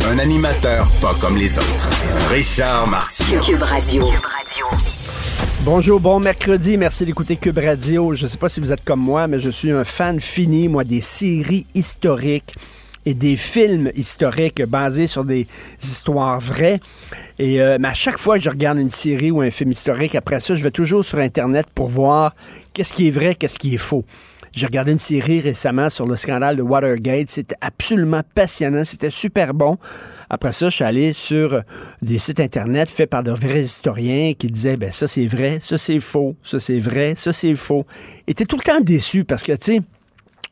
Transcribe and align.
Un 0.00 0.18
animateur 0.18 0.90
pas 1.00 1.14
comme 1.20 1.36
les 1.36 1.58
autres. 1.58 1.90
Richard 2.30 2.88
Martineau. 2.88 3.40
Cube 3.40 3.62
Radio. 3.62 4.10
Bonjour, 5.64 6.00
bon 6.00 6.18
mercredi. 6.18 6.76
Merci 6.76 7.04
d'écouter 7.04 7.36
Cube 7.36 7.58
Radio. 7.58 8.14
Je 8.14 8.24
ne 8.24 8.28
sais 8.28 8.38
pas 8.38 8.48
si 8.48 8.60
vous 8.60 8.72
êtes 8.72 8.84
comme 8.84 9.00
moi, 9.00 9.28
mais 9.28 9.40
je 9.40 9.50
suis 9.50 9.70
un 9.70 9.84
fan 9.84 10.20
fini, 10.20 10.68
moi, 10.68 10.84
des 10.84 11.00
séries 11.00 11.66
historiques 11.74 12.54
et 13.06 13.14
des 13.14 13.36
films 13.36 13.90
historiques 13.94 14.62
basés 14.64 15.06
sur 15.06 15.24
des 15.24 15.46
histoires 15.82 16.40
vraies. 16.40 16.80
Et 17.38 17.60
euh, 17.60 17.78
mais 17.80 17.88
à 17.88 17.94
chaque 17.94 18.18
fois 18.18 18.38
que 18.38 18.44
je 18.44 18.50
regarde 18.50 18.78
une 18.78 18.90
série 18.90 19.30
ou 19.30 19.40
un 19.40 19.50
film 19.50 19.70
historique, 19.70 20.14
après 20.14 20.40
ça, 20.40 20.56
je 20.56 20.62
vais 20.62 20.70
toujours 20.70 21.04
sur 21.04 21.18
Internet 21.18 21.66
pour 21.74 21.88
voir 21.88 22.34
qu'est-ce 22.72 22.92
qui 22.92 23.08
est 23.08 23.12
vrai, 23.12 23.34
qu'est-ce 23.34 23.58
qui 23.58 23.74
est 23.74 23.78
faux. 23.78 24.04
J'ai 24.54 24.66
regardé 24.66 24.92
une 24.92 24.98
série 24.98 25.40
récemment 25.40 25.88
sur 25.88 26.06
le 26.06 26.16
scandale 26.16 26.56
de 26.56 26.62
Watergate. 26.62 27.30
C'était 27.30 27.56
absolument 27.62 28.20
passionnant. 28.34 28.84
C'était 28.84 29.10
super 29.10 29.54
bon. 29.54 29.78
Après 30.28 30.52
ça, 30.52 30.68
je 30.68 30.74
suis 30.74 30.84
allé 30.84 31.12
sur 31.14 31.62
des 32.02 32.18
sites 32.18 32.40
Internet 32.40 32.90
faits 32.90 33.08
par 33.08 33.22
de 33.22 33.30
vrais 33.30 33.62
historiens 33.62 34.34
qui 34.34 34.48
disaient, 34.48 34.76
ben 34.76 34.90
ça 34.90 35.08
c'est 35.08 35.26
vrai, 35.26 35.58
ça 35.60 35.78
c'est 35.78 36.00
faux, 36.00 36.36
ça 36.42 36.60
c'est 36.60 36.78
vrai, 36.78 37.14
ça 37.16 37.32
c'est 37.32 37.54
faux. 37.54 37.86
Et 38.26 38.34
tout 38.34 38.56
le 38.56 38.62
temps 38.62 38.80
déçu 38.80 39.24
parce 39.24 39.42
que, 39.42 39.52
tu 39.52 39.76
sais, 39.76 39.80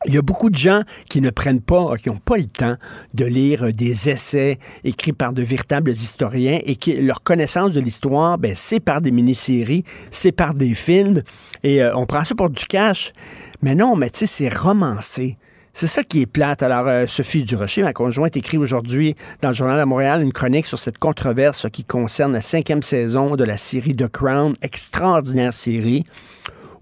il 0.05 0.13
y 0.15 0.17
a 0.17 0.21
beaucoup 0.21 0.49
de 0.49 0.57
gens 0.57 0.81
qui 1.09 1.21
ne 1.21 1.29
prennent 1.29 1.61
pas, 1.61 1.95
qui 1.97 2.09
n'ont 2.09 2.17
pas 2.17 2.37
le 2.37 2.45
temps 2.45 2.75
de 3.13 3.25
lire 3.25 3.71
des 3.71 4.09
essais 4.09 4.57
écrits 4.83 5.13
par 5.13 5.31
de 5.31 5.43
véritables 5.43 5.91
historiens 5.91 6.59
et 6.63 6.75
qui 6.75 6.93
leur 6.93 7.21
connaissance 7.21 7.73
de 7.73 7.79
l'histoire, 7.79 8.37
ben, 8.37 8.53
c'est 8.55 8.79
par 8.79 9.01
des 9.01 9.11
mini-séries, 9.11 9.83
c'est 10.09 10.31
par 10.31 10.55
des 10.55 10.73
films 10.73 11.21
et 11.63 11.83
euh, 11.83 11.95
on 11.95 12.05
prend 12.05 12.23
ça 12.23 12.33
pour 12.33 12.49
du 12.49 12.65
cash. 12.65 13.13
Mais 13.61 13.75
non, 13.75 13.95
mais 13.95 14.09
tu 14.09 14.19
sais, 14.19 14.25
c'est 14.25 14.49
romancé. 14.49 15.37
C'est 15.73 15.87
ça 15.87 16.03
qui 16.03 16.21
est 16.21 16.25
plate. 16.25 16.63
Alors, 16.63 16.87
euh, 16.87 17.07
Sophie 17.07 17.43
Durocher, 17.43 17.83
ma 17.83 17.93
conjointe, 17.93 18.35
écrit 18.35 18.57
aujourd'hui 18.57 19.15
dans 19.41 19.49
le 19.49 19.53
Journal 19.55 19.79
de 19.79 19.85
Montréal 19.85 20.21
une 20.21 20.33
chronique 20.33 20.65
sur 20.65 20.79
cette 20.79 20.97
controverse 20.97 21.67
qui 21.71 21.85
concerne 21.85 22.33
la 22.33 22.41
cinquième 22.41 22.83
saison 22.83 23.35
de 23.35 23.43
la 23.43 23.57
série 23.57 23.95
The 23.95 24.07
Crown, 24.07 24.55
extraordinaire 24.61 25.53
série 25.53 26.03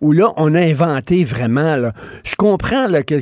où 0.01 0.11
là, 0.11 0.31
on 0.37 0.55
a 0.55 0.61
inventé 0.61 1.23
vraiment. 1.23 1.91
Je 2.23 2.35
comprends 2.35 2.87
là, 2.87 3.03
que 3.03 3.19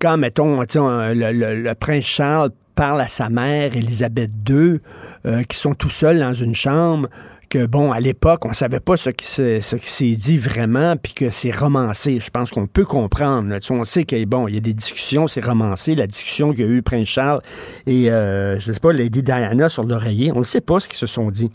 quand, 0.00 0.16
mettons, 0.16 0.60
le, 0.60 1.32
le, 1.32 1.74
prince 1.74 2.04
Charles 2.04 2.50
parle 2.74 3.00
à 3.00 3.08
sa 3.08 3.28
mère, 3.28 3.76
Élisabeth 3.76 4.30
II, 4.48 4.80
euh, 5.26 5.42
qui 5.44 5.56
sont 5.56 5.74
tout 5.74 5.90
seuls 5.90 6.18
dans 6.18 6.34
une 6.34 6.54
chambre, 6.54 7.08
que, 7.48 7.66
bon, 7.66 7.92
à 7.92 8.00
l'époque, 8.00 8.44
on 8.44 8.52
savait 8.52 8.80
pas 8.80 8.96
ce 8.96 9.10
qui, 9.10 9.26
s'est 9.26 10.10
dit 10.10 10.38
vraiment, 10.38 10.96
puis 10.96 11.12
que 11.12 11.30
c'est 11.30 11.54
romancé. 11.54 12.20
Je 12.20 12.30
pense 12.30 12.50
qu'on 12.50 12.66
peut 12.66 12.84
comprendre. 12.84 13.48
Là. 13.48 13.58
On 13.70 13.84
sait 13.84 14.04
qu'il 14.04 14.26
bon, 14.26 14.48
y 14.48 14.56
a 14.56 14.60
des 14.60 14.74
discussions, 14.74 15.26
c'est 15.26 15.44
romancé. 15.44 15.94
La 15.94 16.06
discussion 16.06 16.52
qu'il 16.52 16.60
y 16.60 16.68
a 16.68 16.70
eu 16.70 16.82
Prince 16.82 17.08
Charles 17.08 17.40
et, 17.86 18.10
euh, 18.10 18.58
je 18.58 18.72
sais 18.72 18.80
pas, 18.80 18.92
Lady 18.92 19.22
Diana 19.22 19.68
sur 19.68 19.84
l'oreiller, 19.84 20.32
on 20.32 20.40
ne 20.40 20.44
sait 20.44 20.60
pas 20.60 20.80
ce 20.80 20.88
qu'ils 20.88 20.98
se 20.98 21.06
sont 21.06 21.30
dit. 21.30 21.50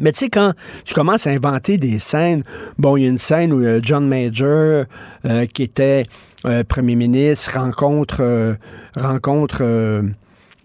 Mais 0.00 0.12
tu 0.12 0.20
sais, 0.20 0.30
quand 0.30 0.52
tu 0.84 0.94
commences 0.94 1.26
à 1.26 1.30
inventer 1.30 1.76
des 1.76 1.98
scènes, 1.98 2.44
bon, 2.78 2.96
il 2.96 3.02
y 3.02 3.06
a 3.06 3.08
une 3.08 3.18
scène 3.18 3.52
où 3.52 3.60
euh, 3.60 3.80
John 3.82 4.06
Major, 4.06 4.84
euh, 5.24 5.46
qui 5.52 5.62
était 5.64 6.04
premier 6.68 6.94
ministre, 6.94 7.58
rencontre, 7.58 8.56
rencontre 8.94 9.64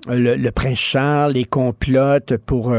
le, 0.08 0.50
prince 0.52 0.80
Charles, 0.80 1.34
les 1.34 1.46
complotes 1.46 2.38
pour 2.38 2.76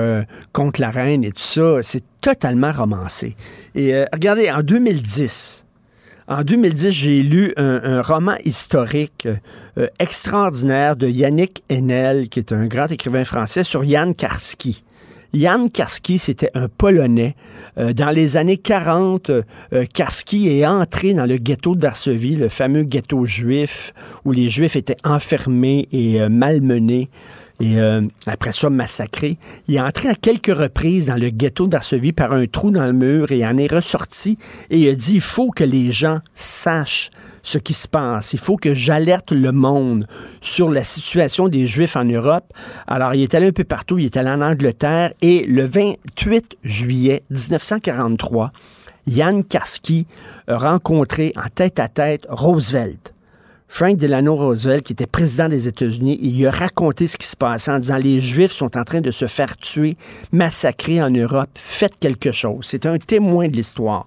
contre 0.52 0.80
la 0.80 0.90
reine 0.90 1.24
et 1.24 1.32
tout 1.32 1.42
ça. 1.42 1.78
C'est 1.82 2.04
totalement 2.20 2.72
romancé. 2.72 3.36
Et 3.74 4.04
regardez, 4.12 4.50
en 4.50 4.62
2010, 4.62 5.64
en 6.28 6.42
2010, 6.42 6.90
j'ai 6.90 7.22
lu 7.22 7.52
un, 7.56 7.80
un, 7.82 8.02
roman 8.02 8.36
historique 8.44 9.28
extraordinaire 9.98 10.96
de 10.96 11.08
Yannick 11.08 11.64
Enel, 11.70 12.28
qui 12.28 12.38
est 12.38 12.52
un 12.52 12.66
grand 12.66 12.90
écrivain 12.90 13.24
français, 13.24 13.62
sur 13.62 13.84
Yann 13.84 14.14
Karski. 14.14 14.84
Jan 15.34 15.68
Karski, 15.68 16.18
c'était 16.18 16.50
un 16.54 16.68
Polonais. 16.68 17.34
Euh, 17.76 17.92
dans 17.92 18.10
les 18.10 18.36
années 18.36 18.56
40, 18.56 19.30
euh, 19.30 19.42
Karski 19.92 20.48
est 20.48 20.64
entré 20.64 21.12
dans 21.12 21.26
le 21.26 21.38
ghetto 21.38 21.74
de 21.74 21.82
Varsovie, 21.82 22.36
le 22.36 22.48
fameux 22.48 22.84
ghetto 22.84 23.26
juif, 23.26 23.92
où 24.24 24.30
les 24.30 24.48
Juifs 24.48 24.76
étaient 24.76 24.96
enfermés 25.02 25.88
et 25.90 26.22
euh, 26.22 26.28
malmenés 26.28 27.08
et 27.60 27.76
après 28.26 28.52
ça 28.52 28.68
massacré. 28.68 29.38
Il 29.68 29.76
est 29.76 29.80
entré 29.80 30.08
à 30.08 30.16
quelques 30.16 30.52
reprises 30.52 31.06
dans 31.06 31.14
le 31.14 31.30
ghetto 31.30 31.68
d'Arsovie 31.68 32.10
par 32.10 32.32
un 32.32 32.46
trou 32.46 32.72
dans 32.72 32.84
le 32.84 32.92
mur 32.92 33.30
et 33.30 33.46
en 33.46 33.56
est 33.58 33.72
ressorti 33.72 34.38
et 34.70 34.80
il 34.80 34.88
a 34.88 34.94
dit 34.96 35.14
il 35.14 35.20
faut 35.20 35.52
que 35.52 35.62
les 35.62 35.92
gens 35.92 36.18
sachent 36.34 37.12
ce 37.44 37.58
qui 37.58 37.74
se 37.74 37.86
passe. 37.86 38.32
Il 38.32 38.40
faut 38.40 38.56
que 38.56 38.74
j'alerte 38.74 39.30
le 39.30 39.52
monde 39.52 40.08
sur 40.40 40.68
la 40.70 40.82
situation 40.82 41.48
des 41.48 41.68
Juifs 41.68 41.94
en 41.94 42.04
Europe. 42.04 42.52
Alors, 42.88 43.14
il 43.14 43.22
est 43.22 43.34
allé 43.34 43.46
un 43.46 43.52
peu 43.52 43.62
partout. 43.62 43.98
Il 43.98 44.06
est 44.06 44.16
allé 44.16 44.30
en 44.30 44.40
Angleterre 44.40 45.12
et 45.22 45.44
le 45.44 45.64
28 45.64 46.56
juillet 46.64 47.22
1943, 47.30 48.50
Jan 49.06 49.42
Karski 49.42 50.06
a 50.48 50.58
rencontré 50.58 51.32
en 51.36 51.48
tête 51.54 51.78
à 51.78 51.88
tête 51.88 52.26
Roosevelt. 52.28 53.14
Frank 53.68 53.96
Delano 53.96 54.36
Roosevelt, 54.36 54.84
qui 54.84 54.92
était 54.92 55.06
président 55.06 55.48
des 55.48 55.66
États-Unis, 55.66 56.18
il 56.22 56.38
lui 56.38 56.46
a 56.46 56.50
raconté 56.50 57.06
ce 57.06 57.16
qui 57.16 57.26
se 57.26 57.36
passait 57.36 57.72
en 57.72 57.78
disant 57.78 57.96
les 57.96 58.20
Juifs 58.20 58.52
sont 58.52 58.76
en 58.76 58.84
train 58.84 59.00
de 59.00 59.10
se 59.10 59.26
faire 59.26 59.56
tuer, 59.56 59.96
massacrer 60.32 61.02
en 61.02 61.10
Europe, 61.10 61.50
faites 61.54 61.98
quelque 61.98 62.30
chose. 62.30 62.66
C'est 62.66 62.86
un 62.86 62.98
témoin 62.98 63.48
de 63.48 63.56
l'histoire. 63.56 64.06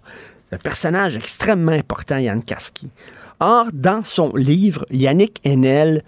Un 0.53 0.57
personnage 0.57 1.17
extrêmement 1.17 1.73
important, 1.73 2.17
Yann 2.17 2.41
Karski. 2.41 2.89
Or, 3.39 3.67
dans 3.71 4.03
son 4.03 4.35
livre, 4.35 4.85
Yannick 4.89 5.41
Enel 5.45 6.03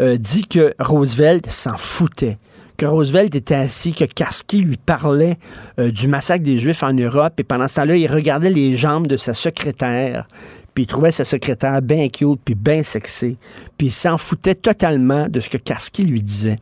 euh, 0.00 0.16
dit 0.18 0.46
que 0.46 0.74
Roosevelt 0.78 1.50
s'en 1.50 1.76
foutait 1.76 2.38
que 2.76 2.86
Roosevelt 2.86 3.34
était 3.34 3.54
assis, 3.54 3.92
que 3.92 4.04
Karski 4.04 4.60
lui 4.60 4.76
parlait 4.76 5.38
euh, 5.78 5.90
du 5.90 6.08
massacre 6.08 6.44
des 6.44 6.58
Juifs 6.58 6.82
en 6.82 6.92
Europe, 6.92 7.38
et 7.38 7.44
pendant 7.44 7.68
ce 7.68 7.76
temps-là, 7.76 7.96
il 7.96 8.06
regardait 8.06 8.50
les 8.50 8.76
jambes 8.76 9.06
de 9.06 9.16
sa 9.16 9.34
secrétaire, 9.34 10.28
puis 10.74 10.84
il 10.84 10.86
trouvait 10.86 11.12
sa 11.12 11.24
secrétaire 11.24 11.80
bien 11.80 12.08
cute, 12.08 12.40
puis 12.44 12.54
bien 12.54 12.82
sexy, 12.82 13.38
puis 13.78 13.88
il 13.88 13.92
s'en 13.92 14.18
foutait 14.18 14.54
totalement 14.54 15.28
de 15.28 15.40
ce 15.40 15.48
que 15.48 15.56
Karski 15.56 16.04
lui 16.04 16.22
disait. 16.22 16.58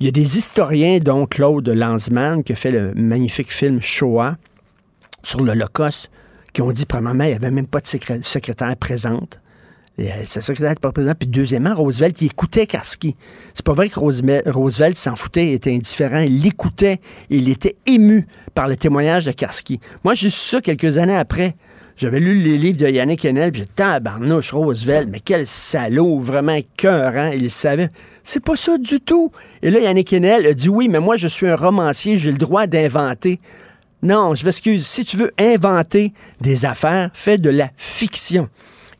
Il 0.00 0.06
y 0.06 0.08
a 0.08 0.12
des 0.12 0.36
historiens, 0.36 0.98
dont 0.98 1.26
Claude 1.26 1.68
Lanzmann, 1.68 2.42
qui 2.42 2.52
a 2.52 2.56
fait 2.56 2.72
le 2.72 2.92
magnifique 2.94 3.52
film 3.52 3.80
Shoah 3.80 4.36
sur 5.22 5.40
l'Holocauste, 5.40 6.10
qui 6.52 6.62
ont 6.62 6.72
dit, 6.72 6.86
premièrement, 6.86 7.24
il 7.24 7.30
n'y 7.30 7.36
avait 7.36 7.50
même 7.50 7.66
pas 7.66 7.80
de 7.80 7.86
secrétaire 7.86 8.76
présente. 8.76 9.40
Euh, 9.98 10.04
sa 10.24 10.40
secrétaire 10.40 10.74
pas 10.76 10.92
présente. 10.92 11.18
Puis 11.18 11.28
deuxièmement, 11.28 11.74
Roosevelt, 11.74 12.20
il 12.22 12.26
écoutait 12.26 12.66
Karski. 12.66 13.14
C'est 13.54 13.64
pas 13.64 13.74
vrai 13.74 13.88
que 13.88 13.98
Roosevelt 13.98 14.96
s'en 14.96 15.16
foutait, 15.16 15.48
il 15.48 15.52
était 15.54 15.74
indifférent. 15.74 16.20
Il 16.20 16.42
l'écoutait. 16.42 17.00
Il 17.28 17.48
était 17.48 17.76
ému 17.86 18.26
par 18.54 18.68
le 18.68 18.76
témoignage 18.76 19.26
de 19.26 19.32
Karski. 19.32 19.80
Moi, 20.04 20.14
j'ai 20.14 20.30
su 20.30 20.38
ça 20.38 20.60
quelques 20.60 20.98
années 20.98 21.16
après. 21.16 21.56
J'avais 21.96 22.20
lu 22.20 22.40
les 22.40 22.56
livres 22.56 22.78
de 22.78 22.88
Yannick 22.88 23.24
Enel, 23.26 23.52
puis 23.52 23.62
j'ai 23.62 23.66
tabarnouche, 23.66 24.54
Roosevelt, 24.54 25.08
mais 25.10 25.20
quel 25.20 25.46
salaud, 25.46 26.20
vraiment 26.20 26.54
écœurant, 26.54 27.30
il 27.32 27.50
savait. 27.50 27.90
C'est 28.24 28.42
pas 28.42 28.56
ça 28.56 28.78
du 28.78 28.98
tout. 28.98 29.30
Et 29.60 29.70
là, 29.70 29.78
Yannick 29.78 30.12
Enel 30.14 30.46
a 30.46 30.54
dit 30.54 30.70
oui, 30.70 30.88
mais 30.88 31.00
moi, 31.00 31.16
je 31.16 31.28
suis 31.28 31.46
un 31.46 31.54
romancier, 31.54 32.16
j'ai 32.16 32.32
le 32.32 32.38
droit 32.38 32.66
d'inventer. 32.66 33.40
Non, 34.02 34.34
je 34.34 34.44
m'excuse. 34.44 34.84
Si 34.84 35.04
tu 35.04 35.16
veux 35.16 35.32
inventer 35.38 36.12
des 36.40 36.64
affaires, 36.64 37.10
fais 37.14 37.38
de 37.38 37.50
la 37.50 37.70
fiction. 37.76 38.48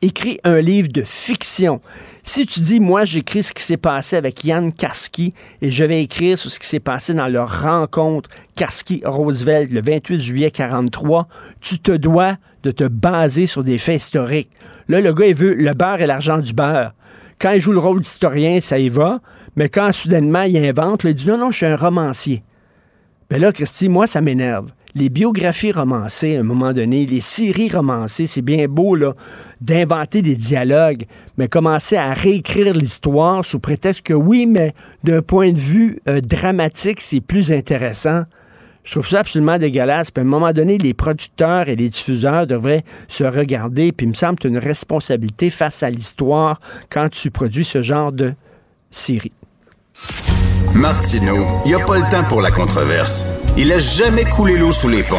Écris 0.01 0.39
un 0.45 0.61
livre 0.61 0.89
de 0.89 1.03
fiction. 1.03 1.81
Si 2.23 2.47
tu 2.47 2.61
dis, 2.61 2.79
moi, 2.79 3.05
j'écris 3.05 3.43
ce 3.43 3.53
qui 3.53 3.65
s'est 3.65 3.77
passé 3.77 4.15
avec 4.15 4.45
Yann 4.45 4.73
Karski 4.73 5.35
et 5.61 5.73
je 5.73 5.83
vais 5.83 6.05
écrire 6.05 6.39
sur 6.39 6.53
ce 6.53 6.61
qui 6.61 6.69
s'est 6.69 6.79
passé 6.79 7.15
dans 7.15 7.27
leur 7.27 7.63
rencontre 7.63 8.31
Karski-Roosevelt 8.55 9.73
le 9.73 9.83
28 9.83 10.21
juillet 10.21 10.51
43, 10.53 11.27
tu 11.61 11.81
te 11.81 11.91
dois 11.91 12.37
de 12.63 12.71
te 12.71 12.85
baser 12.85 13.49
sur 13.49 13.65
des 13.65 13.79
faits 13.79 14.03
historiques. 14.03 14.51
Là, 14.87 15.01
le 15.01 15.13
gars, 15.13 15.27
il 15.27 15.35
veut 15.35 15.55
le 15.55 15.75
beurre 15.75 16.01
et 16.01 16.07
l'argent 16.07 16.39
du 16.39 16.53
beurre. 16.53 16.95
Quand 17.41 17.51
il 17.51 17.61
joue 17.61 17.73
le 17.73 17.81
rôle 17.81 18.01
d'historien, 18.01 18.61
ça 18.61 18.79
y 18.79 18.89
va. 18.89 19.21
Mais 19.57 19.69
quand 19.69 19.93
soudainement 19.93 20.43
il 20.43 20.57
invente, 20.65 21.03
il 21.03 21.15
dit 21.15 21.27
non, 21.27 21.39
non, 21.39 21.51
je 21.51 21.57
suis 21.57 21.67
un 21.67 21.77
romancier. 21.77 22.45
Ben 23.29 23.41
là, 23.41 23.51
Christy, 23.51 23.89
moi, 23.89 24.07
ça 24.07 24.21
m'énerve. 24.21 24.69
Les 24.95 25.09
biographies 25.09 25.73
romancées, 25.73 26.37
à 26.37 26.41
un 26.41 26.43
moment 26.43 26.73
donné, 26.73 27.07
les 27.07 27.23
séries 27.23 27.71
romancées, 27.71 28.27
c'est 28.27 28.43
bien 28.43 28.67
beau, 28.69 28.95
là, 28.95 29.15
d'inventer 29.63 30.21
des 30.21 30.37
dialogues, 30.37 31.05
mais 31.39 31.49
commencer 31.49 31.97
à 31.97 32.13
réécrire 32.13 32.75
l'histoire 32.75 33.47
sous 33.47 33.59
prétexte 33.59 34.03
que 34.03 34.13
oui, 34.13 34.45
mais 34.45 34.75
d'un 35.03 35.23
point 35.23 35.53
de 35.53 35.59
vue 35.59 35.99
euh, 36.09 36.21
dramatique, 36.21 37.01
c'est 37.01 37.23
plus 37.23 37.53
intéressant. 37.53 38.25
Je 38.85 38.93
trouve 38.93 39.09
ça 39.09 39.21
absolument 39.21 39.59
dégueulasse. 39.59 40.11
Puis 40.11 40.21
à 40.21 40.27
un 40.27 40.29
moment 40.29 40.53
donné, 40.53 40.77
les 40.77 40.93
producteurs 40.93 41.69
et 41.69 41.77
les 41.77 41.89
diffuseurs 41.89 42.47
devraient 42.47 42.85
se 43.09 43.25
regarder. 43.25 43.93
Puis 43.93 44.07
il 44.07 44.11
me 44.11 44.15
semble 44.15 44.37
que 44.37 44.43
tu 44.43 44.47
as 44.49 44.51
une 44.51 44.59
responsabilité 44.59 45.51
face 45.51 45.83
à 45.83 45.91
l'histoire 45.91 46.61
quand 46.91 47.09
tu 47.09 47.31
produis 47.31 47.65
ce 47.65 47.81
genre 47.81 48.13
de 48.13 48.35
série. 48.91 49.33
Martineau, 50.75 51.47
il 51.65 51.69
n'y 51.69 51.75
a 51.75 51.85
pas 51.85 51.99
le 51.99 52.11
temps 52.11 52.25
pour 52.29 52.41
la 52.41 52.51
controverse. 52.51 53.27
Il 53.57 53.71
a 53.73 53.79
jamais 53.79 54.25
coulé 54.25 54.57
l'eau 54.57 54.73
sous 54.73 54.89
les 54.89 55.03
ponts. 55.03 55.17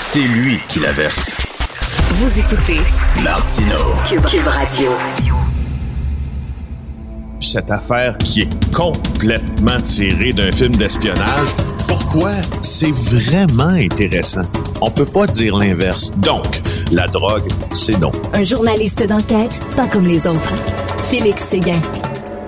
C'est 0.00 0.20
lui 0.20 0.58
qui 0.68 0.80
la 0.80 0.92
verse. 0.92 1.36
Vous 2.14 2.38
écoutez 2.38 2.80
Martineau. 3.22 3.94
Cube, 4.08 4.24
Cube 4.24 4.46
Radio. 4.46 4.90
Cette 7.40 7.70
affaire 7.70 8.16
qui 8.18 8.42
est 8.42 8.72
complètement 8.72 9.80
tirée 9.80 10.32
d'un 10.32 10.52
film 10.52 10.76
d'espionnage, 10.76 11.54
pourquoi 11.88 12.30
c'est 12.62 12.92
vraiment 12.92 13.68
intéressant? 13.68 14.44
On 14.80 14.90
peut 14.90 15.06
pas 15.06 15.26
dire 15.26 15.56
l'inverse. 15.56 16.12
Donc, 16.16 16.60
la 16.92 17.06
drogue, 17.06 17.50
c'est 17.72 17.98
non. 17.98 18.12
Un 18.34 18.42
journaliste 18.42 19.06
d'enquête, 19.06 19.60
pas 19.76 19.86
comme 19.86 20.06
les 20.06 20.26
autres. 20.26 20.54
Félix 21.10 21.42
Séguin. 21.44 21.80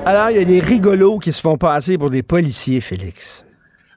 Alors, 0.04 0.31
il 0.31 0.37
y 0.37 0.40
a 0.40 0.44
des 0.44 0.58
rigolos 0.58 1.20
qui 1.20 1.32
se 1.32 1.40
font 1.40 1.56
passer 1.56 1.96
pour 1.96 2.10
des 2.10 2.25
policiers, 2.25 2.81
Félix. 2.81 3.44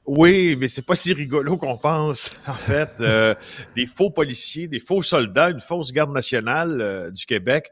Oui, 0.08 0.56
mais 0.60 0.68
c'est 0.68 0.84
pas 0.84 0.94
si 0.94 1.14
rigolo 1.14 1.58
qu'on 1.58 1.78
pense. 1.78 2.32
En 2.48 2.54
fait, 2.54 2.90
euh, 3.02 3.34
des 3.76 3.86
faux 3.86 4.10
policiers, 4.10 4.68
des 4.68 4.80
faux 4.80 5.02
soldats, 5.02 5.50
une 5.50 5.60
fausse 5.60 5.92
garde 5.92 6.12
nationale 6.12 6.80
euh, 6.80 7.12
du 7.12 7.26
Québec. 7.26 7.72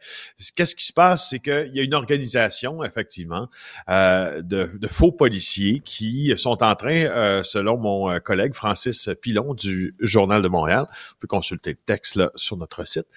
Qu'est-ce 0.55 0.75
qui 0.75 0.85
se 0.85 0.93
passe, 0.93 1.29
c'est 1.29 1.39
qu'il 1.39 1.71
y 1.73 1.79
a 1.79 1.83
une 1.83 1.93
organisation, 1.93 2.83
effectivement, 2.83 3.49
euh, 3.89 4.41
de, 4.41 4.69
faux 4.87 5.11
policiers 5.11 5.81
qui 5.85 6.33
sont 6.37 6.63
en 6.63 6.75
train, 6.75 7.43
selon 7.43 7.77
mon 7.77 8.19
collègue 8.19 8.53
Francis 8.53 9.09
Pilon 9.21 9.53
du 9.53 9.95
Journal 9.99 10.41
de 10.41 10.47
Montréal, 10.47 10.85
vous 10.89 11.15
pouvez 11.19 11.29
consulter 11.29 11.71
le 11.71 11.79
texte 11.85 12.15
là 12.15 12.31
sur 12.35 12.57
notre 12.57 12.85
site 12.87 13.07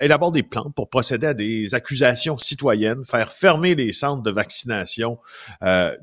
élabore 0.00 0.32
des 0.32 0.42
plans 0.42 0.70
pour 0.70 0.88
procéder 0.88 1.28
à 1.28 1.34
des 1.34 1.74
accusations 1.74 2.38
citoyennes, 2.38 3.04
faire 3.04 3.32
fermer 3.32 3.74
les 3.74 3.92
centres 3.92 4.22
de 4.22 4.30
vaccination 4.30 5.18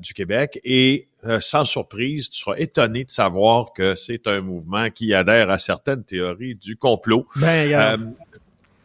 du 0.00 0.14
Québec 0.14 0.60
et 0.64 1.09
euh, 1.24 1.40
sans 1.40 1.64
surprise, 1.64 2.30
tu 2.30 2.40
seras 2.40 2.56
étonné 2.56 3.04
de 3.04 3.10
savoir 3.10 3.72
que 3.72 3.94
c'est 3.94 4.26
un 4.26 4.40
mouvement 4.40 4.90
qui 4.90 5.14
adhère 5.14 5.50
à 5.50 5.58
certaines 5.58 6.04
théories 6.04 6.54
du 6.54 6.76
complot. 6.76 7.26
Ben, 7.36 7.72
euh, 7.72 7.96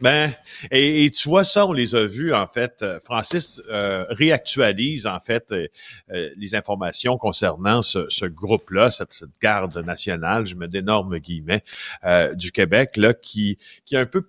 ben, 0.00 0.30
et, 0.70 1.10
tu 1.10 1.28
vois 1.28 1.44
ça, 1.44 1.66
on 1.66 1.72
les 1.72 1.94
a 1.94 2.04
vus 2.04 2.34
en 2.34 2.46
fait. 2.46 2.84
Francis 3.02 3.62
réactualise 4.10 5.06
en 5.06 5.20
fait 5.20 5.54
les 6.08 6.54
informations 6.54 7.16
concernant 7.16 7.80
ce, 7.80 8.06
ce 8.10 8.26
groupe-là, 8.26 8.90
cette, 8.90 9.14
cette, 9.14 9.30
garde 9.40 9.76
nationale, 9.78 10.46
je 10.46 10.54
mets 10.54 10.68
d'énormes 10.68 11.18
guillemets, 11.18 11.62
du 12.34 12.52
Québec 12.52 12.98
là, 12.98 13.14
qui 13.14 13.56
qui 13.86 13.96
a 13.96 14.00
un 14.00 14.06
peu 14.06 14.26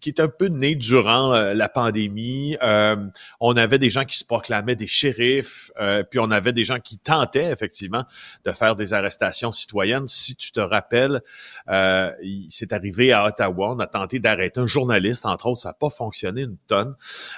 qui 0.00 0.10
est 0.10 0.20
un 0.20 0.28
peu 0.28 0.46
né 0.46 0.74
durant 0.74 1.34
euh, 1.34 1.54
la 1.54 1.68
pandémie. 1.68 2.56
Euh, 2.62 2.96
on 3.40 3.56
avait 3.56 3.78
des 3.78 3.90
gens 3.90 4.04
qui 4.04 4.16
se 4.16 4.24
proclamaient 4.24 4.76
des 4.76 4.86
shérifs, 4.86 5.70
euh, 5.80 6.02
puis 6.02 6.18
on 6.20 6.30
avait 6.30 6.52
des 6.52 6.64
gens 6.64 6.78
qui 6.78 6.98
tentaient 6.98 7.50
effectivement 7.50 8.04
de 8.44 8.52
faire 8.52 8.76
des 8.76 8.92
arrestations 8.92 9.52
citoyennes. 9.52 10.08
Si 10.08 10.34
tu 10.36 10.52
te 10.52 10.60
rappelles, 10.60 11.20
c'est 12.48 12.72
arrivé 12.72 13.12
à 13.12 13.24
Ottawa, 13.26 13.74
on 13.74 13.78
a 13.78 13.86
tenté 13.86 14.18
d'arrêter 14.18 14.60
un 14.60 14.66
journaliste, 14.66 15.26
entre 15.26 15.46
autres, 15.46 15.60
ça 15.60 15.70
n'a 15.70 15.74
pas 15.74 15.90
fonctionné 15.90 16.42
une 16.42 16.56
tonne. 16.66 16.94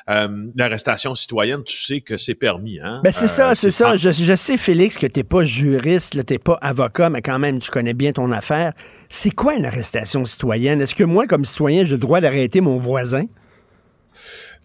L'arrestation 0.07 1.15
citoyenne, 1.15 1.65
tu 1.65 1.77
sais 1.77 2.01
que 2.01 2.17
c'est 2.17 2.35
permis. 2.35 2.79
Hein? 2.81 3.01
Ben 3.03 3.13
c'est 3.13 3.27
ça, 3.27 3.55
c'est 3.55 3.71
ça. 3.71 3.97
Je, 3.97 4.11
je, 4.11 4.35
sais, 4.35 4.57
Félix, 4.57 4.97
que 4.97 5.07
tu 5.07 5.21
n'es 5.21 5.25
pas 5.25 5.45
juriste, 5.45 6.25
tu 6.27 6.33
n'es 6.33 6.39
pas 6.39 6.59
avocat, 6.61 7.11
mais 7.11 7.23
quand 7.23 7.39
même, 7.39 7.59
tu 7.59 7.71
connais 7.71 7.95
bien 7.95 8.13
ton 8.13 8.31
affaire. 8.33 8.73
C'est 9.13 9.33
quoi 9.33 9.55
une 9.55 9.65
arrestation 9.65 10.25
citoyenne? 10.25 10.81
Est-ce 10.81 10.95
que 10.95 11.03
moi, 11.03 11.27
comme 11.27 11.45
citoyen, 11.45 11.85
j'ai 11.85 11.97
le 11.97 11.99
droit 11.99 12.21
d'arrêter 12.21 12.61
mon 12.61 12.79
voisin? 12.79 13.25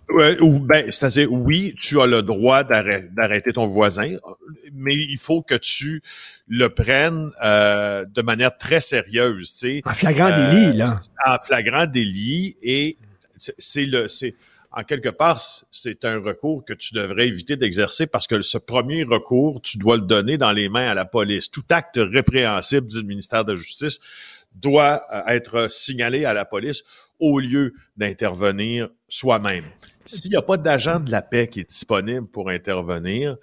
Ouais, 0.08 0.40
ou 0.40 0.60
ben, 0.60 0.92
c'est-à-dire 0.92 1.34
oui, 1.34 1.74
tu 1.76 2.00
as 2.00 2.06
le 2.06 2.22
droit 2.22 2.64
d'arrêter 2.64 3.54
ton 3.54 3.66
voisin, 3.66 4.18
mais 4.72 4.94
il 4.94 5.18
faut 5.18 5.42
que 5.42 5.56
tu 5.56 6.04
le 6.48 6.70
prennes 6.70 7.32
euh, 7.44 8.06
de 8.06 8.22
manière 8.22 8.56
très 8.56 8.82
sérieuse, 8.82 9.52
tu 9.52 9.58
sais. 9.58 9.82
En 9.84 9.94
flagrant 9.94 10.30
délit, 10.30 10.78
là. 10.78 10.86
Euh, 10.92 11.32
en 11.32 11.40
flagrant 11.40 11.88
délit, 11.88 12.56
et 12.62 13.00
c'est 13.36 13.88
le, 13.88 14.08
c'est 14.08 14.36
en 14.78 14.84
quelque 14.84 15.10
part, 15.10 15.42
c'est 15.72 16.04
un 16.04 16.20
recours 16.20 16.66
que 16.66 16.74
tu 16.74 16.94
devrais 16.94 17.28
éviter 17.28 17.56
d'exercer 17.56 18.08
parce 18.08 18.28
que 18.28 18.42
ce 18.42 18.58
premier 18.58 19.06
recours, 19.06 19.62
tu 19.62 19.78
dois 19.78 19.96
le 19.96 20.04
donner 20.04 20.38
dans 20.38 20.52
les 20.52 20.68
mains 20.68 20.90
à 20.90 20.94
la 20.94 21.06
police. 21.06 21.50
Tout 21.50 21.64
acte 21.70 21.98
répréhensible 21.98 22.86
du 22.88 23.02
ministère 23.04 23.46
de 23.46 23.54
la 23.54 23.58
Justice 23.58 24.02
doit 24.56 25.04
euh, 25.12 25.22
être 25.28 25.70
signalé 25.70 26.26
à 26.26 26.34
la 26.34 26.46
police 26.46 26.84
au 27.20 27.40
lieu 27.40 27.74
d'intervenir 27.98 28.90
soi-même. 29.08 29.66
S'il 30.06 30.32
n'y 30.32 30.38
a 30.38 30.42
pas 30.42 30.58
d'agent 30.58 31.00
de 31.00 31.12
la 31.12 31.22
paix 31.22 31.48
qui 31.48 31.62
est 31.62 31.70
disponible 31.70 32.28
pour 32.28 32.50
intervenir, 32.50 33.38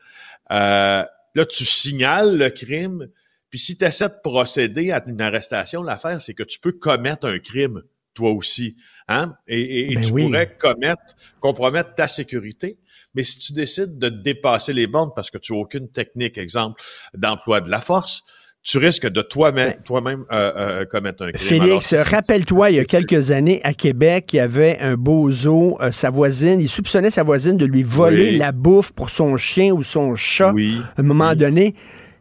euh, 0.50 1.04
là, 1.34 1.46
tu 1.46 1.64
signales 1.64 2.36
le 2.36 2.50
crime, 2.50 3.08
puis 3.50 3.58
si 3.58 3.76
tu 3.76 3.84
essaies 3.84 4.08
de 4.08 4.20
procéder 4.22 4.92
à 4.92 5.02
une 5.06 5.20
arrestation, 5.20 5.82
l'affaire, 5.82 6.20
c'est 6.20 6.34
que 6.34 6.42
tu 6.42 6.58
peux 6.58 6.72
commettre 6.72 7.26
un 7.26 7.38
crime, 7.38 7.82
toi 8.14 8.30
aussi. 8.30 8.76
Hein? 9.08 9.34
Et, 9.46 9.94
ben 9.94 10.02
tu 10.02 10.12
pourrais 10.12 10.56
commettre, 10.56 11.14
compromettre 11.40 11.94
ta 11.94 12.08
sécurité. 12.08 12.78
Mais 13.14 13.24
si 13.24 13.38
tu 13.38 13.52
décides 13.52 13.98
de 13.98 14.08
dépasser 14.08 14.72
les 14.72 14.86
bornes 14.86 15.10
parce 15.14 15.30
que 15.30 15.38
tu 15.38 15.52
n'as 15.52 15.58
aucune 15.58 15.90
technique, 15.90 16.38
exemple, 16.38 16.80
d'emploi 17.14 17.60
de 17.60 17.70
la 17.70 17.80
force, 17.80 18.22
tu 18.62 18.78
risques 18.78 19.08
de 19.08 19.22
toi-même 19.22 19.74
toi 19.84 20.00
-même, 20.00 20.22
euh, 20.30 20.52
euh, 20.56 20.84
commettre 20.84 21.24
un 21.24 21.32
crime. 21.32 21.62
Félix, 21.62 21.94
rappelle-toi, 21.94 22.70
il 22.70 22.76
y 22.76 22.80
a 22.80 22.84
quelques 22.84 23.30
années, 23.30 23.60
à 23.64 23.74
Québec, 23.74 24.32
il 24.32 24.36
y 24.36 24.40
avait 24.40 24.78
un 24.80 24.94
bozo, 24.94 25.78
euh, 25.80 25.90
sa 25.90 26.10
voisine, 26.10 26.60
il 26.60 26.68
soupçonnait 26.68 27.10
sa 27.10 27.24
voisine 27.24 27.56
de 27.56 27.66
lui 27.66 27.82
voler 27.82 28.36
la 28.36 28.52
bouffe 28.52 28.92
pour 28.92 29.10
son 29.10 29.36
chien 29.36 29.72
ou 29.72 29.82
son 29.82 30.14
chat. 30.14 30.52
Oui. 30.52 30.80
À 30.96 31.00
un 31.00 31.04
moment 31.04 31.34
donné, 31.34 31.74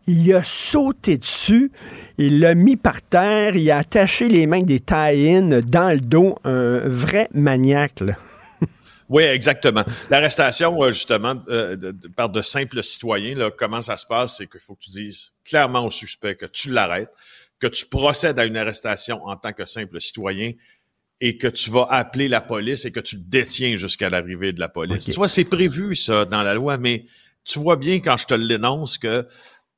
il 0.07 0.33
a 0.33 0.41
sauté 0.41 1.17
dessus, 1.17 1.71
il 2.17 2.39
l'a 2.39 2.55
mis 2.55 2.75
par 2.75 3.03
terre, 3.03 3.55
il 3.55 3.69
a 3.69 3.77
attaché 3.77 4.27
les 4.27 4.47
mains 4.47 4.63
des 4.63 4.79
tie 4.79 5.41
dans 5.67 5.93
le 5.93 5.99
dos, 5.99 6.37
un 6.43 6.81
vrai 6.87 7.27
maniaque. 7.33 8.01
Oui, 9.11 9.23
exactement. 9.23 9.83
L'arrestation, 10.09 10.81
euh, 10.81 10.93
justement, 10.93 11.35
par 12.15 12.29
de 12.29 12.41
simples 12.41 12.81
citoyens, 12.81 13.35
là, 13.35 13.51
comment 13.51 13.81
ça 13.81 13.97
se 13.97 14.05
passe, 14.05 14.37
c'est 14.37 14.47
qu'il 14.47 14.61
faut 14.61 14.73
que 14.73 14.83
tu 14.85 14.89
dises 14.89 15.33
clairement 15.43 15.85
au 15.85 15.91
suspect 15.91 16.35
que 16.35 16.45
tu 16.45 16.69
l'arrêtes, 16.69 17.11
que 17.59 17.67
tu 17.67 17.85
procèdes 17.85 18.39
à 18.39 18.45
une 18.45 18.55
arrestation 18.55 19.21
en 19.25 19.35
tant 19.35 19.51
que 19.51 19.65
simple 19.65 19.99
citoyen 19.99 20.53
et 21.19 21.37
que 21.37 21.47
tu 21.47 21.71
vas 21.71 21.87
appeler 21.89 22.29
la 22.29 22.39
police 22.39 22.85
et 22.85 22.91
que 22.93 23.01
tu 23.01 23.17
le 23.17 23.23
détiens 23.23 23.75
jusqu'à 23.75 24.09
l'arrivée 24.09 24.53
de 24.53 24.61
la 24.61 24.69
police. 24.69 25.03
Tu 25.03 25.11
vois, 25.11 25.27
c'est 25.27 25.43
prévu, 25.43 25.93
ça, 25.93 26.23
dans 26.23 26.41
la 26.41 26.53
loi, 26.53 26.77
mais 26.77 27.05
tu 27.43 27.59
vois 27.59 27.75
bien 27.75 27.99
quand 27.99 28.15
je 28.15 28.27
te 28.27 28.33
l'énonce 28.33 28.97
que 28.97 29.27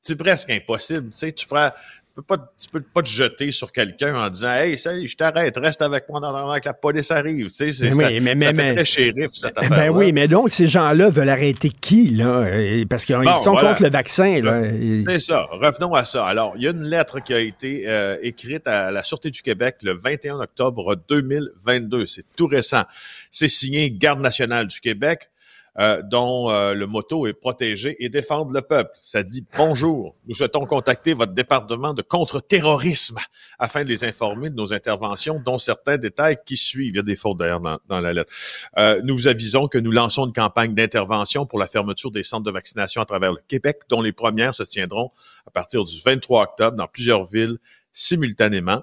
c'est 0.00 0.16
presque 0.16 0.50
impossible. 0.50 1.10
Tu 1.10 1.18
sais, 1.18 1.32
tu 1.32 1.48
prends, 1.48 1.70
peux 2.14 2.22
pas, 2.22 2.36
tu 2.56 2.68
peux 2.68 2.80
pas 2.80 3.02
te 3.02 3.08
jeter 3.08 3.50
sur 3.50 3.72
quelqu'un 3.72 4.14
en 4.14 4.30
disant, 4.30 4.52
hey, 4.52 4.78
ça, 4.78 4.92
je 5.04 5.16
t'arrête, 5.16 5.56
reste 5.56 5.82
avec 5.82 6.08
moi 6.08 6.20
dans, 6.20 6.54
que 6.60 6.66
la 6.66 6.72
police 6.72 7.10
arrive. 7.10 7.48
Tu 7.48 7.54
sais, 7.54 7.72
c'est, 7.72 7.90
ça, 7.90 8.10
mais, 8.10 8.40
ça 8.40 8.54
fait 8.54 8.74
très 8.74 8.84
shérif, 8.84 9.30
cette 9.32 9.58
affaire 9.58 9.76
Ben 9.76 9.90
oui, 9.90 10.12
mais 10.12 10.28
donc, 10.28 10.50
ces 10.52 10.66
gens-là 10.66 11.10
veulent 11.10 11.28
arrêter 11.28 11.70
qui, 11.70 12.10
là? 12.10 12.46
Parce 12.88 13.04
qu'ils 13.04 13.16
sont 13.42 13.56
contre 13.56 13.82
le 13.82 13.90
vaccin, 13.90 14.40
là. 14.40 14.62
C'est 15.08 15.20
ça. 15.20 15.46
Revenons 15.50 15.94
à 15.94 16.04
ça. 16.04 16.24
Alors, 16.26 16.54
il 16.56 16.62
y 16.62 16.68
a 16.68 16.70
une 16.70 16.84
lettre 16.84 17.20
qui 17.20 17.34
a 17.34 17.40
été 17.40 17.88
euh, 17.88 18.16
écrite 18.22 18.66
à 18.66 18.90
la 18.90 19.02
Sûreté 19.02 19.30
du 19.30 19.42
Québec 19.42 19.76
le 19.82 19.92
21 19.92 20.40
octobre 20.40 20.96
2022. 21.08 22.06
C'est 22.06 22.24
tout 22.36 22.46
récent. 22.46 22.84
C'est 23.30 23.48
signé 23.48 23.90
Garde 23.90 24.20
nationale 24.20 24.68
du 24.68 24.80
Québec, 24.80 25.30
euh, 25.78 26.02
dont 26.02 26.50
euh, 26.50 26.74
le 26.74 26.86
motto 26.86 27.26
est 27.26 27.32
protéger 27.32 27.96
et 27.98 28.08
défendre 28.08 28.52
le 28.52 28.62
peuple. 28.62 28.90
Ça 29.00 29.22
dit 29.22 29.44
bonjour. 29.56 30.14
Nous 30.26 30.34
souhaitons 30.34 30.66
contacter 30.66 31.14
votre 31.14 31.32
département 31.32 31.94
de 31.94 32.02
contre-terrorisme 32.02 33.18
afin 33.58 33.82
de 33.82 33.88
les 33.88 34.04
informer 34.04 34.50
de 34.50 34.54
nos 34.54 34.72
interventions, 34.72 35.40
dont 35.44 35.58
certains 35.58 35.98
détails 35.98 36.36
qui 36.46 36.56
suivent. 36.56 36.94
Il 36.94 36.96
y 36.96 37.00
a 37.00 37.02
des 37.02 37.16
fautes 37.16 37.38
d'ailleurs 37.38 37.60
dans, 37.60 37.78
dans, 37.88 38.00
la 38.00 38.12
lettre. 38.12 38.32
Euh, 38.78 39.00
nous 39.04 39.16
vous 39.16 39.26
avisons 39.26 39.66
que 39.66 39.78
nous 39.78 39.90
lançons 39.90 40.26
une 40.26 40.32
campagne 40.32 40.74
d'intervention 40.74 41.46
pour 41.46 41.58
la 41.58 41.66
fermeture 41.66 42.10
des 42.10 42.22
centres 42.22 42.44
de 42.44 42.52
vaccination 42.52 43.02
à 43.02 43.04
travers 43.04 43.32
le 43.32 43.40
Québec, 43.48 43.80
dont 43.88 44.00
les 44.00 44.12
premières 44.12 44.54
se 44.54 44.62
tiendront 44.62 45.10
à 45.46 45.50
partir 45.50 45.84
du 45.84 46.00
23 46.04 46.42
octobre 46.42 46.76
dans 46.76 46.86
plusieurs 46.86 47.24
villes 47.24 47.58
simultanément. 47.94 48.82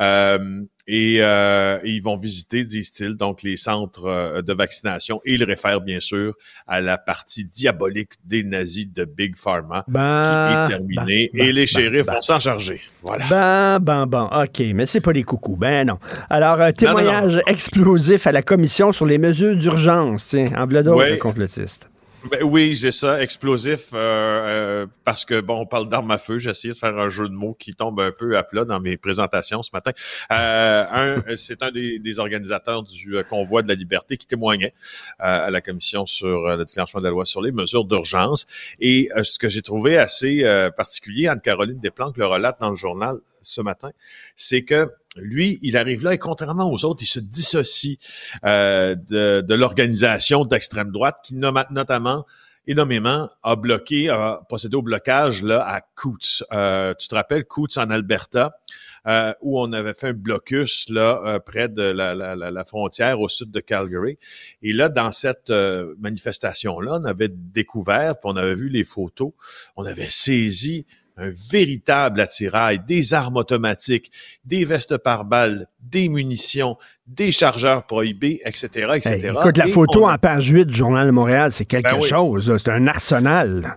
Euh, 0.00 0.62
et, 0.86 1.18
euh, 1.20 1.78
ils 1.84 2.02
vont 2.02 2.16
visiter, 2.16 2.64
disent-ils, 2.64 3.14
donc 3.14 3.42
les 3.42 3.56
centres 3.56 4.06
euh, 4.06 4.42
de 4.42 4.52
vaccination 4.52 5.20
et 5.24 5.34
ils 5.34 5.44
réfèrent 5.44 5.80
bien 5.80 6.00
sûr 6.00 6.34
à 6.66 6.80
la 6.80 6.98
partie 6.98 7.44
diabolique 7.44 8.12
des 8.24 8.42
nazis 8.42 8.90
de 8.90 9.04
Big 9.04 9.36
Pharma 9.36 9.84
ben, 9.88 10.66
qui 10.66 10.72
est 10.72 10.76
terminée 10.76 11.30
ben, 11.34 11.42
et 11.42 11.52
les 11.52 11.66
shérifs 11.66 12.06
vont 12.06 12.22
s'en 12.22 12.38
charger. 12.38 12.80
Voilà. 13.02 13.26
Ben, 13.28 13.78
ben, 13.80 14.06
ben, 14.06 14.30
OK, 14.44 14.62
mais 14.74 14.86
c'est 14.86 15.00
pas 15.00 15.12
des 15.12 15.24
coucous. 15.24 15.56
Ben 15.56 15.86
non. 15.86 15.98
Alors, 16.30 16.72
témoignage 16.72 17.32
non, 17.32 17.38
non. 17.38 17.52
explosif 17.52 18.26
à 18.26 18.32
la 18.32 18.42
commission 18.42 18.92
sur 18.92 19.06
les 19.06 19.18
mesures 19.18 19.56
d'urgence, 19.56 20.28
tiens, 20.28 20.46
en 20.56 20.64
voilà 20.64 20.82
d'autres 20.82 21.10
de 21.10 21.16
complotistes. 21.16 21.88
Ben 22.24 22.42
oui, 22.42 22.76
c'est 22.76 22.90
ça, 22.90 23.22
explosif, 23.22 23.90
euh, 23.94 23.96
euh, 23.96 24.86
parce 25.04 25.24
que 25.24 25.40
bon, 25.40 25.60
on 25.60 25.66
parle 25.66 25.88
d'armes 25.88 26.10
à 26.10 26.18
feu. 26.18 26.38
J'ai 26.38 26.50
essayé 26.50 26.74
de 26.74 26.78
faire 26.78 26.98
un 26.98 27.10
jeu 27.10 27.28
de 27.28 27.32
mots 27.32 27.54
qui 27.54 27.74
tombe 27.74 28.00
un 28.00 28.10
peu 28.10 28.36
à 28.36 28.42
plat 28.42 28.64
dans 28.64 28.80
mes 28.80 28.96
présentations 28.96 29.62
ce 29.62 29.70
matin. 29.72 29.92
Euh, 30.32 30.84
un, 30.90 31.36
c'est 31.36 31.62
un 31.62 31.70
des, 31.70 32.00
des 32.00 32.18
organisateurs 32.18 32.82
du 32.82 33.16
euh, 33.16 33.22
convoi 33.22 33.62
de 33.62 33.68
la 33.68 33.76
liberté 33.76 34.16
qui 34.16 34.26
témoignait 34.26 34.74
euh, 35.20 35.46
à 35.46 35.50
la 35.50 35.60
commission 35.60 36.06
sur 36.06 36.26
euh, 36.26 36.56
le 36.56 36.64
déclenchement 36.64 37.00
de 37.00 37.04
la 37.04 37.10
loi 37.10 37.24
sur 37.24 37.40
les 37.40 37.52
mesures 37.52 37.84
d'urgence. 37.84 38.46
Et 38.80 39.08
euh, 39.16 39.22
ce 39.22 39.38
que 39.38 39.48
j'ai 39.48 39.62
trouvé 39.62 39.96
assez 39.96 40.42
euh, 40.42 40.70
particulier, 40.70 41.28
Anne-Caroline 41.28 41.78
Desplanques 41.78 42.16
le 42.16 42.26
relate 42.26 42.60
dans 42.60 42.70
le 42.70 42.76
journal 42.76 43.18
ce 43.42 43.60
matin, 43.60 43.92
c'est 44.34 44.62
que 44.62 44.90
lui, 45.20 45.58
il 45.62 45.76
arrive 45.76 46.04
là 46.04 46.14
et 46.14 46.18
contrairement 46.18 46.70
aux 46.70 46.84
autres, 46.84 47.02
il 47.02 47.06
se 47.06 47.20
dissocie 47.20 47.98
euh, 48.44 48.94
de, 48.94 49.40
de 49.40 49.54
l'organisation 49.54 50.44
d'extrême 50.44 50.90
droite 50.90 51.16
qui 51.24 51.34
notamment 51.34 52.24
et 52.68 52.74
nommément 52.74 53.30
a 53.42 53.56
bloqué, 53.56 54.10
a 54.10 54.42
procédé 54.46 54.76
au 54.76 54.82
blocage 54.82 55.42
là 55.42 55.66
à 55.66 55.80
Coots. 55.80 56.44
Euh, 56.52 56.92
tu 56.94 57.08
te 57.08 57.14
rappelles 57.14 57.46
Coots 57.46 57.78
en 57.78 57.88
Alberta, 57.88 58.60
euh, 59.06 59.32
où 59.40 59.58
on 59.58 59.72
avait 59.72 59.94
fait 59.94 60.08
un 60.08 60.12
blocus 60.12 60.86
là 60.90 61.20
euh, 61.24 61.38
près 61.38 61.70
de 61.70 61.82
la, 61.82 62.14
la, 62.14 62.64
frontière 62.66 63.20
au 63.20 63.28
sud 63.30 63.50
de 63.50 63.60
Calgary. 63.60 64.18
Et 64.62 64.74
là, 64.74 64.90
dans 64.90 65.12
cette 65.12 65.48
euh, 65.48 65.94
manifestation-là, 65.98 66.98
on 67.00 67.04
avait 67.04 67.30
découvert, 67.30 68.18
puis 68.18 68.30
on 68.30 68.36
avait 68.36 68.54
vu 68.54 68.68
les 68.68 68.84
photos, 68.84 69.32
on 69.76 69.86
avait 69.86 70.08
saisi 70.10 70.84
un 71.18 71.30
véritable 71.50 72.20
attirail, 72.20 72.80
des 72.86 73.12
armes 73.12 73.36
automatiques, 73.36 74.10
des 74.44 74.64
vestes 74.64 74.96
par 74.98 75.24
balles, 75.24 75.66
des 75.80 76.08
munitions, 76.08 76.76
des 77.06 77.32
chargeurs 77.32 77.84
prohibés, 77.86 78.40
etc., 78.44 78.66
etc. 78.94 79.14
Hey, 79.24 79.26
écoute, 79.26 79.56
la 79.58 79.66
Et 79.66 79.70
photo 79.70 80.06
a- 80.06 80.14
en 80.14 80.18
page 80.18 80.46
8 80.48 80.66
du 80.66 80.74
Journal 80.76 81.06
de 81.06 81.10
Montréal, 81.12 81.50
c'est 81.52 81.64
quelque 81.64 81.90
Ben 81.90 81.98
oui. 82.00 82.08
chose. 82.08 82.56
C'est 82.56 82.70
un 82.70 82.86
arsenal. 82.86 83.76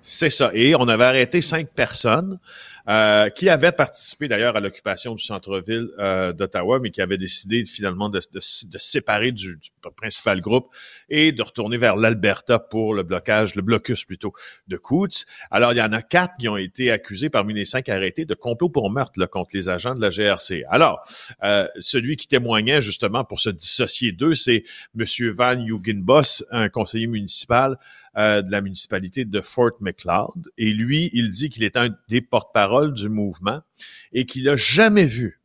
C'est 0.00 0.30
ça. 0.30 0.50
Et 0.54 0.74
on 0.76 0.86
avait 0.88 1.04
arrêté 1.04 1.42
cinq 1.42 1.68
personnes 1.74 2.38
euh, 2.88 3.28
qui 3.30 3.48
avaient 3.48 3.72
participé 3.72 4.28
d'ailleurs 4.28 4.56
à 4.56 4.60
l'occupation 4.60 5.14
du 5.14 5.22
centre-ville 5.22 5.88
euh, 5.98 6.32
d'Ottawa, 6.32 6.78
mais 6.80 6.90
qui 6.90 7.02
avaient 7.02 7.18
décidé 7.18 7.64
finalement 7.64 8.08
de, 8.08 8.20
de, 8.32 8.38
de 8.40 8.78
séparer 8.78 9.32
du, 9.32 9.56
du 9.56 9.70
principal 9.96 10.40
groupe 10.40 10.74
et 11.08 11.32
de 11.32 11.42
retourner 11.42 11.76
vers 11.76 11.96
l'Alberta 11.96 12.58
pour 12.58 12.94
le 12.94 13.02
blocage, 13.02 13.54
le 13.54 13.62
blocus 13.62 14.04
plutôt 14.04 14.32
de 14.68 14.76
Coots. 14.76 15.26
Alors, 15.50 15.72
il 15.72 15.78
y 15.78 15.82
en 15.82 15.92
a 15.92 16.02
quatre 16.02 16.34
qui 16.38 16.48
ont 16.48 16.56
été 16.56 16.90
accusés 16.90 17.30
parmi 17.30 17.54
les 17.54 17.64
cinq 17.64 17.88
arrêtés 17.88 18.24
de 18.24 18.34
complot 18.34 18.68
pour 18.68 18.90
meurtre 18.90 19.18
là, 19.18 19.26
contre 19.26 19.50
les 19.54 19.68
agents 19.68 19.94
de 19.94 20.00
la 20.00 20.10
GRC. 20.10 20.64
Alors, 20.70 21.00
euh, 21.42 21.66
celui 21.80 22.16
qui 22.16 22.26
témoignait 22.26 22.80
justement 22.80 23.24
pour 23.24 23.40
se 23.40 23.50
dissocier 23.50 24.12
d'eux, 24.12 24.34
c'est 24.34 24.62
Monsieur 24.94 25.32
Van 25.32 25.58
Hugenbos, 25.58 26.44
un 26.50 26.68
conseiller 26.68 27.06
municipal 27.06 27.76
euh, 28.16 28.42
de 28.42 28.50
la 28.50 28.60
municipalité 28.60 29.24
de 29.24 29.40
Fort 29.40 29.72
McLeod. 29.80 30.50
Et 30.56 30.72
lui, 30.72 31.10
il 31.12 31.28
dit 31.28 31.50
qu'il 31.50 31.62
est 31.62 31.76
un 31.76 31.90
des 32.08 32.20
porte-parole 32.20 32.77
du 32.86 33.08
mouvement 33.08 33.60
et 34.12 34.26
qu'il 34.26 34.44
n'a 34.44 34.56
jamais 34.56 35.06
vu 35.06 35.42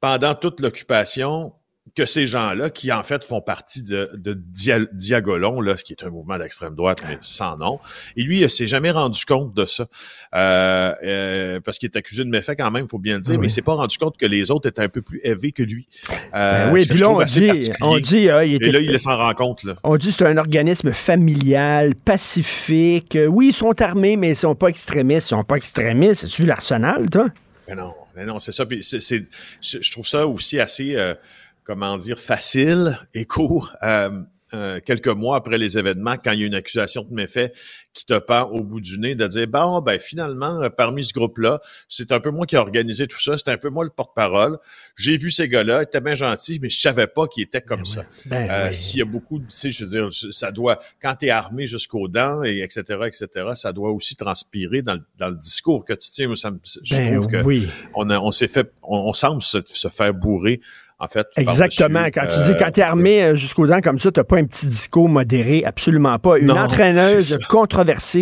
pendant 0.00 0.34
toute 0.34 0.60
l'occupation 0.60 1.52
que 1.94 2.06
ces 2.06 2.26
gens-là, 2.26 2.70
qui 2.70 2.90
en 2.92 3.02
fait 3.02 3.24
font 3.24 3.40
partie 3.40 3.82
de, 3.82 4.10
de 4.14 4.34
Dia- 4.34 4.86
Diagolon, 4.92 5.60
là, 5.60 5.76
ce 5.76 5.84
qui 5.84 5.92
est 5.92 6.04
un 6.04 6.10
mouvement 6.10 6.38
d'extrême 6.38 6.74
droite, 6.74 7.02
mais 7.08 7.18
sans 7.20 7.56
nom, 7.56 7.78
et 8.16 8.22
lui, 8.22 8.40
il 8.40 8.50
s'est 8.50 8.66
jamais 8.66 8.90
rendu 8.90 9.24
compte 9.24 9.54
de 9.54 9.64
ça, 9.64 9.86
euh, 10.34 10.94
euh, 11.04 11.60
parce 11.60 11.78
qu'il 11.78 11.88
est 11.88 11.96
accusé 11.96 12.24
de 12.24 12.30
méfait 12.30 12.56
quand 12.56 12.70
même, 12.70 12.84
il 12.84 12.88
faut 12.88 12.98
bien 12.98 13.16
le 13.16 13.20
dire, 13.22 13.34
oui. 13.34 13.38
mais 13.40 13.46
il 13.46 13.50
s'est 13.50 13.62
pas 13.62 13.74
rendu 13.74 13.98
compte 13.98 14.16
que 14.16 14.26
les 14.26 14.50
autres 14.50 14.68
étaient 14.68 14.82
un 14.82 14.88
peu 14.88 15.02
plus 15.02 15.20
élevés 15.22 15.52
que 15.52 15.62
lui. 15.62 15.86
Euh, 16.34 16.66
Ben 16.66 16.72
oui, 16.72 16.86
puis 16.86 16.98
là, 16.98 17.10
on 17.10 17.22
dit, 17.22 17.70
on 17.80 17.98
dit, 17.98 18.28
ah, 18.30 18.44
il 18.44 18.54
était- 18.54 18.68
Et 18.68 18.72
là, 18.72 18.80
il 18.80 18.98
s'en 18.98 19.16
rend 19.16 19.32
compte, 19.34 19.62
là. 19.64 19.76
On 19.82 19.96
dit 19.96 20.08
que 20.08 20.12
c'est 20.14 20.26
un 20.26 20.36
organisme 20.36 20.92
familial, 20.92 21.94
pacifique. 21.94 23.16
Oui, 23.28 23.48
ils 23.48 23.52
sont 23.52 23.80
armés, 23.80 24.16
mais 24.16 24.30
ils 24.30 24.36
sont 24.36 24.54
pas 24.54 24.68
extrémistes. 24.68 25.26
Ils 25.28 25.30
sont 25.30 25.44
pas 25.44 25.56
extrémistes. 25.56 26.22
C'est-tu 26.22 26.42
l'arsenal, 26.44 27.08
toi? 27.10 27.28
Mais 27.68 27.74
non, 27.74 27.92
mais 28.16 28.24
non, 28.24 28.38
c'est 28.38 28.52
ça. 28.52 28.64
Puis 28.66 28.82
je 28.82 29.90
trouve 29.90 30.06
ça 30.06 30.26
aussi 30.26 30.58
assez, 30.58 30.96
euh, 30.96 31.14
comment 31.68 31.98
dire, 31.98 32.18
facile 32.18 32.98
et 33.12 33.26
court. 33.26 33.76
euh, 33.82 34.08
euh, 34.54 34.80
quelques 34.80 35.08
mois 35.08 35.36
après 35.36 35.58
les 35.58 35.76
événements, 35.76 36.16
quand 36.16 36.32
il 36.32 36.40
y 36.40 36.44
a 36.44 36.46
une 36.46 36.54
accusation 36.54 37.02
de 37.02 37.12
méfait 37.12 37.52
qui 37.98 38.06
te 38.06 38.18
pend 38.18 38.42
au 38.44 38.62
bout 38.62 38.80
du 38.80 38.98
nez, 38.98 39.14
de 39.14 39.26
dire 39.26 39.46
bon, 39.48 39.80
ben 39.80 39.98
finalement, 39.98 40.62
euh, 40.62 40.68
parmi 40.70 41.04
ce 41.04 41.12
groupe-là, 41.12 41.60
c'est 41.88 42.12
un 42.12 42.20
peu 42.20 42.30
moi 42.30 42.46
qui 42.46 42.54
ai 42.54 42.58
organisé 42.58 43.06
tout 43.08 43.20
ça, 43.20 43.32
c'est 43.36 43.48
un 43.50 43.56
peu 43.58 43.70
moi 43.70 43.82
le 43.84 43.90
porte-parole. 43.90 44.58
J'ai 44.96 45.16
vu 45.18 45.30
ces 45.30 45.48
gars-là, 45.48 45.80
ils 45.80 45.84
étaient 45.84 46.00
bien 46.00 46.14
gentils, 46.14 46.58
mais 46.62 46.70
je 46.70 46.80
savais 46.80 47.06
pas 47.08 47.26
qu'ils 47.26 47.42
étaient 47.42 47.60
comme 47.60 47.84
ça. 47.84 48.04
Ben 48.26 48.48
Euh, 48.50 48.68
oui. 48.68 48.74
S'il 48.74 48.98
y 49.00 49.02
a 49.02 49.04
beaucoup, 49.04 49.38
de- 49.38 49.44
tu 49.46 49.50
sais, 49.56 49.70
je 49.70 49.84
veux 49.84 49.90
dire, 49.90 50.08
ça 50.32 50.52
doit, 50.52 50.78
quand 51.02 51.14
tu 51.18 51.26
es 51.26 51.30
armé 51.30 51.66
jusqu'aux 51.66 52.08
dents, 52.08 52.42
et 52.44 52.60
etc., 52.60 52.82
etc., 53.06 53.26
ça 53.54 53.72
doit 53.72 53.90
aussi 53.90 54.14
transpirer 54.16 54.82
dans, 54.82 54.94
le- 54.94 55.04
dans 55.18 55.28
le 55.28 55.36
discours 55.36 55.84
que 55.84 55.92
tu 55.94 56.08
tiens. 56.10 56.32
Ça 56.36 56.50
me- 56.52 56.58
je 56.84 56.96
Ben 56.96 57.12
trouve 57.16 57.26
que 57.26 57.42
oui. 57.42 57.68
on, 57.94 58.08
on 58.10 58.30
s'est 58.30 58.48
fait, 58.48 58.70
on, 58.82 58.98
on 59.08 59.12
semble 59.12 59.42
se, 59.42 59.58
se 59.66 59.88
faire 59.88 60.14
bourrer, 60.14 60.60
en 61.00 61.06
fait. 61.06 61.26
Exactement. 61.36 62.04
Quand 62.06 62.26
tu 62.26 62.38
euh, 62.40 62.46
dis 62.52 62.58
quand 62.58 62.70
t'es 62.72 62.82
armé 62.82 63.22
euh, 63.22 63.36
jusqu'aux 63.36 63.66
dents 63.68 63.80
comme 63.80 63.98
ça, 64.00 64.10
t'as 64.10 64.24
pas 64.24 64.36
un 64.38 64.44
petit 64.44 64.66
discours 64.66 65.08
modéré, 65.08 65.64
absolument 65.64 66.18
pas. 66.18 66.38
Une 66.38 66.46
Non, 66.46 66.56
entraîneuse 66.58 67.28
c'est 67.38 67.44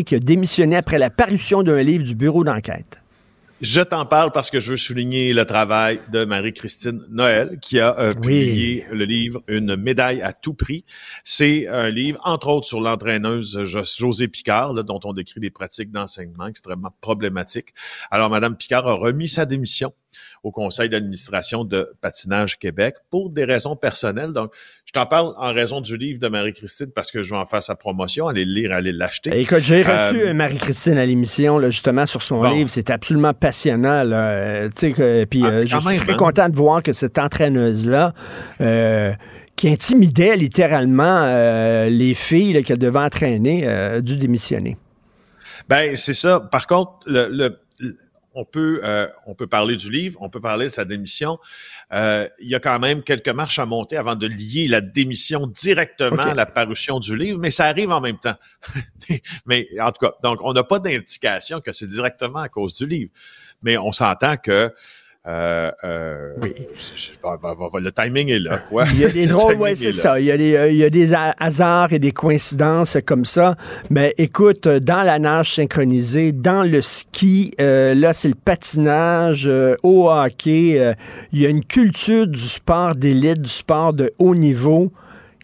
qui 0.04 0.14
a 0.14 0.18
démissionné 0.18 0.76
après 0.76 0.98
la 0.98 1.10
parution 1.10 1.62
d'un 1.62 1.82
livre 1.82 2.04
du 2.04 2.14
bureau 2.14 2.44
d'enquête. 2.44 3.00
Je 3.62 3.80
t'en 3.80 4.04
parle 4.04 4.32
parce 4.32 4.50
que 4.50 4.60
je 4.60 4.72
veux 4.72 4.76
souligner 4.76 5.32
le 5.32 5.46
travail 5.46 5.98
de 6.12 6.26
Marie-Christine 6.26 7.02
Noël 7.08 7.58
qui 7.62 7.80
a 7.80 7.98
euh, 7.98 8.12
publié 8.12 8.84
le 8.92 9.06
livre 9.06 9.42
Une 9.48 9.76
médaille 9.76 10.20
à 10.20 10.34
tout 10.34 10.52
prix. 10.52 10.84
C'est 11.24 11.66
un 11.66 11.88
livre, 11.88 12.20
entre 12.24 12.48
autres, 12.48 12.66
sur 12.66 12.82
l'entraîneuse 12.82 13.64
Jo- 13.64 13.82
Josée 13.82 14.28
Picard, 14.28 14.74
là, 14.74 14.82
dont 14.82 15.00
on 15.04 15.14
décrit 15.14 15.40
des 15.40 15.48
pratiques 15.50 15.90
d'enseignement 15.90 16.48
extrêmement 16.48 16.94
problématiques. 17.00 17.68
Alors, 18.10 18.28
Madame 18.28 18.58
Picard 18.58 18.86
a 18.86 18.92
remis 18.92 19.28
sa 19.28 19.46
démission 19.46 19.94
au 20.42 20.50
conseil 20.50 20.88
d'administration 20.90 21.64
de 21.64 21.92
Patinage 22.02 22.58
Québec 22.58 22.96
pour 23.10 23.30
des 23.30 23.44
raisons 23.44 23.74
personnelles. 23.74 24.32
Donc, 24.32 24.52
je 24.84 24.85
t'en 24.96 25.06
parle 25.06 25.34
en 25.36 25.52
raison 25.52 25.80
du 25.80 25.96
livre 25.96 26.18
de 26.18 26.28
Marie-Christine 26.28 26.88
parce 26.94 27.10
que 27.12 27.22
je 27.22 27.30
vais 27.30 27.36
en 27.36 27.44
faire 27.46 27.62
sa 27.62 27.74
promotion, 27.74 28.26
aller 28.28 28.44
le 28.44 28.52
lire, 28.52 28.72
aller 28.72 28.92
l'acheter. 28.92 29.30
Eh, 29.34 29.40
Écoute, 29.42 29.60
j'ai 29.62 29.82
reçu 29.82 30.20
Euh, 30.20 30.28
euh, 30.30 30.34
Marie-Christine 30.34 30.96
à 30.98 31.04
l'émission, 31.04 31.60
justement, 31.70 32.06
sur 32.06 32.22
son 32.22 32.40
Bon. 32.40 32.50
livre. 32.52 32.70
C'était 32.70 32.92
absolument 32.92 33.34
passionnant. 33.34 34.02
là. 34.04 34.28
Euh, 34.28 34.68
que- 34.70 35.24
Puis 35.24 35.42
Ah, 35.44 35.48
euh, 35.48 35.66
je 35.66 35.76
suis 35.76 35.86
même, 35.88 35.98
très 35.98 36.12
hein? 36.12 36.16
content 36.16 36.48
de 36.48 36.56
voir 36.56 36.82
que 36.82 36.92
cette 36.92 37.18
entraîneuse-là, 37.18 38.12
euh, 38.60 39.12
qui 39.54 39.68
intimidait 39.68 40.36
littéralement 40.36 41.22
euh, 41.24 41.88
les 41.90 42.14
filles 42.14 42.62
qu'elle 42.64 42.78
devait 42.78 42.98
entraîner, 42.98 43.66
euh, 43.66 43.98
a 43.98 44.00
dû 44.00 44.16
démissionner. 44.16 44.76
Ben 45.68 45.94
c'est 45.96 46.14
ça. 46.14 46.40
Par 46.50 46.66
contre, 46.66 46.92
le- 47.06 47.56
on 48.36 48.44
peut 48.44 48.80
euh, 48.84 49.08
on 49.26 49.34
peut 49.34 49.46
parler 49.46 49.76
du 49.76 49.90
livre, 49.90 50.18
on 50.22 50.28
peut 50.28 50.40
parler 50.40 50.66
de 50.66 50.70
sa 50.70 50.84
démission. 50.84 51.38
Euh, 51.92 52.28
il 52.40 52.48
y 52.48 52.54
a 52.54 52.60
quand 52.60 52.78
même 52.78 53.02
quelques 53.02 53.30
marches 53.30 53.58
à 53.58 53.66
monter 53.66 53.96
avant 53.96 54.14
de 54.14 54.26
lier 54.26 54.68
la 54.68 54.80
démission 54.80 55.46
directement 55.46 56.22
à 56.22 56.34
la 56.34 56.46
parution 56.46 57.00
du 57.00 57.16
livre, 57.16 57.38
mais 57.40 57.50
ça 57.50 57.64
arrive 57.64 57.90
en 57.90 58.00
même 58.00 58.18
temps. 58.18 58.36
mais 59.46 59.66
en 59.80 59.90
tout 59.90 60.06
cas, 60.06 60.12
donc 60.22 60.38
on 60.42 60.52
n'a 60.52 60.64
pas 60.64 60.78
d'indication 60.78 61.60
que 61.60 61.72
c'est 61.72 61.88
directement 61.88 62.40
à 62.40 62.48
cause 62.48 62.74
du 62.74 62.86
livre, 62.86 63.10
mais 63.62 63.78
on 63.78 63.90
s'entend 63.90 64.36
que 64.36 64.72
euh, 65.28 65.70
euh, 65.84 66.32
je- 66.42 66.96
je- 66.96 67.10
va- 67.22 67.80
le 67.80 67.90
timing 67.92 68.28
est 68.30 68.38
là, 68.38 68.58
quoi? 68.58 68.84
Il 68.92 69.00
y 69.00 69.04
a 69.04 69.08
des 69.10 69.26
Le 69.26 69.32
drôles, 69.32 69.54
ouais, 69.56 69.72
est 69.72 69.76
c'est 69.76 69.92
ça. 69.92 70.20
Il 70.20 70.26
y, 70.26 70.30
a 70.30 70.36
des, 70.36 70.54
euh, 70.56 70.70
il 70.70 70.76
y 70.76 70.84
a 70.84 70.90
des 70.90 71.12
ha- 71.14 71.34
hasards 71.38 71.92
et 71.92 71.98
des 71.98 72.12
coïncidences 72.12 72.96
comme 73.04 73.24
ça. 73.24 73.56
Mais 73.90 74.14
écoute, 74.18 74.66
euh, 74.66 74.80
dans 74.80 75.02
la 75.02 75.18
nage 75.18 75.54
synchronisée, 75.54 76.32
dans 76.32 76.62
le 76.62 76.82
ski, 76.82 77.52
euh, 77.60 77.94
là, 77.94 78.12
c'est 78.12 78.28
le 78.28 78.34
patinage, 78.34 79.46
euh, 79.46 79.74
au 79.82 80.10
hockey. 80.10 80.78
euh, 80.78 80.94
il 81.32 81.40
y 81.40 81.46
a 81.46 81.48
une 81.48 81.64
culture 81.64 82.26
du 82.26 82.40
sport 82.40 82.94
d'élite, 82.94 83.40
du 83.40 83.48
sport 83.50 83.92
de 83.92 84.12
haut 84.18 84.34
niveau 84.34 84.92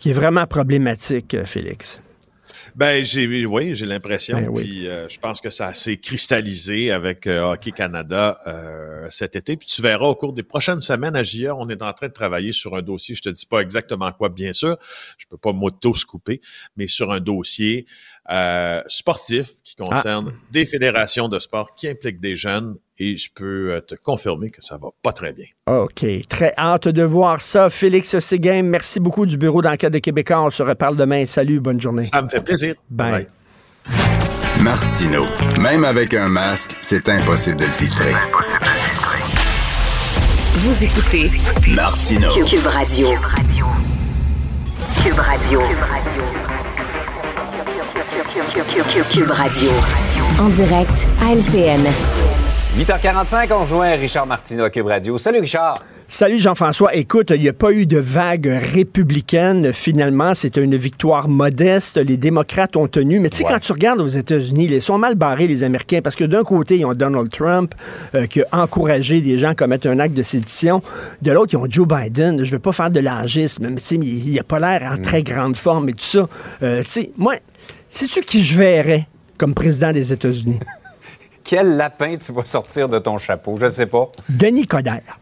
qui 0.00 0.10
est 0.10 0.14
vraiment 0.14 0.46
problématique, 0.46 1.34
euh, 1.34 1.44
Félix. 1.44 2.01
Ben, 2.74 3.04
j'ai, 3.04 3.46
oui, 3.46 3.74
j'ai 3.74 3.86
l'impression. 3.86 4.38
Ben 4.38 4.48
oui. 4.48 4.62
Puis, 4.62 4.88
euh, 4.88 5.08
je 5.08 5.18
pense 5.18 5.40
que 5.40 5.50
ça 5.50 5.74
s'est 5.74 5.98
cristallisé 5.98 6.90
avec 6.90 7.26
euh, 7.26 7.52
Hockey 7.52 7.72
Canada 7.72 8.38
euh, 8.46 9.08
cet 9.10 9.36
été. 9.36 9.56
Puis, 9.56 9.68
tu 9.68 9.82
verras 9.82 10.06
au 10.06 10.14
cours 10.14 10.32
des 10.32 10.42
prochaines 10.42 10.80
semaines 10.80 11.16
à 11.16 11.22
JA, 11.22 11.54
on 11.54 11.68
est 11.68 11.82
en 11.82 11.92
train 11.92 12.08
de 12.08 12.12
travailler 12.12 12.52
sur 12.52 12.74
un 12.74 12.82
dossier. 12.82 13.14
Je 13.14 13.22
te 13.22 13.28
dis 13.28 13.46
pas 13.46 13.60
exactement 13.60 14.10
quoi, 14.12 14.30
bien 14.30 14.52
sûr. 14.52 14.76
Je 15.18 15.26
peux 15.26 15.36
pas 15.36 15.52
m'auto-scouper, 15.52 16.40
mais 16.76 16.86
sur 16.86 17.12
un 17.12 17.20
dossier 17.20 17.86
euh, 18.30 18.82
sportif 18.86 19.48
qui 19.64 19.74
concerne 19.74 20.32
des 20.50 20.64
fédérations 20.64 21.28
de 21.28 21.38
sport 21.38 21.74
qui 21.74 21.88
impliquent 21.88 22.20
des 22.20 22.36
jeunes. 22.36 22.76
Et 22.98 23.16
je 23.16 23.28
peux 23.34 23.72
euh, 23.72 23.80
te 23.80 23.96
confirmer 23.96 24.50
que 24.50 24.62
ça 24.62 24.76
va 24.76 24.88
pas 25.02 25.12
très 25.12 25.32
bien. 25.32 25.46
OK. 25.66 26.04
Très 26.28 26.54
hâte 26.56 26.86
de 26.86 27.02
voir 27.02 27.40
ça. 27.40 27.68
Félix 27.68 28.18
Séguin, 28.20 28.62
merci 28.62 29.00
beaucoup 29.00 29.26
du 29.26 29.36
Bureau 29.36 29.60
d'enquête 29.60 29.92
de 29.92 29.98
Québécois. 29.98 30.42
On 30.42 30.50
se 30.50 30.62
reparle 30.62 30.96
demain. 30.96 31.26
Salut, 31.26 31.58
bonne 31.58 31.80
journée. 31.80 32.06
Ça 32.06 32.22
me 32.22 32.28
fait 32.28 32.42
plaisir. 32.42 32.74
Bye. 32.88 33.26
Martino, 34.60 35.26
même 35.60 35.82
avec 35.82 36.14
un 36.14 36.28
masque, 36.28 36.76
c'est 36.80 37.08
impossible 37.08 37.56
de 37.56 37.64
le 37.64 37.72
filtrer. 37.72 38.12
Vous 40.54 40.84
écoutez 40.84 41.30
Martino. 41.74 42.30
Cube 42.30 42.66
Radio. 42.66 43.08
Cube 45.02 45.18
Radio. 45.18 45.60
Cube 45.60 45.78
Radio. 45.80 46.41
En 50.40 50.48
direct 50.48 51.06
à 51.22 51.34
LCN. 51.34 51.80
8h45, 52.78 53.48
on 53.52 53.58
rejoint 53.60 53.90
Richard 53.96 54.26
Martineau 54.26 54.64
à 54.64 54.70
Cube 54.70 54.86
Radio. 54.86 55.18
Salut 55.18 55.40
Richard. 55.40 55.74
Salut 56.08 56.38
Jean-François. 56.38 56.94
Écoute, 56.94 57.30
il 57.34 57.42
n'y 57.42 57.48
a 57.50 57.52
pas 57.52 57.72
eu 57.72 57.84
de 57.84 57.98
vague 57.98 58.46
républicaine. 58.72 59.74
Finalement, 59.74 60.32
c'était 60.34 60.62
une 60.62 60.76
victoire 60.76 61.28
modeste. 61.28 61.98
Les 61.98 62.16
démocrates 62.16 62.74
ont 62.76 62.86
tenu. 62.86 63.20
Mais 63.20 63.28
tu 63.28 63.38
sais, 63.38 63.44
Ouais. 63.44 63.50
quand 63.52 63.58
tu 63.60 63.72
regardes 63.72 64.00
aux 64.00 64.08
États-Unis, 64.08 64.66
ils 64.70 64.80
sont 64.80 64.96
mal 64.96 65.14
barrés, 65.14 65.46
les 65.46 65.62
Américains, 65.62 66.00
parce 66.02 66.16
que 66.16 66.24
d'un 66.24 66.42
côté, 66.42 66.78
ils 66.78 66.86
ont 66.86 66.94
Donald 66.94 67.28
Trump 67.30 67.74
euh, 68.14 68.24
qui 68.26 68.40
a 68.40 68.46
encouragé 68.62 69.20
des 69.20 69.36
gens 69.36 69.50
à 69.50 69.54
commettre 69.54 69.86
un 69.88 69.98
acte 69.98 70.14
de 70.14 70.22
sédition. 70.22 70.82
De 71.20 71.32
l'autre, 71.32 71.52
ils 71.52 71.58
ont 71.58 71.66
Joe 71.68 71.86
Biden. 71.86 72.38
Je 72.38 72.44
ne 72.50 72.52
veux 72.52 72.58
pas 72.60 72.72
faire 72.72 72.90
de 72.90 73.00
l'âgisme, 73.00 73.68
mais 73.68 73.76
tu 73.80 73.84
sais, 73.84 73.94
il 73.96 74.34
n'a 74.34 74.42
pas 74.42 74.58
l'air 74.58 74.90
en 74.90 74.96
Mm. 74.96 75.02
très 75.02 75.22
grande 75.22 75.56
forme 75.56 75.90
et 75.90 75.92
tout 75.92 76.04
ça. 76.04 76.26
Euh, 76.62 76.82
tu 76.82 76.88
sais, 76.90 77.10
moi, 77.18 77.34
sais-tu 77.92 78.22
qui 78.22 78.42
je 78.42 78.58
verrais 78.58 79.06
comme 79.38 79.54
président 79.54 79.92
des 79.92 80.12
États-Unis? 80.12 80.58
Quel 81.44 81.76
lapin 81.76 82.14
tu 82.16 82.32
vas 82.32 82.44
sortir 82.44 82.88
de 82.88 82.98
ton 82.98 83.18
chapeau? 83.18 83.56
Je 83.60 83.66
sais 83.66 83.86
pas. 83.86 84.10
Denis 84.28 84.66
Coderre. 84.66 85.18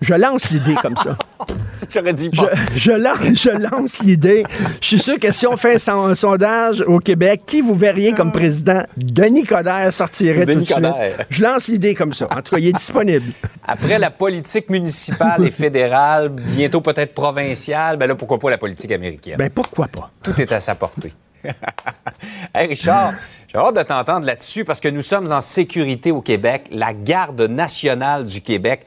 Je 0.00 0.14
lance 0.14 0.50
l'idée 0.50 0.76
comme 0.80 0.96
ça. 0.96 1.18
J'aurais 1.92 2.14
dit 2.14 2.30
Je, 2.32 2.40
pas. 2.40 2.50
je 2.74 2.90
lance, 2.92 3.18
je 3.34 3.50
lance 3.50 3.98
l'idée. 4.02 4.44
Je 4.80 4.86
suis 4.86 4.98
sûr 4.98 5.18
que 5.18 5.30
si 5.30 5.46
on 5.46 5.58
fait 5.58 5.74
un, 5.74 5.78
son- 5.78 6.06
un 6.06 6.14
sondage 6.14 6.80
au 6.80 7.00
Québec, 7.00 7.42
qui 7.44 7.60
vous 7.60 7.74
verriez 7.74 8.14
comme 8.14 8.32
président? 8.32 8.82
Denis 8.96 9.44
Coderre 9.44 9.92
sortirait 9.92 10.46
Denis 10.46 10.64
tout 10.66 10.72
de 10.80 10.80
suite. 10.80 10.86
Coderre. 10.94 11.26
Je 11.28 11.42
lance 11.42 11.68
l'idée 11.68 11.94
comme 11.94 12.14
ça. 12.14 12.28
En 12.30 12.40
tout 12.40 12.54
cas, 12.54 12.58
il 12.58 12.68
est 12.68 12.72
disponible. 12.72 13.30
Après 13.66 13.98
la 13.98 14.10
politique 14.10 14.70
municipale 14.70 15.46
et 15.46 15.50
fédérale, 15.50 16.30
bientôt 16.30 16.80
peut-être 16.80 17.12
provinciale, 17.12 17.98
ben 17.98 18.06
là, 18.06 18.14
pourquoi 18.14 18.38
pas 18.38 18.48
la 18.48 18.58
politique 18.58 18.92
américaine? 18.92 19.36
Ben 19.36 19.50
pourquoi 19.50 19.88
pas? 19.88 20.08
Tout 20.22 20.40
est 20.40 20.50
à 20.52 20.60
sa 20.60 20.74
portée. 20.76 21.12
hey 22.54 22.66
Richard, 22.66 23.14
j'ai 23.48 23.58
hâte 23.58 23.76
de 23.76 23.82
t'entendre 23.82 24.26
là-dessus 24.26 24.64
parce 24.64 24.80
que 24.80 24.88
nous 24.88 25.02
sommes 25.02 25.32
en 25.32 25.40
sécurité 25.40 26.10
au 26.10 26.20
Québec. 26.20 26.68
La 26.70 26.92
garde 26.92 27.40
nationale 27.42 28.26
du 28.26 28.40
Québec 28.40 28.86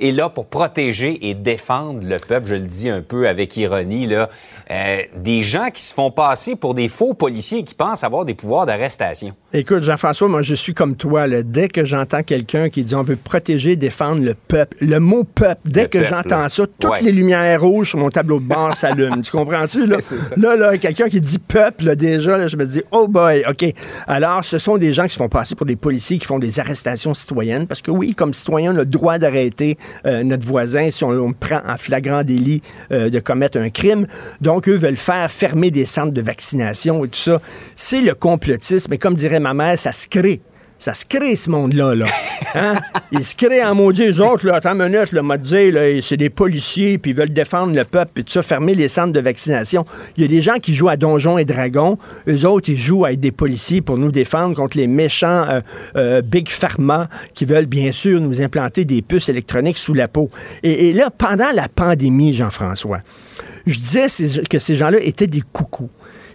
est 0.00 0.12
là 0.12 0.28
pour 0.28 0.46
protéger 0.46 1.28
et 1.28 1.34
défendre 1.34 2.06
le 2.06 2.16
peuple, 2.18 2.46
je 2.48 2.54
le 2.54 2.60
dis 2.66 2.88
un 2.88 3.02
peu 3.02 3.28
avec 3.28 3.56
ironie, 3.56 4.06
là. 4.06 4.28
Euh, 4.70 4.98
des 5.16 5.42
gens 5.42 5.68
qui 5.72 5.82
se 5.82 5.92
font 5.92 6.10
passer 6.10 6.56
pour 6.56 6.74
des 6.74 6.88
faux 6.88 7.14
policiers 7.14 7.58
et 7.58 7.64
qui 7.64 7.74
pensent 7.74 8.04
avoir 8.04 8.24
des 8.24 8.34
pouvoirs 8.34 8.64
d'arrestation. 8.66 9.32
Écoute, 9.52 9.82
Jean-François, 9.82 10.28
moi, 10.28 10.42
je 10.42 10.54
suis 10.54 10.72
comme 10.72 10.96
toi. 10.96 11.26
là. 11.26 11.42
Dès 11.42 11.68
que 11.68 11.84
j'entends 11.84 12.22
quelqu'un 12.22 12.68
qui 12.70 12.82
dit 12.84 12.94
on 12.94 13.02
veut 13.02 13.16
protéger, 13.16 13.76
défendre 13.76 14.22
le 14.24 14.34
peuple, 14.34 14.76
le 14.80 14.98
mot 15.00 15.24
peuple, 15.24 15.60
dès 15.66 15.82
Le 15.82 15.88
que 15.88 16.04
j'entends 16.04 16.48
ça, 16.48 16.64
toutes 16.78 16.90
Ouais. 16.90 17.02
les 17.02 17.12
lumières 17.12 17.60
rouges 17.60 17.90
sur 17.90 17.98
mon 17.98 18.08
tableau 18.10 18.38
de 18.40 18.44
bord 18.46 18.74
s'allument. 18.74 19.20
tu 19.20 19.30
comprends-tu? 19.30 19.86
Là, 19.86 19.98
là, 20.36 20.56
là, 20.56 20.78
quelqu'un 20.78 21.08
qui 21.08 21.20
dit 21.20 21.38
peuple, 21.38 21.84
là, 21.84 21.94
déjà, 21.94 22.38
là, 22.38 22.48
je 22.48 22.56
me 22.56 22.64
dis, 22.66 22.82
oh 22.92 23.08
boy, 23.08 23.44
OK. 23.48 23.64
Alors, 24.06 24.44
ce 24.44 24.58
sont 24.58 24.78
des 24.78 24.92
gens 24.92 25.04
qui 25.04 25.10
se 25.14 25.18
font 25.18 25.28
passer 25.28 25.54
pour 25.54 25.66
des 25.66 25.76
policiers 25.76 26.18
qui 26.18 26.26
font 26.26 26.38
des 26.38 26.60
arrestations 26.60 27.12
citoyennes. 27.14 27.66
Parce 27.66 27.82
que 27.82 27.90
oui, 27.90 28.14
comme 28.14 28.32
citoyen, 28.32 28.72
on 28.72 28.76
a 28.76 28.80
le 28.80 28.86
droit 28.86 29.18
d'arrêter 29.18 29.71
euh, 30.06 30.22
notre 30.22 30.46
voisin 30.46 30.90
si 30.90 31.04
on, 31.04 31.10
on 31.10 31.32
prend 31.32 31.60
en 31.66 31.76
flagrant 31.76 32.22
délit 32.24 32.62
euh, 32.90 33.10
de 33.10 33.18
commettre 33.18 33.58
un 33.58 33.70
crime. 33.70 34.06
Donc, 34.40 34.68
eux 34.68 34.76
veulent 34.76 34.96
faire 34.96 35.30
fermer 35.30 35.70
des 35.70 35.86
centres 35.86 36.12
de 36.12 36.22
vaccination 36.22 37.04
et 37.04 37.08
tout 37.08 37.18
ça. 37.18 37.40
C'est 37.76 38.00
le 38.00 38.14
complotisme. 38.14 38.90
Mais 38.90 38.98
comme 38.98 39.14
dirait 39.14 39.40
ma 39.40 39.54
mère, 39.54 39.78
ça 39.78 39.92
se 39.92 40.08
crée. 40.08 40.40
Ça 40.82 40.94
se 40.94 41.04
crée, 41.06 41.36
ce 41.36 41.48
monde-là. 41.48 41.94
Là. 41.94 42.06
Hein? 42.56 42.74
Ils 43.12 43.24
se 43.24 43.36
créent 43.36 43.62
en 43.64 43.72
maudit. 43.72 44.02
Eux 44.02 44.20
autres, 44.20 44.44
là, 44.48 44.56
attends 44.56 44.74
une 44.74 44.88
minute, 44.88 45.12
m'a 45.12 45.38
dit, 45.38 45.70
c'est 46.02 46.16
des 46.16 46.28
policiers, 46.28 46.98
puis 46.98 47.12
ils 47.12 47.16
veulent 47.16 47.32
défendre 47.32 47.72
le 47.72 47.84
peuple, 47.84 48.10
puis 48.14 48.24
tout 48.24 48.32
ça, 48.32 48.42
fermer 48.42 48.74
les 48.74 48.88
centres 48.88 49.12
de 49.12 49.20
vaccination. 49.20 49.86
Il 50.16 50.22
y 50.22 50.24
a 50.24 50.28
des 50.28 50.40
gens 50.40 50.58
qui 50.58 50.74
jouent 50.74 50.88
à 50.88 50.96
Donjons 50.96 51.38
et 51.38 51.44
Dragons. 51.44 51.98
Eux 52.26 52.44
autres, 52.46 52.68
ils 52.68 52.76
jouent 52.76 53.04
à 53.04 53.12
être 53.12 53.20
des 53.20 53.30
policiers 53.30 53.80
pour 53.80 53.96
nous 53.96 54.10
défendre 54.10 54.56
contre 54.56 54.76
les 54.76 54.88
méchants 54.88 55.44
euh, 55.48 55.60
euh, 55.94 56.20
Big 56.20 56.48
Pharma 56.48 57.08
qui 57.32 57.44
veulent, 57.44 57.66
bien 57.66 57.92
sûr, 57.92 58.20
nous 58.20 58.42
implanter 58.42 58.84
des 58.84 59.02
puces 59.02 59.28
électroniques 59.28 59.78
sous 59.78 59.94
la 59.94 60.08
peau. 60.08 60.30
Et, 60.64 60.88
et 60.88 60.92
là, 60.92 61.10
pendant 61.16 61.52
la 61.54 61.68
pandémie, 61.68 62.32
Jean-François, 62.32 63.02
je 63.68 63.78
disais 63.78 64.06
que 64.50 64.58
ces 64.58 64.74
gens-là 64.74 64.98
étaient 65.00 65.28
des 65.28 65.44
coucous. 65.52 65.90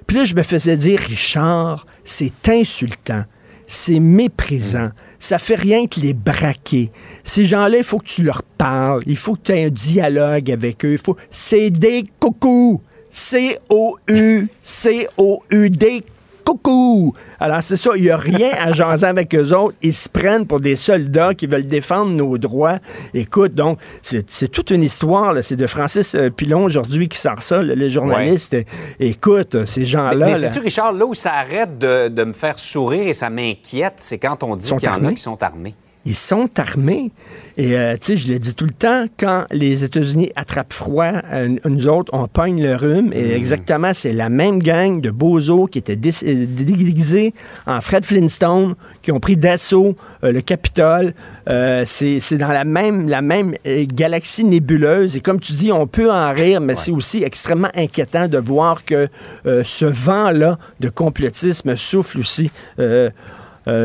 Puis 0.08 0.16
là, 0.16 0.24
je 0.24 0.36
me 0.36 0.42
faisais 0.42 0.78
dire, 0.78 1.02
Richard, 1.02 1.86
c'est 2.06 2.48
insultant, 2.48 3.26
c'est 3.68 4.00
méprisant, 4.00 4.90
ça 5.20 5.38
fait 5.38 5.56
rien 5.56 5.86
que 5.88 6.00
les 6.00 6.14
braquer. 6.14 6.90
Ces 7.24 7.46
gens-là, 7.46 7.78
il 7.78 7.84
faut 7.84 8.00
que 8.00 8.08
tu 8.08 8.24
leur 8.24 8.42
parles, 8.42 9.04
il 9.06 9.18
faut 9.18 9.36
que 9.36 9.42
tu 9.44 9.52
aies 9.52 9.66
un 9.66 9.70
dialogue 9.70 10.50
avec 10.50 10.86
eux. 10.86 10.94
Il 10.94 10.98
faut... 10.98 11.18
C'est 11.30 11.70
des 11.70 12.06
coucous. 12.20 12.82
C-O-U, 13.12 14.48
C-O-U-D, 14.64 16.04
coucou. 16.48 17.14
Alors, 17.40 17.62
c'est 17.62 17.76
ça, 17.76 17.92
il 17.96 18.04
n'y 18.04 18.10
a 18.10 18.18
rien 18.18 18.52
à 18.58 18.72
jaser 18.72 19.06
avec 19.06 19.36
eux 19.36 19.54
autres. 19.54 19.76
Ils 19.82 19.94
se 19.94 20.08
prennent 20.08 20.48
pour 20.48 20.62
des 20.62 20.76
soldats 20.78 21.34
qui 21.34 21.46
veulent 21.46 21.68
défendre 21.68 22.12
nos 22.12 22.38
droits. 22.38 22.80
Écoute, 23.14 23.54
donc, 23.54 23.80
c'est 24.02 24.48
toute 24.50 24.72
une 24.72 24.84
histoire. 24.84 25.34
là. 25.34 25.42
C'est 25.42 25.58
de 25.58 25.68
Francis 25.68 26.16
euh, 26.16 26.30
Pilon 26.30 26.64
aujourd'hui 26.64 27.10
qui 27.10 27.18
sort 27.18 27.42
ça, 27.42 27.62
le, 27.62 27.90
journaliste. 27.90 28.56
Écoute, 29.00 29.66
ces 29.66 29.82
Mais, 29.82 29.86
gens-là. 29.86 30.26
mais 30.26 30.32
là, 30.32 30.36
sais-tu, 30.36 30.60
Richard, 30.60 30.94
là 30.94 31.06
où 31.06 31.14
ça 31.14 31.34
arrête 31.34 31.78
de, 31.78 32.08
de 32.08 32.24
me 32.24 32.34
faire 32.34 32.58
sourire 32.58 33.08
et 33.08 33.14
ça 33.14 33.30
m'inquiète, 33.30 33.96
c'est 33.98 34.18
quand 34.18 34.44
on 34.44 34.56
dit 34.56 34.72
qu'il 34.74 34.84
y 34.84 34.92
en 34.92 35.04
a 35.04 35.12
qui 35.12 35.22
sont 35.22 35.42
armés. 35.44 35.76
Ils 36.08 36.16
sont 36.16 36.50
armés. 36.58 37.12
Et, 37.58 37.76
euh, 37.76 37.98
tu 38.00 38.14
sais, 38.14 38.18
je 38.18 38.32
le 38.32 38.40
dis 38.40 38.54
tout 38.54 38.66
le 38.66 38.72
temps, 38.72 39.06
quand 39.20 39.46
les 39.52 39.84
États-Unis 39.84 40.32
attrapent 40.38 40.72
froid, 40.72 41.12
euh, 41.34 41.58
nous 41.66 41.88
autres, 41.88 42.14
on 42.14 42.28
pogne 42.28 42.64
le 42.64 42.76
rhume. 42.76 43.12
Et 43.14 43.34
exactement, 43.34 43.92
c'est 43.94 44.14
la 44.14 44.30
même 44.30 44.60
gang 44.60 45.02
de 45.02 45.12
bozos 45.12 45.68
qui 45.68 45.80
étaient 45.80 45.98
euh, 45.98 46.46
déguisés 46.48 47.34
en 47.66 47.82
Fred 47.82 48.06
Flintstone, 48.06 48.76
qui 49.02 49.12
ont 49.12 49.20
pris 49.20 49.36
d'assaut 49.36 49.98
euh, 50.24 50.32
le 50.32 50.40
Capitole. 50.40 51.14
Euh, 51.50 51.84
c'est 51.86 52.38
dans 52.38 52.48
la 52.48 52.64
même, 52.64 53.10
la 53.10 53.22
même 53.22 53.56
galaxie 53.66 54.46
nébuleuse. 54.46 55.18
Et 55.18 55.20
comme 55.20 55.42
tu 55.42 55.52
dis, 55.52 55.74
on 55.74 55.88
peut 55.88 56.10
en 56.10 56.32
rire, 56.32 56.62
mais 56.62 56.78
c'est 56.78 56.92
aussi 56.92 57.24
extrêmement 57.24 57.72
inquiétant 57.76 58.30
de 58.30 58.38
voir 58.38 58.86
que 58.86 59.10
ce 59.46 59.86
vent-là 59.86 60.58
de 60.80 60.90
complotisme 60.90 61.76
souffle 61.76 62.20
aussi 62.20 62.50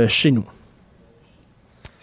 chez 0.08 0.30
nous. 0.30 0.44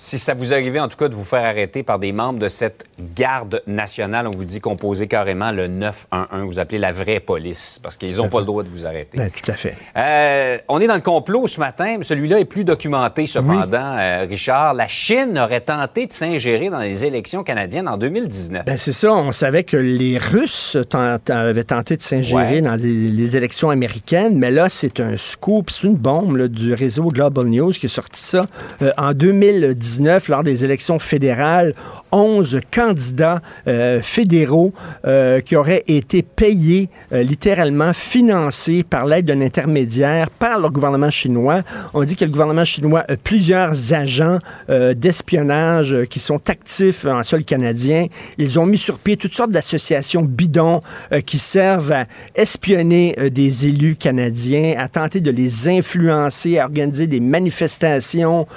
Si 0.02 0.18
ça 0.18 0.34
vous 0.34 0.54
arrivait 0.54 0.80
en 0.80 0.88
tout 0.88 0.96
cas 0.96 1.10
de 1.10 1.14
vous 1.14 1.26
faire 1.26 1.44
arrêter 1.44 1.84
par 1.84 2.00
des 2.00 2.14
membres 2.14 2.40
de 2.40 2.48
cette 2.48 2.86
garde 3.18 3.62
nationale, 3.68 4.28
on 4.28 4.32
vous 4.32 4.46
dit 4.46 4.62
composer 4.62 5.08
carrément 5.08 5.52
le 5.52 5.68
911, 5.68 6.46
vous 6.46 6.58
appelez 6.62 6.78
la 6.78 6.94
vraie 6.94 7.20
police, 7.20 7.82
parce 7.84 7.98
qu'ils 7.98 8.16
n'ont 8.16 8.30
pas 8.30 8.40
le 8.40 8.46
droit 8.46 8.64
de 8.64 8.70
vous 8.70 8.86
arrêter. 8.86 9.18
Ben, 9.18 9.30
tout 9.30 9.52
à 9.52 9.56
fait. 9.56 9.76
Euh, 9.98 10.58
on 10.70 10.80
est 10.80 10.88
dans 10.88 10.96
le 10.96 11.02
complot 11.02 11.48
ce 11.48 11.60
matin, 11.60 11.96
mais 11.98 12.04
celui-là 12.06 12.40
est 12.40 12.46
plus 12.46 12.64
documenté 12.64 13.26
cependant, 13.26 13.98
euh, 13.98 14.26
Richard. 14.30 14.74
La 14.74 14.88
Chine 14.88 15.38
aurait 15.38 15.60
tenté 15.60 16.06
de 16.08 16.14
s'ingérer 16.14 16.70
dans 16.70 16.80
les 16.80 17.06
élections 17.06 17.44
canadiennes 17.44 17.90
en 17.90 17.98
2019. 17.98 18.64
Ben 18.64 18.78
c'est 18.78 18.94
ça. 18.94 19.12
On 19.14 19.34
savait 19.34 19.66
que 19.66 19.76
les 19.76 20.18
Russes 20.18 20.78
tent- 20.90 21.20
avaient 21.30 21.66
tenté 21.66 21.98
de 21.98 22.02
s'ingérer 22.02 22.40
Ouais. 22.40 22.62
dans 22.62 22.76
les, 22.76 22.88
les 23.10 23.36
élections 23.36 23.70
américaines, 23.70 24.38
mais 24.38 24.50
là, 24.50 24.70
c'est 24.70 25.02
un 25.02 25.18
scoop, 25.18 25.70
c'est 25.72 25.88
une 25.88 25.98
bombe 25.98 26.38
là, 26.38 26.48
du 26.48 26.74
réseau 26.74 27.10
Global 27.10 27.48
News 27.48 27.72
qui 27.74 27.88
a 27.88 27.90
sorti 27.90 28.22
ça 28.22 28.46
euh, 28.82 28.92
en 28.98 29.12
2019. 29.12 29.89
2019, 29.98 30.30
lors 30.30 30.44
des 30.44 30.64
élections 30.64 31.00
fédérales, 31.00 31.74
11 32.12 32.62
candidats 32.72 33.42
euh, 33.68 34.02
fédéraux 34.02 34.74
euh, 35.06 35.42
qui 35.42 35.56
auraient 35.56 35.84
été 35.88 36.22
payés, 36.24 36.90
euh, 37.12 37.24
littéralement 37.24 37.94
financés 37.94 38.84
par 38.84 39.06
l'aide 39.06 39.26
d'un 39.26 39.42
intermédiaire 39.42 40.30
par 40.30 40.60
le 40.60 40.70
gouvernement 40.70 41.10
chinois. 41.10 41.62
On 41.94 42.04
dit 42.04 42.16
que 42.16 42.26
le 42.26 42.32
gouvernement 42.32 42.66
chinois 42.66 43.04
a 43.08 43.16
plusieurs 43.18 43.94
agents 43.94 44.40
d'espionnage 44.68 45.96
qui 46.10 46.20
sont 46.20 46.50
actifs 46.50 47.06
en 47.06 47.24
sol 47.24 47.44
canadien. 47.44 48.08
Ils 48.38 48.60
ont 48.60 48.66
mis 48.66 48.78
sur 48.78 49.00
pied 49.00 49.18
toutes 49.18 49.34
sortes 49.34 49.52
d'associations 49.52 50.22
bidons 50.22 50.80
qui 51.26 51.38
servent 51.38 51.92
à 51.92 52.06
espionner 52.36 53.16
des 53.32 53.68
élus 53.68 53.96
canadiens, 53.96 54.76
à 54.78 54.88
tenter 54.88 55.22
de 55.22 55.32
les 55.32 55.68
influencer, 55.68 56.60
à 56.60 56.66
organiser 56.66 57.08
des 57.08 57.20
manifestations, 57.20 58.48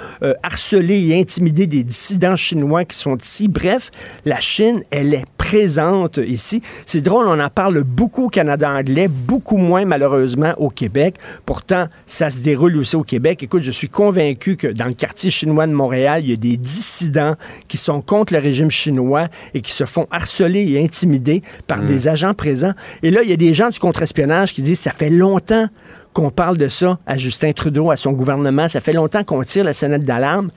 harceler 0.43 1.09
et 1.09 1.19
intimider 1.23 1.67
des 1.67 1.83
dissidents 1.83 2.35
chinois 2.35 2.85
qui 2.85 2.97
sont 2.97 3.17
ici 3.17 3.47
Bref, 3.47 3.91
la 4.25 4.39
Chine, 4.39 4.83
elle 4.91 5.13
est 5.13 5.25
présente 5.37 6.17
ici. 6.17 6.61
C'est 6.85 7.01
drôle, 7.01 7.27
on 7.27 7.39
en 7.39 7.49
parle 7.49 7.83
beaucoup 7.83 8.25
au 8.25 8.29
Canada 8.29 8.69
anglais, 8.69 9.07
beaucoup 9.07 9.57
moins 9.57 9.85
malheureusement 9.85 10.53
au 10.57 10.69
Québec. 10.69 11.15
Pourtant, 11.45 11.87
ça 12.05 12.29
se 12.29 12.41
déroule 12.41 12.75
aussi 12.77 12.95
au 12.95 13.03
Québec. 13.03 13.43
Écoute, 13.43 13.63
je 13.63 13.71
suis 13.71 13.89
convaincu 13.89 14.55
que 14.55 14.67
dans 14.67 14.85
le 14.85 14.93
quartier 14.93 15.31
chinois 15.31 15.67
de 15.67 15.73
Montréal, 15.73 16.21
il 16.23 16.29
y 16.29 16.33
a 16.33 16.37
des 16.37 16.57
dissidents 16.57 17.35
qui 17.67 17.77
sont 17.77 18.01
contre 18.01 18.33
le 18.33 18.39
régime 18.39 18.71
chinois 18.71 19.27
et 19.53 19.61
qui 19.61 19.71
se 19.71 19.85
font 19.85 20.07
harceler 20.11 20.71
et 20.71 20.83
intimider 20.83 21.41
par 21.67 21.83
mm. 21.83 21.87
des 21.87 22.07
agents 22.07 22.33
présents. 22.33 22.73
Et 23.01 23.11
là, 23.11 23.21
il 23.23 23.29
y 23.29 23.33
a 23.33 23.37
des 23.37 23.53
gens 23.53 23.69
du 23.69 23.79
contre-espionnage 23.79 24.53
qui 24.53 24.61
disent, 24.61 24.79
ça 24.79 24.91
fait 24.91 25.09
longtemps 25.09 25.67
qu'on 26.13 26.29
parle 26.29 26.57
de 26.57 26.69
ça 26.69 26.99
à 27.05 27.17
Justin 27.17 27.53
Trudeau, 27.53 27.91
à 27.91 27.97
son 27.97 28.11
gouvernement. 28.11 28.69
Ça 28.69 28.81
fait 28.81 28.93
longtemps 28.93 29.23
qu'on 29.23 29.43
tire 29.43 29.63
la 29.63 29.73
sonnette 29.73 30.03
d'alarme 30.03 30.49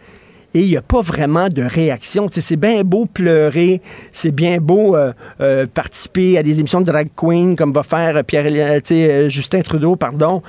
et 0.55 0.61
il 0.61 0.69
n'y 0.69 0.77
a 0.77 0.83
pas 0.83 1.03
vraiment 1.03 1.49
de 1.49 1.63
réaction. 1.63 2.29
c'est 2.31 2.57
bien 2.57 2.83
beau 2.83 3.07
pleurer, 3.07 3.81
c'est 4.13 4.31
bien 4.31 4.59
beau 4.59 4.97
euh, 4.97 5.13
euh, 5.41 5.67
participer 5.67 6.39
à 6.39 6.43
des 6.43 6.61
émissions 6.61 6.81
de 6.81 6.87
drag 6.87 7.09
queen 7.17 7.57
comme 7.57 7.73
va 7.73 7.83
faire 7.83 8.23
euh, 8.33 9.29
Justin 9.29 9.63
Trudeau, 9.63 9.97
pardon. 9.97 10.43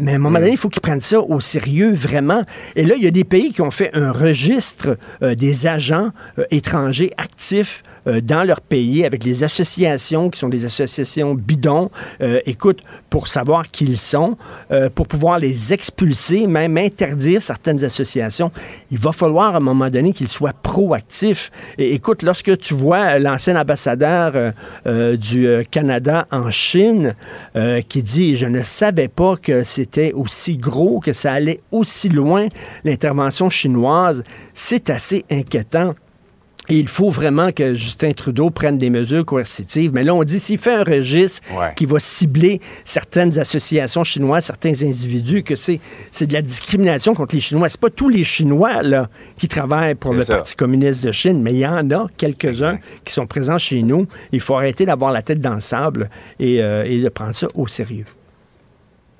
mais 0.00 0.12
à 0.12 0.14
un 0.16 0.18
moment 0.18 0.38
donné, 0.38 0.52
il 0.52 0.56
faut 0.56 0.68
qu'ils 0.68 0.82
prennent 0.82 1.00
ça 1.00 1.20
au 1.20 1.40
sérieux, 1.40 1.92
vraiment. 1.92 2.42
Et 2.76 2.84
là, 2.84 2.94
il 2.96 3.04
y 3.04 3.06
a 3.06 3.10
des 3.10 3.24
pays 3.24 3.52
qui 3.52 3.62
ont 3.62 3.70
fait 3.70 3.90
un 3.94 4.10
registre 4.12 4.96
des 5.20 5.66
agents 5.66 6.10
étrangers 6.50 7.10
actifs 7.16 7.82
dans 8.06 8.44
leur 8.44 8.60
pays 8.60 9.04
avec 9.04 9.24
les 9.24 9.44
associations 9.44 10.30
qui 10.30 10.38
sont 10.38 10.48
des 10.48 10.64
associations 10.64 11.34
bidons. 11.34 11.90
écoute, 12.46 12.80
pour 13.10 13.28
savoir 13.28 13.70
qui 13.70 13.84
ils 13.84 13.98
sont, 13.98 14.36
pour 14.94 15.06
pouvoir 15.06 15.38
les 15.38 15.72
expulser, 15.72 16.46
même 16.46 16.76
interdire 16.78 17.42
certaines 17.42 17.84
associations, 17.84 18.50
il 18.90 18.98
va 18.98 19.12
falloir 19.12 19.51
à 19.54 19.58
un 19.58 19.60
moment 19.60 19.90
donné 19.90 20.12
qu'il 20.12 20.28
soit 20.28 20.52
proactif. 20.52 21.50
Et 21.78 21.94
écoute, 21.94 22.22
lorsque 22.22 22.56
tu 22.58 22.74
vois 22.74 23.18
l'ancien 23.18 23.60
ambassadeur 23.60 24.32
euh, 24.34 24.50
euh, 24.86 25.16
du 25.16 25.46
euh, 25.46 25.62
Canada 25.70 26.26
en 26.30 26.50
Chine 26.50 27.14
qui 27.88 28.02
dit 28.02 28.36
Je 28.36 28.46
ne 28.46 28.62
savais 28.62 29.08
pas 29.08 29.36
que 29.36 29.64
c'était 29.64 30.12
aussi 30.12 30.56
gros, 30.56 31.00
que 31.00 31.12
ça 31.12 31.32
allait 31.32 31.60
aussi 31.70 32.08
loin, 32.08 32.48
l'intervention 32.84 33.50
chinoise, 33.50 34.22
c'est 34.54 34.90
assez 34.90 35.24
inquiétant 35.30 35.94
il 36.78 36.88
faut 36.88 37.10
vraiment 37.10 37.50
que 37.52 37.74
Justin 37.74 38.12
Trudeau 38.12 38.50
prenne 38.50 38.78
des 38.78 38.90
mesures 38.90 39.24
coercitives. 39.24 39.92
Mais 39.92 40.02
là, 40.02 40.14
on 40.14 40.24
dit 40.24 40.40
s'il 40.40 40.58
fait 40.58 40.74
un 40.74 40.84
registre 40.84 41.42
qui 41.76 41.86
va 41.86 41.98
cibler 42.00 42.60
certaines 42.84 43.38
associations 43.38 44.04
chinoises, 44.04 44.44
certains 44.44 44.72
individus, 44.82 45.42
que 45.42 45.56
c'est, 45.56 45.80
de 46.20 46.32
la 46.32 46.42
discrimination 46.42 47.14
contre 47.14 47.34
les 47.34 47.40
Chinois. 47.40 47.68
C'est 47.68 47.80
pas 47.80 47.90
tous 47.90 48.08
les 48.08 48.24
Chinois 48.24 48.82
là, 48.82 49.08
qui 49.38 49.48
travaillent 49.48 49.94
pour 49.94 50.14
le 50.14 50.24
Parti 50.24 50.56
communiste 50.56 51.04
de 51.04 51.12
Chine, 51.12 51.42
mais 51.42 51.52
il 51.52 51.58
y 51.58 51.66
en 51.66 51.90
a 51.90 52.06
quelques-uns 52.16 52.78
qui 53.04 53.12
sont 53.12 53.26
présents 53.26 53.58
chez 53.58 53.82
nous. 53.82 54.06
Il 54.32 54.40
faut 54.40 54.54
arrêter 54.54 54.86
d'avoir 54.86 55.12
la 55.12 55.22
tête 55.22 55.40
dans 55.40 55.54
le 55.54 55.60
sable 55.60 56.08
et, 56.38 56.62
euh, 56.62 56.84
et 56.84 57.00
de 57.00 57.08
prendre 57.08 57.34
ça 57.34 57.48
au 57.54 57.66
sérieux. 57.66 58.06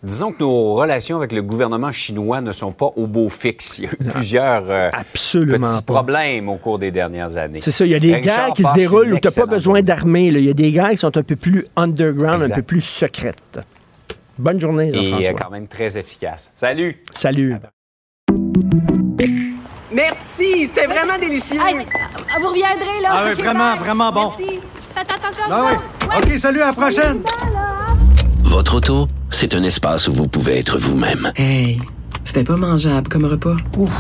Disons 0.03 0.33
que 0.33 0.41
nos 0.41 0.75
relations 0.75 1.19
avec 1.19 1.31
le 1.31 1.43
gouvernement 1.43 1.93
chinois 1.93 2.41
ne 2.41 2.51
sont 2.51 2.73
pas 2.73 2.91
au 2.97 3.07
beau 3.07 3.29
fixe. 3.29 3.79
Il 3.79 3.85
y 3.85 3.87
a 3.87 3.91
eu 3.93 3.97
plusieurs 4.11 4.65
euh, 4.69 4.91
petits 5.13 5.83
problèmes 5.87 6.49
au 6.49 6.57
cours 6.57 6.81
des 6.81 6.91
dernières 6.91 7.37
années. 7.37 7.61
C'est 7.61 7.71
ça, 7.71 7.87
il 7.87 7.93
y 7.93 7.95
a 7.95 8.01
des 8.01 8.21
guerres 8.21 8.53
qui 8.53 8.65
se 8.65 8.75
déroulent 8.75 9.13
où 9.13 9.19
tu 9.21 9.29
n'as 9.29 9.35
pas 9.35 9.47
besoin 9.47 9.81
d'armée. 9.83 10.27
Il 10.27 10.45
y 10.45 10.51
a 10.51 10.55
des 10.55 10.73
guerres 10.73 10.91
qui 10.91 10.97
sont 10.97 11.17
un 11.17 11.23
peu 11.23 11.37
plus 11.37 11.67
underground, 11.77 12.43
un 12.43 12.49
peu 12.49 12.63
plus 12.63 12.81
secrètes. 12.81 13.61
Bonne 14.39 14.59
journée, 14.59 14.93
Jean-François. 14.93 15.31
Et 15.31 15.35
quand 15.35 15.51
même 15.51 15.69
très 15.69 15.97
efficace. 15.97 16.51
Salut! 16.55 17.01
Salut! 17.15 17.57
Merci, 19.93 20.67
c'était 20.67 20.87
vraiment 20.87 21.19
délicieux. 21.21 21.61
vous 21.61 22.49
reviendrez, 22.49 23.01
là. 23.03 23.09
Ah 23.13 23.25
oui, 23.29 23.41
vraiment, 23.41 23.77
vraiment 23.77 24.11
bon. 24.11 24.33
Merci. 24.39 24.59
Faites 24.95 25.13
attention 25.13 25.45
ah 25.49 25.67
oui. 25.71 26.17
OK, 26.17 26.39
salut, 26.39 26.61
à 26.61 26.67
la 26.67 26.73
prochaine. 26.73 27.23
Votre 28.43 28.77
auto, 28.77 29.07
c'est 29.33 29.55
un 29.55 29.63
espace 29.65 30.09
où 30.09 30.13
vous 30.13 30.29
pouvez 30.29 30.59
être 30.59 30.79
vous-même. 30.79 31.33
Hey, 31.37 31.81
c'était 32.25 32.45
pas 32.45 32.57
mangeable 32.57 33.09
comme 33.09 33.25
repas. 33.25 33.57
Ouf. 33.77 33.91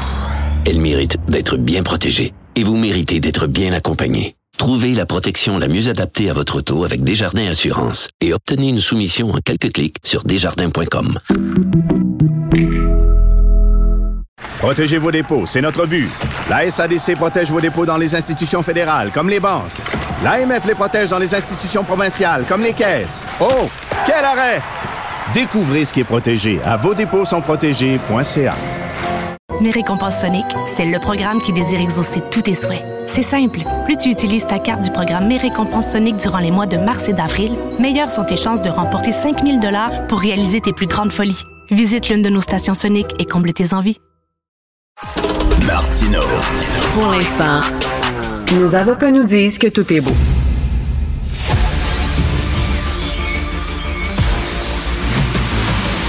Elle 0.64 0.79
mérite 0.79 1.18
d'être 1.29 1.57
bien 1.57 1.83
protégée 1.83 2.33
et 2.55 2.64
vous 2.64 2.77
méritez 2.77 3.18
d'être 3.18 3.47
bien 3.47 3.73
accompagné. 3.73 4.37
Trouvez 4.57 4.95
la 4.95 5.07
protection 5.07 5.59
la 5.59 5.66
mieux 5.66 5.88
adaptée 5.88 6.31
à 6.31 6.35
votre 6.35 6.57
auto 6.57 6.85
avec 6.85 7.03
Desjardins 7.03 7.49
Assurance 7.49 8.09
et 8.21 8.33
obtenez 8.33 8.68
une 8.68 8.79
soumission 8.79 9.31
en 9.31 9.38
quelques 9.45 9.73
clics 9.73 9.97
sur 10.05 10.23
desjardins.com. 10.23 11.18
Protégez 14.59 14.99
vos 14.99 15.11
dépôts, 15.11 15.45
c'est 15.47 15.61
notre 15.61 15.87
but. 15.87 16.09
La 16.49 16.71
SADC 16.71 17.16
protège 17.16 17.51
vos 17.51 17.61
dépôts 17.61 17.85
dans 17.85 17.97
les 17.97 18.14
institutions 18.14 18.62
fédérales, 18.62 19.11
comme 19.12 19.29
les 19.29 19.40
banques. 19.40 19.64
L'AMF 20.23 20.64
les 20.66 20.77
protège 20.77 21.11
dans 21.11 21.18
les 21.18 21.35
institutions 21.35 21.83
provinciales, 21.83 22.45
comme 22.47 22.62
les 22.62 22.73
caisses. 22.73 23.27
Oh, 23.40 23.68
quel 24.07 24.25
arrêt! 24.25 24.62
Découvrez 25.35 25.85
ce 25.85 25.93
qui 25.93 26.01
est 26.01 26.05
protégé 26.05 26.61
à 26.65 26.77
vos 26.77 26.95
dépôts 26.95 27.25
sont 27.25 27.41
protégés.ca. 27.41 28.55
Mes 29.61 29.71
récompenses 29.71 30.21
Sonic, 30.21 30.45
c'est 30.67 30.85
le 30.85 30.99
programme 30.99 31.41
qui 31.41 31.53
désire 31.53 31.81
exaucer 31.81 32.21
tous 32.31 32.43
tes 32.43 32.55
souhaits. 32.55 32.85
C'est 33.07 33.23
simple. 33.23 33.61
Plus 33.85 33.97
tu 33.97 34.11
utilises 34.11 34.47
ta 34.47 34.59
carte 34.59 34.83
du 34.83 34.91
programme 34.91 35.29
Mes 35.29 35.39
récompenses 35.39 35.93
Sonic 35.93 36.17
durant 36.17 36.39
les 36.39 36.51
mois 36.51 36.67
de 36.67 36.77
mars 36.77 37.09
et 37.09 37.13
d'avril, 37.13 37.53
meilleures 37.79 38.11
sont 38.11 38.25
tes 38.25 38.37
chances 38.37 38.61
de 38.61 38.71
remporter 38.71 39.13
5000 39.13 39.61
dollars 39.61 40.07
pour 40.09 40.21
réaliser 40.21 40.61
tes 40.61 40.73
plus 40.73 40.87
grandes 40.87 41.13
folies. 41.13 41.43
Visite 41.71 42.09
l'une 42.09 42.23
de 42.23 42.29
nos 42.29 42.41
stations 42.41 42.75
Sonic 42.75 43.07
et 43.19 43.25
comble 43.25 43.53
tes 43.53 43.73
envies. 43.73 43.99
Martino. 45.67 46.21
Pour 46.95 47.07
l'instant, 47.07 47.61
nos 48.59 48.75
avocats 48.75 49.11
nous 49.11 49.25
disent 49.25 49.59
que 49.59 49.69
tout 49.69 49.91
est 49.93 50.01
beau. 50.01 50.15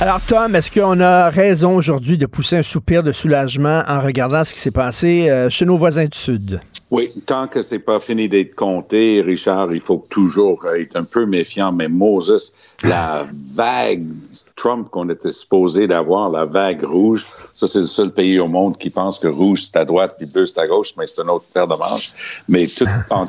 Alors, 0.00 0.20
Tom, 0.20 0.54
est-ce 0.54 0.70
qu'on 0.70 1.00
a 1.00 1.28
raison 1.28 1.74
aujourd'hui 1.74 2.16
de 2.18 2.26
pousser 2.26 2.56
un 2.56 2.62
soupir 2.62 3.02
de 3.02 3.10
soulagement 3.10 3.82
en 3.88 4.00
regardant 4.00 4.44
ce 4.44 4.54
qui 4.54 4.60
s'est 4.60 4.70
passé 4.70 5.28
euh, 5.28 5.50
chez 5.50 5.64
nos 5.64 5.76
voisins 5.76 6.04
du 6.04 6.16
Sud? 6.16 6.60
Oui, 6.92 7.08
tant 7.26 7.48
que 7.48 7.62
c'est 7.62 7.80
pas 7.80 7.98
fini 7.98 8.28
d'être 8.28 8.54
compté, 8.54 9.20
Richard, 9.22 9.74
il 9.74 9.80
faut 9.80 10.04
toujours 10.08 10.64
être 10.78 10.94
un 10.94 11.02
peu 11.02 11.26
méfiant. 11.26 11.72
Mais 11.72 11.88
Moses, 11.88 12.54
la 12.84 13.24
vague 13.52 14.06
Trump 14.54 14.88
qu'on 14.88 15.10
était 15.10 15.32
supposé 15.32 15.88
d'avoir, 15.88 16.30
la 16.30 16.44
vague 16.44 16.84
rouge, 16.84 17.26
ça 17.52 17.66
c'est 17.66 17.80
le 17.80 17.86
seul 17.86 18.12
pays 18.12 18.38
au 18.38 18.46
monde 18.46 18.78
qui 18.78 18.90
pense 18.90 19.18
que 19.18 19.26
rouge 19.26 19.62
c'est 19.62 19.78
à 19.78 19.84
droite 19.84 20.14
puis 20.16 20.30
bleu 20.32 20.46
c'est 20.46 20.60
à 20.60 20.68
gauche, 20.68 20.94
mais 20.96 21.08
c'est 21.08 21.22
une 21.22 21.30
autre 21.30 21.46
paire 21.52 21.66
de 21.66 21.74
manches. 21.74 22.42
Mais 22.48 22.68
tout, 22.68 22.86
en, 23.10 23.26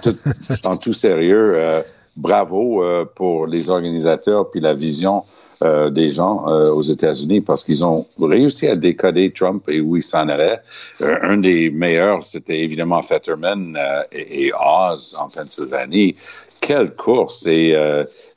tout, 0.77 0.93
sérieux, 0.93 1.53
euh, 1.55 1.81
bravo 2.15 2.83
euh, 2.83 3.05
pour 3.15 3.47
les 3.47 3.71
organisateurs 3.71 4.51
puis 4.51 4.59
la 4.59 4.75
vision 4.75 5.23
euh, 5.61 5.89
des 5.89 6.11
gens 6.11 6.47
euh, 6.47 6.71
aux 6.71 6.81
États-Unis 6.81 7.41
parce 7.41 7.65
qu'ils 7.65 7.83
ont 7.83 8.05
réussi 8.17 8.65
à 8.67 8.77
décoder 8.77 9.31
Trump 9.31 9.61
et 9.67 9.81
où 9.81 9.97
il 9.97 10.03
s'en 10.03 10.29
allait. 10.29 10.57
Euh, 11.01 11.17
un 11.21 11.35
des 11.35 11.69
meilleurs, 11.69 12.23
c'était 12.23 12.61
évidemment 12.61 13.01
Fetterman 13.01 13.77
et, 14.13 14.53
Oz 14.53 15.17
en 15.19 15.27
Pennsylvanie. 15.27 16.15
Quelle 16.61 16.95
course 16.95 17.45
et 17.45 17.73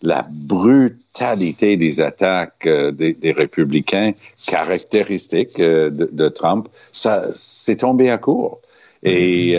la 0.03 0.27
brutalité 0.33 1.77
des 1.77 2.01
attaques 2.01 2.67
des, 2.67 3.15
des, 3.15 3.33
républicains 3.33 4.13
caractéristiques 4.49 5.59
de, 5.59 6.09
de, 6.11 6.29
Trump, 6.29 6.69
ça 6.91 7.21
c'est 7.33 7.77
tombé 7.77 8.11
à 8.11 8.19
court. 8.19 8.61
Et 9.05 9.57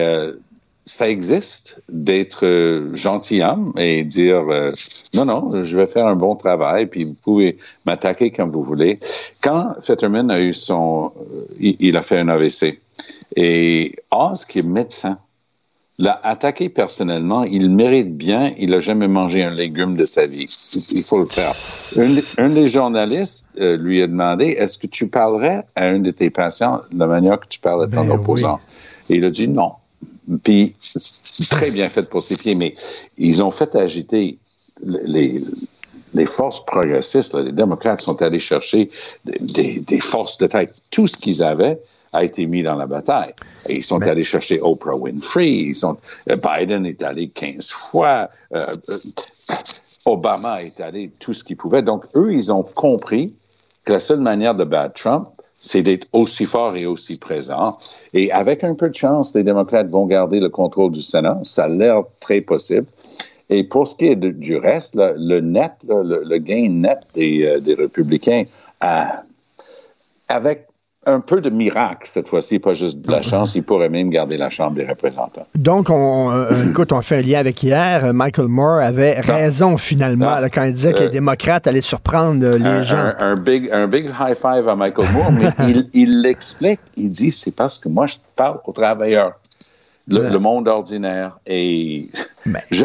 ça 0.86 1.08
existe 1.08 1.80
d'être 1.88 2.44
euh, 2.44 2.94
gentilhomme 2.94 3.72
et 3.78 4.04
dire 4.04 4.44
euh, 4.50 4.70
non, 5.14 5.24
non, 5.24 5.62
je 5.62 5.76
vais 5.76 5.86
faire 5.86 6.06
un 6.06 6.16
bon 6.16 6.36
travail, 6.36 6.86
puis 6.86 7.04
vous 7.04 7.14
pouvez 7.22 7.56
m'attaquer 7.86 8.30
comme 8.30 8.50
vous 8.50 8.62
voulez. 8.62 8.98
Quand 9.42 9.74
Fetterman 9.82 10.30
a 10.30 10.40
eu 10.40 10.52
son, 10.52 11.12
euh, 11.32 11.46
il, 11.58 11.96
a 11.96 12.02
fait 12.02 12.18
un 12.18 12.28
AVC 12.28 12.78
et 13.36 13.94
Oz, 14.10 14.44
qui 14.44 14.58
est 14.58 14.66
médecin, 14.66 15.18
l'a 15.98 16.18
attaqué 16.22 16.68
personnellement. 16.68 17.44
Il 17.44 17.70
mérite 17.70 18.16
bien. 18.16 18.52
Il 18.58 18.70
n'a 18.70 18.80
jamais 18.80 19.08
mangé 19.08 19.42
un 19.42 19.50
légume 19.50 19.96
de 19.96 20.04
sa 20.04 20.26
vie. 20.26 20.44
Il 20.92 21.04
faut 21.04 21.20
le 21.20 21.26
faire. 21.26 21.52
Un, 21.96 22.44
un 22.44 22.48
des 22.50 22.68
journalistes 22.68 23.50
euh, 23.60 23.76
lui 23.76 24.02
a 24.02 24.06
demandé 24.06 24.46
Est-ce 24.46 24.78
que 24.78 24.86
tu 24.86 25.08
parlerais 25.08 25.64
à 25.76 25.86
un 25.86 26.00
de 26.00 26.10
tes 26.10 26.30
patients 26.30 26.80
de 26.92 26.98
la 26.98 27.06
manière 27.06 27.38
que 27.40 27.46
tu 27.48 27.60
parles 27.60 27.84
à 27.84 27.86
ton 27.86 28.04
Ben 28.04 28.10
opposant? 28.10 28.60
Et 29.08 29.16
il 29.16 29.24
a 29.24 29.30
dit 29.30 29.48
non. 29.48 29.72
Puis, 30.42 30.72
très 31.50 31.70
bien 31.70 31.88
fait 31.88 32.08
pour 32.08 32.22
ses 32.22 32.36
pieds, 32.36 32.54
mais 32.54 32.74
ils 33.18 33.42
ont 33.42 33.50
fait 33.50 33.74
agiter 33.76 34.38
les, 34.82 35.38
les 36.14 36.26
forces 36.26 36.64
progressistes, 36.64 37.34
là, 37.34 37.42
les 37.42 37.52
démocrates 37.52 38.00
sont 38.00 38.20
allés 38.22 38.38
chercher 38.38 38.88
des, 39.24 39.38
des- 39.38 39.80
des 39.80 40.00
forces 40.00 40.38
de 40.38 40.46
tête. 40.46 40.72
Tout 40.90 41.06
ce 41.06 41.16
qu'ils 41.16 41.42
avaient 41.42 41.78
a 42.12 42.22
été 42.24 42.46
mis 42.46 42.62
dans 42.62 42.76
la 42.76 42.86
bataille. 42.86 43.34
Et 43.68 43.76
ils 43.76 43.82
sont 43.82 44.00
allés 44.02 44.22
chercher 44.22 44.60
Oprah 44.62 44.94
Winfrey, 44.96 45.50
ils 45.50 45.74
sont, 45.74 45.96
euh, 46.30 46.36
Biden 46.36 46.86
est 46.86 47.02
allé 47.02 47.28
15 47.28 47.70
fois, 47.72 48.28
euh, 48.54 48.64
euh, 48.88 48.98
Obama 50.06 50.60
est 50.62 50.80
allé 50.80 51.10
tout 51.18 51.32
ce 51.34 51.42
qu'il 51.44 51.56
pouvait. 51.56 51.82
Donc, 51.82 52.04
eux, 52.14 52.32
ils 52.32 52.52
ont 52.52 52.62
compris 52.62 53.34
que 53.84 53.92
la 53.92 54.00
seule 54.00 54.20
manière 54.20 54.54
de 54.54 54.64
battre 54.64 54.94
Trump, 55.02 55.28
c'est 55.64 55.82
d'être 55.82 56.08
aussi 56.12 56.44
fort 56.44 56.76
et 56.76 56.84
aussi 56.84 57.18
présent. 57.18 57.78
Et 58.12 58.30
avec 58.30 58.62
un 58.64 58.74
peu 58.74 58.90
de 58.90 58.94
chance, 58.94 59.34
les 59.34 59.42
démocrates 59.42 59.90
vont 59.90 60.04
garder 60.04 60.38
le 60.38 60.50
contrôle 60.50 60.92
du 60.92 61.00
Sénat. 61.00 61.40
Ça 61.42 61.64
a 61.64 61.68
l'air 61.68 62.02
très 62.20 62.42
possible. 62.42 62.86
Et 63.48 63.64
pour 63.64 63.88
ce 63.88 63.94
qui 63.96 64.06
est 64.06 64.16
du 64.16 64.56
reste, 64.56 64.94
le 64.96 65.40
net, 65.40 65.72
le, 65.88 66.38
gain 66.38 66.68
net 66.68 66.98
des, 67.14 67.46
euh, 67.46 67.60
des 67.60 67.74
républicains, 67.74 68.44
avec 70.28 70.66
un 71.06 71.20
peu 71.20 71.40
de 71.40 71.50
miracle 71.50 72.02
cette 72.04 72.28
fois-ci, 72.28 72.58
pas 72.58 72.72
juste 72.74 72.98
de 73.00 73.10
la 73.10 73.22
chance, 73.22 73.54
ils 73.54 73.62
pourraient 73.62 73.88
même 73.88 74.10
garder 74.10 74.36
la 74.36 74.50
Chambre 74.50 74.74
des 74.76 74.84
représentants. 74.86 75.46
Donc, 75.54 75.90
on, 75.90 76.30
euh, 76.32 76.50
écoute, 76.70 76.92
on 76.92 77.02
fait 77.02 77.18
un 77.18 77.22
lien 77.22 77.38
avec 77.40 77.62
hier. 77.62 78.12
Michael 78.14 78.48
Moore 78.48 78.80
avait 78.80 79.20
raison 79.20 79.76
finalement 79.78 80.38
là, 80.40 80.48
quand 80.48 80.64
il 80.64 80.72
disait 80.74 80.92
que 80.92 81.00
les 81.00 81.06
Euh, 81.06 81.10
démocrates 81.10 81.66
allaient 81.66 81.80
surprendre 81.80 82.44
euh, 82.44 82.58
les 82.58 82.64
un, 82.66 82.82
gens. 82.82 82.96
un- 82.96 83.16
un 83.18 83.36
big, 83.36 83.68
un 83.72 83.86
big 83.88 84.06
high 84.06 84.34
five 84.36 84.68
à 84.68 84.74
Michael 84.76 85.08
Moore, 85.10 85.32
mais 85.32 85.48
il, 85.68 85.88
il 85.92 86.20
l'explique. 86.22 86.80
Il 86.96 87.10
dit 87.10 87.30
c'est 87.30 87.54
parce 87.56 87.78
que 87.78 87.88
moi, 87.88 88.06
je 88.06 88.16
parle 88.36 88.58
aux 88.64 88.72
travailleurs, 88.72 89.32
le, 90.08 90.28
le 90.28 90.38
monde 90.38 90.68
ordinaire. 90.68 91.38
Et 91.46 92.04
je- 92.70 92.84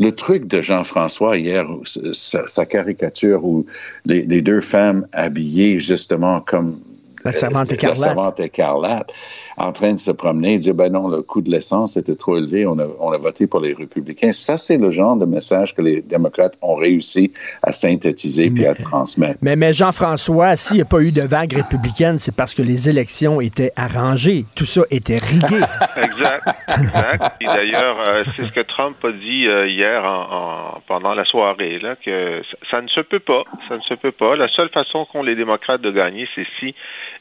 le 0.00 0.12
truc 0.12 0.46
de 0.46 0.60
Jean-François 0.62 1.36
hier, 1.38 1.66
sa, 2.12 2.46
sa 2.46 2.66
caricature 2.66 3.44
où 3.44 3.66
les, 4.06 4.22
les 4.22 4.42
deux 4.42 4.60
femmes 4.60 5.04
habillées 5.12 5.80
justement 5.80 6.40
comme 6.40 6.76
La 7.24 7.32
servante 7.32 7.70
euh, 7.70 7.74
écarlate. 7.74 7.98
la 7.98 8.04
servante 8.04 8.40
écarlate, 8.40 9.12
en 9.58 9.72
train 9.72 9.92
de 9.92 9.98
se 9.98 10.10
promener, 10.10 10.54
il 10.54 10.60
dit 10.60 10.72
ben 10.72 10.90
non, 10.92 11.08
le 11.08 11.22
coût 11.22 11.40
de 11.42 11.50
l'essence 11.50 11.96
était 11.96 12.16
trop 12.16 12.36
élevé, 12.36 12.66
on 12.66 12.78
a, 12.78 12.86
on 13.00 13.12
a 13.12 13.18
voté 13.18 13.46
pour 13.46 13.60
les 13.60 13.72
républicains. 13.74 14.32
Ça, 14.32 14.56
c'est 14.58 14.76
le 14.78 14.90
genre 14.90 15.16
de 15.16 15.24
message 15.26 15.74
que 15.74 15.82
les 15.82 16.00
démocrates 16.02 16.54
ont 16.62 16.74
réussi 16.76 17.32
à 17.62 17.72
synthétiser 17.72 18.50
puis 18.50 18.66
à 18.66 18.74
transmettre. 18.74 19.38
Mais, 19.42 19.56
mais 19.56 19.72
Jean-François, 19.74 20.56
s'il 20.56 20.76
n'y 20.76 20.82
a 20.82 20.86
pas 20.86 21.00
eu 21.00 21.12
de 21.12 21.26
vague 21.26 21.52
républicaine, 21.52 22.18
c'est 22.18 22.34
parce 22.36 22.54
que 22.54 22.62
les 22.62 22.88
élections 22.88 23.40
étaient 23.40 23.72
arrangées. 23.76 24.44
Tout 24.56 24.64
ça 24.66 24.82
était 24.90 25.16
rigué. 25.18 25.64
Exact, 25.96 26.44
exact. 26.68 27.22
Et 27.40 27.44
d'ailleurs, 27.46 27.96
euh, 28.00 28.22
c'est 28.36 28.44
ce 28.44 28.52
que 28.52 28.60
Trump 28.60 28.96
a 29.04 29.10
dit 29.12 29.46
euh, 29.46 29.66
hier 29.68 30.04
en, 30.04 30.76
en- 30.76 30.80
pendant 30.86 31.12
la 31.14 31.24
soirée, 31.24 31.78
là, 31.80 31.96
que 31.96 32.42
ça, 32.50 32.56
ça 32.70 32.80
ne 32.82 32.88
se 32.88 33.00
peut 33.00 33.18
pas. 33.20 33.42
Ça 33.68 33.76
ne 33.76 33.82
se 33.82 33.94
peut 33.94 34.12
pas. 34.12 34.36
La 34.36 34.48
seule 34.48 34.68
façon 34.70 35.06
qu'ont 35.06 35.22
les 35.22 35.34
démocrates 35.34 35.80
de 35.80 35.90
gagner, 35.90 36.28
c'est 36.34 36.46
si 36.60 36.74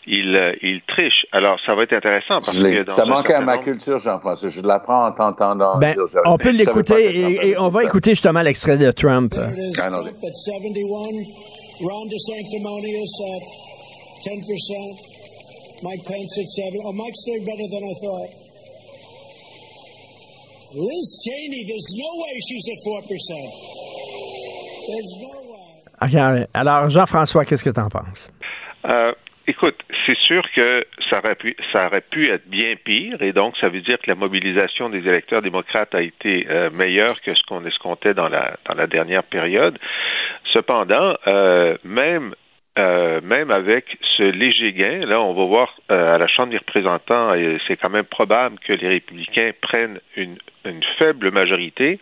ils, 0.05 0.35
euh, 0.35 0.53
ils 0.61 0.81
trichent. 0.87 1.25
Alors, 1.31 1.59
ça 1.65 1.73
va 1.75 1.83
être 1.83 1.93
intéressant 1.93 2.26
parce 2.27 2.53
Je 2.55 2.61
l'ai- 2.63 2.85
que 2.85 2.91
ça 2.91 3.05
manquait 3.05 3.33
à 3.33 3.41
ma 3.41 3.57
culture, 3.57 3.97
Jean-François. 3.99 4.49
Je 4.49 4.61
l'apprends 4.61 5.07
en 5.07 5.11
t'entendant 5.11 5.77
Ben, 5.77 5.95
on 6.25 6.37
peut 6.37 6.51
l'écouter 6.51 7.15
et, 7.15 7.47
et 7.49 7.57
on 7.59 7.69
va 7.69 7.83
écouter 7.83 8.11
justement 8.11 8.41
l'extrait 8.41 8.77
de 8.77 8.91
Trump. 8.91 9.33
Ah, 9.37 9.89
non, 9.89 10.01
Trump 10.01 10.17
at 10.23 10.33
71, 10.33 11.25
Ron 11.81 12.05
DeSanctimonious 12.07 13.13
at 13.23 13.41
10%, 14.25 15.83
Mike 15.83 16.03
Pence 16.05 16.37
at 16.39 16.47
7. 16.47 16.73
Oh, 16.83 16.91
Mike's 16.93 17.23
doing 17.25 17.45
better 17.45 17.67
than 17.71 17.83
I 17.83 17.93
thought. 18.01 18.29
Liz 20.75 21.23
Cheney, 21.23 21.63
there's 21.65 21.89
no 21.95 22.09
way 22.23 22.39
she's 22.47 22.67
at 22.67 22.79
4%. 22.83 23.07
There's 24.87 25.11
no 25.21 25.29
way. 25.29 26.43
OK, 26.43 26.47
Alors, 26.53 26.89
Jean-François, 26.89 27.45
qu'est-ce 27.45 27.63
que 27.63 27.69
tu 27.69 27.79
en 27.79 27.89
penses? 27.89 28.29
Euh, 28.85 29.11
écoute, 29.47 29.79
c'est 30.05 30.17
sûr 30.17 30.43
que 30.51 30.85
ça 31.09 31.19
aurait, 31.19 32.01
pu, 32.01 32.29
être 32.29 32.47
bien 32.47 32.75
pire, 32.83 33.21
et 33.21 33.31
donc 33.31 33.57
ça 33.57 33.69
veut 33.69 33.81
dire 33.81 33.97
que 33.99 34.09
la 34.09 34.15
mobilisation 34.15 34.89
des 34.89 34.99
électeurs 34.99 35.41
démocrates 35.41 35.95
a 35.95 36.01
été 36.01 36.45
euh, 36.49 36.69
meilleure 36.77 37.19
que 37.21 37.31
ce 37.31 37.43
qu'on 37.47 37.65
escomptait 37.65 38.13
dans 38.13 38.27
la, 38.29 38.57
dernière 38.87 39.23
période. 39.23 39.79
Cependant, 40.53 41.15
euh, 41.27 41.77
même 41.83 42.35
euh, 42.77 43.21
même 43.21 43.49
avec 43.49 43.97
ce 44.17 44.23
léger 44.23 44.71
gain, 44.71 45.03
là, 45.07 45.19
on 45.19 45.33
va 45.33 45.45
voir 45.45 45.75
à 45.89 46.19
la 46.19 46.27
Chambre 46.27 46.51
des 46.51 46.59
représentants, 46.59 47.33
c'est 47.67 47.75
quand 47.75 47.89
même 47.89 48.05
probable 48.05 48.59
que 48.59 48.73
les 48.73 48.87
républicains 48.87 49.51
prennent 49.61 49.99
une 50.15 50.37
faible 50.99 51.31
majorité. 51.31 51.99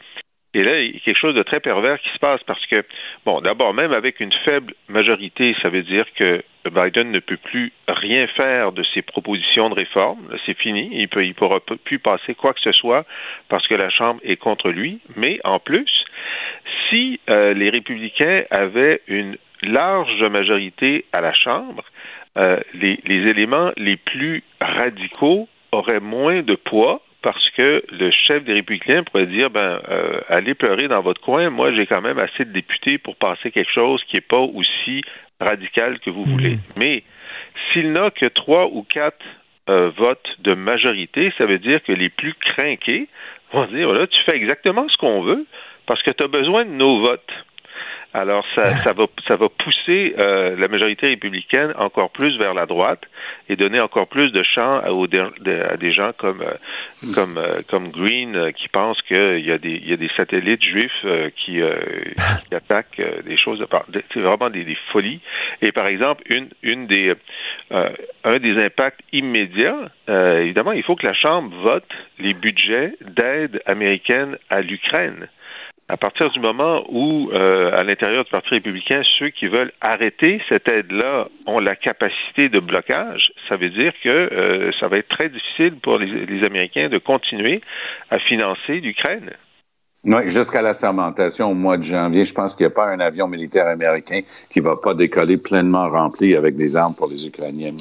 Et 0.55 0.63
là, 0.63 0.79
il 0.79 0.93
y 0.93 0.95
a 0.95 0.99
quelque 1.01 1.19
chose 1.19 1.35
de 1.35 1.43
très 1.43 1.59
pervers 1.59 1.99
qui 1.99 2.07
se 2.07 2.17
passe 2.17 2.41
parce 2.43 2.65
que, 2.67 2.85
bon, 3.25 3.41
d'abord, 3.41 3.73
même 3.73 3.91
avec 3.91 4.21
une 4.21 4.31
faible 4.45 4.73
majorité, 4.87 5.53
ça 5.61 5.67
veut 5.67 5.83
dire 5.83 6.05
que 6.15 6.41
Biden 6.71 7.11
ne 7.11 7.19
peut 7.19 7.35
plus 7.35 7.73
rien 7.89 8.25
faire 8.27 8.71
de 8.71 8.81
ses 8.93 9.01
propositions 9.01 9.69
de 9.69 9.75
réforme. 9.75 10.29
C'est 10.45 10.57
fini. 10.57 10.89
Il 10.93 11.09
ne 11.13 11.23
il 11.23 11.33
pourra 11.33 11.59
plus 11.59 11.99
passer 11.99 12.35
quoi 12.35 12.53
que 12.53 12.61
ce 12.61 12.71
soit 12.71 13.05
parce 13.49 13.67
que 13.67 13.75
la 13.75 13.89
Chambre 13.89 14.21
est 14.23 14.37
contre 14.37 14.69
lui. 14.69 15.01
Mais 15.17 15.39
en 15.43 15.59
plus, 15.59 16.05
si 16.89 17.19
euh, 17.29 17.53
les 17.53 17.69
républicains 17.69 18.43
avaient 18.49 19.01
une 19.07 19.35
large 19.61 20.23
majorité 20.23 21.03
à 21.11 21.19
la 21.19 21.33
Chambre, 21.33 21.83
euh, 22.37 22.61
les 22.73 22.99
éléments 23.09 23.73
les 23.75 23.97
plus 23.97 24.41
radicaux 24.61 25.49
auraient 25.73 25.99
moins 25.99 26.43
de 26.43 26.55
poids 26.55 27.01
parce 27.25 27.49
que 27.57 27.83
le 27.91 28.11
chef 28.11 28.43
des 28.43 28.53
républicains 28.53 29.03
pourrait 29.03 29.25
dire 29.25 29.49
ben 29.49 29.81
euh, 29.89 30.21
allez 30.29 30.53
pleurer 30.53 30.87
dans 30.87 31.01
votre 31.01 31.19
coin, 31.21 31.49
moi 31.49 31.73
j'ai 31.73 31.87
quand 31.87 32.01
même 32.01 32.19
assez 32.19 32.45
de 32.45 32.51
députés 32.51 32.99
pour 32.99 33.15
passer 33.15 33.49
quelque 33.49 33.71
chose 33.71 34.03
qui 34.03 34.17
n'est 34.17 34.21
pas 34.21 34.41
aussi 34.41 35.01
radical 35.39 35.97
que 36.01 36.11
vous 36.11 36.23
voulez. 36.23 36.59
Mais 36.75 37.01
s'il 37.73 37.93
n'a 37.93 38.11
que 38.11 38.27
trois 38.27 38.67
ou 38.67 38.83
quatre 38.83 39.25
euh, 39.69 39.89
votes 39.97 40.35
de 40.37 40.53
majorité, 40.53 41.33
ça 41.39 41.47
veut 41.47 41.57
dire 41.57 41.81
que 41.81 41.93
les 41.93 42.09
plus 42.09 42.35
crinqués 42.35 43.07
vont 43.51 43.65
dire 43.65 43.87
voilà, 43.87 44.05
tu 44.05 44.21
fais 44.21 44.35
exactement 44.35 44.87
ce 44.87 44.95
qu'on 44.97 45.23
veut 45.23 45.47
parce 45.87 46.03
que 46.03 46.11
tu 46.11 46.23
as 46.23 46.27
besoin 46.27 46.63
de 46.63 46.69
nos 46.69 46.99
votes. 46.99 47.33
Alors, 48.17 48.45
ça, 48.55 48.69
ça, 48.77 48.93
va, 48.93 49.07
ça 49.27 49.35
va 49.35 49.49
pousser 49.49 50.15
euh, 50.17 50.55
la 50.57 50.69
majorité 50.69 51.07
républicaine 51.07 51.73
encore 51.77 52.11
plus 52.11 52.37
vers 52.37 52.53
la 52.53 52.65
droite 52.65 53.01
et 53.49 53.57
donner 53.57 53.81
encore 53.81 54.07
plus 54.07 54.31
de 54.31 54.41
champ 54.41 54.79
à, 54.79 54.91
aux- 54.91 55.03
à 55.05 55.75
des 55.77 55.91
gens 55.91 56.11
comme, 56.17 56.39
euh, 56.41 56.53
comme, 57.13 57.37
euh, 57.37 57.59
comme 57.69 57.89
Green 57.89 58.35
euh, 58.37 58.51
qui 58.51 58.69
pensent 58.69 59.01
qu'il 59.01 59.45
y, 59.45 59.51
a 59.51 59.57
des- 59.57 59.81
il 59.83 59.89
y 59.89 59.91
a 59.91 59.97
des 59.97 60.09
satellites 60.15 60.63
juifs 60.63 61.05
qui, 61.35 61.61
euh, 61.61 61.75
qui 62.47 62.55
attaquent 62.55 63.01
des 63.25 63.35
choses. 63.37 63.61
C'est 64.13 64.21
vraiment 64.21 64.49
des, 64.49 64.77
folies. 64.93 65.19
Et 65.61 65.73
par 65.73 65.87
exemple, 65.87 66.23
une, 66.33 66.47
une 66.63 66.87
des, 66.87 67.13
euh, 67.73 67.89
un 68.23 68.39
des 68.39 68.57
impacts 68.63 69.01
immédiats, 69.11 69.89
évidemment, 70.07 70.71
il 70.71 70.83
faut 70.83 70.95
que 70.95 71.05
la 71.05 71.13
Chambre 71.13 71.53
vote 71.63 71.83
les 72.19 72.33
budgets 72.33 72.93
d'aide 73.01 73.61
américaine 73.65 74.37
à 74.49 74.61
l'Ukraine 74.61 75.27
à 75.87 75.97
partir 75.97 76.29
du 76.31 76.39
moment 76.39 76.83
où, 76.89 77.29
euh, 77.31 77.71
à 77.77 77.83
l'intérieur 77.83 78.23
du 78.23 78.31
Parti 78.31 78.49
républicain, 78.49 79.03
ceux 79.19 79.29
qui 79.29 79.47
veulent 79.47 79.71
arrêter 79.81 80.41
cette 80.49 80.67
aide-là 80.67 81.27
ont 81.45 81.59
la 81.59 81.75
capacité 81.75 82.49
de 82.49 82.59
blocage, 82.59 83.31
ça 83.47 83.55
veut 83.55 83.69
dire 83.69 83.93
que 84.03 84.09
euh, 84.09 84.71
ça 84.79 84.87
va 84.87 84.97
être 84.97 85.09
très 85.09 85.29
difficile 85.29 85.75
pour 85.81 85.99
les, 85.99 86.25
les 86.25 86.43
Américains 86.43 86.89
de 86.89 86.97
continuer 86.97 87.61
à 88.09 88.17
financer 88.17 88.79
l'Ukraine. 88.79 89.31
Oui, 90.05 90.27
jusqu'à 90.27 90.61
la 90.61 90.75
sermentation 90.75 91.49
au 91.49 91.55
mois 91.55 91.77
de 91.77 91.83
janvier, 91.83 92.25
je 92.25 92.33
pense 92.33 92.53
qu'il 92.53 92.65
n'y 92.65 92.71
a 92.71 92.75
pas 92.75 92.87
un 92.89 92.99
avion 92.99 93.27
militaire 93.27 93.67
américain 93.67 94.21
qui 94.51 94.59
va 94.59 94.75
pas 94.75 94.93
décoller 94.93 95.37
pleinement 95.37 95.89
rempli 95.89 96.35
avec 96.35 96.55
des 96.55 96.75
armes 96.75 96.93
pour 96.95 97.09
les 97.09 97.25
Ukrainiens. 97.25 97.73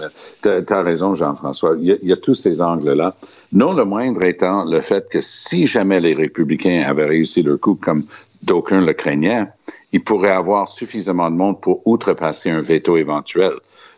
Tu 0.43 0.49
as, 0.49 0.81
raison, 0.81 1.15
Jean-François. 1.15 1.77
Il, 1.79 1.99
il 2.03 2.09
y, 2.09 2.13
a 2.13 2.17
tous 2.17 2.35
ces 2.35 2.63
angles-là. 2.63 3.15
Non 3.53 3.75
le 3.75 3.85
moindre 3.85 4.25
étant 4.25 4.65
le 4.65 4.81
fait 4.81 5.07
que 5.11 5.21
si 5.21 5.67
jamais 5.67 6.01
les 6.01 6.15
républicains 6.15 6.85
avaient 6.89 7.05
réussi 7.05 7.43
leur 7.43 7.61
coup, 7.61 7.75
comme 7.75 8.03
d'aucuns 8.43 8.81
le 8.81 8.95
craignaient, 8.95 9.45
ils 9.93 10.03
pourraient 10.03 10.31
avoir 10.31 10.69
suffisamment 10.69 11.31
de 11.31 11.37
monde 11.37 11.61
pour 11.61 11.87
outrepasser 11.87 12.49
un 12.49 12.63
veto 12.63 12.97
éventuel. 12.97 13.53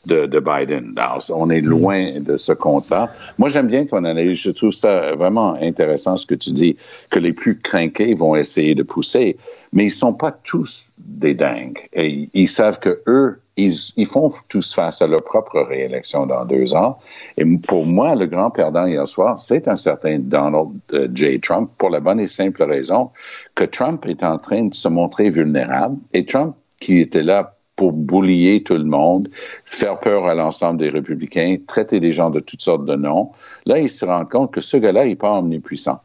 De, 0.07 0.27
de 0.27 0.41
Biden. 0.41 0.95
On 1.35 1.51
est 1.51 1.61
loin 1.61 2.21
de 2.21 2.37
ce 2.37 2.53
compte-là. 2.53 3.11
Moi, 3.39 3.49
j'aime 3.49 3.69
bien 3.69 3.85
ton 3.85 4.05
analyse. 4.05 4.39
Je 4.39 4.51
trouve 4.51 4.73
ça 4.73 5.15
vraiment 5.15 5.55
intéressant 5.55 6.17
ce 6.17 6.27
que 6.27 6.35
tu 6.35 6.51
dis, 6.51 6.77
que 7.11 7.19
les 7.19 7.33
plus 7.33 7.59
craqués 7.59 8.15
vont 8.15 8.37
essayer 8.37 8.75
de 8.75 8.83
pousser, 8.83 9.37
mais 9.73 9.87
ils 9.87 9.91
sont 9.91 10.15
pas 10.15 10.33
tous 10.33 10.93
des 10.99 11.35
dingues. 11.35 11.81
Et 11.93 12.29
ils 12.33 12.49
savent 12.49 12.79
que 12.79 12.99
eux, 13.07 13.41
ils, 13.57 13.75
ils 13.97 14.07
font 14.07 14.31
tous 14.49 14.75
face 14.75 15.01
à 15.01 15.07
leur 15.07 15.23
propre 15.23 15.61
réélection 15.61 16.27
dans 16.27 16.45
deux 16.45 16.75
ans. 16.75 16.99
Et 17.39 17.45
pour 17.67 17.87
moi, 17.87 18.15
le 18.15 18.27
grand 18.27 18.51
perdant 18.51 18.87
hier 18.87 19.09
soir, 19.09 19.39
c'est 19.39 19.67
un 19.69 19.77
certain 19.77 20.19
Donald 20.19 20.71
euh, 20.93 21.09
J. 21.15 21.41
Trump, 21.41 21.71
pour 21.79 21.91
la 21.91 22.01
bonne 22.01 22.21
et 22.21 22.27
simple 22.27 22.63
raison 22.65 23.11
que 23.55 23.65
Trump 23.65 24.05
est 24.07 24.23
en 24.23 24.39
train 24.39 24.65
de 24.65 24.75
se 24.75 24.89
montrer 24.89 25.31
vulnérable. 25.31 25.97
Et 26.13 26.27
Trump, 26.27 26.55
qui 26.81 27.01
était 27.01 27.23
là 27.23 27.56
pour 27.77 27.93
boulier 27.93 28.63
tout 28.63 28.75
le 28.75 28.85
monde, 28.85 29.29
faire 29.65 30.01
peur 30.01 30.27
à 30.27 30.35
l'ensemble 30.35 30.79
des 30.79 30.89
républicains, 30.89 31.59
traiter 31.67 32.01
des 32.01 32.11
gens 32.11 32.31
de 32.31 32.41
toutes 32.41 32.63
sortes 32.63 32.87
de 32.87 32.97
noms. 32.97 33.31
Là, 33.67 33.79
il 33.79 33.91
se 33.91 34.05
rend 34.05 34.25
compte 34.25 34.53
que 34.53 34.63
ce 34.63 34.79
gars-là, 34.79 35.05
il 35.05 35.11
n'est 35.11 35.17
pas 35.17 35.39
omnipuissant, 35.39 36.01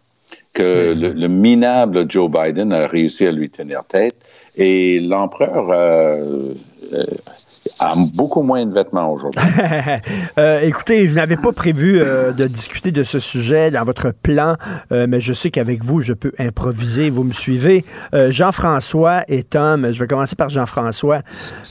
que 0.53 0.93
le, 0.93 1.13
le, 1.13 1.27
minable 1.29 2.09
Joe 2.09 2.29
Biden 2.29 2.73
a 2.73 2.87
réussi 2.87 3.25
à 3.25 3.31
lui 3.31 3.49
tenir 3.49 3.85
tête 3.85 4.15
et 4.57 4.99
l'empereur 4.99 5.69
euh, 5.69 6.53
a 7.79 7.93
beaucoup 8.15 8.41
moins 8.41 8.65
de 8.65 8.73
vêtements 8.73 9.11
aujourd'hui. 9.11 9.41
euh, 10.37 10.61
écoutez, 10.61 11.07
je 11.07 11.15
n'avais 11.15 11.37
pas 11.37 11.51
prévu 11.51 11.99
euh, 12.01 12.31
de 12.33 12.45
discuter 12.45 12.91
de 12.91 13.03
ce 13.03 13.19
sujet 13.19 13.71
dans 13.71 13.83
votre 13.83 14.11
plan, 14.11 14.55
euh, 14.91 15.05
mais 15.07 15.21
je 15.21 15.33
sais 15.33 15.51
qu'avec 15.51 15.83
vous, 15.83 16.01
je 16.01 16.13
peux 16.13 16.31
improviser. 16.39 17.09
Vous 17.09 17.23
me 17.23 17.33
suivez. 17.33 17.85
Euh, 18.13 18.31
Jean-François 18.31 19.23
et 19.27 19.43
Tom, 19.43 19.89
je 19.91 19.99
vais 19.99 20.07
commencer 20.07 20.35
par 20.35 20.49
Jean-François. 20.49 21.21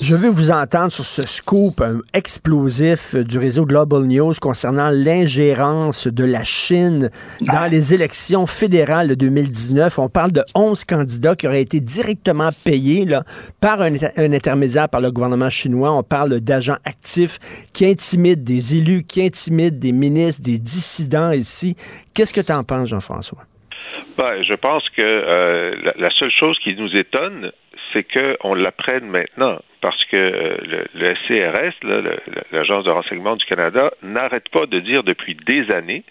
Je 0.00 0.14
veux 0.14 0.30
vous 0.30 0.50
entendre 0.50 0.92
sur 0.92 1.04
ce 1.04 1.22
scoop 1.22 1.82
explosif 2.14 3.14
du 3.14 3.38
réseau 3.38 3.66
Global 3.66 4.04
News 4.04 4.34
concernant 4.40 4.90
l'ingérence 4.90 6.06
de 6.06 6.24
la 6.24 6.44
Chine 6.44 7.10
dans 7.46 7.70
les 7.70 7.94
élections 7.94 8.46
fédérales 8.46 9.08
de 9.08 9.14
2019. 9.14 9.98
On 9.98 10.08
parle 10.08 10.32
de 10.32 10.44
11 10.54 10.84
candidats 10.84 11.36
qui 11.36 11.46
auraient 11.46 11.62
été 11.62 11.80
directement 11.80 12.50
payés 12.64 13.04
là, 13.04 13.24
par 13.60 13.82
un, 13.82 13.92
un 14.16 14.32
intermédiaire, 14.32 14.88
par 14.88 14.99
le 15.00 15.10
gouvernement 15.10 15.50
chinois. 15.50 15.92
On 15.92 16.02
parle 16.02 16.40
d'agents 16.40 16.78
actifs 16.84 17.38
qui 17.72 17.86
intimident 17.86 18.42
des 18.42 18.76
élus, 18.76 19.04
qui 19.04 19.24
intimident 19.24 19.78
des 19.78 19.92
ministres, 19.92 20.42
des 20.42 20.58
dissidents 20.58 21.32
ici. 21.32 21.76
Qu'est-ce 22.14 22.34
que 22.34 22.44
tu 22.44 22.52
en 22.52 22.64
penses, 22.64 22.88
Jean-François? 22.88 23.44
Ben, 24.16 24.42
je 24.42 24.54
pense 24.54 24.88
que 24.90 25.02
euh, 25.02 25.92
la, 25.96 26.10
seule 26.10 26.30
chose 26.30 26.58
qui 26.58 26.74
nous 26.74 26.94
étonne, 26.96 27.52
c'est 27.92 28.04
qu'on 28.04 28.54
l'apprenne 28.54 29.06
maintenant. 29.06 29.58
Parce 29.80 30.04
que 30.04 30.16
euh, 30.16 30.84
le, 30.92 31.14
SCRS, 31.14 31.74
l'Agence 32.52 32.84
de 32.84 32.90
renseignement 32.90 33.36
du 33.36 33.44
Canada, 33.46 33.90
n'arrête 34.02 34.48
pas 34.50 34.66
de 34.66 34.78
dire 34.78 35.02
depuis 35.02 35.34
des 35.34 35.70
années 35.70 36.04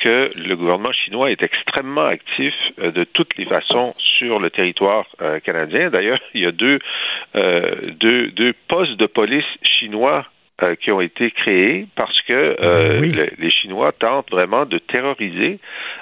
que 0.00 0.30
le 0.38 0.54
gouvernement 0.54 0.92
chinois 0.92 1.32
est 1.32 1.42
extrêmement 1.42 2.06
actif 2.06 2.54
euh, 2.78 2.92
de 2.92 3.02
toutes 3.02 3.36
les 3.36 3.44
façons 3.44 3.92
sur 4.18 4.38
le 4.40 4.50
territoire 4.50 5.06
euh, 5.22 5.40
canadien. 5.40 5.90
D'ailleurs, 5.90 6.20
il 6.34 6.42
y 6.42 6.46
a 6.46 6.52
deux, 6.52 6.78
euh, 7.36 7.74
deux, 8.00 8.30
deux 8.32 8.52
postes 8.68 8.96
de 8.96 9.06
police 9.06 9.46
chinois 9.62 10.26
euh, 10.60 10.74
qui 10.74 10.90
ont 10.90 11.00
été 11.00 11.30
créés 11.30 11.86
parce 11.94 12.20
que 12.22 12.32
euh, 12.32 12.98
oui. 13.00 13.12
le, 13.12 13.28
les 13.38 13.48
Chinois 13.48 13.92
tentent 13.92 14.28
vraiment 14.28 14.66
de 14.66 14.78
terroriser 14.78 15.60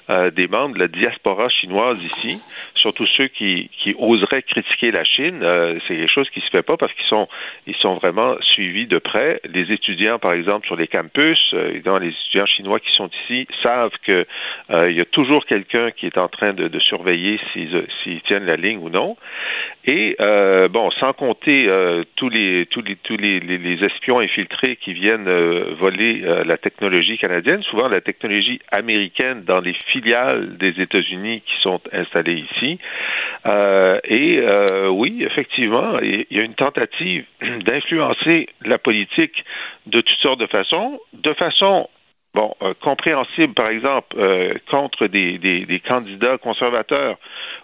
euh, 0.08 0.30
des 0.30 0.48
membres 0.48 0.76
de 0.76 0.78
la 0.78 0.88
diaspora 0.88 1.50
chinoise 1.50 2.02
ici, 2.02 2.42
surtout 2.74 3.04
ceux 3.04 3.26
qui, 3.26 3.68
qui 3.78 3.94
oseraient 3.98 4.40
critiquer 4.40 4.92
la 4.92 5.04
Chine. 5.04 5.40
c'est 5.86 5.96
quelque 5.96 6.10
chose 6.10 6.30
qui 6.30 6.40
se 6.40 6.48
fait 6.48 6.62
pas 6.62 6.78
parce 6.78 6.90
qu'ils 6.94 7.04
sont 7.04 7.28
ils 7.66 7.74
sont 7.74 7.92
vraiment 7.92 8.34
suivis 8.40 8.86
de 8.86 8.96
près. 8.96 9.42
Les 9.44 9.70
étudiants, 9.72 10.18
par 10.18 10.32
exemple, 10.32 10.66
sur 10.66 10.76
les 10.76 10.88
campus, 10.88 11.52
évidemment, 11.52 11.98
les 11.98 12.08
étudiants 12.08 12.46
chinois 12.46 12.80
qui 12.80 12.92
sont 12.92 13.10
ici 13.24 13.46
savent 13.62 13.92
que 14.06 14.24
il 14.70 14.96
y 14.96 15.02
a 15.02 15.04
toujours 15.04 15.44
quelqu'un 15.44 15.90
qui 15.90 16.06
est 16.06 16.16
en 16.16 16.28
train 16.28 16.54
de, 16.54 16.68
de 16.68 16.78
surveiller 16.78 17.38
s'ils 17.52 17.86
s'ils 18.02 18.22
tiennent 18.22 18.46
la 18.46 18.56
ligne 18.56 18.78
ou 18.78 18.88
non. 18.88 19.18
Et 19.84 20.16
bon, 20.70 20.90
sans 20.92 21.12
compter 21.12 21.68
tous 22.16 22.30
les 22.30 22.64
tous 22.70 22.80
les 22.80 22.96
tous 22.96 23.18
les, 23.18 23.40
les, 23.40 23.58
les 23.58 23.84
espions 23.84 24.18
infiltrés 24.20 24.45
qui 24.80 24.92
viennent 24.92 25.28
euh, 25.28 25.74
voler 25.78 26.22
euh, 26.24 26.44
la 26.44 26.56
technologie 26.56 27.18
canadienne, 27.18 27.62
souvent 27.62 27.88
la 27.88 28.00
technologie 28.00 28.60
américaine 28.70 29.44
dans 29.44 29.60
les 29.60 29.74
filiales 29.92 30.56
des 30.56 30.80
États-Unis 30.80 31.42
qui 31.46 31.54
sont 31.62 31.80
installées 31.92 32.44
ici. 32.52 32.78
Euh, 33.46 33.98
et 34.04 34.42
oui, 34.88 35.24
effectivement, 35.24 35.98
il 36.00 36.26
y 36.30 36.38
a 36.38 36.42
une 36.42 36.54
tentative 36.54 37.24
d'influencer 37.64 38.48
la 38.64 38.78
politique 38.78 39.44
de 39.86 40.00
toutes 40.00 40.18
sortes 40.18 40.40
de 40.40 40.46
façons, 40.46 41.00
de 41.12 41.32
façon 41.34 41.88
bon, 42.36 42.54
euh, 42.62 42.74
compréhensible, 42.82 43.54
par 43.54 43.68
exemple, 43.68 44.14
euh, 44.18 44.54
contre 44.70 45.06
des, 45.06 45.38
des, 45.38 45.64
des, 45.64 45.80
candidats 45.80 46.36
conservateurs 46.36 47.16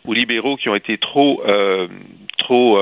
ou 0.06 0.14
libéraux 0.14 0.56
qui 0.56 0.70
ont 0.70 0.74
été 0.74 0.96
trop 0.96 1.42
euh, 1.46 1.86
trop 2.38 2.80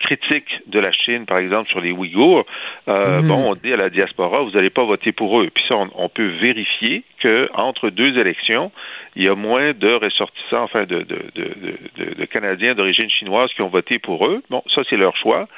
critiques 0.00 0.62
de 0.66 0.80
la 0.80 0.90
Chine, 0.90 1.26
par 1.26 1.38
exemple, 1.38 1.68
sur 1.68 1.80
les 1.80 1.92
Ouïghours. 1.92 2.44
Mmh. 2.88 3.28
Bon, 3.28 3.50
on 3.50 3.54
dit 3.54 3.72
à 3.72 3.76
la 3.76 3.88
diaspora, 3.88 4.42
vous 4.42 4.50
n'allez 4.50 4.70
pas 4.70 4.84
voter 4.84 5.12
pour 5.12 5.40
eux. 5.40 5.48
Puis 5.54 5.62
ça, 5.68 5.76
on, 5.76 5.88
on 5.94 6.08
peut 6.08 6.26
vérifier 6.26 7.04
que 7.26 7.50
entre 7.54 7.90
deux 7.90 8.18
élections, 8.18 8.70
il 9.16 9.24
y 9.24 9.28
a 9.28 9.34
moins 9.34 9.72
de 9.72 9.92
ressortissants, 9.94 10.62
enfin 10.62 10.84
de, 10.84 11.00
de, 11.02 11.18
de, 11.34 12.14
de 12.14 12.24
Canadiens 12.26 12.74
d'origine 12.74 13.10
chinoise 13.10 13.50
qui 13.54 13.62
ont 13.62 13.68
voté 13.68 13.98
pour 13.98 14.26
eux. 14.26 14.42
Bon, 14.48 14.62
ça 14.72 14.82
c'est 14.88 14.96
leur 14.96 15.16
choix, 15.16 15.48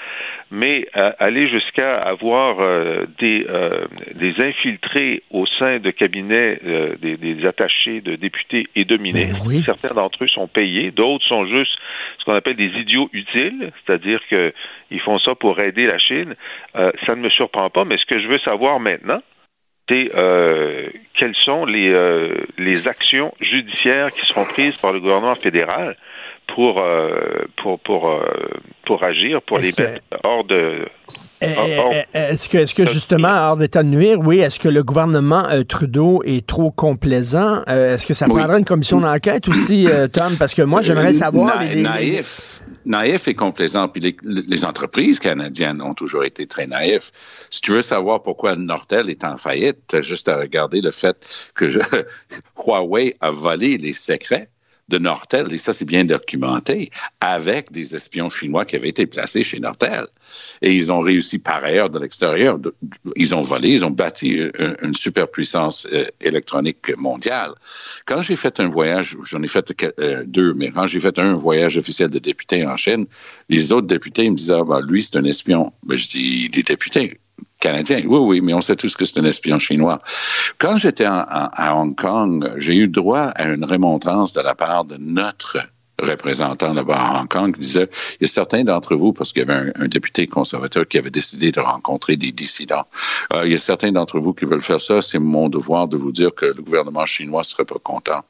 mais 0.50 0.86
euh, 0.96 1.12
aller 1.18 1.46
jusqu'à 1.48 1.98
avoir 1.98 2.60
euh, 2.60 3.04
des, 3.18 3.44
euh, 3.50 3.84
des 4.14 4.34
infiltrés 4.40 5.22
au 5.30 5.44
sein 5.58 5.78
de 5.78 5.90
cabinets 5.90 6.58
des, 7.02 7.16
des, 7.18 7.46
attachés 7.46 8.00
de 8.00 8.16
députés 8.16 8.66
et 8.74 8.84
de 8.86 8.96
ministres, 8.96 9.44
oui. 9.46 9.58
certains 9.58 9.94
d'entre 9.94 10.24
eux 10.24 10.28
sont 10.28 10.48
payés, 10.48 10.90
d'autres 10.90 11.26
sont 11.26 11.44
juste 11.46 11.76
ce 12.18 12.24
qu'on 12.24 12.34
appelle 12.34 12.56
des 12.56 12.72
idiots 12.80 13.10
utiles, 13.12 13.72
c'est-à-dire 13.84 14.20
que 14.30 14.54
ils 14.90 15.00
font 15.00 15.18
ça 15.18 15.34
pour 15.34 15.60
aider 15.60 15.86
la 15.86 15.98
Chine. 15.98 16.34
ça 16.74 17.14
ne 17.14 17.20
me 17.20 17.28
surprend 17.28 17.68
pas, 17.68 17.84
mais 17.84 17.98
ce 17.98 18.06
que 18.06 18.20
je 18.20 18.26
veux 18.26 18.38
savoir 18.38 18.80
maintenant, 18.80 19.20
c'est 19.88 20.10
euh, 20.14 20.88
quelles 21.18 21.34
sont 21.44 21.64
les, 21.64 21.88
euh, 21.88 22.34
les 22.58 22.88
actions 22.88 23.32
judiciaires 23.40 24.12
qui 24.12 24.20
seront 24.26 24.44
prises 24.44 24.76
par 24.76 24.92
le 24.92 25.00
gouvernement 25.00 25.34
fédéral 25.34 25.96
pour 26.54 26.78
euh, 26.78 27.44
pour 27.62 27.78
pour 27.80 28.10
pour 28.86 29.04
agir 29.04 29.42
pour 29.42 29.58
les 29.58 29.72
mettre 29.78 30.00
hors 30.24 30.44
de 30.44 30.86
est-ce 31.40 32.48
que 32.48 32.58
est-ce 32.58 32.74
que 32.74 32.86
justement 32.86 33.28
hors 33.28 33.58
d'état 33.58 33.82
de 33.82 33.88
nuire 33.88 34.18
oui 34.18 34.38
est-ce 34.38 34.58
que 34.58 34.68
le 34.68 34.82
gouvernement 34.82 35.44
Trudeau 35.68 36.22
est 36.24 36.46
trop 36.46 36.70
complaisant? 36.70 37.62
Est-ce 37.66 38.06
que 38.06 38.14
ça 38.14 38.24
oui. 38.28 38.38
prendra 38.38 38.58
une 38.58 38.64
commission 38.64 39.00
d'enquête 39.00 39.46
aussi 39.48 39.88
Tom? 40.12 40.36
Parce 40.38 40.54
que 40.54 40.62
moi 40.62 40.80
j'aimerais 40.82 41.12
savoir 41.12 41.58
Na 41.58 41.64
les, 41.64 41.82
naïf 41.82 42.62
naïf 42.88 43.28
et 43.28 43.34
complaisant. 43.34 43.88
Puis 43.88 44.00
les, 44.00 44.16
les, 44.22 44.64
entreprises 44.64 45.20
canadiennes 45.20 45.80
ont 45.80 45.94
toujours 45.94 46.24
été 46.24 46.46
très 46.46 46.66
naïfs. 46.66 47.12
Si 47.50 47.60
tu 47.60 47.72
veux 47.72 47.82
savoir 47.82 48.22
pourquoi 48.22 48.56
Nortel 48.56 49.10
est 49.10 49.24
en 49.24 49.36
faillite 49.36 49.94
as 49.94 50.02
juste 50.02 50.28
à 50.28 50.36
regarder 50.36 50.80
le 50.80 50.90
fait 50.90 51.50
que 51.54 51.66
Huawei 52.56 53.16
a 53.20 53.30
volé 53.30 53.78
les 53.78 53.92
secrets 53.92 54.50
de 54.88 54.98
Nortel, 54.98 55.52
et 55.52 55.58
ça 55.58 55.72
c'est 55.72 55.84
bien 55.84 56.04
documenté, 56.04 56.90
avec 57.20 57.70
des 57.72 57.94
espions 57.94 58.30
chinois 58.30 58.64
qui 58.64 58.76
avaient 58.76 58.88
été 58.88 59.06
placés 59.06 59.44
chez 59.44 59.60
Nortel. 59.60 60.06
Et 60.62 60.74
ils 60.74 60.92
ont 60.92 61.00
réussi 61.00 61.38
par 61.38 61.64
ailleurs 61.64 61.90
de 61.90 61.98
l'extérieur, 61.98 62.58
ils 63.16 63.34
ont 63.34 63.42
volé, 63.42 63.70
ils 63.70 63.84
ont 63.84 63.90
bâti 63.90 64.40
une, 64.82 64.94
superpuissance 64.94 65.86
euh, 65.92 66.06
électronique 66.20 66.96
mondiale. 66.96 67.52
Quand 68.06 68.22
j'ai 68.22 68.36
fait 68.36 68.60
un 68.60 68.68
voyage, 68.68 69.16
j'en 69.22 69.42
ai 69.42 69.48
fait 69.48 69.72
euh, 69.98 70.24
deux, 70.26 70.54
mais 70.54 70.70
quand 70.70 70.86
j'ai 70.86 71.00
fait 71.00 71.18
un 71.18 71.34
voyage 71.34 71.78
officiel 71.78 72.10
de 72.10 72.18
député 72.18 72.66
en 72.66 72.76
Chine, 72.76 73.06
les 73.48 73.72
autres 73.72 73.86
députés 73.86 74.28
me 74.28 74.36
disaient, 74.36 74.54
ah, 74.58 74.64
ben, 74.64 74.80
lui 74.80 75.02
c'est 75.02 75.16
un 75.16 75.24
espion. 75.24 75.72
Ben, 75.84 75.96
je 75.96 76.08
dis, 76.08 76.48
les 76.48 76.62
députés, 76.62 77.18
canadien. 77.60 78.02
Oui, 78.06 78.18
oui, 78.18 78.40
mais 78.40 78.54
on 78.54 78.60
sait 78.60 78.76
tous 78.76 78.94
que 78.94 79.04
c'est 79.04 79.18
un 79.18 79.24
espion 79.24 79.58
chinois. 79.58 80.00
Quand 80.58 80.78
j'étais 80.78 81.06
à 81.06 81.74
Hong 81.76 81.94
Kong, 81.94 82.52
j'ai 82.56 82.76
eu 82.76 82.88
droit 82.88 83.26
à 83.34 83.48
une 83.48 83.64
remontrance 83.64 84.32
de 84.32 84.40
la 84.40 84.54
part 84.54 84.84
de 84.84 84.96
notre 84.98 85.58
représentant 86.00 86.72
là-bas 86.74 86.94
à 86.94 87.20
Hong 87.20 87.28
Kong 87.28 87.54
qui 87.54 87.60
disait 87.60 87.88
il 88.20 88.22
y 88.22 88.24
a 88.24 88.28
certains 88.28 88.64
d'entre 88.64 88.94
vous, 88.94 89.12
parce 89.12 89.32
qu'il 89.32 89.40
y 89.40 89.50
avait 89.50 89.70
un, 89.76 89.84
un, 89.84 89.88
député 89.88 90.26
conservateur 90.26 90.86
qui 90.86 90.98
avait 90.98 91.10
décidé 91.10 91.50
de 91.52 91.60
rencontrer 91.60 92.16
des 92.16 92.32
dissidents, 92.32 92.84
euh, 93.34 93.42
il 93.44 93.52
y 93.52 93.54
a 93.54 93.58
certains 93.58 93.92
d'entre 93.92 94.20
vous 94.20 94.32
qui 94.32 94.44
veulent 94.44 94.62
faire 94.62 94.80
ça, 94.80 95.02
c'est 95.02 95.18
mon 95.18 95.48
devoir 95.48 95.88
de 95.88 95.96
vous 95.96 96.12
dire 96.12 96.34
que 96.34 96.46
le 96.46 96.62
gouvernement 96.62 97.06
chinois 97.06 97.44
serait 97.44 97.64
pas 97.64 97.78
content. 97.82 98.24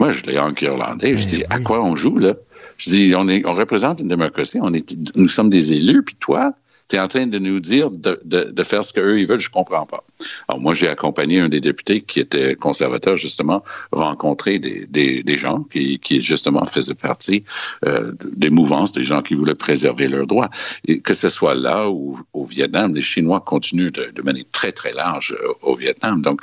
Moi, 0.00 0.10
je 0.10 0.22
l'ai 0.22 0.38
en 0.38 0.52
irlandais. 0.52 1.16
Je 1.16 1.24
dis, 1.24 1.36
oui. 1.36 1.44
à 1.50 1.60
quoi 1.60 1.80
on 1.82 1.94
joue, 1.94 2.18
là? 2.18 2.34
Je 2.78 2.90
dis, 2.90 3.14
on, 3.16 3.28
est, 3.28 3.46
on 3.46 3.54
représente 3.54 4.00
une 4.00 4.08
démocratie, 4.08 4.58
on 4.60 4.74
est, 4.74 5.16
nous 5.16 5.28
sommes 5.28 5.50
des 5.50 5.72
élus, 5.72 6.02
puis 6.02 6.16
toi, 6.18 6.54
Tu 6.88 6.96
es 6.96 7.00
en 7.00 7.08
train 7.08 7.26
de 7.26 7.38
nous 7.38 7.60
dire 7.60 7.90
de, 7.90 8.20
de, 8.24 8.62
faire 8.62 8.84
ce 8.84 8.92
qu'eux, 8.92 9.18
ils 9.18 9.26
veulent. 9.26 9.40
Je 9.40 9.50
comprends 9.50 9.86
pas. 9.86 10.04
Alors, 10.48 10.60
moi, 10.60 10.74
j'ai 10.74 10.88
accompagné 10.88 11.40
un 11.40 11.48
des 11.48 11.60
députés 11.60 12.02
qui 12.02 12.20
était 12.20 12.56
conservateur, 12.56 13.16
justement, 13.16 13.64
rencontrer 13.92 14.58
des, 14.58 14.86
des, 14.86 15.22
des 15.22 15.36
gens 15.36 15.60
qui, 15.62 15.98
qui, 15.98 16.20
justement, 16.20 16.64
faisaient 16.66 16.94
partie 16.94 17.44
euh, 17.84 18.12
des 18.32 18.50
mouvances, 18.50 18.92
des 18.92 19.04
gens 19.04 19.22
qui 19.22 19.34
voulaient 19.34 19.54
préserver 19.54 20.08
leurs 20.08 20.26
droits. 20.26 20.50
Et 20.86 21.00
que 21.00 21.14
ce 21.14 21.28
soit 21.28 21.54
là 21.54 21.88
ou 21.88 22.18
au 22.32 22.44
Vietnam, 22.44 22.94
les 22.94 23.02
Chinois 23.02 23.40
continuent 23.40 23.90
de, 23.90 24.10
de 24.14 24.22
manière 24.22 24.44
très, 24.52 24.72
très 24.72 24.92
large 24.92 25.34
euh, 25.40 25.52
au 25.62 25.74
Vietnam. 25.74 26.22
Donc, 26.22 26.40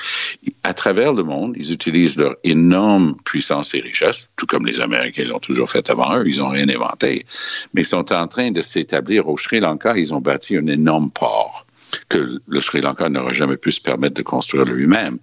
à 0.64 0.74
travers 0.74 1.14
le 1.14 1.24
monde, 1.24 1.56
ils 1.58 1.72
utilisent 1.72 2.18
leur 2.18 2.36
énorme 2.44 3.16
puissance 3.26 3.74
et 3.74 3.80
richesse, 3.80 4.32
tout 4.36 4.46
comme 4.46 4.66
les 4.66 4.82
Américains 4.82 5.24
l'ont 5.24 5.40
toujours 5.40 5.70
fait 5.70 5.90
avant 5.90 6.18
eux, 6.18 6.24
ils 6.28 6.40
n'ont 6.40 6.50
rien 6.50 6.70
inventé, 6.70 7.26
mais 7.74 7.82
ils 7.82 7.86
sont 7.86 8.12
en 8.14 8.28
train 8.28 8.52
de 8.52 8.62
s'établir 8.62 9.28
au 9.28 9.38
Sri 9.38 9.60
Lanka, 9.60 9.98
ils 9.98 10.14
ont 10.14 10.22
bâti 10.32 10.58
un 10.58 10.68
énorme 10.68 11.12
port 11.12 11.66
que 12.08 12.40
le 12.48 12.62
Sri 12.62 12.82
Lanka 12.82 13.10
n'aurait 13.10 13.34
jamais 13.34 13.58
pu 13.58 13.72
se 13.72 13.82
permettre 13.82 14.16
de 14.16 14.22
construire 14.22 14.66
lui-même. 14.66 15.18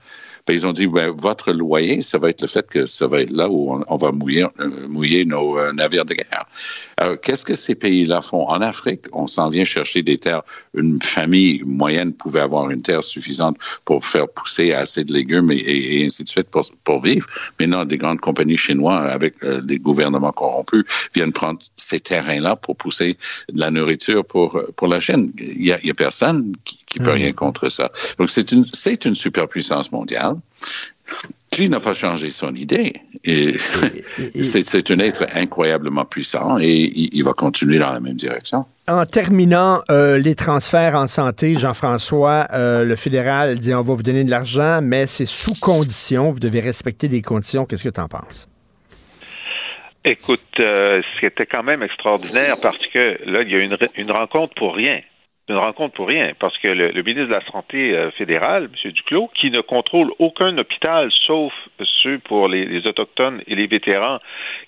Ben, 0.48 0.54
ils 0.54 0.66
ont 0.66 0.72
dit, 0.72 0.86
ben, 0.86 1.14
votre 1.14 1.52
loyer, 1.52 2.00
ça 2.00 2.16
va 2.16 2.30
être 2.30 2.40
le 2.40 2.48
fait 2.48 2.66
que 2.66 2.86
ça 2.86 3.06
va 3.06 3.20
être 3.20 3.32
là 3.32 3.50
où 3.50 3.70
on, 3.70 3.84
on 3.86 3.96
va 3.98 4.12
mouiller, 4.12 4.46
euh, 4.60 4.88
mouiller 4.88 5.26
nos 5.26 5.58
euh, 5.58 5.74
navires 5.74 6.06
de 6.06 6.14
guerre. 6.14 6.46
Alors, 6.96 7.20
qu'est-ce 7.20 7.44
que 7.44 7.54
ces 7.54 7.74
pays-là 7.74 8.22
font? 8.22 8.48
En 8.48 8.62
Afrique, 8.62 9.02
on 9.12 9.26
s'en 9.26 9.50
vient 9.50 9.64
chercher 9.64 10.02
des 10.02 10.16
terres. 10.16 10.42
Une 10.72 11.02
famille 11.02 11.62
moyenne 11.66 12.14
pouvait 12.14 12.40
avoir 12.40 12.70
une 12.70 12.80
terre 12.80 13.04
suffisante 13.04 13.58
pour 13.84 14.06
faire 14.06 14.26
pousser 14.26 14.72
assez 14.72 15.04
de 15.04 15.12
légumes 15.12 15.50
et, 15.52 15.56
et 15.56 16.04
ainsi 16.06 16.24
de 16.24 16.28
suite 16.30 16.48
pour, 16.48 16.62
pour, 16.82 17.02
vivre. 17.02 17.26
Maintenant, 17.60 17.84
des 17.84 17.98
grandes 17.98 18.20
compagnies 18.20 18.56
chinoises 18.56 19.12
avec 19.12 19.34
euh, 19.44 19.60
des 19.60 19.78
gouvernements 19.78 20.32
corrompus 20.32 20.86
viennent 21.14 21.34
prendre 21.34 21.58
ces 21.76 22.00
terrains-là 22.00 22.56
pour 22.56 22.74
pousser 22.74 23.18
de 23.52 23.60
la 23.60 23.70
nourriture 23.70 24.24
pour, 24.24 24.58
pour 24.76 24.88
la 24.88 25.00
Chine. 25.00 25.30
Il 25.38 25.66
y 25.66 25.72
a, 25.72 25.76
a 25.76 25.94
personne 25.94 26.56
qui, 26.64 26.78
qui 26.86 27.00
peut 27.00 27.10
mmh. 27.10 27.22
rien 27.22 27.32
contre 27.34 27.68
ça. 27.68 27.92
Donc, 28.16 28.30
c'est 28.30 28.50
une, 28.50 28.64
c'est 28.72 29.04
une 29.04 29.14
superpuissance 29.14 29.92
mondiale 29.92 30.37
qui 31.50 31.68
n'a 31.68 31.80
pas 31.80 31.94
changé 31.94 32.30
son 32.30 32.54
idée? 32.54 32.92
c'est 34.42 34.90
un 34.90 34.98
être 35.00 35.26
incroyablement 35.34 36.04
puissant 36.04 36.58
et 36.58 36.72
il, 36.72 37.10
il, 37.12 37.24
va 37.24 37.32
continuer 37.32 37.78
dans 37.78 37.92
la 37.92 38.00
même 38.00 38.14
direction. 38.14 38.58
En 38.86 39.04
terminant 39.06 39.80
euh, 39.90 40.18
les 40.18 40.34
transferts 40.34 40.94
en 40.94 41.06
santé, 41.06 41.58
Jean-François, 41.58 42.46
euh, 42.52 42.84
le 42.84 42.96
fédéral 42.96 43.58
dit 43.58 43.74
on 43.74 43.82
va 43.82 43.94
vous 43.94 44.02
donner 44.02 44.24
de 44.24 44.30
l'argent, 44.30 44.80
mais 44.82 45.06
c'est 45.06 45.26
sous 45.26 45.54
condition. 45.60 46.30
Vous 46.30 46.40
devez 46.40 46.60
respecter 46.60 47.08
des 47.08 47.22
conditions. 47.22 47.66
Qu'est-ce 47.66 47.84
que 47.84 47.88
tu 47.88 48.00
en 48.00 48.08
penses? 48.08 48.48
Écoute, 50.04 50.40
euh, 50.60 51.02
c'était 51.20 51.46
quand 51.46 51.64
même 51.64 51.82
extraordinaire 51.82 52.54
parce 52.62 52.86
que 52.86 53.18
là, 53.26 53.42
il 53.42 53.50
y 53.50 53.54
a 53.56 53.58
une, 53.58 53.76
une 53.96 54.10
rencontre 54.10 54.54
pour 54.54 54.74
rien 54.74 55.00
une 55.48 55.56
rencontre 55.56 55.94
pour 55.94 56.08
rien, 56.08 56.32
parce 56.38 56.56
que 56.58 56.68
le, 56.68 56.90
le 56.90 57.02
ministre 57.02 57.28
de 57.28 57.32
la 57.32 57.44
Santé 57.50 57.94
euh, 57.94 58.10
fédéral, 58.12 58.68
M. 58.84 58.92
Duclos, 58.92 59.30
qui 59.34 59.50
ne 59.50 59.60
contrôle 59.60 60.10
aucun 60.18 60.56
hôpital 60.58 61.10
sauf 61.26 61.52
ceux 62.02 62.18
pour 62.18 62.48
les, 62.48 62.64
les, 62.64 62.86
Autochtones 62.86 63.42
et 63.46 63.54
les 63.54 63.66
vétérans 63.66 64.18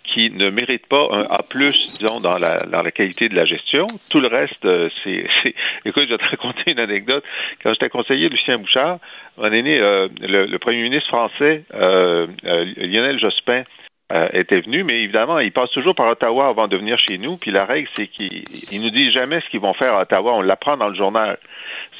qui 0.04 0.30
ne 0.30 0.50
méritent 0.50 0.86
pas 0.86 1.08
un 1.12 1.22
A+, 1.22 1.40
disons, 1.52 2.20
dans 2.20 2.38
la, 2.38 2.56
dans 2.56 2.82
la 2.82 2.90
qualité 2.90 3.28
de 3.28 3.36
la 3.36 3.44
gestion. 3.44 3.86
Tout 4.10 4.20
le 4.20 4.28
reste, 4.28 4.64
euh, 4.64 4.88
c'est... 5.04 5.26
Écoute, 5.84 6.04
je 6.04 6.14
vais 6.14 6.18
te 6.18 6.30
raconter 6.30 6.72
une 6.72 6.80
anecdote. 6.80 7.24
Quand 7.62 7.72
j'étais 7.72 7.88
conseiller 7.88 8.28
Lucien 8.28 8.56
Bouchard, 8.56 8.98
on 9.36 9.50
est 9.52 9.62
né, 9.62 9.80
euh, 9.80 10.08
le, 10.20 10.46
le, 10.46 10.58
premier 10.58 10.82
ministre 10.82 11.08
français, 11.08 11.64
euh 11.74 12.26
Lionel 12.42 13.18
Jospin, 13.18 13.64
euh, 14.12 14.28
était 14.32 14.60
venu, 14.60 14.82
mais 14.84 15.02
évidemment, 15.02 15.38
il 15.38 15.52
passe 15.52 15.70
toujours 15.70 15.94
par 15.94 16.08
Ottawa 16.08 16.48
avant 16.48 16.68
de 16.68 16.76
venir 16.76 16.98
chez 17.08 17.18
nous. 17.18 17.36
Puis 17.36 17.50
la 17.50 17.64
règle, 17.64 17.88
c'est 17.96 18.08
qu'ils 18.08 18.82
nous 18.82 18.90
disent 18.90 19.12
jamais 19.12 19.40
ce 19.40 19.48
qu'ils 19.50 19.60
vont 19.60 19.74
faire 19.74 19.94
à 19.94 20.02
Ottawa. 20.02 20.34
On 20.34 20.42
l'apprend 20.42 20.76
dans 20.76 20.88
le 20.88 20.94
journal. 20.94 21.38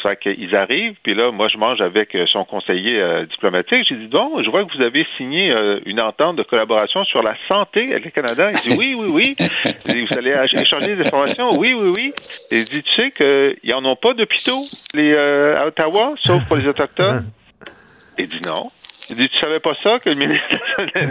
Ça 0.02 0.10
fait 0.10 0.34
qu'ils 0.34 0.56
arrivent, 0.56 0.96
puis 1.02 1.14
là, 1.14 1.30
moi, 1.30 1.48
je 1.48 1.58
mange 1.58 1.80
avec 1.80 2.14
euh, 2.14 2.26
son 2.26 2.44
conseiller 2.44 3.00
euh, 3.00 3.26
diplomatique. 3.26 3.86
J'ai 3.88 3.96
dit, 3.96 4.06
bon, 4.06 4.42
je 4.42 4.50
vois 4.50 4.64
que 4.64 4.76
vous 4.76 4.82
avez 4.82 5.06
signé 5.16 5.52
euh, 5.52 5.78
une 5.84 6.00
entente 6.00 6.36
de 6.36 6.42
collaboration 6.42 7.04
sur 7.04 7.22
la 7.22 7.34
santé 7.48 7.90
avec 7.90 8.06
le 8.06 8.10
Canada. 8.10 8.48
Il 8.50 8.70
dit, 8.70 8.76
oui, 8.78 8.96
oui, 8.98 9.08
oui. 9.12 9.36
Dit, 9.84 10.06
vous 10.06 10.14
allez 10.14 10.34
échanger 10.52 10.96
des 10.96 11.06
informations? 11.06 11.50
Oui, 11.58 11.74
oui, 11.78 11.92
oui. 11.96 12.12
Il 12.50 12.64
dit, 12.64 12.82
tu 12.82 12.90
sais 12.90 13.10
qu'ils 13.10 13.70
n'en 13.70 13.84
ont 13.84 13.96
pas 13.96 14.14
d'hôpitaux 14.14 14.62
les, 14.94 15.14
à 15.14 15.66
Ottawa, 15.66 16.14
sauf 16.16 16.46
pour 16.48 16.56
les 16.56 16.66
Autochtones? 16.66 17.26
Il 18.18 18.28
dit 18.28 18.40
non. 18.46 18.68
Il 19.08 19.16
dit, 19.16 19.28
tu 19.28 19.38
savais 19.38 19.60
pas 19.60 19.74
ça, 19.74 19.98
que 19.98 20.10
le 20.10 20.16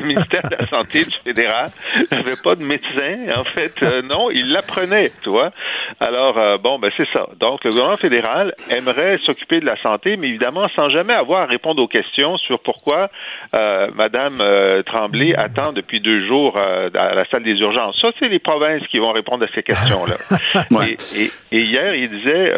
ministère, 0.05 0.43
de 0.49 0.55
la 0.59 0.67
Santé 0.67 1.03
du 1.03 1.17
fédéral 1.23 1.65
n'avait 2.11 2.39
pas 2.43 2.55
de 2.55 2.63
médecin? 2.63 3.17
En 3.35 3.43
fait, 3.43 3.73
euh, 3.81 4.01
non, 4.01 4.29
il 4.29 4.51
l'apprenait, 4.51 5.11
tu 5.23 5.29
vois. 5.29 5.51
Alors, 5.99 6.37
euh, 6.37 6.57
bon, 6.57 6.79
ben 6.79 6.91
c'est 6.95 7.07
ça. 7.11 7.27
Donc, 7.39 7.63
le 7.63 7.71
gouvernement 7.71 7.97
fédéral 7.97 8.53
aimerait 8.71 9.17
s'occuper 9.17 9.59
de 9.59 9.65
la 9.65 9.75
santé, 9.77 10.17
mais 10.17 10.27
évidemment, 10.27 10.67
sans 10.67 10.89
jamais 10.89 11.13
avoir 11.13 11.41
à 11.41 11.45
répondre 11.45 11.81
aux 11.81 11.87
questions 11.87 12.37
sur 12.37 12.59
pourquoi 12.59 13.09
euh, 13.53 13.89
Madame 13.95 14.37
euh, 14.39 14.83
Tremblay 14.83 15.33
attend 15.35 15.73
depuis 15.73 15.99
deux 15.99 16.27
jours 16.27 16.57
à 16.57 16.89
la 16.89 17.25
salle 17.25 17.43
des 17.43 17.55
urgences. 17.59 17.99
Ça, 18.01 18.09
c'est 18.19 18.27
les 18.27 18.39
provinces 18.39 18.85
qui 18.87 18.99
vont 18.99 19.11
répondre 19.11 19.43
à 19.45 19.47
ces 19.53 19.63
questions-là. 19.63 20.15
ouais. 20.71 20.95
et, 21.15 21.23
et, 21.23 21.31
et, 21.51 21.61
hier, 21.61 21.95
il 21.95 22.09
disait, 22.09 22.53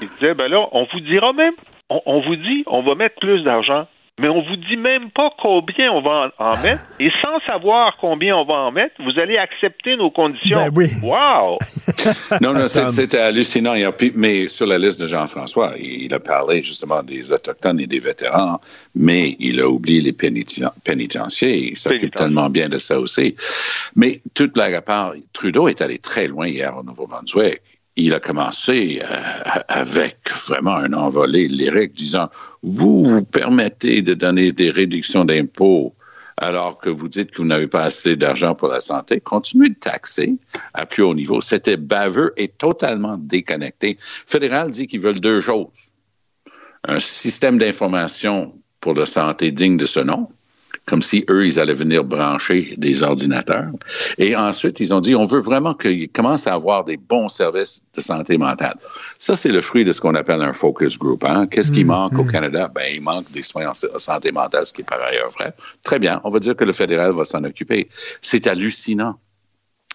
il 0.00 0.08
disait, 0.18 0.34
ben 0.34 0.48
là, 0.48 0.66
on 0.72 0.86
vous 0.92 1.00
dira 1.00 1.32
même 1.32 1.54
on, 1.90 2.00
on, 2.06 2.20
vous 2.20 2.36
dit, 2.36 2.64
on 2.66 2.82
va 2.82 2.94
mettre 2.94 3.16
plus 3.20 3.42
d'argent 3.42 3.86
mais 4.20 4.28
on 4.28 4.42
vous 4.42 4.56
dit 4.56 4.76
même 4.76 5.10
pas 5.10 5.30
combien 5.42 5.90
on 5.90 6.00
va 6.00 6.30
en, 6.38 6.52
en, 6.52 6.62
mettre. 6.62 6.82
Et 7.00 7.10
sans 7.22 7.40
savoir 7.46 7.96
combien 8.00 8.36
on 8.36 8.44
va 8.44 8.54
en 8.54 8.70
mettre, 8.70 8.94
vous 9.00 9.18
allez 9.18 9.36
accepter 9.36 9.96
nos 9.96 10.10
conditions. 10.10 10.56
Ben 10.56 10.72
oui. 10.74 10.88
Wow! 11.02 11.58
non, 12.40 12.54
non, 12.54 12.68
c'était 12.68 13.18
hallucinant. 13.18 13.74
Mais 14.14 14.46
sur 14.46 14.66
la 14.66 14.78
liste 14.78 15.00
de 15.00 15.08
Jean-François, 15.08 15.72
il 15.80 16.14
a 16.14 16.20
parlé 16.20 16.62
justement 16.62 17.02
des 17.02 17.32
Autochtones 17.32 17.80
et 17.80 17.88
des 17.88 17.98
vétérans, 17.98 18.60
mais 18.94 19.34
il 19.40 19.60
a 19.60 19.68
oublié 19.68 20.00
les 20.00 20.12
pénitenciers. 20.12 21.70
Il 21.70 21.76
s'occupe 21.76 22.14
tellement 22.14 22.48
bien 22.48 22.68
de 22.68 22.78
ça 22.78 23.00
aussi. 23.00 23.34
Mais 23.96 24.20
toute 24.34 24.56
à 24.56 24.80
part, 24.80 25.14
Trudeau 25.32 25.66
est 25.66 25.82
allé 25.82 25.98
très 25.98 26.28
loin 26.28 26.46
hier 26.46 26.76
au 26.76 26.84
Nouveau-Brunswick 26.84 27.60
il 27.96 28.14
a 28.14 28.20
commencé 28.20 29.00
euh, 29.02 29.60
avec 29.68 30.18
vraiment 30.46 30.76
un 30.76 30.92
envolé 30.92 31.46
lyrique 31.46 31.92
disant 31.92 32.28
Vous 32.62 33.04
vous 33.04 33.24
permettez 33.24 34.02
de 34.02 34.14
donner 34.14 34.52
des 34.52 34.70
réductions 34.70 35.24
d'impôts 35.24 35.94
alors 36.36 36.78
que 36.78 36.90
vous 36.90 37.08
dites 37.08 37.30
que 37.30 37.38
vous 37.38 37.46
n'avez 37.46 37.68
pas 37.68 37.84
assez 37.84 38.16
d'argent 38.16 38.54
pour 38.54 38.68
la 38.68 38.80
santé, 38.80 39.20
continuez 39.20 39.68
de 39.68 39.74
taxer 39.74 40.34
à 40.72 40.84
plus 40.84 41.04
haut 41.04 41.14
niveau. 41.14 41.40
C'était 41.40 41.76
baveux 41.76 42.32
et 42.36 42.48
totalement 42.48 43.16
déconnecté. 43.16 43.96
Fédéral 44.00 44.70
dit 44.70 44.88
qu'ils 44.88 45.00
veulent 45.00 45.20
deux 45.20 45.40
choses. 45.40 45.92
Un 46.82 46.98
système 46.98 47.58
d'information 47.58 48.52
pour 48.80 48.94
la 48.94 49.06
santé 49.06 49.52
digne 49.52 49.76
de 49.76 49.86
ce 49.86 50.00
nom, 50.00 50.28
comme 50.86 51.00
si 51.00 51.24
eux, 51.30 51.46
ils 51.46 51.58
allaient 51.58 51.72
venir 51.72 52.04
brancher 52.04 52.74
des 52.76 53.02
ordinateurs. 53.02 53.70
Et 54.18 54.36
ensuite, 54.36 54.80
ils 54.80 54.92
ont 54.92 55.00
dit, 55.00 55.14
on 55.14 55.24
veut 55.24 55.40
vraiment 55.40 55.72
qu'ils 55.74 56.10
commencent 56.10 56.46
à 56.46 56.52
avoir 56.52 56.84
des 56.84 56.98
bons 56.98 57.28
services 57.28 57.84
de 57.94 58.00
santé 58.00 58.36
mentale. 58.36 58.76
Ça, 59.18 59.34
c'est 59.34 59.50
le 59.50 59.62
fruit 59.62 59.84
de 59.84 59.92
ce 59.92 60.00
qu'on 60.00 60.14
appelle 60.14 60.42
un 60.42 60.52
focus 60.52 60.98
group. 60.98 61.24
Hein? 61.24 61.46
Qu'est-ce 61.46 61.72
qui 61.72 61.84
mmh, 61.84 61.88
manque 61.88 62.12
mmh. 62.12 62.20
au 62.20 62.24
Canada? 62.24 62.70
Ben, 62.74 62.84
il 62.94 63.00
manque 63.00 63.30
des 63.30 63.42
soins 63.42 63.68
en 63.68 63.74
santé 63.74 64.30
mentale, 64.30 64.66
ce 64.66 64.72
qui 64.72 64.82
est 64.82 64.84
par 64.84 65.02
ailleurs 65.02 65.30
vrai. 65.30 65.54
Très 65.82 65.98
bien, 65.98 66.20
on 66.24 66.28
va 66.28 66.38
dire 66.38 66.54
que 66.54 66.64
le 66.64 66.72
fédéral 66.72 67.12
va 67.12 67.24
s'en 67.24 67.42
occuper. 67.44 67.88
C'est 68.20 68.46
hallucinant. 68.46 69.18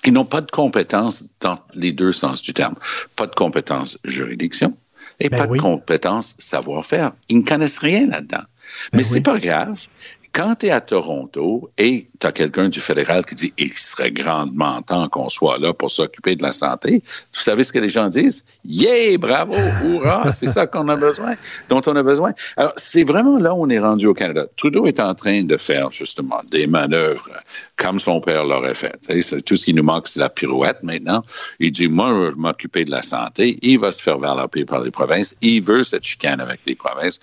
Ils 0.05 0.13
n'ont 0.13 0.25
pas 0.25 0.41
de 0.41 0.49
compétences 0.49 1.25
dans 1.39 1.59
les 1.75 1.91
deux 1.91 2.13
sens 2.13 2.41
du 2.41 2.53
terme. 2.53 2.75
Pas 3.15 3.27
de 3.27 3.35
compétences 3.35 3.99
juridiction 4.05 4.75
et 5.19 5.29
ben 5.29 5.37
pas 5.37 5.47
oui. 5.47 5.57
de 5.57 5.61
compétences 5.61 6.35
savoir-faire. 6.39 7.11
Ils 7.27 7.39
ne 7.39 7.43
connaissent 7.43 7.79
rien 7.79 8.07
là-dedans. 8.07 8.37
Ben 8.37 8.97
Mais 8.97 9.03
c'est 9.03 9.15
oui. 9.15 9.21
pas 9.21 9.39
grave 9.39 9.79
quand 10.39 10.55
tu 10.55 10.67
es 10.67 10.71
à 10.71 10.79
Toronto 10.79 11.69
et 11.77 12.07
tu 12.17 12.25
as 12.25 12.31
quelqu'un 12.31 12.69
du 12.69 12.79
fédéral 12.79 13.25
qui 13.25 13.35
dit 13.35 13.53
il 13.57 13.73
serait 13.73 14.09
grandement 14.09 14.81
temps 14.81 15.09
qu'on 15.09 15.27
soit 15.27 15.57
là 15.57 15.73
pour 15.73 15.91
s'occuper 15.91 16.37
de 16.37 16.43
la 16.43 16.53
santé, 16.53 17.03
vous 17.33 17.41
savez 17.41 17.65
ce 17.65 17.73
que 17.73 17.79
les 17.79 17.89
gens 17.89 18.07
disent? 18.07 18.45
Yeah, 18.63 19.17
bravo, 19.17 19.55
hurrah, 19.83 20.31
c'est 20.31 20.47
ça 20.47 20.65
qu'on 20.65 20.87
a 20.87 20.95
besoin, 20.95 21.33
dont 21.67 21.81
on 21.87 21.95
a 21.97 22.03
besoin. 22.03 22.31
Alors, 22.55 22.71
c'est 22.77 23.03
vraiment 23.03 23.37
là 23.37 23.53
où 23.53 23.65
on 23.65 23.69
est 23.69 23.79
rendu 23.79 24.07
au 24.07 24.13
Canada. 24.13 24.45
Trudeau 24.55 24.85
est 24.85 25.01
en 25.01 25.13
train 25.13 25.43
de 25.43 25.57
faire 25.57 25.91
justement 25.91 26.41
des 26.49 26.67
manœuvres 26.67 27.27
comme 27.75 27.99
son 27.99 28.21
père 28.21 28.45
l'aurait 28.45 28.75
fait. 28.75 28.97
Tout 29.45 29.57
ce 29.57 29.65
qui 29.65 29.73
nous 29.73 29.83
manque, 29.83 30.07
c'est 30.07 30.21
la 30.21 30.29
pirouette 30.29 30.83
maintenant. 30.83 31.23
Il 31.59 31.71
dit, 31.71 31.89
moi, 31.89 32.09
je 32.11 32.29
vais 32.29 32.35
m'occuper 32.37 32.85
de 32.85 32.91
la 32.91 33.03
santé. 33.03 33.59
Il 33.61 33.79
va 33.79 33.91
se 33.91 34.01
faire 34.01 34.17
valoriser 34.17 34.65
par 34.65 34.81
les 34.81 34.91
provinces. 34.91 35.35
Il 35.41 35.61
veut 35.61 35.83
cette 35.83 36.03
chicane 36.03 36.39
avec 36.39 36.61
les 36.65 36.75
provinces 36.75 37.19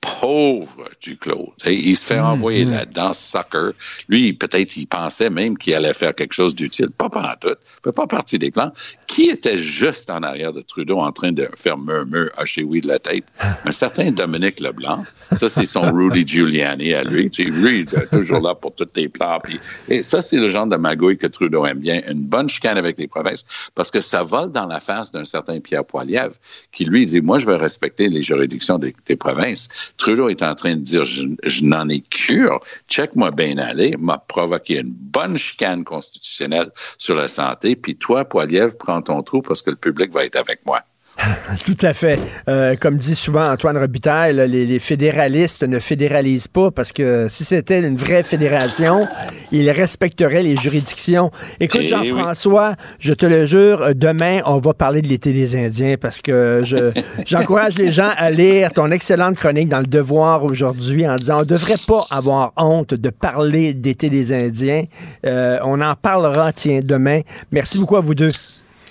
pauvre 0.00 0.88
Duclos. 1.00 1.52
T'sais, 1.58 1.74
Il 1.76 1.96
se 1.96 2.06
fait 2.06 2.20
Mm, 2.20 2.24
envoyer 2.24 2.64
là-dedans, 2.64 3.12
sucker. 3.12 3.70
Lui, 4.08 4.32
peut-être, 4.32 4.76
il 4.76 4.86
pensait 4.86 5.30
même 5.30 5.56
qu'il 5.58 5.74
allait 5.74 5.94
faire 5.94 6.14
quelque 6.14 6.32
chose 6.32 6.54
d'utile. 6.54 6.90
Pas 6.90 7.08
pendant 7.08 7.34
tout. 7.40 7.54
fait 7.84 7.92
pas 7.92 8.06
partie 8.06 8.38
des 8.38 8.50
plans. 8.50 8.72
Qui 9.06 9.30
était 9.30 9.58
juste 9.58 10.10
en 10.10 10.22
arrière 10.22 10.52
de 10.52 10.62
Trudeau 10.62 10.98
en 10.98 11.12
train 11.12 11.32
de 11.32 11.48
faire 11.56 11.78
murmure 11.78 12.30
à 12.36 12.44
chez 12.44 12.62
oui 12.62 12.80
de 12.80 12.88
la 12.88 12.98
tête? 12.98 13.24
Un 13.64 13.72
certain 13.72 14.10
Dominique 14.12 14.60
Leblanc. 14.60 15.04
Ça, 15.32 15.48
c'est 15.48 15.66
son 15.66 15.92
Rudy 15.92 16.26
Giuliani 16.26 16.94
à 16.94 17.04
lui. 17.04 17.30
Tu 17.30 17.44
sais, 17.44 17.50
lui, 17.50 17.80
il 17.80 17.98
est 17.98 18.10
toujours 18.10 18.40
là 18.40 18.54
pour 18.54 18.74
tous 18.74 18.88
les 18.96 19.08
plans. 19.08 19.38
Puis, 19.42 19.60
et 19.88 20.02
ça, 20.02 20.22
c'est 20.22 20.36
le 20.36 20.50
genre 20.50 20.66
de 20.66 20.76
magouille 20.76 21.18
que 21.18 21.26
Trudeau 21.26 21.66
aime 21.66 21.78
bien. 21.78 22.00
Une 22.08 22.22
bonne 22.24 22.48
chicane 22.48 22.78
avec 22.78 22.98
les 22.98 23.06
provinces. 23.06 23.44
Parce 23.74 23.90
que 23.90 24.00
ça 24.00 24.22
vole 24.22 24.50
dans 24.50 24.66
la 24.66 24.80
face 24.80 25.12
d'un 25.12 25.24
certain 25.24 25.60
Pierre 25.60 25.84
Poilievre 25.84 26.34
qui, 26.72 26.84
lui, 26.84 27.06
dit, 27.06 27.20
moi, 27.20 27.38
je 27.38 27.46
veux 27.46 27.56
respecter 27.56 28.08
les 28.08 28.22
juridictions 28.22 28.78
des, 28.78 28.92
des 29.06 29.16
provinces. 29.16 29.68
Trudeau 30.00 30.30
est 30.30 30.42
en 30.42 30.54
train 30.54 30.76
de 30.76 30.80
dire, 30.80 31.04
je, 31.04 31.64
n'en 31.64 31.88
ai 31.88 32.00
cure. 32.00 32.58
Check-moi 32.88 33.30
bien 33.30 33.58
aller. 33.58 33.94
M'a 33.98 34.16
provoqué 34.16 34.78
une 34.78 34.90
bonne 34.90 35.36
chicane 35.36 35.84
constitutionnelle 35.84 36.70
sur 36.96 37.14
la 37.14 37.28
santé. 37.28 37.76
Puis 37.76 37.96
toi, 37.96 38.24
Poilievre, 38.24 38.76
prends 38.78 39.02
ton 39.02 39.22
trou 39.22 39.42
parce 39.42 39.60
que 39.60 39.70
le 39.70 39.76
public 39.76 40.10
va 40.10 40.24
être 40.24 40.36
avec 40.36 40.64
moi. 40.64 40.82
Tout 41.64 41.76
à 41.82 41.92
fait. 41.92 42.18
Euh, 42.48 42.74
comme 42.80 42.96
dit 42.96 43.14
souvent 43.14 43.50
Antoine 43.50 43.76
Robitaille, 43.76 44.34
là, 44.34 44.46
les, 44.46 44.66
les 44.66 44.78
fédéralistes 44.78 45.62
ne 45.62 45.78
fédéralisent 45.78 46.48
pas 46.48 46.70
parce 46.70 46.92
que 46.92 47.28
si 47.28 47.44
c'était 47.44 47.80
une 47.80 47.96
vraie 47.96 48.22
fédération, 48.22 49.06
ils 49.52 49.70
respecteraient 49.70 50.42
les 50.42 50.56
juridictions. 50.56 51.30
Écoute, 51.58 51.82
Eh 51.84 51.88
Jean-François, 51.88 52.76
je 52.98 53.12
te 53.12 53.26
le 53.26 53.46
jure, 53.46 53.94
demain, 53.94 54.40
on 54.46 54.58
va 54.58 54.74
parler 54.74 55.02
de 55.02 55.08
l'été 55.08 55.32
des 55.32 55.56
Indiens 55.56 55.96
parce 56.00 56.20
que 56.20 56.62
je, 56.64 56.92
j'encourage 57.26 57.76
les 57.78 57.92
gens 57.92 58.10
à 58.16 58.30
lire 58.30 58.72
ton 58.72 58.90
excellente 58.90 59.36
chronique 59.36 59.68
dans 59.68 59.80
le 59.80 59.86
Devoir 59.86 60.44
aujourd'hui 60.44 61.06
en 61.08 61.16
disant 61.16 61.40
on 61.40 61.44
devrait 61.44 61.74
pas 61.86 62.02
avoir 62.10 62.52
honte 62.56 62.94
de 62.94 63.10
parler 63.10 63.74
d'été 63.74 64.08
des 64.08 64.32
Indiens. 64.32 64.84
Euh, 65.26 65.58
on 65.64 65.80
en 65.80 65.94
parlera, 65.94 66.52
tiens, 66.52 66.80
demain. 66.82 67.20
Merci 67.50 67.78
beaucoup 67.78 67.96
à 67.96 68.00
vous 68.00 68.14
deux. 68.14 68.30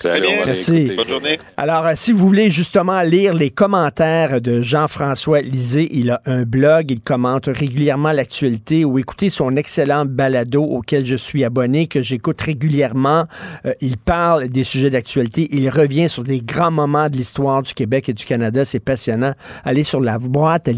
Salut, 0.02 0.28
on 0.28 0.40
va 0.40 0.46
Merci. 0.46 0.72
l'écouter. 0.72 0.96
Bonne 0.96 1.08
journée. 1.08 1.40
Alors, 1.58 1.86
euh, 1.86 1.92
si 1.98 2.14
vous 2.14 2.26
voulez 2.26 2.50
justement 2.50 3.02
lire 3.02 3.34
les 3.34 3.50
commentaires 3.50 4.40
de 4.40 4.62
Jean-François 4.62 5.42
Lisée, 5.42 5.90
il 5.92 6.12
a 6.12 6.22
un 6.26 6.44
blog, 6.44 6.90
il 6.90 7.02
commente 7.02 7.48
régulièrement 7.48 8.14
l'actualité 8.14 8.86
ou 8.86 8.98
écoutez 8.98 9.30
son 9.30 9.58
excellent 9.58 10.06
balado 10.06 10.64
auquel 10.64 11.06
je 11.06 11.18
suis 11.18 11.44
abonné, 11.44 11.88
que 11.88 12.02
j'écoute 12.02 12.40
régulièrement. 12.40 13.26
Euh, 13.66 13.74
il 13.82 13.98
parle 13.98 14.48
des 14.48 14.64
sujets 14.64 14.90
d'actualité, 14.90 15.50
il 15.52 15.70
revient 15.70 16.08
sur 16.08 16.24
des 16.24 16.40
grands 16.40 16.72
moments 16.72 17.10
de 17.10 17.18
l'histoire 17.18 17.62
du 17.62 17.74
Québec 17.74 18.08
et 18.08 18.14
du 18.14 18.24
Canada, 18.24 18.64
c'est 18.64 18.80
passionnant. 18.80 19.34
Allez 19.66 19.84
sur 19.84 20.00
la 20.00 20.18
boîte 20.18 20.70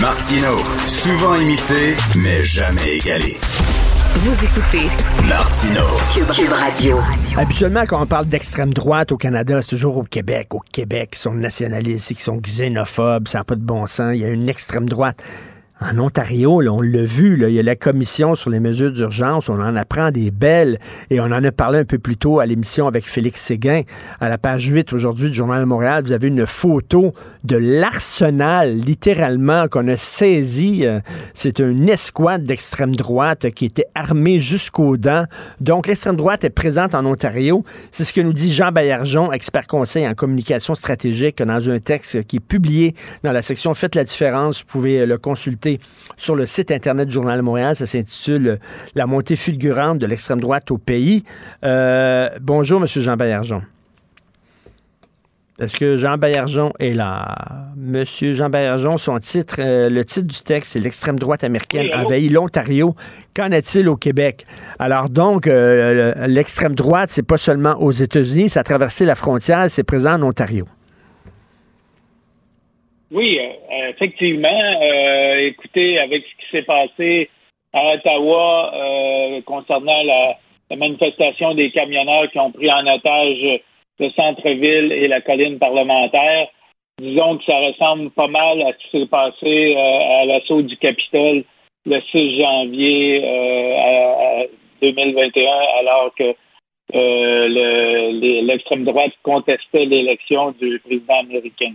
Martino, 0.00 0.58
souvent 0.86 1.34
imité, 1.36 1.96
mais 2.14 2.42
jamais 2.42 2.98
égalé. 2.98 3.38
Vous 4.20 4.44
écoutez 4.44 4.88
Martino. 5.28 5.84
Cube, 6.12 6.26
Cube 6.32 6.50
Radio. 6.50 6.98
Habituellement, 7.36 7.84
quand 7.86 8.02
on 8.02 8.06
parle 8.06 8.26
d'extrême 8.26 8.74
droite 8.74 9.12
au 9.12 9.16
Canada, 9.16 9.62
c'est 9.62 9.68
toujours 9.68 9.96
au 9.96 10.02
Québec. 10.02 10.54
Au 10.54 10.60
Québec, 10.72 11.10
ils 11.12 11.18
sont 11.18 11.34
nationalistes, 11.34 12.10
ils 12.10 12.18
sont 12.18 12.38
xénophobes, 12.38 13.28
ça 13.28 13.38
n'a 13.38 13.44
pas 13.44 13.54
de 13.54 13.60
bon 13.60 13.86
sens. 13.86 14.10
Il 14.14 14.20
y 14.22 14.24
a 14.24 14.28
une 14.28 14.48
extrême 14.48 14.88
droite. 14.88 15.22
En 15.80 15.96
Ontario, 15.98 16.60
on 16.60 16.80
l'a 16.80 17.04
vu, 17.04 17.40
il 17.40 17.54
y 17.54 17.60
a 17.60 17.62
la 17.62 17.76
commission 17.76 18.34
sur 18.34 18.50
les 18.50 18.58
mesures 18.58 18.90
d'urgence, 18.90 19.48
on 19.48 19.60
en 19.60 19.76
apprend 19.76 20.10
des 20.10 20.32
belles, 20.32 20.80
et 21.08 21.20
on 21.20 21.26
en 21.26 21.44
a 21.44 21.52
parlé 21.52 21.78
un 21.78 21.84
peu 21.84 21.98
plus 21.98 22.16
tôt 22.16 22.40
à 22.40 22.46
l'émission 22.46 22.88
avec 22.88 23.08
Félix 23.08 23.40
Séguin. 23.40 23.82
À 24.18 24.28
la 24.28 24.38
page 24.38 24.66
8 24.66 24.92
aujourd'hui 24.92 25.30
du 25.30 25.36
Journal 25.36 25.60
de 25.60 25.66
Montréal, 25.66 26.02
vous 26.04 26.10
avez 26.10 26.26
une 26.26 26.46
photo 26.46 27.14
de 27.44 27.56
l'arsenal, 27.56 28.76
littéralement, 28.76 29.68
qu'on 29.68 29.86
a 29.86 29.96
saisi. 29.96 30.84
Euh, 30.84 30.98
C'est 31.34 31.60
une 31.60 31.88
escouade 31.88 32.44
d'extrême 32.44 32.96
droite 32.96 33.50
qui 33.50 33.64
était 33.64 33.86
armée 33.94 34.40
jusqu'aux 34.40 34.96
dents. 34.96 35.26
Donc, 35.60 35.86
l'extrême 35.86 36.16
droite 36.16 36.42
est 36.42 36.50
présente 36.50 36.96
en 36.96 37.06
Ontario. 37.06 37.62
C'est 37.92 38.02
ce 38.02 38.12
que 38.12 38.20
nous 38.20 38.32
dit 38.32 38.52
Jean 38.52 38.72
Baillargeon, 38.72 39.30
expert 39.30 39.68
conseil 39.68 40.08
en 40.08 40.14
communication 40.14 40.74
stratégique, 40.74 41.40
dans 41.40 41.70
un 41.70 41.78
texte 41.78 42.24
qui 42.24 42.36
est 42.36 42.40
publié 42.40 42.96
dans 43.22 43.32
la 43.32 43.42
section 43.42 43.74
Faites 43.74 43.94
la 43.94 44.02
différence. 44.02 44.62
Vous 44.62 44.66
pouvez 44.66 45.06
le 45.06 45.18
consulter 45.18 45.67
sur 46.16 46.34
le 46.34 46.46
site 46.46 46.70
Internet 46.70 47.08
du 47.08 47.14
Journal 47.14 47.36
de 47.38 47.42
Montréal. 47.42 47.76
Ça 47.76 47.86
s'intitule 47.86 48.58
La 48.94 49.06
montée 49.06 49.36
fulgurante 49.36 49.98
de 49.98 50.06
l'extrême 50.06 50.40
droite 50.40 50.70
au 50.70 50.78
pays. 50.78 51.24
Euh, 51.64 52.28
bonjour, 52.40 52.80
M. 52.80 52.86
Jean 52.88 53.16
Baillargeon. 53.16 53.62
Est-ce 55.60 55.76
que 55.76 55.96
Jean 55.96 56.18
Baillargeon 56.18 56.72
est 56.78 56.94
là? 56.94 57.34
Monsieur 57.76 58.32
Jean 58.32 58.48
Baillargeon, 58.48 58.96
son 58.96 59.18
titre, 59.18 59.56
euh, 59.58 59.90
le 59.90 60.04
titre 60.04 60.28
du 60.28 60.40
texte, 60.42 60.74
c'est 60.74 60.78
L'extrême 60.78 61.18
droite 61.18 61.42
américaine 61.42 61.88
envahit 61.96 62.30
l'Ontario. 62.30 62.94
Qu'en 63.34 63.50
est-il 63.50 63.88
au 63.88 63.96
Québec? 63.96 64.44
Alors 64.78 65.10
donc, 65.10 65.48
euh, 65.48 66.14
le- 66.14 66.26
l'extrême 66.28 66.76
droite, 66.76 67.10
c'est 67.10 67.24
pas 67.24 67.38
seulement 67.38 67.74
aux 67.82 67.90
États-Unis, 67.90 68.50
ça 68.50 68.60
a 68.60 68.62
traversé 68.62 69.04
la 69.04 69.16
frontière, 69.16 69.68
c'est 69.68 69.82
présent 69.82 70.12
en 70.14 70.22
Ontario. 70.22 70.64
Oui, 73.10 73.38
euh, 73.38 73.88
effectivement. 73.90 74.48
euh, 74.82 75.46
écoutez, 75.48 75.98
avec 75.98 76.24
ce 76.24 76.44
qui 76.44 76.50
s'est 76.50 76.62
passé 76.62 77.30
à 77.72 77.94
Ottawa 77.94 78.72
euh, 78.74 79.40
concernant 79.42 80.02
la, 80.02 80.36
manifestation 80.76 81.54
des 81.54 81.70
camionneurs 81.70 82.30
qui 82.30 82.38
ont 82.38 82.52
pris 82.52 82.70
en 82.70 82.86
otage 82.86 83.60
le 83.98 84.10
centre-ville 84.10 84.92
et 84.92 85.08
la 85.08 85.22
colline 85.22 85.58
parlementaire, 85.58 86.48
disons 87.00 87.38
que 87.38 87.44
ça 87.44 87.56
ressemble 87.58 88.10
pas 88.10 88.28
mal 88.28 88.60
à 88.62 88.72
ce 88.72 88.78
qui 88.90 88.98
s'est 89.00 89.06
passé 89.06 89.74
euh, 89.74 90.20
à 90.22 90.24
l'assaut 90.26 90.60
du 90.60 90.76
Capitole 90.76 91.44
le 91.86 91.96
6 92.10 92.38
janvier 92.38 93.22
euh, 93.24 93.76
à- 93.78 94.40
à 94.42 94.44
2021, 94.82 95.50
alors 95.80 96.14
que 96.14 96.34
euh, 96.94 98.42
l'extrême 98.42 98.84
droite 98.84 99.12
contestait 99.22 99.86
l'élection 99.86 100.50
du 100.60 100.78
président 100.80 101.20
américain. 101.20 101.72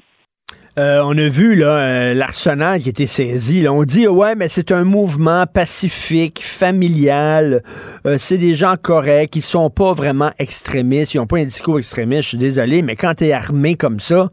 Euh, 0.80 1.03
on 1.05 1.15
a 1.19 1.28
vu 1.28 1.55
là 1.55 1.78
euh, 1.78 2.13
l'arsenal 2.15 2.82
qui 2.82 2.89
était 2.89 3.05
saisi. 3.05 3.63
On 3.67 3.84
dit 3.84 4.07
ouais, 4.07 4.34
mais 4.34 4.47
c'est 4.49 4.71
un 4.71 4.84
mouvement 4.84 5.45
pacifique, 5.45 6.39
familial. 6.41 7.61
Euh, 8.07 8.15
c'est 8.17 8.39
des 8.39 8.55
gens 8.55 8.74
corrects, 8.82 9.36
ils 9.36 9.41
sont 9.41 9.69
pas 9.69 9.93
vraiment 9.93 10.32
extrémistes, 10.39 11.13
ils 11.13 11.19
ont 11.19 11.28
pas 11.28 11.38
un 11.38 11.45
discours 11.45 11.78
extrémiste. 11.78 12.24
Je 12.24 12.28
suis 12.30 12.38
désolé, 12.39 12.82
mais 12.82 12.95
quand 12.95 13.13
tu 13.13 13.26
es 13.26 13.34
armé 13.34 13.76
comme 13.76 13.99
ça, 13.99 14.30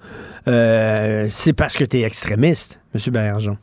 c'est 0.46 1.52
parce 1.54 1.76
que 1.76 1.84
tu 1.84 1.98
es 1.98 2.02
extrémiste, 2.04 2.80
Monsieur 2.94 3.12
Bergeron. 3.12 3.58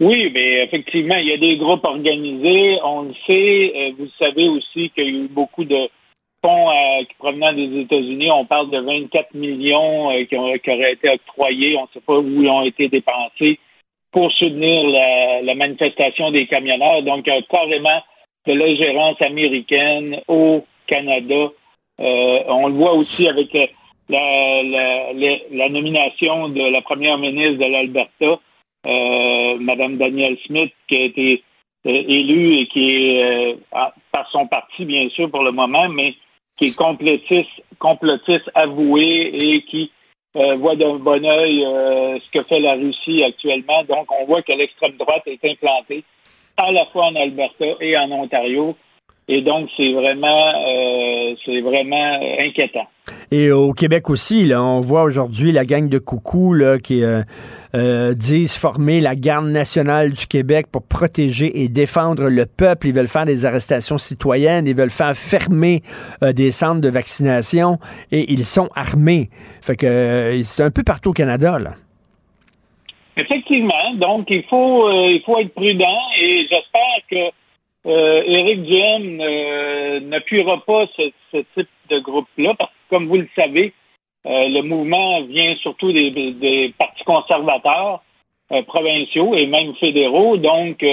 Oui, 0.00 0.30
mais 0.34 0.64
effectivement, 0.64 1.16
il 1.16 1.28
y 1.28 1.32
a 1.32 1.36
des 1.36 1.58
groupes 1.58 1.84
organisés. 1.84 2.78
On 2.82 3.02
le 3.02 3.14
sait. 3.26 3.94
Vous 3.98 4.08
savez 4.18 4.48
aussi 4.48 4.90
qu'il 4.90 5.04
y 5.04 5.06
a 5.06 5.10
eu 5.10 5.28
beaucoup 5.28 5.64
de 5.64 5.76
fonds 6.42 6.70
euh, 6.70 7.04
qui 7.04 7.14
provenant 7.18 7.52
des 7.52 7.80
États-Unis. 7.80 8.30
On 8.30 8.44
parle 8.44 8.70
de 8.70 8.78
24 8.78 9.34
millions 9.34 10.10
euh, 10.10 10.24
qui, 10.24 10.36
auraient 10.36 10.92
été 10.92 11.10
octroyés. 11.10 11.76
On 11.76 11.82
ne 11.82 11.88
sait 11.92 12.00
pas 12.00 12.18
où 12.18 12.42
ils 12.42 12.48
ont 12.48 12.62
été 12.62 12.88
dépensés 12.88 13.58
pour 14.12 14.30
soutenir 14.32 14.88
la, 15.42 15.54
manifestation 15.54 16.30
des 16.30 16.46
camionneurs. 16.46 17.02
Donc, 17.02 17.28
carrément 17.48 18.02
de 18.46 18.52
l'ingérence 18.52 19.20
américaine 19.22 20.20
au 20.26 20.64
Canada. 20.86 21.50
Euh, 22.00 22.42
on 22.48 22.68
le 22.68 22.74
voit 22.74 22.94
aussi 22.94 23.28
avec 23.28 23.52
la, 24.08 24.62
la- 24.62 25.68
nomination 25.68 26.48
de 26.48 26.62
la 26.62 26.80
première 26.80 27.18
ministre 27.18 27.58
de 27.58 27.70
l'Alberta, 27.70 28.40
Madame 29.60 29.98
Danielle 29.98 30.38
Smith, 30.46 30.72
qui 30.88 30.96
a 30.96 31.04
été 31.04 31.44
élue 31.84 32.56
et 32.56 32.66
qui 32.66 32.88
est 32.90 33.56
par 34.10 34.28
son 34.32 34.48
parti, 34.48 34.84
bien 34.84 35.08
sûr, 35.10 35.30
pour 35.30 35.44
le 35.44 35.52
moment, 35.52 35.88
mais 35.88 36.14
qui 36.60 36.66
est 36.66 36.76
complotiste, 36.76 37.48
complotiste 37.78 38.50
avoué 38.54 39.30
et 39.32 39.62
qui 39.62 39.90
euh, 40.36 40.56
voit 40.56 40.76
d'un 40.76 40.96
bon 40.96 41.24
œil 41.24 41.64
euh, 41.64 42.18
ce 42.20 42.30
que 42.30 42.42
fait 42.44 42.60
la 42.60 42.74
Russie 42.74 43.24
actuellement. 43.24 43.82
Donc, 43.84 44.12
on 44.12 44.26
voit 44.26 44.42
que 44.42 44.52
l'extrême 44.52 44.96
droite 44.98 45.22
est 45.26 45.42
implantée 45.42 46.04
à 46.58 46.70
la 46.70 46.84
fois 46.86 47.06
en 47.06 47.16
Alberta 47.16 47.64
et 47.80 47.96
en 47.96 48.12
Ontario. 48.12 48.76
Et 49.32 49.42
donc, 49.42 49.68
c'est 49.76 49.92
vraiment, 49.92 50.48
euh, 50.48 51.34
c'est 51.44 51.60
vraiment 51.60 52.18
inquiétant. 52.40 52.88
Et 53.30 53.52
au 53.52 53.72
Québec 53.72 54.10
aussi, 54.10 54.44
là, 54.44 54.60
on 54.60 54.80
voit 54.80 55.04
aujourd'hui 55.04 55.52
la 55.52 55.64
gang 55.64 55.88
de 55.88 55.98
coucou 55.98 56.52
là, 56.52 56.78
qui 56.78 57.04
euh, 57.04 57.22
euh, 57.76 58.12
disent 58.12 58.56
former 58.56 59.00
la 59.00 59.14
garde 59.14 59.46
nationale 59.46 60.10
du 60.10 60.26
Québec 60.26 60.66
pour 60.72 60.82
protéger 60.82 61.62
et 61.62 61.68
défendre 61.68 62.28
le 62.28 62.44
peuple. 62.44 62.88
Ils 62.88 62.92
veulent 62.92 63.06
faire 63.06 63.24
des 63.24 63.44
arrestations 63.44 63.98
citoyennes, 63.98 64.66
ils 64.66 64.76
veulent 64.76 64.90
faire 64.90 65.14
fermer 65.14 65.82
euh, 66.24 66.32
des 66.32 66.50
centres 66.50 66.80
de 66.80 66.88
vaccination 66.88 67.78
et 68.10 68.32
ils 68.32 68.44
sont 68.44 68.68
armés. 68.74 69.28
Fait 69.62 69.76
que 69.76 69.86
euh, 69.86 70.42
c'est 70.42 70.64
un 70.64 70.72
peu 70.72 70.82
partout 70.82 71.10
au 71.10 71.14
Canada. 71.14 71.60
Là. 71.60 71.74
Effectivement. 73.16 73.94
Donc, 73.94 74.26
il 74.30 74.42
faut, 74.50 74.88
euh, 74.88 75.12
il 75.12 75.22
faut 75.24 75.38
être 75.38 75.54
prudent 75.54 76.00
et 76.20 76.46
j'espère 76.48 77.00
que 77.08 77.39
euh, 77.86 78.22
Éric 78.26 78.62
Duhem 78.62 79.20
euh, 79.20 80.00
n'appuiera 80.00 80.62
pas 80.64 80.86
ce, 80.96 81.10
type 81.54 81.68
de 81.88 81.98
groupe-là 82.00 82.54
parce 82.58 82.70
que, 82.70 82.90
comme 82.90 83.08
vous 83.08 83.16
le 83.16 83.28
savez, 83.34 83.72
Euh, 84.26 84.48
le 84.56 84.60
mouvement 84.60 85.22
vient 85.22 85.56
surtout 85.62 85.92
des, 85.92 86.10
des 86.10 86.74
partis 86.76 87.04
conservateurs 87.04 88.02
provinciaux 88.66 89.34
et 89.34 89.46
même 89.46 89.74
fédéraux, 89.76 90.36
donc 90.36 90.84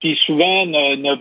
qui 0.00 0.16
souvent 0.24 0.64
ne, 0.64 1.14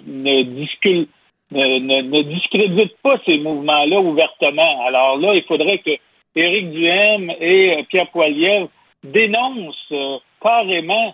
discréditent 2.23 3.01
pas 3.03 3.17
ces 3.25 3.37
mouvements-là 3.39 3.99
ouvertement. 3.99 4.85
Alors 4.87 5.17
là, 5.17 5.33
il 5.35 5.43
faudrait 5.43 5.79
que 5.79 5.91
Éric 6.35 6.71
Duhem 6.71 7.33
et 7.41 7.83
Pierre 7.89 8.11
Poilievre 8.11 8.69
dénoncent 9.03 9.93
carrément 10.39 11.13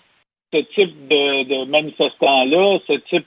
ce 0.54 0.60
type 0.76 1.08
de, 1.08 1.44
de 1.52 1.66
manifestants-là, 1.66 2.78
ce 2.86 2.94
type 3.10 3.26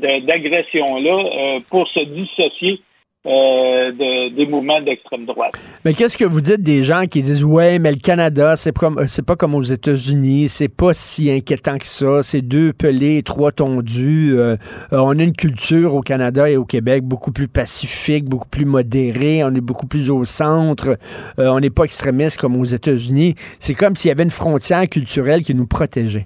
d'agression-là, 0.00 1.56
euh, 1.56 1.60
pour 1.68 1.86
se 1.88 2.00
dissocier 2.04 2.80
euh, 3.26 3.92
de- 3.92 4.34
des 4.34 4.46
mouvements 4.46 4.80
d'extrême 4.80 5.26
droite. 5.26 5.52
Mais 5.84 5.92
qu'est-ce 5.92 6.16
que 6.16 6.24
vous 6.24 6.40
dites 6.40 6.62
des 6.62 6.82
gens 6.84 7.02
qui 7.04 7.20
disent 7.20 7.44
ouais, 7.44 7.78
mais 7.78 7.90
le 7.90 7.98
Canada, 7.98 8.56
c'est 8.56 8.74
comme 8.74 8.98
c'est 9.08 9.26
pas 9.26 9.36
comme 9.36 9.54
aux 9.54 9.62
États-Unis, 9.62 10.48
c'est 10.48 10.70
pas 10.74 10.94
si 10.94 11.30
inquiétant 11.30 11.76
que 11.76 11.84
ça, 11.84 12.22
c'est 12.22 12.40
deux 12.40 12.72
pelés, 12.72 13.22
trois 13.22 13.52
tondus. 13.52 14.32
euh, 14.38 14.56
on 14.90 15.18
a 15.18 15.22
une 15.22 15.36
culture 15.36 15.94
au 15.96 16.00
Canada 16.00 16.48
et 16.48 16.56
au 16.56 16.64
Québec 16.64 17.02
beaucoup 17.04 17.30
plus 17.30 17.46
pacifique, 17.48 18.24
beaucoup 18.24 18.48
plus 18.48 18.64
modérée, 18.64 19.44
on 19.44 19.54
est 19.54 19.60
beaucoup 19.60 19.86
plus 19.86 20.10
au 20.10 20.24
centre, 20.24 20.96
on 21.36 21.60
n'est 21.60 21.68
pas 21.68 21.84
extrémiste 21.84 22.40
comme 22.40 22.56
aux 22.56 22.64
États-Unis. 22.64 23.34
C'est 23.58 23.74
comme 23.74 23.96
s'il 23.96 24.08
y 24.08 24.12
avait 24.12 24.22
une 24.24 24.30
frontière 24.30 24.88
culturelle 24.88 25.42
qui 25.42 25.54
nous 25.54 25.66
protégeait. 25.66 26.24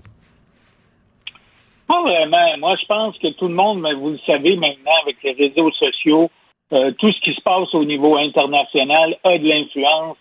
Pas 1.87 2.03
vraiment. 2.03 2.59
Moi, 2.59 2.76
je 2.80 2.87
pense 2.87 3.18
que 3.18 3.28
tout 3.28 3.49
le 3.49 3.55
monde, 3.55 3.80
mais 3.80 3.95
vous 3.95 4.11
le 4.11 4.18
savez 4.26 4.57
maintenant, 4.57 4.93
avec 5.03 5.16
les 5.22 5.32
réseaux 5.32 5.70
sociaux, 5.72 6.30
euh, 6.72 6.93
tout 6.99 7.12
ce 7.12 7.20
qui 7.20 7.35
se 7.35 7.41
passe 7.43 7.74
au 7.74 7.85
niveau 7.85 8.16
international 8.16 9.18
a 9.22 9.39
de 9.39 9.47
l'influence 9.47 10.16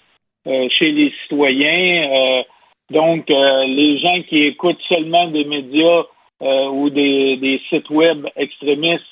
euh, 0.47 0.68
chez 0.78 0.91
les 0.91 1.14
citoyens. 1.24 2.11
Euh, 2.11 2.43
donc, 2.89 3.32
euh, 3.32 3.66
les 3.66 3.97
gens 3.99 4.22
qui 4.28 4.43
écoutent 4.43 4.82
seulement 4.89 5.28
des 5.28 5.45
médias 5.45 6.03
euh, 6.41 6.68
ou 6.68 6.89
des, 6.89 7.38
des 7.38 7.61
sites 7.70 7.89
web 7.89 8.28
extrémistes 8.36 9.05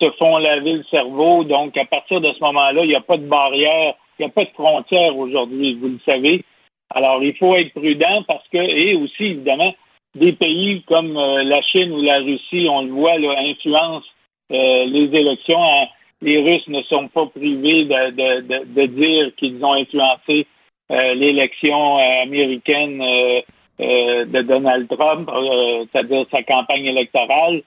se 0.00 0.10
font 0.18 0.38
laver 0.38 0.72
le 0.72 0.84
cerveau. 0.90 1.44
Donc, 1.44 1.76
à 1.76 1.84
partir 1.84 2.20
de 2.20 2.32
ce 2.32 2.40
moment-là, 2.40 2.82
il 2.82 2.88
n'y 2.88 2.96
a 2.96 3.00
pas 3.00 3.16
de 3.16 3.26
barrière, 3.26 3.94
il 4.18 4.22
n'y 4.22 4.26
a 4.26 4.34
pas 4.34 4.44
de 4.44 4.50
frontière 4.50 5.16
aujourd'hui, 5.16 5.74
vous 5.74 5.88
le 5.88 6.00
savez. 6.04 6.44
Alors, 6.90 7.22
il 7.22 7.36
faut 7.36 7.54
être 7.54 7.72
prudent 7.72 8.24
parce 8.26 8.46
que, 8.48 8.58
et 8.58 8.96
aussi, 8.96 9.24
évidemment, 9.24 9.72
des 10.14 10.32
pays 10.32 10.82
comme 10.82 11.16
euh, 11.16 11.42
la 11.44 11.62
Chine 11.62 11.92
ou 11.92 12.02
la 12.02 12.18
Russie, 12.18 12.66
on 12.70 12.82
le 12.82 12.92
voit, 12.92 13.18
là, 13.18 13.34
influencent 13.38 14.06
euh, 14.52 14.84
les 14.84 15.14
élections. 15.16 15.62
Hein. 15.62 15.86
Les 16.20 16.38
Russes 16.38 16.68
ne 16.68 16.82
sont 16.82 17.08
pas 17.08 17.26
privés 17.26 17.84
de, 17.84 18.10
de, 18.10 18.40
de, 18.42 18.64
de 18.74 18.86
dire 18.86 19.34
qu'ils 19.36 19.64
ont 19.64 19.72
influencé 19.72 20.46
euh, 20.90 21.14
l'élection 21.14 21.98
euh, 21.98 22.22
américaine 22.22 23.00
euh, 23.00 23.40
euh, 23.80 24.24
de 24.26 24.42
Donald 24.42 24.88
Trump, 24.88 25.28
euh, 25.32 25.84
c'est-à-dire 25.90 26.26
sa 26.30 26.42
campagne 26.42 26.86
électorale. 26.86 27.62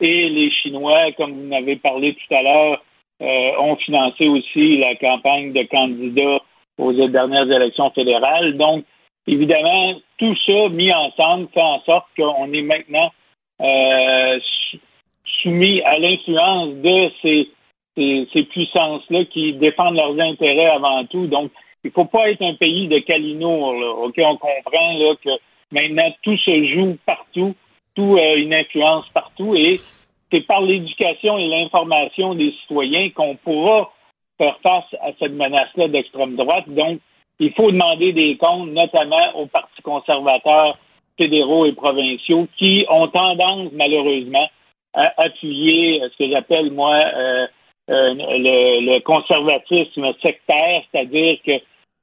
Et 0.00 0.28
les 0.30 0.50
Chinois, 0.50 1.12
comme 1.16 1.32
vous 1.32 1.48
en 1.52 1.56
avez 1.58 1.76
parlé 1.76 2.14
tout 2.14 2.34
à 2.34 2.42
l'heure, 2.42 2.82
euh, 3.20 3.52
ont 3.58 3.76
financé 3.76 4.26
aussi 4.28 4.78
la 4.78 4.94
campagne 4.96 5.52
de 5.52 5.62
candidats 5.64 6.40
aux 6.78 6.92
dernières 6.92 7.50
élections 7.50 7.90
fédérales. 7.90 8.56
Donc, 8.56 8.84
évidemment, 9.26 9.96
tout 10.20 10.36
ça 10.46 10.68
mis 10.68 10.92
ensemble 10.92 11.48
fait 11.54 11.62
en 11.62 11.80
sorte 11.80 12.06
qu'on 12.14 12.52
est 12.52 12.62
maintenant 12.62 13.10
euh, 13.62 14.38
sou- 14.70 14.78
soumis 15.42 15.80
à 15.82 15.98
l'influence 15.98 16.74
de 16.74 17.10
ces, 17.22 17.48
ces, 17.96 18.28
ces 18.32 18.42
puissances-là 18.42 19.24
qui 19.24 19.54
défendent 19.54 19.96
leurs 19.96 20.20
intérêts 20.20 20.66
avant 20.66 21.04
tout. 21.06 21.26
Donc, 21.26 21.50
il 21.82 21.88
ne 21.88 21.92
faut 21.92 22.04
pas 22.04 22.30
être 22.30 22.42
un 22.42 22.52
pays 22.54 22.86
de 22.88 22.98
calinours. 22.98 23.72
Là. 23.72 23.90
OK, 23.92 24.14
on 24.18 24.36
comprend 24.36 25.14
que 25.24 25.30
maintenant 25.72 26.12
tout 26.22 26.36
se 26.36 26.64
joue 26.66 26.98
partout, 27.06 27.54
tout 27.94 28.18
a 28.18 28.34
une 28.34 28.52
influence 28.52 29.08
partout 29.14 29.54
et 29.54 29.80
c'est 30.30 30.42
par 30.46 30.60
l'éducation 30.60 31.38
et 31.38 31.48
l'information 31.48 32.34
des 32.34 32.52
citoyens 32.60 33.08
qu'on 33.10 33.36
pourra 33.36 33.90
faire 34.36 34.58
face 34.62 34.94
à 35.00 35.12
cette 35.18 35.32
menace-là 35.32 35.88
d'extrême 35.88 36.36
droite. 36.36 36.68
Donc, 36.68 37.00
il 37.40 37.52
faut 37.54 37.72
demander 37.72 38.12
des 38.12 38.36
comptes, 38.36 38.70
notamment 38.70 39.34
aux 39.34 39.46
partis 39.46 39.82
conservateurs 39.82 40.78
fédéraux 41.18 41.64
et 41.66 41.72
provinciaux 41.72 42.46
qui 42.56 42.84
ont 42.88 43.08
tendance, 43.08 43.70
malheureusement, 43.72 44.48
à 44.94 45.12
appuyer 45.16 46.00
ce 46.00 46.16
que 46.18 46.30
j'appelle, 46.30 46.70
moi, 46.70 46.94
euh, 46.94 47.46
euh, 47.90 48.14
le, 48.14 49.00
conservatisme 49.00 50.12
sectaire, 50.22 50.82
c'est-à-dire 50.92 51.38
que 51.44 51.52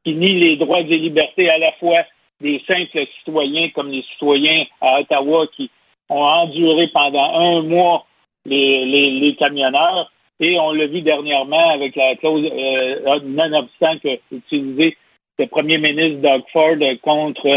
qui 0.03 0.15
nie 0.15 0.39
les 0.39 0.57
droits 0.57 0.81
et 0.81 0.97
libertés 0.97 1.49
à 1.49 1.57
la 1.57 1.71
fois 1.73 2.03
des 2.41 2.61
simples 2.67 3.05
citoyens 3.19 3.69
comme 3.69 3.91
les 3.91 4.03
citoyens 4.13 4.65
à 4.81 5.01
Ottawa 5.01 5.47
qui 5.55 5.69
ont 6.09 6.21
enduré 6.23 6.87
pendant 6.87 7.33
un 7.33 7.61
mois 7.61 8.05
les, 8.45 8.85
les, 8.85 9.11
les 9.11 9.35
camionneurs. 9.35 10.11
Et 10.39 10.59
on 10.59 10.71
l'a 10.71 10.87
vu 10.87 11.01
dernièrement 11.01 11.69
avec 11.69 11.95
la 11.95 12.15
clause, 12.15 12.45
euh, 12.45 13.19
nonobstant 13.23 13.97
que 13.99 14.19
utilisé 14.31 14.95
le 15.39 15.47
premier 15.47 15.77
ministre 15.77 16.21
Doug 16.21 16.43
Ford 16.51 16.77
contre 17.01 17.47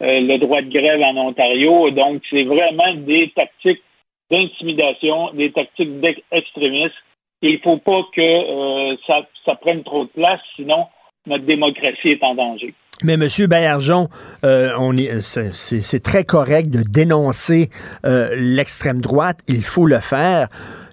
euh, 0.00 0.20
le 0.20 0.38
droit 0.38 0.62
de 0.62 0.70
grève 0.70 1.00
en 1.00 1.16
Ontario. 1.16 1.90
Donc, 1.90 2.22
c'est 2.30 2.44
vraiment 2.44 2.94
des 2.94 3.32
tactiques 3.34 3.82
d'intimidation, 4.30 5.32
des 5.34 5.50
tactiques 5.52 6.00
d'extrémisme. 6.00 6.94
Et 7.42 7.50
il 7.50 7.54
ne 7.54 7.58
faut 7.58 7.78
pas 7.78 8.02
que 8.14 8.20
euh, 8.20 8.96
ça, 9.06 9.26
ça 9.44 9.54
prenne 9.56 9.82
trop 9.84 10.04
de 10.04 10.10
place, 10.10 10.40
sinon 10.56 10.86
notre 11.26 11.44
démocratie 11.44 12.10
est 12.10 12.22
en 12.22 12.34
danger. 12.34 12.74
Mais 13.04 13.14
M. 13.14 13.28
Baillargeon, 13.48 14.08
euh, 14.44 14.70
on 14.80 14.96
est, 14.96 15.20
c'est, 15.20 16.02
très 16.02 16.24
correct 16.24 16.68
de 16.70 16.82
dénoncer 16.82 17.68
l'extrême 18.02 19.00
droite. 19.00 19.38
Il 19.46 19.62
faut 19.62 19.86
le 19.86 20.00
faire. 20.00 20.48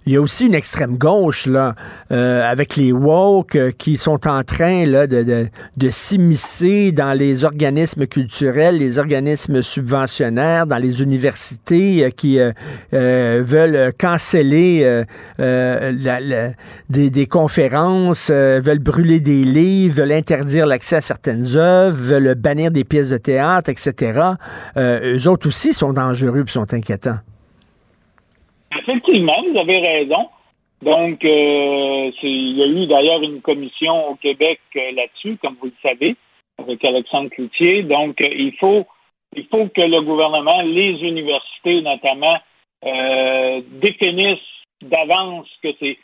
Il 0.08 0.14
y 0.14 0.18
a 0.18 0.22
aussi 0.22 0.45
une 0.45 0.53
extrême 0.53 0.97
gauche 0.97 1.47
là, 1.47 1.74
euh, 2.12 2.43
avec 2.47 2.76
les 2.76 2.91
woke 2.91 3.56
euh, 3.56 3.72
qui 3.76 3.97
sont 3.97 4.28
en 4.28 4.43
train 4.43 4.86
là 4.86 5.08
de, 5.08 5.24
de, 5.24 5.47
de 5.78 5.89
s'immiscer 5.89 6.91
dans 6.91 7.14
les 7.18 7.43
organismes 7.43 8.06
culturels, 8.06 8.78
les 8.78 8.99
organismes 8.99 9.64
subventionnaires, 9.64 10.68
dans 10.68 10.78
les 10.78 11.01
universités 11.01 12.06
euh, 12.06 12.10
qui 12.12 12.38
euh, 12.39 12.51
euh, 12.93 13.41
veulent 13.43 13.93
canceller 13.97 14.82
euh, 15.39 15.91
la- 15.91 16.20
la- 16.20 16.51
des, 16.89 17.10
des 17.10 17.26
conférences, 17.26 18.30
veulent 18.30 18.78
brûler 18.78 19.20
des 19.20 19.43
livres, 19.43 19.95
veulent 19.95 20.12
interdire 20.12 20.68
l'accès 20.68 20.97
à 20.97 21.01
certaines 21.01 21.56
œuvres, 21.56 21.97
veulent 21.97 22.36
bannir 22.36 22.70
des 22.70 22.84
pièces 22.84 23.10
de 23.10 23.18
théâtre, 23.18 23.70
etc. 23.72 24.20
Eux 24.78 25.28
autres 25.28 25.47
aussi 25.47 25.74
sont 25.74 25.93
dangereux 25.93 26.43
et 26.47 26.51
sont 26.51 26.72
inquiétants. 26.74 27.18
Effectivement, 28.80 29.43
vous 29.51 29.57
avez 29.57 29.80
raison. 29.80 30.30
Donc, 30.82 31.23
euh, 31.23 32.11
il 32.21 32.57
y 32.57 32.63
a 32.63 32.67
eu 32.67 32.86
d'ailleurs 32.88 33.21
une 33.21 33.41
commission 33.41 34.09
au 34.09 34.15
Québec 34.15 34.59
euh, 34.76 34.91
là-dessus, 34.91 35.38
comme 35.41 35.55
vous 35.59 35.67
le 35.67 35.73
savez, 35.82 36.15
avec 36.59 36.84
Alexandre 36.84 37.30
Cloutier. 37.30 37.84
Donc, 37.84 38.19
euh, 38.21 38.28
il 38.28 38.53
faut 38.59 38.86
il 39.36 39.47
faut 39.47 39.67
que 39.67 39.82
le 39.82 40.01
gouvernement, 40.01 40.61
les 40.61 40.93
universités 41.03 41.82
notamment, 41.82 42.38
définissent 43.82 44.38
d'avance 44.82 45.47
que 45.61 45.69
c'est 45.80 45.97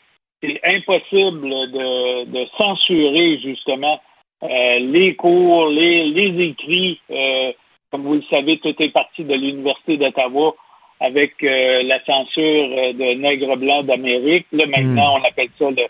impossible 0.66 1.48
de, 1.48 2.46
censurer 2.58 3.40
justement 3.40 4.02
les 4.42 5.16
cours, 5.16 5.68
les, 5.68 6.08
les 6.08 6.44
écrits. 6.48 7.00
Comme 7.90 8.02
vous 8.02 8.16
le 8.16 8.24
savez, 8.30 8.58
tout 8.58 8.76
est 8.80 8.90
parti 8.90 9.24
de 9.24 9.34
l'Université 9.34 9.96
d'Ottawa 9.96 10.56
avec 11.02 11.34
euh, 11.44 11.84
la 11.84 12.00
censure 12.06 12.70
euh, 12.78 12.94
de 12.94 13.16
nègres 13.16 13.58
blancs 13.58 13.86
d'Amérique. 13.88 14.46
Là, 14.52 14.66
maintenant, 14.68 15.18
on 15.20 15.24
appelle 15.28 15.50
ça 15.58 15.70
le, 15.70 15.88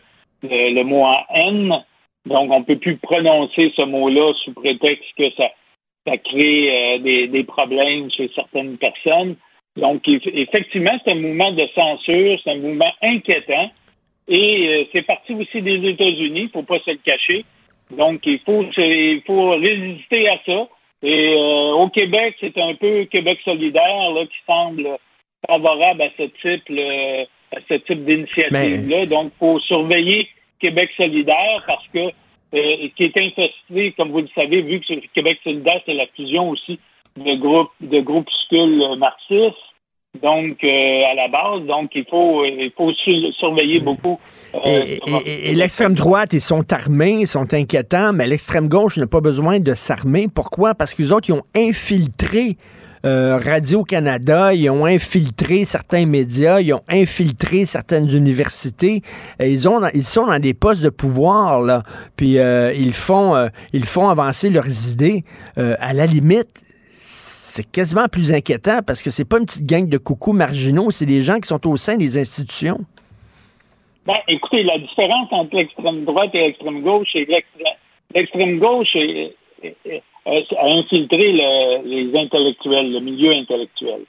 le, 0.50 0.74
le 0.74 0.84
mot 0.84 1.04
en 1.04 1.22
N. 1.36 1.84
Donc, 2.26 2.52
on 2.52 2.60
ne 2.60 2.66
peut 2.66 2.78
plus 2.78 2.98
prononcer 2.98 3.74
ce 3.76 3.84
mot-là 3.84 4.34
sous 4.44 4.54
prétexte 4.54 5.12
que 5.18 5.30
ça, 5.32 5.50
ça 6.08 6.18
crée 6.18 6.70
euh, 6.72 6.98
des, 7.00 7.28
des 7.28 7.44
problèmes 7.44 8.10
chez 8.10 8.32
certaines 8.34 8.78
personnes. 8.78 9.36
Donc, 9.76 10.08
eff- 10.08 10.32
effectivement, 10.34 10.98
c'est 11.04 11.12
un 11.12 11.16
mouvement 11.16 11.52
de 11.52 11.68
censure, 11.76 12.40
c'est 12.44 12.52
un 12.52 12.58
mouvement 12.58 12.94
inquiétant. 13.02 13.70
Et 14.28 14.68
euh, 14.68 14.84
c'est 14.94 15.02
parti 15.02 15.34
aussi 15.34 15.62
des 15.62 15.90
États-Unis, 15.90 16.44
il 16.44 16.50
faut 16.50 16.64
pas 16.64 16.80
se 16.80 16.92
le 16.92 17.00
cacher. 17.04 17.44
Donc, 17.90 18.26
il 18.26 18.40
faut, 18.46 18.64
il 18.78 19.22
faut 19.26 19.50
résister 19.50 20.30
à 20.30 20.40
ça. 20.46 20.70
Et 21.04 21.34
euh, 21.36 21.74
au 21.74 21.90
Québec, 21.90 22.36
c'est 22.40 22.58
un 22.58 22.76
peu 22.76 23.06
Québec 23.06 23.40
solidaire 23.44 24.12
là, 24.12 24.26
qui 24.26 24.38
semble 24.46 24.88
favorable 25.48 26.02
à 26.04 26.10
ce 26.18 26.24
type, 26.24 26.70
là, 26.70 27.26
à 27.56 27.60
ce 27.68 27.74
type 27.76 28.06
d'initiative-là. 28.06 29.08
Donc, 29.08 29.32
il 29.36 29.40
faut 29.40 29.60
surveiller 29.62 30.28
Québec 30.60 30.92
solidaire 30.96 31.64
parce 31.66 31.88
que 31.88 32.12
euh, 32.54 32.88
qui 32.96 33.04
est 33.04 33.18
infesté, 33.18 33.94
comme 33.94 34.12
vous 34.12 34.22
le 34.22 34.30
savez, 34.36 34.62
vu 34.62 34.82
que 34.82 34.94
Québec 35.14 35.40
solidaire, 35.44 35.82
c'est 35.86 35.94
la 35.94 36.06
fusion 36.08 36.50
aussi 36.50 36.80
de 37.18 37.36
groupes 37.36 37.72
de 37.80 38.00
groupuscules 38.02 38.82
euh, 38.84 38.96
marxistes. 38.96 39.56
Donc, 40.22 40.58
euh, 40.64 41.04
à 41.10 41.16
la 41.16 41.28
base, 41.30 41.66
donc 41.68 41.92
il 41.96 42.06
faut, 42.10 42.44
il 42.44 42.70
faut 42.78 42.92
su- 42.92 43.32
surveiller 43.40 43.80
beaucoup. 43.80 44.20
euh, 44.54 44.84
Et, 44.86 45.00
et- 45.26 45.52
et 45.52 45.56
l'extrême 45.56 45.94
droite, 45.94 46.34
ils 46.34 46.42
sont 46.42 46.66
armés, 46.74 47.20
ils 47.22 47.28
sont 47.28 47.54
inquiétants, 47.54 48.12
mais 48.12 48.28
l'extrême 48.28 48.68
gauche 48.68 48.98
n'a 48.98 49.08
pas 49.08 49.22
besoin 49.22 49.60
de 49.60 49.74
s'armer. 49.74 50.28
Pourquoi? 50.28 50.76
Parce 50.76 50.94
qu'ils 50.94 51.14
autres, 51.14 51.30
ils 51.30 51.34
ont 51.34 51.44
infiltré 51.56 52.58
euh, 53.06 53.40
Radio-Canada, 53.44 54.54
ils 54.54 54.70
ont 54.70 54.86
infiltré 54.86 55.64
certains 55.66 56.06
médias, 56.06 56.60
ils 56.60 56.74
ont 56.74 56.84
infiltré 56.90 57.66
certaines 57.66 58.08
universités. 58.14 59.02
Et 59.40 59.50
ils, 59.52 59.68
ont, 59.68 59.82
ils 59.94 60.04
sont 60.04 60.28
dans 60.28 60.38
des 60.40 60.54
postes 60.54 60.84
de 60.84 60.90
pouvoir, 60.90 61.62
là. 61.62 61.84
Puis 62.18 62.38
euh, 62.38 62.74
ils, 62.74 62.94
font, 62.94 63.34
euh, 63.36 63.48
ils 63.74 63.86
font 63.86 64.10
avancer 64.10 64.50
leurs 64.50 64.92
idées. 64.92 65.24
Euh, 65.58 65.76
à 65.80 65.94
la 65.94 66.06
limite, 66.06 66.62
c'est 67.04 67.70
quasiment 67.72 68.06
plus 68.12 68.32
inquiétant 68.32 68.80
parce 68.86 69.02
que 69.02 69.10
c'est 69.10 69.28
pas 69.28 69.40
une 69.40 69.46
petite 69.46 69.68
gang 69.68 69.90
de 69.90 69.98
coucous 69.98 70.34
marginaux, 70.34 70.92
c'est 70.92 71.08
des 71.08 71.22
gens 71.22 71.40
qui 71.40 71.48
sont 71.48 71.66
au 71.68 71.76
sein 71.76 71.98
des 71.98 72.20
institutions. 72.20 72.78
Ben, 74.06 74.18
écoutez, 74.28 74.62
la 74.64 74.78
différence 74.78 75.28
entre 75.32 75.56
l'extrême 75.56 76.06
droite 76.06 76.30
et 76.36 76.42
l'extrême 76.42 76.82
gauche, 76.82 77.08
c'est 77.12 77.26
que 77.26 77.32
l'extrême- 78.14 78.60
gauche 78.60 78.96
est- 78.96 79.36
est- 79.64 79.76
est- 79.86 80.04
a 80.58 80.66
infiltré 80.66 81.32
le- 81.34 81.84
les 81.88 82.16
intellectuels, 82.20 82.92
le 82.92 83.00
milieu 83.00 83.32
intellectuel. 83.32 84.02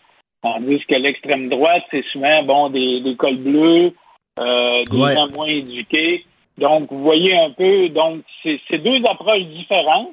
Tandis 0.42 0.80
que 0.86 0.94
l'extrême 0.96 1.48
droite, 1.48 1.84
c'est 1.90 2.04
souvent 2.12 2.42
bon 2.42 2.68
des, 2.70 3.00
des 3.00 3.16
cols 3.16 3.36
bleus, 3.38 3.92
euh, 4.38 4.84
des 4.90 4.96
Ouais. 4.98 5.14
gens 5.14 5.28
moins 5.30 5.46
éduqués. 5.46 6.24
Donc, 6.58 6.90
vous 6.92 7.02
voyez 7.02 7.34
un 7.38 7.50
peu, 7.50 7.88
donc 7.88 8.22
c'est 8.42 8.78
deux 8.78 9.02
approches 9.08 9.44
différentes. 9.44 10.10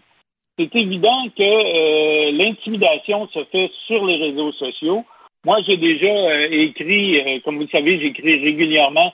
C'est 0.60 0.76
évident 0.76 1.24
que 1.38 1.42
euh, 1.42 2.32
l'intimidation 2.34 3.30
se 3.30 3.46
fait 3.46 3.72
sur 3.88 4.06
les 4.06 4.18
réseaux 4.18 4.52
sociaux. 4.52 5.06
Moi, 5.46 5.60
j'ai 5.66 5.78
déjà 5.78 6.08
euh, 6.08 6.50
écrit, 6.52 7.18
euh, 7.18 7.40
comme 7.46 7.56
vous 7.56 7.62
le 7.62 7.70
savez, 7.70 7.98
j'écris 8.02 8.40
régulièrement 8.40 9.14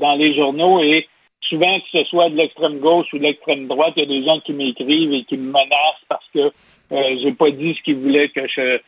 dans 0.00 0.16
les 0.16 0.34
journaux 0.34 0.82
et 0.82 1.06
souvent 1.42 1.78
que 1.78 1.86
ce 1.92 2.02
soit 2.06 2.28
de 2.28 2.34
l'extrême 2.34 2.80
gauche 2.80 3.06
ou 3.12 3.18
de 3.18 3.22
l'extrême 3.22 3.68
droite, 3.68 3.92
il 3.96 4.00
y 4.00 4.02
a 4.02 4.20
des 4.20 4.24
gens 4.24 4.40
qui 4.40 4.52
m'écrivent 4.52 5.12
et 5.12 5.22
qui 5.22 5.36
me 5.36 5.52
menacent 5.52 6.04
parce 6.08 6.26
que 6.34 6.50
j'ai 6.90 7.30
pas 7.30 7.52
dit 7.52 7.76
ce 7.76 7.82
qu'ils 7.84 7.98
voulaient 7.98 8.30
que 8.30 8.48
je 8.48 8.78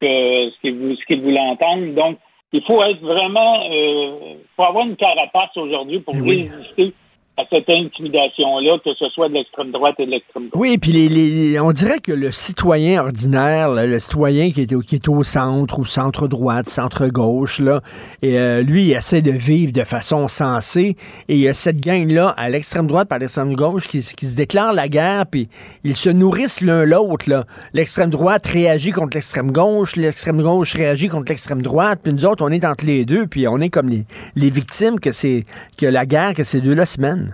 que 0.00 0.50
ce 0.62 1.06
qu'ils 1.06 1.20
voulaient 1.20 1.40
entendre. 1.40 1.92
Donc, 1.92 2.18
il 2.52 2.62
faut 2.62 2.82
être 2.82 3.00
vraiment 3.00 3.68
euh, 3.70 4.34
faut 4.56 4.62
avoir 4.62 4.86
une 4.86 4.96
carapace 4.96 5.56
aujourd'hui 5.56 6.00
pour 6.00 6.14
résister 6.14 6.92
à 7.38 7.44
cette 7.50 7.70
intimidation-là, 7.70 8.78
que 8.84 8.90
ce 8.98 9.08
soit 9.10 9.28
de 9.28 9.34
l'extrême 9.34 9.70
droite 9.70 9.94
et 10.00 10.06
de 10.06 10.10
l'extrême 10.10 10.48
gauche. 10.48 10.60
Oui, 10.60 10.76
puis 10.76 10.90
les, 10.90 11.60
on 11.60 11.70
dirait 11.70 12.00
que 12.00 12.10
le 12.10 12.32
citoyen 12.32 13.00
ordinaire, 13.00 13.70
le 13.70 13.98
citoyen 14.00 14.50
qui 14.50 14.62
est, 14.62 15.08
au, 15.08 15.22
centre 15.22 15.78
ou 15.78 15.84
centre-droite, 15.84 16.68
centre-gauche, 16.68 17.60
là, 17.60 17.80
euh, 18.24 18.62
lui, 18.62 18.86
il 18.86 18.92
essaie 18.92 19.22
de 19.22 19.30
vivre 19.30 19.72
de 19.72 19.84
façon 19.84 20.26
sensée. 20.26 20.96
Et 21.28 21.36
il 21.36 21.40
y 21.40 21.48
a 21.48 21.54
cette 21.54 21.80
gang-là, 21.80 22.34
à 22.36 22.48
l'extrême 22.48 22.88
droite 22.88 23.08
par 23.08 23.20
l'extrême 23.20 23.54
gauche, 23.54 23.86
qui, 23.86 24.02
se 24.02 24.36
déclarent 24.36 24.72
la 24.72 24.88
guerre, 24.88 25.26
puis 25.30 25.48
ils 25.84 25.96
se 25.96 26.10
nourrissent 26.10 26.60
l'un 26.60 26.84
l'autre. 26.84 27.26
L'extrême 27.72 28.10
droite 28.10 28.46
réagit 28.46 28.90
contre 28.90 29.16
l'extrême 29.16 29.52
gauche, 29.52 29.94
l'extrême 29.94 30.42
gauche 30.42 30.74
réagit 30.74 31.06
contre 31.06 31.30
l'extrême 31.30 31.62
droite, 31.62 32.00
puis 32.02 32.12
nous 32.12 32.26
autres, 32.26 32.44
on 32.44 32.50
est 32.50 32.64
entre 32.64 32.84
les 32.84 33.04
deux, 33.04 33.28
puis 33.28 33.46
on 33.46 33.58
est 33.60 33.70
comme 33.70 33.88
les, 33.88 34.02
les 34.34 34.50
victimes 34.50 34.98
que 34.98 35.12
c'est 35.12 35.44
que 35.76 35.86
la 35.86 36.04
guerre 36.04 36.34
que 36.34 36.42
ces 36.42 36.60
deux-là 36.60 36.84
se 36.84 37.00
mènent. 37.00 37.27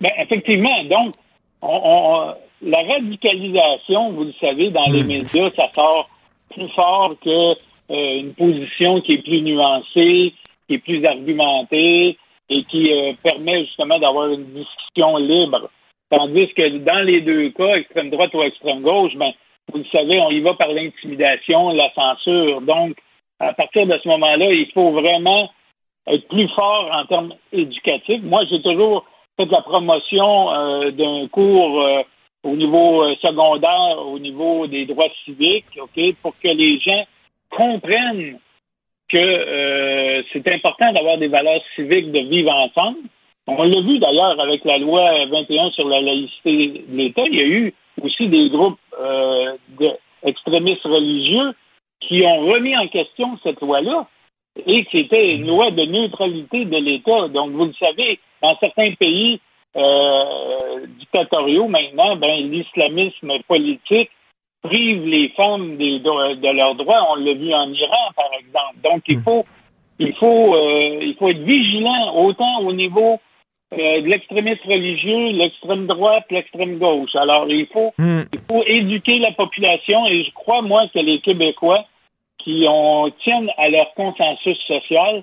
Ben, 0.00 0.10
effectivement. 0.18 0.84
Donc, 0.84 1.14
on, 1.62 1.80
on- 1.84 2.34
la 2.62 2.82
radicalisation, 2.82 4.12
vous 4.12 4.24
le 4.24 4.34
savez, 4.42 4.70
dans 4.70 4.84
les 4.90 5.02
médias, 5.02 5.50
ça 5.56 5.70
sort 5.74 6.08
plus 6.50 6.68
fort 6.70 7.14
que 7.24 7.52
euh, 7.90 8.20
une 8.20 8.34
position 8.34 9.00
qui 9.00 9.14
est 9.14 9.22
plus 9.22 9.40
nuancée, 9.40 10.34
qui 10.68 10.74
est 10.74 10.78
plus 10.78 11.04
argumentée 11.06 12.18
et 12.50 12.62
qui 12.64 12.92
euh, 12.92 13.12
permet 13.22 13.60
justement 13.64 13.98
d'avoir 13.98 14.28
une 14.28 14.44
discussion 14.52 15.16
libre. 15.16 15.70
Tandis 16.10 16.48
que 16.54 16.68
dans 16.78 17.02
les 17.06 17.20
deux 17.22 17.50
cas, 17.50 17.76
extrême 17.76 18.10
droite 18.10 18.34
ou 18.34 18.42
extrême 18.42 18.82
gauche, 18.82 19.14
ben, 19.16 19.32
vous 19.72 19.78
le 19.78 19.84
savez, 19.92 20.20
on 20.20 20.30
y 20.30 20.40
va 20.40 20.54
par 20.54 20.68
l'intimidation, 20.68 21.70
la 21.70 21.90
censure. 21.94 22.60
Donc, 22.60 22.96
à 23.38 23.54
partir 23.54 23.86
de 23.86 23.98
ce 24.02 24.08
moment-là, 24.08 24.52
il 24.52 24.70
faut 24.74 24.90
vraiment 24.90 25.48
être 26.08 26.28
plus 26.28 26.48
fort 26.48 26.90
en 26.92 27.06
termes 27.06 27.32
éducatifs. 27.52 28.22
Moi, 28.22 28.42
j'ai 28.50 28.60
toujours 28.60 29.06
fait 29.36 29.46
la 29.50 29.62
promotion 29.62 30.52
euh, 30.52 30.90
d'un 30.90 31.28
cours 31.28 31.80
euh, 31.82 32.02
au 32.42 32.56
niveau 32.56 33.02
euh, 33.02 33.14
secondaire, 33.22 33.98
au 34.06 34.18
niveau 34.18 34.66
des 34.66 34.86
droits 34.86 35.08
civiques, 35.24 35.66
ok, 35.80 36.14
pour 36.22 36.34
que 36.38 36.48
les 36.48 36.78
gens 36.80 37.04
comprennent 37.50 38.38
que 39.08 40.24
c'est 40.32 40.46
important 40.46 40.92
d'avoir 40.92 41.18
des 41.18 41.26
valeurs 41.26 41.60
civiques, 41.74 42.12
de 42.12 42.20
vivre 42.20 42.52
ensemble. 42.52 42.98
On 43.48 43.64
l'a 43.64 43.80
vu 43.80 43.98
d'ailleurs 43.98 44.38
avec 44.40 44.64
la 44.64 44.78
loi 44.78 45.26
21 45.26 45.70
sur 45.72 45.88
la 45.88 46.00
laïcité 46.00 46.84
de 46.88 46.96
l'État. 46.96 47.22
Il 47.26 47.34
y 47.34 47.40
a 47.40 47.44
eu 47.46 47.74
aussi 48.00 48.28
des 48.28 48.48
groupes 48.50 48.78
euh, 49.00 49.56
de- 49.80 49.96
extrémistes 50.22 50.84
religieux 50.84 51.52
qui 52.00 52.22
ont 52.24 52.40
remis 52.46 52.76
en 52.76 52.86
question 52.86 53.36
cette 53.42 53.60
loi-là 53.60 54.06
et 54.66 54.84
que 54.84 54.90
c'était 54.92 55.34
une 55.34 55.48
loi 55.48 55.70
de 55.72 55.84
neutralité 55.86 56.64
de 56.64 56.76
l'État. 56.76 57.28
Donc, 57.28 57.50
vous 57.50 57.64
le 57.64 57.74
savez, 57.74 58.20
dans 58.42 58.56
certains 58.58 58.92
pays 58.94 59.40
euh, 59.76 60.86
dictatoriaux 60.98 61.68
maintenant, 61.68 62.16
ben, 62.16 62.50
l'islamisme 62.50 63.32
politique 63.46 64.10
prive 64.62 65.06
les 65.06 65.28
femmes 65.30 65.76
des 65.76 66.00
de 66.00 66.56
leurs 66.56 66.74
droits. 66.74 67.06
On 67.10 67.14
l'a 67.16 67.34
vu 67.34 67.54
en 67.54 67.72
Iran, 67.72 68.10
par 68.16 68.30
exemple. 68.38 68.76
Donc, 68.82 69.02
il 69.08 69.20
faut, 69.20 69.44
il 69.98 70.12
faut, 70.14 70.54
euh, 70.54 70.98
il 71.02 71.14
faut 71.18 71.28
être 71.28 71.42
vigilant 71.42 72.16
autant 72.16 72.60
au 72.60 72.72
niveau 72.72 73.20
euh, 73.72 74.00
de 74.02 74.06
l'extrémisme 74.06 74.68
religieux, 74.68 75.30
l'extrême 75.30 75.86
droite, 75.86 76.24
l'extrême 76.30 76.78
gauche. 76.78 77.14
Alors, 77.14 77.46
il 77.48 77.66
faut, 77.66 77.94
il 77.98 78.40
faut 78.50 78.64
éduquer 78.66 79.18
la 79.18 79.32
population 79.32 80.06
et 80.06 80.24
je 80.24 80.32
crois, 80.32 80.62
moi, 80.62 80.88
que 80.92 80.98
les 80.98 81.20
Québécois 81.20 81.84
qui 82.38 82.64
ont, 82.68 83.10
tiennent 83.22 83.50
à 83.56 83.68
leur 83.68 83.94
consensus 83.94 84.58
social, 84.66 85.22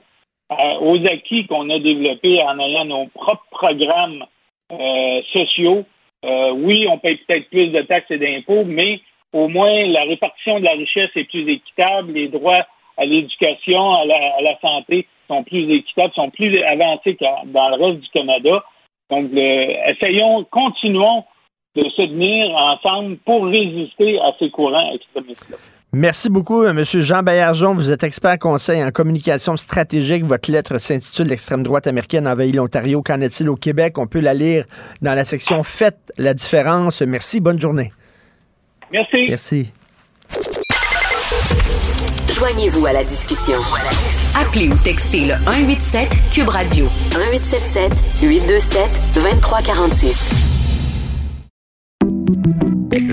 euh, 0.51 0.79
aux 0.79 1.05
acquis 1.07 1.45
qu'on 1.45 1.69
a 1.69 1.77
développés 1.77 2.41
en 2.41 2.57
ayant 2.59 2.85
nos 2.85 3.07
propres 3.07 3.45
programmes 3.51 4.23
euh, 4.71 5.21
sociaux. 5.33 5.83
Euh, 6.23 6.51
oui, 6.51 6.87
on 6.89 6.97
paye 6.99 7.17
peut-être 7.17 7.49
plus 7.49 7.67
de 7.67 7.81
taxes 7.81 8.11
et 8.11 8.17
d'impôts, 8.17 8.63
mais 8.65 9.01
au 9.33 9.49
moins 9.49 9.85
la 9.87 10.03
répartition 10.03 10.59
de 10.59 10.65
la 10.65 10.71
richesse 10.71 11.09
est 11.15 11.25
plus 11.25 11.49
équitable, 11.49 12.13
les 12.13 12.29
droits 12.29 12.65
à 12.95 13.05
l'éducation, 13.05 13.93
à 13.93 14.05
la, 14.05 14.57
santé 14.61 15.05
sont 15.27 15.43
plus 15.43 15.69
équitables, 15.69 16.13
sont 16.13 16.29
plus 16.29 16.63
avancés 16.63 17.15
que 17.15 17.25
dans 17.51 17.69
le 17.69 17.83
reste 17.83 17.99
du 17.99 18.09
Canada. 18.09 18.63
Donc, 19.09 19.31
essayons, 19.33 20.45
continuons 20.45 21.25
de 21.75 21.89
se 21.89 22.01
tenir 22.03 22.55
ensemble 22.55 23.17
pour 23.17 23.45
résister 23.45 24.17
à 24.19 24.33
ces 24.39 24.49
courants 24.49 24.93
extrémistes-là. 24.93 25.57
Merci 25.93 26.29
beaucoup, 26.29 26.63
euh, 26.63 26.71
M. 26.71 26.83
Jean 26.83 27.23
Baillargeon. 27.23 27.73
Vous 27.73 27.91
êtes 27.91 28.03
expert 28.03 28.37
conseil 28.39 28.83
en 28.83 28.91
communication 28.91 29.55
stratégique. 29.55 30.25
Votre 30.25 30.51
lettre 30.51 30.79
s'intitule 30.79 31.27
L'extrême 31.27 31.63
droite 31.63 31.87
américaine 31.87 32.27
envahit 32.27 32.53
l'Ontario. 32.53 33.01
Qu'en 33.01 33.21
est-il 33.21 33.49
au 33.49 33.55
Québec? 33.55 33.97
On 33.97 34.05
peut 34.05 34.19
la 34.19 34.33
lire 34.33 34.65
dans 35.01 35.13
la 35.13 35.23
section 35.23 35.63
Faites 35.63 36.11
la 36.17 36.33
différence. 36.33 37.01
Merci. 37.01 37.39
Bonne 37.39 37.59
journée. 37.59 37.93
Merci. 38.91 39.25
Merci. 39.29 39.71
Joignez-vous 42.37 42.85
à 42.85 42.93
la 42.93 43.03
discussion. 43.03 43.57
Appelez 44.39 44.69
ou 44.69 44.75
textez 44.83 45.25
le 45.25 45.35
187 45.35 46.09
Cube 46.33 46.49
Radio 46.49 46.85
1877 47.15 47.91
827 48.21 48.81
2346. 49.15 50.46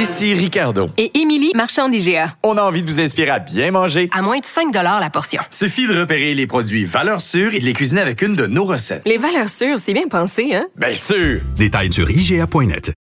Ici 0.00 0.32
Ricardo. 0.32 0.88
Et 0.96 1.10
Émilie, 1.18 1.52
marchand 1.54 1.90
d'IGA. 1.90 2.34
On 2.42 2.56
a 2.56 2.62
envie 2.62 2.80
de 2.80 2.86
vous 2.86 3.00
inspirer 3.00 3.28
à 3.28 3.38
bien 3.38 3.70
manger. 3.70 4.08
À 4.16 4.22
moins 4.22 4.38
de 4.38 4.44
5 4.46 4.72
la 4.72 5.10
portion. 5.10 5.42
Suffit 5.50 5.86
de 5.86 6.00
repérer 6.00 6.32
les 6.32 6.46
produits 6.46 6.86
valeurs 6.86 7.20
sûres 7.20 7.52
et 7.52 7.58
de 7.58 7.66
les 7.66 7.74
cuisiner 7.74 8.00
avec 8.00 8.22
une 8.22 8.34
de 8.34 8.46
nos 8.46 8.64
recettes. 8.64 9.02
Les 9.04 9.18
valeurs 9.18 9.50
sûres, 9.50 9.78
c'est 9.78 9.92
bien 9.92 10.08
pensé, 10.08 10.54
hein? 10.54 10.68
Bien 10.74 10.94
sûr! 10.94 11.42
Détails 11.54 11.92
sur 11.92 12.10
IGA.net. 12.10 12.94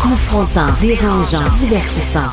Confrontant, 0.00 0.68
dérangeant, 0.80 1.44
divertissant. 1.58 2.30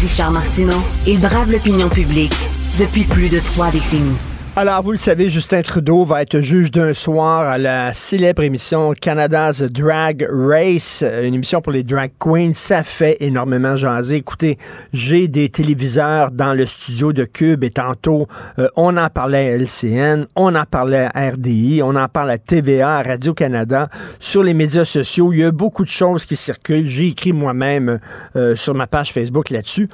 Richard 0.00 0.30
Martineau, 0.30 0.80
il 1.08 1.18
brave 1.18 1.50
l'opinion 1.50 1.88
publique 1.88 2.36
depuis 2.78 3.02
plus 3.02 3.28
de 3.28 3.40
trois 3.40 3.72
décennies. 3.72 4.16
Alors, 4.60 4.82
vous 4.82 4.90
le 4.90 4.98
savez, 4.98 5.30
Justin 5.30 5.62
Trudeau 5.62 6.04
va 6.04 6.20
être 6.22 6.40
juge 6.40 6.72
d'un 6.72 6.92
soir 6.92 7.46
à 7.46 7.58
la 7.58 7.92
célèbre 7.92 8.42
émission 8.42 8.92
Canada's 8.92 9.62
Drag 9.62 10.26
Race, 10.28 11.04
une 11.22 11.34
émission 11.34 11.60
pour 11.60 11.70
les 11.70 11.84
drag 11.84 12.10
queens. 12.18 12.54
Ça 12.54 12.82
fait 12.82 13.18
énormément 13.20 13.76
jaser. 13.76 14.16
Écoutez, 14.16 14.58
j'ai 14.92 15.28
des 15.28 15.48
téléviseurs 15.48 16.32
dans 16.32 16.54
le 16.54 16.66
studio 16.66 17.12
de 17.12 17.24
Cube 17.24 17.62
et 17.62 17.70
tantôt, 17.70 18.26
euh, 18.58 18.66
on 18.74 18.96
en 18.96 19.08
parlait 19.10 19.48
à 19.48 19.58
LCN, 19.58 20.26
on 20.34 20.52
en 20.56 20.64
parlait 20.64 21.08
à 21.14 21.30
RDI, 21.30 21.80
on 21.84 21.94
en 21.94 22.08
parle 22.08 22.32
à 22.32 22.38
TVA, 22.38 22.96
à 22.96 23.02
Radio-Canada, 23.04 23.88
sur 24.18 24.42
les 24.42 24.54
médias 24.54 24.84
sociaux. 24.84 25.32
Il 25.32 25.38
y 25.38 25.44
a 25.44 25.52
beaucoup 25.52 25.84
de 25.84 25.88
choses 25.88 26.26
qui 26.26 26.34
circulent. 26.34 26.88
J'ai 26.88 27.06
écrit 27.06 27.32
moi-même 27.32 28.00
euh, 28.34 28.56
sur 28.56 28.74
ma 28.74 28.88
page 28.88 29.12
Facebook 29.12 29.50
là-dessus. 29.50 29.88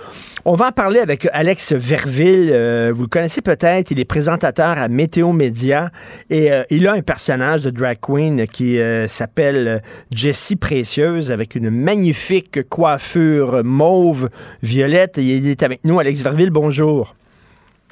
On 0.46 0.54
va 0.54 0.68
en 0.68 0.72
parler 0.72 1.00
avec 1.00 1.28
Alex 1.34 1.72
Verville. 1.72 2.50
Euh, 2.50 2.92
vous 2.94 3.02
le 3.02 3.08
connaissez 3.08 3.42
peut-être. 3.42 3.90
Il 3.90 4.00
est 4.00 4.06
présentateur 4.06 4.53
à 4.58 4.88
Météo 4.88 5.32
Média 5.32 5.90
et 6.30 6.52
euh, 6.52 6.64
il 6.70 6.86
a 6.88 6.92
un 6.92 7.02
personnage 7.02 7.62
de 7.62 7.70
drag 7.70 7.98
queen 8.00 8.46
qui 8.46 8.78
euh, 8.78 9.08
s'appelle 9.08 9.82
Jessie 10.10 10.56
Précieuse 10.56 11.30
avec 11.30 11.54
une 11.54 11.70
magnifique 11.70 12.68
coiffure 12.68 13.62
mauve 13.64 14.30
violette. 14.62 15.14
Il 15.18 15.46
est 15.46 15.62
avec 15.62 15.84
nous. 15.84 15.98
Alex 15.98 16.22
Verville, 16.22 16.50
bonjour. 16.50 17.14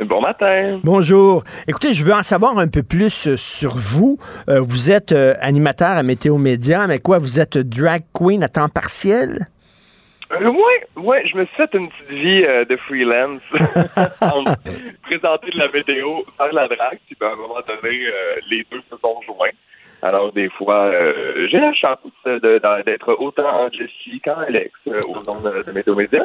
Bon 0.04 0.20
matin. 0.20 0.80
Bonjour. 0.82 1.44
Écoutez, 1.68 1.92
je 1.92 2.04
veux 2.04 2.14
en 2.14 2.22
savoir 2.22 2.58
un 2.58 2.68
peu 2.68 2.82
plus 2.82 3.36
sur 3.36 3.76
vous. 3.76 4.18
Euh, 4.48 4.60
vous 4.60 4.90
êtes 4.90 5.12
animateur 5.12 5.90
à 5.90 6.02
Météo 6.02 6.38
Média, 6.38 6.86
mais 6.86 6.98
quoi, 6.98 7.18
vous 7.18 7.38
êtes 7.38 7.58
drag 7.58 8.02
queen 8.12 8.42
à 8.42 8.48
temps 8.48 8.68
partiel? 8.68 9.48
Euh, 10.32 10.48
oui, 10.48 11.02
ouais, 11.02 11.22
je 11.26 11.36
me 11.36 11.44
suis 11.44 11.56
fait 11.56 11.68
une 11.74 11.88
petite 11.88 12.08
vie 12.08 12.44
euh, 12.44 12.64
de 12.64 12.76
freelance, 12.76 13.42
présenter 15.02 15.50
de 15.50 15.58
la 15.58 15.68
météo, 15.68 16.22
faire 16.36 16.52
la 16.52 16.68
drague, 16.68 16.98
puis 17.06 17.16
ben, 17.20 17.28
à 17.28 17.32
un 17.32 17.36
moment 17.36 17.60
donné, 17.66 18.06
euh, 18.06 18.36
les 18.50 18.66
deux 18.70 18.80
se 18.90 18.96
sont 18.96 19.20
joints. 19.26 19.50
Alors, 20.00 20.32
des 20.32 20.48
fois, 20.48 20.90
j'ai 21.48 21.60
la 21.60 21.72
chance 21.74 21.98
d'être 22.26 23.12
autant 23.20 23.66
en 23.66 23.70
Jessie 23.70 24.20
qu'en 24.24 24.40
Alex 24.40 24.72
au 25.06 25.22
nom 25.22 25.40
de, 25.40 25.70
Météo 25.70 25.94
Média. 25.94 26.24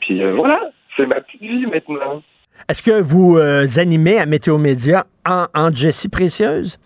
Puis 0.00 0.22
voilà, 0.32 0.60
c'est 0.94 1.06
ma 1.06 1.22
petite 1.22 1.40
vie 1.40 1.64
maintenant. 1.64 2.22
Est-ce 2.68 2.82
que 2.82 3.00
vous 3.00 3.38
animez 3.78 4.18
à 4.18 4.26
Météo 4.26 4.58
Média 4.58 5.04
en, 5.26 5.46
en 5.54 5.72
Jessie 5.72 6.10
Précieuse? 6.10 6.78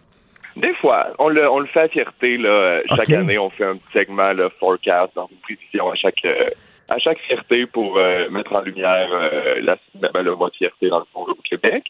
Des 0.58 0.74
fois, 0.74 1.08
on 1.18 1.28
le, 1.28 1.48
on 1.48 1.60
le 1.60 1.66
fait 1.66 1.80
à 1.80 1.88
fierté. 1.88 2.36
Là. 2.36 2.78
Chaque 2.96 3.10
année, 3.10 3.38
on 3.38 3.50
fait 3.50 3.64
un 3.64 3.76
petit 3.76 3.92
segment 3.92 4.32
là, 4.32 4.48
forecast 4.58 5.14
dans 5.14 5.28
une 5.30 5.38
prévision 5.38 5.90
à 5.90 5.94
chaque 5.94 6.24
euh, 6.24 6.48
à 6.88 6.98
chaque 6.98 7.18
fierté 7.20 7.66
pour 7.66 7.98
euh, 7.98 8.28
mettre 8.30 8.54
en 8.54 8.62
lumière 8.62 9.08
euh, 9.12 9.60
la, 9.62 9.76
ben, 9.94 10.22
le 10.22 10.34
mois 10.34 10.48
de 10.48 10.54
fierté 10.56 10.88
dans 10.88 11.00
le 11.00 11.04
fond 11.12 11.26
au 11.28 11.34
Québec. 11.48 11.84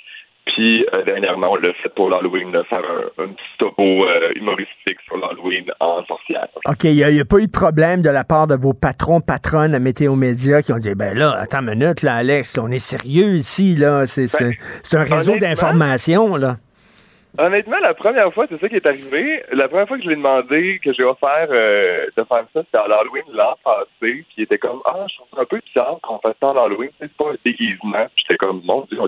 Puis 0.45 0.85
dernièrement, 1.05 1.53
on 1.53 1.57
l'a 1.57 1.73
fait 1.75 1.91
pour 1.95 2.09
l'Halloween, 2.09 2.51
faire 2.69 2.81
un, 2.81 3.23
un, 3.23 3.29
petit 3.29 3.59
topo 3.59 4.07
humoristique 4.35 4.99
sur 5.05 5.19
l'Halloween 5.19 5.66
en 5.79 6.03
sorcière. 6.07 6.49
OK, 6.66 6.85
il 6.85 6.95
n'y 6.95 7.05
a, 7.05 7.09
a, 7.09 7.25
pas 7.27 7.39
eu 7.39 7.47
de 7.47 7.53
problème 7.53 8.01
de 8.01 8.09
la 8.09 8.25
part 8.25 8.47
de 8.47 8.55
vos 8.55 8.73
patrons, 8.73 9.21
patronnes 9.21 9.75
à 9.75 9.79
Météo 9.79 10.16
Média 10.16 10.62
qui 10.62 10.73
ont 10.73 10.79
dit 10.79 10.95
ben 10.97 11.16
là, 11.16 11.37
attends 11.39 11.61
une 11.61 11.79
minute, 11.79 12.01
là, 12.03 12.14
Alex, 12.16 12.59
on 12.59 12.71
est 12.71 12.79
sérieux 12.79 13.35
ici, 13.35 13.77
là. 13.77 14.07
C'est 14.07 14.27
ben, 14.41 14.55
un 14.95 15.05
réseau 15.05 15.37
d'information, 15.37 16.35
là. 16.37 16.57
Honnêtement, 17.37 17.79
la 17.81 17.95
première 17.95 18.33
fois, 18.33 18.47
c'est 18.49 18.57
ça 18.57 18.68
qui 18.68 18.76
est 18.76 18.87
arrivé. 18.87 19.43
La 19.53 19.68
première 19.68 19.87
fois 19.87 19.99
que 19.99 20.03
je 20.03 20.09
lui 20.09 20.14
ai 20.14 20.16
demandé 20.16 20.81
que 20.83 20.93
j'ai 20.93 21.05
offert 21.05 21.49
euh, 21.51 22.07
de 22.16 22.24
faire 22.24 22.45
ça, 22.53 22.62
c'était 22.64 22.79
à 22.79 22.89
l'Halloween 22.89 23.24
l'an 23.33 23.55
passé. 23.62 23.87
Puis 24.01 24.26
il 24.39 24.45
était 24.45 24.59
comme 24.59 24.81
Ah, 24.87 25.05
je 25.09 25.16
trouve 25.16 25.39
un 25.39 25.45
peu 25.45 25.61
bizarre 25.64 25.99
qu'on 26.03 26.18
fasse 26.18 26.37
ça 26.41 26.51
à 26.51 26.55
l'Halloween. 26.55 26.91
C'est 26.99 27.16
pas 27.16 27.31
un 27.31 27.37
déguisement. 27.45 28.07
Puis 28.14 28.24
j'étais 28.26 28.39
comme 28.39 28.62
Mon 28.64 28.87
Dieu, 28.91 28.99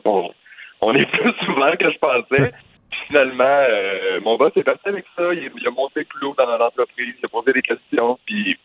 on, 0.80 0.94
est 0.94 1.06
plus 1.10 1.32
souvent 1.44 1.72
que 1.72 1.90
je 1.90 1.98
pensais. 1.98 2.52
Puis 2.90 3.00
finalement, 3.08 3.44
euh, 3.44 4.20
mon 4.20 4.36
boss 4.36 4.52
est 4.56 4.64
parti 4.64 4.88
avec 4.88 5.06
ça. 5.16 5.32
Il, 5.32 5.66
a 5.66 5.70
monté 5.70 6.04
plus 6.04 6.26
haut 6.26 6.34
dans 6.36 6.56
l'entreprise, 6.56 7.14
il 7.18 7.24
a 7.24 7.28
posé 7.28 7.52
des 7.52 7.62
questions. 7.62 8.18
Puis 8.26 8.56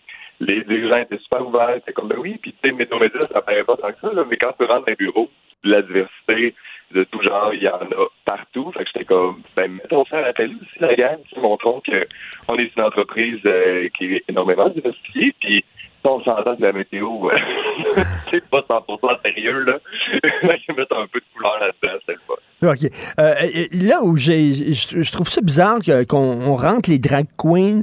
les, 0.41 0.89
gens 0.89 0.97
étaient 0.97 1.17
super 1.19 1.47
ouverts. 1.47 1.75
C'était 1.75 1.93
comme 1.93 2.09
Ben 2.09 2.19
oui. 2.19 2.37
Puis 2.41 2.53
tu 2.61 2.69
sais, 2.69 2.75
météo 2.75 2.97
ça 3.31 3.41
paraît 3.41 3.63
pas 3.63 3.77
tant 3.77 3.91
que 3.91 3.99
ça. 4.01 4.13
Là, 4.13 4.25
mais 4.29 4.37
quand 4.37 4.53
tu 4.59 4.65
rentres 4.65 4.85
dans 4.85 4.91
un 4.91 4.95
bureau, 4.95 5.29
la 5.63 5.81
diversité, 5.81 6.53
de 6.91 7.03
tout 7.05 7.21
genre, 7.21 7.53
il 7.53 7.63
y 7.63 7.67
en 7.67 7.81
a 7.81 8.07
partout. 8.25 8.71
Fait 8.71 8.83
que 8.83 8.89
j'étais 8.93 9.05
comme, 9.05 9.41
ben, 9.55 9.71
mettons 9.71 10.05
ça 10.05 10.19
à 10.19 10.21
la 10.21 10.33
télé 10.33 10.53
aussi, 10.55 10.79
la 10.79 10.95
gang, 10.95 11.17
montrons 11.37 11.81
qu'on 11.81 12.57
est 12.57 12.71
une 12.75 12.83
entreprise 12.83 13.39
euh, 13.45 13.89
qui 13.97 14.15
est 14.15 14.23
énormément 14.29 14.69
diversifiée, 14.69 15.33
puis 15.39 15.63
on 16.03 16.23
s'entend 16.23 16.55
que 16.55 16.61
la 16.61 16.71
météo, 16.71 17.29
euh, 17.29 17.37
c'est 18.31 18.47
pas 18.49 18.61
100% 18.61 19.21
sérieux, 19.23 19.63
là. 19.63 19.79
Je 20.21 20.73
vais 20.73 20.85
un 20.91 21.07
peu 21.07 21.19
de 21.19 21.25
couleur 21.33 21.59
là-dedans, 21.59 21.99
c'est 22.05 22.17
le. 22.27 22.35
OK. 22.63 22.89
Euh, 23.19 23.33
là 23.73 24.01
où 24.03 24.15
j'ai, 24.17 24.73
je 24.73 25.11
trouve 25.11 25.29
ça 25.29 25.41
bizarre 25.41 25.79
qu'on 26.07 26.55
rentre 26.55 26.89
les 26.89 26.99
drag 26.99 27.25
queens 27.37 27.81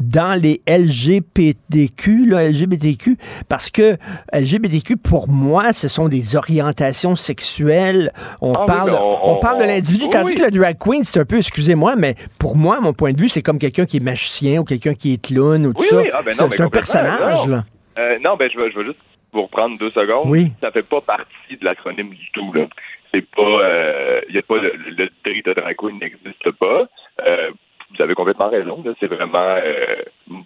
dans 0.00 0.40
les 0.40 0.60
LGBTQ, 0.66 2.26
là, 2.26 2.48
LGBTQ, 2.48 3.16
parce 3.48 3.70
que 3.70 3.96
LGBTQ, 4.32 4.96
pour 4.96 5.28
moi, 5.28 5.72
ce 5.72 5.88
sont 5.88 6.08
des 6.08 6.36
orientations 6.36 7.16
sexuelles. 7.16 8.12
On 8.40 8.54
Ah 8.54 8.64
parle, 8.66 8.90
on, 9.00 9.32
on- 9.34 9.36
parle 9.40 9.60
de 9.60 9.64
l'individu, 9.64 10.08
tandis 10.08 10.32
oui. 10.32 10.38
que 10.38 10.44
le 10.44 10.50
drag 10.50 10.78
queen, 10.78 11.04
c'est 11.04 11.20
un 11.20 11.24
peu, 11.24 11.38
excusez-moi, 11.38 11.94
mais 11.96 12.14
pour 12.38 12.56
moi, 12.56 12.80
mon 12.80 12.92
point 12.92 13.12
de 13.12 13.20
vue, 13.20 13.28
c'est 13.28 13.42
comme 13.42 13.58
quelqu'un 13.58 13.84
qui 13.86 13.98
est 13.98 14.04
magicien 14.04 14.60
ou 14.60 14.64
quelqu'un 14.64 14.94
qui 14.94 15.12
est 15.14 15.22
clown 15.24 15.66
ou 15.66 15.72
tout 15.74 15.80
Oui, 15.82 15.86
ça. 15.88 15.98
ah, 16.12 16.20
ben 16.24 16.32
c'est 16.32 16.60
un 16.60 16.70
personnage, 16.70 17.46
non. 17.46 17.56
là. 17.56 17.64
Euh, 17.98 18.18
non, 18.24 18.36
ben 18.36 18.48
je 18.52 18.58
vais, 18.58 18.70
je 18.72 18.78
vais 18.78 18.84
juste 18.86 18.98
vous 19.32 19.42
reprendre 19.42 19.78
deux 19.78 19.90
secondes. 19.90 20.28
Oui. 20.28 20.52
Ça 20.60 20.70
fait 20.70 20.82
pas 20.82 21.00
partie 21.00 21.56
de 21.60 21.64
l'acronyme 21.64 22.10
du 22.10 22.30
tout. 22.32 22.52
Là. 22.52 22.66
C'est 23.14 23.30
pas, 23.30 23.42
euh, 23.42 24.20
a 24.34 24.42
pas 24.42 24.56
le, 24.58 24.72
le 24.98 25.08
tri 25.22 25.40
de 25.42 25.52
drag 25.52 25.76
n'existe 26.00 26.50
pas. 26.58 26.86
Euh, 27.24 27.50
vous 27.94 28.02
avez 28.02 28.14
complètement 28.14 28.48
raison. 28.48 28.82
là. 28.84 28.92
C'est 28.98 29.06
vraiment, 29.06 29.38
euh, 29.62 29.96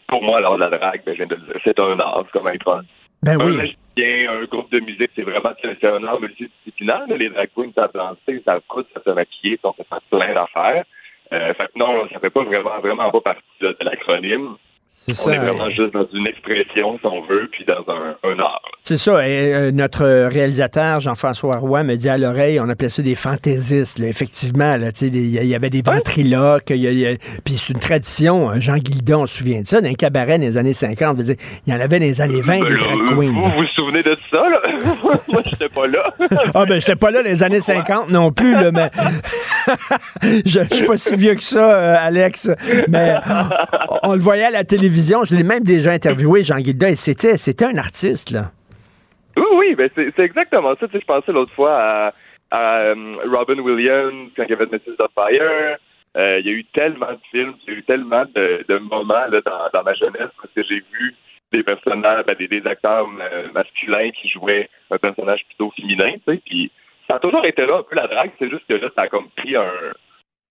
pour 0.07 0.23
moi, 0.23 0.37
alors 0.37 0.59
la 0.59 0.69
drague, 0.69 1.03
ben, 1.07 1.17
de 1.17 1.39
c'est 1.65 1.79
un 1.81 1.99
art, 1.99 2.27
comme 2.31 2.47
être 2.49 2.69
un, 2.71 2.83
Ben 3.23 3.41
un 3.41 3.47
oui. 3.47 3.57
magicien, 3.57 4.31
un 4.33 4.45
groupe 4.45 4.71
de 4.71 4.81
musique, 4.81 5.11
c'est 5.17 5.23
vraiment 5.23 5.53
c'est 5.63 5.85
un 5.85 6.05
art 6.05 6.21
multidisciplinaire. 6.21 7.07
Les 7.09 7.31
drag 7.31 7.49
queens 7.57 7.73
savent 7.75 7.93
danser, 7.95 8.43
savent 8.45 8.61
coudre, 8.69 8.87
savent 8.93 9.05
se 9.05 9.11
maquiller, 9.11 9.59
ça 9.63 9.71
fait 9.73 9.85
plein 10.11 10.35
d'affaires. 10.35 10.85
Euh, 11.33 11.55
fait 11.55 11.71
non, 11.75 12.07
ça 12.13 12.21
fait 12.21 12.31
pas 12.31 12.43
vraiment, 12.45 12.79
vraiment 12.81 13.11
pas 13.11 13.21
partie 13.23 13.43
de 13.63 13.75
l'acronyme. 13.81 14.57
C'est 14.91 15.13
On 15.13 15.15
ça. 15.15 15.33
est 15.33 15.39
vraiment 15.39 15.71
juste 15.71 15.95
dans 15.95 16.07
une 16.13 16.27
expression, 16.27 16.99
si 16.99 17.07
on 17.07 17.23
veut, 17.23 17.49
puis 17.51 17.65
dans 17.65 17.83
un, 17.93 18.17
un 18.25 18.39
art. 18.41 18.61
C'est 18.83 18.99
ça. 18.99 19.27
Et, 19.27 19.55
euh, 19.55 19.71
notre 19.71 20.05
réalisateur, 20.29 21.01
Jean-François 21.01 21.57
Roy, 21.57 21.83
me 21.83 21.95
dit 21.97 22.09
à 22.11 22.19
l'oreille, 22.19 22.61
on 22.61 22.69
appelait 22.69 22.91
ça 22.91 23.03
des 23.03 23.15
fantaisistes. 23.15 23.99
là. 24.01 24.07
Effectivement, 24.09 24.77
des- 24.79 25.07
il 25.09 25.45
y, 25.47 25.55
avait 25.55 25.71
des 25.71 25.81
ventriloques. 25.83 26.71
y 26.71 27.07
a- 27.07 27.17
Puis 27.45 27.55
c'est 27.57 27.73
une 27.73 27.79
tradition. 27.79 28.51
hein. 28.51 28.61
Jean 28.61 28.77
Guildon, 28.77 29.23
on 29.23 29.27
se 29.27 29.39
souvient 29.39 29.61
de 29.63 29.67
ça, 29.67 29.81
d'un 29.81 29.95
cabaret 29.95 30.39
dans 30.39 30.45
les 30.45 30.59
années 30.59 30.73
50. 30.75 31.17
je 31.21 31.25
veux 31.25 31.35
dire, 31.35 31.45
Il 31.67 31.73
y 31.73 31.77
en 31.77 31.81
avait 31.81 31.99
dans 32.01 32.05
les 32.07 32.21
années 32.21 32.41
20 32.43 32.61
Ben 32.61 32.65
des 32.65 32.71
là, 32.75 32.77
drag 32.79 32.99
Vous 32.99 33.17
queens. 33.17 33.33
là. 33.49 33.55
vous 33.57 33.67
souvenez 33.75 34.03
de 34.03 34.17
ça, 34.31 34.37
là? 34.49 34.61
Moi, 35.29 35.43
j'étais 35.45 35.69
pas 35.69 35.87
là. 35.87 36.15
Ah 36.55 36.65
ben 36.67 36.81
j'étais 36.81 36.97
pas 36.97 37.11
là 37.11 37.23
dans 37.23 37.29
les 37.29 37.43
années 37.43 37.61
50 37.61 38.11
non 38.11 38.33
plus 38.33 38.55
là, 38.55 38.71
mais 38.73 38.91
je, 40.45 40.61
je 40.71 40.75
suis 40.75 40.87
pas 40.87 40.97
si 40.97 41.15
vieux 41.17 41.35
que 41.35 41.43
ça, 41.43 41.77
euh, 41.77 41.97
Alex. 42.01 42.51
Mais 42.89 43.17
on, 44.03 44.11
on 44.11 44.15
le 44.15 44.21
voyait 44.21 44.45
à 44.45 44.51
la 44.51 44.65
télévision. 44.65 45.25
Je 45.25 45.35
l'ai 45.35 45.43
même 45.43 45.63
déjà 45.63 45.93
interviewé, 45.93 46.43
Jean 46.43 46.59
Guilda, 46.59 46.91
et 46.91 46.97
c'était 46.97 47.37
c'était 47.37 47.67
un 47.67 47.77
artiste 47.77 48.31
là. 48.31 48.53
Oui, 49.37 49.45
oui, 49.55 49.75
ben 49.75 49.89
c'est 49.95 50.19
exactement 50.19 50.75
ça. 50.81 50.87
Tu 50.89 50.93
sais, 50.93 50.99
je 51.01 51.07
pensais 51.07 51.33
l'autre 51.33 51.53
fois 51.55 51.77
à, 51.79 52.13
à, 52.51 52.79
euh, 52.79 53.17
Robin 53.31 53.59
Williams 53.61 54.33
quand 54.37 54.45
il 54.45 54.51
y 54.51 54.53
avait 54.53 54.67
Mrs. 54.67 54.97
of 54.99 55.11
Fire. 55.15 55.77
Euh, 56.17 56.41
il 56.41 56.47
y 56.47 56.49
a 56.49 56.53
eu 56.53 56.65
tellement 56.73 57.13
de 57.13 57.21
films, 57.31 57.55
il 57.67 57.73
y 57.73 57.77
a 57.77 57.79
eu 57.79 57.83
tellement 57.85 58.25
de, 58.35 58.65
de 58.67 58.79
moments 58.79 59.27
là, 59.31 59.41
dans, 59.45 59.69
dans 59.73 59.85
ma 59.85 59.95
jeunesse 59.95 60.31
parce 60.41 60.53
que 60.55 60.63
j'ai 60.69 60.83
vu 60.93 61.15
des 61.53 61.63
personnages, 61.63 62.25
ben, 62.27 62.37
des, 62.37 62.67
acteurs 62.67 63.09
euh, 63.21 63.45
masculins 63.55 64.11
qui 64.11 64.29
jouaient 64.29 64.69
un 64.91 64.99
personnage 64.99 65.45
plutôt 65.47 65.73
féminin, 65.77 66.13
tu 66.27 66.35
sais, 66.35 66.43
puis 66.45 66.71
ça 67.09 67.17
a 67.17 67.19
toujours 67.21 67.45
été 67.47 67.65
là 67.65 67.79
un 67.79 67.83
peu 67.83 67.97
la 67.97 68.07
drague, 68.07 68.33
c'est 68.39 68.51
juste 68.51 68.67
que 68.69 68.75
là, 68.75 68.89
ça 68.95 69.03
a 69.03 69.09
comme 69.09 69.29
pris 69.31 69.57
un, 69.57 69.71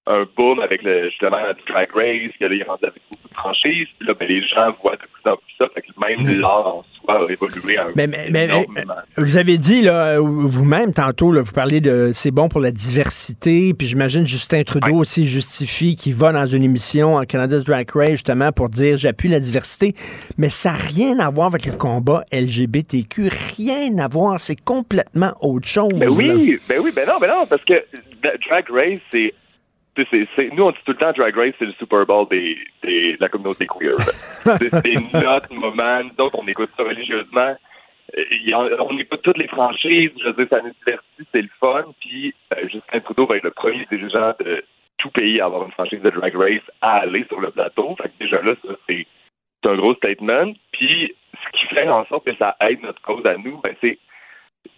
un 0.08 0.26
boom 0.36 0.60
avec 0.60 0.84
le, 0.84 1.10
justement 1.10 1.38
Drag 1.68 1.90
Race, 1.94 2.32
que 2.40 2.46
là, 2.46 2.56
il 2.56 2.62
est 2.62 2.64
rendu 2.64 2.86
avec 2.86 3.02
beaucoup 3.10 3.28
de 3.28 3.34
franchises, 3.34 3.88
puis 4.00 4.08
là, 4.08 4.14
ben, 4.14 4.28
les 4.28 4.42
gens 4.48 4.74
voient 4.82 4.96
de 4.96 5.02
plus 5.02 5.32
en 5.32 5.36
plus 5.36 5.54
ça, 5.58 5.68
fait 5.74 5.82
que 5.82 5.88
même 6.00 6.40
l'art 6.40 6.68
en 6.68 6.86
soi 7.02 7.26
a 7.28 7.32
évolué 7.32 7.78
un 7.78 7.88
Mais, 7.96 8.08
mais, 8.08 8.30
mais, 8.30 8.30
mais, 8.32 8.46
énormément. 8.46 8.94
vous 9.18 9.38
avez 9.38 9.58
dit 9.58 9.82
là, 9.82 10.20
vous-même 10.20 10.94
tantôt, 10.94 11.32
là, 11.32 11.42
vous 11.42 11.52
parlez 11.52 11.82
de 11.82 12.12
c'est 12.14 12.32
bon 12.32 12.48
pour 12.48 12.62
la 12.62 12.72
diversité, 12.72 13.74
puis 13.78 13.88
j'imagine 13.88 14.26
Justin 14.26 14.64
Trudeau 14.64 14.96
aussi 14.96 15.26
justifie 15.26 15.96
qu'il 15.96 16.16
va 16.16 16.32
dans 16.32 16.46
une 16.46 16.64
émission 16.64 17.16
en 17.16 17.24
Canada's 17.24 17.66
Drag 17.66 17.90
Race 17.94 18.12
justement 18.12 18.52
pour 18.52 18.70
dire 18.70 18.98
j'appuie 18.98 19.30
la 19.30 19.40
diversité, 19.40 19.94
mais 20.38 20.50
ça 20.50 20.72
n'a 20.72 20.78
rien 20.78 21.20
à 21.20 21.30
voir 21.30 21.48
avec 21.48 21.66
le 21.66 21.74
combat 21.74 22.24
LGBTQ, 22.32 23.30
rien 23.58 23.98
à 23.98 24.08
voir, 24.08 24.40
c'est 24.40 24.60
complètement 24.60 25.34
autre 25.42 25.68
chose. 25.68 25.94
Ben 25.94 26.08
là. 26.08 26.16
oui, 26.16 26.60
ben 26.70 26.80
oui, 26.82 26.92
ben 26.96 27.06
non, 27.08 27.16
ben 27.20 27.28
non, 27.28 27.46
parce 27.46 27.64
que 27.66 27.74
Drag 28.22 28.70
Race, 28.70 29.02
c'est. 29.12 29.34
Nous, 30.54 30.64
on 30.64 30.72
dit 30.72 30.78
tout 30.86 30.92
le 30.92 30.98
temps 30.98 31.12
Drag 31.12 31.36
Race, 31.36 31.54
c'est 31.60 31.66
le 31.66 31.74
Super 31.74 32.06
Bowl 32.06 32.28
des, 32.30 32.58
des- 32.84 33.14
de 33.14 33.22
la 33.22 33.30
communauté 33.30 33.66
queer. 33.68 33.98
c'est 34.00 35.14
notre 35.14 35.54
moment. 35.54 36.02
Autres, 36.20 36.40
on 36.40 36.48
écoute 36.48 36.70
ça 36.78 36.84
religieusement. 36.84 37.56
a- 38.54 38.84
on 38.84 38.94
n'est 38.94 39.04
pas 39.06 39.18
toutes 39.18 39.38
les 39.38 39.48
franchises, 39.48 40.12
je 40.20 40.26
veux 40.30 40.34
dire, 40.34 40.48
ça 40.50 40.62
nous 40.62 40.74
divertit, 40.86 41.28
c'est 41.32 41.42
le 41.42 41.50
fun, 41.60 41.86
puis 42.00 42.34
euh, 42.54 42.68
Justin 42.70 43.00
Trudeau 43.02 43.26
va 43.26 43.38
être 43.38 43.44
le 43.44 43.52
premier 43.52 43.86
dirigeant 43.92 44.34
de 44.40 44.64
tout 44.98 45.10
pays 45.12 45.40
à 45.42 45.46
avoir 45.46 45.66
une 45.66 45.72
franchise 45.72 46.02
de 46.02 46.10
Drag 46.10 46.36
Race 46.36 46.62
à 46.82 46.98
aller 47.02 47.26
sur 47.28 47.40
le 47.40 47.52
plateau. 47.52 47.96
Fait 48.02 48.10
que 48.10 48.18
déjà 48.24 48.42
là, 48.42 48.54
ça, 48.66 48.74
c'est 48.88 49.06
un 49.66 49.76
gros 49.76 49.94
statement. 49.96 50.54
Puis, 50.72 51.14
ce 51.34 51.60
qui 51.60 51.66
fait 51.76 51.88
en 51.88 52.06
sorte 52.06 52.26
que 52.26 52.36
ça 52.38 52.56
aide 52.62 52.82
notre 52.82 53.02
cause 53.02 53.26
à 53.26 53.36
nous, 53.38 53.60
ben, 53.62 53.76
c'est 53.82 54.00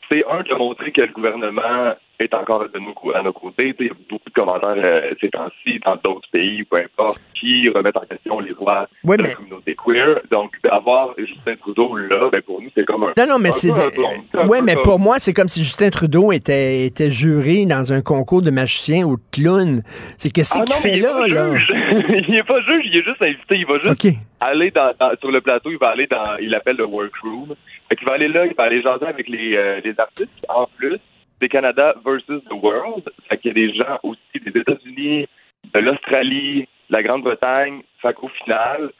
c'est 0.10 0.26
un 0.28 0.42
de 0.42 0.54
montrer 0.56 0.92
que 0.92 1.02
le 1.02 1.08
gouvernement 1.14 1.94
est 2.20 2.34
encore 2.34 2.66
de 2.70 2.80
nos, 2.80 3.16
à 3.16 3.22
nos 3.22 3.34
côtés. 3.34 3.74
Il 3.80 3.86
y 3.88 3.90
a 3.90 3.94
beaucoup 4.10 4.30
de 4.30 4.34
commentaires 4.34 4.74
euh, 4.78 5.12
ces 5.22 5.30
temps-ci 5.30 5.80
dans 5.86 5.96
d'autres 5.96 6.30
pays, 6.32 6.64
peu 6.64 6.78
importe, 6.78 7.20
qui 7.34 7.70
remettent 7.70 7.98
en 7.98 8.02
question 8.06 8.40
les 8.40 8.54
droits 8.54 8.88
Ouais, 9.04 9.18
de 9.18 9.24
mais- 9.24 9.30
la 9.30 9.36
communauté 9.36 9.76
queer. 9.76 10.20
Donc, 10.30 10.52
d'avoir 10.64 11.14
Justin 11.18 11.56
Trudeau 11.56 11.96
là, 11.96 12.30
ben, 12.32 12.42
pour 12.42 12.62
nous, 12.62 12.70
c'est 12.76 12.86
comme 12.86 13.04
un. 13.04 13.14
Non, 13.18 13.28
non, 13.28 13.40
mais 13.40 13.52
c'est. 13.52 13.72
Ouais, 13.72 14.62
mais 14.62 14.76
pour 14.84 15.00
moi, 15.00 15.16
c'est 15.20 15.34
comme 15.34 15.48
si 15.48 15.62
Justin 15.62 15.90
Trudeau 15.90 16.32
était, 16.32 16.86
était 16.86 17.10
juré 17.12 17.66
dans 17.66 17.94
un 17.94 18.02
concours 18.02 18.42
de 18.42 18.52
magicien 18.52 19.06
ou 19.06 19.16
de 19.18 19.22
clown. 19.32 19.82
C'est 20.18 20.30
qu'est-ce 20.32 20.58
Ah 20.60 20.64
qu'il 20.66 20.76
fait 20.76 20.98
il 20.98 21.02
là, 21.02 21.28
là? 21.28 21.46
il 22.28 22.36
est 22.36 22.44
pas 22.44 22.62
juge, 22.62 22.84
il 22.86 22.98
est 22.98 23.04
juste 23.04 23.22
invité. 23.22 23.56
Il 23.56 23.66
va 23.66 23.80
juste 23.80 24.08
aller 24.42 24.72
dans, 24.72 24.92
dans- 25.00 25.12
sur 25.20 25.32
le 25.32 25.42
plateau, 25.42 25.70
il 25.72 25.78
va 25.78 25.90
aller 25.90 26.08
dans, 26.08 26.38
il 26.42 26.54
appelle 26.56 26.78
le 26.78 26.86
workroom. 26.86 27.56
Fait 27.90 27.96
qu'il 27.96 28.08
va 28.08 28.14
aller 28.14 28.28
là, 28.28 28.46
il 28.46 28.54
va 28.56 28.64
aller 28.66 28.82
jaser 28.82 29.06
avec 29.08 29.28
les, 29.28 29.56
euh, 29.56 29.82
les 29.84 30.00
artistes. 30.00 30.30
En 30.48 30.68
plus, 30.78 31.00
c'est 31.42 31.50
Canada 31.50 31.96
versus 32.06 32.44
the 32.50 32.54
world. 32.54 33.04
Fait 33.30 33.38
qu'il 33.38 33.50
y 33.50 33.52
a 33.52 33.68
des 33.68 33.74
gens 33.76 33.98
aussi 34.04 34.20
des 34.46 34.60
États-Unis, 34.60 35.28
de 35.74 35.80
l'Australie, 35.80 36.62
de 36.90 36.94
la 36.94 37.04
Grande-Bretagne. 37.04 37.82
Fait 38.02 38.14
qu'au 38.14 38.30
final, 38.44 38.92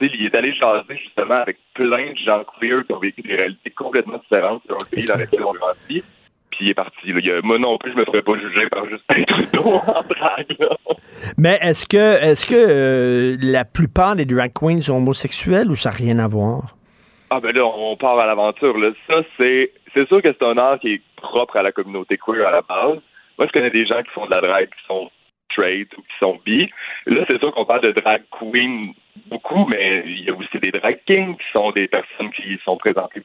il 0.00 0.26
est 0.26 0.34
allé 0.34 0.52
jaser 0.54 0.96
justement 1.02 1.36
avec 1.36 1.56
plein 1.74 2.12
de 2.12 2.16
gens 2.24 2.44
queer 2.60 2.84
qui 2.86 2.92
ont 2.92 2.98
vécu 2.98 3.22
des 3.22 3.34
réalités 3.36 3.70
complètement 3.70 4.18
différentes 4.18 4.62
selon 4.66 4.78
le 4.80 4.96
pays 4.96 5.06
dans 5.06 5.16
lequel 5.16 5.42
on 5.44 5.52
grandit. 5.52 6.02
Puis 6.50 6.66
il 6.66 6.68
est 6.70 6.74
parti. 6.74 7.12
là. 7.12 7.18
Il 7.20 7.26
y 7.26 7.30
a- 7.32 7.40
moi 7.42 7.58
non 7.58 7.78
plus, 7.78 7.92
je 7.92 7.96
me 7.96 8.04
ferais 8.04 8.22
pas 8.22 8.38
juger 8.38 8.68
par 8.68 8.84
Justin 8.88 9.22
Trudeau 9.24 9.64
en 9.86 10.02
drague. 10.02 10.56
là. 10.58 10.76
Mais 11.38 11.58
est-ce 11.62 11.86
que, 11.86 12.22
est-ce 12.22 12.46
que 12.46 12.54
euh, 12.54 13.36
la 13.40 13.64
plupart 13.64 14.14
des 14.16 14.24
drag 14.24 14.52
queens 14.52 14.80
sont 14.82 14.96
homosexuels 14.96 15.70
ou 15.70 15.74
ça 15.76 15.90
n'a 15.90 15.96
rien 15.96 16.18
à 16.18 16.28
voir? 16.28 16.76
Ah 17.30 17.40
ben 17.40 17.52
là, 17.54 17.64
on 17.64 17.96
part 17.96 18.18
à 18.18 18.26
l'aventure. 18.26 18.76
Là. 18.78 18.90
Ça, 19.08 19.22
c'est 19.36 19.72
c'est 19.94 20.08
sûr 20.08 20.22
que 20.22 20.32
c'est 20.32 20.44
un 20.44 20.58
art 20.58 20.78
qui 20.78 20.94
est 20.94 21.02
propre 21.16 21.56
à 21.56 21.62
la 21.62 21.72
communauté 21.72 22.18
queer 22.18 22.46
à 22.46 22.50
la 22.50 22.62
base. 22.62 22.98
Moi, 23.38 23.46
je 23.46 23.52
connais 23.52 23.70
des 23.70 23.86
gens 23.86 24.02
qui 24.02 24.10
font 24.10 24.26
de 24.26 24.34
la 24.34 24.40
drague 24.40 24.68
qui 24.68 24.86
sont 24.86 25.10
straight 25.50 25.92
ou 25.96 26.02
qui 26.02 26.18
sont 26.18 26.38
bi. 26.44 26.70
Là, 27.06 27.24
c'est 27.26 27.38
sûr 27.38 27.52
qu'on 27.52 27.64
parle 27.64 27.82
de 27.82 27.92
drag 27.92 28.22
queen 28.30 28.92
beaucoup, 29.26 29.66
mais 29.66 30.02
il 30.06 30.24
y 30.24 30.30
a 30.30 30.34
aussi 30.34 30.58
des 30.58 30.70
drag 30.70 31.00
kings 31.06 31.36
qui 31.36 31.52
sont 31.52 31.70
des 31.72 31.88
personnes 31.88 32.30
qui 32.32 32.58
sont 32.64 32.76
présentées, 32.76 33.22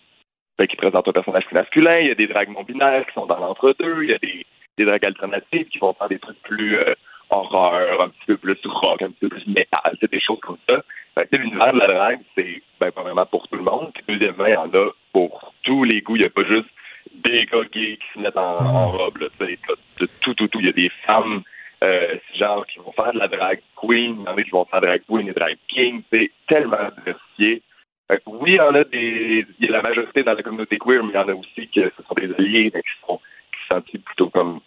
ben, 0.57 0.67
qui 0.67 0.75
présentent 0.75 1.07
un 1.07 1.11
personnage 1.11 1.45
plus 1.45 1.55
masculin. 1.55 1.99
Il 1.99 2.07
y 2.07 2.11
a 2.11 2.15
des 2.15 2.27
drags 2.27 2.49
non 2.49 2.63
binaires 2.63 3.05
qui 3.05 3.13
sont 3.13 3.25
dans 3.25 3.39
l'entre-deux. 3.39 4.03
Il 4.03 4.09
y 4.09 4.13
a 4.13 4.19
des, 4.19 4.45
des 4.77 4.85
drags 4.85 5.05
alternatives 5.05 5.67
qui 5.67 5.79
vont 5.79 5.93
faire 5.93 6.09
des 6.09 6.19
trucs 6.19 6.41
plus 6.43 6.77
euh, 6.77 6.93
horreur, 7.29 8.01
un 8.01 8.09
petit 8.09 8.25
peu 8.27 8.37
plus 8.37 8.57
rock, 8.65 9.01
un 9.01 9.11
petit 9.11 9.27
peu 9.27 9.29
plus 9.29 9.47
métal, 9.47 9.95
c'est 9.99 10.11
des 10.11 10.19
choses 10.19 10.39
comme 10.41 10.57
ça. 10.67 10.81
Fait 11.19 11.27
que 11.27 11.35
sais, 11.35 11.43
l'univers 11.43 11.73
de 11.73 11.79
la 11.79 11.87
drague, 11.87 12.19
c'est 12.35 12.61
ben, 12.79 12.91
pas 12.91 13.01
vraiment 13.01 13.25
pour 13.25 13.45
tout 13.49 13.57
le 13.57 13.63
monde. 13.63 13.91
Puis 13.93 14.03
deuxièmement, 14.07 14.45
il 14.45 14.53
y 14.53 14.55
en 14.55 14.69
a 14.69 14.91
pour 15.11 15.53
tous 15.63 15.83
les 15.83 16.01
goûts. 16.01 16.15
Il 16.15 16.21
n'y 16.21 16.27
a 16.27 16.29
pas 16.29 16.45
juste 16.45 16.69
des 17.13 17.45
gars 17.45 17.65
gays 17.71 17.97
qui 17.97 18.07
se 18.13 18.19
mettent 18.19 18.37
en, 18.37 18.57
en 18.57 18.87
robe. 18.87 19.17
Là, 19.17 19.27
de 19.39 20.07
tout, 20.21 20.33
tout, 20.33 20.47
tout. 20.47 20.59
Il 20.61 20.67
y 20.67 20.69
a 20.69 20.73
des 20.73 20.89
femmes 21.05 21.41
euh, 21.83 22.15
genre 22.35 22.65
qui 22.67 22.79
vont 22.79 22.93
faire 22.93 23.11
de 23.11 23.19
la 23.19 23.27
drag 23.27 23.59
queen, 23.75 24.15
il 24.19 24.25
y 24.25 24.29
en 24.29 24.37
a 24.37 24.43
qui 24.43 24.49
vont 24.49 24.65
faire 24.65 24.79
de 24.79 24.85
la 24.85 24.97
drag 24.97 25.05
queen 25.09 25.27
et 25.27 25.33
drag 25.33 25.57
king. 25.67 26.03
C'est 26.09 26.31
tellement 26.47 26.89
diversifié. 26.97 27.63
Fait 28.07 28.17
que 28.17 28.23
oui, 28.25 28.51
il 28.51 28.55
y 28.55 28.61
en 28.61 28.75
a 28.75 28.83
des. 28.85 29.45
Il 29.59 29.65
y 29.65 29.69
a 29.69 29.73
la 29.73 29.81
majorité 29.81 30.23
dans 30.23 30.33
la 30.33 30.43
communauté 30.43 30.77
queer, 30.77 31.03
mais 31.03 31.11
il 31.11 31.15
y 31.15 31.17
en 31.17 31.27
a 31.27 31.33
aussi 31.33 31.67
que 31.67 31.91
ce 31.97 32.03
sont 32.07 32.15
des 32.15 32.33
alliés 32.33 32.71
qui 32.71 33.05
sont 33.05 33.19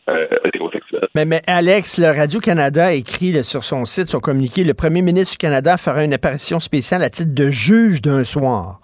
euh. 0.08 1.24
Mais, 1.24 1.42
Alex, 1.46 1.98
le 1.98 2.08
Radio-Canada 2.08 2.86
a 2.86 2.92
écrit 2.92 3.42
sur 3.44 3.64
son 3.64 3.84
site, 3.84 4.08
son 4.08 4.20
communiqué, 4.20 4.64
le 4.64 4.74
premier 4.74 5.02
ministre 5.02 5.32
du 5.32 5.38
Canada 5.38 5.76
fera 5.76 6.04
une 6.04 6.12
apparition 6.12 6.60
spéciale 6.60 7.02
à 7.02 7.10
titre 7.10 7.34
de 7.34 7.50
juge 7.50 8.02
d'un 8.02 8.24
soir. 8.24 8.80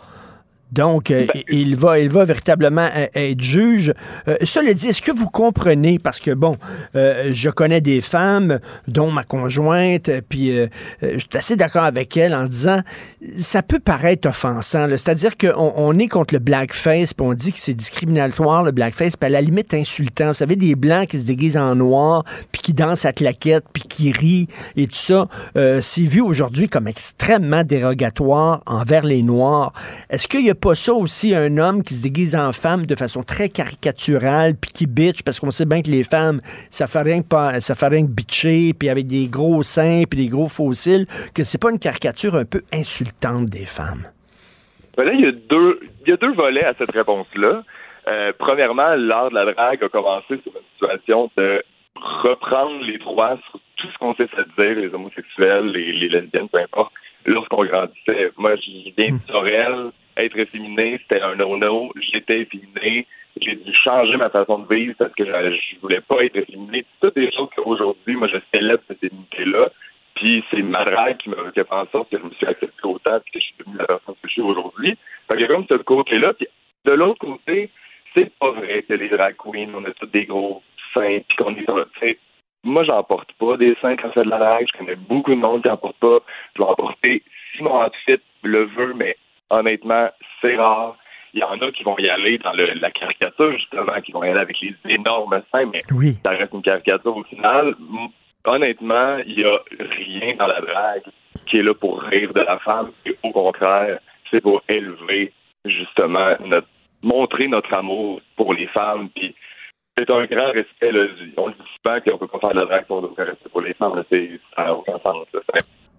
Donc, 0.71 1.11
euh, 1.11 1.27
il, 1.49 1.77
va, 1.77 1.99
il 1.99 2.11
va 2.11 2.25
véritablement 2.25 2.89
euh, 2.95 3.07
être 3.15 3.41
juge. 3.41 3.95
Euh, 4.29 4.37
cela 4.45 4.75
dit, 4.75 4.89
est-ce 4.89 5.01
que 5.01 5.13
vous 5.13 5.29
comprenez, 5.29 5.99
parce 5.99 6.21
que, 6.21 6.33
bon, 6.33 6.55
euh, 6.95 7.31
je 7.33 7.49
connais 7.49 7.81
des 7.81 8.01
femmes, 8.01 8.59
dont 8.87 9.11
ma 9.11 9.25
conjointe, 9.25 10.11
puis 10.29 10.51
euh, 10.51 10.67
euh, 11.03 11.15
je 11.15 11.19
suis 11.21 11.29
assez 11.35 11.57
d'accord 11.57 11.85
avec 11.85 12.17
elle 12.17 12.35
en 12.35 12.45
disant, 12.45 12.83
ça 13.39 13.63
peut 13.63 13.79
paraître 13.79 14.29
offensant. 14.29 14.87
C'est-à-dire 14.91 15.37
qu'on 15.37 15.73
on 15.77 15.99
est 15.99 16.09
contre 16.09 16.35
le 16.35 16.41
blackface, 16.41 17.15
puis 17.15 17.27
on 17.27 17.35
dit 17.35 17.53
que 17.53 17.61
c'est 17.61 17.75
discriminatoire, 17.75 18.63
le 18.63 18.73
blackface, 18.73 19.17
puis 19.17 19.27
à 19.27 19.31
la 19.31 19.41
limite 19.41 19.73
insultant. 19.73 20.29
Vous 20.29 20.35
savez, 20.35 20.57
des 20.57 20.75
blancs 20.75 21.09
qui 21.09 21.19
se 21.19 21.27
déguisent 21.27 21.57
en 21.57 21.75
noir, 21.75 22.25
puis 22.53 22.61
qui 22.61 22.75
dansent 22.75 23.05
à 23.05 23.13
claquette, 23.13 23.65
puis 23.73 23.85
qui 23.85 24.13
rient, 24.13 24.49
et 24.77 24.87
tout 24.87 24.95
ça, 24.97 25.29
euh, 25.57 25.81
c'est 25.81 26.03
vu 26.03 26.21
aujourd'hui 26.21 26.69
comme 26.69 26.89
extrêmement 26.89 27.65
dérogatoire 27.65 28.63
envers 28.67 29.05
les 29.05 29.23
Noirs. 29.23 29.73
Est-ce 30.11 30.29
qu'il 30.29 30.45
y 30.45 30.51
a 30.51 30.55
pas 30.61 30.75
ça 30.75 30.93
aussi, 30.93 31.35
un 31.35 31.57
homme 31.59 31.83
qui 31.83 31.95
se 31.95 32.03
déguise 32.03 32.37
en 32.37 32.53
femme 32.53 32.87
de 32.87 32.95
façon 32.95 33.23
très 33.23 33.49
caricaturale, 33.49 34.55
puis 34.61 34.71
qui 34.73 34.87
bitch, 34.87 35.23
parce 35.23 35.41
qu'on 35.41 35.51
sait 35.51 35.65
bien 35.65 35.83
que 35.83 35.91
les 35.91 36.05
femmes, 36.05 36.41
ça 36.71 36.87
fait 36.87 37.03
rien 37.03 37.23
que, 37.23 37.29
pas, 37.29 37.61
ça 37.61 37.75
fait 37.75 37.89
rien 37.89 38.03
que 38.03 38.11
bitcher, 38.11 38.73
puis 38.79 38.89
avec 38.89 39.07
des 39.07 39.29
gros 39.29 39.63
seins, 39.63 40.03
puis 40.09 40.25
des 40.25 40.29
gros 40.29 40.49
fossiles, 40.49 41.07
que 41.35 41.45
c'est 41.45 41.61
pas 41.61 41.71
une 41.71 41.79
caricature 41.79 42.35
un 42.35 42.45
peu 42.45 42.63
insultante 42.73 43.47
des 43.47 43.67
femmes? 43.67 44.05
Ben 44.97 45.05
là, 45.05 45.13
il 45.13 45.21
y 45.21 45.27
a 45.27 45.33
deux, 45.33 45.81
il 46.05 46.11
y 46.11 46.13
a 46.13 46.17
deux 46.17 46.33
volets 46.33 46.65
à 46.65 46.75
cette 46.77 46.91
réponse-là. 46.91 47.63
Euh, 48.09 48.33
premièrement, 48.39 48.95
l'art 48.97 49.31
de 49.31 49.35
la 49.35 49.53
drague 49.53 49.85
a 49.85 49.89
commencé 49.89 50.41
sur 50.43 50.53
une 50.57 50.69
situation 50.73 51.31
de 51.37 51.63
reprendre 51.95 52.83
les 52.85 52.99
droits 52.99 53.39
sur 53.51 53.61
tout 53.77 53.87
ce 53.93 53.99
qu'on 53.99 54.15
sait 54.15 54.29
se 54.35 54.43
dire, 54.61 54.77
les 54.77 54.93
homosexuels, 54.93 55.67
les, 55.67 55.93
les 55.93 56.09
lesbiennes, 56.09 56.49
peu 56.49 56.59
importe, 56.59 56.93
lorsqu'on 57.27 57.65
grandissait. 57.65 58.33
Moi, 58.37 58.57
je 58.57 58.91
viens 58.97 59.15
de 59.15 59.21
Sorel, 59.29 59.91
être 60.19 60.39
efféminé, 60.39 60.99
c'était 61.03 61.23
un 61.23 61.35
no-no. 61.37 61.93
J'étais 62.01 62.41
efféminé. 62.41 63.07
J'ai 63.41 63.55
dû 63.55 63.73
changer 63.73 64.17
ma 64.17 64.31
façon 64.31 64.59
de 64.61 64.75
vivre 64.75 64.95
parce 64.99 65.15
que 65.15 65.25
je, 65.25 65.81
voulais 65.81 66.01
pas 66.01 66.25
être. 66.25 66.35
C'est 66.35 66.87
toutes 67.01 67.15
des 67.15 67.31
choses 67.31 67.49
qu'aujourd'hui, 67.55 68.17
moi, 68.17 68.29
je 68.29 68.39
célèbre 68.53 68.83
cette 68.89 69.01
féminité-là. 69.01 69.71
Puis 70.15 70.45
c'est 70.51 70.63
ma 70.63 70.85
drague 70.85 71.17
qui 71.19 71.31
m'a 71.31 71.37
qui 71.53 71.61
a 71.61 71.65
fait 71.65 71.75
en 71.75 71.87
sorte 71.87 72.11
que 72.11 72.19
je 72.19 72.25
me 72.25 72.31
suis 72.31 72.47
accepté 72.47 72.81
autant 72.83 73.19
et 73.19 73.31
que 73.31 73.39
je 73.39 73.45
suis 73.45 73.55
devenu 73.59 73.77
la 73.79 73.87
personne 73.87 74.15
que 74.21 74.29
je 74.29 74.33
suis 74.33 74.43
aujourd'hui. 74.43 74.99
Fait 75.29 75.47
comme 75.47 75.67
ce 75.69 75.75
côté-là. 75.75 76.33
Puis 76.35 76.49
de 76.85 76.93
l'autre 76.93 77.21
côté, 77.21 77.71
c'est 78.15 78.33
pas 78.39 78.51
vrai 78.51 78.83
que 78.83 78.95
les 78.95 79.09
drag 79.09 79.37
queens, 79.37 79.71
on 79.75 79.85
a 79.85 79.93
tous 79.93 80.07
des 80.07 80.25
gros 80.25 80.63
seins 80.93 81.21
puis 81.29 81.37
qu'on 81.37 81.55
est 81.55 81.65
sur 81.65 81.77
le... 81.77 81.87
Moi, 82.65 82.83
j'en 82.83 83.05
porte 83.05 83.33
pas 83.35 83.57
des 83.57 83.77
seins 83.81 83.97
quand 83.97 84.11
c'est 84.15 84.25
de 84.25 84.31
la 84.31 84.39
drague. 84.39 84.67
Je 84.73 84.79
connais 84.79 84.97
beaucoup 84.97 85.31
de 85.31 85.37
monde 85.37 85.63
qui 85.63 85.69
en 85.69 85.77
porte 85.77 85.99
pas. 85.99 86.19
Je 86.57 86.63
vais 86.63 86.69
en 86.69 86.75
porter 86.75 87.23
si 87.53 87.63
mon 87.63 87.85
outfit 87.85 88.21
le 88.43 88.65
veut, 88.65 88.95
mais 88.95 89.17
honnêtement, 89.51 90.09
c'est 90.41 90.57
rare. 90.57 90.97
Il 91.35 91.41
y 91.41 91.45
en 91.45 91.61
a 91.61 91.71
qui 91.73 91.85
vont 91.85 91.97
y 91.99 92.09
aller 92.09 92.39
dans 92.39 92.53
le- 92.53 92.73
la 92.81 92.91
caricature, 92.91 93.53
justement, 93.53 94.01
qui 94.05 94.13
vont 94.13 94.25
y 94.25 94.29
aller 94.29 94.41
avec 94.41 94.57
les 94.61 94.75
énormes 94.89 95.43
seins, 95.53 95.67
mais 95.67 95.81
ça 96.25 96.31
reste 96.31 96.53
une 96.55 96.63
caricature 96.63 97.17
au 97.17 97.23
final. 97.25 97.75
Honnêtement, 98.45 99.15
il 99.27 99.37
n'y 99.37 99.45
a 99.45 99.59
rien 99.79 100.35
dans 100.37 100.47
la 100.47 100.61
drague 100.61 101.03
qui 101.47 101.59
est 101.59 101.63
là 101.63 101.75
pour 101.75 102.01
rire 102.03 102.33
de 102.33 102.41
la 102.41 102.59
femme. 102.61 102.91
Et 103.05 103.15
au 103.23 103.31
contraire, 103.33 103.99
c'est 104.31 104.41
pour 104.41 104.63
élever, 104.69 105.33
justement, 105.65 106.35
notre 106.47 106.67
montrer 107.03 107.47
notre 107.47 107.73
amour 107.75 108.21
pour 108.37 108.55
les 108.55 108.67
femmes. 108.69 109.09
Puis 109.15 109.35
c'est 109.97 110.11
un 110.11 110.25
grand 110.25 110.51
respect. 110.53 110.93
Là. 110.93 111.07
On 111.37 111.47
le 111.49 111.53
dit 111.53 111.59
souvent 111.85 112.01
qu'on 112.01 112.19
peut 112.19 112.27
pas 112.27 112.39
faire 112.41 112.51
de 112.55 112.61
la 112.61 112.65
drague 112.65 112.87
respect 113.19 113.49
pour 113.51 113.61
les 113.61 113.75
femmes. 113.75 114.03
C'est, 114.11 114.41
ça 114.57 114.65
n'a 114.65 114.75
aucun 114.75 114.99
sens. 114.99 115.27
là. 115.33 115.41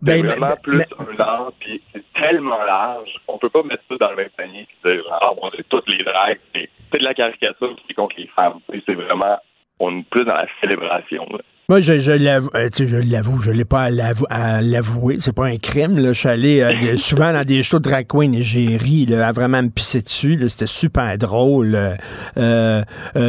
C'est, 0.06 0.12
c'est 0.18 0.22
Ben, 0.22 0.28
vraiment 0.28 0.48
ben, 0.48 0.56
plus 0.64 0.78
ben- 0.78 0.86
un 1.18 1.20
art, 1.20 1.52
puis 1.60 1.82
c'est 1.94 2.04
tellement 2.14 2.64
large. 2.64 3.10
On 3.28 3.38
peut 3.38 3.50
pas 3.50 3.64
mettre 3.64 3.84
ça 3.90 3.96
dans 3.98 4.10
le 4.12 4.16
même 4.18 4.30
panier 4.38 4.68
et 4.86 4.88
dire 4.94 5.04
Ah, 5.22 5.32
bon, 5.36 5.50
c'est 5.56 5.68
toutes 5.70 5.90
les 5.90 6.04
dragues. 6.04 6.40
C'est, 6.56 6.70
c'est 6.92 7.00
de 7.00 7.04
la 7.04 7.14
caricature 7.14 7.76
qui 7.88 7.94
contre 7.94 8.16
les 8.18 8.28
femmes. 8.28 8.60
C'est 8.86 8.94
vraiment, 8.96 9.38
on 9.80 10.00
est 10.00 10.10
plus 10.10 10.26
dans 10.26 10.36
la 10.36 10.48
célébration. 10.62 11.26
là. 11.32 11.40
Moi, 11.70 11.82
je, 11.82 12.00
je 12.00 12.12
l'avoue, 12.12 12.50
euh, 12.56 12.68
je 12.78 12.98
l'avoue, 12.98 13.42
je 13.42 13.52
l'ai 13.52 13.64
pas 13.64 13.84
à 13.84 13.90
l'avou- 13.92 14.26
à 14.32 14.62
l'avouer. 14.62 15.18
C'est 15.20 15.36
pas 15.36 15.46
un 15.46 15.58
crime. 15.58 15.98
Là. 16.00 16.14
Je 16.14 16.20
suis 16.20 16.28
allé 16.30 16.62
euh, 16.62 16.96
souvent 16.98 17.32
dans 17.32 17.46
des 17.46 17.62
shows 17.62 17.78
de 17.78 17.84
drag 17.84 18.08
queen 18.08 18.34
et 18.34 18.42
j'ai 18.42 18.76
ri 18.76 19.06
là, 19.06 19.28
à 19.28 19.32
vraiment 19.32 19.62
me 19.62 19.70
pisser 19.70 20.02
dessus. 20.02 20.36
là. 20.36 20.50
C'était 20.50 20.66
super 20.66 21.16
drôle. 21.20 21.76
euh, 21.76 21.96
euh, 22.38 22.82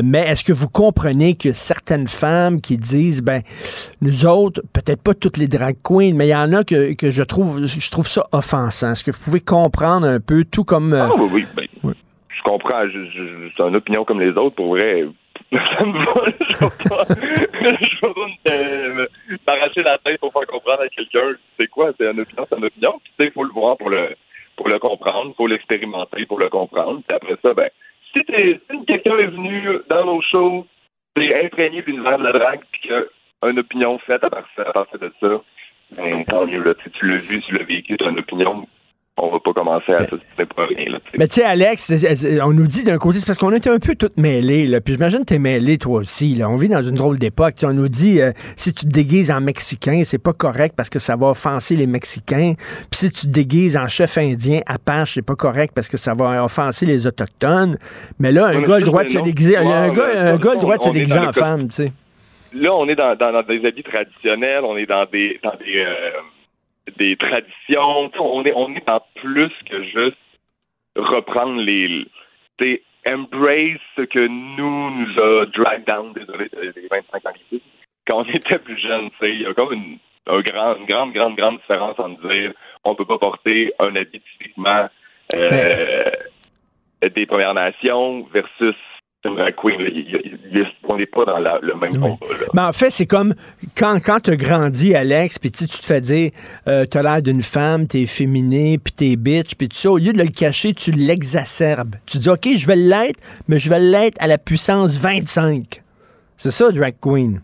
mais 0.02 0.20
est-ce 0.20 0.42
que 0.42 0.54
vous 0.54 0.68
comprenez 0.70 1.34
que 1.36 1.52
certaines 1.52 2.08
femmes 2.08 2.60
qui 2.62 2.78
disent, 2.78 3.20
ben, 3.22 3.42
nous 4.00 4.24
autres, 4.24 4.62
peut-être 4.72 5.02
pas 5.02 5.12
toutes 5.12 5.36
les 5.36 5.46
drag 5.46 5.76
queens, 5.82 6.12
mais 6.14 6.26
il 6.28 6.30
y 6.30 6.34
en 6.34 6.52
a 6.54 6.64
que, 6.64 6.94
que 6.94 7.10
je 7.10 7.22
trouve, 7.22 7.66
je 7.66 7.90
trouve 7.90 8.08
ça 8.08 8.24
offensant. 8.32 8.92
Est-ce 8.92 9.04
que 9.04 9.10
vous 9.10 9.20
pouvez 9.22 9.40
comprendre 9.40 10.06
un 10.06 10.18
peu, 10.18 10.44
tout 10.44 10.64
comme. 10.64 10.94
euh, 10.94 11.08
Ah 11.10 11.14
oui, 11.18 11.28
oui. 11.30 11.46
ben, 11.54 11.66
Je 11.84 12.42
comprends. 12.42 12.86
Je, 12.88 13.04
je- 13.14 13.50
c'est 13.54 13.68
une 13.68 13.76
opinion 13.76 14.04
comme 14.06 14.20
les 14.20 14.30
autres. 14.30 14.56
Pour 14.56 14.68
vrai, 14.70 15.04
ça 15.58 15.84
me. 15.84 15.98
Je 15.98 16.60
vais 16.60 16.88
pas, 16.88 17.04
je 17.82 18.06
vais 18.06 19.36
pas 19.44 19.52
m'arracher 19.54 19.82
la 19.82 19.98
tête 19.98 20.20
pour 20.20 20.32
faire 20.32 20.46
comprendre 20.46 20.82
à 20.82 20.88
quelqu'un 20.88 21.34
c'est 21.56 21.66
quoi? 21.68 21.90
C'est 21.98 22.10
une 22.10 22.20
opinion, 22.20 22.46
c'est 22.48 22.58
une 22.58 22.64
opinion. 22.64 23.00
Puis 23.02 23.12
tu 23.18 23.24
sais, 23.24 23.28
il 23.30 23.32
faut 23.32 23.44
le 23.44 23.52
voir 23.52 23.76
pour 23.76 23.90
le 23.90 24.16
pour 24.56 24.68
le 24.68 24.78
comprendre, 24.78 25.34
faut 25.36 25.46
l'expérimenter 25.46 26.26
pour 26.26 26.38
le 26.38 26.48
comprendre. 26.48 27.00
Puis 27.06 27.16
après 27.16 27.36
ça, 27.42 27.54
ben, 27.54 27.70
si, 28.12 28.22
t'es- 28.24 28.60
si 28.70 28.84
quelqu'un 28.84 29.16
est 29.18 29.26
venu 29.28 29.78
dans 29.88 30.04
nos 30.04 30.20
shows, 30.20 30.66
t'es 31.14 31.44
imprégné 31.44 31.80
de 31.82 31.86
l'univers 31.86 32.18
de 32.18 32.24
la 32.24 32.32
drague, 32.32 32.60
puis 32.70 32.82
qu'il 32.82 32.92
a 32.92 33.48
une 33.48 33.58
opinion 33.58 33.98
faite 34.00 34.22
à 34.22 34.28
partir, 34.30 34.68
à 34.68 34.72
partir 34.72 34.98
de 34.98 35.12
ça, 35.20 35.40
ben, 35.96 36.24
tant 36.26 36.46
mieux, 36.46 36.62
là. 36.62 36.74
Tu 36.92 37.06
l'as 37.08 37.16
vu, 37.16 37.40
tu 37.40 37.54
l'as 37.56 37.64
vécu, 37.64 37.96
tu 37.96 38.04
as 38.04 38.10
une 38.10 38.18
opinion, 38.18 38.66
on 39.22 39.30
va 39.32 39.38
pas 39.40 39.52
commencer 39.52 39.92
à 39.92 40.00
s'assister 40.06 40.46
pour 40.46 40.64
rien, 40.66 40.90
là. 40.92 40.98
Mais 41.18 41.28
tu 41.28 41.34
sais, 41.36 41.44
Alex, 41.44 41.92
on 42.42 42.52
nous 42.52 42.66
dit 42.66 42.84
d'un 42.84 42.98
côté, 42.98 43.20
c'est 43.20 43.26
parce 43.26 43.38
qu'on 43.38 43.52
était 43.52 43.70
un 43.70 43.78
peu 43.78 43.94
toutes 43.94 44.16
mêlés, 44.16 44.66
là. 44.66 44.80
Puis 44.80 44.94
j'imagine 44.94 45.20
que 45.20 45.24
t'es 45.24 45.38
mêlé, 45.38 45.78
toi 45.78 46.00
aussi, 46.00 46.34
là. 46.34 46.48
On 46.48 46.56
vit 46.56 46.68
dans 46.68 46.82
une 46.82 46.94
drôle 46.94 47.18
d'époque. 47.18 47.54
On 47.64 47.72
nous 47.72 47.88
dit, 47.88 48.20
euh, 48.20 48.32
si 48.56 48.72
tu 48.72 48.86
te 48.86 48.90
déguises 48.90 49.30
en 49.30 49.40
Mexicain, 49.40 50.02
c'est 50.04 50.22
pas 50.22 50.32
correct 50.32 50.74
parce 50.76 50.90
que 50.90 50.98
ça 50.98 51.16
va 51.16 51.28
offenser 51.28 51.76
les 51.76 51.86
Mexicains. 51.86 52.54
Puis 52.90 53.00
si 53.00 53.10
tu 53.10 53.26
te 53.26 53.32
déguises 53.32 53.76
en 53.76 53.88
chef 53.88 54.18
indien, 54.18 54.60
Apache, 54.66 55.14
c'est 55.14 55.22
pas 55.26 55.36
correct 55.36 55.72
parce 55.74 55.88
que 55.88 55.96
ça 55.96 56.14
va 56.14 56.42
offenser 56.44 56.86
les 56.86 57.06
Autochtones. 57.06 57.76
Mais 58.18 58.32
là, 58.32 58.46
un 58.46 58.56
Ouais, 58.56 58.62
gars 58.62 58.74
a 58.76 58.78
le 58.80 58.86
droit 58.86 59.04
de 59.04 59.08
se 59.08 59.18
déguiser, 59.18 59.56
un 59.56 59.62
histoire, 59.62 59.92
gars, 59.92 60.14
là. 60.14 60.32
un 60.32 60.36
gars 60.36 60.50
a 60.50 60.54
le 60.54 60.60
droit 60.60 60.76
de 60.76 60.82
se 60.82 60.90
déguiser 60.90 61.18
en 61.18 61.32
femme, 61.32 61.68
tu 61.68 61.74
sais. 61.74 61.92
Là, 62.52 62.74
on 62.74 62.88
est 62.88 62.96
dans, 62.96 63.14
dans, 63.16 63.32
dans 63.32 63.42
des 63.42 63.64
habits 63.64 63.82
traditionnels, 63.84 64.64
on 64.64 64.76
est 64.76 64.86
dans 64.86 65.04
des 65.06 65.38
dans 65.42 65.54
des 65.56 65.84
euh, 65.86 66.10
des 66.96 67.16
traditions, 67.16 68.10
on 68.18 68.44
est 68.44 68.52
on 68.54 68.74
est 68.74 68.86
dans 68.86 69.02
plus 69.16 69.52
que 69.68 69.82
juste 69.84 70.16
reprendre 70.96 71.60
les 71.60 72.06
embrace 73.06 73.80
ce 73.96 74.02
que 74.02 74.26
nous 74.26 74.90
nous 74.90 75.20
a 75.20 75.46
drag 75.46 75.84
down, 75.86 76.12
désolé, 76.12 76.48
les 76.62 76.88
25 76.88 77.26
ans. 77.26 77.32
Quand 78.06 78.18
on 78.18 78.24
était 78.24 78.58
plus 78.58 78.78
jeune, 78.78 79.10
il 79.22 79.42
y 79.42 79.46
a 79.46 79.54
comme 79.54 79.72
une, 79.72 79.98
une 80.26 80.42
grande, 80.42 81.14
grande, 81.14 81.36
grande 81.36 81.58
différence 81.58 81.98
entre 81.98 82.28
dire 82.28 82.52
on 82.84 82.94
peut 82.94 83.04
pas 83.04 83.18
porter 83.18 83.72
un 83.78 83.94
habit 83.96 84.20
typiquement 84.32 84.88
euh, 85.34 86.10
des 87.02 87.26
Premières 87.26 87.54
Nations 87.54 88.26
versus 88.32 88.76
on 89.24 90.96
n'est 90.96 91.06
pas 91.06 91.24
dans 91.24 91.38
la- 91.38 91.58
le 91.62 91.74
même 91.74 91.92
combat. 91.98 92.16
là. 92.30 92.46
Mais 92.54 92.62
en 92.62 92.72
fait, 92.72 92.90
c'est 92.90 93.06
comme 93.06 93.34
quand, 93.78 93.98
quand 94.04 94.20
tu 94.20 94.36
grandis, 94.36 94.94
Alex, 94.94 95.38
puis 95.38 95.50
tu 95.52 95.58
sais, 95.58 95.66
tu 95.66 95.78
te 95.78 95.86
fais 95.86 96.00
dire, 96.00 96.30
euh, 96.68 96.84
t'as 96.86 97.02
l'air 97.02 97.22
d'une 97.22 97.42
femme, 97.42 97.86
t'es 97.86 98.06
féminé, 98.06 98.78
puis 98.78 98.92
t'es 98.92 99.16
bitch, 99.16 99.54
puis 99.56 99.68
tout 99.68 99.76
ça, 99.76 99.90
au 99.90 99.98
lieu 99.98 100.12
de 100.12 100.18
le 100.18 100.28
cacher, 100.28 100.72
tu 100.72 100.90
l'exacerbes. 100.92 101.96
Tu 102.06 102.18
dis, 102.18 102.28
OK, 102.30 102.48
je 102.56 102.66
vais 102.66 102.76
l'être, 102.76 103.20
mais 103.48 103.58
je 103.58 103.68
vais 103.68 103.78
l'être 103.80 104.16
à 104.20 104.26
la 104.26 104.38
puissance 104.38 104.98
25. 104.98 105.82
C'est 106.36 106.50
ça, 106.50 106.70
drag 106.70 106.94
queen. 107.00 107.40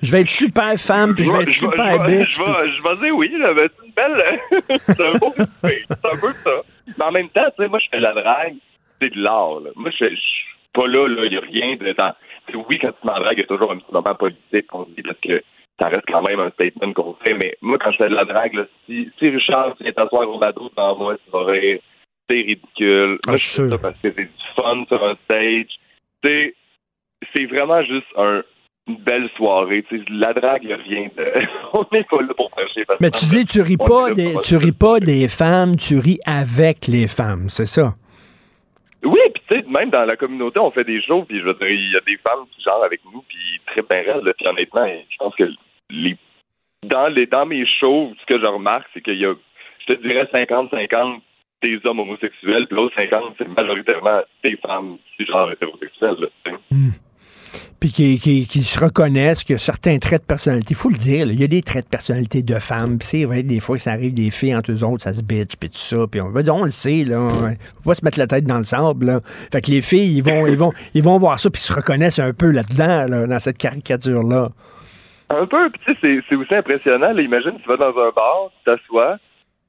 Je 0.00 0.12
vais 0.12 0.20
être 0.20 0.30
super 0.30 0.76
femme, 0.78 1.14
puis 1.16 1.24
je 1.24 1.32
vais 1.32 1.42
être 1.42 1.50
je 1.50 1.58
super 1.58 2.04
vais- 2.04 2.18
bitch. 2.20 2.36
Je 2.36 2.42
vais, 2.42 2.76
je 2.76 2.82
vais 2.82 2.96
dire 3.06 3.16
oui, 3.16 3.30
c'est 3.32 3.86
une 3.86 3.92
belle. 3.94 4.40
c'est 4.86 5.00
un 5.00 5.18
beau 5.18 5.32
fait. 5.62 5.82
C'est 5.88 6.06
un 6.12 6.16
peu 6.20 6.32
ça. 6.44 6.50
Mais 6.98 7.04
en 7.04 7.10
même 7.12 7.28
temps, 7.30 7.40
tu 7.56 7.62
sais, 7.64 7.68
moi, 7.68 7.78
je 7.80 7.86
fais 7.90 7.98
la 7.98 8.12
drague, 8.12 8.54
c'est 9.00 9.12
de 9.12 9.20
l'art. 9.20 9.58
là. 9.60 9.70
Moi, 9.74 9.90
je 9.98 10.04
je 10.04 10.14
pas 10.78 10.86
là, 10.86 11.08
là. 11.08 11.24
Il 11.24 11.30
n'y 11.30 11.36
a 11.36 11.40
rien 11.40 11.76
de. 11.76 11.92
dans- 11.92 12.14
oui, 12.68 12.78
quand 12.80 12.92
tu 13.00 13.06
m'en 13.06 13.18
drague, 13.18 13.36
il 13.38 13.40
y 13.40 13.44
a 13.44 13.46
toujours 13.46 13.72
un 13.72 13.78
petit 13.78 13.92
moment 13.92 14.14
politique 14.14 14.66
qu'on 14.68 14.84
dit 14.96 15.02
parce 15.02 15.18
que 15.20 15.42
ça 15.78 15.88
reste 15.88 16.04
quand 16.08 16.22
même 16.22 16.40
un 16.40 16.50
statement 16.50 16.92
qu'on 16.92 17.14
fait. 17.22 17.34
Mais 17.34 17.54
moi, 17.60 17.78
quand 17.78 17.92
je 17.92 17.98
fais 17.98 18.08
de 18.08 18.14
la 18.14 18.24
drague, 18.24 18.54
là, 18.54 18.64
si, 18.86 19.10
si 19.18 19.28
Richard 19.28 19.74
vient 19.80 19.92
t'asseoir 19.92 20.28
au 20.28 20.38
bateau 20.38 20.68
devant 20.74 20.96
moi, 20.96 21.16
tu 21.24 21.30
vas 21.30 21.44
rire. 21.44 21.78
C'est 22.30 22.36
ridicule. 22.36 23.18
Ah, 23.26 23.30
Moi, 23.30 23.36
je 23.36 23.46
fais 23.62 23.68
ça 23.70 23.78
parce 23.78 23.94
que 24.02 24.12
c'est 24.16 24.24
du 24.24 24.30
fun 24.56 24.84
sur 24.88 25.02
un 25.04 25.16
stage. 25.24 25.66
Sais, 26.24 26.54
c'est 27.34 27.46
vraiment 27.46 27.82
juste 27.84 28.06
un, 28.16 28.42
une 28.86 28.96
belle 28.96 29.28
soirée. 29.36 29.82
Tu 29.88 29.98
sais, 29.98 30.04
la 30.10 30.32
drague, 30.34 30.62
il 30.62 30.68
n'y 30.68 30.72
a 30.74 30.76
rien 30.76 31.08
de. 31.16 31.24
On 31.72 31.84
n'est 31.92 32.04
pas 32.04 32.20
là 32.22 32.34
pour 32.36 32.50
prêcher. 32.50 32.84
Mais 33.00 33.10
tu 33.10 33.24
dis, 33.26 33.44
tu 33.46 33.60
ris 33.62 33.76
pas 33.78 34.10
des, 34.10 34.34
tu 34.44 34.56
ris 34.56 34.72
pas 34.72 35.00
des 35.00 35.26
femmes, 35.28 35.76
tu 35.76 35.98
ris 35.98 36.18
avec 36.26 36.86
les 36.86 37.08
femmes, 37.08 37.48
c'est 37.48 37.66
ça? 37.66 37.94
Oui, 39.04 39.20
puis 39.32 39.42
tu 39.48 39.54
sais, 39.54 39.64
même 39.68 39.90
dans 39.90 40.04
la 40.04 40.16
communauté, 40.16 40.58
on 40.58 40.70
fait 40.70 40.84
des 40.84 41.00
shows, 41.02 41.24
puis 41.24 41.38
je 41.38 41.44
veux 41.44 41.54
dire, 41.54 41.68
il 41.70 41.92
y 41.92 41.96
a 41.96 42.00
des 42.00 42.16
femmes 42.18 42.46
qui 42.50 42.62
genre 42.62 42.82
avec 42.82 43.00
nous, 43.04 43.22
puis 43.28 43.38
très 43.66 43.82
bien 43.82 44.12
raides, 44.12 44.34
puis 44.36 44.46
honnêtement, 44.46 44.86
je 44.86 45.16
pense 45.18 45.34
que 45.36 45.44
les 45.90 46.16
dans 46.84 47.08
les 47.08 47.26
dans 47.26 47.46
mes 47.46 47.66
shows, 47.66 48.12
ce 48.20 48.26
que 48.26 48.40
je 48.40 48.46
remarque, 48.46 48.88
c'est 48.94 49.00
qu'il 49.00 49.18
y 49.18 49.26
a, 49.26 49.34
je 49.80 49.94
te 49.94 50.02
dirais 50.02 50.28
50-50 50.32 51.20
des 51.62 51.80
hommes 51.84 52.00
homosexuels, 52.00 52.66
puis 52.66 52.76
l'autre 52.76 52.94
50, 52.94 53.34
c'est 53.38 53.48
majoritairement 53.48 54.20
des 54.44 54.56
femmes 54.56 54.98
du 55.18 55.26
genre 55.26 55.50
hétérosexuelles. 55.50 56.16
là, 56.20 56.28
sais. 56.44 56.52
Puis 57.80 57.92
qui, 57.92 58.18
qui, 58.18 58.46
qui 58.46 58.62
se 58.62 58.78
reconnaissent 58.78 59.44
que 59.44 59.56
certains 59.56 59.98
traits 59.98 60.22
de 60.22 60.26
personnalité, 60.26 60.68
il 60.70 60.76
faut 60.76 60.88
le 60.90 60.96
dire, 60.96 61.26
il 61.30 61.40
y 61.40 61.44
a 61.44 61.46
des 61.46 61.62
traits 61.62 61.84
de 61.84 61.90
personnalité 61.90 62.42
de 62.42 62.54
femmes, 62.58 62.98
puis 62.98 63.06
c'est 63.08 63.24
vrai, 63.24 63.42
des 63.42 63.60
fois 63.60 63.78
ça 63.78 63.92
arrive 63.92 64.14
des 64.14 64.30
filles 64.30 64.54
entre 64.56 64.72
eux 64.72 64.82
autres, 64.84 65.02
ça 65.04 65.12
se 65.14 65.22
bitch, 65.22 65.56
puis 65.58 65.70
tout 65.70 65.78
ça, 65.78 66.06
puis 66.10 66.20
on 66.20 66.30
va 66.30 66.42
dire, 66.42 66.54
on 66.54 66.64
le 66.64 66.70
sait, 66.70 67.04
là, 67.04 67.20
on- 67.20 67.84
pas 67.84 67.94
se 67.94 68.04
mettre 68.04 68.18
la 68.18 68.26
tête 68.26 68.44
dans 68.44 68.58
le 68.58 68.64
sable. 68.64 69.20
Fait 69.52 69.60
que 69.60 69.70
les 69.70 69.80
filles, 69.82 70.16
ils 70.16 70.22
vont, 70.22 70.46
ils 70.46 70.56
vont, 70.56 70.72
ils 70.94 71.02
vont 71.02 71.18
voir 71.18 71.38
ça, 71.40 71.50
puis 71.50 71.60
se 71.62 71.72
reconnaissent 71.72 72.18
un 72.18 72.32
peu 72.32 72.50
là-dedans, 72.50 73.06
là, 73.08 73.26
dans 73.26 73.38
cette 73.38 73.58
caricature-là. 73.58 74.48
Un 75.30 75.44
peu, 75.46 75.70
puis 75.70 75.80
tu 75.86 75.92
sais, 75.94 76.22
c'est- 76.28 76.34
aussi 76.36 76.54
impressionnant. 76.54 77.16
Imagine, 77.16 77.52
tu 77.62 77.68
vas 77.68 77.76
dans 77.76 77.90
un 77.90 78.10
bar, 78.16 78.50
tu 78.58 78.64
t'assois, 78.64 79.18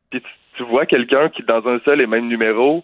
puis 0.10 0.22
tu, 0.22 0.28
tu 0.58 0.64
vois 0.64 0.86
quelqu'un 0.86 1.30
qui, 1.30 1.44
dans 1.44 1.66
un 1.68 1.80
seul 1.86 2.02
et 2.02 2.08
même 2.08 2.28
numéro, 2.28 2.84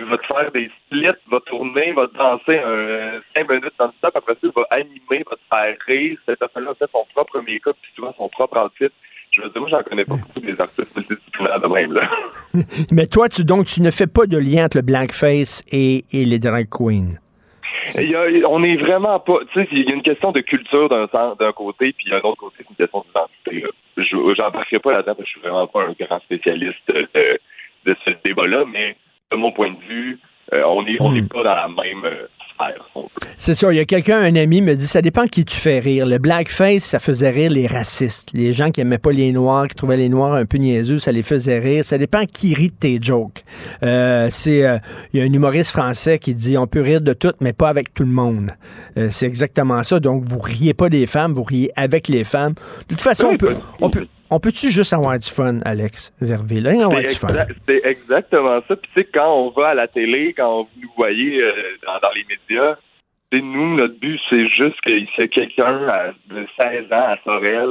va 0.00 0.18
te 0.18 0.26
faire 0.26 0.50
des 0.52 0.70
splits, 0.86 1.06
va 1.30 1.40
tourner, 1.46 1.92
va 1.92 2.06
danser 2.16 2.58
un 2.58 3.20
5 3.34 3.48
minutes 3.48 3.72
dans 3.78 3.86
le 3.86 3.92
stop, 3.98 4.16
après 4.16 4.34
ça, 4.40 4.48
va 4.56 4.62
animer, 4.70 5.24
va 5.30 5.36
te 5.36 5.48
faire 5.50 5.76
rire. 5.86 6.18
Cette 6.26 6.38
personne-là 6.38 6.72
fait 6.78 6.90
son 6.92 7.04
propre 7.14 7.40
make-up, 7.40 7.76
puis 7.82 7.92
souvent 7.94 8.14
son 8.16 8.28
propre 8.28 8.58
outfit. 8.64 8.92
Je 9.32 9.40
veux 9.42 9.48
dire, 9.50 9.60
moi, 9.62 9.70
j'en 9.70 9.82
connais 9.82 10.04
pas 10.04 10.16
beaucoup 10.16 10.40
des 10.40 10.60
artistes 10.60 10.94
multidisciplinaires 10.96 11.60
de 11.60 11.66
même, 11.66 11.92
là. 11.92 12.08
Mais 12.92 13.06
toi, 13.06 13.28
tu, 13.28 13.44
donc, 13.44 13.66
tu 13.66 13.80
ne 13.80 13.90
fais 13.90 14.06
pas 14.06 14.26
de 14.26 14.36
lien 14.38 14.66
entre 14.66 14.76
le 14.78 14.82
blackface 14.82 15.64
et, 15.72 16.04
et 16.12 16.24
les 16.26 16.38
drag 16.38 16.68
queens? 16.70 17.16
Il 17.98 18.10
y 18.10 18.14
a- 18.14 18.48
on 18.48 18.62
est 18.62 18.76
vraiment 18.76 19.18
pas. 19.20 19.38
Tu 19.52 19.60
sais, 19.60 19.68
il 19.72 19.88
y 19.88 19.92
a 19.92 19.94
une 19.94 20.02
question 20.02 20.32
de 20.32 20.40
culture 20.40 20.88
d'un 20.88 21.06
sens- 21.08 21.36
d'un 21.38 21.52
côté, 21.52 21.92
puis 21.92 22.12
un 22.14 22.18
autre 22.20 22.36
côté, 22.36 22.56
c'est 22.58 22.68
une 22.70 22.76
question 22.76 23.04
d'identité. 23.06 24.34
j'embarquerai 24.36 24.78
pas 24.78 24.92
là-dedans 24.92 25.14
parce 25.14 25.24
que 25.28 25.34
je 25.34 25.38
suis 25.38 25.40
vraiment 25.40 25.66
pas 25.66 25.82
un 25.84 25.94
grand 25.98 26.20
spécialiste 26.20 26.78
de, 26.88 27.08
de 27.86 27.96
ce 28.04 28.10
débat-là, 28.24 28.64
mais 28.70 28.96
de 29.32 29.36
mon 29.36 29.52
point 29.52 29.70
de 29.70 29.78
vue, 29.88 30.20
euh, 30.52 30.62
on 30.66 30.82
n'est 30.82 30.96
on 31.00 31.12
n'est 31.12 31.22
pas 31.22 31.42
dans 31.42 31.54
la 31.54 31.68
même 31.68 32.04
euh, 32.04 32.26
sphère. 32.54 32.86
C'est 33.38 33.54
ça. 33.54 33.72
Il 33.72 33.76
y 33.76 33.80
a 33.80 33.84
quelqu'un, 33.84 34.20
un 34.20 34.36
ami, 34.36 34.60
me 34.60 34.74
dit 34.74 34.86
ça 34.86 35.00
dépend 35.00 35.24
qui 35.26 35.44
tu 35.44 35.56
fais 35.56 35.78
rire. 35.78 36.04
Le 36.06 36.18
blackface, 36.18 36.84
ça 36.84 36.98
faisait 36.98 37.30
rire 37.30 37.50
les 37.50 37.66
racistes. 37.66 38.30
Les 38.34 38.52
gens 38.52 38.70
qui 38.70 38.82
aimaient 38.82 38.98
pas 38.98 39.12
les 39.12 39.32
Noirs, 39.32 39.68
qui 39.68 39.74
trouvaient 39.74 39.96
les 39.96 40.10
Noirs 40.10 40.34
un 40.34 40.44
peu 40.44 40.58
niaiseux, 40.58 40.98
ça 40.98 41.10
les 41.10 41.22
faisait 41.22 41.58
rire. 41.58 41.84
Ça 41.84 41.96
dépend 41.96 42.24
qui 42.26 42.54
rit 42.54 42.68
de 42.68 42.74
tes 42.74 42.98
jokes. 43.00 43.44
Euh, 43.82 44.28
c'est, 44.30 44.62
il 45.12 45.20
y 45.20 45.22
a 45.22 45.24
un 45.24 45.32
humoriste 45.32 45.70
français 45.70 46.18
qui 46.18 46.34
dit 46.34 46.58
on 46.58 46.66
peut 46.66 46.82
rire 46.82 47.00
de 47.00 47.14
tout, 47.14 47.32
mais 47.40 47.54
pas 47.54 47.70
avec 47.70 47.94
tout 47.94 48.04
le 48.04 48.10
monde. 48.10 48.50
C'est 49.10 49.26
exactement 49.26 49.82
ça. 49.82 50.00
Donc, 50.00 50.24
vous 50.24 50.38
riez 50.38 50.74
pas 50.74 50.90
des 50.90 51.06
femmes, 51.06 51.32
vous 51.32 51.44
riez 51.44 51.70
avec 51.76 52.08
les 52.08 52.24
femmes. 52.24 52.52
De 52.52 52.94
toute 52.94 53.00
façon, 53.00 53.30
on 53.32 53.36
peut, 53.38 53.56
on 53.80 53.88
peut, 53.88 54.06
on 54.32 54.40
peut-tu 54.40 54.70
juste 54.70 54.92
avoir 54.92 55.18
du 55.18 55.28
fun, 55.28 55.60
Alex 55.64 56.12
Verville? 56.20 56.66
Avoir 56.66 56.98
C'est 57.00 57.08
du 57.08 57.14
fun. 57.14 57.28
exact- 57.28 57.52
c'est 57.68 57.84
exactement 57.84 58.60
ça. 58.66 58.76
Puis 58.76 58.90
tu 58.94 59.00
sais, 59.02 59.08
quand 59.12 59.32
on 59.34 59.50
va 59.50 59.68
à 59.68 59.74
la 59.74 59.86
télé, 59.88 60.32
quand 60.36 60.62
vous 60.62 60.68
nous 60.82 60.90
voyez 60.96 61.42
euh, 61.42 61.52
dans, 61.86 61.98
dans 62.00 62.12
les 62.14 62.24
médias, 62.24 62.76
nous, 63.32 63.76
notre 63.76 63.98
but, 63.98 64.20
c'est 64.28 64.46
juste 64.48 64.80
qu'il 64.82 64.98
y 65.04 65.22
ait 65.22 65.28
quelqu'un 65.28 66.12
de 66.28 66.46
16 66.56 66.92
ans 66.92 67.06
à 67.08 67.16
Sorel 67.24 67.68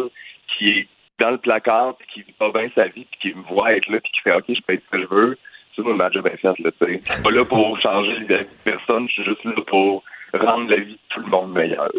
qui 0.58 0.70
est 0.70 0.88
dans 1.20 1.30
le 1.32 1.38
placard, 1.38 1.96
puis 1.98 2.08
qui 2.14 2.22
vit 2.24 2.34
pas 2.40 2.52
bien 2.52 2.68
sa 2.74 2.86
vie, 2.88 3.06
puis 3.12 3.32
qui 3.32 3.38
me 3.38 3.44
voit 3.44 3.74
être 3.76 3.88
là, 3.90 4.00
puis 4.00 4.12
qui 4.12 4.22
fait 4.22 4.34
OK, 4.34 4.46
je 4.50 4.60
peux 4.66 4.74
être 4.74 4.84
ce 4.92 4.98
que 4.98 5.02
je 5.04 5.08
veux. 5.14 5.38
C'est 5.76 5.84
moi, 5.84 5.94
ma 5.96 6.10
job 6.10 6.28
faite, 6.28 6.42
là, 6.60 6.72
tu 6.72 6.86
sais. 6.86 7.00
Je 7.06 7.12
suis 7.14 7.24
pas 7.24 7.30
là 7.32 7.46
pour 7.46 7.80
changer 7.80 8.12
la 8.28 8.38
vie 8.40 8.46
de 8.46 8.48
personne, 8.72 9.08
je 9.08 9.14
suis 9.14 9.24
juste 9.24 9.44
là 9.46 9.54
pour 9.68 10.04
rendre 10.34 10.70
la 10.72 10.78
vie 10.78 10.94
de 10.94 11.00
tout 11.10 11.20
le 11.22 11.28
monde 11.28 11.54
meilleure. 11.54 11.92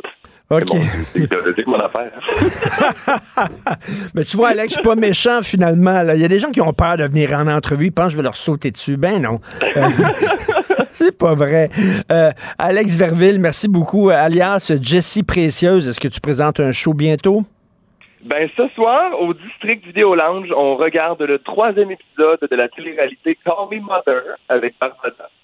OK. 0.51 0.68
C'est 1.14 1.66
mon, 1.66 1.80
affaire. 1.80 2.12
Mais 4.14 4.24
tu 4.24 4.36
vois, 4.36 4.49
Alex, 4.49 4.68
je 4.68 4.72
suis 4.74 4.82
pas 4.82 4.95
méchant 4.95 5.40
finalement. 5.43 6.03
Il 6.14 6.20
y 6.20 6.24
a 6.24 6.28
des 6.28 6.38
gens 6.38 6.51
qui 6.51 6.61
ont 6.61 6.72
peur 6.72 6.99
de 6.99 7.05
venir 7.05 7.32
en 7.32 7.47
entrevue, 7.47 7.86
ils 7.86 7.90
pensent 7.90 8.09
que 8.09 8.12
je 8.12 8.16
vais 8.18 8.22
leur 8.22 8.36
sauter 8.36 8.70
dessus. 8.70 8.97
Ben 8.97 9.22
non. 9.22 9.40
Euh, 9.76 9.88
c'est 10.90 11.16
pas 11.16 11.34
vrai. 11.34 11.70
Euh, 12.11 12.30
Alex 12.59 12.97
Verville, 12.97 13.40
merci 13.40 13.66
beaucoup. 13.68 14.11
Alias 14.11 14.72
Jessie 14.82 15.22
Précieuse, 15.22 15.88
est-ce 15.88 16.01
que 16.01 16.09
tu 16.09 16.20
présentes 16.20 16.61
un 16.61 16.72
show 16.72 16.93
bientôt? 16.93 17.45
Ben, 18.24 18.49
ce 18.57 18.68
soir, 18.68 19.20
au 19.20 19.34
District 19.34 19.84
Vidéo 19.84 20.14
Lounge, 20.14 20.49
on 20.57 20.76
regarde 20.76 21.20
le 21.22 21.40
troisième 21.40 21.90
épisode 21.90 22.38
de 22.49 22.57
la 22.57 22.68
télé-réalité 22.68 23.36
Call 23.45 23.68
Me 23.70 23.80
Mother 23.80 24.22
avec 24.49 24.74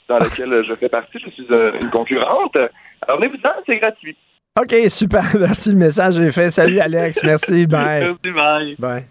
dans 0.08 0.18
laquelle 0.18 0.64
je 0.64 0.74
fais 0.76 0.88
partie. 0.88 1.18
Je 1.18 1.30
suis 1.30 1.46
euh, 1.50 1.72
une 1.80 1.90
concurrente. 1.90 2.56
Alors, 3.02 3.18
venez-vous-en, 3.18 3.50
c'est 3.66 3.78
gratuit. 3.78 4.16
OK, 4.60 4.74
super. 4.90 5.24
Merci, 5.38 5.70
le 5.70 5.76
message 5.76 6.18
est 6.18 6.32
fait. 6.32 6.50
Salut, 6.50 6.80
Alex. 6.80 7.20
Merci. 7.24 7.66
Bye. 7.68 8.16
Merci, 8.24 8.34
bye. 8.34 8.76
Bye. 8.78 9.04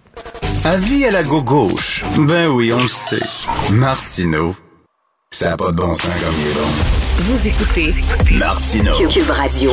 Avis 0.66 1.06
à 1.06 1.12
la 1.12 1.24
gauche. 1.24 2.04
Ben 2.18 2.48
oui, 2.50 2.72
on 2.74 2.82
le 2.82 2.88
sait. 2.88 3.46
Martineau, 3.72 4.56
ça 5.32 5.52
n'a 5.52 5.58
pas 5.58 5.72
de 5.72 5.78
bon 5.78 5.94
sens 5.94 6.08
comme 6.08 6.36
il 6.40 6.48
est 6.48 6.54
bon. 6.54 6.68
Vous 7.20 7.48
écoutez 7.48 7.94
Martineau. 8.38 8.94
Cube 9.10 9.30
Radio. 9.30 9.72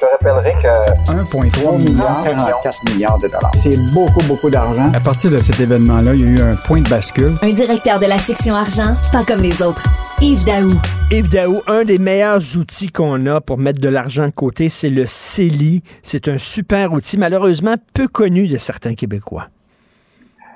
Je 0.00 0.06
te 0.06 0.10
rappellerai 0.12 0.52
que 0.62 1.12
1,3 1.12 1.76
milliard, 1.78 2.22
44 2.22 2.92
milliards 2.92 3.18
de 3.18 3.26
dollars. 3.26 3.50
C'est 3.56 3.76
beaucoup, 3.92 4.24
beaucoup 4.28 4.48
d'argent. 4.48 4.92
À 4.94 5.00
partir 5.00 5.28
de 5.32 5.38
cet 5.40 5.58
événement-là, 5.58 6.14
il 6.14 6.20
y 6.20 6.24
a 6.24 6.28
eu 6.28 6.40
un 6.40 6.54
point 6.54 6.80
de 6.82 6.88
bascule. 6.88 7.34
Un 7.42 7.50
directeur 7.50 7.98
de 7.98 8.06
la 8.06 8.18
section 8.18 8.54
argent, 8.54 8.94
pas 9.10 9.24
comme 9.24 9.40
les 9.42 9.60
autres. 9.60 9.82
Yves 10.20 10.44
Daou. 10.44 10.70
Yves 11.10 11.28
Daou, 11.30 11.62
un 11.66 11.82
des 11.82 11.98
meilleurs 11.98 12.42
outils 12.56 12.92
qu'on 12.92 13.26
a 13.26 13.40
pour 13.40 13.58
mettre 13.58 13.80
de 13.80 13.88
l'argent 13.88 14.26
de 14.26 14.30
côté, 14.30 14.68
c'est 14.68 14.90
le 14.90 15.04
CELI. 15.04 15.82
C'est 16.04 16.28
un 16.28 16.38
super 16.38 16.92
outil, 16.92 17.18
malheureusement 17.18 17.74
peu 17.92 18.06
connu 18.06 18.46
de 18.46 18.56
certains 18.56 18.94
Québécois. 18.94 19.48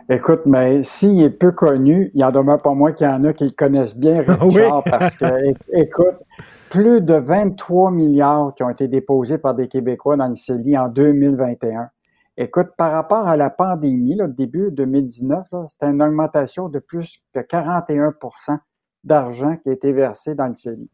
Écoute, 0.08 0.42
mais 0.46 0.84
s'il 0.84 1.20
est 1.20 1.30
peu 1.30 1.50
connu, 1.50 2.12
il 2.14 2.20
y 2.20 2.24
en 2.24 2.30
demeure 2.30 2.62
pas 2.62 2.74
moins 2.74 2.92
qu'il 2.92 3.08
y 3.08 3.10
en 3.10 3.24
a 3.24 3.32
qui 3.32 3.44
le 3.44 3.50
connaissent 3.50 3.96
bien, 3.96 4.18
Richard, 4.20 4.38
Oui? 4.46 4.60
parce 4.88 5.16
que, 5.16 5.24
écoute, 5.74 6.14
plus 6.72 7.02
de 7.02 7.12
23 7.12 7.90
milliards 7.90 8.54
qui 8.54 8.62
ont 8.62 8.70
été 8.70 8.88
déposés 8.88 9.36
par 9.36 9.54
des 9.54 9.68
Québécois 9.68 10.16
dans 10.16 10.28
le 10.28 10.34
CELI 10.34 10.78
en 10.78 10.88
2021. 10.88 11.90
Écoute, 12.38 12.68
par 12.78 12.92
rapport 12.92 13.28
à 13.28 13.36
la 13.36 13.50
pandémie, 13.50 14.14
le 14.14 14.26
début 14.28 14.70
2019, 14.70 15.48
là, 15.52 15.66
c'était 15.68 15.90
une 15.90 16.02
augmentation 16.02 16.70
de 16.70 16.78
plus 16.78 17.18
que 17.34 17.40
41% 17.40 18.56
d'argent 19.04 19.58
qui 19.58 19.68
a 19.68 19.72
été 19.72 19.92
versé 19.92 20.34
dans 20.34 20.46
le 20.46 20.54
CELI. 20.54 20.88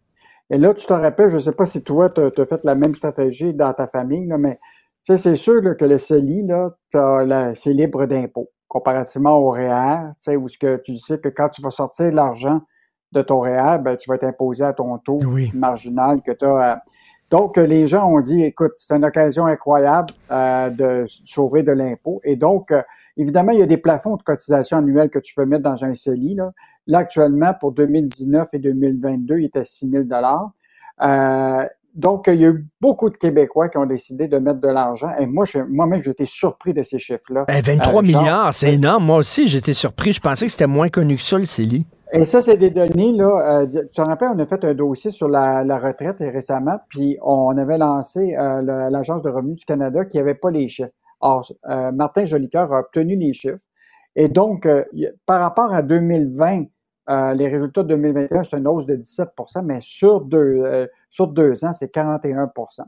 Et 0.51 0.59
là, 0.59 0.75
tu 0.75 0.85
te 0.85 0.93
rappelles, 0.93 1.29
je 1.29 1.35
ne 1.35 1.39
sais 1.39 1.53
pas 1.53 1.65
si 1.65 1.85
toi, 1.85 2.11
tu 2.11 2.23
as 2.23 2.45
fait 2.45 2.65
la 2.65 2.75
même 2.75 2.97
stratégie 2.97 3.55
dans 3.55 3.73
ta 3.73 3.87
famille, 3.87 4.27
mais 4.37 4.59
c'est 5.05 5.37
sûr 5.37 5.63
que 5.77 5.85
le 5.85 5.99
CELI, 5.99 6.45
c'est 7.55 7.73
libre 7.73 8.07
d'impôt, 8.07 8.51
comparativement 8.67 9.37
au 9.39 9.51
REER, 9.51 10.11
sais, 10.19 10.35
où 10.35 10.49
ce 10.49 10.59
que 10.59 10.79
tu 10.79 10.99
sais 10.99 11.21
que 11.21 11.29
quand 11.29 11.51
tu 11.51 11.63
vas 11.63 11.71
sortir 11.71 12.07
de 12.07 12.17
l'argent 12.17 12.63
de 13.13 13.23
ton 13.23 13.41
REER, 13.41 13.79
ben, 13.81 13.97
tu 13.97 14.09
vas 14.09 14.17
être 14.17 14.25
imposé 14.25 14.65
à 14.65 14.73
ton 14.73 14.99
taux 14.99 15.21
marginal 15.55 16.21
que 16.23 16.33
tu 16.33 16.45
as. 16.45 16.83
Donc, 17.31 17.59
euh, 17.59 17.67
les 17.67 17.87
gens 17.87 18.09
ont 18.09 18.21
dit, 18.21 18.43
écoute, 18.43 18.73
c'est 18.77 18.95
une 18.95 19.05
occasion 19.05 19.47
incroyable 19.47 20.09
euh, 20.31 20.71
de 20.71 21.05
sauver 21.27 21.63
de 21.63 21.73
l'impôt. 21.73 22.21
Et 22.25 22.37
donc, 22.37 22.71
euh, 22.71 22.83
évidemment, 23.19 23.53
il 23.53 23.59
y 23.59 23.63
a 23.63 23.67
des 23.67 23.77
plafonds 23.77 24.17
de 24.17 24.23
cotisation 24.23 24.79
annuelle 24.79 25.11
que 25.11 25.19
tu 25.19 25.35
peux 25.35 25.45
mettre 25.45 25.63
dans 25.63 25.85
un 25.85 25.95
CELI. 25.95 26.37
Là, 26.37 26.53
Là, 26.89 26.99
actuellement, 27.01 27.53
pour 27.53 27.73
2019 27.73 28.49
et 28.55 28.59
2022, 28.59 29.41
il 29.41 29.45
était 29.45 29.65
6 29.65 29.91
000 29.91 30.05
euh, 31.01 31.65
donc, 31.95 32.25
il 32.29 32.41
y 32.41 32.45
a 32.45 32.49
eu 32.49 32.67
beaucoup 32.81 33.11
de 33.11 33.17
Québécois 33.17 33.69
qui 33.69 33.77
ont 33.77 33.87
décidé 33.87 34.27
de 34.27 34.39
mettre 34.39 34.61
de 34.61 34.69
l'argent. 34.69 35.11
Et 35.19 35.27
moi, 35.27 35.45
moi-même, 35.69 36.03
j'ai 36.03 36.11
été 36.11 36.27
surpris 36.27 36.73
de 36.73 36.83
ces 36.83 36.99
chiffres-là. 36.99 37.45
Ben, 37.47 37.61
23 37.61 37.89
Euh, 37.89 37.93
genre, 37.93 38.03
milliards, 38.03 38.55
c'est 38.55 38.73
énorme. 38.73 39.05
Moi 39.05 39.19
aussi, 39.19 39.49
j'étais 39.49 39.75
surpris. 39.75 40.13
Je 40.13 40.21
pensais 40.21 40.47
que 40.47 40.53
c'était 40.53 40.67
moins 40.67 40.89
connu 40.89 41.17
que 41.17 41.23
ça, 41.23 41.39
le 41.39 41.45
CELI. 41.45 41.87
Et 42.13 42.25
ça, 42.25 42.41
c'est 42.41 42.57
des 42.57 42.71
données, 42.71 43.13
là. 43.13 43.63
euh, 43.63 43.67
tu 43.67 43.87
te 43.91 44.01
rappelles, 44.01 44.31
on 44.35 44.39
a 44.39 44.47
fait 44.47 44.65
un 44.65 44.75
dossier 44.75 45.11
sur 45.11 45.29
la, 45.29 45.63
la 45.65 45.79
retraite 45.79 46.17
récemment, 46.21 46.79
puis 46.89 47.19
on 47.23 47.57
avait 47.59 47.77
lancé 47.79 48.35
euh, 48.37 48.63
l'Agence 48.91 49.23
de 49.23 49.29
revenus 49.29 49.57
du 49.57 49.65
Canada 49.67 50.05
qui 50.07 50.17
n'avait 50.17 50.35
pas 50.35 50.51
les 50.51 50.69
chiffres. 50.69 50.91
Or, 51.21 51.51
euh, 51.69 51.93
Martin 51.93 52.25
Jolicoeur 52.25 52.73
a 52.73 52.81
obtenu 52.81 53.17
les 53.17 53.33
chiffres. 53.35 53.59
Et 54.17 54.29
donc, 54.29 54.67
euh, 54.67 54.85
par 55.27 55.41
rapport 55.41 55.75
à 55.75 55.83
2020, 55.83 56.65
euh, 57.11 57.35
les 57.35 57.49
résultats 57.49 57.83
de 57.83 57.89
2021, 57.89 58.45
c'est 58.45 58.59
une 58.59 58.69
hausse 58.69 58.87
de 58.87 58.97
17% 58.97 59.63
mais 59.63 59.79
sur 59.81 60.21
deux, 60.23 60.39
euh, 60.65 60.87
sur 61.11 61.27
deux 61.29 61.65
ans, 61.65 61.73
c'est 61.73 61.93
41% 61.93 62.85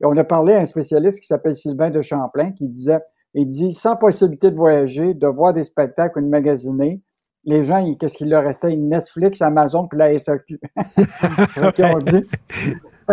Et 0.00 0.04
on 0.06 0.16
a 0.16 0.24
parlé 0.24 0.54
à 0.54 0.60
un 0.60 0.66
spécialiste 0.66 1.20
qui 1.20 1.26
s'appelle 1.26 1.56
Sylvain 1.56 1.90
de 1.90 2.02
Champlain 2.02 2.52
qui 2.52 2.68
disait, 2.68 3.00
il 3.34 3.46
dit, 3.48 3.72
sans 3.72 3.96
possibilité 3.96 4.50
de 4.50 4.56
voyager, 4.56 5.14
de 5.14 5.26
voir 5.26 5.52
des 5.52 5.62
spectacles 5.64 6.20
ou 6.20 6.22
de 6.22 6.28
magasiner, 6.28 7.00
les 7.48 7.62
gens, 7.62 7.78
ils- 7.78 7.96
qu'est-ce 7.96 8.18
qu'il 8.18 8.28
leur 8.28 8.44
restait? 8.44 8.76
Netflix, 8.76 9.40
Amazon, 9.40 9.88
puis 9.88 9.98
la 9.98 10.12
SAQ. 10.12 10.60
Fait 10.76 11.72
qu'ils 11.72 11.84
ont 11.86 11.98
dit, 11.98 12.26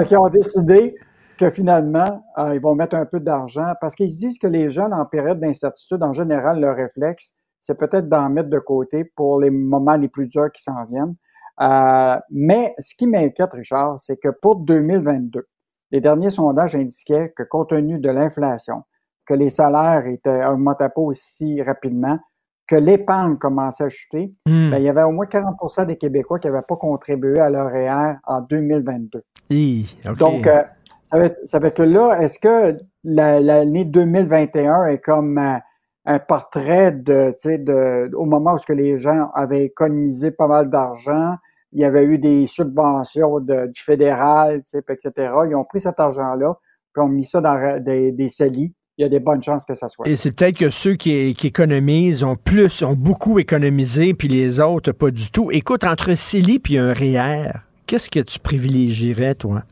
qu'ils 0.08 0.18
ont 0.18 0.30
décidé 0.30 0.96
que 1.38 1.50
finalement, 1.50 2.26
euh, 2.38 2.54
ils 2.54 2.60
vont 2.62 2.76
mettre 2.76 2.96
un 2.98 3.06
peu 3.06 3.22
d'argent 3.22 3.74
parce 3.80 3.96
qu'ils 3.96 4.12
se 4.12 4.18
disent 4.18 4.38
que 4.38 4.48
les 4.48 4.70
jeunes 4.70 4.94
en 4.94 5.06
période 5.06 5.40
d'incertitude, 5.40 6.04
en 6.04 6.12
général, 6.12 6.60
leur 6.60 6.76
réflexe, 6.76 7.32
c'est 7.62 7.78
peut-être 7.78 8.10
d'en 8.10 8.30
mettre 8.30 8.50
de 8.50 8.60
côté 8.60 9.06
pour 9.16 9.40
les 9.40 9.50
moments 9.50 9.96
les 9.96 10.10
plus 10.10 10.28
durs 10.28 10.52
qui 10.52 10.62
s'en 10.62 10.84
viennent. 10.86 11.16
Euh, 11.62 12.20
mais 12.30 12.76
ce 12.80 12.94
qui 12.96 13.08
m'inquiète, 13.08 13.54
Richard, 13.54 14.02
c'est 14.02 14.18
que 14.18 14.30
pour 14.30 14.58
2022, 14.58 15.48
les 15.92 16.02
derniers 16.02 16.30
sondages 16.30 16.76
indiquaient 16.76 17.32
que 17.36 17.44
compte 17.44 17.70
tenu 17.70 18.00
de 18.00 18.10
l'inflation, 18.10 18.84
que 19.26 19.34
les 19.34 19.50
salaires 19.50 20.06
étaient 20.08 20.46
augmentaient 20.46 20.90
pas 20.90 21.02
aussi 21.02 21.62
rapidement, 21.62 22.20
que 22.68 22.76
l'épargne 22.76 23.38
commençait 23.38 23.84
à 23.86 23.90
chuter, 23.90 24.34
Hmm. 24.48 24.72
ben, 24.72 24.78
il 24.78 24.84
y 24.84 24.90
avait 24.90 25.04
au 25.04 25.12
moins 25.12 25.26
40% 25.26 25.86
des 25.86 25.98
Québécois 25.98 26.40
qui 26.40 26.48
n'avaient 26.48 26.62
pas 26.68 26.76
contribué 26.76 27.40
à 27.40 27.50
leur 27.50 27.72
REER 27.72 28.16
en 28.26 28.42
2022. 28.42 29.24
Hi, 29.52 29.86
OK. 30.10 30.18
Donc, 30.18 30.48
euh, 30.48 30.64
ça, 31.12 31.18
veut, 31.20 31.36
ça 31.44 31.60
veut 31.60 31.70
que 31.70 31.84
là, 31.84 32.20
est-ce 32.22 32.40
que 32.40 32.78
la- 33.04 33.40
l'année 33.40 33.86
2021 33.86 34.86
est 34.86 34.98
comme 35.00 35.38
euh, 35.38 35.58
un 36.06 36.20
portrait 36.20 36.92
de, 36.92 37.36
de, 37.46 38.16
au 38.16 38.26
moment 38.26 38.54
où 38.54 38.58
ce 38.58 38.66
que 38.66 38.74
les 38.74 38.98
gens 38.98 39.30
avaient 39.34 39.66
économisé 39.66 40.32
pas 40.32 40.48
mal 40.48 40.70
d'argent, 40.70 41.36
il 41.72 41.82
y 41.82 41.86
avait 41.86 42.06
eu 42.06 42.18
des 42.20 42.48
subventions 42.48 43.40
de- 43.40 43.68
du 43.68 43.82
fédéral, 43.82 44.62
etc. 44.74 45.12
Ils 45.50 45.56
ont 45.56 45.64
pris 45.66 45.82
cet 45.82 46.00
argent-là, 46.00 46.58
puis 46.94 47.04
ont 47.04 47.08
mis 47.08 47.24
ça 47.26 47.42
dans 47.42 47.82
des, 47.84 48.12
des 48.12 48.30
CELI. 48.30 48.74
Il 48.98 49.02
y 49.02 49.06
a 49.06 49.10
des 49.10 49.20
bonnes 49.20 49.42
chances 49.42 49.66
que 49.66 49.76
ça 49.76 49.90
soit. 49.90 50.08
Et 50.08 50.16
c'est 50.16 50.32
peut-être 50.32 50.58
que 50.58 50.70
ceux 50.70 50.96
qui, 50.96 51.34
qui 51.34 51.48
économisent 51.48 52.24
ont 52.24 52.38
plus, 52.38 52.82
ont 52.82 52.94
beaucoup 52.94 53.40
économisé, 53.40 54.14
puis 54.14 54.30
les 54.30 54.62
autres, 54.62 54.94
pas 54.94 55.12
du 55.12 55.32
tout. 55.32 55.52
Écoute, 55.52 55.84
entre 55.84 56.16
CELI 56.16 56.60
puis 56.60 56.78
un 56.78 56.94
REER, 56.94 57.52
qu'est-ce 57.88 58.10
que 58.10 58.22
tu 58.22 58.40
privilégierais, 58.40 59.36
toi? 59.36 59.64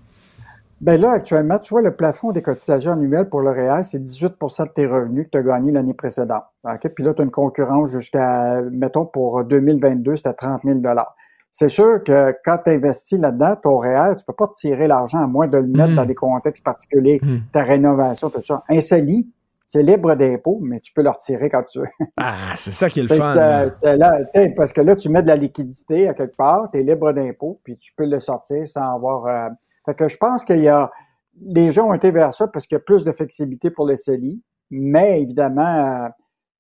Ben 0.82 1.00
là, 1.00 1.12
actuellement, 1.12 1.60
tu 1.60 1.74
vois, 1.74 1.82
le 1.82 1.96
plafond 1.96 2.34
des 2.34 2.42
cotisations 2.42 2.92
annuelles 2.92 3.30
pour 3.30 3.40
le 3.40 3.52
REER, 3.52 3.84
c'est 3.84 4.04
18% 4.04 4.68
de 4.68 4.72
tes 4.74 4.86
revenus 4.86 5.28
que 5.28 5.30
tu 5.32 5.38
as 5.38 5.42
gagnés 5.42 5.72
l'année 5.72 5.94
précédente. 5.94 6.44
OK? 6.66 6.90
Puis 6.94 7.06
là, 7.06 7.14
tu 7.14 7.22
as 7.22 7.24
une 7.24 7.32
concurrence 7.32 7.92
jusqu'à, 7.92 8.60
mettons, 8.70 9.06
pour 9.06 9.46
2022, 9.46 10.18
c'était 10.18 10.34
30 10.34 10.64
000 10.66 10.80
C'est 11.56 11.70
sûr 11.70 12.04
que 12.04 12.34
quand 12.44 12.58
tu 12.66 12.72
investis 12.72 13.20
là-dedans, 13.20 13.56
ton 13.62 13.78
REER, 13.78 14.16
tu 14.18 14.26
peux 14.26 14.34
pas 14.34 14.48
te 14.48 14.54
tirer 14.56 14.88
l'argent 14.88 15.20
à 15.24 15.28
moins 15.28 15.48
de 15.48 15.60
le 15.60 15.68
mettre 15.68 15.96
dans 15.96 16.06
des 16.06 16.16
contextes 16.16 16.64
particuliers, 16.64 17.20
Mm. 17.24 17.38
ta 17.52 17.62
rénovation, 17.64 18.32
tout 18.32 18.42
ça. 18.44 18.64
Un 18.70 18.82
CELI, 18.82 19.30
c'est 19.66 19.84
libre 19.84 20.16
d'impôt, 20.16 20.58
mais 20.64 20.80
tu 20.80 20.92
peux 20.94 21.04
le 21.04 21.12
retirer 21.12 21.50
quand 21.50 21.62
tu 21.64 21.80
veux. 21.80 21.88
Ah, 22.18 22.54
c'est 22.56 22.72
ça 22.72 22.90
qui 22.90 23.02
est 23.02 23.04
le 23.04 23.10
fun. 23.10 23.36
là. 23.36 23.66
là, 23.96 24.18
tu 24.26 24.32
sais, 24.32 24.50
parce 24.50 24.74
que 24.74 24.82
là, 24.82 24.96
tu 24.96 25.10
mets 25.10 25.22
de 25.22 25.28
la 25.28 25.36
liquidité 25.36 26.08
à 26.10 26.16
quelque 26.16 26.36
part, 26.36 26.72
tu 26.72 26.80
es 26.80 26.84
libre 26.84 27.12
d'impôt, 27.14 27.60
puis 27.64 27.78
tu 27.78 27.94
peux 27.96 28.06
le 28.08 28.20
sortir 28.20 28.68
sans 28.68 28.96
avoir. 28.96 29.28
euh, 29.28 29.50
Fait 29.86 29.94
que 29.94 30.08
je 30.08 30.18
pense 30.18 30.44
qu'il 30.44 30.60
y 30.62 30.68
a. 30.70 30.92
Les 31.46 31.72
gens 31.72 31.88
ont 31.90 31.94
été 31.94 32.10
vers 32.10 32.34
ça 32.34 32.48
parce 32.48 32.66
qu'il 32.66 32.76
y 32.76 32.82
a 32.82 32.84
plus 32.84 33.04
de 33.06 33.12
flexibilité 33.12 33.70
pour 33.70 33.86
le 33.88 33.96
CELI, 33.96 34.42
mais 34.72 35.22
évidemment, 35.22 36.06
euh, 36.06 36.08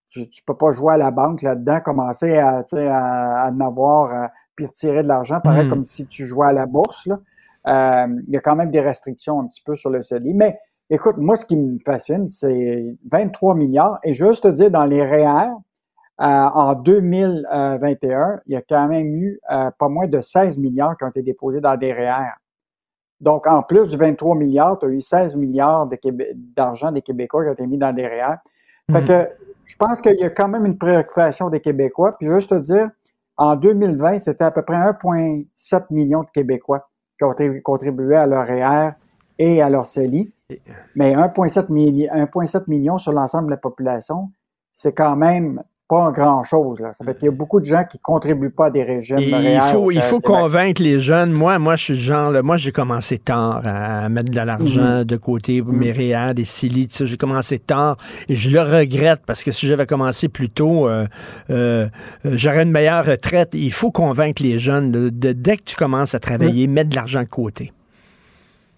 tu 0.07 0.19
ne 0.21 0.25
peux 0.45 0.55
pas 0.57 0.71
jouer 0.71 0.93
à 0.93 0.97
la 0.97 1.09
banque 1.11 1.41
là-dedans, 1.41 1.79
commencer 1.81 2.37
à, 2.37 2.63
tu 2.63 2.75
sais, 2.77 2.87
à, 2.87 3.43
à 3.45 3.49
en 3.51 3.59
avoir, 3.59 4.11
euh, 4.23 4.27
puis 4.55 4.65
retirer 4.65 5.03
de 5.03 5.07
l'argent, 5.07 5.39
pareil 5.41 5.65
Mm. 5.65 5.69
comme 5.69 5.83
si 5.83 6.07
tu 6.07 6.25
jouais 6.25 6.47
à 6.47 6.53
la 6.53 6.65
bourse. 6.65 7.05
Là. 7.07 7.19
Euh, 7.67 8.07
il 8.27 8.33
y 8.33 8.37
a 8.37 8.41
quand 8.41 8.55
même 8.55 8.71
des 8.71 8.81
restrictions 8.81 9.39
un 9.39 9.47
petit 9.47 9.61
peu 9.61 9.75
sur 9.75 9.89
le 9.89 10.01
CELI. 10.01 10.33
Mais 10.33 10.59
écoute, 10.89 11.17
moi, 11.17 11.35
ce 11.35 11.45
qui 11.45 11.55
me 11.55 11.79
fascine, 11.85 12.27
c'est 12.27 12.95
23 13.09 13.55
milliards. 13.55 13.99
Et 14.03 14.13
juste 14.13 14.43
te 14.43 14.47
dire, 14.49 14.69
dans 14.69 14.85
les 14.85 15.01
REER, 15.03 15.49
euh, 16.21 16.25
en 16.25 16.73
2021, 16.73 18.39
il 18.45 18.53
y 18.53 18.55
a 18.55 18.61
quand 18.61 18.87
même 18.87 19.15
eu 19.15 19.39
euh, 19.51 19.71
pas 19.77 19.89
moins 19.89 20.07
de 20.07 20.21
16 20.21 20.57
milliards 20.57 20.97
qui 20.97 21.03
ont 21.03 21.09
été 21.09 21.21
déposés 21.21 21.61
dans 21.61 21.75
des 21.77 21.93
REER. 21.93 22.33
Donc, 23.21 23.47
en 23.47 23.63
plus 23.63 23.89
du 23.89 23.97
23 23.97 24.35
milliards, 24.35 24.79
tu 24.79 24.85
as 24.85 24.89
eu 24.89 25.01
16 25.01 25.35
milliards 25.35 25.87
de 25.87 25.95
Québé- 25.95 26.33
d'argent 26.35 26.91
des 26.91 27.01
Québécois 27.01 27.43
qui 27.43 27.49
ont 27.49 27.53
été 27.53 27.67
mis 27.67 27.77
dans 27.77 27.93
des 27.93 28.05
REER. 28.05 28.35
Fait 28.91 29.01
Mhm. 29.01 29.07
que 29.07 29.29
je 29.65 29.75
pense 29.77 30.01
qu'il 30.01 30.19
y 30.19 30.23
a 30.25 30.29
quand 30.29 30.49
même 30.49 30.65
une 30.65 30.77
préoccupation 30.77 31.49
des 31.49 31.61
Québécois. 31.61 32.17
Puis 32.17 32.27
juste 32.27 32.49
te 32.49 32.55
dire, 32.55 32.89
en 33.37 33.55
2020, 33.55 34.19
c'était 34.19 34.43
à 34.43 34.51
peu 34.51 34.61
près 34.61 34.75
1,7 34.75 35.85
million 35.91 36.23
de 36.23 36.29
Québécois 36.29 36.89
qui 37.17 37.23
ont 37.25 37.33
contribué 37.63 38.15
à 38.15 38.25
leur 38.25 38.45
REER 38.47 38.91
et 39.39 39.61
à 39.61 39.69
leur 39.69 39.85
CELI. 39.85 40.33
Mais 40.95 41.15
1,7 41.15 41.69
milli- 41.69 42.09
1,7 42.09 42.63
million 42.67 42.97
sur 42.97 43.11
l'ensemble 43.11 43.47
de 43.47 43.51
la 43.51 43.57
population, 43.57 44.31
c'est 44.71 44.93
quand 44.93 45.15
même 45.15 45.63
pas 45.87 46.11
grand-chose. 46.11 46.79
là. 46.79 46.91
Ça 46.97 47.03
fait 47.05 47.13
qu'il 47.15 47.25
y 47.25 47.27
a 47.27 47.31
beaucoup 47.31 47.59
de 47.59 47.65
gens 47.65 47.83
qui 47.83 47.99
contribuent 47.99 48.49
pas 48.49 48.67
à 48.67 48.69
des 48.71 48.83
régimes 48.83 49.19
Et 49.19 49.29
il 49.29 49.61
faut, 49.61 49.77
au 49.79 49.91
il 49.91 50.01
faut 50.01 50.19
Québec. 50.19 50.39
convaincre 50.41 50.81
les 50.81 50.99
jeunes. 50.99 51.31
Moi, 51.31 51.59
moi, 51.59 51.75
je 51.75 51.83
suis 51.83 51.93
le 51.93 51.99
genre, 51.99 52.31
là, 52.31 52.41
moi, 52.41 52.57
j'ai 52.57 52.71
commencé 52.71 53.17
tard 53.19 53.61
à 53.65 54.07
mettre 54.09 54.31
de 54.31 54.35
l'argent 54.39 54.99
Mhm. 54.99 55.03
de 55.03 55.17
côté 55.17 55.61
pour 55.61 55.73
mes 55.73 55.91
REER, 55.91 56.33
des 56.33 56.45
CELI, 56.45 56.87
tout 56.87 56.95
ça. 56.95 57.05
J'ai 57.05 57.17
commencé 57.17 57.59
tard 57.59 57.97
et 58.29 58.35
je 58.35 58.49
le 58.49 58.61
regrette 58.61 59.21
parce 59.25 59.43
que 59.43 59.51
si 59.51 59.67
j'avais 59.67 59.85
commencé 59.85 60.29
plus 60.29 60.49
tôt, 60.49 60.87
euh, 60.87 61.05
euh, 61.49 61.87
euh, 62.25 62.31
j'aurais 62.35 62.63
une 62.63 62.71
meilleure 62.71 63.05
retraite. 63.05 63.51
Il 63.53 63.71
faut 63.71 63.91
convaincre 63.91 64.41
les 64.41 64.57
jeunes 64.59 64.91
de, 64.91 65.09
de- 65.09 65.33
dès 65.33 65.57
que 65.57 65.63
tu 65.63 65.75
commences 65.75 66.15
à 66.15 66.19
travailler, 66.19 66.65
mettre 66.67 66.89
de 66.89 66.95
l'argent 66.95 67.21
de 67.21 67.27
côté. 67.27 67.71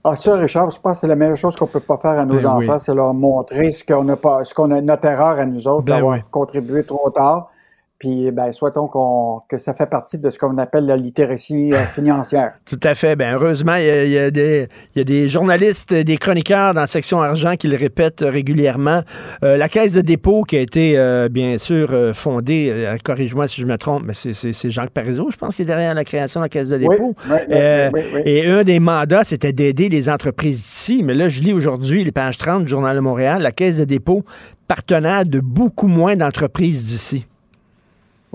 Ah, 0.08 0.16
ça, 0.16 0.36
Richard, 0.36 0.70
je 0.70 0.80
pense 0.80 0.98
que 0.98 1.02
c'est 1.02 1.08
la 1.08 1.16
meilleure 1.16 1.36
chose 1.36 1.56
qu'on 1.56 1.66
peut 1.66 1.80
pas 1.80 1.98
faire 1.98 2.12
à 2.12 2.26
nos 2.26 2.36
Ben 2.36 2.46
enfants, 2.46 2.74
oui. 2.74 2.80
c'est 2.80 2.94
leur 2.94 3.12
montrer 3.16 3.72
ce 3.72 3.84
qu'on 3.84 4.08
a 4.10 4.16
pas, 4.16 4.46
ce 4.46 4.54
qu'on 4.54 4.70
a, 4.70 4.80
notre 4.80 5.06
erreur 5.06 5.40
à 5.40 5.46
nous 5.48 5.68
autres, 5.68 5.82
Ben 5.86 5.96
d'avoir 5.96 6.18
oui. 6.18 6.24
contribué 6.30 6.84
trop 6.84 7.10
tard. 7.10 7.50
Puis, 7.98 8.30
ben, 8.32 8.52
souhaitons 8.52 8.88
qu'on, 8.88 9.42
que 9.48 9.58
ça 9.58 9.74
fait 9.74 9.86
partie 9.86 10.18
de 10.18 10.30
ce 10.30 10.38
qu'on 10.38 10.58
appelle 10.58 10.86
la 10.86 10.98
littératie 10.98 11.72
euh, 11.74 11.78
financière. 11.86 12.54
Tout 12.66 12.80
à 12.84 12.94
fait. 12.94 13.16
Ben, 13.16 13.36
heureusement, 13.36 13.76
il 13.76 13.86
y, 13.86 13.90
a, 13.90 14.04
il, 14.04 14.12
y 14.12 14.18
a 14.18 14.32
des, 14.32 14.68
il 14.94 15.00
y, 15.00 15.02
a, 15.02 15.04
des, 15.06 15.30
journalistes, 15.30 15.94
des 15.94 16.18
chroniqueurs 16.18 16.74
dans 16.74 16.82
la 16.82 16.88
section 16.88 17.22
argent 17.22 17.56
qui 17.56 17.70
le 17.70 17.78
répètent 17.78 18.24
régulièrement. 18.26 19.04
Euh, 19.44 19.56
la 19.56 19.70
caisse 19.70 19.94
de 19.94 20.02
dépôt 20.02 20.44
qui 20.44 20.58
a 20.58 20.60
été, 20.60 20.98
euh, 20.98 21.30
bien 21.30 21.58
sûr, 21.58 22.12
fondée, 22.14 22.70
euh, 22.70 22.98
corrige-moi 23.02 23.48
si 23.48 23.62
je 23.62 23.66
me 23.66 23.78
trompe, 23.78 24.04
mais 24.06 24.14
c'est 24.14 24.70
Jacques 24.70 24.90
Parizeau, 24.90 25.30
je 25.32 25.38
pense, 25.38 25.56
qui 25.56 25.62
est 25.62 25.66
derrière 25.66 25.94
la 25.94 26.04
création 26.04 26.42
de 26.42 26.46
la 26.46 26.50
caisse 26.50 26.70
de 26.70 26.78
dépôt. 26.78 27.16
Oui, 27.30 27.38
oui, 27.50 28.02
oui, 28.14 28.22
et 28.26 28.46
un 28.48 28.64
des 28.64 28.80
mandats, 28.82 29.24
c'était 29.24 29.54
d'aider 29.54 29.88
les 29.88 30.10
entreprises 30.10 30.62
d'ici. 30.62 31.02
Mais 31.02 31.14
là, 31.14 31.30
je 31.30 31.42
lis 31.42 31.54
aujourd'hui, 31.54 32.04
les 32.04 32.12
pages 32.12 32.38
30 32.38 32.64
du 32.66 32.70
Journal 32.70 32.96
de 32.96 33.02
Montréal, 33.02 33.42
la 33.42 33.52
caisse 33.52 33.78
de 33.78 33.86
dépôt 33.86 34.24
partenaire 34.68 35.26
de 35.26 35.40
beaucoup 35.40 35.88
moins 35.88 36.16
d'entreprises 36.16 36.84
d'ici. 36.84 37.26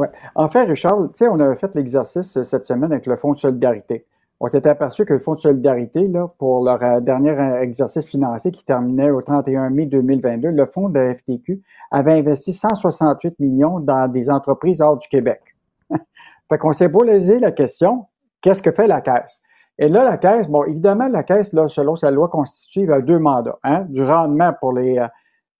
Ouais. 0.01 0.09
En 0.35 0.49
fait, 0.49 0.65
Richard, 0.65 0.99
tu 0.99 1.09
sais, 1.13 1.29
on 1.29 1.39
avait 1.41 1.57
fait 1.57 1.75
l'exercice 1.75 2.39
euh, 2.39 2.43
cette 2.43 2.65
semaine 2.65 2.91
avec 2.91 3.05
le 3.05 3.17
Fonds 3.17 3.35
de 3.35 3.39
solidarité. 3.39 4.07
On 4.41 4.49
s'était 4.49 4.71
aperçu 4.71 5.05
que 5.05 5.13
le 5.13 5.21
Fonds 5.21 5.35
de 5.35 5.41
solidarité, 5.41 6.11
pour 6.39 6.65
leur 6.65 6.83
euh, 6.83 7.01
dernier 7.01 7.33
euh, 7.33 7.61
exercice 7.61 8.07
financier 8.07 8.51
qui 8.51 8.65
terminait 8.65 9.11
au 9.11 9.21
31 9.21 9.69
mai 9.69 9.85
2022, 9.85 10.49
le 10.49 10.65
Fonds 10.65 10.89
de 10.89 10.99
la 10.99 11.15
FTQ 11.15 11.61
avait 11.91 12.15
investi 12.15 12.55
168 12.55 13.39
millions 13.41 13.79
dans 13.79 14.11
des 14.11 14.31
entreprises 14.31 14.81
hors 14.81 14.97
du 14.97 15.07
Québec. 15.07 15.43
fait 16.49 16.57
qu'on 16.57 16.73
s'est 16.73 16.89
posé 16.89 17.39
la 17.39 17.53
question, 17.53 18.07
qu'est-ce 18.41 18.63
que 18.63 18.73
fait 18.73 18.87
la 18.87 19.03
Caisse? 19.03 19.43
Et 19.79 19.91
là, 19.91 20.03
la 20.03 20.17
Caisse, 20.17 20.49
bon, 20.49 20.65
évidemment, 20.65 21.09
la 21.09 21.25
Caisse, 21.25 21.53
là, 21.53 21.69
selon 21.69 21.97
sa 21.97 22.11
loi 22.11 22.29
constitutive, 22.29 22.91
a 22.91 23.03
deux 23.03 23.19
mandats. 23.19 23.59
Hein, 23.65 23.85
du 23.91 24.03
rendement 24.03 24.55
pour 24.59 24.73
les, 24.73 24.99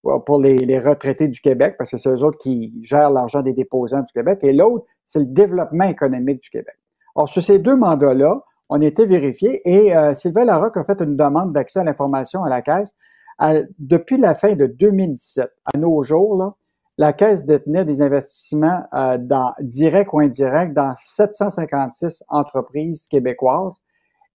pour 0.03 0.41
les, 0.41 0.57
les, 0.57 0.79
retraités 0.79 1.29
du 1.29 1.41
Québec, 1.41 1.75
parce 1.79 1.91
que 1.91 1.97
c'est 1.97 2.09
eux 2.09 2.23
autres 2.23 2.39
qui 2.39 2.73
gèrent 2.83 3.11
l'argent 3.11 3.43
des 3.43 3.53
déposants 3.53 4.01
du 4.01 4.13
Québec, 4.13 4.39
et 4.43 4.53
l'autre, 4.53 4.87
c'est 5.05 5.19
le 5.19 5.27
développement 5.27 5.85
économique 5.85 6.43
du 6.43 6.51
Québec. 6.51 6.75
Or, 7.15 7.29
sur 7.29 7.43
ces 7.43 7.59
deux 7.59 7.77
mandats-là, 7.77 8.43
on 8.71 8.81
a 8.81 8.85
été 8.85 9.05
vérifiés 9.05 9.61
et 9.69 9.95
euh, 9.95 10.15
Sylvain 10.15 10.45
Larocque 10.45 10.77
a 10.77 10.85
fait 10.85 11.01
une 11.01 11.17
demande 11.17 11.53
d'accès 11.53 11.81
à 11.81 11.85
l'information 11.85 12.45
à 12.45 12.49
la 12.49 12.63
Caisse. 12.63 12.95
À, 13.39 13.55
depuis 13.79 14.17
la 14.17 14.35
fin 14.35 14.55
de 14.55 14.67
2017, 14.67 15.51
à 15.75 15.79
nos 15.79 16.03
jours, 16.03 16.37
là, 16.37 16.55
la 16.97 17.13
Caisse 17.13 17.45
détenait 17.45 17.85
des 17.85 18.01
investissements 18.01 18.83
euh, 18.95 19.19
dans, 19.19 19.53
directs 19.61 20.13
ou 20.13 20.21
indirects 20.21 20.73
dans 20.73 20.95
756 20.97 22.23
entreprises 22.29 23.07
québécoises 23.09 23.83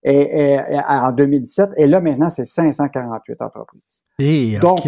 et, 0.03 0.13
et, 0.13 0.53
et, 0.53 0.79
en 0.87 1.11
2017. 1.11 1.69
Et 1.77 1.87
là, 1.87 2.01
maintenant, 2.01 2.29
c'est 2.29 2.45
548 2.45 3.41
entreprises. 3.41 4.03
Okay. 4.19 4.57
Donc, 4.59 4.81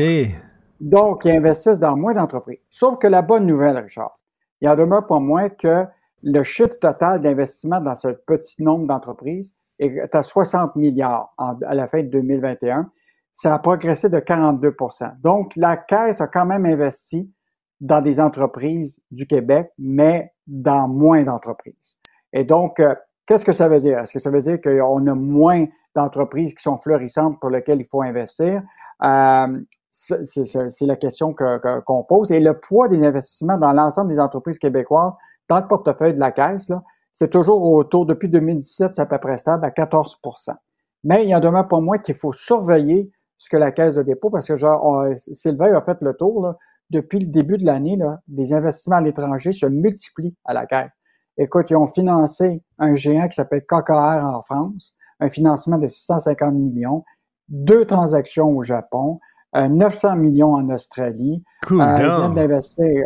ils 0.79 1.31
investissent 1.31 1.79
dans 1.79 1.95
moins 1.95 2.13
d'entreprises. 2.13 2.59
Sauf 2.69 2.99
que 2.99 3.07
la 3.07 3.21
bonne 3.21 3.45
nouvelle, 3.45 3.77
Richard, 3.77 4.19
il 4.61 4.69
en 4.69 4.75
demeure 4.75 5.05
pas 5.07 5.19
moins 5.19 5.49
que 5.49 5.85
le 6.23 6.43
chiffre 6.43 6.77
total 6.79 7.21
d'investissement 7.21 7.79
dans 7.79 7.95
ce 7.95 8.09
petit 8.09 8.63
nombre 8.63 8.87
d'entreprises 8.87 9.55
est 9.79 10.15
à 10.15 10.23
60 10.23 10.75
milliards 10.75 11.33
à 11.37 11.75
la 11.75 11.87
fin 11.87 12.01
de 12.01 12.07
2021. 12.07 12.89
Ça 13.33 13.53
a 13.53 13.59
progressé 13.59 14.09
de 14.09 14.17
42% 14.17 15.21
Donc, 15.21 15.55
la 15.55 15.77
Caisse 15.77 16.21
a 16.21 16.27
quand 16.27 16.45
même 16.45 16.65
investi 16.65 17.31
dans 17.79 18.01
des 18.01 18.19
entreprises 18.19 18.99
du 19.11 19.27
Québec, 19.27 19.69
mais 19.77 20.33
dans 20.47 20.87
moins 20.87 21.23
d'entreprises. 21.23 21.97
Et 22.33 22.43
donc, 22.43 22.79
euh, 22.79 22.95
qu'est-ce 23.27 23.45
que 23.45 23.53
ça 23.53 23.67
veut 23.67 23.77
dire? 23.77 23.99
Est-ce 23.99 24.13
que 24.13 24.19
ça 24.19 24.31
veut 24.31 24.41
dire 24.41 24.59
qu'on 24.59 25.05
a 25.05 25.13
moins 25.13 25.65
d'entreprises 25.93 26.55
qui 26.55 26.63
sont 26.63 26.79
florissantes 26.79 27.39
pour 27.39 27.51
lesquelles 27.51 27.81
il 27.81 27.87
faut 27.87 28.01
investir? 28.01 28.63
Euh, 29.03 29.59
c'est 29.97 30.85
la 30.85 30.95
question 30.95 31.33
qu'on 31.33 31.57
que, 31.57 31.79
qu 31.79 32.07
pose. 32.07 32.31
Et 32.31 32.39
le 32.39 32.59
poids 32.59 32.87
des 32.87 33.03
investissements 33.05 33.57
dans 33.57 33.73
l'ensemble 33.73 34.11
des 34.11 34.19
entreprises 34.19 34.59
québécoises 34.59 35.13
dans 35.49 35.59
le 35.59 35.67
portefeuille 35.67 36.13
de 36.13 36.19
la 36.19 36.31
Caisse, 36.31 36.71
c'est 37.11 37.29
toujours 37.29 37.63
autour, 37.63 38.05
depuis 38.05 38.29
2017, 38.29 38.93
c'est 38.93 39.01
à 39.01 39.05
peu 39.05 39.17
près 39.17 39.37
stable, 39.37 39.65
à 39.65 39.69
14% 39.69 40.55
Mais 41.03 41.23
il 41.23 41.29
y 41.29 41.35
en 41.35 41.39
demeure 41.39 41.67
pas 41.67 41.79
moins 41.79 41.97
qu'il 41.97 42.15
faut 42.15 42.33
surveiller 42.33 43.11
ce 43.37 43.49
que 43.49 43.57
la 43.57 43.71
Caisse 43.71 43.95
de 43.95 44.03
dépôt, 44.03 44.29
parce 44.29 44.47
que 44.47 44.55
genre, 44.55 45.05
Sylvain 45.17 45.73
a 45.73 45.81
fait 45.81 45.97
le 46.01 46.13
tour, 46.13 46.53
depuis 46.89 47.19
le 47.19 47.27
début 47.27 47.57
de 47.57 47.65
l'année, 47.65 47.97
des 48.27 48.53
investissements 48.53 48.97
à 48.97 49.01
l'étranger 49.01 49.51
se 49.51 49.65
multiplient 49.65 50.35
à 50.45 50.53
la 50.53 50.65
Caisse. 50.65 50.91
Écoute, 51.37 51.69
ils 51.69 51.75
ont 51.75 51.87
financé 51.87 52.63
un 52.79 52.95
géant 52.95 53.27
qui 53.27 53.35
s'appelle 53.35 53.63
KKR 53.65 54.23
en 54.23 54.41
France, 54.41 54.95
un 55.19 55.29
financement 55.29 55.77
de 55.77 55.87
650 55.87 56.53
millions, 56.53 57.03
deux 57.49 57.85
transactions 57.85 58.49
au 58.55 58.63
Japon, 58.63 59.19
900 59.53 60.15
millions 60.17 60.53
en 60.53 60.69
Australie. 60.69 61.43
Cool, 61.65 61.81
euh, 61.81 62.29
d'investir. 62.29 63.05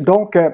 Donc, 0.00 0.36
euh, 0.36 0.50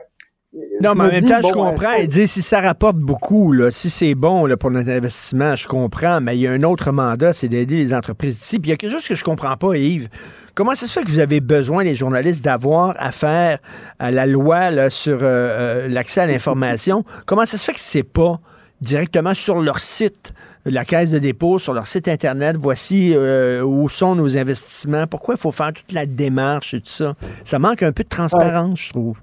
non, 0.82 0.94
mais 0.94 1.04
en 1.04 1.08
même 1.08 1.24
temps, 1.24 1.40
bon, 1.40 1.48
je 1.48 1.52
comprends. 1.54 1.92
Il 1.98 2.08
dit 2.08 2.26
si 2.26 2.42
ça 2.42 2.60
rapporte 2.60 2.96
beaucoup, 2.96 3.52
là, 3.52 3.70
si 3.70 3.88
c'est 3.88 4.14
bon 4.14 4.44
là, 4.44 4.58
pour 4.58 4.70
notre 4.70 4.90
investissement, 4.90 5.56
je 5.56 5.66
comprends. 5.66 6.20
Mais 6.20 6.36
il 6.36 6.40
y 6.40 6.46
a 6.46 6.50
un 6.50 6.62
autre 6.62 6.92
mandat, 6.92 7.32
c'est 7.32 7.48
d'aider 7.48 7.76
les 7.76 7.94
entreprises 7.94 8.38
d'ici. 8.38 8.58
Puis 8.58 8.68
il 8.68 8.70
y 8.70 8.74
a 8.74 8.76
quelque 8.76 8.92
chose 8.92 9.06
que 9.06 9.14
je 9.14 9.24
comprends 9.24 9.56
pas, 9.56 9.76
Yves. 9.76 10.08
Comment 10.54 10.74
ça 10.74 10.86
se 10.86 10.92
fait 10.92 11.02
que 11.02 11.08
vous 11.08 11.20
avez 11.20 11.40
besoin, 11.40 11.84
les 11.84 11.94
journalistes, 11.94 12.44
d'avoir 12.44 12.94
affaire 12.98 13.58
à 13.98 14.10
la 14.10 14.26
loi 14.26 14.70
là, 14.70 14.90
sur 14.90 15.20
euh, 15.22 15.88
l'accès 15.88 16.20
à 16.20 16.26
l'information? 16.26 17.04
Comment 17.24 17.46
ça 17.46 17.56
se 17.56 17.64
fait 17.64 17.72
que 17.72 17.80
c'est 17.80 18.02
pas 18.02 18.38
directement 18.82 19.34
sur 19.34 19.60
leur 19.60 19.78
site, 19.78 20.34
la 20.66 20.84
caisse 20.84 21.12
de 21.12 21.18
dépôt, 21.18 21.58
sur 21.58 21.72
leur 21.72 21.86
site 21.86 22.08
Internet, 22.08 22.56
voici 22.56 23.12
euh, 23.14 23.62
où 23.62 23.88
sont 23.88 24.14
nos 24.14 24.36
investissements. 24.36 25.06
Pourquoi 25.06 25.34
il 25.34 25.40
faut 25.40 25.50
faire 25.50 25.72
toute 25.72 25.92
la 25.92 26.04
démarche 26.04 26.74
et 26.74 26.80
tout 26.80 26.88
ça? 26.88 27.14
Ça 27.44 27.58
manque 27.58 27.82
un 27.82 27.92
peu 27.92 28.02
de 28.02 28.08
transparence, 28.08 28.80
je 28.80 28.90
trouve. 28.90 29.16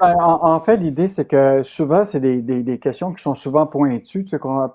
Ben, 0.00 0.16
en, 0.18 0.60
fait, 0.60 0.78
l'idée, 0.78 1.08
c'est 1.08 1.26
que 1.26 1.62
souvent, 1.62 2.04
c'est 2.04 2.20
des, 2.20 2.40
des, 2.40 2.78
questions 2.78 3.12
qui 3.12 3.22
sont 3.22 3.34
souvent 3.34 3.66
pointues. 3.66 4.24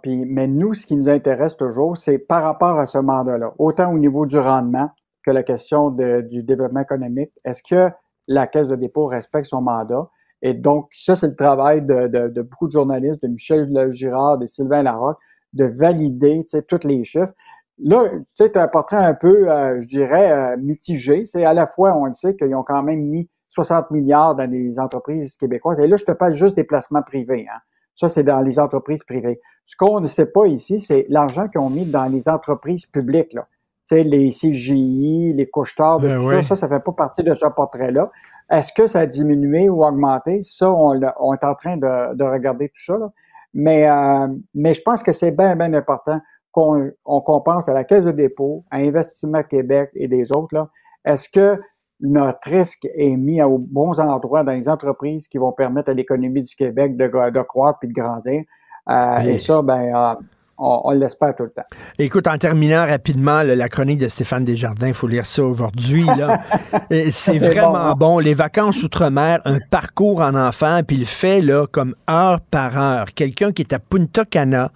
Puis, 0.04 0.26
mais 0.26 0.48
nous, 0.48 0.76
ce 0.76 0.86
qui 0.86 0.96
nous 0.96 1.10
intéresse 1.10 1.58
toujours, 1.58 1.98
c'est 1.98 2.20
par 2.20 2.44
rapport 2.44 2.80
à 2.80 2.86
ce 2.86 3.00
mandat-là, 3.00 3.54
autant 3.58 3.92
au 3.92 3.98
niveau 3.98 4.28
du 4.28 4.38
rendement 4.38 4.92
que 5.26 5.32
la 5.32 5.42
question 5.42 5.90
du 5.90 6.44
développement 6.44 6.82
économique. 6.82 7.32
Est-ce 7.44 7.64
que 7.64 7.90
la 8.28 8.46
Caisse 8.46 8.68
de 8.68 8.76
dépôt 8.76 9.08
respecte 9.08 9.48
son 9.48 9.62
mandat? 9.62 10.08
Et 10.42 10.54
donc, 10.54 10.90
ça, 10.94 11.16
c'est 11.16 11.28
le 11.28 11.36
travail 11.36 11.82
de, 11.82 12.08
de, 12.08 12.28
de, 12.30 12.42
beaucoup 12.42 12.68
de 12.68 12.72
journalistes, 12.72 13.22
de 13.22 13.28
Michel 13.28 13.92
Girard, 13.92 14.38
de 14.38 14.46
Sylvain 14.46 14.84
Larocque, 14.84 15.20
de 15.54 15.66
valider 15.66 16.44
tu 16.44 16.50
sais, 16.50 16.62
tous 16.62 16.88
les 16.88 17.04
chiffres. 17.04 17.34
Là, 17.82 18.06
as 18.40 18.60
un 18.60 18.68
portrait 18.68 18.98
un 18.98 19.14
peu, 19.14 19.50
euh, 19.52 19.80
je 19.80 19.88
dirais, 19.88 20.32
euh, 20.32 20.58
mitigé. 20.58 21.26
C'est 21.26 21.46
à 21.46 21.54
la 21.54 21.68
fois, 21.68 21.96
on 21.96 22.06
le 22.06 22.14
sait 22.14 22.36
qu'ils 22.36 22.54
ont 22.56 22.64
quand 22.64 22.84
même 22.84 23.02
mis 23.02 23.30
60 23.50 23.92
milliards 23.92 24.36
dans 24.36 24.50
les 24.50 24.80
entreprises 24.80 25.38
québécoises. 25.38 25.80
Et 25.80 25.88
là, 25.88 25.98
je 25.98 26.06
te 26.06 26.12
parle 26.12 26.36
juste 26.36 26.56
des 26.56 26.64
placements 26.64 27.02
privés. 27.02 27.48
Hein. 27.50 27.60
Ça, 27.96 28.10
c'est 28.10 28.24
dans 28.24 28.42
les 28.42 28.60
entreprises 28.60 29.04
privées. 29.04 29.40
Ce 29.66 29.76
qu'on 29.76 30.00
ne 30.00 30.08
sait 30.08 30.28
pas 30.28 30.46
ici, 30.48 30.80
c'est 30.80 31.06
l'argent 31.10 31.48
qu'ils 31.48 31.62
ont 31.62 31.70
mis 31.70 31.86
dans 31.86 32.06
les 32.06 32.30
entreprises 32.30 32.86
publiques. 32.86 33.34
Là. 33.34 33.48
Tu 33.88 33.96
sais, 33.96 34.04
les 34.04 34.30
CGI, 34.30 35.34
les 35.34 35.50
couches 35.50 35.76
tard, 35.76 36.00
Ben 36.00 36.20
tout 36.20 36.28
oui. 36.28 36.36
ça, 36.44 36.50
ça, 36.50 36.56
ça 36.56 36.70
fait 36.70 36.80
pas 36.80 36.92
partie 36.92 37.24
de 37.24 37.34
ce 37.34 37.46
portrait-là. 37.46 38.12
Est-ce 38.52 38.74
que 38.74 38.88
ça 38.88 39.02
a 39.02 39.06
diminué 39.06 39.70
ou 39.70 39.84
augmenté? 39.84 40.42
Ça, 40.42 40.72
on, 40.72 41.00
on 41.20 41.34
est 41.34 41.44
en 41.44 41.56
train 41.56 41.78
de, 41.78 42.16
de 42.16 42.24
regarder 42.24 42.70
tout 42.70 42.84
ça. 42.84 42.98
Là. 42.98 43.10
Mais, 43.54 43.90
euh, 43.90 44.28
mais 44.54 44.74
je 44.74 44.82
pense 44.82 45.04
que 45.04 45.12
c'est 45.12 45.32
bien, 45.32 45.56
bien 45.56 45.74
important 45.74 46.20
qu'on 46.52 46.92
on, 47.06 47.22
qu'on 47.22 47.42
pense 47.42 47.70
à 47.70 47.74
la 47.74 47.84
Caisse 47.84 48.06
de 48.06 48.12
dépôt, 48.12 48.64
à 48.72 48.78
Investissement 48.78 49.44
Québec 49.44 49.92
et 49.94 50.08
des 50.08 50.32
autres. 50.32 50.54
Là. 50.54 50.70
Est-ce 51.06 51.30
que 51.30 51.60
notre 52.00 52.50
risque 52.50 52.88
est 52.96 53.16
mis 53.18 53.42
aux 53.44 53.58
bons 53.58 54.00
endroits 54.00 54.44
dans 54.44 54.54
les 54.54 54.70
entreprises 54.70 55.28
qui 55.28 55.38
vont 55.38 55.52
permettre 55.52 55.90
à 55.90 55.94
l'économie 55.94 56.44
du 56.44 56.56
Québec 56.56 56.96
de, 56.98 57.08
de 57.08 57.42
croître 57.42 57.80
puis 57.80 57.90
de 57.90 57.94
grandir? 57.94 58.44
Euh, 58.90 59.12
Oui. 59.20 59.30
Et 59.30 59.40
ça, 59.40 59.62
ben, 59.62 59.94
euh, 59.96 60.16
on, 60.60 60.82
on 60.84 60.92
l'espère 60.92 61.36
tout 61.36 61.44
le 61.44 61.50
temps. 61.50 61.66
Écoute, 61.98 62.28
en 62.28 62.38
terminant 62.38 62.86
rapidement, 62.86 63.44
là, 63.44 63.56
la 63.56 63.70
chronique 63.70 64.00
de 64.00 64.08
Stéphane 64.08 64.46
Desjardins, 64.46 64.88
il 64.88 64.94
faut 64.94 65.08
lire 65.08 65.26
ça 65.26 65.44
aujourd'hui. 65.44 66.06
C'est 67.12 67.40
vraiment 67.40 67.72
bon, 67.72 67.78
hein? 67.78 67.96
bon. 67.96 68.20
Les 68.20 68.34
vacances 68.34 68.84
outre-mer, 68.84 69.40
un 69.46 69.60
parcours 69.72 70.22
en 70.22 70.36
enfant, 70.36 70.82
puis 70.86 70.98
il 70.98 71.06
fait 71.06 71.42
là, 71.42 71.66
comme 71.72 71.96
heure 72.10 72.42
par 72.52 72.78
heure. 72.78 73.06
Quelqu'un 73.14 73.52
qui 73.52 73.62
est 73.62 73.74
à 73.74 73.80
Punta 73.80 74.26
Cana, 74.26 74.72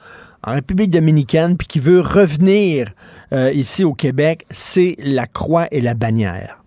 en 0.46 0.54
République 0.54 0.92
dominicaine, 0.92 1.58
puis 1.58 1.68
qui 1.68 1.80
veut 1.80 2.02
revenir 2.02 2.90
euh, 3.32 3.52
ici 3.52 3.84
au 3.84 3.94
Québec, 3.94 4.46
c'est 4.50 4.96
la 5.00 5.26
croix 5.26 5.68
et 5.72 5.82
la 5.82 5.94
bannière. 5.94 6.60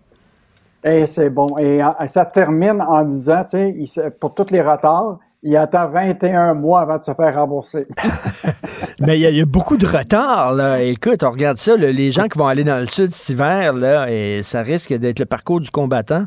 Et 0.83 1.05
c'est 1.07 1.29
bon. 1.29 1.57
Et 1.57 1.83
euh, 1.83 2.07
ça 2.07 2.25
termine 2.25 2.81
en 2.81 3.03
disant, 3.03 3.43
tu 3.43 3.85
sais, 3.87 4.11
pour 4.19 4.33
tous 4.33 4.51
les 4.51 4.61
retards, 4.61 5.19
il 5.43 5.55
attend 5.55 5.87
21 5.89 6.53
mois 6.55 6.81
avant 6.81 6.97
de 6.97 7.03
se 7.03 7.13
faire 7.13 7.35
rembourser. 7.35 7.87
Mais 8.99 9.17
il 9.17 9.21
y, 9.21 9.25
a- 9.25 9.29
il 9.29 9.37
y 9.37 9.41
a 9.41 9.45
beaucoup 9.45 9.77
de 9.77 9.85
retard, 9.85 10.53
là. 10.53 10.81
Écoute, 10.81 11.23
on 11.23 11.31
regarde 11.31 11.57
ça, 11.57 11.77
là, 11.77 11.91
les 11.91 12.11
gens 12.11 12.27
qui 12.27 12.37
vont 12.37 12.47
aller 12.47 12.63
dans 12.63 12.79
le 12.79 12.87
sud 12.87 13.11
cet 13.11 13.29
hiver, 13.29 13.73
là, 13.73 14.11
et 14.11 14.41
ça 14.43 14.61
risque 14.61 14.93
d'être 14.93 15.19
le 15.19 15.25
parcours 15.25 15.59
du 15.59 15.69
combattant. 15.69 16.25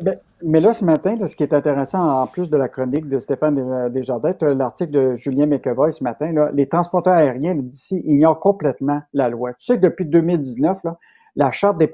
Ben, 0.00 0.16
mais 0.42 0.60
là, 0.60 0.72
ce 0.72 0.84
matin, 0.84 1.16
là, 1.18 1.26
ce 1.26 1.36
qui 1.36 1.42
est 1.42 1.52
intéressant, 1.52 2.22
en 2.22 2.26
plus 2.26 2.48
de 2.48 2.56
la 2.56 2.68
chronique 2.68 3.08
de 3.08 3.18
Stéphane 3.18 3.54
Des- 3.56 3.90
Desjardins, 4.00 4.32
tu 4.38 4.44
as 4.46 4.54
l'article 4.54 4.90
de 4.92 5.16
Julien 5.16 5.46
McEvoy 5.46 5.92
ce 5.92 6.04
matin. 6.04 6.32
Là, 6.32 6.50
les 6.54 6.66
transporteurs 6.68 7.14
aériens 7.14 7.54
d'ici 7.54 8.00
ignorent 8.06 8.40
complètement 8.40 9.00
la 9.12 9.28
loi. 9.28 9.50
Tu 9.54 9.66
sais 9.66 9.76
que 9.76 9.82
depuis 9.82 10.04
2019, 10.06 10.78
là, 10.84 10.96
la 11.36 11.50
Charte 11.52 11.78
des 11.78 11.90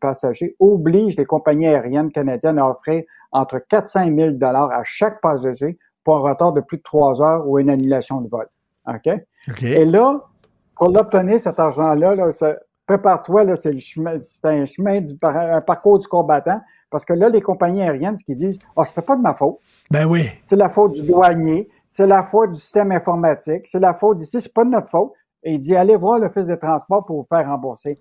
passagers 0.00 0.56
oblige 0.60 1.16
les 1.16 1.24
compagnies 1.26 1.66
aériennes 1.66 2.10
canadiennes 2.10 2.58
à 2.58 2.68
offrir 2.70 3.04
entre 3.36 3.58
400 3.58 4.02
et 4.02 4.10
1000 4.10 4.38
dollars 4.38 4.70
à 4.72 4.82
chaque 4.84 5.20
passager 5.20 5.78
pour 6.04 6.16
un 6.16 6.30
retard 6.30 6.52
de 6.52 6.60
plus 6.60 6.78
de 6.78 6.82
trois 6.82 7.20
heures 7.22 7.46
ou 7.46 7.58
une 7.58 7.68
annulation 7.68 8.20
de 8.20 8.28
vol. 8.28 8.46
OK? 8.86 9.10
Et 9.62 9.84
là, 9.84 10.20
pour 10.76 10.88
l'obtenir, 10.88 11.38
cet 11.38 11.58
argent-là, 11.58 12.14
là, 12.14 12.30
prépare-toi, 12.86 13.56
c'est, 13.56 13.72
un 14.44 14.64
chemin 14.64 15.00
du 15.00 15.14
un 15.22 15.60
parcours 15.60 15.98
du 15.98 16.06
combattant. 16.06 16.60
Parce 16.88 17.04
que 17.04 17.12
là, 17.12 17.28
les 17.28 17.40
compagnies 17.40 17.82
aériennes, 17.82 18.16
ce 18.16 18.24
qu'ils 18.24 18.36
disent, 18.36 18.58
ah, 18.68 18.72
oh, 18.76 18.84
c'est 18.86 19.04
pas 19.04 19.16
de 19.16 19.20
ma 19.20 19.34
faute. 19.34 19.58
Ben 19.90 20.06
oui. 20.06 20.30
C'est 20.44 20.56
la 20.56 20.68
faute 20.68 20.92
du 20.92 21.02
douanier, 21.02 21.68
c'est 21.88 22.06
la 22.06 22.22
faute 22.22 22.52
du 22.52 22.60
système 22.60 22.92
informatique, 22.92 23.66
c'est 23.66 23.80
la 23.80 23.92
faute 23.92 24.18
d'ici, 24.18 24.40
c'est 24.40 24.54
pas 24.54 24.64
de 24.64 24.70
notre 24.70 24.88
faute. 24.88 25.12
Et 25.42 25.54
il 25.54 25.58
dit, 25.58 25.74
allez 25.74 25.96
voir 25.96 26.20
l'Office 26.20 26.46
des 26.46 26.58
transports 26.58 27.04
pour 27.04 27.16
vous 27.16 27.26
faire 27.28 27.46
rembourser. 27.46 27.98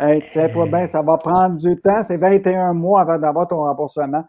Hey, 0.00 0.22
sais 0.22 0.48
pas 0.48 0.66
bien, 0.66 0.86
ça 0.86 1.02
va 1.02 1.18
prendre 1.18 1.56
du 1.56 1.76
temps, 1.76 2.02
c'est 2.02 2.16
21 2.16 2.72
mois 2.72 3.02
avant 3.02 3.18
d'avoir 3.18 3.46
ton 3.46 3.58
remboursement. 3.58 4.24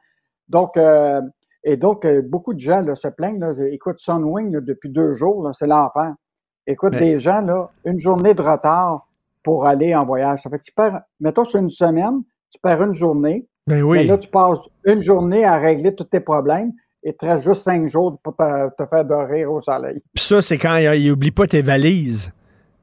Donc, 0.49 0.77
euh, 0.77 1.21
et 1.63 1.77
donc, 1.77 2.05
euh, 2.05 2.21
beaucoup 2.21 2.53
de 2.53 2.59
gens 2.59 2.81
là, 2.81 2.95
se 2.95 3.07
plaignent. 3.07 3.39
Là, 3.39 3.53
écoute, 3.71 3.99
Sunwing, 3.99 4.51
là, 4.51 4.59
depuis 4.61 4.89
deux 4.89 5.13
jours, 5.13 5.49
c'est 5.53 5.67
l'enfer. 5.67 6.13
Écoute, 6.67 6.93
des 6.93 7.19
gens, 7.19 7.41
là, 7.41 7.69
une 7.85 7.99
journée 7.99 8.33
de 8.33 8.41
retard 8.41 9.07
pour 9.43 9.65
aller 9.65 9.93
en 9.95 10.05
voyage. 10.05 10.41
Ça 10.43 10.49
fait 10.49 10.59
que 10.59 10.63
tu 10.63 10.73
perds, 10.73 11.01
mettons, 11.19 11.43
sur 11.43 11.59
une 11.59 11.69
semaine, 11.69 12.21
tu 12.51 12.59
perds 12.61 12.81
une 12.83 12.93
journée. 12.93 13.45
Ben 13.67 13.81
oui. 13.81 13.99
Mais 13.99 14.05
là, 14.05 14.17
tu 14.17 14.29
passes 14.29 14.59
une 14.85 15.01
journée 15.01 15.45
à 15.45 15.57
régler 15.57 15.93
tous 15.93 16.05
tes 16.05 16.19
problèmes 16.19 16.71
et 17.03 17.13
tu 17.15 17.25
restes 17.25 17.43
juste 17.43 17.63
cinq 17.63 17.87
jours 17.87 18.17
pour 18.23 18.35
te, 18.35 18.69
te 18.77 18.85
faire 18.87 19.05
dormir 19.05 19.51
au 19.51 19.61
soleil. 19.61 20.01
Puis 20.13 20.23
ça, 20.23 20.41
c'est 20.41 20.57
quand 20.57 20.77
il 20.77 21.07
n'oublie 21.09 21.31
pas 21.31 21.47
tes 21.47 21.61
valises. 21.61 22.31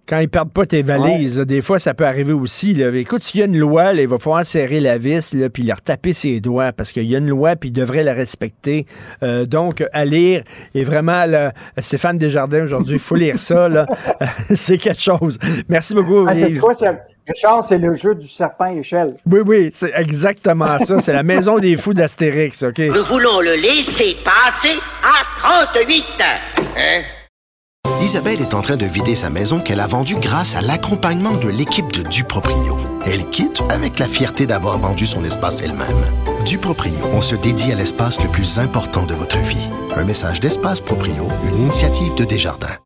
Quand 0.07 0.19
ils 0.19 0.29
perdent 0.29 0.53
pas 0.53 0.67
tes 0.67 0.83
valises, 0.83 1.39
des 1.39 1.63
fois, 1.63 1.79
ça 1.79 1.95
peut 1.95 2.05
arriver 2.07 2.33
aussi. 2.33 2.75
Là. 2.75 2.95
Écoute, 2.95 3.23
s'il 3.23 3.41
y 3.41 3.43
a 3.43 3.47
une 3.47 3.59
loi, 3.59 3.93
il 3.93 4.09
va 4.09 4.19
falloir 4.19 4.45
serrer 4.45 4.81
la 4.81 4.99
vis, 4.99 5.35
là, 5.35 5.49
puis 5.49 5.63
leur 5.63 5.81
taper 5.81 6.13
ses 6.13 6.41
doigts, 6.41 6.73
parce 6.73 6.93
qu'il 6.93 7.05
y 7.05 7.15
a 7.15 7.19
une 7.19 7.29
loi, 7.29 7.57
puis 7.57 7.69
ils 7.69 7.73
devraient 7.73 8.03
la 8.03 8.15
respecter. 8.15 8.87
Euh, 9.23 9.47
donc, 9.47 9.85
à 9.93 10.05
lire, 10.05 10.43
et 10.75 10.85
vraiment, 10.85 11.27
là, 11.27 11.53
Stéphane 11.79 12.19
Desjardins, 12.19 12.65
aujourd'hui, 12.65 12.95
il 12.95 13.01
faut 13.01 13.15
lire 13.15 13.39
ça. 13.39 13.69
Là. 13.69 13.87
c'est 14.55 14.79
quelque 14.79 15.01
chose. 15.01 15.39
Merci 15.69 15.95
beaucoup. 15.95 16.27
Ah, 16.29 16.35
c'est 16.35 16.59
quoi, 16.59 16.73
Richard, 17.29 17.65
c'est 17.65 17.79
le 17.79 17.95
jeu 17.95 18.15
du 18.15 18.27
serpent 18.27 18.67
échelle. 18.67 19.17
Oui, 19.31 19.41
oui, 19.47 19.71
c'est 19.73 19.93
exactement 19.95 20.79
ça. 20.81 20.99
C'est 21.01 21.13
la 21.13 21.23
maison 21.23 21.59
des 21.59 21.77
fous 21.77 21.95
d'Astérix, 21.95 22.63
OK? 22.65 22.79
Nous 22.79 23.05
voulons 23.05 23.41
le 23.41 23.55
laisser 23.55 24.17
passer 24.25 24.79
à 25.03 25.23
38. 25.73 26.05
Hein? 26.77 27.03
Isabelle 28.01 28.41
est 28.41 28.55
en 28.55 28.63
train 28.63 28.77
de 28.77 28.87
vider 28.87 29.15
sa 29.15 29.29
maison 29.29 29.61
qu'elle 29.61 29.79
a 29.79 29.87
vendue 29.87 30.17
grâce 30.17 30.55
à 30.55 30.63
l'accompagnement 30.63 31.35
de 31.35 31.49
l'équipe 31.49 31.93
de 31.93 32.03
Duproprio. 32.03 32.79
Elle 33.05 33.29
quitte 33.29 33.63
avec 33.69 33.99
la 33.99 34.09
fierté 34.09 34.47
d'avoir 34.47 34.79
vendu 34.79 35.05
son 35.05 35.23
espace 35.23 35.61
elle-même. 35.61 36.03
Duproprio, 36.47 36.95
on 37.13 37.21
se 37.21 37.37
dédie 37.37 37.73
à 37.73 37.75
l'espace 37.75 38.21
le 38.23 38.29
plus 38.29 38.59
important 38.59 39.05
de 39.05 39.15
votre 39.15 39.37
vie. 39.39 39.69
Un 39.95 40.05
message 40.05 40.41
d'Espace 40.41 40.81
Proprio, 40.81 41.29
une 41.45 41.61
initiative 41.61 42.15
de 42.15 42.25
Desjardins. 42.25 42.77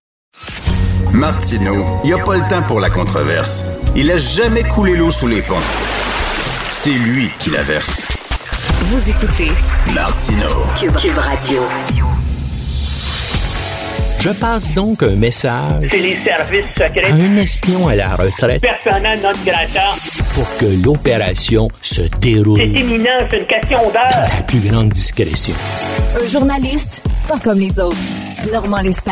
Martineau, 1.13 1.85
il 2.03 2.09
n'y 2.09 2.13
a 2.13 2.19
pas 2.19 2.37
le 2.37 2.49
temps 2.49 2.63
pour 2.63 2.81
la 2.81 2.91
controverse. 2.91 3.65
Il 3.95 4.11
a 4.11 4.19
jamais 4.19 4.65
coulé 4.65 4.97
l'eau 4.97 5.13
sous 5.13 5.29
les 5.29 5.43
ponts. 5.43 5.55
C'est 6.73 6.91
lui 6.91 7.31
qui 7.39 7.51
la 7.51 7.63
verse. 7.63 8.05
Vous 8.87 9.11
écoutez 9.11 9.53
Martineau. 9.95 10.67
Cube, 10.77 11.19
Radio. 11.19 11.61
Je 14.21 14.31
passe 14.31 14.73
donc 14.73 15.03
un 15.03 15.17
message 15.17 15.83
C'est 15.91 15.99
les 15.99 16.19
services 16.23 16.71
secrets. 16.71 17.11
à 17.11 17.15
un 17.15 17.37
espion 17.37 17.89
à 17.89 17.95
la 17.95 18.09
retraite 18.17 18.63
Personnel 18.63 19.21
non 19.23 19.33
grata. 19.45 19.95
pour 20.35 20.57
que 20.57 20.65
l'opération 20.83 21.69
se 21.83 22.03
déroule 22.21 22.59
C'est 22.59 22.81
imminent, 22.81 23.11
c'est 23.31 23.37
une 23.39 23.47
question 23.47 23.79
dans 23.87 23.93
d'heure. 23.93 24.29
la 24.37 24.43
plus 24.47 24.61
grande 24.61 24.89
discrétion. 24.91 25.55
Un 26.19 26.29
journaliste, 26.31 27.03
pas 27.29 27.39
comme 27.39 27.59
les 27.59 27.79
autres. 27.79 27.97
Normand 28.53 28.81
Lester. 28.81 29.11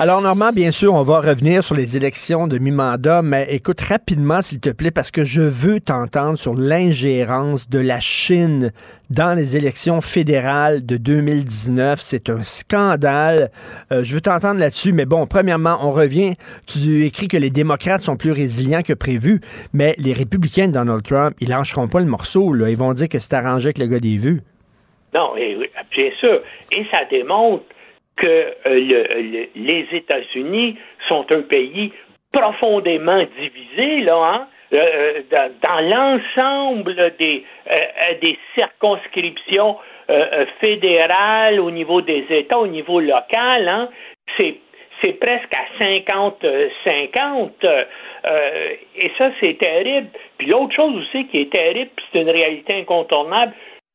Alors, 0.00 0.22
Normand, 0.22 0.52
bien 0.52 0.70
sûr, 0.70 0.94
on 0.94 1.02
va 1.02 1.18
revenir 1.18 1.64
sur 1.64 1.74
les 1.74 1.96
élections 1.96 2.46
de 2.46 2.58
mi-mandat, 2.58 3.20
mais 3.20 3.48
écoute 3.50 3.80
rapidement, 3.80 4.42
s'il 4.42 4.60
te 4.60 4.70
plaît, 4.70 4.92
parce 4.92 5.10
que 5.10 5.24
je 5.24 5.40
veux 5.40 5.80
t'entendre 5.80 6.38
sur 6.38 6.54
l'ingérence 6.54 7.68
de 7.68 7.80
la 7.80 7.98
Chine 7.98 8.70
dans 9.10 9.36
les 9.36 9.56
élections 9.56 10.00
fédérales 10.00 10.86
de 10.86 10.98
2019. 10.98 11.98
C'est 12.00 12.30
un 12.30 12.44
scandale. 12.44 13.50
Euh, 13.90 14.04
je 14.04 14.14
veux 14.14 14.20
t'entendre 14.20 14.60
là-dessus, 14.60 14.92
mais 14.92 15.04
bon, 15.04 15.26
premièrement, 15.26 15.78
on 15.82 15.90
revient. 15.90 16.34
Tu 16.68 17.04
écris 17.04 17.26
que 17.26 17.36
les 17.36 17.50
démocrates 17.50 18.02
sont 18.02 18.16
plus 18.16 18.30
résilients 18.30 18.82
que 18.82 18.92
prévu, 18.92 19.40
mais 19.72 19.96
les 19.98 20.12
républicains 20.12 20.68
de 20.68 20.74
Donald 20.74 21.02
Trump, 21.02 21.34
ils 21.40 21.48
lâcheront 21.48 21.88
pas 21.88 21.98
le 21.98 22.06
morceau. 22.06 22.52
Là. 22.52 22.70
Ils 22.70 22.76
vont 22.76 22.92
dire 22.92 23.08
que 23.08 23.18
c'est 23.18 23.34
arrangé 23.34 23.66
avec 23.66 23.78
le 23.78 23.86
gars 23.88 23.98
des 23.98 24.16
vues. 24.16 24.42
Non, 25.12 25.36
et, 25.36 25.56
bien 25.90 26.10
sûr. 26.20 26.40
Et 26.70 26.84
ça 26.88 26.98
démontre 27.10 27.64
que 28.18 28.26
euh, 28.26 28.52
le- 28.66 29.22
le- 29.22 29.48
les 29.56 29.86
États-Unis 29.92 30.76
sont 31.08 31.24
un 31.32 31.42
pays 31.42 31.92
profondément 32.32 33.22
divisé, 33.40 34.00
là, 34.02 34.16
hein, 34.34 34.46
euh, 34.72 35.22
euh, 35.32 35.48
dans, 35.62 35.80
l'ensemble 35.88 36.94
des, 37.18 37.44
euh, 37.70 37.74
euh, 38.22 38.32
circonscriptions 38.54 39.76
euh, 40.10 40.24
euh, 40.32 40.46
fédérales 40.60 41.58
au 41.60 41.70
niveau 41.70 42.00
des 42.02 42.24
États, 42.30 42.58
au 42.58 42.66
niveau 42.66 43.00
local, 43.00 43.66
hein, 43.68 43.88
c'est 44.36 45.12
presque 45.20 45.54
à 45.54 45.64
50-50. 45.82 47.52
euh, 47.64 47.84
et 48.96 49.10
ça, 49.16 49.30
c'est 49.40 49.56
terrible. 49.58 50.08
Puis 50.38 50.48
l'autre 50.48 50.74
chose 50.74 50.96
aussi 50.96 51.26
qui 51.28 51.40
est 51.42 51.50
terrible, 51.52 51.90
c'est 52.12 52.20
une 52.20 52.30
réalité 52.30 52.74
incontournable, 52.80 53.52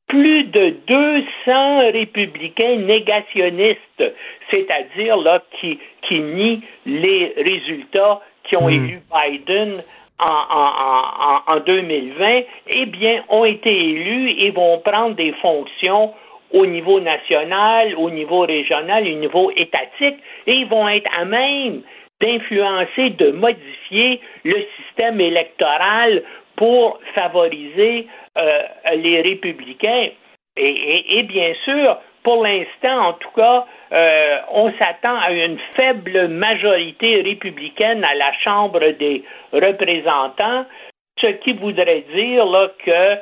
plus 0.08 0.44
de 0.44 0.76
200 0.88 1.92
républicains 1.92 2.78
négationnistes, 2.78 4.04
c'est-à-dire 4.52 5.18
là 5.18 5.42
qui, 5.60 5.80
qui 6.08 6.20
nient 6.20 6.62
les 6.86 7.34
résultats 7.38 8.22
qui 8.44 8.58
ont 8.58 8.70
élu 8.70 9.02
Biden 9.12 9.82
en, 10.20 10.26
en, 10.26 11.54
en, 11.54 11.56
en 11.56 11.60
2020, 11.62 12.42
eh 12.68 12.86
bien, 12.86 13.24
ont 13.30 13.46
été 13.46 13.72
élus 13.72 14.32
et 14.38 14.52
vont 14.52 14.80
prendre 14.80 15.16
des 15.16 15.34
fonctions 15.42 16.14
au 16.52 16.66
niveau 16.66 17.00
national, 17.00 17.96
au 17.98 18.10
niveau 18.12 18.42
régional, 18.42 19.04
au 19.08 19.18
niveau 19.18 19.52
étatique, 19.56 20.18
et 20.46 20.54
ils 20.54 20.68
vont 20.68 20.88
être 20.88 21.10
à 21.18 21.26
même 21.26 21.82
d'influencer, 22.22 23.10
de 23.10 23.32
modifier 23.32 24.22
le 24.44 24.56
système 24.78 25.20
électoral 25.20 26.24
pour 26.56 27.00
favoriser 27.16 28.08
euh, 28.38 28.62
les 28.96 29.22
républicains. 29.22 30.10
Et, 30.56 31.24
bien 31.24 31.54
sûr, 31.66 31.98
pour 32.24 32.44
l'instant, 32.44 33.08
en 33.08 33.14
tout 33.14 33.32
cas, 33.36 33.66
euh, 33.92 34.38
on 34.52 34.72
s'attend 34.74 35.18
à 35.18 35.32
une 35.32 35.58
faible 35.76 36.28
majorité 36.28 37.22
républicaine 37.22 38.04
à 38.04 38.14
la 38.14 38.32
Chambre 38.44 38.80
des 38.92 39.24
représentants, 39.52 40.66
ce 41.20 41.28
qui 41.28 41.54
voudrait 41.54 42.06
dire 42.14 42.46
là, 42.46 42.70
que, 42.86 43.18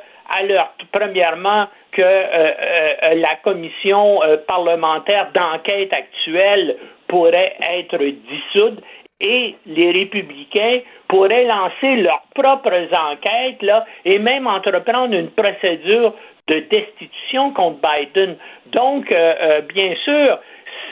premièrement, 0.92 1.68
que 1.92 2.02
euh, 2.02 3.14
la 3.14 3.36
commission 3.36 4.20
parlementaire 4.46 5.30
d'enquête 5.34 5.92
actuelle 5.92 6.76
pourrait 7.08 7.54
être 7.60 7.98
dissoute 7.98 8.82
et 9.20 9.54
les 9.66 9.90
républicains 9.92 10.80
pourraient 11.12 11.44
lancer 11.44 11.96
leurs 11.96 12.22
propres 12.34 12.88
enquêtes 13.10 13.60
là, 13.60 13.84
et 14.06 14.18
même 14.18 14.46
entreprendre 14.46 15.14
une 15.14 15.30
procédure 15.30 16.14
de 16.48 16.58
destitution 16.76 17.52
contre 17.52 17.78
Biden. 17.86 18.36
Donc, 18.72 19.12
euh, 19.12 19.34
euh, 19.42 19.60
bien 19.74 19.94
sûr, 20.04 20.38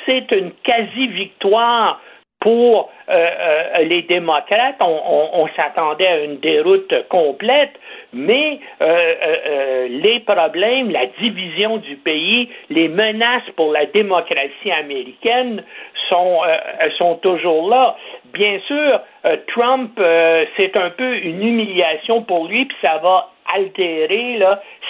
c'est 0.05 0.31
une 0.31 0.53
quasi-victoire 0.63 2.01
pour 2.41 2.91
euh, 3.11 3.79
les 3.93 4.03
démocrates. 4.03 4.77
On, 4.81 5.01
on- 5.41 5.49
s'attendait 5.57 6.07
à 6.07 6.19
une 6.25 6.39
déroute 6.41 6.95
complète, 7.09 7.75
mais 8.13 8.61
les 9.89 10.21
problèmes, 10.21 10.91
la 10.91 11.07
division 11.21 11.77
du 11.79 11.97
pays, 11.97 12.49
les 12.71 12.89
menaces 12.89 13.49
pour 13.57 13.73
la 13.73 13.85
démocratie 13.87 14.73
américaine 14.85 15.63
sont, 16.09 16.41
sont 16.99 17.17
toujours 17.17 17.69
là. 17.69 17.97
Bien 18.33 18.61
sûr, 18.67 19.01
euh, 19.25 19.37
Trump, 19.49 19.93
euh, 19.99 20.45
c'est 20.57 20.77
un 20.77 20.91
peu 20.91 21.17
une 21.19 21.43
humiliation 21.43 22.23
pour 22.23 22.47
lui, 22.47 22.65
puis 22.67 22.77
ça 22.81 22.99
va 22.99 23.31
altérer 23.53 24.39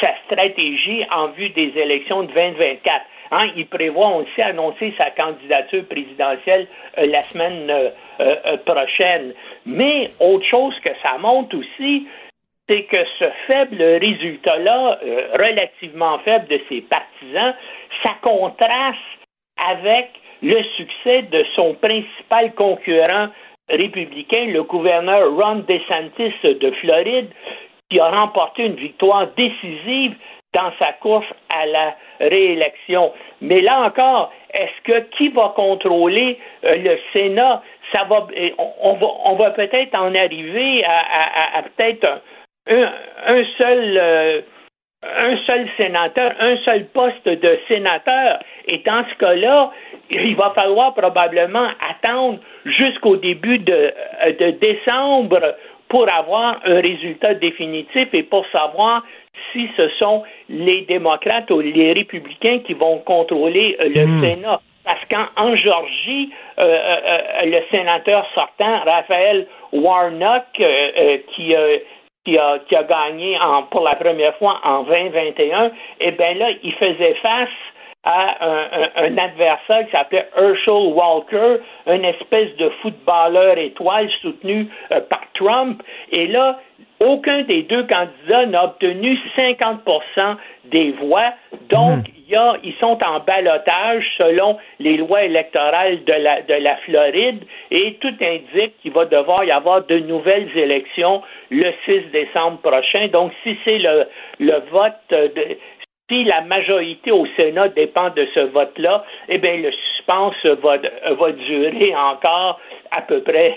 sa 0.00 0.10
stratégie 0.26 1.04
en 1.10 1.28
vue 1.28 1.48
des 1.50 1.72
élections 1.76 2.22
de 2.22 2.32
2024. 2.32 3.04
Hein, 3.32 3.48
il 3.56 3.66
prévoit, 3.66 4.22
sait, 4.36 4.42
annoncer 4.42 4.92
sa 4.98 5.10
candidature 5.10 5.84
présidentielle 5.86 6.66
euh, 6.98 7.06
la 7.06 7.22
semaine 7.24 7.72
prochaine. 8.66 9.32
Mais 9.64 10.10
autre 10.20 10.44
chose 10.44 10.78
que 10.80 10.90
ça 11.02 11.16
montre 11.16 11.56
aussi, 11.56 12.06
c'est 12.68 12.82
que 12.82 13.02
ce 13.18 13.24
faible 13.46 13.82
résultat-là, 13.82 14.98
relativement 15.38 16.18
faible 16.18 16.46
de 16.48 16.60
ses 16.68 16.82
partisans, 16.82 17.54
ça 18.02 18.10
contraste 18.20 18.98
avec 19.56 20.10
le 20.42 20.62
succès 20.76 21.22
de 21.22 21.44
son 21.54 21.74
principal 21.74 22.52
concurrent 22.54 23.28
républicain, 23.68 24.46
le 24.46 24.62
gouverneur 24.62 25.30
Ron 25.34 25.64
DeSantis 25.68 26.34
de 26.42 26.70
Floride, 26.72 27.28
qui 27.90 28.00
a 28.00 28.08
remporté 28.08 28.66
une 28.66 28.74
victoire 28.74 29.28
décisive 29.36 30.14
dans 30.52 30.72
sa 30.78 30.92
course 30.94 31.26
à 31.54 31.66
la 31.66 31.96
réélection. 32.20 33.12
Mais 33.40 33.60
là 33.60 33.82
encore, 33.82 34.32
est-ce 34.52 34.82
que 34.84 35.00
qui 35.16 35.28
va 35.28 35.52
contrôler 35.54 36.38
euh, 36.64 36.76
le 36.76 36.98
Sénat? 37.12 37.62
Ça 37.92 38.04
va, 38.04 38.26
on, 38.58 38.94
va, 38.94 39.06
on 39.24 39.36
va 39.36 39.50
peut-être 39.50 39.94
en 39.94 40.14
arriver 40.14 40.84
à, 40.84 41.62
peut-être 41.62 42.22
un, 42.68 43.44
seul 43.58 43.98
euh, 43.98 44.40
un 45.02 45.36
seul 45.46 45.66
sénateur, 45.76 46.32
un 46.38 46.56
seul 46.58 46.84
poste 46.86 47.26
de 47.26 47.58
sénateur. 47.68 48.38
Et 48.68 48.78
dans 48.78 49.04
ce 49.10 49.14
cas-là, 49.16 49.70
il 50.10 50.36
va 50.36 50.50
falloir 50.54 50.94
probablement 50.94 51.68
attendre 51.88 52.38
jusqu'au 52.64 53.16
début 53.16 53.58
de, 53.58 53.92
de 54.38 54.50
décembre 54.50 55.54
pour 55.88 56.08
avoir 56.08 56.60
un 56.64 56.80
résultat 56.80 57.34
définitif 57.34 58.08
et 58.12 58.22
pour 58.22 58.46
savoir 58.52 59.02
si 59.52 59.68
ce 59.76 59.88
sont 59.98 60.22
les 60.48 60.82
démocrates 60.82 61.50
ou 61.50 61.60
les 61.60 61.92
républicains 61.92 62.60
qui 62.60 62.74
vont 62.74 62.98
contrôler 62.98 63.76
euh, 63.80 63.88
le 63.88 64.06
hmm. 64.06 64.20
Sénat. 64.20 64.60
Parce 64.84 65.04
qu'en 65.10 65.56
Georgie, 65.56 66.30
euh, 66.58 66.62
euh, 66.62 67.44
le 67.44 67.60
sénateur 67.70 68.26
sortant, 68.34 68.80
Raphaël 68.80 69.46
Warnock, 69.72 70.42
qui, 70.54 71.54
qui, 72.24 72.38
a, 72.38 72.58
qui 72.68 72.76
a 72.76 72.82
gagné 72.84 73.38
en, 73.38 73.64
pour 73.64 73.82
la 73.82 73.94
première 73.96 74.36
fois 74.36 74.60
en 74.64 74.82
2021, 74.82 75.70
eh 76.00 76.10
bien 76.12 76.34
là, 76.34 76.50
il 76.62 76.72
faisait 76.74 77.14
face 77.14 77.48
à 78.04 78.36
un, 78.40 79.04
un, 79.04 79.18
adversaire 79.18 79.84
qui 79.84 79.92
s'appelait 79.92 80.28
Herschel 80.36 80.92
Walker, 80.94 81.56
une 81.86 82.04
espèce 82.04 82.56
de 82.56 82.70
footballeur 82.82 83.58
étoile 83.58 84.08
soutenu 84.22 84.68
par 85.10 85.20
Trump. 85.34 85.82
Et 86.12 86.26
là, 86.26 86.58
aucun 87.00 87.42
des 87.42 87.62
deux 87.62 87.84
candidats 87.84 88.46
n'a 88.46 88.64
obtenu 88.64 89.18
50% 89.36 90.36
des 90.66 90.92
voix. 90.92 91.32
Donc, 91.70 92.04
il 92.16 92.32
y 92.32 92.36
a, 92.36 92.56
ils 92.62 92.74
sont 92.74 92.98
en 93.02 93.20
balotage 93.20 94.04
selon 94.18 94.58
les 94.78 94.98
lois 94.98 95.24
électorales 95.24 96.04
de 96.04 96.12
la, 96.12 96.42
de 96.42 96.54
la 96.54 96.76
Floride 96.76 97.42
et 97.70 97.94
tout 97.94 98.14
indique 98.20 98.78
qu'il 98.82 98.92
va 98.92 99.06
devoir 99.06 99.42
y 99.44 99.50
avoir 99.50 99.84
de 99.86 99.98
nouvelles 99.98 100.50
élections 100.56 101.22
le 101.50 101.72
6 101.86 102.10
décembre 102.12 102.58
prochain. 102.58 103.08
Donc, 103.08 103.32
si 103.42 103.56
c'est 103.64 103.78
le, 103.78 104.06
le 104.38 104.60
vote 104.70 104.92
de, 105.10 105.56
si 106.10 106.24
la 106.24 106.42
majorité 106.42 107.12
au 107.12 107.24
Sénat 107.36 107.68
dépend 107.68 108.10
de 108.10 108.26
ce 108.34 108.40
vote-là, 108.40 109.04
eh 109.28 109.38
bien, 109.38 109.56
le 109.56 109.70
suspense 109.70 110.44
va, 110.44 110.76
va 110.76 111.32
durer 111.32 111.94
encore 111.96 112.60
à 112.90 113.00
peu 113.02 113.22
près 113.22 113.56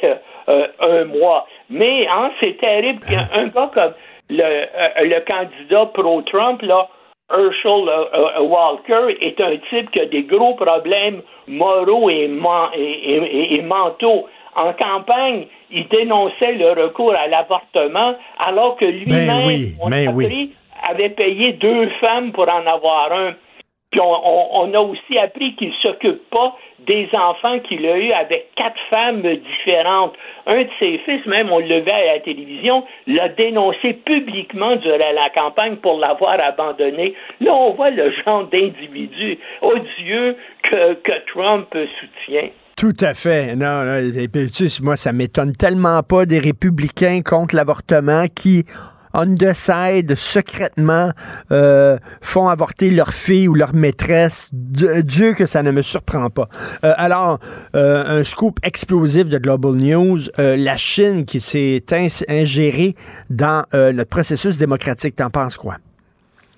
euh, 0.50 0.68
un 0.80 1.06
mois. 1.06 1.48
Mais 1.70 2.08
hein, 2.08 2.32
c'est 2.40 2.58
terrible 2.58 3.00
qu'un 3.06 3.48
gars 3.48 3.72
comme 3.74 3.94
le, 4.30 4.42
euh, 4.42 4.90
le 5.04 5.20
candidat 5.22 5.86
pro-Trump, 5.88 6.62
là, 6.62 6.88
Herschel 7.32 7.90
euh, 7.90 8.42
Walker, 8.42 9.16
est 9.22 9.40
un 9.42 9.58
type 9.70 9.92
qui 9.92 10.02
a 10.02 10.06
des 10.06 10.24
gros 10.24 10.56
problèmes 10.56 11.22
moraux 11.48 12.10
et, 12.10 12.30
et, 12.76 13.62
mentaux. 13.62 14.28
En 14.56 14.72
campagne, 14.74 15.48
il 15.72 15.88
dénonçait 15.88 16.54
le 16.54 16.72
recours 16.72 17.16
à 17.16 17.28
l'avortement, 17.28 18.16
alors 18.38 18.76
que 18.78 18.86
lui-même, 18.86 19.48
ben 19.90 20.50
avait 20.84 21.10
payé 21.10 21.54
deux 21.54 21.90
femmes 22.02 22.32
pour 22.34 22.48
en 22.50 22.68
avoir 22.68 23.12
un. 23.12 23.30
Puis 23.92 24.02
on, 24.02 24.74
a 24.74 24.80
aussi 24.80 25.18
appris 25.18 25.56
qu'il 25.56 25.70
ne 25.70 25.74
s'occupe 25.76 26.30
pas 26.30 26.56
des 26.86 27.10
enfants 27.14 27.60
qu'il 27.60 27.86
a 27.86 27.98
eus 27.98 28.12
avec 28.12 28.48
quatre 28.56 28.80
femmes 28.90 29.22
différentes. 29.22 30.14
Un 30.46 30.64
de 30.64 30.70
ses 30.80 30.98
fils, 31.00 31.26
même, 31.26 31.52
on 31.52 31.60
le 31.60 31.84
à 31.90 32.14
la 32.14 32.20
télévision, 32.20 32.84
l'a 33.08 33.30
dénoncé 33.30 33.94
publiquement 33.94 34.76
durant 34.78 35.12
la 35.14 35.30
campagne 35.34 35.76
pour 35.78 36.00
l'avoir 36.00 36.40
abandonné. 36.40 37.14
Là, 37.42 37.54
on 37.54 37.74
voit 37.74 37.90
le 37.90 38.12
genre 38.24 38.46
d'individu 38.46 39.38
odieux 39.62 40.36
que, 40.64 40.94
que 40.96 41.14
Trump 41.32 41.68
soutient. 41.72 42.50
Tout 42.76 42.98
à 43.02 43.14
fait. 43.14 43.56
Non, 43.56 43.84
moi, 44.82 44.98
ça 44.98 45.14
m'étonne 45.14 45.54
tellement 45.54 46.02
pas 46.02 46.26
des 46.26 46.40
républicains 46.40 47.22
contre 47.24 47.56
l'avortement 47.56 48.26
qui 48.34 48.66
on 49.14 49.36
side, 49.54 50.16
secrètement, 50.16 51.12
euh, 51.52 51.98
font 52.22 52.48
avorter 52.48 52.90
leur 52.90 53.14
fille 53.14 53.48
ou 53.48 53.54
leur 53.54 53.74
maîtresse. 53.74 54.50
Dieu 54.54 55.34
que 55.34 55.46
ça 55.46 55.62
ne 55.62 55.72
me 55.72 55.82
surprend 55.82 56.30
pas. 56.30 56.48
Euh, 56.84 56.94
alors, 56.98 57.40
euh, 57.76 58.04
un 58.06 58.24
scoop 58.24 58.58
explosif 58.64 59.30
de 59.30 59.38
Global 59.38 59.74
News, 59.74 60.20
la 60.38 60.78
Chine 60.78 61.26
qui 61.26 61.40
s'est 61.40 61.84
ingérée 62.28 62.94
dans 63.30 63.64
notre 63.74 64.10
processus 64.10 64.58
démocratique. 64.58 65.16
T'en 65.16 65.30
penses 65.30 65.58
quoi? 65.58 65.76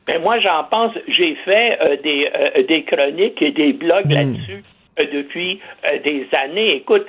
Ben 0.07 0.22
moi, 0.22 0.40
j'en 0.40 0.64
pense, 0.65 0.94
j'ai 1.07 1.36
fait 1.44 1.80
des, 2.03 2.30
des 2.68 2.84
chroniques 2.84 3.41
et 3.41 3.52
des 3.52 3.73
blogs 3.73 4.06
hmm. 4.06 4.14
là-dessus 4.14 4.64
depuis 4.98 5.60
des 6.03 6.27
années. 6.32 6.76
Écoute, 6.77 7.06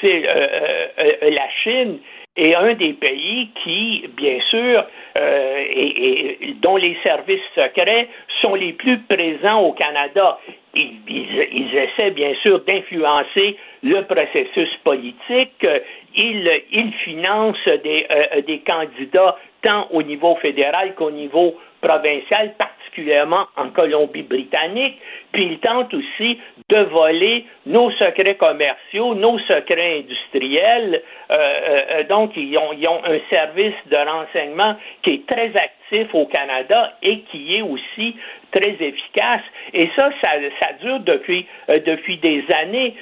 c'est 0.00 0.22
la 1.22 1.48
Chine 1.62 1.98
est 2.36 2.54
un 2.54 2.74
des 2.74 2.94
pays 2.94 3.50
qui, 3.62 4.08
bien 4.16 4.38
sûr, 4.48 4.84
euh, 5.18 5.64
et, 5.68 6.54
dont 6.62 6.76
les 6.76 6.96
services 7.02 7.40
secrets 7.54 8.08
sont 8.40 8.54
les 8.54 8.72
plus 8.72 8.98
présents 9.00 9.60
au 9.60 9.72
Canada. 9.72 10.38
Ils, 10.74 11.70
essaient 11.74 12.12
bien 12.12 12.34
sûr 12.42 12.60
d'influencer 12.64 13.56
le 13.82 14.02
processus 14.02 14.74
politique. 14.84 15.66
Ils, 16.14 16.50
ils 16.70 16.92
financent 17.04 17.68
des, 17.84 18.06
euh, 18.10 18.40
des 18.42 18.60
candidats 18.60 19.36
tant 19.62 19.88
au 19.90 20.02
niveau 20.02 20.34
fédéral 20.36 20.94
qu'au 20.94 21.10
niveau 21.10 21.54
provincial, 21.82 22.54
particulièrement 22.56 23.46
en 23.56 23.70
Colombie-Britannique, 23.70 24.96
puis 25.32 25.46
ils 25.46 25.58
tentent 25.58 25.92
aussi 25.92 26.38
de 26.72 26.84
voler 26.84 27.44
nos 27.66 27.90
secrets 27.92 28.36
commerciaux, 28.36 29.14
nos 29.14 29.38
secrets 29.40 29.98
industriels. 29.98 31.02
Euh, 31.30 31.34
euh, 31.34 31.80
euh, 31.90 32.04
donc, 32.04 32.32
ils 32.34 32.56
ont, 32.56 33.04
un 33.04 33.18
service 33.28 33.74
de 33.90 33.96
renseignement 33.96 34.76
qui 35.02 35.10
est 35.10 35.26
très 35.26 35.52
actif 35.54 36.14
au 36.14 36.24
Canada 36.26 36.94
et 37.02 37.20
qui 37.30 37.56
est 37.56 37.62
aussi 37.62 38.16
très 38.52 38.74
efficace. 38.80 39.42
Et 39.74 39.90
ça, 39.94 40.10
ça, 40.22 40.28
ça 40.60 40.72
dure 40.80 41.00
depuis, 41.00 41.46
depuis 41.68 42.16
des 42.18 42.42
années. 42.62 42.94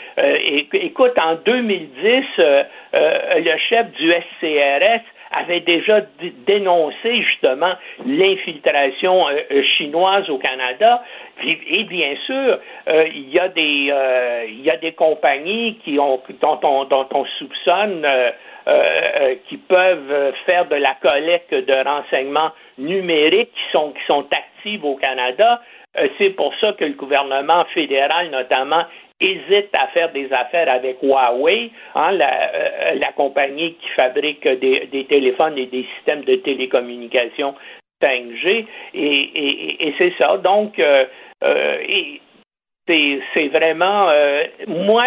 écoute, 0.72 1.16
en 1.18 1.36
2010, 1.36 2.24
le 2.38 3.56
chef 3.68 3.92
du 3.92 4.12
SCRS 4.12 5.02
avait 5.30 5.60
déjà 5.60 6.00
dénoncé 6.46 7.22
justement 7.22 7.72
l'infiltration 8.04 9.28
euh, 9.28 9.40
euh, 9.50 9.62
chinoise 9.76 10.28
au 10.28 10.38
Canada. 10.38 11.02
Et 11.44 11.84
bien 11.84 12.16
sûr, 12.26 12.58
euh, 12.88 13.06
il 13.14 13.30
y 13.30 13.38
a 13.38 13.48
des 13.48 13.92
il 14.48 14.60
y 14.60 14.70
a 14.70 14.76
des 14.76 14.92
compagnies 14.92 15.76
qui 15.84 15.98
ont 15.98 16.20
dont 16.40 16.60
on, 16.62 16.84
dont 16.84 17.08
on 17.14 17.24
soupçonne 17.38 18.06
qui 19.48 19.56
peuvent 19.56 20.34
faire 20.44 20.66
de 20.66 20.76
la 20.76 20.94
collecte 21.00 21.54
de 21.54 21.84
renseignements 21.88 22.50
numériques 22.76 23.52
qui 23.52 23.72
sont 23.72 23.92
qui 23.92 24.04
sont 24.06 24.26
actives 24.30 24.84
au 24.84 24.96
Canada. 24.96 25.62
C'est 26.18 26.30
pour 26.30 26.54
ça 26.60 26.74
que 26.74 26.84
le 26.84 26.92
gouvernement 26.92 27.64
fédéral, 27.72 28.30
notamment, 28.30 28.84
hésite 29.20 29.74
à 29.74 29.88
faire 29.88 30.12
des 30.12 30.32
affaires 30.32 30.70
avec 30.70 30.98
Huawei, 31.02 31.70
hein, 31.94 32.12
euh, 32.14 32.94
la, 32.94 33.12
compagnie 33.12 33.74
qui 33.74 33.88
fabrique 33.90 34.46
des, 34.46 35.06
téléphones 35.08 35.58
et 35.58 35.66
des 35.66 35.86
systèmes 35.96 36.24
de 36.24 36.36
télécommunication 36.36 37.54
5G. 38.02 38.66
Et, 38.94 39.94
c'est 39.98 40.14
ça. 40.18 40.38
Donc, 40.38 40.78
euh, 40.78 41.04
euh, 41.44 41.78
c'est 42.86 43.48
vraiment 43.48 44.10
moi, 44.66 45.04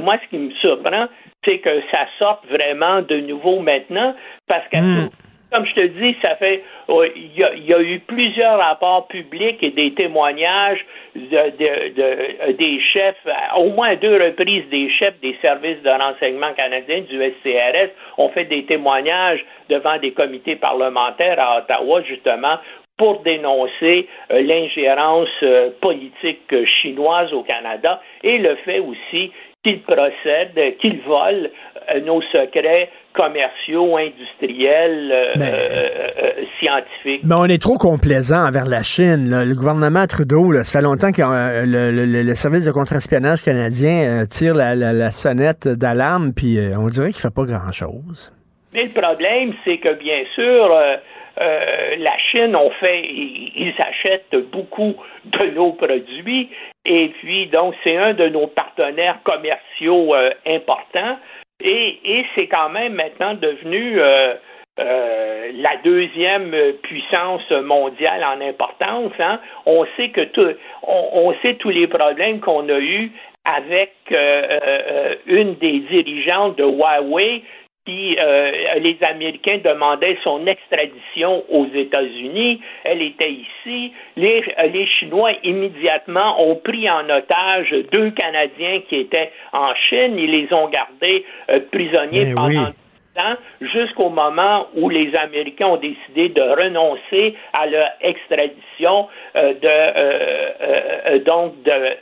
moi, 0.00 0.16
ce 0.24 0.28
qui 0.30 0.38
me 0.38 0.50
surprend, 0.54 1.06
c'est 1.44 1.58
que 1.58 1.80
ça 1.90 2.06
sorte 2.18 2.46
vraiment 2.48 3.02
de 3.02 3.20
nouveau 3.20 3.60
maintenant, 3.60 4.14
parce 4.48 4.66
que 4.68 4.78
hmm 4.78 5.08
comme 5.52 5.66
je 5.66 5.72
te 5.72 5.86
dis, 5.86 6.16
ça 6.22 6.36
fait 6.36 6.62
il 6.88 7.36
y, 7.36 7.74
a, 7.74 7.80
eu 7.80 8.00
plusieurs 8.00 8.58
rapports 8.58 9.06
publics 9.08 9.62
et 9.62 9.70
des 9.70 9.92
témoignages 9.94 10.84
de, 11.14 12.52
des 12.52 12.80
chefs, 12.92 13.26
au 13.56 13.70
moins 13.70 13.94
deux 13.96 14.14
reprises 14.14 14.68
des 14.70 14.90
chefs 14.90 15.18
des 15.20 15.36
services 15.40 15.82
de 15.82 15.90
renseignement 15.90 16.52
canadiens 16.54 17.02
du 17.02 17.16
SCRS 17.16 17.90
ont 18.18 18.28
fait 18.30 18.44
des 18.44 18.64
témoignages 18.64 19.44
devant 19.68 19.98
des 19.98 20.12
comités 20.12 20.56
parlementaires 20.56 21.38
à 21.38 21.58
Ottawa, 21.58 22.02
justement, 22.02 22.58
pour 22.96 23.20
dénoncer 23.20 24.08
euh, 24.30 24.42
l'ingérence 24.42 25.28
euh, 25.42 25.70
politique 25.80 26.52
euh, 26.52 26.66
chinoise 26.66 27.32
au 27.32 27.42
Canada 27.42 28.02
et 28.22 28.36
le 28.36 28.56
fait 28.56 28.78
aussi 28.78 29.32
qu'ils 29.62 29.80
procèdent, 29.82 30.76
qu'ils 30.80 31.00
volent 31.00 31.48
euh, 31.48 31.79
nos 32.04 32.20
secrets 32.32 32.88
commerciaux, 33.14 33.96
industriels, 33.96 35.10
euh, 35.12 35.32
Ben, 35.36 35.42
euh, 35.42 35.88
euh, 36.22 36.32
scientifiques. 36.58 37.22
Mais 37.24 37.34
on 37.36 37.44
est 37.46 37.60
trop 37.60 37.76
complaisant 37.76 38.46
envers 38.46 38.66
la 38.66 38.82
Chine. 38.82 39.30
là. 39.30 39.44
Le 39.44 39.54
gouvernement 39.54 40.06
Trudeau, 40.06 40.52
là, 40.52 40.62
ça 40.64 40.78
fait 40.78 40.84
longtemps 40.84 41.10
que 41.12 41.22
euh, 41.22 41.64
le, 41.66 42.06
le- 42.06 42.22
le 42.22 42.34
service 42.34 42.66
de 42.66 42.72
contre-espionnage 42.72 43.42
canadien 43.42 44.22
euh, 44.22 44.26
tire 44.26 44.54
la, 44.54 44.74
la- 44.74 44.92
la 44.92 45.10
sonnette 45.10 45.66
d'alarme, 45.68 46.32
puis 46.34 46.58
euh, 46.58 46.72
on 46.78 46.86
dirait 46.86 47.10
qu'il 47.12 47.20
fait 47.20 47.34
pas 47.34 47.44
grand-chose. 47.44 48.32
Mais 48.72 48.84
le 48.84 48.90
problème, 49.00 49.52
c'est 49.64 49.78
que 49.78 49.94
bien 49.94 50.22
sûr, 50.36 50.72
euh, 50.72 50.96
euh, 51.40 51.96
la 51.98 52.16
Chine, 52.30 52.54
on 52.54 52.70
fait, 52.70 53.00
ils, 53.02 53.52
ils 53.56 53.74
achètent 53.82 54.36
beaucoup 54.52 54.94
de 55.24 55.50
nos 55.54 55.72
produits, 55.72 56.48
et 56.84 57.10
puis 57.20 57.48
donc 57.48 57.74
c'est 57.82 57.96
un 57.96 58.14
de 58.14 58.28
nos 58.28 58.46
partenaires 58.46 59.18
commerciaux 59.24 60.14
euh, 60.14 60.30
importants, 60.46 61.16
et, 61.60 61.98
et 62.04 62.26
c'est 62.34 62.46
quand 62.46 62.70
même 62.70 62.94
maintenant 62.94 63.34
devenu 63.34 64.00
euh, 64.00 64.34
euh, 64.78 65.50
la 65.56 65.76
deuxième 65.84 66.54
puissance 66.82 67.48
mondiale 67.50 68.24
en 68.24 68.40
importance. 68.40 69.12
hein. 69.18 69.40
On 69.66 69.84
sait 69.96 70.08
que 70.08 70.22
tout, 70.22 70.54
on, 70.82 71.34
sait 71.42 71.54
tous 71.54 71.70
les 71.70 71.86
problèmes 71.86 72.40
qu'on 72.40 72.68
a 72.68 72.78
eus 72.78 73.10
avec 73.44 73.92
euh, 74.12 74.58
euh, 74.62 75.14
une 75.26 75.54
des 75.56 75.80
dirigeantes 75.80 76.56
de 76.56 76.64
Huawei 76.64 77.42
euh, 77.88 78.78
les 78.78 78.98
Américains 79.02 79.58
demandaient 79.64 80.18
son 80.22 80.46
extradition 80.46 81.44
aux 81.48 81.66
États-Unis. 81.74 82.60
Elle 82.84 83.02
était 83.02 83.32
ici. 83.32 83.92
Les, 84.16 84.44
les 84.72 84.86
Chinois 84.86 85.32
immédiatement 85.42 86.42
ont 86.42 86.56
pris 86.56 86.88
en 86.90 87.08
otage 87.08 87.74
deux 87.90 88.10
Canadiens 88.10 88.80
qui 88.88 88.96
étaient 88.96 89.32
en 89.52 89.74
Chine. 89.88 90.18
Ils 90.18 90.30
les 90.30 90.52
ont 90.52 90.68
gardés 90.68 91.24
euh, 91.50 91.60
prisonniers 91.72 92.26
Ben 92.26 92.34
pendant 92.34 92.66
oui. 92.66 93.68
jusqu'au 93.72 94.10
moment 94.10 94.68
où 94.74 94.88
les 94.90 95.14
Américains 95.16 95.68
ont 95.68 95.76
décidé 95.76 96.28
de 96.28 96.42
renoncer 96.42 97.34
à 97.52 97.66
leur 97.66 97.88
extradition 98.02 99.08
euh, 99.36 99.54
de 99.54 99.58
euh, 99.64 100.50
euh, 100.60 100.80
euh, 101.06 101.18
donc 101.20 101.62
de 101.62 101.96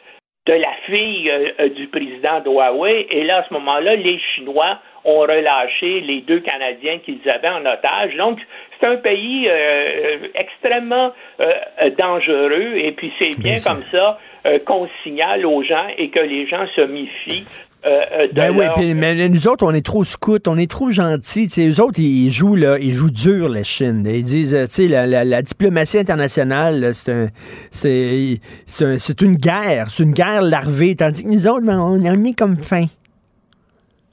de 0.46 0.54
la 0.54 0.72
fille 0.86 1.30
du 1.76 1.88
président 1.88 2.40
de 2.40 2.48
Huawei. 2.48 3.06
Et 3.10 3.22
là, 3.24 3.40
à 3.40 3.44
ce 3.46 3.52
moment-là, 3.52 3.96
les 3.96 4.18
Chinois 4.18 4.78
ont 5.08 5.20
relâché 5.20 6.00
les 6.00 6.20
deux 6.20 6.40
Canadiens 6.40 6.98
qu'ils 7.04 7.20
avaient 7.28 7.48
en 7.48 7.60
otage. 7.66 8.14
Donc, 8.16 8.38
c'est 8.80 8.86
un 8.86 8.96
pays 8.96 9.48
euh, 9.48 9.52
euh, 9.52 10.16
extrêmement 10.34 11.12
euh, 11.40 11.52
dangereux. 11.98 12.76
Et 12.76 12.92
puis, 12.92 13.12
c'est 13.18 13.36
bien 13.38 13.56
comme 13.66 13.82
ça 13.90 14.18
euh, 14.46 14.58
qu'on 14.64 14.88
signale 15.02 15.44
aux 15.46 15.62
gens 15.62 15.86
et 15.96 16.10
que 16.10 16.20
les 16.20 16.46
gens 16.46 16.64
se 16.76 16.82
méfient. 16.82 17.44
euh, 17.86 18.00
euh, 18.12 18.26
de 18.28 18.32
Ben 18.32 18.50
oui, 18.50 18.94
mais 18.94 19.28
nous 19.28 19.46
autres, 19.48 19.64
on 19.64 19.72
est 19.72 19.84
trop 19.86 20.04
scouts, 20.04 20.46
on 20.48 20.58
est 20.58 20.70
trop 20.70 20.90
gentils. 20.90 21.48
Tu 21.48 21.54
sais, 21.54 21.68
eux 21.68 21.80
autres, 21.84 21.98
ils 22.00 22.30
jouent 22.30 22.56
là, 22.56 22.76
ils 22.80 22.92
jouent 22.92 23.10
dur, 23.10 23.48
la 23.48 23.62
Chine. 23.62 24.02
Ils 24.06 24.24
disent, 24.24 24.56
tu 24.68 24.82
sais, 24.82 24.88
la, 24.88 25.06
la- 25.06 25.24
la 25.24 25.42
diplomatie 25.42 25.98
internationale, 25.98 26.90
c'est 26.92 27.12
un, 27.12 27.26
c'est, 27.70 28.84
un- 28.84 28.96
une 29.22 29.36
guerre, 29.36 29.86
c'est 29.90 30.02
une 30.02 30.12
guerre 30.12 30.42
larvée. 30.42 30.96
Tandis 30.96 31.22
que 31.24 31.28
nous 31.28 31.46
autres, 31.48 31.64
ben, 31.64 31.78
on, 31.78 32.00
on 32.04 32.24
est 32.24 32.36
comme 32.36 32.58
fin. 32.58 32.84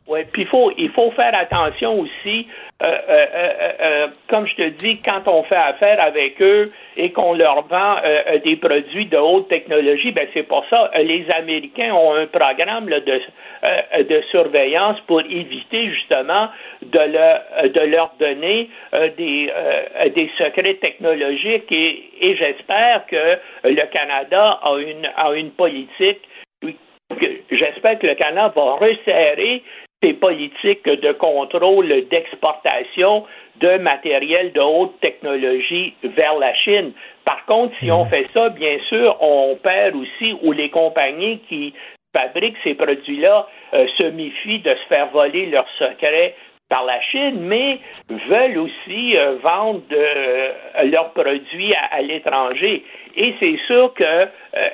Oui, 0.07 0.19
puis 0.31 0.43
il 0.43 0.47
faut, 0.47 0.71
il 0.77 0.91
faut 0.91 1.09
faire 1.11 1.33
attention 1.33 1.99
aussi, 1.99 2.47
euh, 2.83 2.85
euh, 2.85 3.25
euh, 3.33 3.71
euh, 3.81 4.07
comme 4.29 4.45
je 4.45 4.53
te 4.53 4.69
dis, 4.69 5.01
quand 5.01 5.23
on 5.25 5.41
fait 5.43 5.55
affaire 5.55 5.99
avec 5.99 6.39
eux 6.43 6.65
et 6.95 7.11
qu'on 7.11 7.33
leur 7.33 7.65
vend 7.65 7.95
euh, 8.03 8.21
euh, 8.27 8.37
des 8.39 8.55
produits 8.55 9.07
de 9.07 9.17
haute 9.17 9.47
technologie, 9.47 10.11
ben 10.11 10.27
c'est 10.35 10.43
pour 10.43 10.63
ça 10.69 10.91
euh, 10.95 11.01
les 11.01 11.25
Américains 11.31 11.91
ont 11.95 12.13
un 12.13 12.27
programme 12.27 12.87
là, 12.87 12.99
de, 12.99 13.19
euh, 13.63 14.03
de 14.03 14.21
surveillance 14.29 14.99
pour 15.07 15.21
éviter 15.21 15.89
justement 15.89 16.49
de 16.83 16.99
euh, 16.99 17.69
de 17.69 17.79
leur 17.79 18.13
donner 18.19 18.69
euh, 18.93 19.09
des, 19.17 19.51
euh, 19.55 20.09
des 20.09 20.29
secrets 20.37 20.75
technologiques 20.75 21.71
et, 21.71 22.09
et 22.21 22.35
j'espère 22.35 23.07
que 23.07 23.39
le 23.63 23.85
Canada 23.87 24.59
a 24.61 24.77
une, 24.77 25.09
a 25.17 25.33
une 25.33 25.49
politique 25.49 26.21
que 27.09 27.55
j'espère 27.55 27.99
que 27.99 28.07
le 28.07 28.15
Canada 28.15 28.51
va 28.55 28.73
resserrer 28.73 29.63
ses 30.05 30.13
politiques 30.13 30.85
de 30.85 31.11
contrôle 31.13 31.87
d'exportation 32.09 33.25
de 33.59 33.77
matériel 33.77 34.51
de 34.51 34.61
haute 34.61 34.99
technologie 34.99 35.93
vers 36.03 36.35
la 36.37 36.53
Chine. 36.53 36.91
Par 37.23 37.45
contre, 37.45 37.73
si 37.79 37.91
on 37.91 38.05
fait 38.05 38.27
ça, 38.33 38.49
bien 38.49 38.77
sûr, 38.89 39.17
on 39.21 39.55
perd 39.55 39.95
aussi 39.95 40.35
ou 40.43 40.51
les 40.51 40.69
compagnies 40.69 41.39
qui 41.49 41.73
fabriquent 42.13 42.57
ces 42.63 42.75
produits-là 42.75 43.47
euh, 43.73 43.87
se 43.97 44.03
méfient 44.03 44.59
de 44.59 44.71
se 44.71 44.87
faire 44.87 45.07
voler 45.07 45.47
leurs 45.47 45.69
secrets 45.79 46.35
par 46.69 46.83
la 46.85 46.99
Chine, 47.01 47.39
mais 47.41 47.79
veulent 48.09 48.57
aussi 48.57 49.17
euh, 49.17 49.35
vendre 49.41 49.81
euh, 49.91 50.51
leurs 50.85 51.11
produits 51.11 51.73
à, 51.75 51.95
à 51.95 52.01
l'étranger. 52.01 52.83
Et 53.15 53.35
c'est 53.39 53.57
sûr 53.67 53.93
que 53.93 54.03
euh, 54.03 54.27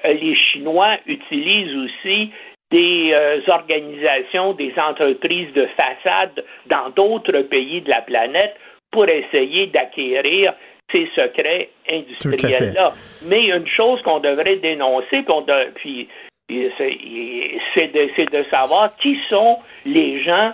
les 0.05 0.35
Chinois 0.35 0.97
utilisent 1.05 1.75
aussi 1.77 2.31
des 2.71 3.11
euh, 3.13 3.41
organisations, 3.47 4.53
des 4.53 4.73
entreprises 4.77 5.51
de 5.53 5.67
façade 5.77 6.43
dans 6.67 6.89
d'autres 6.95 7.41
pays 7.43 7.81
de 7.81 7.89
la 7.89 8.01
planète 8.01 8.55
pour 8.91 9.07
essayer 9.07 9.67
d'acquérir 9.67 10.53
ces 10.91 11.07
secrets 11.15 11.69
industriels-là. 11.89 12.93
Mais 13.25 13.45
une 13.49 13.67
chose 13.67 14.01
qu'on 14.03 14.19
devrait 14.19 14.57
dénoncer, 14.57 15.23
qu'on 15.23 15.41
de- 15.41 15.71
puis 15.75 16.07
c'est 16.49 17.87
de, 18.31 18.43
savoir 18.49 18.95
qui 18.97 19.17
sont 19.29 19.59
les 19.85 20.21
gens 20.23 20.51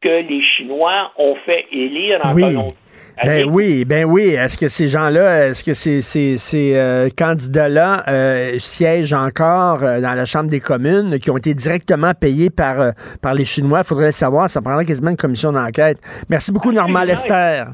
que 0.00 0.08
les 0.28 0.42
Chinois 0.42 1.12
ont 1.18 1.34
fait 1.46 1.66
élire 1.72 2.20
en 2.24 2.32
Oui. 2.34 2.42
Colombie. 2.42 2.74
Ben 3.24 3.44
oui, 3.44 3.84
ben 3.84 4.04
oui. 4.04 4.30
Est-ce 4.30 4.56
que 4.56 4.68
ces 4.68 4.88
gens-là, 4.88 5.48
est-ce 5.48 5.62
que 5.62 5.74
ces, 5.74 6.00
ces, 6.00 6.38
ces 6.38 6.76
euh, 6.76 7.08
candidats-là 7.16 8.04
euh, 8.08 8.58
siègent 8.58 9.12
encore 9.12 9.82
euh, 9.82 10.00
dans 10.00 10.14
la 10.14 10.24
Chambre 10.24 10.48
des 10.48 10.60
communes, 10.60 11.18
qui 11.18 11.30
ont 11.30 11.36
été 11.36 11.52
directement 11.54 12.12
payés 12.14 12.50
par, 12.50 12.80
euh, 12.80 12.90
par 13.22 13.34
les 13.34 13.44
Chinois? 13.44 13.80
Il 13.80 13.86
faudrait 13.86 14.06
le 14.06 14.12
savoir. 14.12 14.48
Ça 14.48 14.62
prendrait 14.62 14.86
quasiment 14.86 15.10
une 15.10 15.16
commission 15.16 15.52
d'enquête. 15.52 15.98
Merci 16.28 16.52
beaucoup, 16.52 16.72
Normand 16.72 17.02
Lester. 17.04 17.64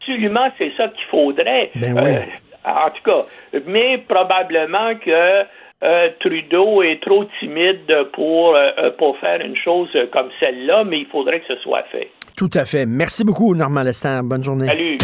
Absolument, 0.00 0.48
c'est 0.56 0.72
ça 0.76 0.88
qu'il 0.88 1.04
faudrait. 1.10 1.70
Ben 1.74 1.94
oui. 2.02 2.12
En 2.64 2.90
tout 2.90 3.02
cas, 3.04 3.26
mais 3.66 3.98
probablement 4.08 4.94
que 4.96 5.44
euh, 5.84 6.08
Trudeau 6.20 6.82
est 6.82 7.00
trop 7.02 7.24
timide 7.38 7.94
pour, 8.12 8.56
euh, 8.56 8.90
pour 8.98 9.16
faire 9.18 9.40
une 9.40 9.56
chose 9.56 9.88
comme 10.12 10.28
celle-là, 10.40 10.84
mais 10.84 11.00
il 11.00 11.06
faudrait 11.06 11.40
que 11.40 11.46
ce 11.54 11.56
soit 11.62 11.84
fait. 11.92 12.10
Tout 12.38 12.50
à 12.54 12.64
fait. 12.64 12.86
Merci 12.86 13.24
beaucoup, 13.24 13.52
Normand 13.52 13.82
Lester. 13.82 14.20
Bonne 14.22 14.44
journée. 14.44 14.68
Salut. 14.68 14.96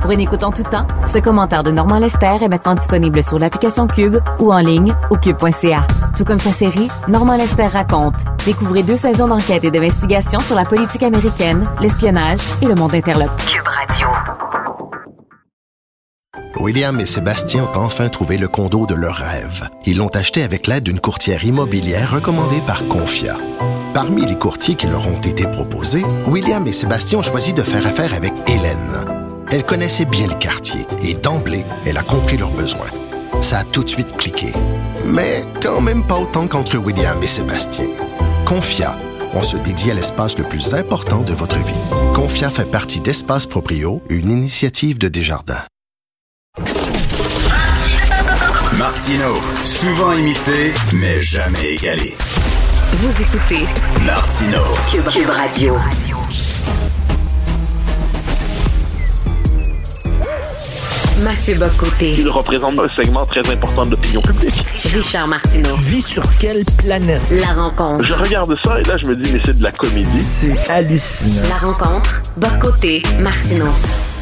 Pour 0.00 0.12
une 0.12 0.20
écoute 0.20 0.44
en 0.44 0.52
tout 0.52 0.62
temps, 0.62 0.86
ce 1.04 1.18
commentaire 1.18 1.64
de 1.64 1.72
Normand 1.72 1.98
Lester 1.98 2.36
est 2.40 2.48
maintenant 2.48 2.76
disponible 2.76 3.24
sur 3.24 3.36
l'application 3.36 3.88
Cube 3.88 4.18
ou 4.38 4.52
en 4.52 4.58
ligne 4.58 4.94
au 5.10 5.16
cube.ca. 5.16 5.84
Tout 6.16 6.24
comme 6.24 6.38
sa 6.38 6.52
série 6.52 6.86
Normand 7.08 7.36
Lester 7.36 7.66
raconte. 7.66 8.14
Découvrez 8.44 8.84
deux 8.84 8.96
saisons 8.96 9.26
d'enquête 9.26 9.64
et 9.64 9.72
d'investigation 9.72 10.38
sur 10.38 10.54
la 10.54 10.64
politique 10.64 11.02
américaine, 11.02 11.64
l'espionnage 11.80 12.38
et 12.62 12.66
le 12.66 12.76
monde 12.76 12.94
interlope. 12.94 13.36
Cube 13.48 13.66
Radio. 13.66 14.06
William 16.60 17.00
et 17.00 17.04
Sébastien 17.04 17.64
ont 17.64 17.78
enfin 17.78 18.08
trouvé 18.10 18.38
le 18.38 18.46
condo 18.46 18.86
de 18.86 18.94
leur 18.94 19.16
rêve. 19.16 19.68
Ils 19.86 19.98
l'ont 19.98 20.14
acheté 20.14 20.44
avec 20.44 20.68
l'aide 20.68 20.84
d'une 20.84 21.00
courtière 21.00 21.44
immobilière 21.44 22.12
recommandée 22.12 22.60
par 22.64 22.86
Confia. 22.86 23.36
Parmi 23.96 24.26
les 24.26 24.36
courtiers 24.36 24.74
qui 24.74 24.88
leur 24.88 25.08
ont 25.08 25.22
été 25.22 25.46
proposés, 25.46 26.04
William 26.26 26.66
et 26.66 26.72
Sébastien 26.72 27.20
ont 27.20 27.22
choisi 27.22 27.54
de 27.54 27.62
faire 27.62 27.86
affaire 27.86 28.12
avec 28.12 28.34
Hélène. 28.46 28.92
Elle 29.50 29.64
connaissait 29.64 30.04
bien 30.04 30.26
le 30.26 30.34
quartier 30.34 30.86
et 31.00 31.14
d'emblée, 31.14 31.64
elle 31.86 31.96
a 31.96 32.02
compris 32.02 32.36
leurs 32.36 32.50
besoins. 32.50 32.90
Ça 33.40 33.60
a 33.60 33.64
tout 33.64 33.82
de 33.82 33.88
suite 33.88 34.14
cliqué. 34.18 34.52
Mais 35.06 35.46
quand 35.62 35.80
même 35.80 36.06
pas 36.06 36.18
autant 36.18 36.46
qu'entre 36.46 36.76
William 36.76 37.22
et 37.22 37.26
Sébastien. 37.26 37.86
Confia, 38.44 38.98
on 39.32 39.42
se 39.42 39.56
dédie 39.56 39.90
à 39.90 39.94
l'espace 39.94 40.36
le 40.36 40.44
plus 40.44 40.74
important 40.74 41.22
de 41.22 41.32
votre 41.32 41.56
vie. 41.56 41.80
Confia 42.14 42.50
fait 42.50 42.70
partie 42.70 43.00
d'Espace 43.00 43.46
Proprio, 43.46 44.02
une 44.10 44.30
initiative 44.30 44.98
de 44.98 45.08
Desjardins. 45.08 45.64
Martino, 48.76 49.36
souvent 49.64 50.12
imité, 50.12 50.74
mais 50.92 51.18
jamais 51.18 51.76
égalé. 51.76 52.14
Vous 52.92 53.22
écoutez 53.22 53.66
Martino. 54.06 54.62
Cube, 54.90 55.08
Cube 55.08 55.28
Radio. 55.30 55.76
Mathieu 61.22 61.54
Bocoté. 61.56 62.14
Il 62.18 62.28
représente 62.28 62.78
un 62.78 62.88
segment 62.94 63.24
très 63.24 63.40
important 63.50 63.82
de 63.82 63.90
l'opinion 63.90 64.20
publique. 64.20 64.62
Richard 64.94 65.26
Martineau. 65.26 65.74
Tu 65.76 65.80
vis 65.82 66.02
sur 66.06 66.22
quelle 66.38 66.62
planète? 66.78 67.22
La 67.30 67.52
rencontre. 67.62 68.04
Je 68.04 68.12
regarde 68.12 68.54
ça 68.62 68.78
et 68.78 68.82
là, 68.82 68.96
je 69.02 69.10
me 69.10 69.16
dis, 69.16 69.32
mais 69.32 69.40
c'est 69.44 69.58
de 69.58 69.62
la 69.62 69.72
comédie. 69.72 70.20
C'est 70.20 70.70
hallucinant. 70.70 71.48
La 71.48 71.56
rencontre. 71.56 72.20
Bocoté. 72.36 73.02
Martineau. 73.20 73.66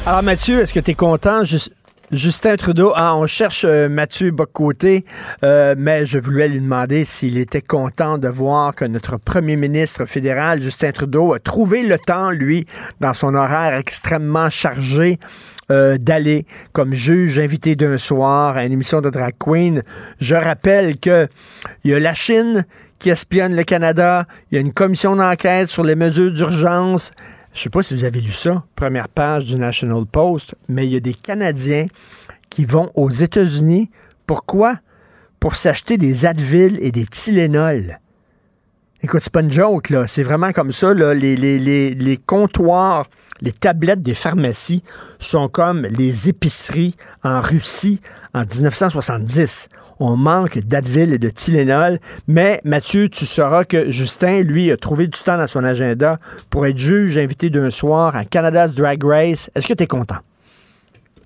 Alors 0.07 0.23
Mathieu, 0.23 0.61
est-ce 0.61 0.73
que 0.73 0.81
tu 0.81 0.93
es 0.93 0.95
content? 0.95 1.43
Jus- 1.45 1.69
Justin 2.11 2.57
Trudeau, 2.57 2.93
ah, 2.95 3.17
on 3.17 3.27
cherche 3.27 3.65
euh, 3.65 3.89
Mathieu 3.89 4.31
Bocoté, 4.31 5.05
euh, 5.43 5.75
mais 5.77 6.05
je 6.05 6.19
voulais 6.19 6.49
lui 6.49 6.61
demander 6.61 7.05
s'il 7.05 7.39
était 7.39 7.63
content 7.63 8.19
de 8.19 8.29
voir 8.29 8.75
que 8.75 8.85
notre 8.85 9.17
premier 9.17 9.57
ministre 9.57 10.05
fédéral, 10.05 10.63
Justin 10.63 10.93
Trudeau, 10.93 11.33
a 11.33 11.39
trouvé 11.39 11.83
le 11.83 11.99
temps, 11.99 12.31
lui, 12.31 12.67
dans 13.01 13.15
son 13.15 13.35
horaire 13.35 13.79
extrêmement 13.79 14.51
chargé, 14.51 15.19
euh, 15.71 15.97
d'aller 15.97 16.47
comme 16.73 16.93
juge 16.93 17.39
invité 17.39 17.75
d'un 17.75 17.97
soir 17.97 18.59
à 18.59 18.65
une 18.65 18.73
émission 18.73 19.01
de 19.01 19.09
drag 19.09 19.35
queen. 19.39 19.83
Je 20.21 20.35
rappelle 20.35 20.99
que 20.99 21.27
il 21.85 21.93
y 21.93 21.95
a 21.95 22.01
la 22.01 22.15
Chine 22.15 22.67
qui 22.99 23.09
espionne 23.11 23.57
le 23.57 23.65
Canada, 23.65 24.27
il 24.51 24.57
y 24.57 24.59
a 24.59 24.61
une 24.61 24.73
commission 24.73 25.17
d'enquête 25.17 25.69
sur 25.69 25.85
les 25.85 25.97
mesures 25.97 26.33
d'urgence. 26.33 27.13
Je 27.55 27.61
sais 27.61 27.71
pas 27.71 27.85
si 27.85 27.95
vous 27.95 28.05
avez 28.05 28.21
lu 28.21 28.33
ça, 28.33 28.65
première 28.75 29.09
page 29.09 29.45
du 29.45 29.55
National 29.55 30.05
Post, 30.07 30.57
mais 30.69 30.87
il 30.87 30.93
y 30.93 30.97
a 30.97 31.01
des 31.01 31.15
Canadiens 31.15 31.87
qui 32.51 32.65
vont 32.65 32.91
aux 32.97 33.11
États-Unis. 33.11 33.91
Pourquoi? 34.27 34.81
Pour 35.39 35.55
s'acheter 35.55 35.97
des 35.97 36.27
Advil 36.27 36.79
et 36.81 36.91
des 36.91 37.07
Tylenol. 37.07 38.01
Écoute, 39.03 39.21
c'est 39.23 39.33
pas 39.33 39.43
une 39.43 39.53
joke, 39.53 39.91
là. 39.91 40.09
C'est 40.09 40.25
vraiment 40.25 40.51
comme 40.51 40.73
ça, 40.73 40.95
là. 40.95 41.15
Les, 41.15 41.37
les, 41.37 41.61
les, 41.61 41.95
les 41.95 42.17
comptoirs, 42.17 43.07
les 43.45 43.53
tablettes 43.53 44.03
des 44.03 44.15
pharmacies 44.15 44.83
sont 45.19 45.49
comme 45.49 45.83
les 45.83 46.29
épiceries 46.31 46.95
en 47.23 47.41
Russie 47.41 48.01
en 48.33 48.41
1970. 48.41 49.69
On 50.01 50.17
manque 50.17 50.59
d'Advil 50.59 51.13
et 51.13 51.19
de 51.19 51.29
Tylenol. 51.29 51.99
Mais, 52.27 52.61
Mathieu, 52.65 53.09
tu 53.09 53.27
sauras 53.27 53.65
que 53.65 53.91
Justin, 53.91 54.41
lui, 54.41 54.73
a 54.73 54.77
trouvé 54.77 55.07
du 55.07 55.23
temps 55.23 55.37
dans 55.37 55.47
son 55.47 55.63
agenda 55.63 56.19
pour 56.51 56.67
être 56.67 56.79
juge 56.79 57.19
invité 57.19 57.51
d'un 57.51 57.71
soir 57.71 58.17
à 58.17 58.25
Canada's 58.25 58.75
Drag 58.75 59.05
Race. 59.05 59.51
Est-ce 59.55 59.69
que 59.69 59.75
tu 59.75 59.85
es 59.85 59.87
content? 59.87 60.17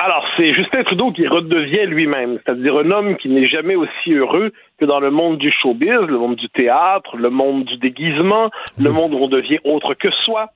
Alors, 0.00 0.24
c'est 0.36 0.54
Justin 0.54 0.84
Trudeau 0.84 1.10
qui 1.10 1.26
redevient 1.26 1.86
lui-même, 1.86 2.38
c'est-à-dire 2.38 2.78
un 2.78 2.90
homme 2.92 3.16
qui 3.16 3.28
n'est 3.28 3.46
jamais 3.48 3.74
aussi 3.74 4.12
heureux 4.12 4.52
que 4.78 4.84
dans 4.84 5.00
le 5.00 5.10
monde 5.10 5.38
du 5.38 5.50
showbiz, 5.50 6.06
le 6.06 6.18
monde 6.18 6.36
du 6.36 6.48
théâtre, 6.50 7.16
le 7.16 7.30
monde 7.30 7.64
du 7.64 7.78
déguisement, 7.78 8.50
le 8.78 8.92
monde 8.92 9.12
où 9.12 9.18
on 9.18 9.26
devient 9.26 9.58
autre 9.64 9.94
que 9.94 10.08
soi. 10.24 10.50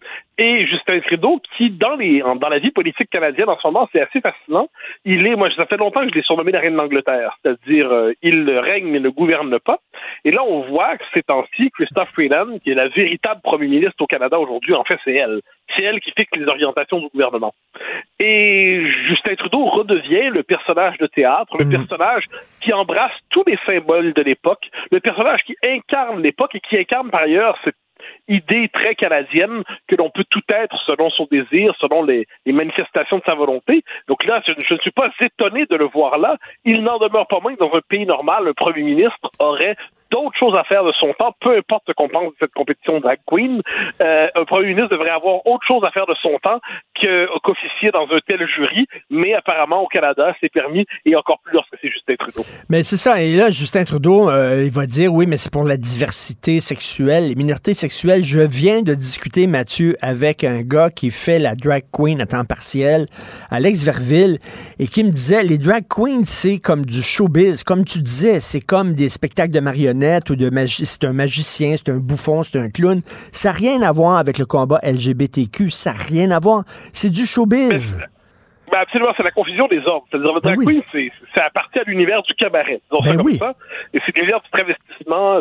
Et 0.45 0.67
Justin 0.67 0.99
Trudeau, 1.01 1.41
qui 1.57 1.71
dans 1.71 1.95
les 1.95 2.21
en- 2.21 2.35
dans 2.35 2.49
la 2.49 2.59
vie 2.59 2.73
politique 2.73 3.09
canadienne 3.11 3.49
en 3.49 3.57
ce 3.61 3.67
moment, 3.69 3.89
c'est 3.93 4.01
assez 4.01 4.21
fascinant. 4.21 4.67
Il 5.05 5.25
est, 5.25 5.37
moi, 5.37 5.49
ça 5.55 5.67
fait 5.67 5.77
longtemps 5.77 6.01
que 6.03 6.09
je 6.11 6.15
l'ai 6.17 6.23
surnommé 6.23 6.51
la 6.51 6.59
reine 6.59 6.75
d'Angleterre, 6.75 7.39
c'est-à-dire 7.45 7.89
euh, 7.93 8.13
il 8.23 8.51
règne 8.51 8.89
mais 8.89 8.99
ne 8.99 9.09
gouverne 9.09 9.57
pas. 9.61 9.79
Et 10.25 10.33
là, 10.33 10.43
on 10.43 10.63
voit 10.63 10.97
que 10.97 11.05
ces 11.15 11.23
temps-ci, 11.23 11.71
Christophe 11.71 12.09
Freeland, 12.15 12.59
qui 12.65 12.73
est 12.73 12.75
la 12.75 12.89
véritable 12.89 13.41
premier 13.45 13.69
ministre 13.69 14.03
au 14.03 14.07
Canada 14.09 14.37
aujourd'hui, 14.41 14.75
en 14.75 14.83
fait, 14.83 14.99
c'est 15.05 15.15
elle. 15.15 15.43
C'est 15.77 15.85
elle 15.85 16.01
qui 16.01 16.11
fixe 16.11 16.37
les 16.37 16.47
orientations 16.49 16.99
du 16.99 17.07
gouvernement. 17.15 17.55
Et 18.19 18.83
Justin 19.09 19.37
Trudeau 19.37 19.67
redevient 19.67 20.29
le 20.31 20.43
personnage 20.43 20.99
de 20.99 21.07
théâtre, 21.07 21.57
le 21.57 21.69
personnage 21.71 22.25
qui 22.61 22.73
embrasse 22.73 23.13
tous 23.31 23.45
les 23.47 23.59
symboles 23.65 24.13
de 24.13 24.23
l'époque, 24.23 24.69
le 24.91 24.99
personnage 25.01 25.41
qui 25.47 25.55
incarne 25.65 26.21
l'époque 26.21 26.55
et 26.57 26.61
qui 26.61 26.79
incarne 26.79 27.11
par 27.11 27.23
ailleurs 27.23 27.57
cette 27.65 27.77
idée 28.29 28.69
très 28.73 28.95
canadienne 28.95 29.63
que 29.89 29.97
l'on 29.97 30.11
peut 30.11 30.25
tout 30.31 30.43
être 30.49 30.77
selon 30.87 31.11
son 31.11 31.27
désir, 31.31 31.75
selon 31.81 32.03
les, 32.03 32.27
manifestations 32.47 33.19
de 33.19 33.23
sa 33.25 33.35
volonté. 33.35 33.83
Donc 34.09 34.25
là, 34.25 34.41
je, 34.47 34.53
je 34.67 34.75
ne 34.75 34.79
suis 34.81 34.91
pas 34.91 35.11
étonné 35.21 35.67
de 35.67 35.77
le 35.77 35.87
voir 35.87 36.19
là. 36.19 36.37
Il 36.65 36.83
n'en 36.83 36.99
demeure 36.99 37.27
pas 37.27 37.41
moins 37.41 37.55
que 37.55 37.61
dans 37.61 37.75
un 37.75 37.81
pays 37.89 38.07
normal, 38.07 38.49
un 38.49 38.53
premier 38.53 38.83
ministre 38.83 39.31
aurait 39.39 39.77
d'autres 40.13 40.39
choses 40.39 40.55
à 40.55 40.63
faire 40.65 40.85
de 40.85 40.93
son 40.93 41.13
temps, 41.19 41.35
peu 41.41 41.57
importe 41.57 41.85
ce 41.89 41.93
qu'on 41.93 42.09
pense 42.09 42.27
de 42.33 42.37
cette 42.39 42.53
compétition 42.53 43.01
drag 43.01 43.19
queen. 43.27 43.63
Euh, 44.01 44.29
un 44.35 44.45
premier 44.45 44.69
ministre 44.69 44.91
devrait 44.91 45.11
avoir 45.11 45.45
autre 45.47 45.67
chose 45.67 45.83
à 45.85 45.91
faire 45.91 46.07
de 46.07 46.15
son 46.23 46.39
temps 46.43 46.61
qu'officier 47.43 47.91
dans 47.91 48.05
un 48.05 48.19
tel 48.27 48.47
jury, 48.47 48.87
mais 49.11 49.35
apparemment 49.35 49.83
au 49.83 49.89
Canada, 49.89 50.35
c'est 50.41 50.53
permis, 50.53 50.87
et 51.05 51.17
encore 51.17 51.41
plus 51.43 51.55
lorsque 51.55 51.75
c'est 51.81 51.91
Justin 51.91 52.15
Trudeau. 52.17 52.45
Mais 52.69 52.85
c'est 52.85 52.99
ça. 52.99 53.23
Et 53.23 53.35
là, 53.35 53.51
Justin 53.51 53.85
Trudeau, 53.85 54.29
euh, 54.29 54.63
il 54.65 54.71
va 54.71 54.87
dire 54.87 55.13
oui, 55.13 55.27
mais 55.27 55.39
c'est 55.39 55.53
pour 55.53 55.65
la 55.65 55.79
diversité 55.79 56.61
sexuelle, 56.61 57.29
les 57.29 57.35
minorités 57.35 57.75
sexuelles. 57.75 58.23
Je 58.23 58.41
viens 58.41 58.83
de 58.83 58.95
discuter, 58.95 59.47
Mathieu, 59.47 59.97
avec 60.03 60.45
un 60.45 60.61
gars 60.61 60.91
qui 60.91 61.11
fait 61.11 61.39
la 61.39 61.55
drag 61.55 61.85
queen 61.91 62.21
à 62.21 62.27
temps 62.27 62.45
partiel, 62.45 63.07
Alex 63.51 63.83
Verville, 63.83 64.39
et 64.79 64.87
qui 64.87 65.05
me 65.05 65.11
disait 65.11 65.43
les 65.43 65.59
drag 65.59 65.85
queens, 65.89 66.25
c'est 66.25 66.59
comme 66.59 66.85
du 66.85 67.03
showbiz. 67.03 67.65
Comme 67.65 67.85
tu 67.85 68.01
disais, 68.01 68.41
c'est 68.41 68.61
comme 68.61 68.93
des 68.95 69.09
spectacles 69.09 69.53
de 69.53 69.61
marionnettes 69.61 70.02
ou 70.31 70.37
de. 70.37 70.51
C'est 70.67 71.05
un 71.05 71.13
magicien, 71.13 71.75
c'est 71.77 71.91
un 71.93 71.99
bouffon, 71.99 72.43
c'est 72.43 72.59
un 72.59 72.71
clown. 72.71 73.03
Ça 73.33 73.51
n'a 73.51 73.53
rien 73.53 73.83
à 73.83 73.93
voir 73.93 74.19
avec 74.19 74.39
le 74.39 74.47
combat 74.47 74.81
LGBTQ. 74.83 75.71
Ça 75.71 75.93
n'a 75.93 75.99
rien 75.99 76.31
à 76.31 76.41
voir. 76.41 76.65
C'est 76.93 77.11
du 77.11 77.27
showbiz. 77.27 77.99
Ben 78.73 78.79
absolument, 78.81 79.13
c'est 79.17 79.23
la 79.23 79.31
confusion 79.31 79.67
des 79.69 79.87
ordres. 79.87 80.07
C'est-à-dire, 80.11 80.35
le 80.35 80.41
drag 80.41 80.57
queen, 80.65 80.83
c'est, 80.91 81.13
ça 81.35 81.45
appartient 81.45 81.79
à 81.79 81.83
l'univers 81.85 82.23
du 82.23 82.33
cabaret. 82.35 82.81
Disons 82.91 83.03
ça 83.05 83.11
Ben 83.11 83.17
comme 83.19 83.27
oui. 83.27 83.37
ça. 83.37 83.53
Et 83.93 84.01
c'est 84.05 84.17
l'univers 84.17 84.41
du 84.41 84.49
travestissement. 84.51 85.41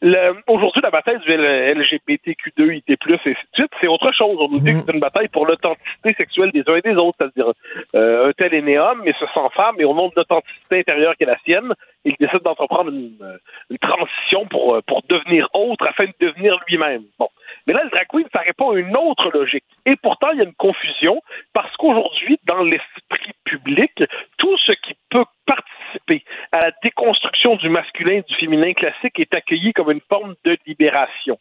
Le- 0.00 0.34
aujourd'hui, 0.46 0.80
la 0.82 0.90
bataille 0.90 1.18
du 1.18 1.30
L- 1.32 1.76
LGBTQ2, 1.78 2.76
IT+, 2.76 2.84
et 2.88 2.96
ainsi 3.12 3.28
de 3.30 3.36
suite, 3.54 3.72
c'est 3.80 3.88
autre 3.88 4.12
chose. 4.12 4.36
On 4.38 4.48
nous 4.48 4.60
dit 4.60 4.72
que 4.72 4.78
c'est 4.86 4.92
une 4.94 5.00
bataille 5.00 5.28
pour 5.28 5.44
l'authenticité 5.46 6.14
sexuelle 6.14 6.52
des 6.52 6.62
uns 6.68 6.76
et 6.76 6.82
des 6.82 6.94
autres. 6.94 7.16
C'est-à-dire, 7.20 7.52
euh, 7.96 8.28
un 8.28 8.32
tel 8.32 8.54
est 8.54 8.62
né 8.62 8.78
homme, 8.78 9.02
mais 9.04 9.12
se 9.14 9.26
sent 9.26 9.48
femme, 9.54 9.76
et 9.80 9.84
au 9.84 9.94
nom 9.94 10.06
de 10.08 10.12
l'authenticité 10.16 10.78
intérieure 10.80 11.16
qui 11.16 11.24
est 11.24 11.26
la 11.26 11.38
sienne, 11.44 11.72
il 12.04 12.14
décide 12.20 12.42
d'entreprendre 12.44 12.90
une, 12.90 13.12
euh, 13.22 13.38
une 13.70 13.78
transition 13.78 14.46
pour, 14.46 14.76
euh, 14.76 14.80
pour 14.86 15.02
devenir 15.08 15.48
autre 15.54 15.86
afin 15.88 16.04
de 16.04 16.12
devenir 16.20 16.58
lui-même. 16.68 17.02
Bon. 17.18 17.28
Mais 17.66 17.74
là, 17.74 17.84
le 17.84 17.90
drag 17.90 18.06
queen, 18.08 18.26
ça 18.32 18.40
répond 18.40 18.72
à 18.72 18.78
une 18.78 18.96
autre 18.96 19.30
logique. 19.32 19.64
Et 19.86 19.96
pourtant, 19.96 20.30
il 20.32 20.38
y 20.38 20.40
a 20.40 20.44
une 20.44 20.54
confusion 20.54 21.22
parce 21.52 21.74
qu'aujourd'hui, 21.76 22.38
dans 22.44 22.62
l'esprit 22.62 23.32
public, 23.44 23.92
tout 24.38 24.56
ce 24.58 24.72
qui 24.72 24.94
peut 25.10 25.24
participer 25.46 26.24
à 26.52 26.58
la 26.60 26.72
déconstruction 26.82 27.56
du 27.56 27.68
masculin 27.68 28.18
et 28.18 28.22
du 28.22 28.34
féminin 28.34 28.72
classique 28.72 29.18
est 29.18 29.34
accueilli 29.34 29.72
comme 29.72 29.90
une 29.90 30.00
forme 30.08 30.34
de 30.44 30.56
libération. 30.66 31.38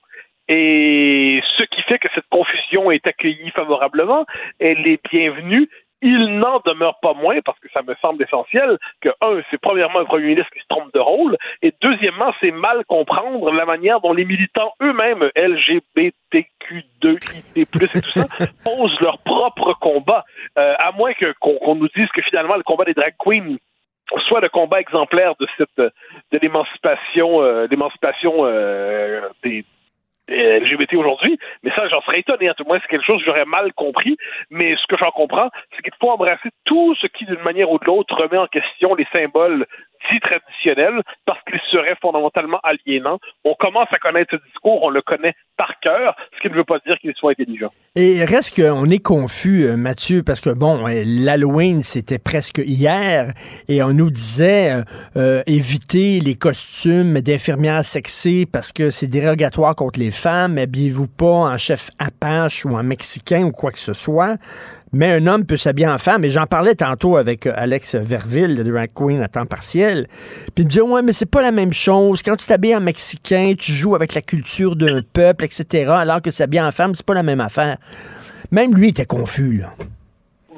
Et 0.47 1.41
ce 1.57 1.63
qui 1.63 1.81
fait 1.83 1.99
que 1.99 2.09
cette 2.13 2.27
confusion 2.29 2.91
est 2.91 3.07
accueillie 3.07 3.51
favorablement, 3.51 4.25
elle 4.59 4.85
est 4.85 4.99
bienvenue. 5.09 5.69
Il 6.01 6.39
n'en 6.39 6.59
demeure 6.65 6.99
pas 7.01 7.13
moins, 7.13 7.39
parce 7.45 7.59
que 7.59 7.69
ça 7.73 7.81
me 7.81 7.95
semble 8.01 8.23
essentiel, 8.23 8.77
que, 9.01 9.09
un, 9.21 9.41
c'est 9.49 9.59
premièrement 9.59 9.99
un 9.99 10.05
premier 10.05 10.27
ministre 10.27 10.51
qui 10.51 10.59
se 10.59 10.67
trompe 10.67 10.93
de 10.93 10.99
rôle, 10.99 11.37
et 11.61 11.73
deuxièmement, 11.81 12.33
c'est 12.39 12.51
mal 12.51 12.83
comprendre 12.85 13.51
la 13.51 13.65
manière 13.65 14.01
dont 14.01 14.13
les 14.13 14.25
militants 14.25 14.73
eux-mêmes, 14.81 15.29
LGBTQ2, 15.35 17.13
IT+, 17.35 17.57
et 17.57 17.65
tout 17.65 18.11
ça, 18.11 18.25
posent 18.63 18.99
leur 18.99 19.19
propre 19.19 19.73
combat, 19.79 20.25
Euh, 20.57 20.73
à 20.79 20.91
moins 20.91 21.13
que 21.13 21.25
qu'on 21.39 21.55
qu'on 21.55 21.75
nous 21.75 21.87
dise 21.95 22.09
que 22.09 22.21
finalement 22.23 22.55
le 22.55 22.63
combat 22.63 22.83
des 22.83 22.93
drag 22.93 23.13
queens 23.17 23.55
soit 24.27 24.41
le 24.41 24.49
combat 24.49 24.81
exemplaire 24.81 25.33
de 25.39 25.47
cette 25.57 25.77
de 25.77 26.37
l'émancipation 26.41 27.41
euh, 27.41 27.67
l'émancipation 27.71 28.45
euh, 28.45 29.21
des 29.43 29.63
LGBT 30.29 30.95
aujourd'hui, 30.95 31.37
mais 31.63 31.71
ça, 31.71 31.87
j'en 31.89 32.01
serais 32.01 32.19
étonné. 32.19 32.49
À 32.49 32.53
tout 32.53 32.63
le 32.63 32.69
moins, 32.69 32.79
c'est 32.81 32.87
quelque 32.87 33.05
chose 33.05 33.19
que 33.19 33.25
j'aurais 33.25 33.45
mal 33.45 33.73
compris. 33.73 34.17
Mais 34.49 34.75
ce 34.75 34.87
que 34.87 34.97
j'en 34.97 35.11
comprends, 35.11 35.49
c'est 35.75 35.81
qu'il 35.81 35.93
faut 35.99 36.09
embrasser 36.09 36.49
tout 36.65 36.95
ce 36.95 37.07
qui, 37.07 37.25
d'une 37.25 37.41
manière 37.41 37.71
ou 37.71 37.79
de 37.79 37.85
l'autre, 37.85 38.15
remet 38.15 38.37
en 38.37 38.47
question 38.47 38.95
les 38.95 39.07
symboles 39.11 39.65
dits 40.09 40.19
parce 41.25 41.39
qu'ils 41.43 41.59
seraient 41.71 41.97
fondamentalement 42.01 42.59
aliénants. 42.63 43.19
On 43.43 43.53
commence 43.55 43.87
à 43.91 43.97
connaître 43.97 44.37
ce 44.37 44.43
discours, 44.47 44.83
on 44.83 44.89
le 44.89 45.01
connaît 45.01 45.33
par 45.57 45.79
cœur, 45.79 46.15
ce 46.35 46.41
qui 46.41 46.49
ne 46.49 46.55
veut 46.55 46.63
pas 46.63 46.79
dire 46.85 46.97
qu'il 46.99 47.13
soit 47.15 47.31
intelligent. 47.31 47.71
Et 47.95 48.23
reste 48.23 48.55
qu'on 48.55 48.85
est 48.85 49.03
confus, 49.03 49.65
euh, 49.65 49.75
Mathieu, 49.75 50.23
parce 50.23 50.39
que 50.39 50.49
bon, 50.49 50.87
euh, 50.87 51.03
l'Halloween, 51.05 51.83
c'était 51.83 52.19
presque 52.19 52.61
hier, 52.63 53.33
et 53.67 53.83
on 53.83 53.93
nous 53.93 54.09
disait 54.09 54.81
euh, 55.17 55.41
éviter 55.45 56.19
les 56.19 56.35
costumes 56.35 57.19
d'infirmières 57.19 57.85
sexées 57.85 58.45
parce 58.51 58.71
que 58.71 58.91
c'est 58.91 59.07
dérogatoire 59.07 59.75
contre 59.75 59.99
les 59.99 60.11
femmes, 60.11 60.57
habillez-vous 60.57 61.07
pas 61.07 61.25
en 61.25 61.57
chef 61.57 61.89
apache 61.99 62.65
ou 62.65 62.75
en 62.75 62.83
mexicain 62.83 63.43
ou 63.43 63.51
quoi 63.51 63.71
que 63.71 63.79
ce 63.79 63.93
soit. 63.93 64.37
Mais 64.93 65.13
un 65.13 65.25
homme 65.27 65.45
peut 65.45 65.57
s'habiller 65.57 65.87
en 65.87 65.97
femme, 65.97 66.25
et 66.25 66.29
j'en 66.29 66.45
parlais 66.45 66.75
tantôt 66.75 67.15
avec 67.15 67.47
euh, 67.47 67.53
Alex 67.55 67.95
Verville, 67.95 68.55
le 68.55 68.63
drag 68.63 68.89
queen 68.93 69.21
à 69.21 69.29
temps 69.29 69.45
partiel. 69.45 70.07
Puis 70.53 70.63
il 70.63 70.65
me 70.65 70.69
disait, 70.69 70.81
ouais, 70.81 71.01
mais 71.01 71.13
c'est 71.13 71.25
pas 71.25 71.41
la 71.41 71.51
même 71.51 71.71
chose. 71.71 72.21
Quand 72.23 72.35
tu 72.35 72.45
t'habilles 72.45 72.75
en 72.75 72.81
mexicain, 72.81 73.53
tu 73.57 73.71
joues 73.71 73.95
avec 73.95 74.13
la 74.13 74.21
culture 74.21 74.75
d'un 74.75 75.01
peuple, 75.01 75.45
etc., 75.45 75.91
alors 75.91 76.21
que 76.21 76.29
s'habiller 76.29 76.61
en 76.61 76.71
femme, 76.71 76.93
c'est 76.93 77.05
pas 77.05 77.13
la 77.13 77.23
même 77.23 77.39
affaire. 77.39 77.77
Même 78.51 78.75
lui 78.75 78.89
était 78.89 79.05
confus, 79.05 79.59
là. 79.59 79.73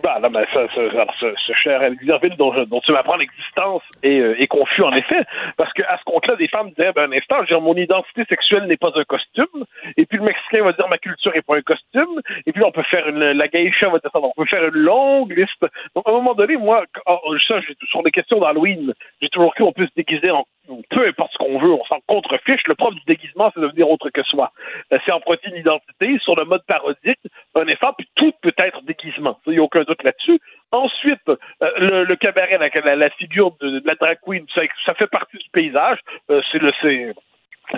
Bah, 0.03 0.19
non, 0.21 0.29
mais 0.31 0.45
ça, 0.53 0.67
ce, 0.75 1.33
ce 1.47 1.53
cher 1.53 1.81
Elvire 1.81 2.19
dont, 2.37 2.53
dont 2.65 2.81
tu 2.81 2.91
m'apprends 2.91 3.15
l'existence 3.15 3.81
est, 4.03 4.19
euh, 4.19 4.35
est 4.37 4.47
confus 4.47 4.83
en 4.83 4.91
effet, 4.91 5.23
parce 5.55 5.71
qu'à 5.71 5.97
ce 5.97 6.03
compte-là, 6.03 6.35
des 6.35 6.49
femmes 6.49 6.71
disaient, 6.71 6.91
ben, 6.91 7.09
un 7.09 7.15
instant, 7.15 7.37
je 7.37 7.41
veux 7.41 7.47
dire, 7.47 7.61
mon 7.61 7.75
identité 7.75 8.25
sexuelle 8.27 8.65
n'est 8.65 8.75
pas 8.75 8.91
un 8.95 9.05
costume, 9.05 9.63
et 9.95 10.05
puis 10.05 10.17
le 10.17 10.25
Mexicain 10.25 10.61
va 10.61 10.73
dire, 10.73 10.89
ma 10.89 10.97
culture 10.97 11.31
n'est 11.33 11.41
pas 11.41 11.57
un 11.57 11.61
costume, 11.61 12.19
et 12.45 12.51
puis 12.51 12.61
on 12.65 12.71
peut 12.73 12.83
faire 12.83 13.07
une, 13.07 13.17
la 13.17 13.47
geisha 13.47 13.87
va 13.87 13.99
dire 13.99 14.11
ça, 14.11 14.19
on 14.19 14.33
peut 14.35 14.45
faire 14.49 14.65
une 14.65 14.81
longue 14.81 15.31
liste. 15.37 15.65
Donc, 15.95 16.05
à 16.05 16.11
un 16.11 16.15
moment 16.15 16.33
donné, 16.33 16.57
moi, 16.57 16.83
oh, 17.05 17.37
ça, 17.47 17.61
sur 17.89 18.03
des 18.03 18.11
questions 18.11 18.39
d'Halloween, 18.39 18.93
j'ai 19.21 19.29
toujours 19.29 19.55
cru 19.55 19.63
qu'on 19.63 19.71
peut 19.71 19.87
se 19.87 19.93
déguiser 19.95 20.31
en 20.31 20.43
peu 20.89 21.07
importe 21.07 21.33
ce 21.33 21.37
qu'on 21.37 21.59
veut, 21.59 21.73
on 21.73 21.83
s'en 21.85 21.99
contrefiche. 22.07 22.61
Le 22.67 22.75
propre 22.75 22.95
du 22.95 23.05
déguisement, 23.05 23.51
c'est 23.53 23.59
de 23.59 23.67
devenir 23.67 23.89
autre 23.89 24.09
que 24.09 24.23
soi. 24.23 24.51
Euh, 24.91 24.99
C'est 25.05 25.11
emprunter 25.11 25.49
une 25.49 25.57
identité 25.57 26.17
sur 26.19 26.35
le 26.35 26.45
mode 26.45 26.63
parodique. 26.65 27.19
Un 27.55 27.67
effort, 27.67 27.95
puis 27.97 28.07
tout 28.15 28.33
peut 28.41 28.53
être 28.57 28.81
déguisement. 28.83 29.39
Il 29.47 29.53
n'y 29.53 29.59
a 29.59 29.63
aucun 29.63 29.83
doute 29.83 30.03
là-dessus. 30.03 30.39
Ensuite, 30.71 31.29
euh, 31.29 32.05
le, 32.05 32.15
cabaret, 32.15 32.57
la, 32.57 32.95
la, 32.95 33.09
figure 33.11 33.51
de, 33.61 33.81
la 33.85 33.95
drag 33.95 34.17
queen, 34.25 34.45
ça, 34.53 34.61
ça 34.85 34.93
fait 34.93 35.07
partie 35.07 35.37
du 35.37 35.49
paysage. 35.51 35.99
Euh, 36.29 36.41
c'est 36.51 36.59
le 36.59 36.71
c'est 36.81 37.13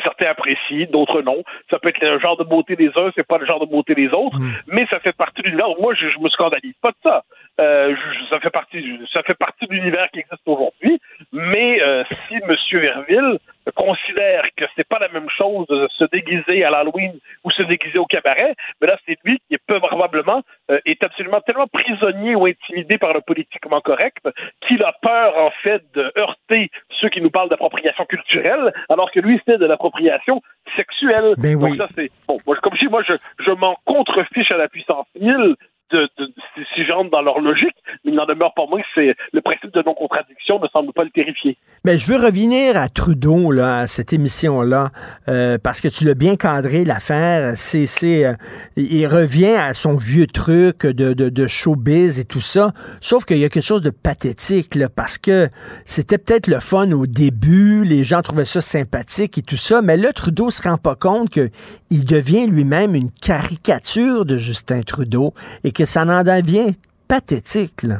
Certains 0.03 0.28
apprécient, 0.28 0.88
d'autres 0.90 1.22
non. 1.22 1.44
Ça 1.70 1.80
peut 1.80 1.90
être 1.90 2.02
le 2.02 2.20
genre 2.20 2.38
de 2.38 2.44
beauté 2.44 2.76
des 2.76 2.90
uns, 2.95 3.12
c'est 3.16 3.28
pas 3.28 3.38
le 3.38 3.45
genre 3.45 3.60
de 3.60 3.66
beauté 3.66 3.95
des 3.95 4.07
autres, 4.10 4.40
mm. 4.40 4.53
mais 4.68 4.86
ça 4.88 4.99
fait 4.99 5.16
partie 5.16 5.41
de 5.41 5.48
l'univers. 5.48 5.68
Moi, 5.80 5.94
je, 5.94 6.10
je 6.10 6.20
me 6.20 6.30
scandalise 6.30 6.74
pas 6.82 6.91
de 6.91 6.98
ça. 7.03 7.24
Euh, 7.62 7.95
je, 7.95 8.26
ça 8.30 8.40
fait 8.40 8.49
partie, 8.49 8.99
ça 9.14 9.24
fait 9.24 9.36
partie 9.36 9.68
de 9.68 9.74
l'univers 9.74 10.10
qui 10.12 10.20
existe 10.20 10.41
aujourd'hui. 10.45 10.99
Mais 11.32 11.82
euh, 11.82 12.03
si 12.10 12.36
M. 12.36 12.56
Verville 12.72 13.40
considère 13.72 14.44
que 14.56 14.66
c'est 14.76 14.88
pas 14.88 15.00
la 15.00 15.10
même 15.10 15.30
chose 15.30 15.66
de 15.68 15.88
se 15.98 16.06
déguiser 16.06 16.64
à 16.64 16.70
l'Halloween 16.70 17.14
ou 17.44 17.52
se 17.52 17.64
déguiser 17.64 17.98
au 17.98 18.06
cabaret, 18.06 18.56
mais 18.82 18.88
là 18.88 18.98
c'est 19.06 19.18
lui 19.24 19.40
qui 19.50 19.58
peut 19.68 19.80
probablement 19.80 20.42
euh, 20.72 20.80
est 20.86 21.02
absolument 21.04 21.42
tellement 21.42 21.68
prisonnier 21.68 22.36
ou 22.36 22.46
intimidé 22.46 22.98
par 22.98 23.14
le 23.14 23.22
politiquement 23.22 23.82
correct 23.82 24.28
qu'il 24.68 24.84
a 24.84 24.94
peur 25.02 25.38
en 25.38 25.52
fait 25.64 25.84
de 25.94 26.12
heurter 26.18 26.70
ceux 27.02 27.10
qui 27.10 27.22
nous 27.22 27.32
parlent 27.32 27.50
d'appropriation 27.50 28.06
culturelle, 28.06 28.74
alors 28.90 29.12
que 29.12 29.20
lui 29.20 29.42
c'est 29.46 29.58
de 29.58 29.66
l'appropriation 29.66 30.42
sexuelle. 30.76 31.34
Ben 31.38 31.56
oui. 31.56 31.70
Donc 31.70 31.78
ça 31.78 31.88
c'est 31.96 32.12
bon. 32.28 32.40
Moi, 32.46 32.56
comme 32.58 32.76
si 32.78 32.88
moi 32.88 33.04
je, 33.08 33.14
je 33.40 33.52
m'en 33.52 33.76
contrefiche 33.86 34.52
à 34.52 34.58
la 34.58 34.68
puissance 34.68 35.08
1000 35.20 35.56
de, 35.91 36.10
de, 36.18 36.34
si 36.74 36.86
j'entre 36.86 37.12
dans 37.12 37.22
leur 37.22 37.40
logique, 37.40 37.76
mais 38.03 38.12
il 38.12 38.16
n'en 38.16 38.26
demeure 38.26 38.53
pas 38.53 38.66
moins 38.68 38.82
que 38.82 38.88
c'est 38.95 39.16
le 39.34 39.41
principe 39.41 39.74
de 39.74 39.82
non-contradiction 39.86 40.60
ne 40.60 40.68
semble 40.70 40.94
pas 40.94 41.03
le 41.03 41.10
terrifier. 41.10 41.57
Mais 41.84 41.98
je 41.98 42.07
veux 42.07 42.18
revenir 42.18 42.78
à 42.78 42.90
Trudeau, 42.90 43.52
là, 43.52 43.80
à 43.80 43.88
cette 43.88 44.14
émission-là, 44.14 44.91
euh, 45.28 45.57
parce 45.62 45.82
que 45.82 45.88
tu 45.88 46.06
l'as 46.06 46.14
bien 46.14 46.36
cadré, 46.36 46.86
l'affaire. 46.86 47.53
C'est, 47.56 47.86
c'est, 47.86 48.26
euh, 48.26 48.34
il 48.76 49.06
revient 49.07 49.56
à 49.56 49.74
son 49.74 49.95
vieux 49.95 50.28
truc 50.28 50.86
de, 50.86 51.14
de, 51.14 51.30
de 51.30 51.48
showbiz 51.48 52.20
et 52.20 52.26
tout 52.26 52.41
ça. 52.41 52.72
Sauf 53.02 53.26
qu'il 53.26 53.38
y 53.38 53.45
a 53.45 53.49
quelque 53.49 53.64
chose 53.64 53.82
de 53.82 53.91
pathétique, 53.91 54.76
là, 54.76 54.88
parce 54.90 55.18
que 55.18 55.48
c'était 55.86 56.18
peut-être 56.18 56.48
le 56.48 56.60
fun 56.60 56.91
au 56.91 57.06
début, 57.06 57.84
les 57.84 58.03
gens 58.03 58.22
trouvaient 58.22 58.45
ça 58.45 58.62
sympathique 58.62 59.38
et 59.38 59.41
tout 59.41 59.57
ça, 59.57 59.82
mais 59.82 59.98
là, 59.98 60.14
Trudeau 60.14 60.49
se 60.49 60.68
rend 60.68 60.78
pas 60.78 60.95
compte 60.95 61.30
qu'il 61.30 62.06
devient 62.06 62.48
lui-même 62.48 62.95
une 62.95 63.12
caricature 63.12 64.26
de 64.26 64.38
Justin 64.38 64.82
Trudeau 64.82 65.34
et 65.64 65.72
que 65.76 65.85
ça 65.85 66.03
en 66.03 66.23
devient 66.23 66.73
pathétique, 67.07 67.84
là. 67.84 67.97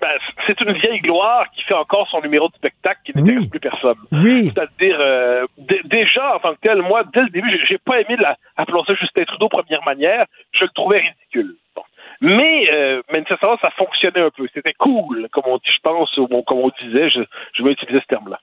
Ben, 0.00 0.08
c'est 0.46 0.60
une 0.60 0.74
vieille 0.74 1.00
gloire 1.00 1.46
qui 1.54 1.62
fait 1.64 1.74
encore 1.74 2.06
son 2.10 2.20
numéro 2.20 2.48
de 2.48 2.54
spectacle 2.54 3.00
qui 3.04 3.12
n'intéresse 3.16 3.40
Oui. 3.44 3.48
plus 3.48 3.60
personne. 3.60 3.96
Oui. 4.12 4.52
C'est-à-dire, 4.54 4.98
euh, 5.00 5.46
d- 5.56 5.80
déjà, 5.84 6.36
en 6.36 6.38
tant 6.38 6.52
que 6.54 6.60
tel, 6.60 6.82
moi, 6.82 7.02
dès 7.14 7.22
le 7.22 7.30
début, 7.30 7.50
j'ai- 7.50 7.66
j'ai 7.66 7.78
pas 7.78 8.00
aimé 8.00 8.16
la, 8.20 8.36
appeler 8.56 8.78
ça 8.86 8.94
Justin 8.94 9.24
Trudeau 9.24 9.48
première 9.48 9.82
manière. 9.84 10.26
Je 10.52 10.64
le 10.64 10.70
trouvais 10.74 10.98
ridicule. 11.00 11.56
Mais, 12.20 12.70
euh, 12.72 13.02
manifestement, 13.10 13.56
ça 13.60 13.70
fonctionnait 13.70 14.20
un 14.20 14.30
peu. 14.30 14.46
C'était 14.54 14.72
cool, 14.74 15.28
comme 15.32 15.44
on 15.46 15.56
dit, 15.56 15.70
je 15.70 15.80
pense, 15.80 16.16
ou 16.16 16.26
comme 16.42 16.58
on 16.58 16.70
disait, 16.80 17.10
je, 17.10 17.62
vais 17.62 17.72
utiliser 17.72 18.00
ce 18.00 18.06
terme-là. 18.06 18.38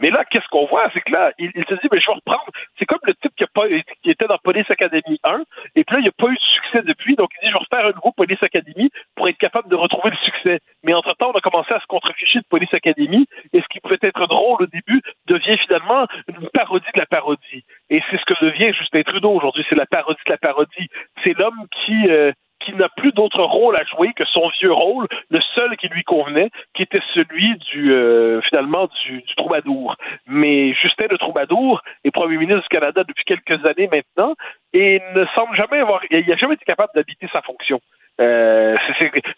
Mais 0.00 0.10
là, 0.10 0.24
qu'est-ce 0.24 0.46
qu'on 0.48 0.66
voit? 0.66 0.88
C'est 0.92 1.00
que 1.00 1.12
là, 1.12 1.32
il, 1.38 1.50
il 1.54 1.64
se 1.64 1.74
dit, 1.74 1.88
mais 1.90 2.00
je 2.00 2.06
vais 2.06 2.14
reprendre. 2.14 2.46
C'est 2.78 2.86
comme 2.86 3.00
le 3.04 3.14
type 3.14 3.32
qui, 3.36 3.44
a 3.44 3.48
pas, 3.52 3.68
qui 4.02 4.10
était 4.10 4.26
dans 4.26 4.38
Police 4.38 4.70
Academy 4.70 5.18
1, 5.24 5.42
et 5.74 5.84
puis 5.84 5.94
là, 5.94 6.00
il 6.00 6.02
n'y 6.02 6.08
a 6.08 6.12
pas 6.12 6.28
eu 6.28 6.34
de 6.34 6.40
succès 6.40 6.82
depuis, 6.82 7.16
donc 7.16 7.30
il 7.36 7.46
dit, 7.46 7.48
je 7.48 7.52
vais 7.54 7.64
refaire 7.70 7.86
un 7.86 7.92
nouveau 7.92 8.12
Police 8.12 8.42
Academy 8.42 8.90
pour 9.14 9.28
être 9.28 9.38
capable 9.38 9.68
de 9.68 9.76
retrouver 9.76 10.10
le 10.10 10.16
succès. 10.16 10.60
Mais 10.84 10.94
entre-temps, 10.94 11.30
on 11.34 11.38
a 11.38 11.40
commencé 11.40 11.72
à 11.72 11.80
se 11.80 11.86
contreficher 11.86 12.40
de 12.40 12.46
Police 12.48 12.72
Academy, 12.74 13.26
et 13.52 13.60
ce 13.60 13.66
qui 13.70 13.80
pouvait 13.80 13.98
être 14.02 14.26
drôle 14.26 14.62
au 14.62 14.66
début 14.66 15.02
devient 15.26 15.58
finalement 15.58 16.06
une 16.28 16.48
parodie 16.50 16.86
de 16.94 17.00
la 17.00 17.06
parodie. 17.06 17.64
Et 17.90 18.00
c'est 18.10 18.18
ce 18.18 18.24
que 18.24 18.44
devient 18.44 18.72
Justin 18.72 19.02
Trudeau 19.02 19.30
aujourd'hui, 19.30 19.64
c'est 19.68 19.76
la 19.76 19.86
parodie 19.86 20.20
de 20.26 20.32
la 20.32 20.38
parodie. 20.38 20.88
C'est 21.24 21.36
l'homme 21.36 21.66
qui... 21.84 22.08
euh, 22.08 22.32
qui 22.66 22.74
n'a 22.74 22.88
plus 22.88 23.12
d'autre 23.12 23.42
rôle 23.42 23.76
à 23.76 23.84
jouer 23.84 24.12
que 24.12 24.24
son 24.24 24.48
vieux 24.60 24.72
rôle, 24.72 25.06
le 25.30 25.40
seul 25.54 25.76
qui 25.76 25.88
lui 25.88 26.02
convenait, 26.02 26.50
qui 26.74 26.82
était 26.82 27.00
celui 27.14 27.56
du 27.72 27.92
euh, 27.92 28.40
finalement 28.42 28.88
du, 29.04 29.22
du 29.22 29.34
troubadour. 29.36 29.96
Mais 30.26 30.74
Justin 30.74 31.06
le 31.08 31.18
troubadour 31.18 31.80
est 32.04 32.10
premier 32.10 32.36
ministre 32.36 32.62
du 32.62 32.68
Canada 32.68 33.04
depuis 33.04 33.24
quelques 33.24 33.64
années 33.64 33.88
maintenant 33.90 34.34
et 34.72 35.00
ne 35.14 35.24
semble 35.34 35.56
jamais 35.56 35.78
avoir, 35.78 36.00
il 36.10 36.26
n'a 36.26 36.36
jamais 36.36 36.54
été 36.54 36.64
capable 36.64 36.90
d'habiter 36.94 37.28
sa 37.32 37.40
fonction. 37.42 37.80
Euh, 38.20 38.76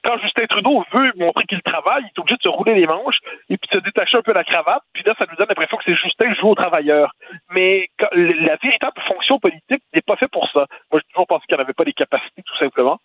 quand 0.05 0.19
Justin 0.19 0.47
Trudeau 0.47 0.85
veut 0.93 1.13
montrer 1.17 1.45
qu'il 1.45 1.61
travaille, 1.63 2.03
il 2.05 2.07
est 2.09 2.19
obligé 2.19 2.37
de 2.37 2.43
se 2.43 2.49
rouler 2.49 2.75
les 2.75 2.87
manches 2.87 3.19
et 3.49 3.57
puis 3.57 3.69
de 3.73 3.79
se 3.79 3.85
détacher 3.85 4.19
un 4.19 4.23
peu 4.23 4.33
la 4.33 4.45
cravate, 4.45 4.83
puis 4.93 5.03
là, 5.05 5.15
ça 5.19 5.27
nous 5.29 5.37
donne 5.37 5.49
l'impression 5.49 5.77
que 5.77 5.85
c'est 5.85 5.97
Justin 5.97 6.33
qui 6.33 6.41
joue 6.41 6.51
aux 6.51 6.55
travailleurs. 6.55 7.13
Mais 7.51 7.89
la 8.13 8.57
véritable 8.57 9.01
fonction 9.07 9.39
politique 9.39 9.83
n'est 9.95 10.03
pas 10.03 10.17
faite 10.17 10.31
pour 10.31 10.49
ça. 10.51 10.67
Moi, 10.93 11.01
j'ai 11.01 11.13
toujours 11.13 11.27
pensé 11.27 11.45
qu'il 11.49 11.57
n'avait 11.57 11.73
pas 11.73 11.85
les 11.85 11.93
capacités, 11.93 12.43
tout 12.43 12.57
simplement. 12.57 12.99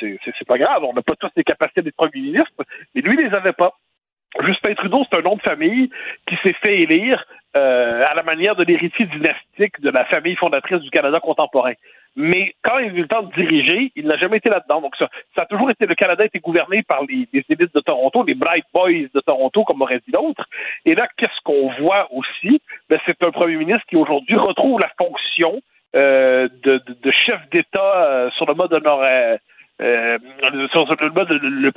C'est 0.00 0.46
pas 0.46 0.58
grave, 0.58 0.84
on 0.84 0.92
n'a 0.92 1.02
pas 1.02 1.16
tous 1.16 1.30
les 1.36 1.44
capacités 1.44 1.82
d'être 1.82 1.96
premier 1.96 2.20
ministre, 2.20 2.52
mais 2.94 3.00
lui, 3.00 3.16
il 3.18 3.26
les 3.26 3.34
avait 3.34 3.52
pas. 3.52 3.72
Justin 4.44 4.74
Trudeau, 4.74 5.04
c'est 5.10 5.16
un 5.18 5.22
nom 5.22 5.36
de 5.36 5.42
famille 5.42 5.90
qui 6.28 6.36
s'est 6.42 6.52
fait 6.54 6.80
élire 6.80 7.24
euh, 7.56 8.04
à 8.06 8.14
la 8.14 8.22
manière 8.22 8.54
de 8.54 8.64
l'héritier 8.64 9.06
dynastique 9.06 9.80
de 9.80 9.90
la 9.90 10.04
famille 10.04 10.36
fondatrice 10.36 10.80
du 10.80 10.90
Canada 10.90 11.20
contemporain. 11.20 11.72
Mais 12.16 12.54
quand 12.62 12.78
il 12.78 12.90
a 12.90 12.92
eu 12.92 13.00
le 13.02 13.08
temps 13.08 13.22
de 13.22 13.32
diriger, 13.34 13.92
il 13.94 14.06
n'a 14.06 14.16
jamais 14.16 14.38
été 14.38 14.48
là-dedans. 14.48 14.80
Donc 14.82 14.96
ça, 14.96 15.08
ça 15.34 15.42
a 15.42 15.46
toujours 15.46 15.70
été 15.70 15.86
le 15.86 15.94
Canada 15.94 16.22
a 16.22 16.26
été 16.26 16.38
gouverné 16.38 16.82
par 16.82 17.02
les, 17.08 17.28
élites 17.32 17.74
de 17.74 17.80
Toronto, 17.80 18.24
les 18.24 18.34
Bright 18.34 18.64
Boys 18.74 19.08
de 19.14 19.20
Toronto, 19.20 19.64
comme 19.64 19.80
aurait 19.82 20.00
dit 20.06 20.12
l'autre. 20.12 20.46
Et 20.84 20.94
là, 20.94 21.08
qu'est-ce 21.16 21.40
qu'on 21.44 21.70
voit 21.78 22.08
aussi? 22.12 22.60
Ben, 22.90 22.98
C'est 23.06 23.22
un 23.22 23.30
premier 23.30 23.56
ministre 23.56 23.84
qui 23.88 23.96
aujourd'hui 23.96 24.36
retrouve 24.36 24.80
la 24.80 24.90
fonction 24.98 25.60
euh, 25.94 26.48
de, 26.62 26.78
de- 26.86 26.96
de 27.02 27.10
chef 27.10 27.40
d'État 27.50 28.04
euh, 28.04 28.30
sur 28.32 28.46
le 28.46 28.54
mode 28.54 28.72
honoraire. 28.72 29.38
Euh, 29.82 30.18
le, 30.42 31.10
mode, 31.10 31.30
le, 31.30 31.70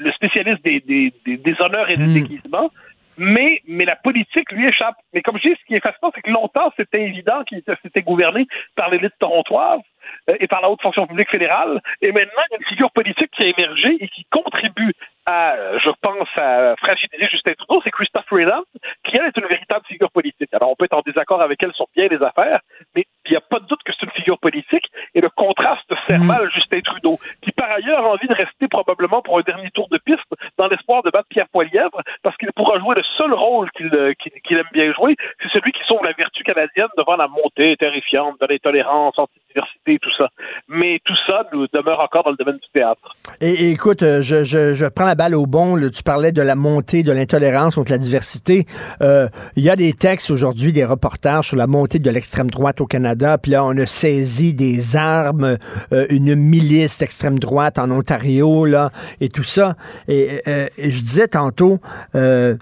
le 0.00 0.12
spécialiste 0.12 0.64
des, 0.64 0.80
des, 0.80 1.12
des, 1.24 1.36
des 1.36 1.60
honneurs 1.60 1.88
et 1.88 1.94
des 1.94 2.12
déguisements, 2.12 2.70
mais, 3.18 3.62
mais 3.66 3.84
la 3.84 3.96
politique 3.96 4.50
lui 4.52 4.66
échappe. 4.66 4.96
Mais 5.14 5.22
comme 5.22 5.38
je 5.38 5.48
dis, 5.48 5.56
ce 5.60 5.64
qui 5.66 5.74
est 5.74 5.80
fascinant, 5.80 6.10
c'est 6.14 6.22
que 6.22 6.30
longtemps, 6.30 6.72
c'était 6.76 7.02
évident 7.02 7.44
qu'il 7.44 7.58
était, 7.58 7.74
c'était 7.82 8.02
gouverné 8.02 8.46
par 8.74 8.90
l'élite 8.90 9.14
torontoise 9.18 9.80
euh, 10.28 10.36
et 10.40 10.46
par 10.48 10.60
la 10.60 10.70
haute 10.70 10.82
fonction 10.82 11.06
publique 11.06 11.30
fédérale. 11.30 11.80
Et 12.02 12.12
maintenant, 12.12 12.42
il 12.50 12.52
y 12.52 12.54
a 12.56 12.58
une 12.58 12.66
figure 12.66 12.90
politique 12.90 13.30
qui 13.30 13.44
a 13.44 13.46
émergé 13.46 13.96
et 14.00 14.08
qui 14.08 14.26
contribue 14.30 14.92
à, 15.24 15.54
euh, 15.54 15.78
je 15.82 15.90
pense, 16.02 16.28
à 16.36 16.74
fragiliser 16.76 17.26
Justin 17.30 17.54
Trudeau, 17.54 17.80
c'est 17.82 17.90
Christophe 17.90 18.26
Freeland, 18.26 18.62
qui, 19.04 19.16
elle, 19.16 19.26
est 19.26 19.36
une 19.36 19.46
véritable 19.46 19.84
figure 19.86 20.10
politique. 20.10 20.52
Alors, 20.52 20.70
on 20.70 20.76
peut 20.76 20.84
être 20.84 20.96
en 20.96 21.02
désaccord 21.02 21.40
avec 21.42 21.62
elle 21.62 21.72
sur 21.72 21.86
bien 21.96 22.06
des 22.08 22.22
affaires, 22.22 22.60
mais 22.94 23.06
il 23.24 23.30
n'y 23.30 23.36
a 23.36 23.40
pas 23.40 23.58
de 23.58 23.66
doute 23.66 23.82
que 23.84 23.92
c'est 23.92 24.06
une 24.06 24.12
figure 24.12 24.38
politique, 24.38 24.86
et 25.14 25.20
le 25.20 25.30
contraste 25.30 25.85
sert 26.06 26.20
mal 26.20 26.42
à 26.42 26.48
Justin 26.48 26.80
Trudeau, 26.80 27.18
qui, 27.42 27.52
par 27.52 27.70
ailleurs, 27.70 28.04
a 28.04 28.10
envie 28.10 28.28
de 28.28 28.34
rester 28.34 28.68
probablement 28.68 29.22
pour 29.22 29.38
un 29.38 29.42
dernier 29.42 29.70
tour 29.70 29.88
de 29.90 29.98
piste, 29.98 30.20
dans 30.58 30.68
l'espoir 30.68 31.02
de 31.02 31.10
battre 31.10 31.28
Pierre 31.28 31.48
Poilievre, 31.48 32.00
parce 32.22 32.36
qu'il 32.36 32.52
pourra 32.52 32.78
jouer 32.78 32.96
le 32.96 33.02
seul 33.16 33.32
rôle 33.32 33.70
qu'il 33.72 33.94
euh, 33.94 34.12
qu'il 34.14 34.56
aime 34.56 34.68
bien 34.72 34.92
jouer, 34.92 35.16
c'est 35.42 35.50
celui 35.50 35.72
qui 35.72 35.82
sauve 35.86 36.04
la 36.04 36.12
vertu 36.12 36.42
canadienne 36.42 36.88
devant 36.96 37.16
la 37.16 37.28
montée 37.28 37.76
terrifiante 37.76 38.40
de 38.40 38.46
l'intolérance, 38.46 39.18
antidiversité, 39.18 39.75
tout 39.94 40.10
ça. 40.18 40.28
Mais 40.68 41.00
tout 41.04 41.14
ça 41.26 41.44
demeure 41.52 42.00
encore 42.00 42.24
dans 42.24 42.30
le 42.30 42.36
domaine 42.36 42.56
du 42.56 42.68
théâtre. 42.72 43.00
Et, 43.40 43.70
écoute, 43.70 44.02
euh, 44.02 44.22
je, 44.22 44.44
je, 44.44 44.86
prends 44.86 45.04
la 45.04 45.14
balle 45.14 45.34
au 45.34 45.46
bon. 45.46 45.78
tu 45.90 46.02
parlais 46.02 46.32
de 46.32 46.42
la 46.42 46.54
montée 46.54 47.02
de 47.02 47.12
l'intolérance 47.12 47.76
contre 47.76 47.92
la 47.92 47.98
diversité. 47.98 48.66
Euh, 49.02 49.28
Il 49.56 49.62
y 49.62 49.70
a 49.70 49.76
des 49.76 49.92
textes 49.92 50.30
aujourd'hui, 50.30 50.72
des 50.72 50.84
reportages 50.84 51.48
sur 51.48 51.56
la 51.56 51.66
montée 51.66 51.98
de 51.98 52.10
l'extrême 52.10 52.50
droite 52.50 52.80
au 52.80 52.86
Canada. 52.86 53.38
Puis 53.38 53.52
là, 53.52 53.64
on 53.64 53.76
a 53.78 53.86
saisi 53.86 54.54
des 54.54 54.96
armes, 54.96 55.56
euh, 55.92 56.06
une 56.10 56.34
milice 56.34 56.98
d'extrême 56.98 57.38
droite 57.38 57.78
en 57.78 57.90
Ontario, 57.90 58.64
là, 58.64 58.90
et 59.20 59.28
tout 59.28 59.44
ça. 59.44 59.74
Et, 60.08 60.40
je 60.46 61.00
disais 61.00 61.28
tantôt, 61.28 61.80
ben, 62.14 62.58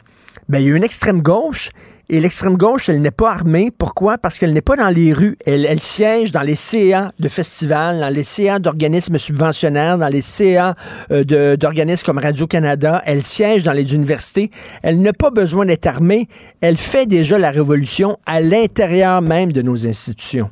il 0.48 0.62
y 0.62 0.72
a 0.72 0.76
une 0.76 0.84
extrême 0.84 1.22
gauche. 1.22 1.70
Et 2.10 2.20
l'extrême 2.20 2.56
gauche, 2.56 2.90
elle 2.90 3.00
n'est 3.00 3.10
pas 3.10 3.30
armée. 3.30 3.70
Pourquoi? 3.76 4.18
Parce 4.18 4.38
qu'elle 4.38 4.52
n'est 4.52 4.60
pas 4.60 4.76
dans 4.76 4.94
les 4.94 5.12
rues. 5.12 5.36
Elle, 5.46 5.80
siège 5.80 6.32
dans 6.32 6.42
les 6.42 6.54
CA 6.54 7.10
de 7.18 7.28
festivals, 7.28 7.98
dans 8.00 8.12
les 8.12 8.24
CA 8.24 8.58
d'organismes 8.58 9.16
subventionnaires, 9.16 9.96
dans 9.96 10.08
les 10.08 10.20
CA 10.20 10.74
euh, 11.10 11.56
d'organismes 11.56 12.04
comme 12.04 12.18
Radio-Canada. 12.18 13.00
Elle 13.06 13.22
siège 13.22 13.62
dans 13.62 13.72
les 13.72 13.94
universités. 13.94 14.50
Elle 14.82 15.00
n'a 15.00 15.14
pas 15.14 15.30
besoin 15.30 15.64
d'être 15.64 15.86
armée. 15.86 16.26
Elle 16.60 16.76
fait 16.76 17.06
déjà 17.06 17.38
la 17.38 17.50
révolution 17.50 18.18
à 18.26 18.40
l'intérieur 18.40 19.22
même 19.22 19.52
de 19.52 19.62
nos 19.62 19.86
institutions. 19.86 20.50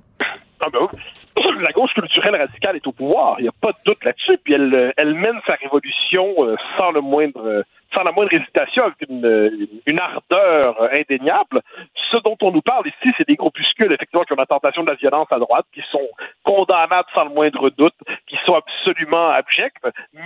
Ah 0.60 0.68
ben. 0.72 0.80
La 1.62 1.70
gauche 1.70 1.92
culturelle 1.94 2.36
radicale 2.36 2.76
est 2.76 2.86
au 2.86 2.92
pouvoir, 2.92 3.36
il 3.38 3.42
n'y 3.42 3.48
a 3.48 3.54
pas 3.60 3.72
de 3.72 3.78
doute 3.84 4.04
là-dessus. 4.04 4.38
Puis 4.44 4.54
elle, 4.54 4.74
euh, 4.74 5.14
mène 5.14 5.38
sa 5.46 5.54
révolution 5.54 6.34
euh, 6.38 6.56
sans 6.76 6.90
le 6.90 7.00
moindre, 7.00 7.64
sans 7.94 8.02
la 8.02 8.12
moindre 8.12 8.32
hésitation, 8.32 8.84
avec 8.84 8.96
une, 9.08 9.24
euh, 9.24 9.50
une 9.86 9.98
ardeur 9.98 10.88
indéniable. 10.92 11.60
Ce 12.10 12.16
dont 12.18 12.36
on 12.42 12.50
nous 12.52 12.62
parle 12.62 12.86
ici, 12.86 13.14
c'est 13.16 13.26
des 13.26 13.36
groupuscules 13.36 13.92
effectivement 13.92 14.24
qui 14.24 14.32
ont 14.32 14.36
la 14.36 14.46
tentation 14.46 14.82
de 14.82 14.88
la 14.88 14.94
violence 14.94 15.28
à 15.30 15.38
droite, 15.38 15.66
qui 15.74 15.82
sont 15.90 16.08
condamnables 16.44 17.08
sans 17.14 17.24
le 17.24 17.30
moindre 17.30 17.70
doute, 17.70 17.94
qui 18.26 18.36
sont 18.44 18.54
absolument 18.54 19.30
abjects, 19.30 19.74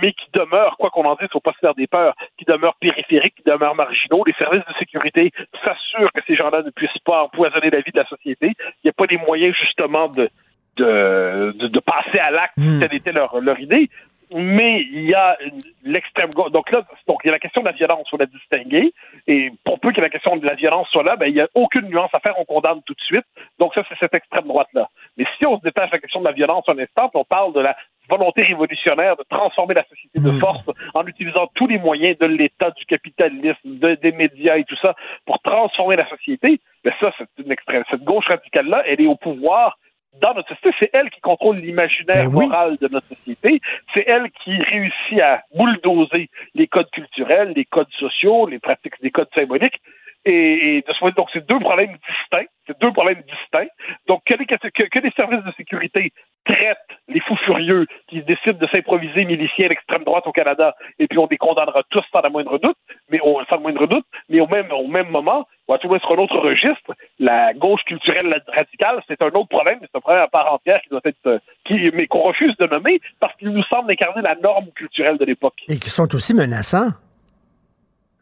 mais 0.01 0.13
qui 0.13 0.27
demeurent, 0.33 0.77
quoi 0.77 0.89
qu'on 0.89 1.05
en 1.05 1.15
dise, 1.15 1.29
faut 1.31 1.39
pas 1.39 1.53
se 1.53 1.59
faire 1.59 1.75
des 1.75 1.87
peurs, 1.87 2.15
qui 2.37 2.45
demeurent 2.45 2.75
périphériques, 2.75 3.35
qui 3.35 3.43
demeurent 3.43 3.75
marginaux. 3.75 4.23
Les 4.25 4.33
services 4.33 4.65
de 4.67 4.73
sécurité 4.79 5.31
s'assurent 5.63 6.11
que 6.13 6.21
ces 6.27 6.35
gens-là 6.35 6.61
ne 6.63 6.69
puissent 6.71 6.89
pas 7.05 7.23
empoisonner 7.23 7.69
la 7.69 7.81
vie 7.81 7.91
de 7.91 7.99
la 7.99 8.07
société. 8.07 8.53
Il 8.57 8.85
n'y 8.85 8.89
a 8.89 8.93
pas 8.93 9.05
les 9.09 9.17
moyens 9.17 9.55
justement 9.55 10.07
de 10.09 10.29
de, 10.77 11.55
de, 11.57 11.67
de 11.67 11.79
passer 11.79 12.19
à 12.19 12.31
l'acte, 12.31 12.53
Hmm. 12.57 12.79
telle 12.79 12.93
était 12.93 13.11
leur, 13.11 13.39
leur 13.41 13.59
idée. 13.59 13.89
Mais 14.31 14.81
il 14.81 15.03
y 15.05 15.13
a 15.13 15.37
l'extrême 15.83 16.31
gauche. 16.31 16.51
Donc 16.51 16.69
là, 16.71 16.81
donc 17.07 17.19
il 17.23 17.27
y 17.27 17.29
a 17.29 17.33
la 17.33 17.39
question 17.39 17.61
de 17.61 17.65
la 17.67 17.71
violence, 17.71 18.09
faut 18.09 18.17
la 18.17 18.25
distinguer. 18.25 18.93
Et 19.27 19.51
pour 19.63 19.79
peu 19.79 19.91
que 19.93 20.01
la 20.01 20.09
question 20.09 20.35
de 20.35 20.45
la 20.45 20.55
violence 20.55 20.89
soit 20.89 21.03
là, 21.03 21.15
ben, 21.15 21.27
il 21.27 21.33
n'y 21.33 21.41
a 21.41 21.47
aucune 21.55 21.87
nuance 21.87 22.09
à 22.13 22.19
faire, 22.19 22.37
on 22.37 22.45
condamne 22.45 22.81
tout 22.85 22.93
de 22.93 23.01
suite. 23.01 23.25
Donc 23.59 23.73
ça, 23.73 23.83
c'est 23.87 23.97
cette 23.99 24.13
extrême 24.13 24.45
droite-là. 24.47 24.89
Mais 25.17 25.25
si 25.37 25.45
on 25.45 25.57
se 25.57 25.63
détache 25.63 25.89
de 25.91 25.95
la 25.95 25.99
question 25.99 26.19
de 26.19 26.25
la 26.25 26.33
violence 26.33 26.65
un 26.67 26.77
instant, 26.77 27.09
on 27.13 27.23
parle 27.23 27.53
de 27.53 27.61
la 27.61 27.75
volonté 28.09 28.43
révolutionnaire 28.43 29.17
de 29.17 29.23
transformer 29.29 29.73
la 29.73 29.83
société 29.85 30.19
de 30.19 30.31
force 30.39 30.63
en 30.93 31.05
utilisant 31.07 31.47
tous 31.55 31.67
les 31.67 31.77
moyens 31.77 32.17
de 32.17 32.25
l'État, 32.25 32.71
du 32.71 32.85
capitalisme, 32.85 33.57
de- 33.65 33.95
des 33.95 34.11
médias 34.13 34.57
et 34.57 34.63
tout 34.63 34.77
ça 34.81 34.95
pour 35.25 35.39
transformer 35.41 35.97
la 35.97 36.07
société, 36.07 36.59
ben 36.83 36.93
ça, 37.01 37.11
c'est 37.17 37.27
une 37.43 37.51
extrême. 37.51 37.83
Cette 37.89 38.03
gauche 38.03 38.27
radicale-là, 38.27 38.83
elle 38.85 39.01
est 39.01 39.07
au 39.07 39.15
pouvoir 39.15 39.77
dans 40.21 40.33
notre 40.33 40.49
société. 40.49 40.75
C'est 40.79 40.89
elle 40.93 41.09
qui 41.09 41.21
contrôle 41.21 41.57
l'imaginaire 41.57 42.29
Ben 42.29 42.35
oui. 42.35 42.47
moral 42.47 42.77
de 42.77 42.87
notre 42.87 43.07
société. 43.07 43.59
C'est 43.93 44.05
elle 44.07 44.29
qui 44.43 44.57
réussit 44.61 45.19
à 45.21 45.41
bulldozer 45.53 46.29
les 46.55 46.67
codes 46.67 46.89
culturels, 46.91 47.53
les 47.55 47.65
codes 47.65 47.91
sociaux, 47.99 48.47
les 48.47 48.59
pratiques, 48.59 48.95
les 49.01 49.11
codes 49.11 49.29
symboliques. 49.33 49.79
Et, 50.25 50.77
et 50.77 50.81
de 50.81 50.91
ce 50.93 50.99
point 50.99 51.09
de 51.09 51.13
vue, 51.13 51.17
donc, 51.17 51.29
c'est 51.31 51.47
deux 51.47 51.59
problèmes 51.59 51.95
distincts. 52.09 52.49
C'est 52.65 52.77
deux 52.81 52.91
problèmes 52.91 53.21
distincts. 53.21 53.71
Donc, 54.07 54.23
que 54.25 54.33
les, 54.33 54.45
que, 54.45 54.83
que 54.83 54.99
les 54.99 55.11
services 55.11 55.43
de 55.43 55.51
sécurité 55.53 56.11
traitent 56.45 56.77
les 57.07 57.21
fous 57.21 57.37
furieux 57.37 57.87
qui 58.09 58.21
décident 58.23 58.57
de 58.57 58.67
s'improviser 58.67 59.23
miliciens 59.23 59.69
d'extrême 59.69 60.03
droite 60.03 60.27
au 60.27 60.33
Canada, 60.33 60.75
et 60.99 61.07
puis 61.07 61.17
on 61.17 61.27
les 61.29 61.37
condamnera 61.37 61.83
tous 61.89 62.03
sans 62.11 62.21
la 62.21 62.29
moindre 62.29 62.57
doute, 62.57 62.77
mais 63.09 63.19
au, 63.21 63.39
sans 63.49 63.57
le 63.57 63.61
moindre 63.61 63.87
doute, 63.87 64.05
mais 64.29 64.39
au 64.39 64.47
même, 64.47 64.71
au 64.71 64.87
même 64.87 65.09
moment, 65.09 65.47
ou 65.67 65.73
à 65.73 65.77
tout 65.77 65.87
moins 65.87 65.99
sur 65.99 66.11
un 66.11 66.23
autre 66.23 66.37
registre, 66.37 66.93
la 67.19 67.53
gauche 67.53 67.81
culturelle 67.85 68.43
radicale, 68.47 69.01
c'est 69.07 69.21
un 69.21 69.27
autre 69.27 69.49
problème, 69.49 69.79
c'est 69.81 69.95
un 69.95 70.01
problème 70.01 70.23
à 70.23 70.27
part 70.27 70.53
entière 70.53 70.81
qui 70.81 70.89
doit 70.89 71.01
être, 71.03 71.17
euh, 71.27 71.39
qui, 71.65 71.91
mais 71.93 72.07
qu'on 72.07 72.21
refuse 72.21 72.55
de 72.57 72.67
nommer 72.67 72.99
parce 73.19 73.35
qu'il 73.35 73.49
nous 73.49 73.63
semble 73.63 73.91
incarner 73.91 74.21
la 74.21 74.35
norme 74.35 74.67
culturelle 74.75 75.17
de 75.17 75.25
l'époque. 75.25 75.61
Et 75.67 75.77
qui 75.77 75.89
sont 75.89 76.13
aussi 76.15 76.33
menaçants. 76.33 76.89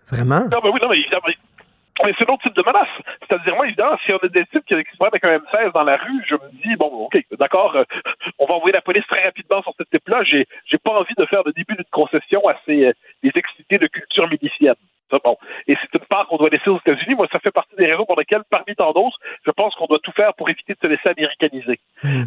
Vraiment? 0.07 0.48
Non, 0.52 0.60
mais 0.64 0.70
oui, 0.70 0.80
non, 0.82 0.90
mais. 0.90 1.34
Mais 2.04 2.14
c'est 2.18 2.30
un 2.30 2.34
autre 2.34 2.44
type 2.44 2.56
de 2.56 2.64
menace. 2.66 2.90
C'est-à-dire, 3.22 3.56
moi, 3.56 3.66
évidemment, 3.68 3.98
si 4.06 4.12
on 4.12 4.18
a 4.18 4.28
des 4.28 4.46
types 4.48 4.66
qui, 4.66 4.76
qui 4.76 4.92
se 4.92 4.98
prennent 4.98 5.10
avec 5.14 5.24
un 5.24 5.38
M16 5.38 5.72
dans 5.74 5.84
la 5.84 5.96
rue, 5.96 6.24
je 6.28 6.36
me 6.36 6.52
dis, 6.62 6.76
bon, 6.76 6.88
OK, 6.88 7.18
d'accord, 7.40 7.76
euh, 7.76 7.84
on 8.38 8.46
va 8.46 8.56
envoyer 8.56 8.74
la 8.74 8.82
police 8.82 9.06
très 9.08 9.24
rapidement 9.24 9.62
sur 9.64 9.74
ce 9.78 9.84
type-là. 9.84 10.24
J'ai, 10.24 10.46
j'ai 10.66 10.78
pas 10.78 10.92
envie 10.92 11.14
de 11.18 11.26
faire 11.26 11.42
le 11.46 11.54
début 11.54 11.76
d'une 11.76 11.86
concession 11.92 12.46
à 12.50 12.56
ces, 12.66 12.88
euh, 12.88 12.94
des 13.24 13.32
excités 13.36 13.78
de 13.78 13.88
culture 13.88 14.28
milicienne. 14.30 14.76
Ça, 15.10 15.20
bon. 15.24 15.38
Et 15.68 15.78
c'est 15.82 15.98
une 16.00 16.06
part 16.08 16.28
qu'on 16.28 16.38
doit 16.38 16.50
laisser 16.50 16.70
aux 16.70 16.80
États-Unis. 16.80 17.16
Moi, 17.16 17.28
ça 17.32 17.40
fait 17.40 17.52
partie 17.52 17.76
des 17.78 17.86
raisons 17.86 18.06
pour 18.06 18.20
lesquelles, 18.20 18.44
parmi 18.50 18.76
tant 18.76 18.92
d'autres, 18.92 19.18
je 19.46 19.52
pense 19.52 19.74
qu'on 19.76 19.86
doit 19.86 20.00
tout 20.00 20.12
faire 20.12 20.34
pour 20.34 20.50
éviter 20.50 20.74
de 20.74 20.80
se 20.82 20.88
laisser 20.88 21.10
américaniser. 21.10 21.80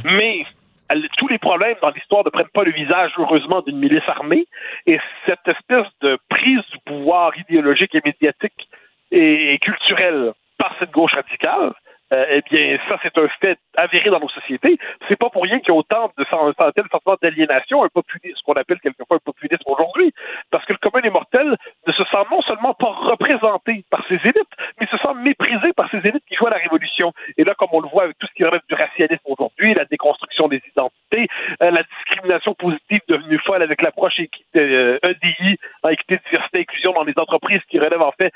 Mais 0.05 0.45
elle- 0.89 1.09
tous 1.19 1.29
les 1.29 1.39
problèmes 1.39 1.77
dans 1.83 1.91
l'histoire 1.91 2.25
ne 2.25 2.31
prennent 2.31 2.49
pas 2.55 2.63
le 2.65 2.71
visage, 2.71 3.13
heureusement, 3.19 3.61
d'une 3.63 3.79
milice 3.79 4.09
armée. 4.09 4.47
Et 4.87 4.99
cette 5.27 5.47
espèce 5.47 5.87
de 6.01 6.19
prise 6.31 6.63
du 6.73 6.79
pouvoir 6.87 7.37
idéologique 7.37 7.95
et 7.95 8.01
médiatique 8.05 8.69
et, 9.11 9.55
et 9.55 9.59
culturel 9.59 10.33
par 10.59 10.75
cette 10.79 10.91
gauche 10.91 11.15
radicale, 11.15 11.73
euh, 12.13 12.25
eh 12.31 12.43
bien, 12.51 12.79
ça, 12.89 12.99
c'est 13.03 13.17
un 13.19 13.29
fait 13.41 13.59
avéré 13.77 14.09
dans 14.09 14.21
nos 14.21 14.31
sociétés. 14.31 14.79
C'est 15.09 15.19
pas 15.19 15.29
pour 15.29 15.43
rien 15.43 15.59
qu'il 15.59 15.69
y 15.69 15.77
a 15.77 15.79
autant 15.79 16.11
de 16.17 16.25
un 16.25 16.73
tel 16.73 16.85
sentiment 16.91 17.17
d'aliénation, 17.21 17.85
un 17.85 17.89
populisme, 17.89 18.37
ce 18.39 18.43
qu'on 18.45 18.55
appelle 18.55 18.81
quelquefois 18.81 19.17
un 19.17 19.25
populisme 19.25 19.63
aujourd'hui. 19.67 20.15
Parce 20.51 20.65
que 20.65 20.73
le 20.73 20.79
commun 20.79 21.03
des 21.03 21.11
mortels 21.11 21.57
ne 21.87 21.93
se 21.93 22.05
sent 22.05 22.25
non 22.31 22.41
seulement 22.43 22.73
pas 22.73 22.93
représenté 22.93 23.85
par 23.91 24.07
ces 24.09 24.15
élites, 24.15 24.55
mais 24.81 24.87
se 24.87 24.97
sent 24.97 25.15
méprisé 25.23 25.73
par 25.75 25.91
ces 25.91 25.99
élites 25.99 26.25
qui 26.27 26.35
jouent 26.35 26.47
à 26.47 26.51
la 26.51 26.57
révolution. 26.57 27.13
Et 27.37 27.45
là, 27.45 27.55
comme 27.55 27.71
on 27.73 27.81
le 27.81 27.89
voit 27.89 28.05
avec 28.05 28.19
tout 28.19 28.27
ce 28.27 28.33
qui 28.33 28.45
relève 28.45 28.63
du 28.69 28.75
racialisme 28.75 29.25
aujourd'hui, 29.27 29.75
la 29.75 29.85
déconstruction 29.85 30.49
des 30.49 30.63
identités, 30.67 31.29
euh, 31.63 31.71
la 31.71 31.83
discrimination 31.83 32.55
positive 32.55 33.01
devenue 33.09 33.39
folle 33.41 33.63
avec 33.63 33.83
l'approche 33.83 34.19
équité, 34.19 34.59
euh, 34.59 34.99
EDI, 35.03 35.59
en 35.83 35.91
équité, 35.91 36.19
diversité, 36.31 36.61
inclusion 36.61 36.93
dans 36.93 37.05
les 37.05 37.15
entreprises 37.19 37.61
qui 37.69 37.79
relèvent 37.79 38.01
en 38.01 38.13
fait 38.13 38.33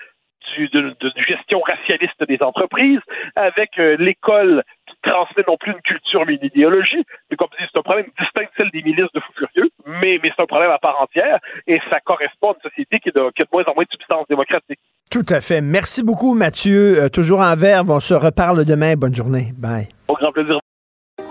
du- 0.69 0.83
de, 0.83 0.97
de- 1.01 1.09
de 1.09 1.23
gestion 1.23 1.61
racialiste 1.61 2.23
des 2.29 2.39
entreprises, 2.43 3.01
avec 3.37 3.79
euh, 3.79 3.97
l'école 3.99 4.63
qui 4.89 4.95
transmet 5.03 5.45
non 5.49 5.57
plus 5.57 5.73
une 5.73 5.81
culture 5.83 6.25
mais 6.27 6.35
une 6.35 6.45
idéologie. 6.47 7.05
Mais 7.31 7.37
comme 7.37 7.49
je 7.59 7.65
dis, 7.65 7.71
c'est 7.73 7.79
un 7.79 7.83
problème 7.83 8.07
distinct 8.19 8.43
de 8.43 8.49
celle 8.57 8.71
des 8.71 8.83
milices 8.83 9.13
de 9.15 9.21
fous 9.21 9.33
furieux, 9.39 9.71
mais, 9.87 10.19
mais 10.23 10.31
c'est 10.35 10.43
un 10.43 10.47
problème 10.47 10.71
à 10.71 10.79
part 10.79 11.01
entière 11.01 11.39
et 11.67 11.81
ça 11.91 12.01
correspond 12.01 12.53
à 12.53 12.55
une 12.63 12.71
société 12.71 12.99
qui, 13.01 13.09
est 13.11 13.17
de, 13.17 13.31
qui 13.35 13.43
a 13.43 13.45
de 13.45 13.51
moins 13.53 13.65
en 13.67 13.75
moins 13.75 13.85
de 13.85 13.91
substance 13.91 14.27
démocratique. 14.29 14.79
Tout 15.11 15.27
à 15.29 15.41
fait. 15.41 15.61
Merci 15.61 16.03
beaucoup, 16.03 16.35
Mathieu. 16.35 17.03
Euh, 17.05 17.09
toujours 17.09 17.41
en 17.41 17.55
verve. 17.57 17.91
On 17.91 18.01
se 18.01 18.15
reparle 18.15 18.65
demain. 18.65 18.95
Bonne 18.97 19.15
journée. 19.15 19.53
Bye. 19.59 19.89
Au 20.09 20.15
grand 20.15 20.33
plaisir. 20.33 20.59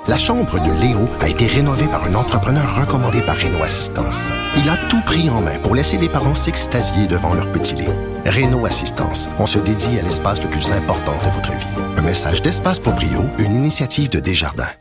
La 0.07 0.18
chambre 0.18 0.60
de 0.60 0.82
Léo 0.82 1.07
a 1.19 1.30
été 1.30 1.45
rénovée 1.45 1.86
par 1.86 2.03
un 2.06 2.15
entrepreneur 2.15 2.76
recommandé 2.76 3.22
par 3.22 3.38
Renault 3.38 3.64
Assistance. 3.64 4.32
Il 4.57 4.68
a 4.68 4.76
tout 4.90 4.99
pris 5.06 5.30
en 5.30 5.41
main 5.41 5.60
pour 5.60 5.76
laisser 5.76 5.98
les 5.98 6.10
parents 6.10 6.34
s'extasier 6.34 7.06
devant 7.06 7.36
leur 7.36 7.48
petit 7.52 7.76
Léo. 7.76 7.94
Renault 8.26 8.65
Assistance, 8.65 9.30
on 9.38 9.45
se 9.45 9.60
dédie 9.60 9.99
à 9.99 10.02
l'espace 10.02 10.41
le 10.41 10.49
plus 10.49 10.72
important 10.72 11.14
de 11.23 11.30
votre 11.36 11.52
vie. 11.52 11.82
Un 11.98 12.02
message 12.02 12.41
d'Espace 12.41 12.80
pour 12.80 12.94
Brio, 12.94 13.23
une 13.38 13.56
initiative 13.56 14.10
de 14.10 14.19
Desjardins. 14.19 14.72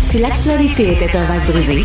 Si 0.00 0.18
l'actualité 0.18 0.92
était 0.92 1.16
un 1.16 1.24
vase 1.24 1.44
brisé, 1.46 1.84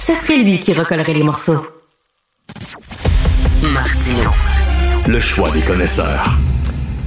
ce 0.00 0.14
serait 0.14 0.36
lui 0.36 0.60
qui 0.60 0.72
recollerait 0.72 1.14
les 1.14 1.24
morceaux. 1.24 1.66
Martino. 3.62 4.30
Le 5.08 5.18
choix 5.18 5.50
des 5.50 5.62
connaisseurs. 5.62 6.38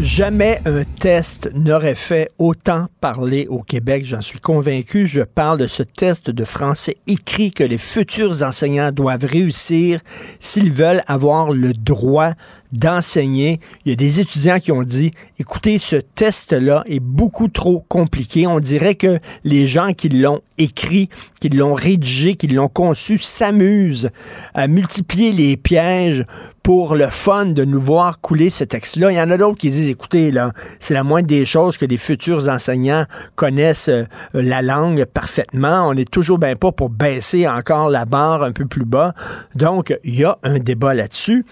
Jamais 0.03 0.59
un 0.65 0.83
test 0.83 1.51
n'aurait 1.53 1.93
fait 1.93 2.27
autant 2.39 2.87
parler 3.01 3.45
au 3.47 3.59
Québec, 3.59 4.03
j'en 4.03 4.21
suis 4.21 4.39
convaincu. 4.39 5.05
Je 5.05 5.21
parle 5.21 5.59
de 5.59 5.67
ce 5.67 5.83
test 5.83 6.31
de 6.31 6.43
français 6.43 6.97
écrit 7.05 7.51
que 7.51 7.63
les 7.63 7.77
futurs 7.77 8.41
enseignants 8.41 8.91
doivent 8.91 9.25
réussir 9.25 9.99
s'ils 10.39 10.71
veulent 10.71 11.03
avoir 11.05 11.51
le 11.51 11.73
droit 11.73 12.31
d'enseigner. 12.71 13.59
Il 13.85 13.89
y 13.89 13.93
a 13.93 13.95
des 13.95 14.19
étudiants 14.19 14.59
qui 14.59 14.71
ont 14.71 14.83
dit, 14.83 15.11
écoutez, 15.39 15.77
ce 15.77 15.97
test-là 15.97 16.83
est 16.87 16.99
beaucoup 16.99 17.47
trop 17.47 17.85
compliqué. 17.87 18.47
On 18.47 18.59
dirait 18.59 18.95
que 18.95 19.19
les 19.43 19.67
gens 19.67 19.93
qui 19.93 20.09
l'ont 20.09 20.41
écrit, 20.57 21.09
qui 21.39 21.49
l'ont 21.49 21.75
rédigé, 21.75 22.35
qui 22.35 22.47
l'ont 22.47 22.69
conçu, 22.69 23.17
s'amusent 23.19 24.09
à 24.53 24.67
multiplier 24.67 25.31
les 25.31 25.57
pièges 25.57 26.25
pour 26.63 26.95
le 26.95 27.07
fun 27.09 27.47
de 27.47 27.65
nous 27.65 27.81
voir 27.81 28.21
couler 28.21 28.49
ce 28.49 28.63
texte-là. 28.63 29.11
Il 29.11 29.15
y 29.15 29.21
en 29.21 29.31
a 29.31 29.37
d'autres 29.37 29.57
qui 29.57 29.71
disent, 29.71 29.89
écoutez, 29.89 30.31
là, 30.31 30.51
c'est 30.79 30.93
la 30.93 31.03
moindre 31.03 31.27
des 31.27 31.45
choses 31.45 31.77
que 31.77 31.85
les 31.85 31.97
futurs 31.97 32.49
enseignants 32.49 33.05
connaissent 33.35 33.89
euh, 33.89 34.05
la 34.33 34.61
langue 34.61 35.05
parfaitement. 35.05 35.87
On 35.87 35.95
n'est 35.95 36.05
toujours 36.05 36.37
bien 36.37 36.55
pas 36.55 36.71
pour 36.71 36.89
baisser 36.89 37.47
encore 37.47 37.89
la 37.89 38.05
barre 38.05 38.43
un 38.43 38.51
peu 38.51 38.65
plus 38.65 38.85
bas. 38.85 39.13
Donc, 39.55 39.97
il 40.03 40.19
y 40.19 40.23
a 40.23 40.37
un 40.43 40.59
débat 40.59 40.93
là-dessus. 40.93 41.45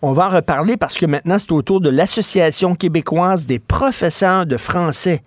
On 0.00 0.12
va 0.12 0.28
en 0.28 0.30
reparler 0.30 0.76
parce 0.76 0.96
que 0.96 1.06
maintenant, 1.06 1.38
c'est 1.38 1.52
au 1.52 1.62
tour 1.62 1.80
de 1.80 1.90
l'Association 1.90 2.74
québécoise 2.74 3.46
des 3.46 3.58
professeurs 3.58 4.46
de 4.46 4.56
français. 4.56 5.22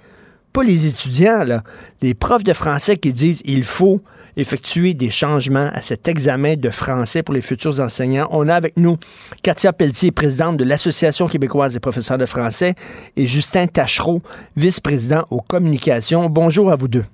Pas 0.51 0.64
les 0.64 0.88
étudiants, 0.88 1.43
là. 1.43 1.61
Les 2.01 2.15
profs 2.15 2.43
de 2.43 2.53
français 2.53 2.97
qui 2.97 3.14
disent, 3.14 3.41
il 3.45 3.64
faut 3.64 4.01
effectuer 4.38 4.93
des 4.93 5.09
changements 5.09 5.69
à 5.73 5.81
cet 5.81 6.07
examen 6.07 6.55
de 6.55 6.69
français 6.69 7.23
pour 7.23 7.34
les 7.34 7.41
futurs 7.41 7.81
enseignants. 7.81 8.27
On 8.31 8.47
a 8.47 8.55
avec 8.55 8.77
nous 8.77 8.97
Katia 9.43 9.73
Pelletier, 9.73 10.11
présidente 10.11 10.55
de 10.55 10.64
l'Association 10.64 11.27
québécoise 11.27 11.73
des 11.73 11.80
professeurs 11.80 12.18
de 12.18 12.26
français, 12.26 12.76
et 13.18 13.26
Justin 13.26 13.68
Tachereau, 13.68 14.22
vice-président 14.55 15.26
aux 15.31 15.41
communications. 15.41 16.30
Bonjour 16.30 16.72
à 16.72 16.76
vous 16.76 16.88
deux. 16.88 17.05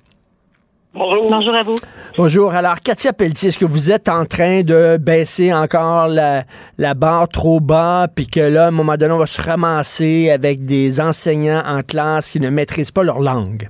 Bonjour. 0.93 1.27
Bonjour 1.27 1.55
à 1.55 1.63
vous. 1.63 1.75
Bonjour. 2.17 2.53
Alors, 2.53 2.79
Katia 2.79 3.13
Pelletier, 3.13 3.49
est-ce 3.49 3.57
que 3.57 3.65
vous 3.65 3.89
êtes 3.89 4.09
en 4.09 4.25
train 4.25 4.61
de 4.61 4.97
baisser 4.97 5.51
encore 5.51 6.07
la, 6.07 6.43
la 6.77 6.93
barre 6.93 7.27
trop 7.29 7.59
bas, 7.59 8.07
puis 8.13 8.27
que 8.27 8.39
là, 8.39 8.65
à 8.65 8.67
un 8.67 8.71
moment 8.71 8.95
donné, 8.95 9.11
on 9.11 9.17
va 9.17 9.25
se 9.25 9.41
ramasser 9.41 10.29
avec 10.29 10.65
des 10.65 11.01
enseignants 11.01 11.63
en 11.65 11.81
classe 11.81 12.29
qui 12.29 12.39
ne 12.39 12.51
maîtrisent 12.51 12.91
pas 12.91 13.01
leur 13.01 13.21
langue? 13.21 13.69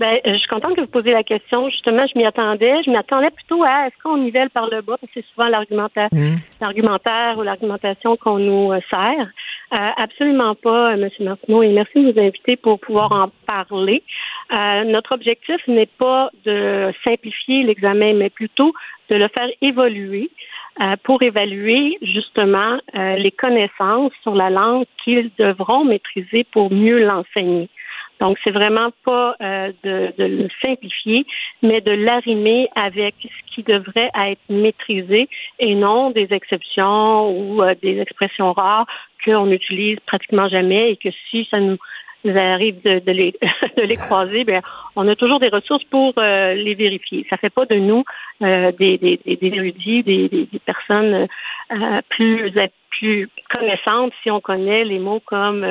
Ben, 0.00 0.18
euh, 0.26 0.32
je 0.32 0.38
suis 0.38 0.48
contente 0.48 0.76
que 0.76 0.80
vous 0.80 0.86
posiez 0.86 1.12
la 1.12 1.22
question. 1.22 1.68
Justement, 1.68 2.06
je 2.10 2.18
m'y 2.18 2.24
attendais. 2.24 2.82
Je 2.84 2.90
m'y 2.90 2.96
attendais 2.96 3.30
plutôt 3.30 3.62
à 3.62 3.86
est-ce 3.86 4.02
qu'on 4.02 4.16
nivelle 4.16 4.48
par 4.48 4.70
le 4.70 4.80
bas, 4.80 4.96
parce 4.98 5.12
que 5.12 5.20
c'est 5.20 5.26
souvent 5.34 5.48
l'argumentaire, 5.48 6.08
l'argumentaire 6.58 7.36
ou 7.36 7.42
l'argumentation 7.42 8.16
qu'on 8.16 8.38
nous 8.38 8.72
euh, 8.72 8.80
sert. 8.88 9.28
Euh, 9.72 9.90
absolument 9.98 10.54
pas, 10.54 10.92
euh, 10.92 10.94
M. 10.94 11.10
Martineau, 11.20 11.62
et 11.62 11.68
merci 11.68 11.92
de 11.96 12.12
nous 12.12 12.18
inviter 12.18 12.56
pour 12.56 12.80
pouvoir 12.80 13.12
en 13.12 13.30
parler. 13.46 14.02
Euh, 14.52 14.84
notre 14.84 15.12
objectif 15.12 15.58
n'est 15.68 15.84
pas 15.98 16.30
de 16.46 16.90
simplifier 17.04 17.62
l'examen, 17.62 18.14
mais 18.14 18.30
plutôt 18.30 18.72
de 19.10 19.16
le 19.16 19.28
faire 19.28 19.48
évoluer 19.60 20.30
euh, 20.80 20.96
pour 21.04 21.22
évaluer 21.22 21.98
justement 22.00 22.78
euh, 22.94 23.16
les 23.16 23.32
connaissances 23.32 24.12
sur 24.22 24.34
la 24.34 24.48
langue 24.48 24.86
qu'ils 25.04 25.30
devront 25.38 25.84
maîtriser 25.84 26.44
pour 26.52 26.72
mieux 26.72 27.04
l'enseigner. 27.04 27.68
Donc, 28.20 28.38
c'est 28.44 28.50
vraiment 28.50 28.90
pas 29.04 29.34
euh, 29.40 29.72
de, 29.82 30.12
de, 30.18 30.24
le 30.24 30.48
simplifier, 30.62 31.24
mais 31.62 31.80
de 31.80 31.92
l'arrimer 31.92 32.68
avec 32.76 33.14
ce 33.22 33.54
qui 33.54 33.62
devrait 33.62 34.10
être 34.14 34.40
maîtrisé 34.48 35.28
et 35.58 35.74
non 35.74 36.10
des 36.10 36.28
exceptions 36.30 37.30
ou 37.30 37.62
euh, 37.62 37.74
des 37.82 37.98
expressions 37.98 38.52
rares 38.52 38.86
qu'on 39.24 39.46
n'utilise 39.46 39.98
pratiquement 40.06 40.48
jamais 40.48 40.92
et 40.92 40.96
que 40.96 41.08
si 41.30 41.48
ça 41.50 41.60
nous 41.60 41.78
arrive 42.24 42.82
de, 42.82 42.98
de, 42.98 43.12
les, 43.12 43.34
de 43.76 43.82
les 43.82 43.96
croiser, 43.96 44.44
ben, 44.44 44.62
on 44.96 45.08
a 45.08 45.16
toujours 45.16 45.40
des 45.40 45.48
ressources 45.48 45.84
pour 45.84 46.12
euh, 46.18 46.54
les 46.54 46.74
vérifier. 46.74 47.26
Ça 47.30 47.36
fait 47.36 47.50
pas 47.50 47.66
de 47.66 47.76
nous 47.76 48.04
euh, 48.42 48.72
des, 48.72 48.98
des, 48.98 49.18
des, 49.24 49.38
érudits, 49.46 50.02
des, 50.02 50.28
des, 50.28 50.58
personnes 50.64 51.26
euh, 51.72 52.00
plus, 52.10 52.52
plus 52.90 53.28
connaissantes 53.48 54.12
si 54.22 54.30
on 54.30 54.40
connaît 54.40 54.84
les 54.84 54.98
mots 54.98 55.22
comme 55.24 55.66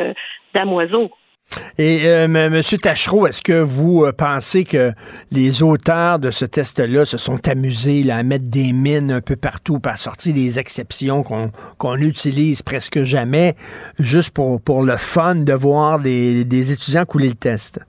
damoiseau. 0.53 1.11
Et 1.77 2.01
euh, 2.05 2.26
M. 2.26 2.61
Tachereau, 2.81 3.26
est-ce 3.26 3.41
que 3.41 3.59
vous 3.61 4.05
euh, 4.05 4.11
pensez 4.11 4.63
que 4.63 4.91
les 5.31 5.63
auteurs 5.63 6.19
de 6.19 6.31
ce 6.31 6.45
test-là 6.45 7.05
se 7.05 7.17
sont 7.17 7.47
amusés 7.47 8.09
à 8.11 8.21
mettre 8.23 8.49
des 8.49 8.71
mines 8.73 9.11
un 9.11 9.21
peu 9.21 9.35
partout, 9.35 9.80
à 9.85 9.95
sortir 9.95 10.34
des 10.34 10.59
exceptions 10.59 11.23
qu'on 11.23 11.97
utilise 11.97 12.61
presque 12.61 13.03
jamais, 13.03 13.53
juste 13.99 14.35
pour, 14.35 14.84
le 14.84 14.97
fun 14.97 15.35
de 15.35 15.53
voir 15.53 15.99
des, 15.99 16.45
des 16.45 16.71
étudiants 16.71 17.05
couler 17.05 17.30
le 17.30 17.34
test? 17.34 17.80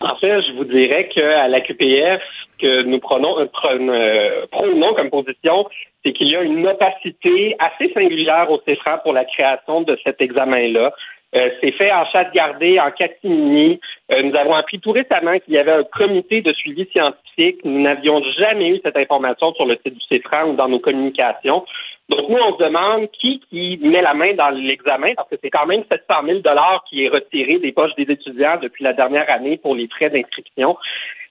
En 0.00 0.16
fait, 0.16 0.42
je 0.42 0.52
vous 0.56 0.64
dirais 0.64 1.08
qu'à 1.08 1.48
la 1.48 1.60
QPF, 1.60 2.20
que 2.60 2.82
nous 2.82 2.98
prenons, 2.98 3.38
euh, 3.38 4.46
prenons 4.50 4.94
comme 4.94 5.10
position, 5.10 5.66
c'est 6.04 6.12
qu'il 6.12 6.28
y 6.28 6.36
a 6.36 6.42
une 6.42 6.66
opacité 6.66 7.56
assez 7.58 7.92
singulière 7.92 8.50
au 8.50 8.58
CFRA 8.58 8.98
pour 8.98 9.12
la 9.12 9.24
création 9.24 9.82
de 9.82 9.98
cet 10.04 10.20
examen-là. 10.20 10.92
Euh, 11.36 11.50
c'est 11.60 11.72
fait 11.72 11.90
en 11.90 12.04
chasse 12.06 12.32
gardée, 12.32 12.78
en 12.78 12.90
catimini. 12.90 13.80
Euh, 14.12 14.22
nous 14.22 14.36
avons 14.36 14.54
appris 14.54 14.78
tout 14.78 14.92
récemment 14.92 15.38
qu'il 15.40 15.54
y 15.54 15.58
avait 15.58 15.72
un 15.72 15.84
comité 15.84 16.42
de 16.42 16.52
suivi 16.52 16.86
scientifique. 16.92 17.64
Nous 17.64 17.80
n'avions 17.80 18.22
jamais 18.38 18.68
eu 18.68 18.80
cette 18.84 18.96
information 18.96 19.52
sur 19.54 19.66
le 19.66 19.76
site 19.84 19.94
du 19.94 20.00
CEFRAN 20.08 20.50
ou 20.50 20.56
dans 20.56 20.68
nos 20.68 20.78
communications. 20.78 21.64
Donc, 22.08 22.28
nous, 22.28 22.36
on 22.36 22.56
se 22.56 22.62
demande 22.62 23.10
qui, 23.12 23.40
qui 23.48 23.78
met 23.82 24.02
la 24.02 24.12
main 24.12 24.34
dans 24.34 24.50
l'examen, 24.50 25.14
parce 25.16 25.28
que 25.30 25.36
c'est 25.42 25.50
quand 25.50 25.66
même 25.66 25.84
700 25.90 26.14
000 26.26 26.40
qui 26.88 27.04
est 27.04 27.08
retiré 27.08 27.58
des 27.58 27.72
poches 27.72 27.94
des 27.96 28.10
étudiants 28.12 28.58
depuis 28.60 28.84
la 28.84 28.92
dernière 28.92 29.28
année 29.30 29.56
pour 29.56 29.74
les 29.74 29.88
frais 29.88 30.10
d'inscription. 30.10 30.76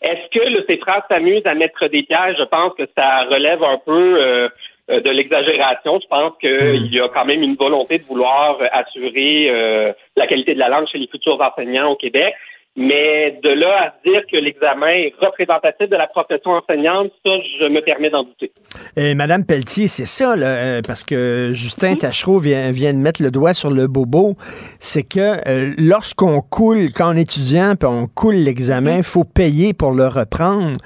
Est-ce 0.01 0.37
que 0.37 0.49
le 0.49 0.65
CEFRAN 0.67 1.01
s'amuse 1.09 1.45
à 1.45 1.53
mettre 1.53 1.87
des 1.87 2.03
pièges? 2.03 2.35
Je 2.39 2.43
pense 2.43 2.73
que 2.73 2.83
ça 2.97 3.23
relève 3.23 3.63
un 3.63 3.77
peu 3.77 4.21
euh, 4.21 4.49
de 4.89 5.09
l'exagération. 5.09 5.99
Je 6.01 6.07
pense 6.07 6.33
qu'il 6.39 6.49
hmm. 6.49 6.93
y 6.93 6.99
a 6.99 7.07
quand 7.09 7.25
même 7.25 7.41
une 7.41 7.55
volonté 7.55 7.99
de 7.99 8.03
vouloir 8.03 8.57
assurer 8.71 9.49
euh, 9.49 9.93
la 10.15 10.27
qualité 10.27 10.53
de 10.53 10.59
la 10.59 10.69
langue 10.69 10.87
chez 10.87 10.97
les 10.97 11.07
futurs 11.07 11.39
enseignants 11.41 11.91
au 11.91 11.95
Québec. 11.95 12.33
Mais 12.75 13.39
de 13.43 13.49
là 13.49 13.69
à 13.83 13.93
dire 14.03 14.23
que 14.31 14.37
l'examen 14.37 14.87
est 14.87 15.13
représentatif 15.19 15.89
de 15.89 15.95
la 15.95 16.07
profession 16.07 16.51
enseignante, 16.51 17.11
ça, 17.23 17.31
je 17.59 17.65
me 17.67 17.81
permets 17.81 18.09
d'en 18.09 18.23
douter. 18.23 18.51
Et 18.97 19.13
Madame 19.13 19.45
Pelletier, 19.45 19.87
c'est 19.87 20.07
ça, 20.07 20.35
là, 20.35 20.47
euh, 20.47 20.81
parce 20.85 21.03
que 21.03 21.51
Justin 21.53 21.95
Tachereau 21.95 22.39
vient, 22.39 22.71
vient 22.71 22.91
de 22.93 22.97
mettre 22.97 23.21
le 23.21 23.29
doigt 23.29 23.53
sur 23.53 23.69
le 23.69 23.85
bobo, 23.85 24.35
c'est 24.79 25.03
que 25.03 25.47
euh, 25.47 25.73
lorsqu'on 25.77 26.41
coule, 26.41 26.91
quand 26.91 27.13
on 27.13 27.17
est 27.17 27.21
étudiant, 27.21 27.75
puis 27.75 27.87
on 27.87 28.07
coule 28.07 28.35
l'examen, 28.35 28.97
il 28.97 29.03
faut 29.03 29.23
payer 29.23 29.73
pour 29.73 29.91
le 29.91 30.07
reprendre. 30.07 30.77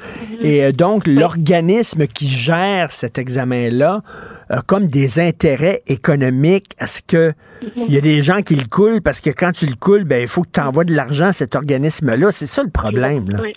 Et 0.42 0.66
euh, 0.66 0.74
donc, 0.74 1.08
l'organisme 1.08 2.06
qui 2.08 2.28
gère 2.28 2.92
cet 2.92 3.18
examen-là 3.18 4.02
a 4.50 4.62
comme 4.62 4.88
des 4.88 5.20
intérêts 5.20 5.82
économiques 5.88 6.72
à 6.80 6.88
ce 6.88 7.02
que 7.02 7.32
il 7.76 7.94
y 7.94 7.98
a 7.98 8.02
des 8.02 8.22
gens 8.22 8.42
qui 8.42 8.56
le 8.56 8.68
coulent 8.70 9.02
parce 9.02 9.22
que 9.22 9.30
quand 9.30 9.52
tu 9.52 9.66
le 9.66 9.76
coules, 9.76 10.04
ben, 10.04 10.22
il 10.22 10.28
faut 10.28 10.44
que 10.44 10.52
tu 10.54 10.60
envoies 10.60 10.86
de 10.86 10.94
l'argent 10.94 11.28
à 11.28 11.34
cet 11.34 11.56
organisme-là. 11.56 12.32
C'est 12.32 12.46
ça 12.46 12.64
le 12.64 12.72
problème. 12.72 13.30
Là. 13.30 13.40
Oui. 13.42 13.54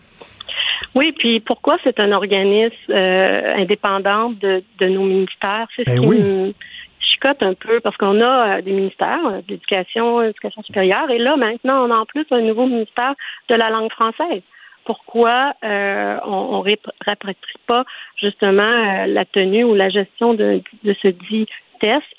Oui, 0.95 1.13
puis 1.13 1.41
pourquoi 1.41 1.77
c'est 1.85 2.01
un 2.01 2.13
organisme 2.13 2.75
euh, 2.91 3.55
indépendant 3.57 4.31
de, 4.31 4.63
nos 4.81 5.05
ministères? 5.05 5.69
C'est 5.77 5.89
ce 5.89 6.01
ben 6.01 6.01
qui 6.01 6.23
me 6.23 6.55
chicote 7.01 7.43
un 7.43 7.55
peu 7.55 7.81
parce 7.81 7.97
qu'on 7.97 8.21
a 8.21 8.59
euh, 8.59 8.63
des 8.63 8.73
ministères 8.73 9.27
euh, 9.27 9.41
d'éducation, 9.47 10.21
d'éducation 10.21 10.63
supérieure, 10.63 11.11
et 11.11 11.19
là, 11.19 11.37
maintenant, 11.37 11.87
on 11.87 11.91
a 11.93 11.97
en 11.97 12.07
plus 12.07 12.27
un 12.31 12.41
nouveau 12.41 12.67
ministère 12.67 13.15
de 13.49 13.55
la 13.55 13.71
langue 13.71 13.93
française. 13.93 14.43
Pourquoi 14.85 15.53
on 15.63 16.65
ne 16.65 17.35
pas 17.67 17.85
justement 18.17 19.05
la 19.07 19.25
tenue 19.27 19.63
ou 19.63 19.75
la 19.75 19.91
gestion 19.91 20.35
de, 20.35 20.63
de 20.83 20.97
ce 21.01 21.09
dit 21.09 21.47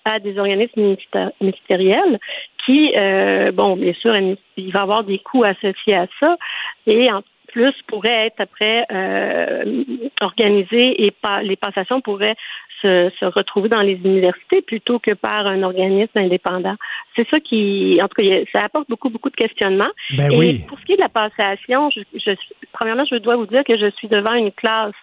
à 0.05 0.19
des 0.19 0.37
organismes 0.37 0.95
ministériels 1.41 2.19
qui, 2.65 2.93
euh, 2.95 3.51
bon, 3.51 3.75
bien 3.75 3.93
sûr, 3.93 4.15
il 4.15 4.71
va 4.71 4.79
y 4.79 4.81
avoir 4.81 5.03
des 5.03 5.19
coûts 5.19 5.43
associés 5.43 5.95
à 5.95 6.07
ça 6.19 6.37
et 6.85 7.11
en 7.11 7.21
plus 7.47 7.73
pourrait 7.87 8.27
être 8.27 8.39
après 8.39 8.85
euh, 8.91 9.83
organisé 10.21 11.05
et 11.05 11.13
les 11.43 11.55
passations 11.55 12.01
pourraient 12.01 12.35
se, 12.81 13.25
retrouver 13.25 13.69
dans 13.69 13.81
les 13.81 13.93
universités 13.93 14.61
plutôt 14.61 14.99
que 14.99 15.11
par 15.11 15.47
un 15.47 15.63
organisme 15.63 16.17
indépendant. 16.17 16.75
C'est 17.15 17.27
ça 17.29 17.39
qui, 17.39 17.99
en 18.01 18.07
tout 18.07 18.21
cas, 18.21 18.27
ça 18.51 18.65
apporte 18.65 18.89
beaucoup, 18.89 19.09
beaucoup 19.09 19.29
de 19.29 19.35
questionnements. 19.35 19.91
Ben 20.15 20.31
et 20.31 20.59
pour 20.67 20.79
ce 20.79 20.85
qui 20.85 20.93
est 20.93 20.97
de 20.97 21.01
la 21.01 21.09
passation, 21.09 21.89
je, 21.89 22.01
je, 22.13 22.31
premièrement, 22.73 23.05
je 23.09 23.17
dois 23.17 23.35
vous 23.35 23.45
dire 23.45 23.63
que 23.63 23.77
je 23.77 23.89
suis 23.91 24.07
devant 24.07 24.33
une 24.33 24.51
classe 24.51 24.93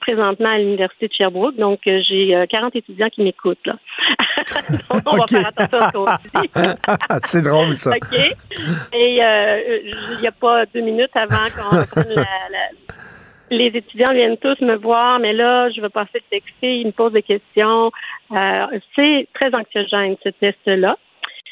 présentement 0.00 0.50
à 0.50 0.58
l'Université 0.58 1.08
de 1.08 1.12
Sherbrooke, 1.12 1.56
donc 1.56 1.80
euh, 1.86 2.00
j'ai 2.08 2.44
40 2.50 2.74
euh, 2.74 2.78
étudiants 2.78 3.08
qui 3.08 3.22
m'écoutent. 3.22 3.58
Donc, 4.94 5.02
on 5.06 5.16
va 5.16 5.26
faire 5.26 5.46
attention 5.46 5.78
à 5.78 5.90
ça 5.90 5.98
aussi. 5.98 6.50
C'est 7.24 7.42
drôle, 7.42 7.76
ça. 7.76 7.90
OK. 7.96 8.18
Et 8.92 9.24
euh, 9.24 9.80
il 10.12 10.18
n'y 10.20 10.26
a 10.26 10.32
pas 10.32 10.66
deux 10.66 10.82
minutes 10.82 11.14
avant 11.14 11.36
qu'on 11.56 11.84
prenne 11.86 12.14
la, 12.14 12.24
la 12.50 12.83
les 13.50 13.66
étudiants 13.66 14.12
viennent 14.12 14.36
tous 14.36 14.60
me 14.60 14.76
voir, 14.76 15.18
mais 15.18 15.32
là, 15.32 15.70
je 15.70 15.80
veux 15.80 15.88
passer 15.88 16.14
le 16.30 16.38
texter, 16.38 16.78
ils 16.78 16.86
me 16.86 16.92
posent 16.92 17.12
des 17.12 17.22
questions. 17.22 17.90
Euh, 18.32 18.66
c'est 18.96 19.28
très 19.34 19.54
anxiogène, 19.54 20.16
ce 20.22 20.30
test-là. 20.30 20.96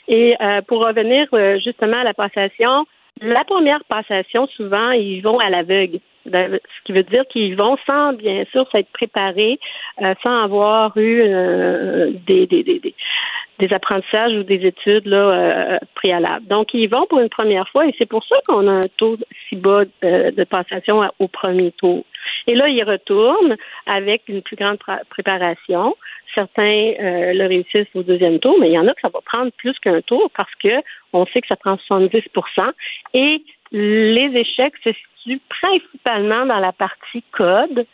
Et 0.09 0.35
euh, 0.41 0.63
pour 0.63 0.85
revenir 0.85 1.27
euh, 1.33 1.59
justement 1.61 1.99
à 1.99 2.05
la 2.05 2.15
passation, 2.15 2.87
la 3.21 3.45
première 3.45 3.85
passation, 3.85 4.47
souvent, 4.49 4.91
ils 4.91 5.21
vont 5.21 5.39
à 5.39 5.51
l'aveugle. 5.51 5.99
Ce 6.25 6.59
qui 6.85 6.93
veut 6.93 7.03
dire 7.03 7.25
qu'ils 7.29 7.57
vont 7.57 7.77
sans, 7.87 8.13
bien 8.13 8.45
sûr, 8.53 8.69
s'être 8.71 8.91
préparés, 8.93 9.59
sans 10.23 10.45
avoir 10.45 10.97
eu 10.97 11.23
des, 12.27 12.47
des, 12.47 12.63
des, 12.63 12.95
des 13.63 13.73
apprentissages 13.73 14.33
ou 14.33 14.43
des 14.43 14.67
études 14.67 15.07
là, 15.07 15.17
euh, 15.17 15.79
préalables. 15.95 16.47
Donc, 16.47 16.75
ils 16.75 16.89
vont 16.89 17.07
pour 17.07 17.21
une 17.21 17.29
première 17.29 17.69
fois 17.69 17.87
et 17.87 17.95
c'est 17.97 18.07
pour 18.07 18.25
ça 18.25 18.37
qu'on 18.47 18.67
a 18.67 18.73
un 18.73 18.89
taux 18.97 19.17
si 19.49 19.55
bas 19.57 19.85
euh, 20.05 20.33
de 20.33 20.45
passation 20.45 21.03
au 21.21 21.29
premier 21.29 21.71
tour. 21.73 22.05
Et 22.49 22.57
là, 22.57 22.69
ils 22.69 22.83
retournent 22.83 23.57
avec 23.87 24.23
une 24.29 24.43
plus 24.43 24.57
grande 24.57 24.79
préparation. 25.11 25.97
Certains 26.35 26.93
euh, 26.99 27.33
le 27.35 27.47
réussissent 27.47 27.95
au 27.95 28.03
deuxième 28.03 28.41
tour, 28.41 28.57
mais 28.59 28.69
il 28.69 28.73
y 28.73 28.79
en 28.79 28.89
a 28.89 28.95
que 28.95 29.01
ça 29.01 29.11
va 29.15 29.21
prendre 29.25 29.53
plus 29.59 29.79
qu'un 29.79 30.01
tour 30.01 30.29
parce 30.37 30.55
que 30.57 30.83
on 31.13 31.25
sait 31.27 31.41
que 31.41 31.47
ça 31.47 31.57
prend 31.57 31.75
70% 31.75 32.73
et 33.15 33.43
les 33.73 34.31
échecs 34.35 34.75
se 34.85 34.91
situent 34.93 35.41
principalement 35.49 36.47
dans 36.47 36.59
la 36.59 36.73
partie 36.73 37.25
code 37.33 37.87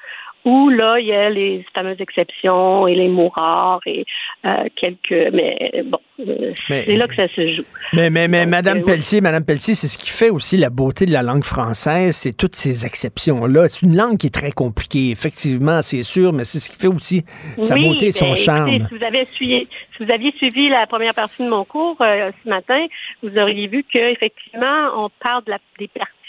où 0.45 0.69
là, 0.71 0.99
il 0.99 1.07
y 1.07 1.13
a 1.13 1.31
les 1.31 1.65
fameuses 1.75 2.01
exceptions 2.01 2.87
et 2.87 2.95
les 2.95 3.09
mots 3.09 3.29
rares 3.29 3.81
et 3.87 4.05
euh, 4.45 4.65
quelques. 4.77 5.33
Mais 5.33 5.85
bon, 5.85 5.99
euh, 6.21 6.49
c'est 6.69 6.97
là 6.97 7.07
que 7.07 7.15
ça 7.15 7.29
se 7.29 7.55
joue. 7.55 7.65
Mais, 7.93 8.09
mais, 8.11 8.29
mais 8.29 8.47
Madame 8.47 8.79
euh, 8.79 8.85
Pelletier, 8.85 9.21
Madame 9.21 9.45
Pelletier, 9.45 9.75
c'est 9.75 9.89
ce 9.89 9.99
qui 9.99 10.11
fait 10.11 10.31
aussi 10.31 10.57
la 10.57 10.71
beauté 10.71 11.07
de 11.07 11.13
la 11.13 11.23
langue 11.23 11.45
française, 11.45 12.17
c'est 12.17 12.37
toutes 12.37 12.57
ces 12.57 12.87
exceptions-là. 12.87 13.69
C'est 13.69 13.85
une 13.85 13.97
langue 13.97 14.17
qui 14.17 14.29
est 14.29 14.35
très 14.35 14.53
compliquée, 14.53 15.11
effectivement, 15.11 15.83
c'est 15.83 16.03
sûr, 16.03 16.33
mais 16.33 16.45
c'est 16.45 16.61
ce 16.61 16.71
qui 16.71 16.79
fait 16.79 16.89
aussi 16.89 17.25
sa 17.61 17.77
beauté 17.77 18.07
et 18.07 18.13
son 18.13 18.29
ben, 18.29 18.35
charme. 18.35 18.71
si, 18.71 18.95
vous 18.97 19.05
avez 19.05 19.25
suivi, 19.27 19.69
si 19.97 20.05
vous 20.05 20.11
aviez 20.11 20.33
suivi 20.37 20.69
la 20.69 20.87
première 20.87 21.15
partie 21.15 21.45
de 21.45 21.49
mon 21.49 21.65
cours 21.65 21.97
ce 21.99 22.49
matin, 22.49 22.87
vous 23.23 23.37
auriez 23.37 23.67
vu 23.67 23.85
qu'effectivement, 23.91 24.91
on 24.97 25.11
parle 25.21 25.45
de 25.45 25.51
la, 25.51 25.59
des 25.79 25.89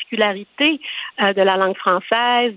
particularités 0.10 0.80
de 1.20 1.42
la 1.42 1.58
langue 1.58 1.78
française 1.78 2.56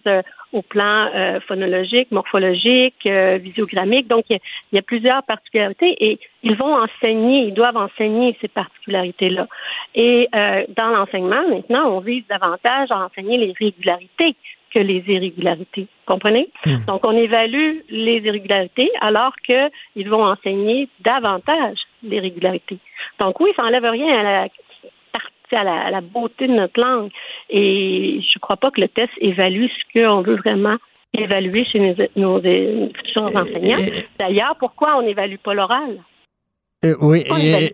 au 0.52 0.62
plan 0.62 1.08
euh, 1.14 1.40
phonologique, 1.40 2.10
morphologique, 2.10 3.06
euh, 3.06 3.38
visiogrammique. 3.38 4.06
Donc, 4.06 4.24
il 4.28 4.38
y, 4.72 4.78
a, 4.78 4.82
plusieurs 4.82 5.22
particularités 5.22 5.96
et 5.98 6.18
ils 6.42 6.56
vont 6.56 6.74
enseigner, 6.74 7.46
ils 7.46 7.54
doivent 7.54 7.76
enseigner 7.76 8.36
ces 8.40 8.48
particularités-là. 8.48 9.48
Et 9.94 10.28
euh, 10.34 10.64
dans 10.76 10.88
l'enseignement, 10.88 11.42
maintenant, 11.48 11.90
on 11.90 12.00
vise 12.00 12.24
davantage 12.28 12.90
à 12.90 12.98
enseigner 13.06 13.38
les 13.38 13.54
régularités 13.58 14.36
que 14.72 14.78
les 14.78 15.02
irrégularités. 15.06 15.86
Comprenez? 16.06 16.48
Hmm. 16.64 16.76
Donc, 16.86 17.04
on 17.04 17.12
évalue 17.12 17.80
les 17.88 18.18
irrégularités 18.18 18.90
alors 19.00 19.34
qu'ils 19.44 20.08
vont 20.08 20.24
enseigner 20.24 20.88
davantage 21.00 21.78
les 22.02 22.20
régularités. 22.20 22.78
Donc, 23.18 23.40
oui, 23.40 23.50
ça 23.56 23.62
n'enlève 23.62 23.84
rien 23.84 24.18
à 24.18 24.22
la 24.22 24.48
à 25.56 25.90
la, 25.90 26.00
beauté 26.00 26.46
de 26.46 26.52
notre 26.52 26.80
langue. 26.80 27.10
Et 27.50 28.20
je 28.20 28.38
ne 28.38 28.40
crois 28.40 28.56
pas 28.56 28.70
que 28.70 28.80
le 28.80 28.88
test 28.88 29.12
évalue 29.20 29.66
ce 29.66 29.92
qu'on 29.92 30.22
veut 30.22 30.36
vraiment 30.36 30.76
évaluer 31.14 31.64
chez 31.64 31.78
nos, 32.16 32.40
futurs 32.40 33.36
enseignants. 33.36 33.84
D'ailleurs, 34.18 34.56
pourquoi 34.58 34.96
on 34.96 35.02
n'évalue 35.02 35.36
pas 35.42 35.54
l'oral? 35.54 35.98
Euh, 36.84 36.94
oui, 37.00 37.24
On 37.30 37.36
et, 37.36 37.46
évalue 37.46 37.64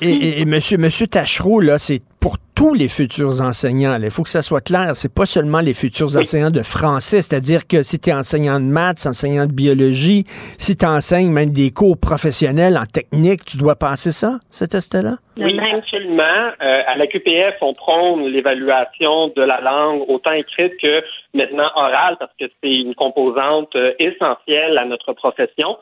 et- 0.00 0.06
et- 0.06 0.08
et- 0.10 0.40
et 0.40 0.44
monsieur, 0.46 0.78
monsieur 0.78 1.06
Tachereau, 1.06 1.60
là, 1.60 1.78
c'est 1.78 2.00
pour 2.20 2.36
tous 2.54 2.72
les 2.72 2.88
futurs 2.88 3.42
enseignants. 3.42 3.98
là. 3.98 4.06
Il 4.06 4.10
faut 4.10 4.22
que 4.22 4.30
ça 4.30 4.40
soit 4.40 4.62
clair. 4.62 4.92
C'est 4.96 5.12
pas 5.14 5.26
seulement 5.26 5.60
les 5.60 5.74
futurs 5.74 6.16
enseignants 6.16 6.50
de 6.50 6.62
français. 6.62 7.20
C'est-à-dire 7.20 7.66
que 7.66 7.82
si 7.82 8.00
tu 8.00 8.08
es 8.08 8.14
enseignant 8.14 8.58
de 8.58 8.64
maths, 8.64 9.04
enseignant 9.06 9.44
de 9.44 9.52
biologie, 9.52 10.24
si 10.56 10.74
tu 10.74 10.86
enseignes 10.86 11.30
même 11.30 11.50
des 11.50 11.70
cours 11.70 11.98
professionnels 12.00 12.78
en 12.78 12.86
technique, 12.86 13.44
tu 13.44 13.58
dois 13.58 13.76
passer 13.76 14.10
ça, 14.10 14.40
ce 14.50 14.64
test-là? 14.64 15.18
Oui, 15.36 15.60
absolument. 15.60 16.22
Euh, 16.62 16.80
à 16.86 16.96
la 16.96 17.06
QPF, 17.06 17.56
on 17.60 17.74
prône 17.74 18.26
l'évaluation 18.26 19.28
de 19.36 19.42
la 19.42 19.60
langue 19.60 20.02
autant 20.08 20.32
écrite 20.32 20.72
que 20.80 21.02
maintenant 21.34 21.68
orale 21.76 22.16
parce 22.18 22.32
que 22.40 22.46
c'est 22.62 22.72
une 22.74 22.94
composante 22.94 23.76
euh, 23.76 23.92
essentielle 23.98 24.78
à 24.78 24.86
notre 24.86 25.12
profession 25.12 25.76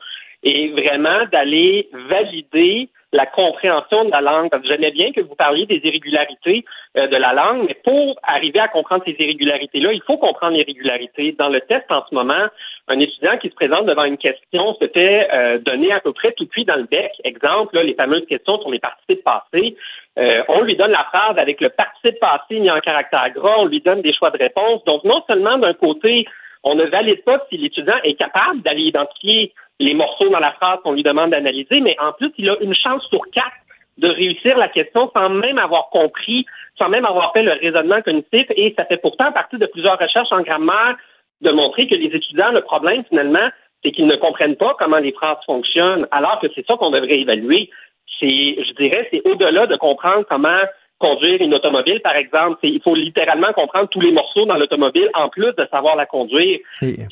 et 0.45 0.69
vraiment 0.69 1.25
d'aller 1.33 1.89
valider 2.09 2.89
la 3.15 3.27
compréhension 3.27 4.05
de 4.05 4.11
la 4.11 4.21
langue. 4.21 4.51
J'aimais 4.65 4.91
bien 4.91 5.13
que 5.13 5.21
vous 5.21 5.37
parliez 5.37 5.67
des 5.67 5.81
irrégularités 5.85 6.65
euh, 6.97 7.07
de 7.07 7.17
la 7.17 7.33
langue, 7.33 7.65
mais 7.69 7.77
pour 7.85 8.19
arriver 8.25 8.59
à 8.59 8.67
comprendre 8.67 9.05
ces 9.07 9.17
irrégularités-là, 9.19 9.93
il 9.93 10.03
faut 10.03 10.19
comprendre 10.19 10.57
les 10.57 10.65
régularités. 10.65 11.33
Dans 11.39 11.49
le 11.49 11.61
test 11.61 11.85
en 11.91 12.05
ce 12.11 12.15
moment, 12.15 12.47
un 12.89 12.99
étudiant 12.99 13.39
qui 13.39 13.51
se 13.51 13.55
présente 13.55 13.87
devant 13.87 14.05
une 14.05 14.19
question 14.19 14.75
se 14.75 14.89
fait 14.89 15.29
euh, 15.33 15.59
donner 15.59 15.93
à 15.93 16.01
peu 16.01 16.13
près 16.13 16.33
tout 16.33 16.47
cuit 16.47 16.65
dans 16.65 16.77
le 16.77 16.85
bec. 16.85 17.13
Exemple, 17.23 17.77
là, 17.77 17.85
les 17.85 17.95
fameuses 17.95 18.27
questions 18.27 18.59
sur 18.61 18.71
les 18.71 18.81
participes 18.81 19.23
passés. 19.23 19.77
Euh, 20.19 20.43
on 20.49 20.63
lui 20.63 20.77
donne 20.77 20.91
la 20.91 21.05
phrase 21.05 21.39
avec 21.39 21.61
le 21.61 21.71
participe 21.71 22.19
passé 22.19 22.59
mis 22.59 22.71
en 22.71 22.81
caractère 22.81 23.31
gras, 23.31 23.59
on 23.59 23.67
lui 23.67 23.81
donne 23.81 24.03
des 24.03 24.13
choix 24.13 24.31
de 24.31 24.39
réponse. 24.39 24.85
Donc, 24.85 25.05
non 25.05 25.23
seulement 25.29 25.57
d'un 25.59 25.73
côté, 25.75 26.27
on 26.65 26.75
ne 26.75 26.85
valide 26.85 27.23
pas 27.25 27.45
si 27.49 27.57
l'étudiant 27.57 27.97
est 28.03 28.15
capable 28.15 28.63
d'aller 28.63 28.83
identifier 28.83 29.53
les 29.81 29.95
morceaux 29.95 30.29
dans 30.29 30.41
la 30.41 30.53
phrase 30.53 30.79
qu'on 30.83 30.93
lui 30.93 31.03
demande 31.03 31.31
d'analyser, 31.31 31.81
mais 31.81 31.97
en 32.01 32.13
plus, 32.13 32.33
il 32.39 32.49
a 32.49 32.57
une 32.61 32.75
chance 32.75 33.05
sur 33.09 33.21
quatre 33.33 33.53
de 33.99 34.09
réussir 34.09 34.57
la 34.57 34.69
question 34.69 35.11
sans 35.15 35.29
même 35.29 35.59
avoir 35.59 35.91
compris, 35.91 36.47
sans 36.79 36.89
même 36.89 37.05
avoir 37.05 37.33
fait 37.33 37.43
le 37.43 37.53
raisonnement 37.53 38.03
cognitif. 38.03 38.47
Et 38.57 38.75
ça 38.77 38.85
fait 38.87 38.97
pourtant 38.97 39.31
partie 39.33 39.59
de 39.59 39.67
plusieurs 39.67 39.99
recherches 39.99 40.33
en 40.33 40.43
grammaire 40.43 40.97
de 41.43 41.51
montrer 41.51 41.87
que 41.87 41.95
les 41.95 42.07
étudiants, 42.07 42.51
le 42.51 42.63
problème 42.63 43.05
finalement, 43.09 43.49
c'est 43.85 43.93
qu'ils 43.93 44.07
ne 44.07 44.17
comprennent 44.17 44.57
pas 44.57 44.75
comment 44.79 44.99
les 44.99 45.13
phrases 45.13 45.37
fonctionnent, 45.45 46.07
alors 46.11 46.41
que 46.41 46.47
c'est 46.55 46.67
ça 46.67 46.77
qu'on 46.77 46.91
devrait 46.91 47.21
évaluer. 47.21 47.71
C'est, 48.19 48.29
je 48.29 48.73
dirais, 48.75 49.07
c'est 49.11 49.23
au-delà 49.29 49.67
de 49.67 49.77
comprendre 49.77 50.25
comment 50.29 50.61
conduire 50.99 51.41
une 51.43 51.55
automobile, 51.55 52.01
par 52.01 52.17
exemple. 52.17 52.59
C'est- 52.63 52.71
il 52.71 52.81
faut 52.81 52.95
littéralement 52.95 53.53
comprendre 53.53 53.89
tous 53.89 54.01
les 54.01 54.13
morceaux 54.13 54.47
dans 54.47 54.57
l'automobile 54.57 55.11
en 55.15 55.29
plus 55.29 55.53
de 55.53 55.67
savoir 55.71 55.97
la 55.97 56.07
conduire. 56.07 56.61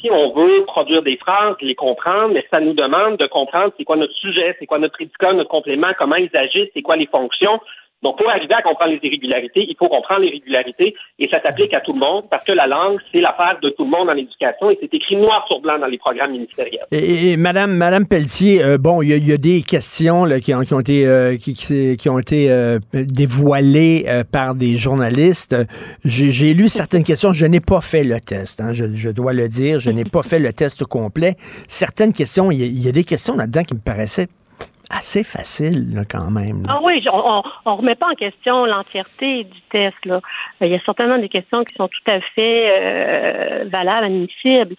Si 0.01 0.11
on 0.11 0.33
veut 0.33 0.65
produire 0.67 1.03
des 1.03 1.17
phrases, 1.17 1.57
les 1.61 1.75
comprendre, 1.75 2.35
mais 2.35 2.47
ça 2.51 2.61
nous 2.61 2.75
demande 2.75 3.17
de 3.19 3.27
comprendre 3.27 3.73
c'est 3.77 3.85
quoi 3.85 3.97
notre 3.97 4.15
sujet, 4.15 4.57
c'est 4.59 4.67
quoi 4.67 4.79
notre 4.79 4.95
prédicat, 4.95 5.33
notre 5.33 5.51
complément, 5.51 5.93
comment 5.99 6.17
ils 6.17 6.35
agissent, 6.35 6.71
c'est 6.75 6.83
quoi 6.83 6.97
les 6.97 7.07
fonctions. 7.07 7.61
Donc, 8.03 8.19
pour 8.19 8.29
arriver 8.29 8.55
à 8.55 8.63
comprendre 8.63 8.93
les 8.93 9.01
irrégularités, 9.09 9.65
il 9.69 9.77
faut 9.79 9.89
comprendre 9.89 10.23
les 10.23 10.31
régularités 10.31 10.95
et 11.19 11.29
ça 11.29 11.41
s'applique 11.43 11.73
à 11.75 11.81
tout 11.81 11.93
le 11.93 12.01
monde 12.01 12.25
parce 12.31 12.45
que 12.45 12.53
la 12.53 12.67
langue, 12.67 12.99
c'est 13.13 13.21
l'affaire 13.21 13.59
de 13.63 13.71
tout 13.71 13.85
le 13.85 13.91
monde 13.91 14.09
dans 14.09 14.13
l'éducation 14.15 14.71
et 14.71 14.79
c'est 14.81 14.93
écrit 14.93 15.17
noir 15.17 15.45
sur 15.47 15.61
blanc 15.61 15.79
dans 15.79 15.87
les 15.87 15.99
programmes 15.99 16.33
ministériels. 16.33 16.85
Et, 16.91 17.31
et 17.33 17.37
Madame, 17.37 17.73
Madame 17.77 18.07
Pelletier, 18.07 18.63
euh, 18.63 18.79
bon, 18.79 19.03
il 19.03 19.17
y, 19.17 19.29
y 19.31 19.33
a 19.33 19.37
des 19.37 19.63
questions 19.63 20.25
là, 20.25 20.41
qui, 20.41 20.53
ont, 20.55 20.61
qui 20.63 20.75
ont 20.75 20.81
été, 20.81 21.07
euh, 21.07 21.37
qui, 21.37 21.55
qui- 21.55 21.97
qui 21.97 22.09
ont 22.09 22.19
été 22.19 22.51
euh, 22.51 22.79
dévoilées 22.93 24.05
euh, 24.09 24.25
par 24.25 24.55
des 24.55 24.77
journalistes. 24.77 25.57
J'ai 26.05 26.55
lu 26.55 26.69
certaines 26.69 27.05
questions. 27.05 27.33
Je 27.33 27.47
n'ai 27.47 27.61
pas 27.61 27.81
fait 27.81 28.05
le 28.05 28.19
test, 28.21 28.61
hein, 28.61 28.73
je, 28.73 28.87
je 28.93 29.11
dois 29.11 29.33
le 29.33 29.49
dire. 29.49 29.79
Je 29.79 29.91
n'ai 29.91 30.05
pas 30.05 30.23
fait 30.31 30.39
le 30.39 30.53
test 30.53 30.85
complet. 30.85 31.37
Certaines 31.69 32.13
questions, 32.13 32.51
il 32.51 32.61
y 32.63 32.83
y 32.83 32.89
a 32.89 32.93
des 32.93 33.05
questions 33.05 33.37
là-dedans 33.37 33.63
qui 33.63 33.75
me 33.75 33.81
paraissaient 33.81 34.27
assez 34.93 35.25
faciles 35.25 35.95
là, 35.95 36.03
quand 36.09 36.31
même. 36.31 36.65
Ah 36.69 36.79
oui, 36.83 37.05
on, 37.13 37.43
on 37.65 37.77
remet 37.77 37.95
pas 37.95 38.09
en 38.11 38.15
question 38.15 38.67
l'entièreté 38.67 39.45
du 39.45 39.61
test. 39.71 39.97
Là. 40.05 40.21
Il 40.61 40.69
y 40.69 40.75
a 40.75 40.81
certainement 40.85 41.19
des 41.19 41.29
questions 41.29 41.65
qui 41.65 41.75
sont 41.75 41.89
tout 41.89 42.11
à 42.11 42.21
fait 42.35 42.69
euh, 42.71 43.65
valables, 43.69 44.07
admissibles. 44.07 44.77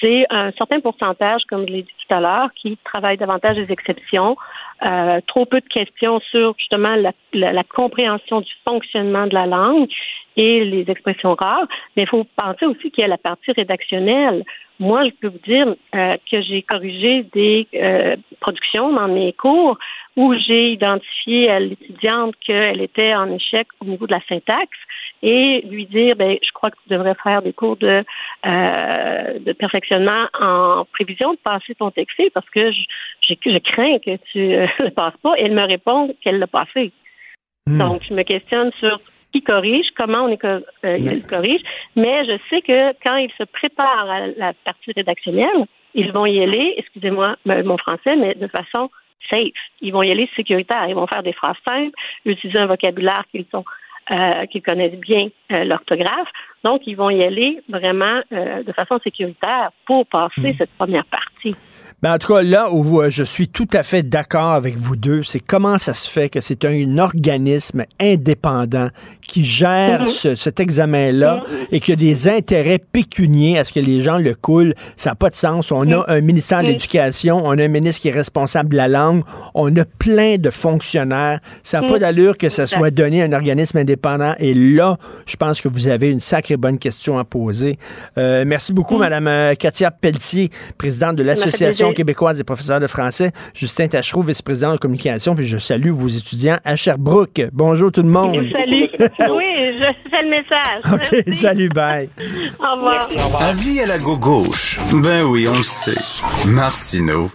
C'est 0.00 0.26
un 0.28 0.52
certain 0.52 0.80
pourcentage, 0.80 1.42
comme 1.48 1.66
je 1.66 1.72
l'ai 1.72 1.82
dit 1.82 1.94
tout 2.06 2.14
à 2.14 2.20
l'heure, 2.20 2.50
qui 2.54 2.76
travaille 2.84 3.16
davantage 3.16 3.56
des 3.56 3.72
exceptions. 3.72 4.36
Euh, 4.82 5.20
trop 5.28 5.46
peu 5.46 5.60
de 5.60 5.68
questions 5.68 6.20
sur 6.30 6.54
justement 6.58 6.96
la, 6.96 7.12
la, 7.32 7.52
la 7.52 7.64
compréhension 7.64 8.40
du 8.40 8.52
fonctionnement 8.64 9.26
de 9.26 9.34
la 9.34 9.46
langue 9.46 9.88
et 10.36 10.64
les 10.64 10.90
expressions 10.90 11.34
rares. 11.34 11.68
Mais 11.96 12.02
il 12.02 12.08
faut 12.08 12.26
penser 12.36 12.66
aussi 12.66 12.90
qu'il 12.90 13.02
y 13.02 13.04
a 13.04 13.08
la 13.08 13.18
partie 13.18 13.52
rédactionnelle. 13.52 14.44
Moi, 14.80 15.04
je 15.04 15.10
peux 15.20 15.28
vous 15.28 15.38
dire 15.46 15.74
euh, 15.94 16.16
que 16.30 16.42
j'ai 16.42 16.62
corrigé 16.62 17.22
des 17.32 17.68
euh, 17.74 18.16
productions 18.40 18.92
dans 18.92 19.06
mes 19.06 19.32
cours 19.32 19.78
où 20.16 20.34
j'ai 20.34 20.72
identifié 20.72 21.48
à 21.50 21.60
l'étudiante 21.60 22.34
qu'elle 22.44 22.82
était 22.82 23.14
en 23.14 23.32
échec 23.32 23.68
au 23.80 23.84
niveau 23.84 24.06
de 24.06 24.12
la 24.12 24.20
syntaxe 24.28 24.78
et 25.22 25.64
lui 25.70 25.86
dire, 25.86 26.16
ben, 26.16 26.36
je 26.42 26.52
crois 26.52 26.70
que 26.70 26.76
tu 26.82 26.88
devrais 26.90 27.14
faire 27.22 27.40
des 27.42 27.52
cours 27.52 27.76
de, 27.76 28.04
euh, 28.46 29.38
de 29.38 29.52
perfectionnement 29.52 30.26
en 30.40 30.84
prévision 30.92 31.32
de 31.32 31.38
passer 31.38 31.74
ton 31.76 31.90
texte 31.90 32.20
parce 32.34 32.48
que 32.50 32.72
je, 32.72 32.82
je, 33.28 33.34
je 33.44 33.58
crains 33.58 33.98
que 34.00 34.16
tu 34.32 34.54
ne 34.78 34.84
le 34.86 34.90
passes 34.90 35.16
pas. 35.22 35.34
Et 35.38 35.44
elle 35.44 35.54
me 35.54 35.66
répond 35.66 36.14
qu'elle 36.22 36.38
l'a 36.38 36.46
passé. 36.46 36.92
Donc, 37.78 38.02
je 38.08 38.12
me 38.14 38.22
questionne 38.22 38.70
sur 38.78 38.98
qui 39.32 39.42
corrige, 39.42 39.86
comment 39.96 40.24
on 40.26 40.28
est 40.28 40.44
euh, 40.44 40.60
il 40.84 41.06
le 41.06 41.28
corrige, 41.28 41.62
mais 41.96 42.24
je 42.24 42.38
sais 42.48 42.60
que 42.60 42.92
quand 43.02 43.16
ils 43.16 43.32
se 43.36 43.42
préparent 43.44 44.08
à 44.08 44.26
la 44.28 44.52
partie 44.64 44.92
rédactionnelle, 44.94 45.64
ils 45.94 46.12
vont 46.12 46.26
y 46.26 46.40
aller, 46.40 46.74
excusez-moi 46.76 47.36
m- 47.46 47.64
mon 47.64 47.76
français, 47.78 48.14
mais 48.16 48.34
de 48.34 48.46
façon 48.46 48.90
safe. 49.28 49.48
Ils 49.80 49.92
vont 49.92 50.02
y 50.02 50.10
aller 50.10 50.28
sécuritaire. 50.36 50.86
Ils 50.88 50.94
vont 50.94 51.06
faire 51.06 51.22
des 51.22 51.32
phrases 51.32 51.56
simples, 51.64 51.94
utiliser 52.24 52.58
un 52.58 52.66
vocabulaire 52.66 53.24
qu'ils 53.30 53.46
sont 53.50 53.64
euh, 54.10 54.44
qu'ils 54.46 54.62
connaissent 54.62 55.00
bien 55.00 55.28
euh, 55.50 55.64
l'orthographe. 55.64 56.28
Donc, 56.62 56.82
ils 56.86 56.94
vont 56.94 57.10
y 57.10 57.24
aller 57.24 57.60
vraiment 57.68 58.20
euh, 58.32 58.62
de 58.62 58.72
façon 58.72 58.98
sécuritaire 59.02 59.70
pour 59.86 60.06
passer 60.06 60.52
cette 60.58 60.70
première 60.76 61.06
partie. 61.06 61.56
Ben, 62.02 62.14
en 62.14 62.18
tout 62.18 62.34
cas, 62.34 62.42
là 62.42 62.70
où 62.70 63.00
euh, 63.00 63.08
je 63.08 63.24
suis 63.24 63.48
tout 63.48 63.68
à 63.72 63.82
fait 63.82 64.02
d'accord 64.02 64.52
avec 64.52 64.76
vous 64.76 64.96
deux, 64.96 65.22
c'est 65.22 65.40
comment 65.40 65.78
ça 65.78 65.94
se 65.94 66.10
fait 66.10 66.28
que 66.28 66.40
c'est 66.40 66.64
un 66.64 66.98
organisme 66.98 67.84
indépendant 68.00 68.88
qui 69.26 69.44
gère 69.44 70.02
Mhm. 70.02 70.08
ce- 70.08 70.36
cet 70.36 70.60
examen-là 70.60 71.42
et 71.72 71.80
qu'il 71.80 71.92
y 71.92 71.96
a 71.96 71.96
des 71.96 72.28
intérêts 72.28 72.78
pécuniers 72.78 73.58
à 73.58 73.64
ce 73.64 73.72
que 73.72 73.80
les 73.80 74.00
gens 74.00 74.18
le 74.18 74.34
coulent. 74.34 74.74
Ça 74.96 75.10
n'a 75.10 75.14
pas 75.16 75.30
de 75.30 75.34
sens. 75.34 75.72
On 75.72 75.90
a 75.92 76.04
un 76.08 76.20
ministère 76.20 76.62
de 76.62 76.68
l'Éducation, 76.68 77.42
on 77.44 77.58
a 77.58 77.64
un 77.64 77.68
ministre 77.68 78.02
qui 78.02 78.08
est 78.08 78.12
responsable 78.12 78.68
de 78.70 78.76
la 78.76 78.88
langue, 78.88 79.22
on 79.54 79.74
a 79.76 79.84
plein 79.84 80.36
de 80.36 80.50
fonctionnaires. 80.50 81.40
Ça 81.62 81.80
n'a 81.80 81.86
pas 81.88 81.94
Mhm. 81.94 82.00
d'allure 82.00 82.36
que 82.38 82.48
ça 82.48 82.66
soit 82.66 82.90
donné 82.90 83.22
à 83.22 83.26
un 83.26 83.32
organisme 83.32 83.78
indépendant. 83.78 84.34
Et 84.38 84.54
là, 84.54 84.98
je 85.26 85.36
pense 85.36 85.60
que 85.60 85.68
vous 85.68 85.88
avez 85.88 86.10
une 86.10 86.20
sacrée 86.20 86.56
bonne 86.56 86.78
question 86.78 87.18
à 87.18 87.24
poser. 87.24 87.78
Euh, 88.18 88.44
merci 88.46 88.72
beaucoup, 88.72 88.98
Madame 88.98 89.26
euh, 89.28 89.54
Katia 89.54 89.90
Pelletier, 89.90 90.50
présidente 90.78 91.16
de 91.16 91.22
l'Association 91.22 91.92
québécoise 91.92 92.38
des 92.38 92.44
professeurs 92.44 92.80
de 92.80 92.86
français. 92.86 93.32
Justin 93.54 93.88
Tachereau, 93.88 94.22
vice-président 94.22 94.72
de 94.72 94.78
communication. 94.78 95.34
Puis 95.34 95.46
je 95.46 95.58
salue 95.58 95.90
vos 95.90 96.08
étudiants 96.08 96.58
à 96.64 96.76
Sherbrooke. 96.76 97.48
Bonjour 97.52 97.90
tout 97.90 98.02
le 98.02 98.08
monde. 98.08 98.36
Salut. 98.52 98.88
Oui, 99.18 99.78
je 99.78 100.10
fais 100.10 100.22
le 100.22 100.30
message. 100.30 100.82
OK, 100.92 101.34
salut, 101.34 101.68
bye. 101.68 102.08
Au 102.58 102.74
revoir. 102.74 103.08
Avis 103.40 103.80
à 103.80 103.86
la 103.86 103.98
gauche. 103.98 104.78
Ben 104.92 105.24
oui, 105.24 105.46
on 105.48 105.56
le 105.56 105.62
sait. 105.62 106.48
Martineau, 106.48 107.30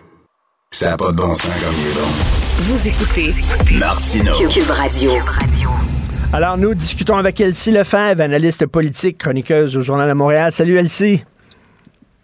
ça 0.71 0.91
n'a 0.91 0.97
pas 0.97 1.11
de 1.11 1.17
bon 1.17 1.33
sens 1.33 1.51
comme 1.63 1.75
il 1.79 1.87
est 1.87 1.93
bon. 1.93 2.07
Vous 2.59 2.87
écoutez 2.87 3.33
Martineau. 3.79 4.33
Cube 4.49 4.69
Radio. 4.69 5.11
Alors, 6.31 6.57
nous 6.57 6.75
discutons 6.75 7.17
avec 7.17 7.41
Elsie 7.41 7.71
Lefebvre, 7.71 8.21
analyste 8.21 8.67
politique, 8.67 9.17
chroniqueuse 9.17 9.75
au 9.75 9.81
Journal 9.81 10.07
de 10.07 10.13
Montréal. 10.13 10.51
Salut, 10.51 10.77
Elsie. 10.77 11.23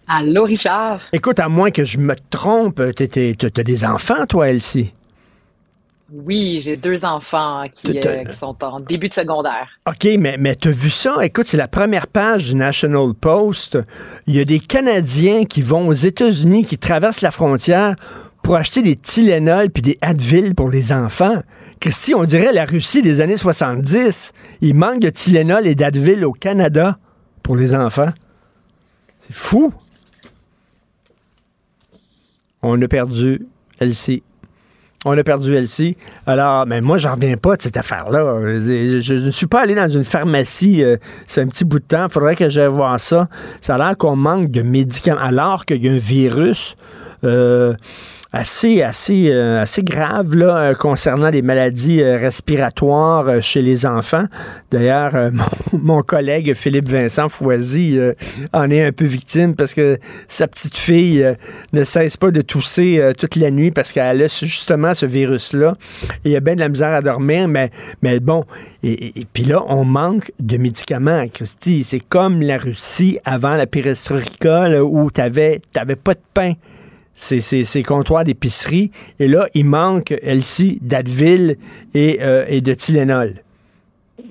Allô, 0.07 0.43
Richard. 0.43 0.99
Écoute, 1.11 1.39
à 1.39 1.47
moins 1.47 1.71
que 1.71 1.83
je 1.83 1.97
me 1.97 2.15
trompe, 2.29 2.81
t'as 2.95 3.63
des 3.63 3.85
enfants, 3.85 4.25
toi, 4.27 4.49
Elsie? 4.49 4.93
Oui, 6.11 6.59
j'ai 6.61 6.77
deux 6.77 7.03
enfants 7.03 7.63
qui, 7.71 7.99
euh, 7.99 8.25
qui 8.25 8.37
sont 8.37 8.55
en 8.63 8.79
début 8.79 9.07
de 9.09 9.13
secondaire. 9.13 9.67
OK, 9.87 10.07
mais, 10.19 10.35
mais 10.39 10.55
t'as 10.55 10.69
vu 10.69 10.91
ça? 10.91 11.17
Écoute, 11.23 11.47
c'est 11.47 11.57
la 11.57 11.67
première 11.67 12.05
page 12.05 12.45
du 12.45 12.55
National 12.55 13.13
Post. 13.19 13.79
Il 14.27 14.35
y 14.35 14.39
a 14.39 14.45
des 14.45 14.59
Canadiens 14.59 15.45
qui 15.45 15.63
vont 15.63 15.87
aux 15.87 15.93
États-Unis, 15.93 16.65
qui 16.65 16.77
traversent 16.77 17.21
la 17.21 17.31
frontière 17.31 17.95
pour 18.43 18.55
acheter 18.55 18.83
des 18.83 18.95
Tylenol 18.95 19.71
puis 19.71 19.81
des 19.81 19.97
Advil 20.01 20.53
pour 20.53 20.69
les 20.69 20.93
enfants. 20.93 21.41
Christy, 21.79 22.13
on 22.13 22.23
dirait 22.23 22.53
la 22.53 22.65
Russie 22.65 23.01
des 23.01 23.19
années 23.19 23.37
70. 23.37 24.31
Il 24.61 24.75
manque 24.75 24.99
de 24.99 25.09
Tylenol 25.09 25.65
et 25.65 25.73
d'Advil 25.73 26.23
au 26.23 26.33
Canada 26.33 26.99
pour 27.41 27.55
les 27.55 27.73
enfants. 27.73 28.11
C'est 29.21 29.35
fou. 29.35 29.73
On 32.61 32.79
a 32.79 32.87
perdu 32.87 33.47
Elsie. 33.79 34.21
On 35.07 35.15
a 35.15 35.23
perdu 35.23 35.55
Elsie. 35.55 35.95
Alors, 36.25 36.65
mais 36.65 36.81
moi, 36.81 36.97
j'en 36.97 37.13
reviens 37.13 37.37
pas 37.37 37.55
de 37.55 37.61
cette 37.61 37.77
affaire-là. 37.77 38.41
Je, 38.41 39.13
ne 39.13 39.29
suis 39.29 39.45
pas 39.45 39.61
allé 39.61 39.75
dans 39.75 39.87
une 39.87 40.03
pharmacie, 40.03 40.83
euh, 40.83 40.97
c'est 41.27 41.41
un 41.41 41.47
petit 41.47 41.63
bout 41.63 41.77
de 41.77 41.85
temps. 41.85 42.07
Faudrait 42.09 42.35
que 42.35 42.49
j'aille 42.49 42.67
voir 42.67 42.99
ça. 42.99 43.29
Ça 43.61 43.75
a 43.75 43.77
l'air 43.77 43.97
qu'on 43.97 44.15
manque 44.15 44.49
de 44.49 44.63
médicaments. 44.63 45.21
Alors 45.21 45.65
qu'il 45.65 45.83
y 45.83 45.87
a 45.87 45.91
un 45.91 45.97
virus 45.97 46.75
euh, 47.23 47.75
assez, 48.35 48.81
assez, 48.81 49.29
euh, 49.29 49.61
assez 49.61 49.81
grave 49.81 50.35
là, 50.35 50.57
euh, 50.57 50.73
concernant 50.73 51.29
les 51.29 51.41
maladies 51.41 52.01
euh, 52.01 52.17
respiratoires 52.17 53.41
chez 53.41 53.61
les 53.61 53.85
enfants. 53.85 54.25
D'ailleurs, 54.71 55.31
mon, 55.71 56.01
collègue 56.01 56.53
Philippe 56.53 56.89
Vincent 56.89 57.29
Foisy 57.29 57.97
en 58.51 58.69
est 58.69 58.83
un 58.83 58.91
peu 58.91 59.05
victime 59.05 59.55
parce 59.55 59.73
que 59.73 59.97
sa 60.27 60.47
petite 60.47 60.75
fille 60.75 61.25
ne 61.71 61.83
cesse 61.85 62.17
pas 62.17 62.31
de 62.31 62.41
tousser 62.41 63.01
toute 63.17 63.37
la 63.37 63.49
nuit 63.49 63.71
parce 63.71 63.93
qu'elle 63.93 64.21
a 64.21 64.27
justement 64.27 64.93
ce 64.93 65.05
virus-là. 65.05 65.75
Il 66.25 66.35
a 66.35 66.41
bien 66.41 66.55
de 66.55 66.59
la 66.59 66.69
misère 66.69 66.93
à 66.93 67.01
dormir, 67.01 67.47
mais, 67.47 67.71
mais 68.01 68.19
bon. 68.19 68.43
Et, 68.83 69.25
puis 69.31 69.45
là, 69.45 69.63
on 69.67 69.85
manque 69.85 70.31
de 70.39 70.57
médicaments, 70.57 71.25
Christy. 71.33 71.83
C'est 71.83 72.01
comme 72.01 72.41
la 72.41 72.57
Russie 72.57 73.17
avant 73.23 73.55
la 73.55 73.65
perestroïka, 73.65 74.83
où 74.83 75.09
tu 75.09 75.21
n'avais 75.21 75.61
pas 75.73 76.13
de 76.13 76.19
pain 76.33 76.53
ces, 77.15 77.41
ces, 77.41 77.63
ces 77.63 77.81
comptoirs 77.81 78.23
d'épicerie. 78.23 78.91
Et 79.19 79.27
là, 79.27 79.47
il 79.55 79.65
manque, 79.65 80.11
Elsie, 80.21 80.77
d'Advil 80.81 81.55
et, 81.95 82.19
euh, 82.21 82.45
et 82.47 82.61
de 82.61 82.73
Tylenol. 82.73 83.33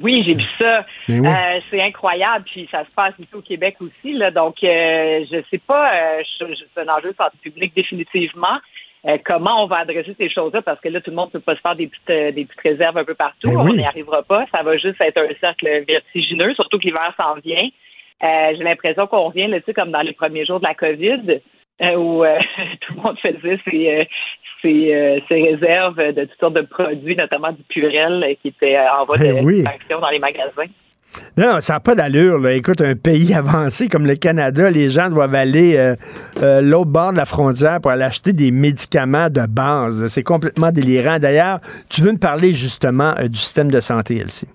Oui, 0.01 0.23
j'ai 0.23 0.35
vu 0.35 0.44
ça. 0.59 0.85
Oui. 1.09 1.20
Euh, 1.27 1.61
c'est 1.70 1.81
incroyable, 1.81 2.44
puis 2.47 2.69
ça 2.70 2.85
se 2.85 2.90
passe 2.94 3.15
ici 3.19 3.28
au 3.35 3.40
Québec 3.40 3.77
aussi. 3.81 4.12
Là, 4.12 4.31
donc, 4.31 4.56
euh, 4.62 5.24
je 5.31 5.43
sais 5.51 5.59
pas, 5.59 5.93
euh, 5.94 6.23
c'est 6.39 6.81
un 6.81 6.89
enjeu 6.89 7.12
de 7.12 7.16
santé 7.16 7.36
publique 7.43 7.74
définitivement. 7.74 8.59
Euh, 9.06 9.19
comment 9.24 9.62
on 9.62 9.66
va 9.66 9.78
adresser 9.78 10.15
ces 10.19 10.31
choses-là? 10.31 10.62
Parce 10.62 10.81
que 10.81 10.89
là, 10.89 11.01
tout 11.01 11.11
le 11.11 11.16
monde 11.16 11.28
ne 11.28 11.39
peut 11.39 11.40
pas 11.40 11.55
se 11.55 11.61
faire 11.61 11.74
des 11.74 11.86
petites, 11.86 12.35
des 12.35 12.44
petites 12.44 12.61
réserves 12.61 12.97
un 12.97 13.05
peu 13.05 13.15
partout. 13.15 13.51
Ben 13.51 13.59
On 13.59 13.74
n'y 13.74 13.85
arrivera 13.85 14.23
pas. 14.23 14.47
Ça 14.51 14.62
va 14.62 14.77
juste 14.78 15.01
être 15.01 15.19
un 15.19 15.28
cercle 15.40 15.85
vertigineux, 15.86 16.55
surtout 16.55 16.78
que 16.78 16.85
l'hiver 16.85 17.12
s'en 17.16 17.35
vient. 17.44 17.69
J'ai 18.23 18.65
l'impression 18.65 19.06
qu'on 19.06 19.28
revient, 19.28 19.47
là, 19.48 19.61
tu 19.61 19.66
sais, 19.66 19.74
comme 19.74 19.90
dans 19.90 20.01
les 20.01 20.15
premiers 20.15 20.47
jours 20.47 20.59
de 20.59 20.66
la 20.66 20.74
COVID, 20.74 21.40
où 21.80 22.24
euh, 22.24 22.38
tout 22.80 22.94
le 22.96 23.02
monde 23.02 23.18
faisait 23.20 23.59
ses, 23.64 23.88
euh, 23.88 24.05
ses, 24.62 24.94
euh, 24.94 25.18
ses 25.28 25.42
réserves 25.42 25.96
de 25.96 26.24
toutes 26.24 26.40
sortes 26.40 26.55
de 26.55 26.62
produits, 26.62 27.16
notamment 27.16 27.52
du 27.52 27.62
Purel, 27.68 28.22
euh, 28.24 28.34
qui 28.40 28.48
était 28.48 28.76
euh, 28.76 29.01
en 29.01 29.05
voie 29.05 29.16
Ben 29.18 29.44
oui. 29.44 29.64
dans 29.90 30.10
les 30.10 30.18
magasins. 30.18 30.70
Non, 31.36 31.60
ça 31.60 31.74
n'a 31.74 31.80
pas 31.80 31.94
d'allure. 31.94 32.38
là. 32.38 32.52
Écoute, 32.55 32.80
un 32.80 32.94
pays 32.96 33.34
avancé 33.36 33.88
comme 33.88 34.06
le 34.06 34.16
Canada, 34.16 34.70
les 34.70 34.88
gens 34.90 35.10
doivent 35.10 35.34
aller 35.34 35.76
euh, 35.76 35.94
euh, 36.42 36.60
l'autre 36.60 36.90
bord 36.90 37.12
de 37.12 37.18
la 37.18 37.24
frontière 37.26 37.80
pour 37.80 37.90
aller 37.92 38.02
acheter 38.02 38.32
des 38.32 38.51
médicaments 38.51 39.28
de 39.30 39.46
base. 39.46 40.06
C'est 40.09 40.22
complètement 40.24 40.72
délirant. 40.72 41.18
D'ailleurs, 41.18 41.60
tu 41.88 42.01
veux 42.02 42.12
me 42.12 42.18
parler 42.18 42.52
justement 42.52 43.14
euh, 43.18 43.28
du 43.28 43.38
système 43.38 43.70
de 43.70 43.80
santé, 43.80 44.18
Elsie? 44.18 44.48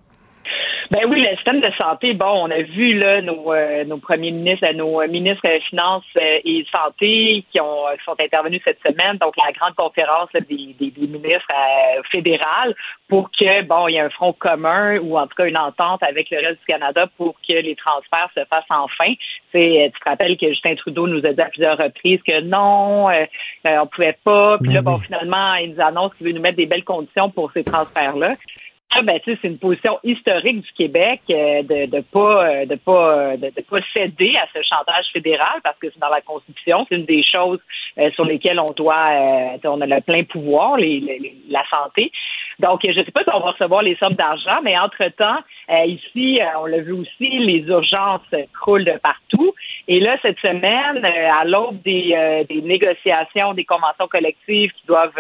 Ben 0.92 1.02
oui, 1.08 1.22
le 1.22 1.36
système 1.36 1.62
de 1.62 1.70
santé, 1.78 2.14
bon, 2.14 2.48
on 2.48 2.50
a 2.50 2.64
vu 2.64 2.98
là 2.98 3.22
nos, 3.22 3.54
euh, 3.54 3.84
nos 3.86 4.00
premiers 4.00 4.32
ministres, 4.32 4.66
euh, 4.66 4.74
nos 4.74 5.02
euh, 5.02 5.08
ministres 5.08 5.48
des 5.48 5.60
Finances 5.60 6.04
euh, 6.18 6.40
et 6.44 6.66
Santé 6.72 7.46
qui 7.52 7.62
ont 7.62 7.86
qui 7.96 8.04
sont 8.06 8.20
intervenus 8.20 8.60
cette 8.66 8.80
semaine, 8.82 9.18
donc 9.18 9.36
la 9.38 9.52
grande 9.52 9.76
conférence 9.76 10.30
là, 10.34 10.40
des, 10.40 10.76
des, 10.80 10.90
des 10.90 11.08
ministres 11.08 11.46
euh, 11.52 12.02
fédérales, 12.12 12.74
pour 13.08 13.30
que 13.30 13.62
bon, 13.64 13.88
il 13.88 13.94
y 13.94 13.98
ait 13.98 14.02
un 14.02 14.10
front 14.10 14.34
commun 14.34 14.98
ou 14.98 15.16
en 15.16 15.28
tout 15.28 15.36
cas 15.36 15.46
une 15.46 15.58
entente 15.58 16.02
avec 16.02 16.32
le 16.32 16.38
reste 16.38 16.60
du 16.62 16.66
Canada 16.66 17.06
pour 17.18 17.36
que 17.48 17.54
les 17.54 17.76
transferts 17.76 18.32
se 18.34 18.44
fassent 18.46 18.64
enfin. 18.70 19.14
Euh, 19.56 19.90
tu 19.94 20.00
te 20.00 20.10
rappelles 20.10 20.38
que 20.38 20.48
Justin 20.50 20.76
Trudeau 20.76 21.08
nous 21.08 21.24
a 21.24 21.34
dit 21.34 21.42
à 21.42 21.50
plusieurs 21.50 21.78
reprises 21.78 22.22
que 22.28 22.42
non, 22.42 23.10
euh, 23.10 23.26
euh, 23.68 23.78
on 23.82 23.88
pouvait 23.88 24.18
pas. 24.24 24.58
Puis 24.60 24.74
là, 24.74 24.82
bon, 24.82 24.98
finalement, 24.98 25.54
il 25.56 25.74
nous 25.74 25.82
annonce 25.82 26.14
qu'il 26.16 26.28
veut 26.28 26.34
nous 26.34 26.42
mettre 26.42 26.58
des 26.58 26.66
belles 26.66 26.84
conditions 26.84 27.30
pour 27.30 27.52
ces 27.52 27.64
transferts-là. 27.64 28.34
Ah, 28.92 29.04
ben, 29.04 29.20
tu 29.20 29.32
sais, 29.34 29.40
c'est 29.42 29.48
une 29.50 29.60
position 29.60 30.00
historique 30.04 30.62
du 30.62 30.72
Québec 30.74 31.22
euh, 31.30 31.62
de 31.62 31.86
de 31.86 32.02
pas 32.02 32.48
euh, 32.50 32.66
de 32.66 32.76
pas 32.76 33.18
euh, 33.34 33.38
de, 33.38 33.50
pas 33.62 33.78
céder 33.94 34.34
à 34.36 34.48
ce 34.52 34.60
chantage 34.68 35.06
fédéral 35.14 35.60
parce 35.64 35.78
que 35.78 35.92
c'est 35.92 36.00
dans 36.00 36.10
la 36.10 36.22
Constitution, 36.22 36.88
c'est 36.90 36.96
une 36.96 37.06
des 37.06 37.22
choses 37.24 37.60
euh, 38.00 38.10
sur 38.16 38.26
lesquelles 38.26 38.60
on 38.60 38.74
doit 38.76 39.10
euh, 39.12 39.58
on 39.66 39.80
a 39.82 39.86
le 39.86 40.02
plein 40.02 40.24
pouvoir, 40.24 40.78
les- 40.78 41.00
les- 41.02 41.36
la 41.50 41.64
santé. 41.70 42.12
Donc, 42.60 42.82
je 42.84 43.00
ne 43.00 43.06
sais 43.06 43.12
pas 43.12 43.24
si 43.24 43.30
on 43.34 43.40
va 43.40 43.52
recevoir 43.52 43.82
les 43.82 43.96
sommes 43.96 44.16
d'argent, 44.16 44.58
mais 44.64 44.78
entre-temps, 44.78 45.40
euh, 45.70 45.86
ici, 45.86 46.42
euh, 46.42 46.46
on 46.62 46.66
l'a 46.66 46.80
vu 46.80 46.92
aussi, 46.92 47.40
les 47.40 47.62
urgences 47.68 48.22
croulent 48.54 48.84
de 48.84 48.98
partout. 49.00 49.54
Et 49.88 50.02
là, 50.02 50.18
cette 50.22 50.40
semaine, 50.40 51.04
euh, 51.04 51.42
à 51.42 51.46
l'aube 51.46 51.82
des, 51.84 52.46
négociations, 52.62 53.54
des 53.54 53.64
conventions 53.64 54.08
collectives 54.08 54.72
qui 54.74 54.86
doivent 54.88 55.14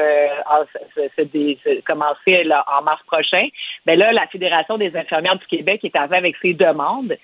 en- 0.49 0.65
se, 0.95 1.81
commencer 1.81 2.45
en 2.67 2.81
mars 2.83 3.01
prochain, 3.07 3.47
ben 3.85 3.97
là, 3.97 4.11
la 4.11 4.27
Fédération 4.27 4.77
des 4.77 4.95
infirmières 4.95 5.37
du 5.37 5.45
Québec 5.47 5.79
est 5.83 5.95
arrivée 5.95 6.17
avec 6.17 6.35
ses 6.41 6.53
demandes. 6.53 7.15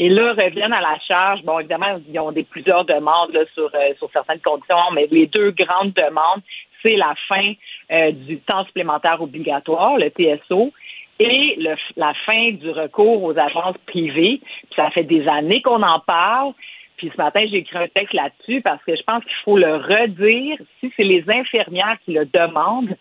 Et 0.00 0.08
là, 0.08 0.32
reviennent 0.32 0.72
à 0.72 0.80
la 0.80 0.98
charge. 1.06 1.42
Bon, 1.42 1.58
évidemment, 1.58 2.00
ils 2.08 2.20
ont 2.20 2.30
des 2.30 2.44
plusieurs 2.44 2.84
demandes 2.84 3.36
sur, 3.54 3.70
sur 3.98 4.10
certaines 4.12 4.40
conditions, 4.40 4.76
mais 4.94 5.08
les 5.10 5.26
deux 5.26 5.50
grandes 5.50 5.92
demandes, 5.92 6.40
c'est 6.82 6.96
la 6.96 7.14
fin 7.28 7.52
euh, 7.90 8.12
du 8.12 8.38
temps 8.38 8.64
supplémentaire 8.66 9.20
obligatoire, 9.22 9.96
le 9.98 10.10
TSO, 10.10 10.72
et 11.20 11.56
le- 11.58 11.76
la 11.96 12.14
fin 12.26 12.52
du 12.52 12.70
recours 12.70 13.22
aux 13.24 13.36
agences 13.38 13.76
privées. 13.86 14.40
Puis 14.40 14.76
ça 14.76 14.90
fait 14.90 15.04
des 15.04 15.26
années 15.26 15.62
qu'on 15.62 15.82
en 15.82 16.00
parle. 16.00 16.52
Puis 16.96 17.10
ce 17.12 17.20
matin, 17.20 17.44
j'ai 17.48 17.58
écrit 17.58 17.78
un 17.78 17.88
texte 17.88 18.12
là-dessus 18.12 18.60
parce 18.60 18.82
que 18.84 18.96
je 18.96 19.02
pense 19.02 19.22
qu'il 19.24 19.36
faut 19.44 19.56
le 19.56 19.76
redire. 19.76 20.58
Si 20.80 20.92
c'est 20.96 21.04
les 21.04 21.24
infirmières 21.28 21.96
qui 22.04 22.12
le 22.12 22.24
demandent, 22.26 22.96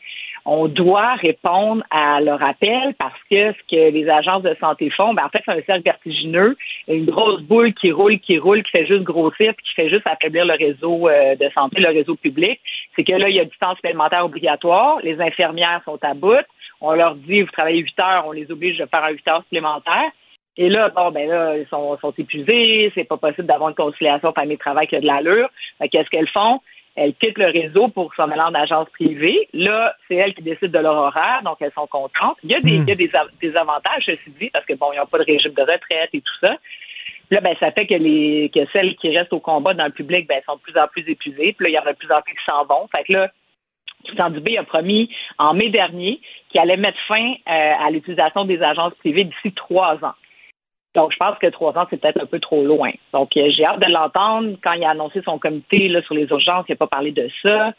on 0.50 0.70
doit 0.70 1.16
répondre 1.16 1.84
à 1.92 2.22
leur 2.22 2.42
appel 2.42 2.96
parce 2.98 3.20
que 3.30 3.52
ce 3.52 3.58
que 3.70 3.92
les 3.92 4.10
agences 4.10 4.44
de 4.44 4.56
santé 4.62 4.90
font, 4.90 5.14
ben 5.14 5.26
en 5.26 5.30
fait, 5.30 5.42
c'est 5.46 5.52
un 5.52 5.62
cercle 5.62 5.84
vertigineux, 5.84 6.56
une 6.88 7.06
grosse 7.06 7.42
boule 7.42 7.74
qui 7.74 7.92
roule, 7.92 8.18
qui 8.20 8.38
roule, 8.38 8.64
qui 8.64 8.72
fait 8.72 8.88
juste 8.88 9.04
grossir, 9.04 9.54
puis 9.54 9.66
qui 9.66 9.74
fait 9.74 9.90
juste 9.90 10.08
affaiblir 10.08 10.46
le 10.46 10.54
réseau 10.54 11.10
euh, 11.10 11.36
de 11.36 11.50
santé, 11.50 11.82
le 11.82 11.90
réseau 11.90 12.16
public. 12.16 12.62
C'est 12.96 13.04
que 13.04 13.12
là, 13.12 13.28
il 13.28 13.36
y 13.36 13.42
a 13.42 13.46
du 13.46 13.58
temps 13.58 13.76
supplémentaire 13.76 14.24
obligatoire, 14.24 15.00
les 15.04 15.20
infirmières 15.20 15.82
sont 15.84 16.00
à 16.02 16.14
bout, 16.14 16.46
on 16.80 16.94
leur 16.94 17.16
dit, 17.16 17.42
vous 17.42 17.52
travaillez 17.52 17.80
8 17.80 18.00
heures, 18.00 18.24
on 18.26 18.32
les 18.32 18.50
oblige 18.50 18.78
de 18.78 18.86
faire 18.86 19.04
un 19.04 19.12
8 19.12 19.28
heures 19.28 19.44
supplémentaire. 19.44 20.12
Et 20.56 20.70
là, 20.70 20.90
bon, 20.90 21.12
ben 21.12 21.30
là, 21.30 21.58
ils 21.58 21.68
sont, 21.68 21.98
épuisés, 22.18 22.92
c'est 22.96 23.04
pas 23.04 23.18
possible 23.18 23.48
d'avoir 23.48 23.70
une 23.70 23.76
conciliation 23.76 24.32
famille-travail 24.32 24.88
qui 24.88 24.96
a 24.96 25.02
de 25.02 25.06
l'allure. 25.06 25.50
Qu'est-ce 25.92 26.10
qu'elles 26.10 26.30
font? 26.30 26.62
Elles 26.98 27.14
quittent 27.14 27.38
le 27.38 27.52
réseau 27.60 27.88
pour 27.90 28.14
s'en 28.16 28.30
aller 28.32 28.42
en 28.42 28.56
agence 28.56 28.90
privée. 28.90 29.48
Là, 29.54 29.96
c'est 30.08 30.16
elles 30.16 30.34
qui 30.34 30.42
décident 30.42 30.80
de 30.80 30.84
leur 30.84 30.96
horaire, 30.96 31.42
donc 31.44 31.58
elles 31.62 31.72
sont 31.74 31.86
contentes. 31.88 32.38
Il 32.44 32.52
y 32.52 32.56
a 32.56 32.60
des, 32.60 32.78
il 32.78 32.90
y 32.90 32.92
a 32.92 32.96
des, 32.96 33.16
av- 33.16 33.30
des 33.40 33.56
avantages, 33.56 34.04
ceci 34.06 34.32
dit, 34.40 34.50
parce 34.50 34.66
que 34.66 34.74
bon, 34.74 34.88
ils 34.94 34.98
n'ont 34.98 35.06
pas 35.06 35.20
de 35.20 35.24
régime 35.24 35.54
de 35.54 35.62
retraite 35.62 36.10
et 36.12 36.22
tout 36.22 36.38
ça. 36.42 36.58
Là, 37.30 37.40
ben, 37.42 37.56
ça 37.60 37.72
fait 37.72 37.86
que 37.86 37.94
les 37.94 38.50
que 38.54 38.66
celles 38.74 38.96
qui 38.96 39.16
restent 39.16 39.34
au 39.34 39.40
combat 39.40 39.74
dans 39.76 39.86
le 39.86 39.92
public, 39.92 40.28
ben, 40.28 40.42
sont 40.46 40.56
de 40.56 40.62
plus 40.62 40.78
en 40.78 40.88
plus 40.88 41.08
épuisées. 41.08 41.54
Puis 41.54 41.66
là, 41.66 41.70
il 41.70 41.74
y 41.74 41.80
en 41.80 41.86
a 41.86 41.94
de 41.94 41.98
plus 41.98 42.12
en 42.12 42.22
plus 42.22 42.34
qui 42.34 42.46
s'en 42.46 42.66
vont. 42.66 42.88
Fait 42.96 43.04
que 43.04 43.14
là, 43.14 43.30
Christian 44.04 44.30
Dubé 44.30 44.58
a 44.58 44.64
promis 44.64 45.14
en 45.38 45.54
mai 45.54 45.70
dernier 45.70 46.20
qu'il 46.50 46.62
allait 46.62 46.78
mettre 46.78 47.00
fin 47.08 47.34
euh, 47.34 47.74
à 47.86 47.92
l'utilisation 47.92 48.46
des 48.46 48.62
agences 48.62 48.94
privées 48.96 49.26
d'ici 49.26 49.52
trois 49.54 49.96
ans. 50.04 50.14
Donc, 50.98 51.12
je 51.14 51.18
pense 51.18 51.38
que 51.38 51.46
trois 51.46 51.78
ans, 51.78 51.86
c'est 51.92 52.02
peut-être 52.02 52.20
un 52.20 52.26
peu 52.26 52.40
trop 52.40 52.64
loin. 52.64 52.90
Donc, 53.14 53.38
euh, 53.38 53.52
j'ai 53.56 53.64
hâte 53.64 53.80
de 53.80 53.86
l'entendre. 53.86 54.58
Quand 54.64 54.74
il 54.74 54.84
a 54.84 54.90
annoncé 54.90 55.22
son 55.22 55.38
comité 55.38 55.88
là, 55.90 56.02
sur 56.02 56.16
les 56.16 56.24
urgences, 56.24 56.66
il 56.68 56.72
n'a 56.72 56.76
pas 56.76 56.88
parlé 56.88 57.12
de 57.12 57.30
ça. 57.44 57.72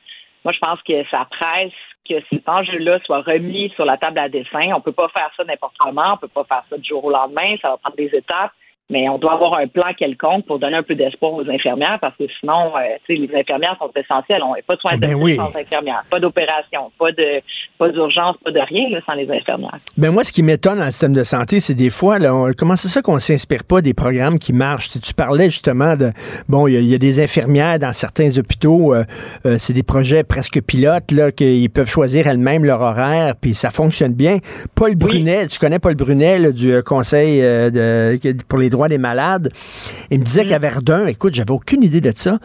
Moi, 0.45 0.53
je 0.53 0.59
pense 0.61 0.81
que 0.83 1.05
ça 1.11 1.27
presse 1.29 1.73
que 2.09 2.15
cet 2.31 2.49
enjeu-là 2.49 3.01
soit 3.05 3.23
remis 3.23 3.71
sur 3.75 3.85
la 3.85 3.97
table 3.97 4.21
à 4.21 4.29
dessin. 4.29 4.71
On 4.73 4.81
peut 4.81 4.93
pas 4.93 5.09
faire 5.09 5.33
ça 5.37 5.43
n'importe 5.43 5.75
comment. 5.81 6.15
On 6.15 6.17
peut 6.17 6.29
pas 6.29 6.45
faire 6.45 6.63
ça 6.71 6.79
du 6.79 6.89
jour 6.89 7.05
au 7.05 7.11
lendemain. 7.11 7.57
Ça 7.61 7.71
va 7.71 7.79
prendre 7.79 7.97
des 7.97 8.15
étapes. 8.15 8.53
Mais 8.91 9.07
on 9.09 9.19
doit 9.19 9.35
avoir 9.35 9.55
un 9.55 9.67
plan 9.67 9.93
quelconque 9.99 10.47
pour 10.47 10.59
donner 10.59 10.77
un 10.77 10.83
peu 10.83 10.95
d'espoir 10.95 11.35
aux 11.35 11.49
infirmières 11.51 11.99
parce 12.01 12.17
que 12.17 12.25
sinon, 12.41 12.73
euh, 12.77 12.81
tu 13.07 13.15
sais, 13.17 13.21
les 13.21 13.39
infirmières 13.39 13.77
sont 13.79 13.91
essentielles. 13.95 14.43
On 14.43 14.55
n'a 14.55 14.63
pas 14.67 14.77
de 14.77 14.81
soins 14.81 14.97
Ben 14.99 15.11
de 15.11 15.15
oui. 15.15 15.37
sans 15.37 15.55
infirmières, 15.55 16.05
pas 16.11 16.19
d'opération, 16.21 16.91
pas 16.99 17.13
de 17.13 17.43
pas 17.79 17.91
d'urgence, 17.91 18.37
pas 18.45 18.51
de 18.51 18.59
rien 18.61 18.89
là, 18.91 18.99
sans 19.07 19.13
les 19.13 19.31
infirmières. 19.31 19.77
Ben 19.97 20.11
moi, 20.11 20.25
ce 20.25 20.33
qui 20.33 20.43
m'étonne 20.43 20.79
dans 20.79 20.85
le 20.87 20.91
système 20.91 21.13
de 21.15 21.23
santé, 21.23 21.61
c'est 21.61 21.75
des 21.75 21.91
fois, 21.91 22.19
là, 22.19 22.35
on- 22.35 22.51
comment 22.57 22.75
ça 22.77 22.89
se 22.89 22.95
fait 22.95 23.03
qu'on 23.03 23.19
s'inspire 23.19 23.63
pas 23.63 23.81
des 23.83 23.95
programmes 23.95 24.39
qui 24.39 24.53
marchent? 24.53 24.91
Tu, 24.91 24.99
tu 25.01 25.15
parlais 25.15 25.45
justement 25.45 25.95
de, 25.95 26.11
bon, 26.49 26.67
il 26.67 26.75
y, 26.75 26.77
a- 26.77 26.81
il 26.81 26.89
y 26.89 26.95
a 26.95 26.99
des 26.99 27.21
infirmières 27.23 27.79
dans 27.79 27.93
certains 27.93 28.37
hôpitaux, 28.39 28.95
euh, 28.95 29.05
euh, 29.47 29.57
c'est 29.59 29.75
des 29.75 29.83
projets 29.85 30.25
presque 30.25 30.61
pilotes, 30.63 31.13
là, 31.13 31.31
qu'ils 31.31 31.69
peuvent 31.71 31.89
choisir 31.91 32.27
elles-mêmes 32.27 32.65
leur 32.65 32.81
horaire, 32.81 33.35
puis 33.41 33.55
ça 33.55 33.71
fonctionne 33.71 34.15
bien. 34.15 34.39
Paul 34.75 34.97
Brunet, 34.97 35.47
tu 35.49 35.59
connais 35.59 35.79
Paul 35.79 35.95
Brunet, 35.95 36.39
là, 36.39 36.51
du 36.53 36.73
euh, 36.73 36.83
Conseil 36.83 37.43
euh, 37.43 37.71
de- 37.71 38.19
pour 38.49 38.59
les 38.59 38.71
droits 38.71 38.78
des 38.87 38.99
malades, 38.99 39.51
il 40.11 40.21
me 40.21 40.25
disait 40.25 40.45
qu'à 40.45 40.61
Verdun, 40.61 41.07
écoute, 41.07 41.35
j'avais 41.35 41.51
aucune 41.51 41.83
idée 41.83 42.01
de 42.01 42.13
ça, 42.15 42.39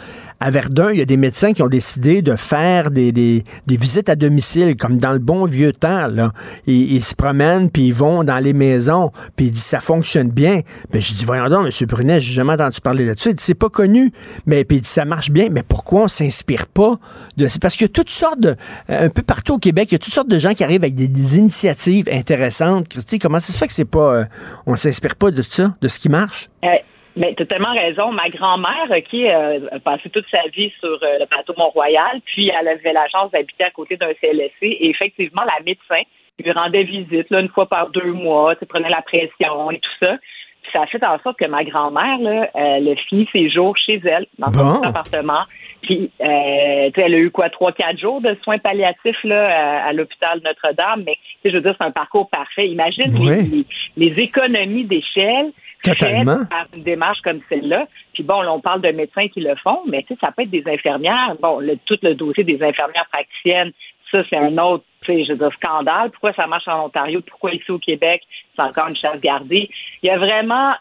à 0.43 0.51
Verdun, 0.51 0.91
il 0.91 0.99
y 0.99 1.01
a 1.01 1.05
des 1.05 1.15
médecins 1.15 1.53
qui 1.53 1.63
ont 1.63 1.69
décidé 1.69 2.21
de 2.21 2.35
faire 2.35 2.91
des, 2.91 3.13
des, 3.13 3.45
des 3.65 3.77
visites 3.77 4.09
à 4.09 4.17
domicile, 4.17 4.75
comme 4.75 4.97
dans 4.97 5.13
le 5.13 5.19
bon 5.19 5.45
vieux 5.45 5.71
temps. 5.71 6.07
Là. 6.07 6.33
Ils, 6.67 6.95
ils 6.95 7.03
se 7.03 7.15
promènent, 7.15 7.69
puis 7.69 7.87
ils 7.87 7.93
vont 7.93 8.25
dans 8.25 8.39
les 8.39 8.51
maisons, 8.51 9.13
puis 9.37 9.45
il 9.45 9.51
dit 9.53 9.59
ça 9.59 9.79
fonctionne 9.79 10.31
bien. 10.31 10.59
Ben, 10.91 11.01
je 11.01 11.13
dis, 11.13 11.23
voyons 11.23 11.47
donc, 11.47 11.67
M. 11.67 11.87
Brunet, 11.87 12.19
j'ai 12.19 12.33
jamais 12.33 12.51
entendu 12.53 12.81
parler 12.81 13.05
de 13.05 13.17
ça. 13.17 13.29
Il 13.29 13.37
dit, 13.37 13.43
c'est 13.43 13.53
pas 13.53 13.69
connu. 13.69 14.11
Mais 14.45 14.65
puis 14.65 14.77
il 14.77 14.81
dit, 14.81 14.89
ça 14.89 15.05
marche 15.05 15.31
bien. 15.31 15.47
Mais 15.49 15.63
pourquoi 15.63 16.03
on 16.03 16.07
s'inspire 16.09 16.67
pas 16.67 16.99
de. 17.37 17.47
C'est 17.47 17.61
parce 17.61 17.77
qu'il 17.77 17.85
y 17.85 17.89
a 17.89 17.93
toutes 17.93 18.09
sortes 18.09 18.41
de. 18.41 18.57
Un 18.89 19.09
peu 19.09 19.21
partout 19.21 19.53
au 19.53 19.59
Québec, 19.59 19.87
il 19.91 19.93
y 19.93 19.95
a 19.95 19.99
toutes 19.99 20.13
sortes 20.13 20.29
de 20.29 20.39
gens 20.39 20.53
qui 20.53 20.65
arrivent 20.65 20.83
avec 20.83 20.95
des, 20.95 21.07
des 21.07 21.37
initiatives 21.37 22.09
intéressantes. 22.11 22.89
Christy, 22.89 23.17
comment 23.17 23.39
ça 23.39 23.53
se 23.53 23.57
fait 23.57 23.67
que 23.67 23.73
c'est 23.73 23.85
pas. 23.85 24.13
euh, 24.13 24.25
on 24.65 24.75
s'inspire 24.75 25.15
pas 25.15 25.31
de 25.31 25.41
ça, 25.41 25.73
de 25.81 25.87
ce 25.87 25.99
qui 25.99 26.09
marche? 26.09 26.49
Euh, 26.65 26.67
Mais 27.15 27.33
tu 27.35 27.43
as 27.43 27.45
tellement 27.45 27.73
raison. 27.73 28.11
Ma 28.11 28.29
grand-mère, 28.29 28.87
qui 29.09 29.27
euh, 29.29 29.59
a 29.71 29.79
passé 29.79 30.09
toute 30.09 30.25
sa 30.31 30.41
vie 30.55 30.71
sur 30.79 30.97
euh, 31.03 31.19
le 31.19 31.25
plateau 31.25 31.53
Mont-Royal, 31.57 32.21
puis 32.25 32.49
elle 32.49 32.67
avait 32.67 32.93
la 32.93 33.07
chance 33.09 33.31
d'habiter 33.31 33.63
à 33.65 33.69
côté 33.71 33.97
d'un 33.97 34.13
CLSC, 34.19 34.61
et 34.63 34.89
effectivement, 34.89 35.43
la 35.43 35.63
médecin 35.63 36.01
lui 36.39 36.51
rendait 36.51 36.83
visite 36.83 37.29
là, 37.29 37.39
une 37.41 37.49
fois 37.49 37.67
par 37.67 37.89
deux 37.89 38.11
mois, 38.11 38.55
tu 38.55 38.65
prenait 38.65 38.89
la 38.89 39.01
pression 39.03 39.69
et 39.71 39.77
tout 39.79 39.91
ça. 39.99 40.17
Puis 40.63 40.71
ça 40.73 40.81
a 40.81 40.87
fait 40.87 41.03
en 41.05 41.19
sorte 41.19 41.37
que 41.37 41.45
ma 41.45 41.63
grand-mère, 41.63 42.17
là, 42.19 42.49
elle 42.55 42.89
a 42.89 42.95
fini 42.95 43.27
ses 43.31 43.49
jours 43.49 43.75
chez 43.77 44.01
elle, 44.05 44.25
dans 44.39 44.51
son 44.51 44.79
Bon. 44.79 44.81
appartement. 44.81 45.43
Puis, 45.83 46.09
euh, 46.21 46.85
tu 46.87 46.93
sais, 46.95 47.01
elle 47.05 47.13
a 47.13 47.17
eu 47.17 47.29
quoi, 47.29 47.49
trois, 47.49 47.73
quatre 47.73 47.99
jours 47.99 48.21
de 48.21 48.35
soins 48.43 48.57
palliatifs 48.57 49.21
là, 49.25 49.83
à, 49.83 49.87
à 49.89 49.93
l'hôpital 49.93 50.39
Notre-Dame. 50.43 51.03
Mais, 51.05 51.15
tu 51.15 51.21
sais, 51.43 51.49
je 51.51 51.55
veux 51.57 51.61
dire, 51.61 51.75
c'est 51.77 51.85
un 51.85 51.91
parcours 51.91 52.29
parfait. 52.29 52.67
Imagine 52.69 53.13
Oui. 53.19 53.65
les, 53.97 54.07
les 54.07 54.19
économies 54.21 54.85
d'échelle 54.85 55.51
Totalement. 55.83 56.45
par 56.49 56.65
une 56.75 56.83
démarche 56.83 57.19
comme 57.21 57.41
celle-là. 57.49 57.87
Puis 58.13 58.23
bon, 58.23 58.41
là, 58.41 58.53
on 58.53 58.59
parle 58.61 58.81
de 58.81 58.89
médecins 58.91 59.27
qui 59.27 59.41
le 59.41 59.55
font, 59.55 59.81
mais 59.87 60.03
tu 60.03 60.13
sais, 60.13 60.19
ça 60.21 60.31
peut 60.31 60.43
être 60.43 60.49
des 60.49 60.63
infirmières. 60.67 61.35
Bon, 61.41 61.59
le, 61.59 61.77
tout 61.85 61.97
le 62.01 62.15
dossier 62.15 62.43
des 62.43 62.61
infirmières 62.63 63.07
praticiennes, 63.11 63.71
ça, 64.11 64.23
c'est 64.29 64.37
un 64.37 64.57
autre, 64.59 64.83
tu 65.01 65.11
sais, 65.11 65.25
je 65.25 65.31
veux 65.33 65.39
dire, 65.39 65.51
scandale. 65.53 66.11
Pourquoi 66.11 66.33
ça 66.33 66.45
marche 66.47 66.67
en 66.67 66.85
Ontario? 66.85 67.21
Pourquoi 67.27 67.51
ici 67.51 67.71
au 67.71 67.79
Québec, 67.79 68.21
c'est 68.55 68.63
encore 68.63 68.87
une 68.87 68.95
chasse 68.95 69.19
gardée? 69.19 69.69
Il 70.03 70.07
y 70.07 70.09
a 70.11 70.17
vraiment, 70.17 70.73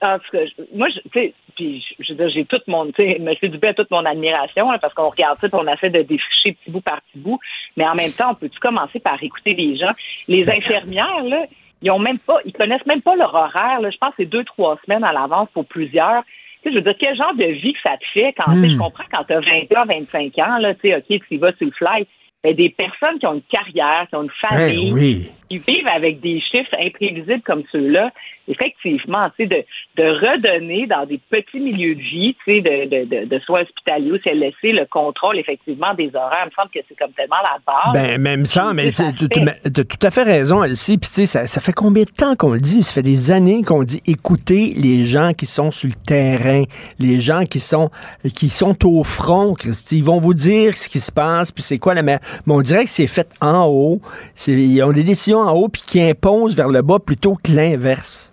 en 0.00 0.18
tout 0.18 0.30
cas, 0.32 0.44
moi, 0.74 0.88
je- 0.88 1.00
tu 1.10 1.10
sais, 1.12 1.34
puis 1.54 1.84
je 1.98 2.04
je 2.04 2.12
veux 2.12 2.18
dire, 2.18 2.30
j'ai 2.30 2.44
toute 2.46 2.66
mon, 2.66 2.86
tu 2.86 3.02
sais, 3.02 3.16
M. 3.20 3.28
Dubé 3.50 3.68
a 3.68 3.74
toute 3.74 3.90
mon 3.90 4.04
admiration, 4.06 4.70
là, 4.70 4.78
parce 4.78 4.94
qu'on 4.94 5.10
regarde 5.10 5.36
ça, 5.38 5.48
puis 5.48 5.58
on 5.60 5.70
essaie 5.70 5.90
de 5.90 6.02
défricher 6.02 6.52
petit 6.54 6.70
bout 6.70 6.80
par 6.80 7.00
petit 7.02 7.18
bout. 7.18 7.38
Mais 7.76 7.86
en 7.86 7.94
même 7.94 8.12
temps, 8.12 8.30
on 8.30 8.34
peut-tu 8.34 8.58
commencer 8.58 9.00
par 9.00 9.22
écouter 9.22 9.52
les 9.54 9.76
gens? 9.76 9.92
Les 10.26 10.48
infirmières, 10.50 11.22
là, 11.24 11.44
ils 11.82 11.90
ont 11.90 11.98
même 11.98 12.18
pas, 12.18 12.38
ils 12.44 12.52
connaissent 12.52 12.86
même 12.86 13.02
pas 13.02 13.16
leur 13.16 13.34
horaire. 13.34 13.80
Là. 13.80 13.90
Je 13.90 13.96
pense 13.98 14.10
que 14.10 14.16
c'est 14.18 14.26
deux, 14.26 14.44
trois 14.44 14.78
semaines 14.84 15.04
à 15.04 15.12
l'avance 15.12 15.48
pour 15.52 15.64
plusieurs. 15.66 16.22
Tu 16.62 16.68
sais, 16.68 16.70
je 16.70 16.74
veux 16.76 16.82
dire, 16.82 16.94
quel 16.98 17.16
genre 17.16 17.34
de 17.34 17.44
vie 17.44 17.72
que 17.72 17.80
ça 17.82 17.96
te 17.96 18.04
fait 18.12 18.34
quand, 18.36 18.52
tu 18.52 18.60
sais, 18.60 18.66
Hmm. 18.66 18.70
je 18.72 18.78
comprends 18.78 19.04
quand 19.12 19.24
tu 19.24 19.32
as 19.32 19.40
20 19.40 19.76
ans, 19.80 19.84
25 19.86 20.38
ans, 20.38 20.58
là, 20.58 20.74
tu 20.74 20.88
sais, 20.88 20.96
OK, 20.96 21.04
tu 21.08 21.22
y 21.34 21.36
vas 21.36 21.52
sur 21.52 21.66
le 21.66 21.72
fly. 21.72 22.06
Mais 22.44 22.54
des 22.54 22.70
personnes 22.70 23.18
qui 23.18 23.26
ont 23.26 23.34
une 23.34 23.42
carrière, 23.42 24.06
qui 24.08 24.14
ont 24.16 24.22
une 24.22 24.30
famille, 24.48 24.90
Ben 24.90 24.94
oui. 24.94 25.30
Qui 25.48 25.58
vivent 25.58 25.88
avec 25.88 26.20
des 26.20 26.40
chiffres 26.40 26.74
imprévisibles 26.78 27.42
comme 27.42 27.62
ceux-là, 27.72 28.12
effectivement, 28.48 29.28
tu 29.36 29.44
sais, 29.44 29.46
de, 29.46 30.02
de 30.02 30.08
redonner 30.08 30.86
dans 30.86 31.06
des 31.06 31.20
petits 31.30 31.60
milieux 31.60 31.94
de 31.94 32.00
vie, 32.00 32.36
tu 32.44 32.54
sais, 32.54 32.60
de, 32.60 32.88
de, 32.88 33.04
de, 33.04 33.24
de 33.26 33.38
soins 33.40 33.62
hospitaliers, 33.62 34.20
c'est 34.24 34.34
laisser 34.34 34.72
le 34.72 34.86
contrôle, 34.86 35.38
effectivement, 35.38 35.94
des 35.94 36.10
horaires. 36.14 36.44
Il 36.44 36.50
me 36.50 36.52
semble 36.52 36.70
que 36.70 36.80
c'est 36.88 36.98
comme 36.98 37.12
tellement 37.12 37.36
la 37.42 37.58
base. 37.66 37.92
Ben, 37.92 38.20
même 38.20 38.46
ça, 38.46 38.72
mais 38.74 38.90
tu 38.90 39.02
as 39.02 39.12
tout 39.12 40.06
à 40.06 40.10
fait 40.10 40.22
raison, 40.22 40.64
Elsie. 40.64 40.98
Puis, 40.98 41.08
tu 41.08 41.14
sais, 41.14 41.26
ça, 41.26 41.46
ça 41.46 41.60
fait 41.60 41.72
combien 41.72 42.04
de 42.04 42.10
temps 42.10 42.34
qu'on 42.36 42.52
le 42.52 42.60
dit? 42.60 42.82
Ça 42.82 42.94
fait 42.94 43.02
des 43.02 43.30
années 43.30 43.62
qu'on 43.62 43.82
dit 43.82 44.02
écoutez 44.06 44.72
les 44.76 45.04
gens 45.04 45.32
qui 45.34 45.46
sont 45.46 45.70
sur 45.70 45.88
le 45.88 46.06
terrain, 46.06 46.64
les 46.98 47.20
gens 47.20 47.44
qui 47.44 47.60
sont, 47.60 47.90
qui 48.34 48.48
sont 48.48 48.76
au 48.86 49.04
front, 49.04 49.54
Christy. 49.54 49.98
Ils 49.98 50.04
vont 50.04 50.20
vous 50.20 50.34
dire 50.34 50.76
ce 50.76 50.88
qui 50.88 51.00
se 51.00 51.12
passe, 51.12 51.52
puis 51.52 51.62
c'est 51.62 51.78
quoi 51.78 51.94
la 51.94 52.02
meilleure. 52.02 52.20
Mais 52.46 52.54
on 52.54 52.62
dirait 52.62 52.84
que 52.84 52.90
c'est 52.90 53.06
fait 53.06 53.28
en 53.40 53.66
haut. 53.66 54.00
Ils 54.46 54.82
ont 54.82 54.92
des 54.92 55.04
décisions 55.04 55.37
en 55.38 55.52
haut, 55.52 55.68
puis 55.68 55.82
qui 55.86 56.00
imposent 56.00 56.56
vers 56.56 56.68
le 56.68 56.82
bas 56.82 56.98
plutôt 56.98 57.34
que 57.34 57.52
l'inverse. 57.52 58.32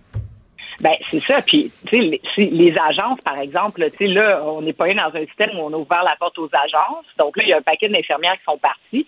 Ben, 0.82 0.96
c'est 1.10 1.22
ça. 1.22 1.42
Puis, 1.42 1.72
tu 1.88 2.20
sais, 2.36 2.44
les, 2.44 2.76
agences, 2.78 3.22
par 3.22 3.40
exemple, 3.40 3.82
là, 4.02 4.44
on 4.46 4.62
n'est 4.62 4.74
pas 4.74 4.94
dans 4.94 5.16
un 5.16 5.26
système 5.26 5.52
où 5.58 5.62
on 5.62 5.74
a 5.74 5.78
ouvert 5.78 6.04
la 6.04 6.16
porte 6.20 6.38
aux 6.38 6.50
agences. 6.52 7.06
Donc 7.18 7.38
là, 7.38 7.44
il 7.44 7.50
y 7.50 7.54
a 7.54 7.58
un 7.58 7.62
paquet 7.62 7.88
d'infirmières 7.88 8.38
qui 8.38 8.44
sont 8.44 8.58
parties. 8.58 9.08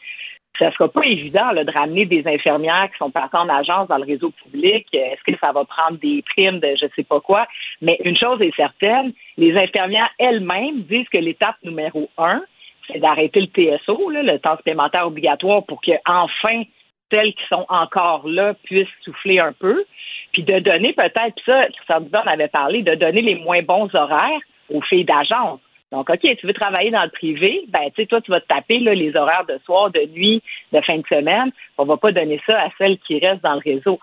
Ça 0.57 0.71
sera 0.71 0.87
pas 0.87 1.05
évident 1.05 1.53
de 1.53 1.71
ramener 1.71 2.05
des 2.05 2.25
infirmières 2.25 2.89
qui 2.91 2.97
sont 2.97 3.11
parties 3.11 3.35
en 3.35 3.49
agence 3.49 3.89
dans 3.89 3.97
le 3.97 4.05
réseau 4.05 4.31
public. 4.43 4.87
Est-ce 4.91 5.21
que 5.31 5.37
ça 5.39 5.51
va 5.51 5.65
prendre 5.65 5.99
des 5.99 6.23
primes 6.23 6.59
de 6.59 6.75
je 6.81 6.87
sais 6.95 7.03
pas 7.03 7.19
quoi? 7.19 7.45
Mais 7.81 7.99
une 8.03 8.17
chose 8.17 8.41
est 8.41 8.55
certaine, 8.55 9.13
les 9.37 9.55
infirmières 9.55 10.09
elles-mêmes 10.17 10.81
disent 10.89 11.09
que 11.09 11.19
l'étape 11.19 11.57
numéro 11.63 12.09
un, 12.17 12.41
c'est 12.87 12.99
d'arrêter 12.99 13.41
le 13.41 13.47
TSO, 13.47 14.09
le 14.09 14.39
temps 14.39 14.57
supplémentaire 14.57 15.05
obligatoire, 15.05 15.63
pour 15.63 15.79
que 15.79 15.91
enfin 16.07 16.63
celles 17.11 17.33
qui 17.33 17.45
sont 17.49 17.65
encore 17.69 18.27
là 18.27 18.53
puissent 18.63 18.87
souffler 19.03 19.39
un 19.39 19.53
peu, 19.53 19.85
puis 20.33 20.43
de 20.43 20.59
donner 20.59 20.93
peut-être, 20.93 21.35
ça, 21.45 21.67
Christian 21.67 22.01
Dubé 22.01 22.17
en 22.17 22.27
avait 22.27 22.47
parlé, 22.47 22.81
de 22.81 22.95
donner 22.95 23.21
les 23.21 23.35
moins 23.35 23.61
bons 23.61 23.93
horaires 23.93 24.39
aux 24.69 24.81
filles 24.81 25.05
d'agence. 25.05 25.59
Donc, 25.91 26.09
OK, 26.09 26.19
tu 26.19 26.45
veux 26.45 26.53
travailler 26.53 26.91
dans 26.91 27.03
le 27.03 27.09
privé, 27.09 27.63
ben, 27.69 27.85
tu 27.95 28.01
sais, 28.01 28.05
toi, 28.07 28.19
tu 28.19 28.31
vas 28.31 28.41
te 28.41 28.47
taper 28.47 28.79
les 28.79 29.15
horaires 29.15 29.45
de 29.47 29.57
soir, 29.65 29.89
de 29.89 30.05
nuit, 30.07 30.43
de 30.73 30.81
fin 30.81 30.97
de 30.97 31.07
semaine. 31.07 31.51
On 31.77 31.85
va 31.85 31.95
pas 31.95 32.11
donner 32.11 32.41
ça 32.45 32.59
à 32.59 32.69
celles 32.77 32.97
qui 32.99 33.19
restent 33.19 33.43
dans 33.43 33.53
le 33.53 33.61
réseau. 33.63 33.99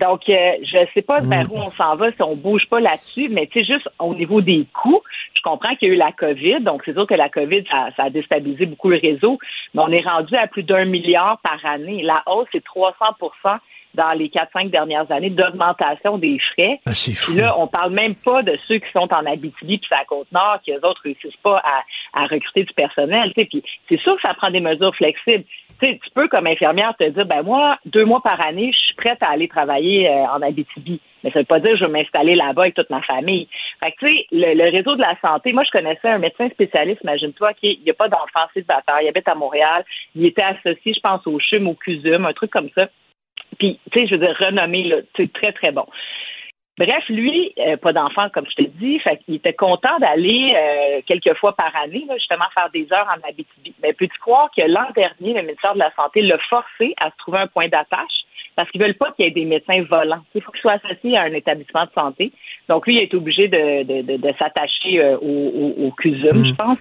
Donc, 0.00 0.28
euh, 0.28 0.52
je 0.62 0.78
sais 0.92 1.02
pas 1.02 1.20
vers 1.20 1.50
où 1.52 1.56
on 1.56 1.70
s'en 1.70 1.96
va 1.96 2.10
si 2.10 2.22
on 2.22 2.34
bouge 2.34 2.66
pas 2.68 2.80
là-dessus, 2.80 3.28
mais 3.28 3.46
tu 3.46 3.60
sais, 3.60 3.74
juste 3.74 3.88
au 3.98 4.14
niveau 4.14 4.40
des 4.40 4.66
coûts, 4.72 5.02
je 5.34 5.42
comprends 5.42 5.74
qu'il 5.76 5.88
y 5.88 5.90
a 5.92 5.94
eu 5.94 5.98
la 5.98 6.12
COVID, 6.12 6.60
donc 6.60 6.82
c'est 6.84 6.94
sûr 6.94 7.06
que 7.06 7.14
la 7.14 7.28
COVID, 7.28 7.64
ça, 7.70 7.88
ça 7.96 8.04
a 8.04 8.10
déstabilisé 8.10 8.66
beaucoup 8.66 8.88
le 8.88 8.98
réseau, 8.98 9.38
mais 9.72 9.82
on 9.82 9.92
est 9.92 10.04
rendu 10.04 10.34
à 10.36 10.46
plus 10.46 10.64
d'un 10.64 10.84
milliard 10.84 11.38
par 11.42 11.64
année. 11.64 12.02
La 12.02 12.22
hausse, 12.26 12.48
c'est 12.52 12.64
300% 12.64 13.58
dans 13.94 14.12
les 14.12 14.28
4-5 14.28 14.70
dernières 14.70 15.10
années 15.10 15.30
d'augmentation 15.30 16.18
des 16.18 16.38
frais. 16.52 16.80
C'est 16.92 17.14
fou. 17.14 17.32
Puis 17.32 17.40
là, 17.40 17.54
on 17.58 17.66
parle 17.66 17.92
même 17.92 18.14
pas 18.14 18.42
de 18.42 18.58
ceux 18.66 18.78
qui 18.78 18.90
sont 18.92 19.12
en 19.12 19.24
Abitibi 19.24 19.78
puis 19.78 19.88
à 19.92 20.04
Côte-Nord, 20.04 20.58
qui 20.64 20.72
eux 20.72 20.84
autres 20.84 21.00
réussissent 21.04 21.36
pas 21.42 21.62
à, 21.64 22.22
à 22.22 22.26
recruter 22.26 22.64
du 22.64 22.72
personnel. 22.74 23.32
tu 23.34 23.42
sais. 23.42 23.46
Puis 23.46 23.62
c'est 23.88 24.00
sûr 24.00 24.16
que 24.16 24.22
ça 24.22 24.34
prend 24.34 24.50
des 24.50 24.60
mesures 24.60 24.94
flexibles. 24.96 25.44
Tu 25.80 25.86
sais, 25.86 26.00
tu 26.02 26.10
peux, 26.14 26.28
comme 26.28 26.46
infirmière, 26.46 26.94
te 26.98 27.08
dire, 27.08 27.26
ben 27.26 27.42
moi, 27.42 27.78
deux 27.86 28.04
mois 28.04 28.20
par 28.20 28.40
année, 28.40 28.72
je 28.72 28.78
suis 28.78 28.94
prête 28.94 29.22
à 29.22 29.30
aller 29.30 29.48
travailler 29.48 30.08
euh, 30.08 30.26
en 30.26 30.42
Abitibi. 30.42 31.00
Mais 31.22 31.30
ça 31.30 31.40
veut 31.40 31.44
pas 31.44 31.60
dire 31.60 31.72
que 31.72 31.78
je 31.78 31.84
vais 31.84 31.90
m'installer 31.90 32.34
là-bas 32.34 32.62
avec 32.62 32.74
toute 32.74 32.90
ma 32.90 33.02
famille. 33.02 33.48
Fait 33.82 33.92
que, 33.92 33.96
tu 33.98 34.06
sais, 34.06 34.26
le, 34.30 34.54
le 34.54 34.70
réseau 34.70 34.94
de 34.94 35.00
la 35.00 35.18
santé, 35.20 35.52
moi, 35.52 35.64
je 35.64 35.70
connaissais 35.70 36.08
un 36.08 36.18
médecin 36.18 36.48
spécialiste, 36.50 37.02
imagine-toi, 37.02 37.54
qui 37.54 37.80
n'y 37.84 37.90
a 37.90 37.94
pas 37.94 38.08
d'enfant 38.08 38.46
célibataire, 38.52 39.00
il 39.02 39.08
habite 39.08 39.28
à 39.28 39.34
Montréal, 39.34 39.84
il 40.14 40.26
était 40.26 40.42
associé, 40.42 40.94
je 40.94 41.00
pense, 41.00 41.26
au 41.26 41.38
CHUM, 41.38 41.66
au 41.66 41.74
CUSUM, 41.74 42.24
un 42.24 42.32
truc 42.32 42.50
comme 42.50 42.70
ça. 42.74 42.88
Puis, 43.58 43.80
tu 43.90 44.00
sais, 44.00 44.06
je 44.06 44.14
veux 44.14 44.26
dire, 44.26 44.36
renommé, 44.38 44.84
là, 44.84 44.96
très, 45.32 45.52
très 45.52 45.72
bon. 45.72 45.86
Bref, 46.76 47.04
lui, 47.08 47.52
euh, 47.58 47.76
pas 47.76 47.92
d'enfant, 47.92 48.28
comme 48.30 48.46
je 48.50 48.64
te 48.64 48.68
dis, 48.68 48.98
fait 48.98 49.18
qu'il 49.18 49.36
était 49.36 49.52
content 49.52 49.96
d'aller 50.00 50.54
euh, 50.56 51.00
quelques 51.06 51.34
fois 51.34 51.54
par 51.54 51.74
année, 51.76 52.04
là, 52.08 52.16
justement, 52.16 52.46
faire 52.52 52.68
des 52.70 52.92
heures 52.92 53.06
en 53.06 53.28
Abitibi. 53.28 53.72
Mais 53.80 53.92
peux-tu 53.92 54.18
croire 54.18 54.50
que 54.56 54.62
l'an 54.62 54.90
dernier, 54.94 55.34
le 55.34 55.42
ministère 55.42 55.74
de 55.74 55.78
la 55.78 55.92
Santé 55.94 56.20
l'a 56.22 56.38
forcé 56.50 56.94
à 57.00 57.10
se 57.10 57.16
trouver 57.18 57.38
un 57.38 57.46
point 57.46 57.68
d'attache? 57.68 58.24
Parce 58.56 58.70
qu'ils 58.70 58.80
veulent 58.80 58.94
pas 58.94 59.12
qu'il 59.12 59.24
y 59.24 59.28
ait 59.28 59.32
des 59.32 59.44
médecins 59.44 59.82
volants. 59.82 60.22
Il 60.34 60.40
faut 60.40 60.52
qu'ils 60.52 60.60
soient 60.62 60.78
associés 60.84 61.16
à 61.16 61.22
un 61.22 61.32
établissement 61.32 61.84
de 61.84 61.90
santé. 61.92 62.32
Donc, 62.68 62.86
lui, 62.86 62.96
il 62.96 63.02
est 63.02 63.14
obligé 63.14 63.48
de, 63.48 63.82
de, 63.82 64.02
de, 64.02 64.16
de 64.16 64.34
s'attacher 64.38 65.00
euh, 65.00 65.16
au, 65.18 65.26
au, 65.26 65.86
au 65.86 65.90
CUSUM, 65.92 66.44
je 66.44 66.54
pense. 66.54 66.78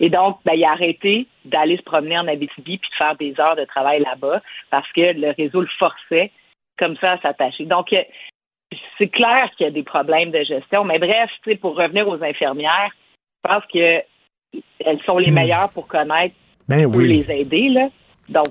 Et 0.00 0.08
donc, 0.08 0.38
ben, 0.44 0.54
il 0.54 0.64
a 0.64 0.70
arrêté 0.70 1.26
d'aller 1.44 1.76
se 1.76 1.82
promener 1.82 2.18
en 2.18 2.28
Abitibi 2.28 2.78
puis 2.78 2.90
de 2.90 2.94
faire 2.96 3.16
des 3.16 3.38
heures 3.40 3.56
de 3.56 3.64
travail 3.64 4.00
là-bas 4.02 4.40
parce 4.70 4.90
que 4.92 5.12
le 5.18 5.32
réseau 5.36 5.60
le 5.60 5.68
forçait 5.78 6.30
comme 6.78 6.96
ça 6.96 7.12
à 7.12 7.18
s'attacher. 7.18 7.64
Donc, 7.64 7.92
euh, 7.92 8.02
c'est 8.98 9.08
clair 9.08 9.50
qu'il 9.56 9.66
y 9.66 9.68
a 9.68 9.72
des 9.72 9.82
problèmes 9.82 10.30
de 10.30 10.42
gestion, 10.42 10.84
mais 10.84 10.98
bref, 10.98 11.30
tu 11.42 11.50
sais, 11.50 11.56
pour 11.56 11.76
revenir 11.76 12.08
aux 12.08 12.22
infirmières, 12.22 12.90
je 13.44 13.48
pense 13.50 13.62
que 13.72 14.02
elles 14.84 15.00
sont 15.04 15.18
les 15.18 15.30
meilleures 15.30 15.70
pour 15.70 15.86
connaître 15.86 16.34
Ben 16.68 16.86
oui. 16.86 17.08
les 17.24 17.40
aider, 17.40 17.68
là. 17.68 17.88
Donc, 18.28 18.46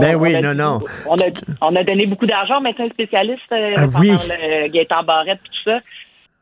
Ben 0.00 0.14
oui, 0.16 0.34
on 0.34 0.38
a- 0.38 0.54
non, 0.54 0.54
non. 0.54 0.86
On 1.06 1.18
a, 1.18 1.24
on 1.60 1.76
a 1.76 1.84
donné 1.84 2.06
beaucoup 2.06 2.26
d'argent 2.26 2.58
aux 2.58 2.62
médecins 2.62 2.88
spécialistes 2.88 3.52
euh, 3.52 3.74
Ah 3.76 3.80
pendant 3.86 3.98
oui. 4.00 4.10
le 4.28 4.68
Gaétan 4.68 5.02
Barrette 5.02 5.40
et 5.44 5.48
tout 5.48 5.70
ça. 5.70 5.80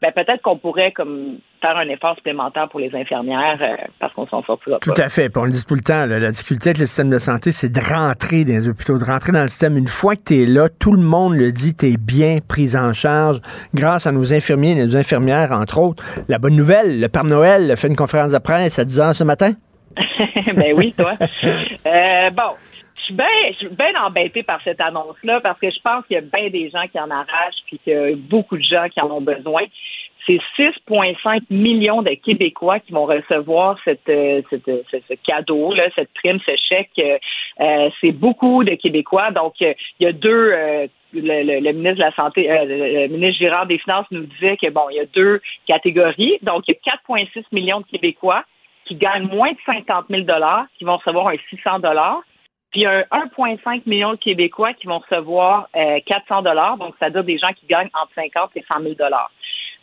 Ben, 0.01 0.13
peut-être 0.13 0.43
qu'on 0.43 0.57
pourrait 0.59 0.93
comme 0.93 1.39
faire 1.61 1.77
un 1.77 1.89
effort 1.89 2.15
supplémentaire 2.17 2.69
pour 2.69 2.81
les 2.81 2.95
infirmières 2.95 3.59
euh, 3.61 3.77
parce 3.99 4.13
qu'on 4.15 4.27
s'en 4.27 4.43
sortira 4.45 4.79
Tout 4.81 4.93
pas. 4.93 5.05
à 5.05 5.09
fait. 5.09 5.29
Puis 5.29 5.41
on 5.41 5.45
le 5.45 5.53
dit 5.53 5.65
tout 5.65 5.75
le 5.75 5.81
temps, 5.81 6.07
là, 6.07 6.19
la 6.19 6.31
difficulté 6.31 6.71
avec 6.71 6.79
le 6.79 6.87
système 6.87 7.11
de 7.11 7.19
santé, 7.19 7.53
c'est 7.53 7.71
de 7.71 7.81
rentrer 7.81 8.45
dans 8.45 8.55
les 8.55 8.69
hôpitaux, 8.69 8.99
de 8.99 9.05
rentrer 9.05 9.33
dans 9.33 9.43
le 9.43 9.49
système. 9.49 9.77
Une 9.77 9.87
fois 9.89 10.17
que 10.17 10.23
tu 10.27 10.43
es 10.43 10.47
là, 10.47 10.69
tout 10.69 10.93
le 10.93 11.03
monde 11.03 11.35
le 11.35 11.51
dit, 11.53 11.77
tu 11.77 11.87
es 11.87 11.97
bien 11.97 12.39
pris 12.47 12.77
en 12.77 12.93
charge 12.93 13.41
grâce 13.75 14.07
à 14.07 14.13
nos 14.13 14.33
infirmiers 14.35 14.73
et 14.73 14.85
nos 14.85 14.97
infirmières, 14.97 15.53
entre 15.53 15.79
autres. 15.79 16.03
La 16.29 16.39
bonne 16.39 16.57
nouvelle, 16.57 17.01
le 17.01 17.09
Père 17.09 17.25
Noël 17.25 17.71
a 17.71 17.77
fait 17.77 17.89
une 17.89 17.97
conférence 17.97 18.33
de 18.33 18.39
presse 18.39 18.79
à 18.79 18.85
10 18.85 19.01
heures 19.01 19.15
ce 19.15 19.25
matin. 19.25 19.53
ben 20.55 20.73
oui, 20.77 20.95
toi. 20.97 21.15
Euh, 21.21 22.31
bon, 22.31 22.53
je 22.99 23.03
suis 23.05 23.15
bien 23.15 23.27
je 23.53 23.57
suis 23.57 23.69
bien 23.69 24.03
embêtée 24.05 24.43
par 24.43 24.61
cette 24.63 24.81
annonce-là 24.81 25.41
parce 25.41 25.59
que 25.59 25.71
je 25.71 25.81
pense 25.83 26.05
qu'il 26.07 26.15
y 26.17 26.19
a 26.19 26.21
bien 26.21 26.51
des 26.51 26.71
gens 26.71 26.87
qui 26.91 27.01
en 27.01 27.11
arrachent 27.11 27.63
puis 27.67 27.79
qu'il 27.83 27.93
y 27.93 27.97
a 27.97 28.15
beaucoup 28.17 28.57
de 28.57 28.63
gens 28.63 28.87
qui 28.93 29.01
en 29.01 29.11
ont 29.11 29.21
besoin. 29.21 29.63
C'est 30.29 30.41
6,5 30.59 31.41
millions 31.49 32.03
de 32.03 32.11
Québécois 32.11 32.81
qui 32.81 32.93
vont 32.93 33.07
recevoir 33.07 33.79
cette, 33.85 34.09
euh, 34.11 34.43
cette- 34.51 34.67
ce, 34.91 35.15
cadeau, 35.27 35.73
là, 35.73 35.89
cette 35.95 36.13
prime, 36.13 36.39
ce 36.45 36.53
chèque. 36.69 36.91
Euh, 36.99 37.19
euh, 37.61 37.89
c'est 38.01 38.13
beaucoup 38.13 38.63
de 38.63 38.75
Québécois. 38.75 39.31
Donc, 39.31 39.55
euh, 39.63 39.73
il 39.99 40.05
y 40.05 40.07
a 40.07 40.13
deux. 40.13 40.53
euh, 40.53 40.87
le, 41.15 41.73
ministre 41.73 41.97
de 41.97 42.01
la 42.01 42.13
Santé, 42.13 42.51
euh, 42.51 42.65
le, 42.67 43.09
ministre 43.09 43.39
Girard 43.39 43.67
des 43.67 43.79
Finances 43.79 44.07
nous 44.11 44.27
disait 44.27 44.59
que 44.59 44.69
bon, 44.69 44.91
il 44.91 44.97
y 44.97 45.01
a 45.01 45.07
deux 45.07 45.41
catégories. 45.67 46.39
Donc, 46.43 46.65
il 46.69 46.75
y 46.75 46.77
a 46.77 46.93
4,6 46.93 47.45
millions 47.53 47.81
de 47.81 47.87
Québécois 47.87 48.45
qui 48.85 48.95
gagnent 48.95 49.29
moins 49.29 49.53
de 49.53 49.59
50 49.65 50.07
000 50.11 50.23
qui 50.77 50.85
vont 50.85 50.99
recevoir 50.99 51.29
un 51.29 51.37
600 51.49 51.81
puis 52.71 52.85
un 52.85 53.01
1,5 53.11 53.83
million 53.87 54.13
de 54.13 54.17
Québécois 54.19 54.75
qui 54.75 54.87
vont 54.87 54.99
recevoir 54.99 55.69
euh, 55.77 56.01
400 56.07 56.43
Donc, 56.77 56.95
c'est-à-dire 56.99 57.25
des 57.25 57.39
gens 57.39 57.53
qui 57.55 57.67
gagnent 57.67 57.91
entre 57.95 58.13
50 58.15 58.51
et 58.57 58.65
100 58.69 58.83
000 58.83 58.95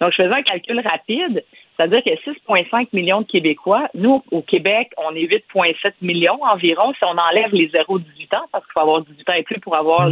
Donc, 0.01 0.11
je 0.11 0.23
faisais 0.23 0.33
un 0.33 0.41
calcul 0.43 0.79
rapide, 0.79 1.43
c'est-à-dire 1.77 2.03
que 2.03 2.09
6,5 2.09 2.87
millions 2.93 3.21
de 3.21 3.27
Québécois, 3.27 3.87
nous, 3.93 4.23
au 4.31 4.41
Québec, 4.41 4.91
on 4.97 5.15
est 5.15 5.23
8,7 5.23 5.93
millions 6.01 6.39
environ 6.43 6.93
si 6.93 7.03
on 7.03 7.17
enlève 7.17 7.51
les 7.53 7.67
0-18 7.69 8.35
ans, 8.35 8.45
parce 8.51 8.65
qu'il 8.65 8.73
faut 8.73 8.81
avoir 8.81 9.01
18 9.01 9.29
ans 9.29 9.33
et 9.33 9.43
plus 9.43 9.59
pour 9.59 9.75
avoir 9.75 10.07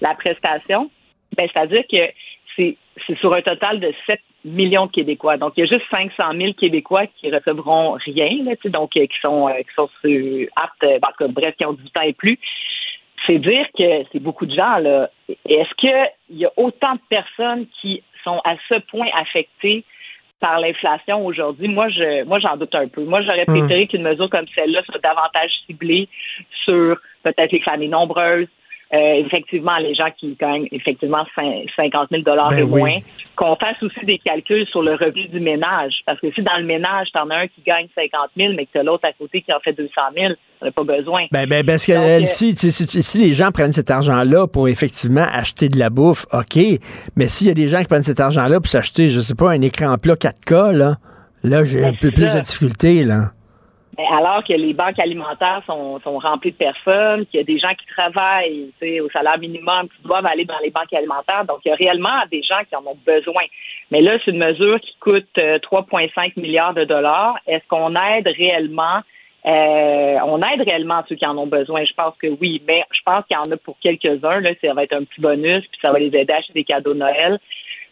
la 0.00 0.14
prestation. 0.14 0.90
Ben, 1.36 1.48
c'est-à-dire 1.52 1.84
que 1.90 2.12
c'est 2.56 2.76
sur 3.20 3.32
un 3.32 3.42
total 3.42 3.80
de 3.80 3.92
7 4.06 4.20
millions 4.44 4.86
de 4.86 4.92
Québécois. 4.92 5.36
Donc, 5.36 5.52
il 5.56 5.60
y 5.60 5.62
a 5.62 5.66
juste 5.66 5.84
500 5.90 6.32
000 6.36 6.52
Québécois 6.54 7.06
qui 7.06 7.30
recevront 7.30 7.92
rien, 8.04 8.44
là, 8.44 8.52
donc 8.64 8.96
euh, 8.96 9.06
qui 9.06 9.18
sont, 9.20 9.48
euh, 9.48 9.58
qui 9.58 9.74
sont 9.74 9.88
sur- 10.00 10.46
aptes, 10.56 10.84
euh, 10.84 10.98
en 11.02 11.08
tout 11.08 11.24
cas, 11.24 11.28
bref, 11.28 11.54
qui 11.56 11.64
ont 11.64 11.72
18 11.72 11.96
ans 11.96 12.02
et 12.02 12.12
plus. 12.12 12.38
C'est 13.26 13.38
dire 13.38 13.66
que 13.76 14.04
c'est 14.12 14.18
beaucoup 14.20 14.46
de 14.46 14.54
gens, 14.54 14.78
là. 14.78 15.10
Est-ce 15.46 15.72
qu'il 15.76 16.38
y 16.38 16.44
a 16.46 16.52
autant 16.56 16.94
de 16.94 17.00
personnes 17.10 17.66
qui 17.80 18.02
sont 18.24 18.40
à 18.44 18.54
ce 18.68 18.78
point 18.80 19.08
affectées 19.14 19.84
par 20.40 20.58
l'inflation 20.60 21.24
aujourd'hui? 21.26 21.68
Moi, 21.68 21.88
je, 21.90 22.24
moi, 22.24 22.38
j'en 22.38 22.56
doute 22.56 22.74
un 22.74 22.88
peu. 22.88 23.02
Moi, 23.04 23.20
j'aurais 23.22 23.44
Hum. 23.48 23.58
préféré 23.58 23.86
qu'une 23.86 24.02
mesure 24.02 24.30
comme 24.30 24.46
celle-là 24.54 24.82
soit 24.84 24.98
davantage 25.02 25.50
ciblée 25.66 26.08
sur 26.64 26.96
peut-être 27.22 27.52
les 27.52 27.60
familles 27.60 27.88
nombreuses, 27.88 28.48
euh, 28.92 29.14
effectivement, 29.24 29.76
les 29.76 29.94
gens 29.94 30.10
qui 30.16 30.36
gagnent 30.40 30.66
effectivement 30.72 31.24
cin- 31.36 31.64
50 31.76 32.08
000 32.10 32.22
dollars 32.22 32.50
Ben 32.50 32.60
et 32.60 32.62
oui. 32.62 32.80
moins, 32.80 32.98
qu'on 33.36 33.54
fasse 33.56 33.80
aussi 33.82 34.04
des 34.04 34.18
calculs 34.18 34.66
sur 34.66 34.82
le 34.82 34.94
revenu 34.94 35.28
du 35.28 35.38
ménage. 35.40 36.00
Parce 36.06 36.18
que 36.20 36.32
si 36.32 36.42
dans 36.42 36.56
le 36.56 36.64
ménage, 36.64 37.08
t'en 37.12 37.30
as 37.30 37.36
un 37.36 37.46
qui 37.46 37.60
gagne 37.64 37.86
50 37.94 38.30
000, 38.36 38.54
mais 38.54 38.64
que 38.66 38.70
t'as 38.72 38.82
l'autre 38.82 39.06
à 39.06 39.12
côté 39.12 39.42
qui 39.42 39.52
en 39.52 39.60
fait 39.60 39.74
200 39.74 39.92
000, 40.16 40.34
t'en 40.60 40.66
as 40.66 40.72
pas 40.72 40.84
besoin. 40.84 41.26
Ben, 41.32 41.48
ben, 41.48 41.64
parce 41.64 41.86
que 41.86 41.92
Donc, 41.92 42.02
elle, 42.02 42.24
euh, 42.24 42.26
si, 42.26 42.54
si, 42.56 43.18
les 43.18 43.32
gens 43.32 43.50
prennent 43.50 43.72
cet 43.72 43.90
argent-là 43.90 44.46
pour 44.46 44.68
effectivement 44.68 45.26
acheter 45.32 45.68
de 45.68 45.78
la 45.78 45.90
bouffe, 45.90 46.26
OK. 46.32 46.58
Mais 47.16 47.28
s'il 47.28 47.46
y 47.48 47.50
a 47.50 47.54
des 47.54 47.68
gens 47.68 47.80
qui 47.80 47.88
prennent 47.88 48.02
cet 48.02 48.20
argent-là 48.20 48.60
pour 48.60 48.68
s'acheter, 48.68 49.08
je 49.08 49.20
sais 49.20 49.34
pas, 49.34 49.50
un 49.50 49.60
écran 49.60 49.96
plat 49.98 50.14
4K, 50.14 50.72
là, 50.76 50.96
là, 51.42 51.64
j'ai 51.64 51.84
un 51.84 51.90
Ben, 51.90 51.96
peu 52.00 52.08
c'est 52.08 52.14
plus 52.14 52.34
de 52.34 52.40
difficultés, 52.40 53.04
là. 53.04 53.30
Ben, 53.96 54.04
Alors 54.16 54.44
que 54.44 54.52
les 54.52 54.72
banques 54.72 54.98
alimentaires 54.98 55.62
sont, 55.66 56.00
sont 56.00 56.18
remplies 56.18 56.52
de 56.52 56.56
personnes, 56.56 57.26
qu'il 57.26 57.38
y 57.38 57.42
a 57.42 57.44
des 57.44 57.58
gens 57.58 57.74
qui 57.78 57.86
travaillent 57.94 58.72
au 59.00 59.10
salaire 59.10 59.38
minimum, 59.38 59.88
qui 59.88 60.02
doivent 60.06 60.26
aller 60.26 60.44
dans 60.44 60.58
les 60.62 60.70
banques 60.70 60.92
alimentaires. 60.92 61.44
Donc, 61.46 61.58
il 61.64 61.68
y 61.68 61.72
a 61.72 61.74
réellement 61.74 62.22
des 62.30 62.42
gens 62.42 62.60
qui 62.68 62.76
en 62.76 62.86
ont 62.86 62.96
besoin. 63.06 63.42
Mais 63.90 64.00
là, 64.00 64.18
c'est 64.24 64.30
une 64.30 64.38
mesure 64.38 64.80
qui 64.80 64.94
coûte 65.00 65.26
euh, 65.38 65.58
3,5 65.58 66.40
milliards 66.40 66.74
de 66.74 66.84
dollars. 66.84 67.36
Est-ce 67.46 67.66
qu'on 67.68 67.94
aide 67.94 68.28
réellement 68.28 69.00
euh, 69.46 70.16
on 70.24 70.42
aide 70.42 70.60
réellement 70.60 71.02
ceux 71.08 71.16
qui 71.16 71.26
en 71.26 71.38
ont 71.38 71.46
besoin. 71.46 71.84
Je 71.84 71.94
pense 71.94 72.14
que 72.18 72.26
oui, 72.40 72.62
mais 72.66 72.84
je 72.92 73.00
pense 73.04 73.24
qu'il 73.26 73.36
y 73.36 73.40
en 73.40 73.52
a 73.52 73.56
pour 73.56 73.78
quelques-uns. 73.80 74.40
Là, 74.40 74.50
ça 74.60 74.74
va 74.74 74.84
être 74.84 74.92
un 74.92 75.04
petit 75.04 75.20
bonus, 75.20 75.64
puis 75.66 75.80
ça 75.80 75.92
va 75.92 75.98
les 75.98 76.06
aider 76.06 76.32
à 76.32 76.36
acheter 76.36 76.52
des 76.52 76.64
cadeaux 76.64 76.92
de 76.92 76.98
Noël. 76.98 77.38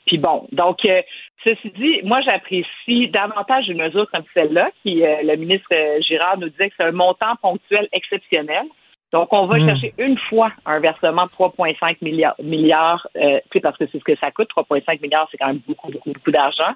Puis 0.07 0.19
bon, 0.19 0.47
donc 0.53 0.85
euh, 0.87 1.03
ceci 1.45 1.71
dit, 1.77 2.01
moi 2.03 2.21
j'apprécie 2.23 3.09
davantage 3.09 3.69
une 3.69 3.79
mesure 3.79 4.11
comme 4.11 4.25
celle-là, 4.35 4.71
qui 4.83 5.05
euh, 5.05 5.17
le 5.23 5.37
ministre 5.37 5.69
euh, 5.73 6.01
Girard 6.01 6.39
nous 6.39 6.49
disait 6.49 6.71
que 6.71 6.75
c'est 6.79 6.85
un 6.85 6.93
montant 6.93 7.37
ponctuel 7.41 7.89
exceptionnel. 7.93 8.65
Donc 9.13 9.33
on 9.33 9.47
va 9.47 9.59
Mm. 9.59 9.67
chercher 9.67 9.95
une 9.99 10.19
fois 10.19 10.53
un 10.67 10.81
versement 10.81 11.27
de 11.27 11.31
3,5 11.31 11.97
milliards, 12.03 12.35
milliards 12.43 13.07
euh, 13.17 13.41
parce 13.63 13.77
que 13.77 13.87
c'est 13.91 13.99
ce 13.99 14.05
que 14.05 14.17
ça 14.17 14.31
coûte. 14.31 14.49
3,5 14.55 15.01
milliards, 15.01 15.29
c'est 15.31 15.39
quand 15.39 15.47
même 15.47 15.61
beaucoup, 15.67 15.91
beaucoup, 15.91 16.13
beaucoup 16.13 16.31
d'argent. 16.31 16.73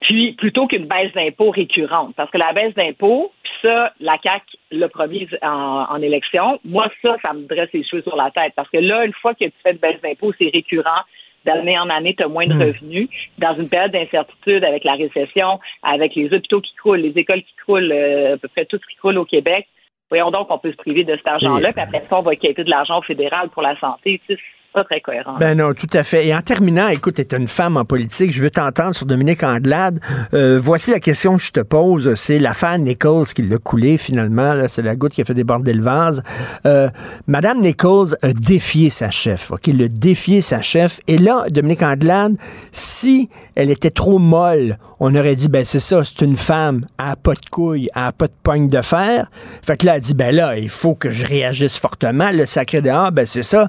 Puis 0.00 0.32
plutôt 0.32 0.66
qu'une 0.66 0.86
baisse 0.86 1.12
d'impôts 1.14 1.50
récurrente, 1.50 2.14
parce 2.16 2.30
que 2.30 2.38
la 2.38 2.52
baisse 2.52 2.74
d'impôts, 2.74 3.32
puis 3.42 3.52
ça, 3.62 3.92
la 4.00 4.18
CAC 4.18 4.42
l'a 4.70 4.88
promis 4.88 5.26
en, 5.42 5.86
en 5.88 6.02
élection. 6.02 6.60
Moi, 6.64 6.88
ça, 7.02 7.16
ça 7.22 7.32
me 7.32 7.46
dresse 7.46 7.70
les 7.72 7.84
cheveux 7.84 8.02
sur 8.02 8.16
la 8.16 8.30
tête, 8.30 8.52
parce 8.54 8.68
que 8.68 8.78
là, 8.78 9.04
une 9.04 9.14
fois 9.14 9.34
que 9.34 9.44
tu 9.44 9.52
fais 9.62 9.72
une 9.72 9.78
baisse 9.78 10.00
d'impôts, 10.02 10.32
c'est 10.38 10.50
récurrent. 10.52 11.02
D'année 11.46 11.78
en 11.78 11.90
année, 11.90 12.14
tu 12.16 12.22
as 12.22 12.28
moins 12.28 12.46
de 12.46 12.54
Mm. 12.54 12.62
revenus. 12.62 13.08
Dans 13.38 13.52
une 13.54 13.68
période 13.68 13.92
d'incertitude 13.92 14.64
avec 14.64 14.82
la 14.82 14.94
récession, 14.94 15.60
avec 15.82 16.14
les 16.14 16.32
hôpitaux 16.32 16.60
qui 16.62 16.74
croulent, 16.74 17.02
les 17.02 17.18
écoles 17.18 17.42
qui 17.42 17.54
croulent, 17.62 17.92
euh, 17.92 18.34
à 18.34 18.38
peu 18.38 18.48
près 18.48 18.64
tout 18.64 18.78
ce 18.78 18.86
qui 18.90 18.96
croule 18.96 19.18
au 19.18 19.26
Québec, 19.26 19.66
voyons 20.08 20.30
donc 20.30 20.48
qu'on 20.48 20.58
peut 20.58 20.70
se 20.70 20.76
priver 20.76 21.04
de 21.04 21.14
cet 21.16 21.26
argent-là, 21.26 21.72
puis 21.72 21.82
après 21.82 22.00
ça, 22.00 22.18
on 22.18 22.22
va 22.22 22.34
quitter 22.36 22.64
de 22.64 22.70
l'argent 22.70 22.98
au 22.98 23.02
fédéral 23.02 23.50
pour 23.50 23.60
la 23.62 23.78
santé. 23.78 24.20
Tu 24.26 24.34
sais, 24.34 24.40
pas 24.74 24.84
très 24.84 25.00
cohérent. 25.00 25.36
Ben 25.38 25.56
non, 25.56 25.72
tout 25.72 25.88
à 25.92 26.02
fait. 26.02 26.26
Et 26.26 26.34
en 26.34 26.42
terminant, 26.42 26.88
écoute, 26.88 27.20
tu 27.26 27.36
une 27.36 27.46
femme 27.46 27.76
en 27.76 27.84
politique, 27.84 28.32
je 28.32 28.42
veux 28.42 28.50
t'entendre 28.50 28.94
sur 28.94 29.06
Dominique 29.06 29.42
Andelade. 29.42 30.00
Euh, 30.34 30.58
voici 30.60 30.90
la 30.90 31.00
question 31.00 31.36
que 31.36 31.42
je 31.42 31.52
te 31.52 31.60
pose. 31.60 32.14
C'est 32.14 32.38
l'affaire 32.38 32.78
Nichols 32.78 33.26
qui 33.26 33.42
l'a 33.42 33.58
coulé 33.58 33.96
finalement. 33.96 34.54
C'est 34.68 34.82
la 34.82 34.96
goutte 34.96 35.12
qui 35.12 35.22
a 35.22 35.24
fait 35.24 35.34
déborder 35.34 35.72
le 35.72 35.82
vase. 35.82 36.22
Euh, 36.66 36.88
Madame 37.28 37.60
Nichols 37.60 38.16
a 38.20 38.32
défié 38.32 38.90
sa 38.90 39.10
chef. 39.10 39.52
OK, 39.52 39.68
a 39.68 39.88
défié 39.88 40.40
sa 40.40 40.60
chef. 40.60 41.00
Et 41.06 41.18
là, 41.18 41.46
Dominique 41.50 41.82
Andelade, 41.82 42.36
si 42.72 43.30
elle 43.54 43.70
était 43.70 43.90
trop 43.90 44.18
molle, 44.18 44.76
on 45.00 45.14
aurait 45.14 45.36
dit, 45.36 45.48
ben 45.48 45.64
c'est 45.64 45.80
ça, 45.80 46.02
c'est 46.02 46.22
une 46.22 46.36
femme, 46.36 46.80
elle 46.98 47.10
a 47.10 47.16
pas 47.16 47.34
de 47.34 47.46
couilles, 47.50 47.88
elle 47.94 48.02
a 48.02 48.12
pas 48.12 48.26
de 48.26 48.32
pogne 48.42 48.68
de 48.68 48.80
fer. 48.80 49.30
Fait 49.62 49.76
que 49.76 49.86
là, 49.86 49.96
elle 49.96 50.00
dit, 50.00 50.14
ben 50.14 50.34
là, 50.34 50.56
il 50.56 50.68
faut 50.68 50.94
que 50.94 51.10
je 51.10 51.26
réagisse 51.26 51.78
fortement. 51.78 52.30
Le 52.32 52.46
sacré 52.46 52.80
dehors, 52.80 53.12
ben 53.12 53.26
c'est 53.26 53.42
ça. 53.42 53.68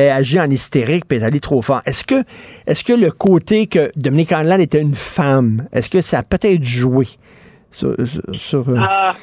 A 0.00 0.14
agi 0.14 0.38
en 0.40 0.50
hystérique 0.50 1.04
puis 1.06 1.16
elle 1.18 1.24
est 1.24 1.26
allée 1.26 1.40
trop 1.40 1.62
fort. 1.62 1.82
Est-ce 1.86 2.04
que, 2.06 2.22
est-ce 2.66 2.84
que 2.84 2.92
le 2.92 3.10
côté 3.10 3.66
que 3.66 3.90
Dominique 3.96 4.32
Andelade 4.32 4.60
était 4.60 4.80
une 4.82 4.94
femme, 4.94 5.68
est-ce 5.72 5.90
que 5.90 6.00
ça 6.00 6.18
a 6.18 6.22
peut-être 6.22 6.62
joué 6.62 7.04
sur... 7.70 7.94
sur- 8.34 8.68
euh, 8.68 8.76
Ah, 8.78 9.14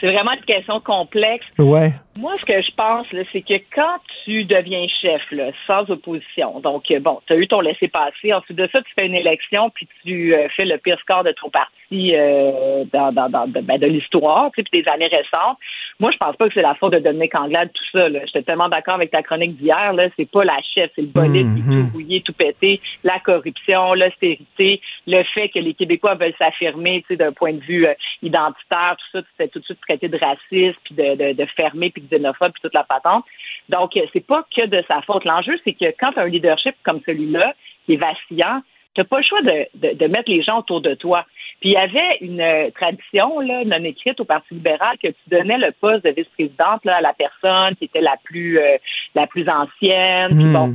c'est 0.00 0.12
vraiment 0.12 0.30
une 0.32 0.44
question 0.44 0.80
complexe. 0.80 1.44
ouais. 1.58 1.92
Moi, 2.16 2.32
ce 2.40 2.44
que 2.46 2.60
je 2.60 2.70
pense, 2.76 3.06
c'est 3.32 3.42
que 3.42 3.54
quand 3.74 3.96
tu 4.24 4.44
deviens 4.44 4.86
chef, 5.00 5.22
là, 5.30 5.50
sans 5.68 5.88
opposition, 5.88 6.58
donc, 6.60 6.84
euh, 6.90 6.98
bon, 6.98 7.20
tu 7.28 7.32
as 7.32 7.36
eu 7.36 7.46
ton 7.46 7.60
laissez-passer, 7.60 8.32
ensuite 8.34 8.58
de 8.58 8.68
ça, 8.72 8.80
tu 8.82 8.90
fais 8.96 9.06
une 9.06 9.14
élection, 9.14 9.70
puis 9.70 9.86
tu 10.04 10.34
euh, 10.34 10.48
fais 10.56 10.64
le 10.64 10.78
pire 10.78 10.98
score 11.00 11.22
de 11.22 11.32
ton 11.40 11.48
parti 11.50 12.14
euh, 12.16 12.84
dans, 12.92 13.12
dans, 13.12 13.28
dans- 13.28 13.46
de, 13.46 13.60
ben, 13.60 13.78
de 13.78 13.86
l'histoire, 13.86 14.50
puis 14.52 14.64
des 14.72 14.84
années 14.88 15.06
récentes. 15.06 15.58
Moi, 16.00 16.12
je 16.12 16.16
pense 16.16 16.36
pas 16.36 16.46
que 16.46 16.54
c'est 16.54 16.62
la 16.62 16.76
faute 16.76 16.92
de 16.92 17.00
Dominique 17.00 17.34
Anglade, 17.34 17.70
tout 17.72 17.84
ça. 17.92 18.08
J'étais 18.08 18.44
tellement 18.44 18.68
d'accord 18.68 18.94
avec 18.94 19.10
ta 19.10 19.20
chronique 19.22 19.56
d'hier. 19.56 19.92
Là, 19.94 20.08
c'est 20.16 20.30
pas 20.30 20.44
la 20.44 20.60
chef, 20.74 20.92
c'est 20.94 21.02
le 21.02 21.08
bolide 21.08 21.48
qui 21.54 21.60
est 21.60 21.64
tout 21.64 21.92
rouillé, 21.92 22.20
tout 22.20 22.32
pété, 22.32 22.80
la 23.02 23.18
corruption, 23.18 23.94
l'austérité, 23.94 24.80
le 25.08 25.24
fait 25.34 25.48
que 25.48 25.58
les 25.58 25.74
Québécois 25.74 26.14
veulent 26.14 26.34
s'affirmer, 26.38 27.02
tu 27.02 27.08
sais, 27.08 27.16
d'un 27.16 27.32
point 27.32 27.52
de 27.52 27.60
vue 27.60 27.84
euh, 27.86 27.94
identitaire, 28.22 28.96
tout 28.96 29.18
ça, 29.18 29.22
tu 29.22 29.28
fais 29.36 29.48
tout 29.48 29.58
de 29.58 29.64
suite 29.64 29.80
traité 29.80 30.06
de 30.06 30.16
raciste, 30.16 30.78
puis 30.84 30.94
de, 30.94 31.16
de, 31.16 31.32
de 31.32 31.46
fermé, 31.56 31.90
puis 31.90 32.02
de 32.02 32.08
xénophobe, 32.08 32.52
puis 32.52 32.62
toute 32.62 32.74
la 32.74 32.84
patente. 32.84 33.24
Donc, 33.68 33.96
euh, 33.96 34.06
c'est 34.12 34.24
pas 34.24 34.44
que 34.54 34.66
de 34.66 34.84
sa 34.86 35.02
faute. 35.02 35.24
L'enjeu, 35.24 35.58
c'est 35.64 35.72
que 35.72 35.86
quand 35.98 36.12
tu 36.12 36.20
as 36.20 36.22
un 36.22 36.28
leadership 36.28 36.76
comme 36.84 37.00
celui-là, 37.04 37.54
qui 37.86 37.94
est 37.94 37.96
vacillant, 37.96 38.62
tu 39.02 39.08
pas 39.08 39.18
le 39.18 39.24
choix 39.24 39.42
de, 39.42 39.66
de, 39.74 39.94
de 39.94 40.06
mettre 40.06 40.30
les 40.30 40.42
gens 40.42 40.58
autour 40.58 40.80
de 40.80 40.94
toi. 40.94 41.24
Puis 41.60 41.70
il 41.70 41.72
y 41.72 41.76
avait 41.76 42.18
une 42.20 42.40
euh, 42.40 42.70
tradition 42.70 43.40
là, 43.40 43.64
non 43.64 43.84
écrite 43.84 44.20
au 44.20 44.24
Parti 44.24 44.54
libéral 44.54 44.96
que 45.02 45.08
tu 45.08 45.22
donnais 45.28 45.58
le 45.58 45.72
poste 45.72 46.04
de 46.04 46.10
vice-présidente 46.10 46.86
à 46.86 47.00
la 47.00 47.12
personne 47.12 47.74
qui 47.76 47.84
était 47.84 48.00
la 48.00 48.16
plus 48.22 48.58
euh, 48.58 48.76
la 49.14 49.26
plus 49.26 49.48
ancienne. 49.48 50.30
Puis 50.30 50.52
bon. 50.52 50.74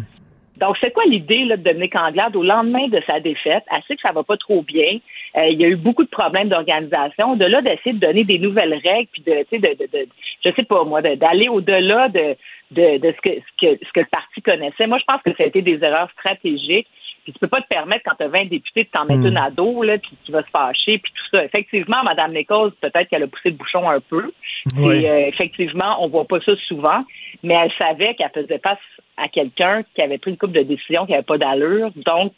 Donc, 0.58 0.78
c'est 0.80 0.92
quoi 0.92 1.04
l'idée 1.06 1.46
là, 1.46 1.58
de 1.58 1.64
Dominique 1.64 1.96
Anglade 1.96 2.36
au 2.36 2.44
lendemain 2.44 2.88
de 2.88 3.02
sa 3.08 3.20
défaite? 3.20 3.64
Elle 3.72 3.82
sait 3.88 3.96
que 3.96 4.02
ça 4.02 4.12
va 4.12 4.24
pas 4.24 4.38
trop 4.38 4.62
bien. 4.62 5.00
Euh, 5.36 5.48
il 5.48 5.60
y 5.60 5.66
a 5.66 5.68
eu 5.68 5.76
beaucoup 5.76 6.04
de 6.04 6.10
problèmes 6.10 6.48
d'organisation. 6.48 7.36
De 7.36 7.46
là, 7.46 7.62
d'essayer 7.62 7.94
de 7.94 8.00
donner 8.00 8.24
des 8.24 8.38
nouvelles 8.38 8.76
règles, 8.76 9.10
puis 9.12 9.24
de, 9.24 9.34
tu 9.44 9.48
sais, 9.50 9.58
de, 9.60 9.70
de, 9.70 9.90
de, 9.92 10.08
je 10.46 10.52
sais 10.56 10.64
pas 10.64 10.84
moi, 10.84 11.02
d'aller 11.02 11.50
au-delà 11.50 12.08
de, 12.10 12.36
de, 12.72 12.98
de 13.00 13.14
ce, 13.14 13.22
que, 13.22 13.36
ce, 13.40 13.66
que, 13.66 13.86
ce 13.86 13.92
que 13.94 14.00
le 14.02 14.06
parti 14.06 14.42
connaissait. 14.42 14.86
Moi, 14.86 15.00
je 15.00 15.06
pense 15.06 15.24
que 15.24 15.34
ça 15.36 15.44
a 15.44 15.48
été 15.48 15.64
des 15.64 15.84
erreurs 15.84 16.12
stratégiques. 16.12 16.88
Puis 17.24 17.34
tu 17.34 17.40
peux 17.40 17.48
pas 17.48 17.62
te 17.62 17.68
permettre, 17.68 18.04
quand 18.06 18.16
tu 18.18 18.24
as 18.24 18.28
20 18.28 18.46
députés, 18.46 18.84
de 18.84 18.90
t'en 18.90 19.06
mettre 19.06 19.22
Mm. 19.22 19.28
une 19.28 19.38
à 19.38 19.50
dos, 19.50 19.84
là, 19.84 19.98
puis 19.98 20.12
qui 20.26 20.32
va 20.32 20.44
se 20.44 20.50
fâcher, 20.50 20.98
puis 20.98 21.12
tout 21.14 21.38
ça. 21.38 21.44
Effectivement, 21.44 22.04
Mme 22.04 22.34
Nichols, 22.34 22.72
peut-être 22.82 23.08
qu'elle 23.10 23.24
a 23.24 23.28
poussé 23.28 23.50
le 23.50 23.56
bouchon 23.56 23.90
un 23.90 24.00
peu. 24.00 24.32
Oui. 24.78 25.04
Et 25.04 25.10
euh, 25.10 25.28
effectivement, 25.28 26.04
on 26.04 26.08
voit 26.10 26.26
pas 26.26 26.40
ça 26.42 26.54
souvent, 26.68 27.04
mais 27.44 27.54
elle 27.54 27.72
savait 27.78 28.16
qu'elle 28.16 28.32
faisait 28.34 28.60
face 28.60 28.78
à 29.18 29.28
quelqu'un 29.28 29.84
qui 29.96 30.02
avait 30.02 30.18
pris 30.18 30.32
une 30.32 30.38
coupe 30.38 30.52
de 30.52 30.64
décision 30.64 31.06
qui 31.06 31.14
avait 31.14 31.24
pas 31.24 31.38
d'allure, 31.38 31.92
donc 31.96 32.34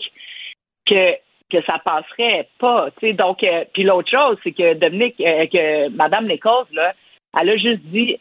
que 0.85 1.13
que 1.51 1.61
ça 1.63 1.79
passerait 1.85 2.47
pas. 2.59 2.89
Tu 2.99 3.07
sais, 3.07 3.13
donc, 3.13 3.43
euh, 3.43 3.65
puis 3.73 3.83
l'autre 3.83 4.09
chose, 4.09 4.37
c'est 4.43 4.51
que 4.51 4.73
Dominique, 4.73 5.15
euh, 5.21 5.45
que 5.45 5.89
Mme 5.89 6.27
Nichols, 6.27 6.65
là, 6.73 6.93
elle 7.39 7.49
a 7.51 7.57
juste 7.57 7.81
dit 7.83 8.17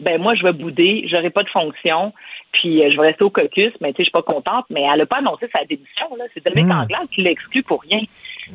ben 0.00 0.20
moi 0.20 0.34
je 0.34 0.42
vais 0.42 0.52
bouder, 0.52 1.04
j'aurai 1.10 1.30
pas 1.30 1.42
de 1.42 1.48
fonction, 1.48 2.12
puis 2.52 2.82
euh, 2.82 2.90
je 2.90 2.96
vais 3.00 3.08
rester 3.08 3.24
au 3.24 3.30
caucus, 3.30 3.72
mais 3.80 3.92
tu 3.92 3.96
sais 3.96 4.02
je 4.02 4.04
suis 4.04 4.12
pas 4.12 4.22
contente, 4.22 4.66
mais 4.70 4.82
elle 4.82 5.00
a 5.00 5.06
pas 5.06 5.18
annoncé 5.18 5.48
sa 5.52 5.64
démission 5.64 6.06
là, 6.16 6.24
c'est 6.34 6.44
Dominique 6.44 6.72
Mm. 6.72 6.80
Anglade 6.80 7.08
qui 7.14 7.22
l'exclut 7.22 7.62
pour 7.62 7.82
rien. 7.82 8.00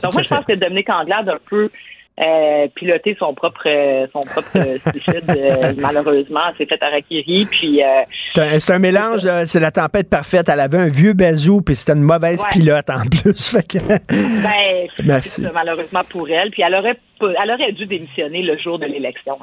Donc 0.01 0.13
moi 0.13 0.23
je 0.23 0.29
pense 0.29 0.45
que 0.45 0.53
Dominique 0.53 0.89
Anglade 0.89 1.29
a 1.29 1.33
un 1.35 1.39
peu 1.49 1.69
euh, 2.19 2.67
piloté 2.75 3.15
son 3.17 3.33
propre 3.33 3.63
euh, 3.65 4.05
son 4.13 4.19
propre 4.19 4.49
euh, 4.55 4.77
suicide 4.91 5.23
euh, 5.29 5.73
malheureusement, 5.77 6.41
elle 6.49 6.55
s'est 6.55 6.65
fait 6.67 6.81
harakiri 6.83 7.47
puis 7.49 7.81
euh, 7.83 7.87
C'est 8.25 8.41
un, 8.41 8.59
c'est 8.59 8.73
un 8.73 8.79
mélange, 8.79 9.21
c'est 9.47 9.59
la 9.59 9.71
tempête 9.71 10.09
parfaite. 10.09 10.47
Elle 10.47 10.59
avait 10.59 10.77
un 10.77 10.89
vieux 10.89 11.13
bazou, 11.13 11.61
puis 11.61 11.75
c'était 11.75 11.97
une 11.97 12.03
mauvaise 12.03 12.41
Ouais. 12.43 12.49
pilote 12.51 12.89
en 12.89 13.01
plus. 13.09 13.49
Fait 13.51 13.67
que- 13.67 13.79
Ben, 13.87 14.87
c'est 14.97 15.05
Merci. 15.05 15.41
ça, 15.43 15.51
malheureusement 15.53 16.03
pour 16.09 16.29
elle. 16.29 16.51
Puis 16.51 16.61
elle 16.61 16.75
aurait, 16.75 16.99
elle 17.21 17.51
aurait 17.51 17.71
dû 17.71 17.85
démissionner 17.87 18.43
le 18.43 18.57
jour 18.59 18.77
de 18.77 18.85
l'élection. 18.85 19.37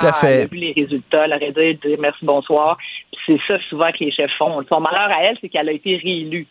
Quand 0.00 0.06
à 0.08 0.30
elle 0.30 0.42
a 0.42 0.46
vu 0.46 0.56
les 0.58 0.72
résultats, 0.72 1.24
elle 1.24 1.32
aurait 1.32 1.52
dû 1.52 1.74
dire 1.88 1.98
merci, 2.00 2.24
bonsoir. 2.24 2.78
C'est 3.26 3.38
ça 3.46 3.56
souvent 3.68 3.90
que 3.90 4.04
les 4.04 4.12
chefs 4.12 4.30
font. 4.38 4.62
Son 4.68 4.80
malheur 4.80 5.10
à 5.10 5.24
elle, 5.24 5.36
c'est 5.40 5.48
qu'elle 5.48 5.68
a 5.68 5.72
été 5.72 5.96
réélue. 5.96 6.46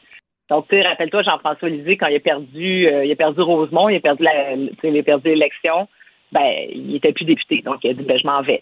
Donc, 0.49 0.67
tu 0.69 0.75
sais, 0.75 0.81
rappelle-toi, 0.83 1.23
Jean-François 1.23 1.69
Lisée, 1.69 1.97
quand 1.97 2.07
il 2.07 2.15
a 2.15 2.19
perdu, 2.19 2.87
euh, 2.87 3.05
il 3.05 3.11
a 3.11 3.15
perdu 3.15 3.41
Rosemont, 3.41 3.89
il 3.89 3.95
a 3.95 3.99
perdu 3.99 4.23
la, 4.23 4.53
il 4.83 4.97
a 4.99 5.03
perdu 5.03 5.29
l'élection, 5.29 5.87
ben, 6.31 6.51
il 6.69 6.95
était 6.95 7.13
plus 7.13 7.25
député. 7.25 7.61
Donc, 7.65 7.77
il 7.83 7.91
a 7.91 7.93
dit, 7.93 8.03
ben, 8.03 8.17
je 8.19 8.27
m'en 8.27 8.41
vais. 8.41 8.61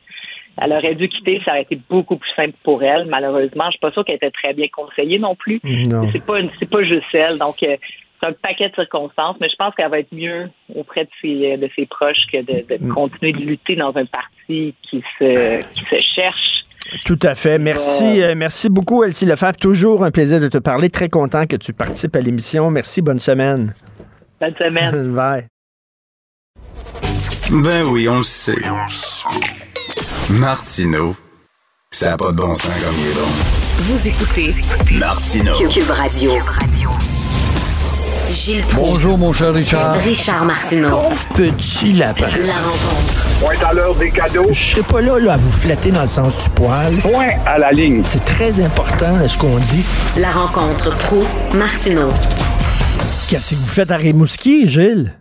Elle 0.61 0.73
aurait 0.73 0.95
dû 0.95 1.07
quitter, 1.09 1.41
ça 1.45 1.51
aurait 1.51 1.61
été 1.63 1.79
beaucoup 1.89 2.17
plus 2.17 2.29
simple 2.35 2.53
pour 2.63 2.83
elle. 2.83 3.05
Malheureusement, 3.05 3.65
je 3.67 3.71
suis 3.71 3.79
pas 3.79 3.91
sûre 3.91 4.03
qu'elle 4.05 4.17
était 4.17 4.31
très 4.31 4.53
bien 4.53 4.67
conseillée 4.67 5.17
non 5.17 5.33
plus. 5.35 5.59
C'est 6.11 6.23
pas, 6.25 6.39
une- 6.39 6.51
c'est 6.59 6.69
pas 6.69 6.83
juste 6.83 7.05
elle. 7.13 7.37
Donc, 7.37 7.63
euh, 7.63 7.77
c'est 8.19 8.27
un 8.27 8.33
paquet 8.33 8.69
de 8.69 8.75
circonstances, 8.75 9.37
mais 9.41 9.49
je 9.49 9.55
pense 9.55 9.73
qu'elle 9.73 9.89
va 9.89 9.99
être 9.99 10.11
mieux 10.13 10.49
auprès 10.75 11.05
de 11.05 11.09
ses, 11.21 11.57
de 11.57 11.69
ses 11.75 11.85
proches 11.87 12.25
que 12.31 12.37
de, 12.41 12.77
de 12.77 12.91
continuer 12.93 13.31
de 13.31 13.39
lutter 13.39 13.75
dans 13.75 13.95
un 13.97 14.05
parti 14.05 14.75
qui 14.83 15.01
se, 15.17 15.61
qui 15.73 15.85
se 15.89 15.99
cherche. 16.15 16.61
Tout 17.05 17.19
à 17.23 17.35
fait. 17.35 17.59
Merci, 17.59 18.21
euh, 18.21 18.33
merci 18.35 18.69
beaucoup, 18.69 19.03
Elsie 19.03 19.25
Lefebvre. 19.25 19.55
Toujours 19.55 20.03
un 20.03 20.11
plaisir 20.11 20.39
de 20.39 20.47
te 20.47 20.57
parler. 20.57 20.89
Très 20.89 21.09
content 21.09 21.45
que 21.45 21.55
tu 21.55 21.73
participes 21.73 22.15
à 22.15 22.21
l'émission. 22.21 22.69
Merci. 22.71 23.01
Bonne 23.01 23.19
semaine. 23.19 23.73
Bonne 24.39 24.55
semaine. 24.57 25.11
Bye. 25.13 25.47
Ben 27.51 27.83
oui, 27.87 28.07
on 28.07 28.17
le 28.17 28.23
sait. 28.23 28.55
Martineau, 30.29 31.15
ça 31.91 32.11
n'a 32.11 32.17
pas 32.17 32.31
de 32.31 32.37
bon 32.37 32.55
sens 32.55 32.71
comme 32.81 32.95
il 32.97 33.07
est 33.07 33.13
bon. 33.13 33.27
Vous 33.79 34.07
écoutez 34.07 34.55
Martineau. 34.97 35.55
Cube 35.69 35.89
Radio. 35.89 36.31
Gilles 38.31 38.63
Proulx. 38.63 38.91
Bonjour, 38.91 39.17
mon 39.17 39.33
cher 39.33 39.53
Richard. 39.53 39.95
Richard 39.95 40.45
Martineau. 40.45 41.09
Petit 41.35 41.91
lapin. 41.93 42.29
La 42.47 42.55
rencontre. 42.63 43.43
Point 43.43 43.69
à 43.69 43.73
l'heure 43.73 43.95
des 43.95 44.09
cadeaux. 44.09 44.47
Je 44.53 44.53
serai 44.53 44.81
pas 44.83 45.01
là, 45.01 45.19
là, 45.19 45.33
à 45.33 45.37
vous 45.37 45.51
flatter 45.51 45.91
dans 45.91 46.03
le 46.03 46.07
sens 46.07 46.41
du 46.43 46.49
poil. 46.55 46.93
Point 47.01 47.35
à 47.45 47.57
la 47.57 47.71
ligne. 47.71 48.03
C'est 48.03 48.23
très 48.23 48.63
important 48.63 49.17
là, 49.17 49.27
ce 49.27 49.37
qu'on 49.37 49.57
dit. 49.57 49.83
La 50.17 50.31
rencontre 50.31 50.95
pro 50.97 51.23
Martineau. 51.57 52.09
Qu'est-ce 53.29 53.51
que 53.51 53.59
vous 53.59 53.67
faites 53.67 53.91
à 53.91 53.97
Rimouski, 53.97 54.65
Gilles? 54.65 55.11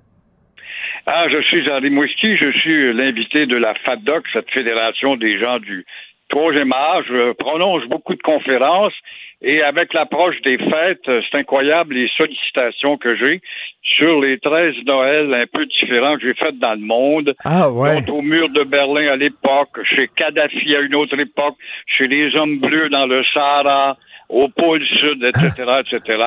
Ah, 1.06 1.26
je 1.32 1.42
suis 1.42 1.68
à 1.68 1.78
Rimouski, 1.78 2.36
je 2.36 2.52
suis 2.60 2.94
l'invité 2.94 3.46
de 3.46 3.56
la 3.56 3.74
FADOC, 3.84 4.22
cette 4.32 4.50
fédération 4.50 5.16
des 5.16 5.40
gens 5.40 5.58
du 5.58 5.84
troisième 6.28 6.72
âge. 6.72 7.04
Je 7.08 7.32
prononce 7.32 7.82
beaucoup 7.88 8.14
de 8.14 8.22
conférences 8.22 8.94
et 9.42 9.62
avec 9.62 9.94
l'approche 9.94 10.40
des 10.42 10.58
fêtes, 10.58 11.04
c'est 11.06 11.38
incroyable 11.38 11.94
les 11.94 12.08
sollicitations 12.16 12.98
que 12.98 13.16
j'ai 13.16 13.40
sur 13.82 14.20
les 14.20 14.38
13 14.38 14.74
Noëls 14.86 15.32
un 15.32 15.46
peu 15.46 15.64
différents 15.64 16.16
que 16.16 16.22
j'ai 16.22 16.34
faites 16.34 16.58
dans 16.58 16.74
le 16.74 16.86
monde. 16.86 17.34
Ah 17.44 17.70
ouais. 17.70 18.02
dont 18.02 18.18
au 18.18 18.22
mur 18.22 18.50
de 18.50 18.64
Berlin 18.64 19.08
à 19.12 19.16
l'époque, 19.16 19.82
chez 19.84 20.08
Kadhafi 20.14 20.76
à 20.76 20.80
une 20.80 20.94
autre 20.94 21.18
époque, 21.18 21.56
chez 21.86 22.06
les 22.06 22.36
hommes 22.36 22.58
bleus 22.58 22.90
dans 22.90 23.06
le 23.06 23.24
Sahara, 23.32 23.96
au 24.28 24.48
pôle 24.48 24.84
sud, 24.86 25.24
etc., 25.24 25.80
etc. 25.80 26.22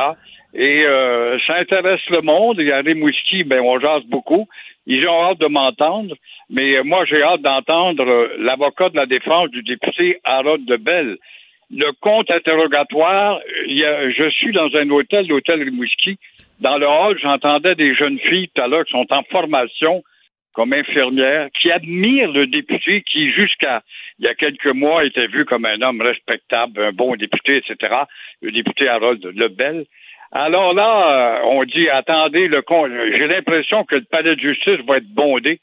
Et 0.54 0.84
euh, 0.86 1.38
ça 1.48 1.56
intéresse 1.56 2.02
le 2.10 2.22
monde. 2.22 2.60
Et 2.60 2.72
à 2.72 2.80
Rimouski, 2.80 3.44
ben, 3.44 3.62
on 3.62 3.80
jase 3.80 4.04
beaucoup. 4.06 4.48
Ils 4.86 5.08
ont 5.08 5.24
hâte 5.24 5.40
de 5.40 5.48
m'entendre, 5.48 6.16
mais 6.50 6.78
euh, 6.78 6.84
moi, 6.84 7.06
j'ai 7.06 7.24
hâte 7.24 7.42
d'entendre 7.42 8.06
euh, 8.06 8.28
l'avocat 8.40 8.90
de 8.90 8.98
la 8.98 9.06
défense 9.06 9.50
du 9.50 9.64
député 9.64 10.20
Harold 10.24 10.66
Debelle. 10.66 11.18
Le 11.76 11.92
compte 12.02 12.30
interrogatoire, 12.30 13.40
y 13.68 13.84
a- 13.84 14.10
je 14.12 14.30
suis 14.30 14.52
dans 14.52 14.70
un 14.76 14.90
hôtel, 14.90 15.28
l'hôtel 15.28 15.64
Rimouski. 15.64 16.18
Dans 16.60 16.78
le 16.78 16.88
hall, 16.88 17.18
j'entendais 17.20 17.74
des 17.76 17.96
jeunes 17.96 18.20
filles 18.20 18.50
tout 18.54 18.62
à 18.62 18.68
l'heure 18.68 18.86
qui 18.86 18.92
sont 18.92 19.08
en 19.12 19.24
formation 19.24 20.04
comme 20.54 20.72
infirmières, 20.74 21.48
qui 21.60 21.72
admirent 21.72 22.32
le 22.32 22.46
député 22.46 23.02
qui, 23.02 23.32
jusqu'à 23.32 23.82
il 24.20 24.26
y 24.26 24.28
a 24.28 24.36
quelques 24.36 24.68
mois, 24.68 25.04
était 25.04 25.26
vu 25.26 25.46
comme 25.46 25.66
un 25.66 25.82
homme 25.82 26.00
respectable, 26.02 26.80
un 26.80 26.92
bon 26.92 27.16
député, 27.16 27.58
etc., 27.58 27.96
le 28.44 28.52
député 28.52 28.88
Harold 28.88 29.26
Lebel. 29.36 29.86
Alors 30.32 30.74
là, 30.76 31.42
on 31.46 31.64
dit, 31.64 31.90
attendez, 31.90 32.48
le 32.48 32.62
con... 32.62 32.88
j'ai 32.88 33.28
l'impression 33.28 33.84
que 33.84 33.96
le 33.96 34.04
palais 34.04 34.36
de 34.36 34.42
justice 34.42 34.80
va 34.88 34.98
être 34.98 35.12
bondé, 35.14 35.60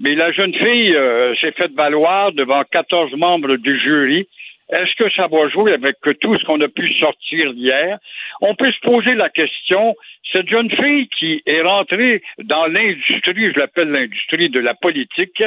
mais 0.00 0.16
la 0.16 0.32
jeune 0.32 0.54
fille 0.54 0.94
euh, 0.96 1.36
s'est 1.36 1.52
faite 1.52 1.72
valoir 1.74 2.32
devant 2.32 2.64
14 2.64 3.14
membres 3.14 3.56
du 3.56 3.78
jury. 3.78 4.26
Est-ce 4.70 4.94
que 4.96 5.10
ça 5.12 5.26
va 5.26 5.48
jouer 5.48 5.74
avec 5.74 5.96
tout 6.20 6.38
ce 6.38 6.44
qu'on 6.44 6.60
a 6.60 6.68
pu 6.68 6.92
sortir 6.94 7.52
hier? 7.54 7.98
On 8.40 8.54
peut 8.54 8.72
se 8.72 8.80
poser 8.80 9.14
la 9.14 9.28
question, 9.28 9.94
cette 10.32 10.48
jeune 10.48 10.70
fille 10.70 11.08
qui 11.08 11.42
est 11.46 11.62
rentrée 11.62 12.22
dans 12.44 12.66
l'industrie, 12.66 13.52
je 13.52 13.58
l'appelle 13.58 13.90
l'industrie 13.90 14.48
de 14.48 14.60
la 14.60 14.74
politique, 14.74 15.42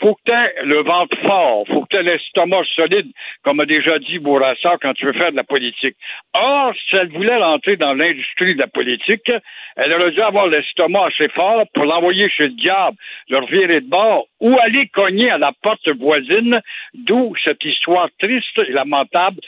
faut 0.00 0.14
que 0.14 0.20
tu 0.24 0.66
le 0.66 0.82
ventre 0.82 1.16
fort, 1.22 1.66
faut 1.68 1.82
que 1.82 1.96
tu 1.96 2.02
l'estomac 2.02 2.64
solide, 2.74 3.10
comme 3.42 3.60
a 3.60 3.66
déjà 3.66 3.98
dit 3.98 4.18
Bourassa 4.18 4.76
quand 4.82 4.94
tu 4.94 5.06
veux 5.06 5.12
faire 5.12 5.30
de 5.30 5.36
la 5.36 5.44
politique. 5.44 5.96
Or, 6.34 6.72
si 6.88 6.96
elle 6.96 7.08
voulait 7.08 7.36
rentrer 7.36 7.76
dans 7.76 7.94
l'industrie 7.94 8.54
de 8.54 8.60
la 8.60 8.66
politique, 8.66 9.30
elle 9.76 9.92
aurait 9.92 10.10
dû 10.10 10.20
avoir 10.20 10.48
l'estomac 10.48 11.06
assez 11.06 11.28
fort 11.28 11.64
pour 11.72 11.84
l'envoyer 11.84 12.28
chez 12.28 12.44
le 12.44 12.54
diable, 12.54 12.96
le 13.28 13.38
revirer 13.38 13.80
de 13.80 13.88
bord 13.88 14.26
ou 14.40 14.56
aller 14.60 14.88
cogner 14.88 15.30
à 15.30 15.38
la 15.38 15.52
porte 15.62 15.88
voisine, 15.88 16.60
d'où 16.94 17.34
cette 17.44 17.64
histoire 17.64 18.08
triste 18.18 18.58
et 18.58 18.72
lamentable 18.72 19.40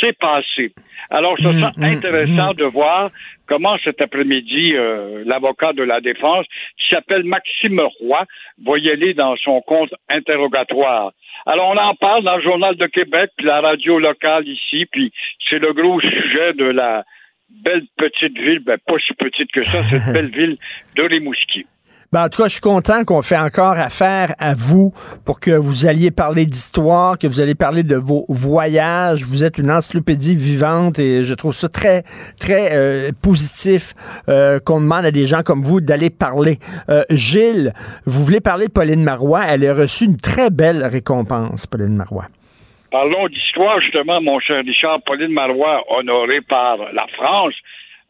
s'est 0.00 0.12
passée. 0.14 0.72
Alors, 1.10 1.36
ce 1.38 1.52
sera 1.52 1.72
intéressant 1.78 2.52
de 2.54 2.64
voir 2.64 3.10
comment 3.46 3.76
cet 3.84 4.00
après-midi, 4.00 4.74
euh, 4.74 5.22
l'avocat 5.26 5.72
de 5.72 5.82
la 5.82 6.00
défense, 6.00 6.46
qui 6.78 6.88
s'appelle 6.88 7.24
Maxime 7.24 7.80
Roy, 8.00 8.24
va 8.64 8.78
y 8.78 8.90
aller 8.90 9.14
dans 9.14 9.36
son 9.36 9.60
compte 9.60 9.94
interrogatoire. 10.08 11.12
Alors, 11.46 11.68
on 11.70 11.76
en 11.76 11.94
parle 11.94 12.24
dans 12.24 12.36
le 12.36 12.42
Journal 12.42 12.76
de 12.76 12.86
Québec, 12.86 13.30
puis 13.36 13.46
la 13.46 13.60
radio 13.60 13.98
locale 13.98 14.46
ici, 14.46 14.86
puis 14.90 15.12
c'est 15.48 15.58
le 15.58 15.72
gros 15.72 16.00
sujet 16.00 16.52
de 16.54 16.64
la 16.64 17.04
belle 17.50 17.84
petite 17.96 18.38
ville, 18.38 18.60
ben 18.60 18.78
pas 18.86 18.94
si 19.06 19.12
petite 19.14 19.50
que 19.52 19.62
ça, 19.62 19.82
cette 19.82 20.12
belle 20.14 20.30
ville 20.30 20.56
de 20.96 21.02
Rimouski. 21.02 21.66
Ben, 22.12 22.26
en 22.26 22.28
tout 22.28 22.42
cas, 22.42 22.48
je 22.48 22.52
suis 22.52 22.60
content 22.60 23.04
qu'on 23.06 23.22
fait 23.22 23.38
encore 23.38 23.78
affaire 23.78 24.34
à 24.38 24.52
vous 24.54 24.92
pour 25.24 25.40
que 25.40 25.50
vous 25.50 25.86
alliez 25.86 26.10
parler 26.10 26.44
d'histoire, 26.44 27.16
que 27.16 27.26
vous 27.26 27.40
allez 27.40 27.54
parler 27.54 27.84
de 27.84 27.96
vos 27.96 28.26
voyages. 28.28 29.24
Vous 29.24 29.44
êtes 29.44 29.56
une 29.56 29.70
encyclopédie 29.70 30.36
vivante 30.36 30.98
et 30.98 31.24
je 31.24 31.32
trouve 31.32 31.54
ça 31.54 31.70
très, 31.70 32.02
très 32.38 32.72
euh, 32.72 33.12
positif 33.22 33.94
euh, 34.28 34.58
qu'on 34.60 34.82
demande 34.82 35.06
à 35.06 35.10
des 35.10 35.24
gens 35.24 35.42
comme 35.42 35.62
vous 35.62 35.80
d'aller 35.80 36.10
parler. 36.10 36.58
Euh, 36.90 37.02
Gilles, 37.08 37.72
vous 38.04 38.22
voulez 38.22 38.40
parler 38.40 38.66
de 38.66 38.72
Pauline 38.72 39.02
Marois. 39.02 39.44
Elle 39.48 39.66
a 39.66 39.72
reçu 39.72 40.04
une 40.04 40.18
très 40.18 40.50
belle 40.50 40.84
récompense, 40.84 41.66
Pauline 41.66 41.96
Marois. 41.96 42.26
Parlons 42.90 43.26
d'histoire, 43.28 43.80
justement, 43.80 44.20
mon 44.20 44.38
cher 44.38 44.62
Richard. 44.66 45.00
Pauline 45.06 45.32
Marois, 45.32 45.82
honorée 45.88 46.42
par 46.42 46.76
la 46.92 47.06
France, 47.16 47.54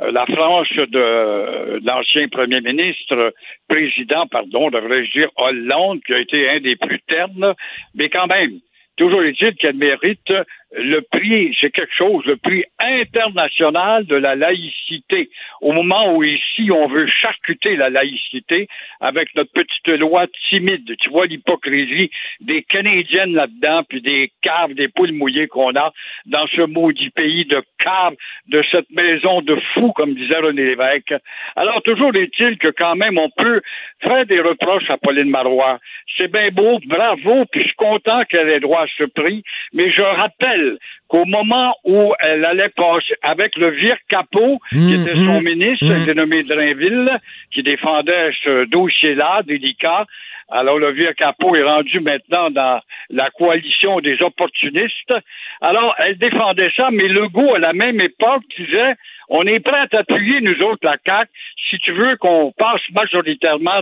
la 0.01 0.27
France 0.27 0.69
de, 0.73 1.78
de 1.78 1.86
l'ancien 1.86 2.28
premier 2.28 2.60
ministre, 2.60 3.35
président, 3.69 4.27
pardon, 4.27 4.70
devrais-je 4.70 5.12
dire, 5.12 5.28
Hollande, 5.36 6.01
qui 6.05 6.14
a 6.14 6.19
été 6.19 6.48
un 6.48 6.60
des 6.60 6.77
plus 6.77 7.01
ternes, 7.09 7.55
mais 7.94 8.09
quand 8.09 8.27
même, 8.27 8.59
toujours 8.97 9.23
est-il 9.23 9.55
qu'elle 9.55 9.77
mérite 9.77 10.32
le 10.74 11.01
prix, 11.01 11.55
c'est 11.61 11.70
quelque 11.70 11.94
chose, 11.94 12.24
le 12.24 12.36
prix 12.36 12.65
international 12.78 14.07
de 14.07 14.16
la 14.16 14.35
laïcité. 14.35 15.28
Au 15.61 15.73
moment 15.73 16.15
où 16.15 16.23
ici, 16.23 16.70
on 16.70 16.89
veut 16.89 17.07
charcuter 17.07 17.77
la 17.77 17.90
laïcité 17.90 18.69
avec 19.01 19.35
notre 19.35 19.53
petite 19.53 19.89
loi 20.01 20.27
timide. 20.49 20.97
Tu 20.99 21.11
vois 21.11 21.27
l'hypocrisie 21.27 22.11
des 22.40 22.62
Canadiennes 22.62 23.35
là-dedans, 23.35 23.82
puis 23.89 24.01
des 24.01 24.32
caves, 24.40 24.73
des 24.74 24.89
poules 24.89 25.12
mouillées 25.12 25.47
qu'on 25.47 25.74
a 25.77 25.93
dans 26.27 26.47
ce 26.47 26.62
maudit 26.62 27.11
pays 27.11 27.44
de 27.44 27.62
caves, 27.78 28.16
de 28.49 28.62
cette 28.70 28.90
maison 28.90 29.43
de 29.43 29.57
fous, 29.74 29.93
comme 29.93 30.15
disait 30.15 30.39
René 30.39 30.65
Lévesque. 30.65 31.15
Alors, 31.57 31.82
toujours 31.82 32.15
est-il 32.16 32.57
que 32.57 32.69
quand 32.69 32.97
même, 32.97 33.19
on 33.19 33.28
peut 33.31 33.61
faire 34.01 34.24
des 34.24 34.40
reproches 34.40 34.89
à 34.89 34.97
Pauline 34.97 35.31
Marois. 35.31 35.78
C'est 36.16 36.32
bien 36.32 36.49
beau, 36.51 36.81
bravo, 36.86 37.44
puis 37.51 37.61
je 37.61 37.66
suis 37.66 37.77
content 37.77 38.24
qu'elle 38.24 38.49
ait 38.49 38.61
droit 38.61 38.82
à 38.82 38.86
ce 38.97 39.05
prix, 39.05 39.43
mais 39.73 39.90
je 39.90 40.03
rappelle 40.03 40.62
qu'au 41.09 41.25
moment 41.25 41.75
où 41.85 42.13
elle 42.21 42.45
allait 42.45 42.71
passer 42.71 43.15
avec 43.23 43.57
le 43.57 43.71
Vir 43.71 43.97
Capot, 44.09 44.59
qui 44.71 44.95
était 44.95 45.15
son 45.15 45.41
ministre, 45.41 45.87
qui 45.87 46.03
était 46.03 46.15
nommé 46.15 46.43
Drainville, 46.43 47.19
qui 47.53 47.63
défendait 47.63 48.31
ce 48.43 48.65
dossier-là, 48.67 49.43
délicat, 49.45 50.07
alors 50.49 50.79
le 50.79 50.93
Vir 50.93 51.15
Capot 51.15 51.55
est 51.57 51.63
rendu 51.63 52.01
maintenant 52.01 52.51
dans 52.51 52.81
la 53.11 53.31
coalition 53.31 54.01
des 54.01 54.21
opportunistes. 54.23 55.15
Alors, 55.61 55.95
elle 55.99 56.19
défendait 56.19 56.71
ça, 56.77 56.91
mais 56.91 57.09
Legault, 57.09 57.55
à 57.55 57.59
la 57.59 57.73
même 57.73 58.01
époque, 58.01 58.43
disait 58.59 58.95
on 59.29 59.47
est 59.47 59.61
prêt 59.61 59.79
à 59.79 59.87
t'appuyer, 59.89 60.41
nous 60.43 60.61
autres, 60.63 60.81
la 60.83 60.97
CAQ, 61.05 61.31
si 61.71 61.79
tu 61.79 61.93
veux 61.93 62.17
qu'on 62.17 62.53
passe 62.53 62.83
majoritairement 62.93 63.81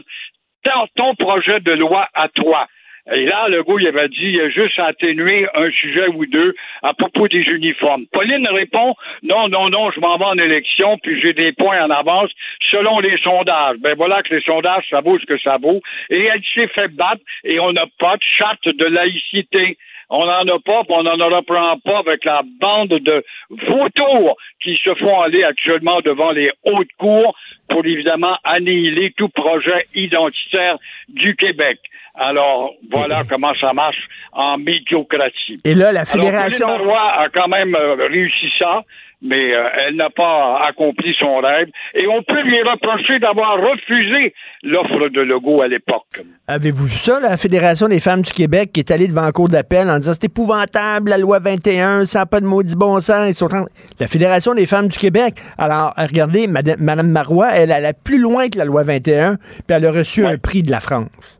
ton, 0.62 0.86
ton 0.94 1.14
projet 1.16 1.60
de 1.60 1.72
loi 1.72 2.08
à 2.14 2.28
toi. 2.28 2.68
Et 3.12 3.24
là, 3.24 3.48
Legault, 3.48 3.78
il 3.78 3.88
avait 3.88 4.08
dit, 4.08 4.30
il 4.34 4.40
a 4.40 4.50
juste 4.50 4.78
à 4.78 4.86
atténuer 4.86 5.46
un 5.54 5.70
sujet 5.70 6.06
ou 6.14 6.26
deux 6.26 6.54
à 6.82 6.94
propos 6.94 7.26
des 7.26 7.42
uniformes. 7.42 8.06
Pauline 8.12 8.46
répond, 8.48 8.94
non, 9.24 9.48
non, 9.48 9.68
non, 9.68 9.90
je 9.90 10.00
m'en 10.00 10.16
vais 10.16 10.24
en 10.24 10.38
élection, 10.38 10.96
puis 10.98 11.20
j'ai 11.20 11.32
des 11.32 11.52
points 11.52 11.84
en 11.84 11.90
avance 11.90 12.30
selon 12.70 13.00
les 13.00 13.18
sondages. 13.18 13.78
Ben 13.78 13.94
voilà 13.96 14.22
que 14.22 14.34
les 14.34 14.42
sondages, 14.42 14.84
ça 14.90 15.00
vaut 15.00 15.18
ce 15.18 15.26
que 15.26 15.38
ça 15.38 15.56
vaut. 15.56 15.80
Et 16.08 16.24
elle 16.24 16.42
s'est 16.54 16.68
fait 16.68 16.88
battre 16.88 17.22
et 17.42 17.58
on 17.58 17.72
n'a 17.72 17.86
pas 17.98 18.16
de 18.16 18.22
charte 18.22 18.68
de 18.68 18.84
laïcité. 18.84 19.76
On 20.12 20.26
n'en 20.26 20.54
a 20.54 20.58
pas, 20.58 20.82
on 20.88 21.02
n'en 21.04 21.36
reprend 21.36 21.78
pas 21.78 21.98
avec 21.98 22.24
la 22.24 22.42
bande 22.60 22.88
de 22.88 23.24
vautours 23.50 24.36
qui 24.60 24.76
se 24.76 24.92
font 24.96 25.20
aller 25.20 25.44
actuellement 25.44 26.00
devant 26.00 26.32
les 26.32 26.50
hautes 26.64 26.92
cours 26.98 27.36
pour 27.68 27.86
évidemment 27.86 28.36
annihiler 28.42 29.12
tout 29.16 29.28
projet 29.28 29.86
identitaire 29.94 30.78
du 31.08 31.36
Québec. 31.36 31.78
Alors, 32.14 32.72
voilà 32.90 33.22
comment 33.28 33.52
ça 33.60 33.72
marche 33.72 33.96
en 34.32 34.58
médiocratie. 34.58 35.58
Et 35.64 35.74
là, 35.74 35.92
la 35.92 36.04
fédération... 36.04 36.66
Alors, 36.66 36.78
Marois 36.84 37.12
a 37.22 37.28
quand 37.28 37.48
même 37.48 37.74
euh, 37.74 37.94
réussi 38.08 38.48
ça, 38.58 38.82
mais 39.22 39.54
euh, 39.54 39.68
elle 39.86 39.96
n'a 39.96 40.08
pas 40.10 40.58
accompli 40.68 41.14
son 41.18 41.38
rêve. 41.38 41.68
Et 41.94 42.06
on 42.08 42.22
peut 42.22 42.40
lui 42.42 42.60
reprocher 42.62 43.18
d'avoir 43.18 43.56
refusé 43.60 44.34
l'offre 44.62 45.08
de 45.08 45.20
Legault 45.20 45.62
à 45.62 45.68
l'époque. 45.68 46.20
Avez-vous 46.48 46.84
vu 46.86 46.90
ça, 46.90 47.20
la 47.20 47.36
Fédération 47.36 47.86
des 47.88 48.00
femmes 48.00 48.22
du 48.22 48.32
Québec 48.32 48.70
qui 48.72 48.80
est 48.80 48.90
allée 48.90 49.08
devant 49.08 49.22
la 49.24 49.32
cour 49.32 49.48
d'appel 49.48 49.88
en 49.90 49.98
disant 49.98 50.12
c'est 50.14 50.24
épouvantable, 50.24 51.10
la 51.10 51.18
loi 51.18 51.38
21, 51.38 52.06
ça 52.06 52.20
n'a 52.20 52.26
pas 52.26 52.40
de 52.40 52.46
maudit 52.46 52.76
bon 52.76 52.98
sens. 53.00 53.28
Ils 53.28 53.34
sont 53.34 53.54
en- 53.54 53.66
La 53.98 54.08
Fédération 54.08 54.54
des 54.54 54.66
femmes 54.66 54.88
du 54.88 54.98
Québec. 54.98 55.34
Alors, 55.58 55.92
regardez, 55.96 56.46
Madame, 56.46 56.76
Madame 56.80 57.10
Marois, 57.10 57.50
elle 57.54 57.72
allait 57.72 57.92
plus 58.04 58.18
loin 58.20 58.48
que 58.48 58.58
la 58.58 58.64
loi 58.64 58.82
21, 58.82 59.36
puis 59.36 59.76
elle 59.76 59.86
a 59.86 59.92
reçu 59.92 60.26
un 60.26 60.38
prix 60.38 60.62
de 60.62 60.70
la 60.70 60.80
France. 60.80 61.39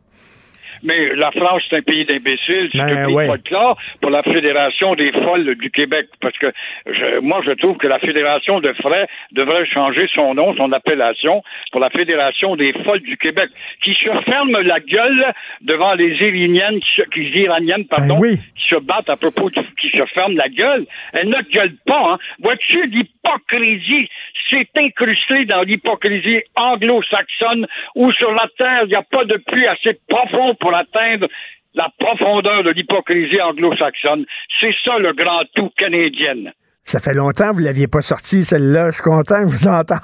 Mais 0.83 1.15
la 1.15 1.31
France, 1.31 1.63
c'est 1.69 1.77
un 1.77 1.81
pays 1.81 2.05
d'imbéciles, 2.05 2.69
c'est 2.71 2.77
Ben, 2.77 2.97
un 2.97 3.05
pays 3.05 3.15
ouais. 3.15 3.27
folklore 3.27 3.77
pour 4.01 4.09
la 4.11 4.23
Fédération 4.23 4.95
des 4.95 5.11
folles 5.11 5.55
du 5.55 5.69
Québec. 5.71 6.07
Parce 6.21 6.37
que 6.37 6.51
je- 6.87 7.19
moi, 7.19 7.41
je 7.45 7.51
trouve 7.51 7.77
que 7.77 7.87
la 7.87 7.99
Fédération 7.99 8.59
de 8.59 8.73
frais 8.73 9.07
devrait 9.31 9.65
changer 9.65 10.07
son 10.13 10.33
nom, 10.33 10.55
son 10.55 10.71
appellation, 10.71 11.43
pour 11.71 11.81
la 11.81 11.89
Fédération 11.89 12.55
des 12.55 12.73
folles 12.83 13.01
du 13.01 13.17
Québec, 13.17 13.49
qui 13.83 13.93
se 13.93 14.09
ferme 14.25 14.51
la 14.61 14.79
gueule 14.79 15.33
devant 15.61 15.93
les 15.93 16.11
Iraniennes, 16.19 16.79
qui, 16.79 16.95
se- 17.01 17.09
qui- 17.09 17.39
Iraniennes, 17.41 17.85
pardon, 17.85 18.19
Ben 18.19 18.35
qui 18.35 18.67
se 18.69 18.75
battent 18.79 19.09
à 19.09 19.15
propos, 19.17 19.49
du- 19.49 19.59
qui 19.79 19.89
se 19.89 20.05
ferment 20.13 20.35
la 20.37 20.49
gueule. 20.49 20.85
Elles 21.13 21.29
ne 21.29 21.41
gueulent 21.53 21.77
pas, 21.85 22.13
hein. 22.13 22.17
Vois-tu, 22.39 22.85
l'hypocrisie, 22.87 24.09
c'est 24.49 24.69
incrusté 24.77 25.45
dans 25.45 25.61
l'hypocrisie 25.61 26.41
anglo-saxonne 26.55 27.67
où 27.95 28.11
sur 28.11 28.31
la 28.31 28.47
Terre, 28.57 28.83
il 28.83 28.89
n'y 28.89 28.95
a 28.95 29.03
pas 29.03 29.25
de 29.25 29.37
puits 29.47 29.67
assez 29.67 29.97
profond 30.07 30.55
pour 30.55 30.75
atteindre 30.75 31.27
la 31.73 31.89
profondeur 31.99 32.63
de 32.63 32.71
l'hypocrisie 32.71 33.41
anglo-saxonne. 33.41 34.25
C'est 34.59 34.75
ça 34.83 34.97
le 34.97 35.13
grand 35.13 35.43
tout 35.55 35.71
canadien. 35.77 36.51
Ça 36.83 36.99
fait 36.99 37.13
longtemps 37.13 37.49
que 37.49 37.55
vous 37.55 37.59
ne 37.61 37.65
l'aviez 37.65 37.87
pas 37.87 38.01
sorti, 38.01 38.43
celle-là. 38.43 38.89
Je 38.89 38.95
suis 38.95 39.03
content 39.03 39.45
vous 39.45 39.67
entendre. 39.67 40.01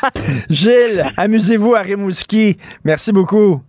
Gilles, 0.50 1.04
amusez-vous 1.16 1.74
à 1.74 1.80
Rimouski. 1.80 2.58
Merci 2.84 3.12
beaucoup. 3.12 3.62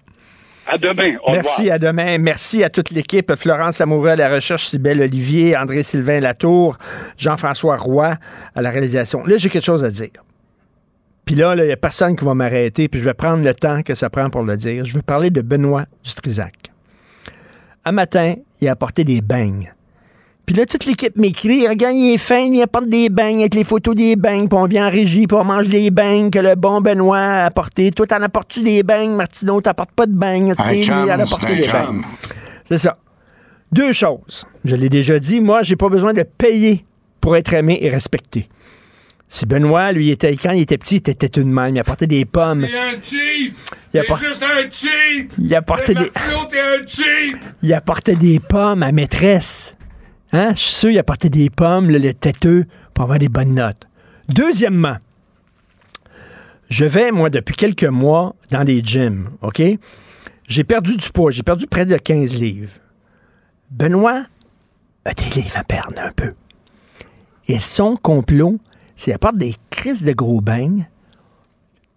À 0.73 0.77
demain. 0.77 1.17
Au 1.25 1.33
Merci, 1.33 1.61
revoir. 1.63 1.75
à 1.75 1.79
demain. 1.79 2.17
Merci 2.17 2.63
à 2.63 2.69
toute 2.69 2.91
l'équipe. 2.91 3.35
Florence 3.35 3.81
Amoureux 3.81 4.07
à 4.07 4.15
la 4.15 4.33
recherche, 4.33 4.67
Sybelle 4.67 5.01
Olivier, 5.01 5.57
André-Sylvain 5.57 6.21
Latour, 6.21 6.77
Jean-François 7.17 7.75
Roy 7.75 8.15
à 8.55 8.61
la 8.61 8.69
réalisation. 8.69 9.25
Là, 9.25 9.35
j'ai 9.35 9.49
quelque 9.49 9.65
chose 9.65 9.83
à 9.83 9.89
dire. 9.89 10.11
Puis 11.25 11.35
là, 11.35 11.55
il 11.57 11.63
n'y 11.63 11.71
a 11.71 11.77
personne 11.77 12.15
qui 12.15 12.23
va 12.23 12.33
m'arrêter, 12.35 12.87
puis 12.87 13.01
je 13.01 13.05
vais 13.05 13.13
prendre 13.13 13.43
le 13.43 13.53
temps 13.53 13.83
que 13.83 13.95
ça 13.95 14.09
prend 14.09 14.29
pour 14.29 14.43
le 14.43 14.55
dire. 14.55 14.85
Je 14.85 14.93
veux 14.93 15.01
parler 15.01 15.29
de 15.29 15.41
Benoît 15.41 15.85
Dutrisac. 16.05 16.53
Un 17.83 17.91
matin, 17.91 18.35
il 18.61 18.67
a 18.69 18.71
apporté 18.71 19.03
des 19.03 19.19
beignes. 19.19 19.73
Puis 20.51 20.59
là, 20.59 20.65
toute 20.65 20.83
l'équipe 20.85 21.15
m'écrit, 21.15 21.65
regarde, 21.65 21.95
il 21.95 22.13
est 22.13 22.17
fin, 22.17 22.39
il 22.39 22.61
apporte 22.61 22.89
des 22.89 23.07
beignes 23.07 23.39
avec 23.39 23.55
les 23.55 23.63
photos 23.63 23.95
des 23.95 24.17
beignes, 24.17 24.49
puis 24.49 24.57
on 24.59 24.65
vient 24.65 24.87
en 24.87 24.89
régie, 24.91 25.25
puis 25.25 25.37
on 25.39 25.45
mange 25.45 25.69
les 25.69 25.89
beignes 25.91 26.29
que 26.29 26.39
le 26.39 26.55
bon 26.55 26.81
Benoît 26.81 27.19
a 27.19 27.45
apporté. 27.45 27.89
Toi, 27.91 28.05
t'en 28.05 28.21
apportes-tu 28.21 28.59
des 28.61 28.83
beignes, 28.83 29.11
Martineau? 29.15 29.61
T'apportes 29.61 29.93
pas 29.93 30.05
de 30.07 30.11
beignes? 30.11 30.53
Chum, 30.83 31.03
il 31.05 31.11
en 31.13 31.19
a 31.19 31.23
apporté 31.23 31.55
des 31.55 31.67
beignes. 31.71 32.01
C'est 32.67 32.79
ça. 32.79 32.97
Deux 33.71 33.93
choses. 33.93 34.45
Je 34.65 34.75
l'ai 34.75 34.89
déjà 34.89 35.19
dit, 35.19 35.39
moi, 35.39 35.63
j'ai 35.63 35.77
pas 35.77 35.87
besoin 35.87 36.11
de 36.11 36.23
payer 36.23 36.83
pour 37.21 37.37
être 37.37 37.53
aimé 37.53 37.77
et 37.79 37.87
respecté. 37.87 38.49
Si 39.29 39.45
Benoît, 39.45 39.93
lui, 39.93 40.09
était, 40.11 40.35
quand 40.35 40.51
il 40.51 40.63
était 40.63 40.77
petit, 40.77 40.97
il 40.97 41.11
était 41.11 41.27
une 41.39 41.49
même. 41.53 41.73
Il 41.77 41.79
apportait 41.79 42.07
des 42.07 42.25
pommes. 42.25 42.67
T'es 42.67 42.77
un 42.77 43.01
cheap! 43.01 43.55
Juste 44.19 44.43
un 44.43 44.69
cheap! 44.69 45.31
Il 45.37 45.55
apportait 45.55 45.93
des- 45.93 46.11
Martineau, 46.13 46.45
t'es 46.49 46.59
un 46.59 46.85
cheap! 46.85 47.37
Il 47.63 47.73
apportait 47.73 48.15
des 48.15 48.41
pommes 48.41 48.83
à 48.83 48.91
maîtresse. 48.91 49.77
Hein? 50.33 50.53
Je 50.55 50.59
suis 50.59 50.73
sûr, 50.73 51.03
des 51.23 51.49
pommes, 51.49 51.89
le, 51.89 52.13
têteux, 52.13 52.65
pour 52.93 53.03
avoir 53.03 53.19
des 53.19 53.29
bonnes 53.29 53.55
notes. 53.55 53.87
Deuxièmement, 54.29 54.97
je 56.69 56.85
vais, 56.85 57.11
moi, 57.11 57.29
depuis 57.29 57.55
quelques 57.55 57.83
mois, 57.83 58.35
dans 58.49 58.63
des 58.63 58.81
gyms, 58.81 59.29
OK? 59.41 59.61
J'ai 60.47 60.63
perdu 60.63 60.95
du 60.97 61.09
poids. 61.09 61.31
J'ai 61.31 61.43
perdu 61.43 61.67
près 61.67 61.85
de 61.85 61.97
15 61.97 62.39
livres. 62.39 62.71
Benoît 63.69 64.23
a 65.05 65.13
des 65.13 65.29
livres 65.41 65.57
à 65.57 65.63
perdre 65.63 65.99
un 65.99 66.11
peu. 66.11 66.33
Et 67.47 67.59
son 67.59 67.95
complot, 67.95 68.59
c'est 68.95 69.13
apporte 69.13 69.37
des 69.37 69.55
crises 69.69 70.05
de 70.05 70.13
gros 70.13 70.41
beignes. 70.41 70.87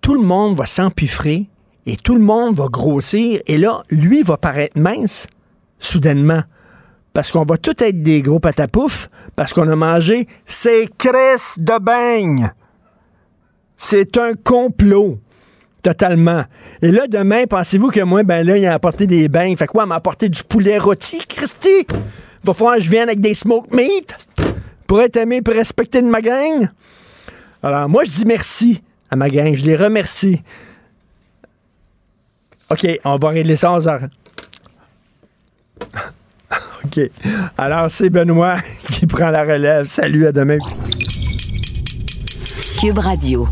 Tout 0.01 0.15
le 0.15 0.23
monde 0.23 0.57
va 0.57 0.67
s'empiffrer 0.67 1.49
et 1.87 1.97
tout 1.97 2.15
le 2.15 2.21
monde 2.21 2.57
va 2.57 2.67
grossir. 2.67 3.41
Et 3.47 3.59
là, 3.59 3.83
lui 3.91 4.23
va 4.23 4.37
paraître 4.37 4.79
mince 4.79 5.27
soudainement. 5.79 6.43
Parce 7.15 7.31
qu'on 7.31 7.45
va 7.45 7.57
tout 7.57 7.83
être 7.83 8.03
des 8.03 8.21
gros 8.23 8.41
patapoufs 8.41 9.09
parce 9.37 9.53
qu'on 9.53 9.69
a 9.69 9.77
mangé 9.77 10.27
ces 10.45 10.89
crises 10.99 11.55
de 11.57 11.79
beignes. 11.79 12.51
C'est 13.79 14.19
un 14.19 14.35
complot. 14.35 15.19
Totalement. 15.81 16.45
Et 16.83 16.91
là, 16.91 17.07
demain, 17.07 17.45
pensez-vous 17.45 17.91
que 17.91 18.01
moi, 18.01 18.23
ben 18.25 18.45
là, 18.45 18.57
il 18.57 18.67
a 18.67 18.75
apporté 18.75 19.07
des 19.07 19.29
beignes? 19.29 19.57
Fait 19.57 19.67
quoi, 19.67 19.85
il 19.85 19.89
m'a 19.89 19.95
apporté 19.95 20.29
du 20.29 20.43
poulet 20.43 20.79
rôti, 20.79 21.19
Christy? 21.29 21.87
Va 22.43 22.53
falloir 22.53 22.77
que 22.77 22.83
je 22.83 22.91
vienne 22.91 23.09
avec 23.09 23.21
des 23.21 23.35
smoke 23.35 23.69
meat 23.71 24.17
pour 24.87 25.01
être 25.01 25.17
aimé, 25.17 25.41
pour 25.41 25.55
respecter 25.55 26.03
de 26.03 26.09
ma 26.09 26.21
gang? 26.21 26.69
Alors, 27.63 27.89
moi, 27.89 28.05
je 28.05 28.11
dis 28.11 28.25
merci 28.25 28.83
à 29.11 29.17
ma 29.17 29.31
gang. 29.31 29.55
Je 29.55 29.65
les 29.65 29.77
remercie. 29.77 30.43
OK, 32.71 32.87
on 33.05 33.17
va 33.19 33.29
régler 33.29 33.57
ça 33.57 33.73
aux 33.73 33.87
heures. 33.87 34.09
OK. 36.85 37.01
Alors, 37.59 37.91
c'est 37.91 38.11
Benoît 38.11 38.57
qui 38.93 39.07
prend 39.07 39.31
la 39.31 39.43
relève. 39.45 39.87
Salut, 39.87 40.27
à 40.27 40.33
demain. 40.33 40.59
Cube 42.81 42.99
Radio. 42.99 43.49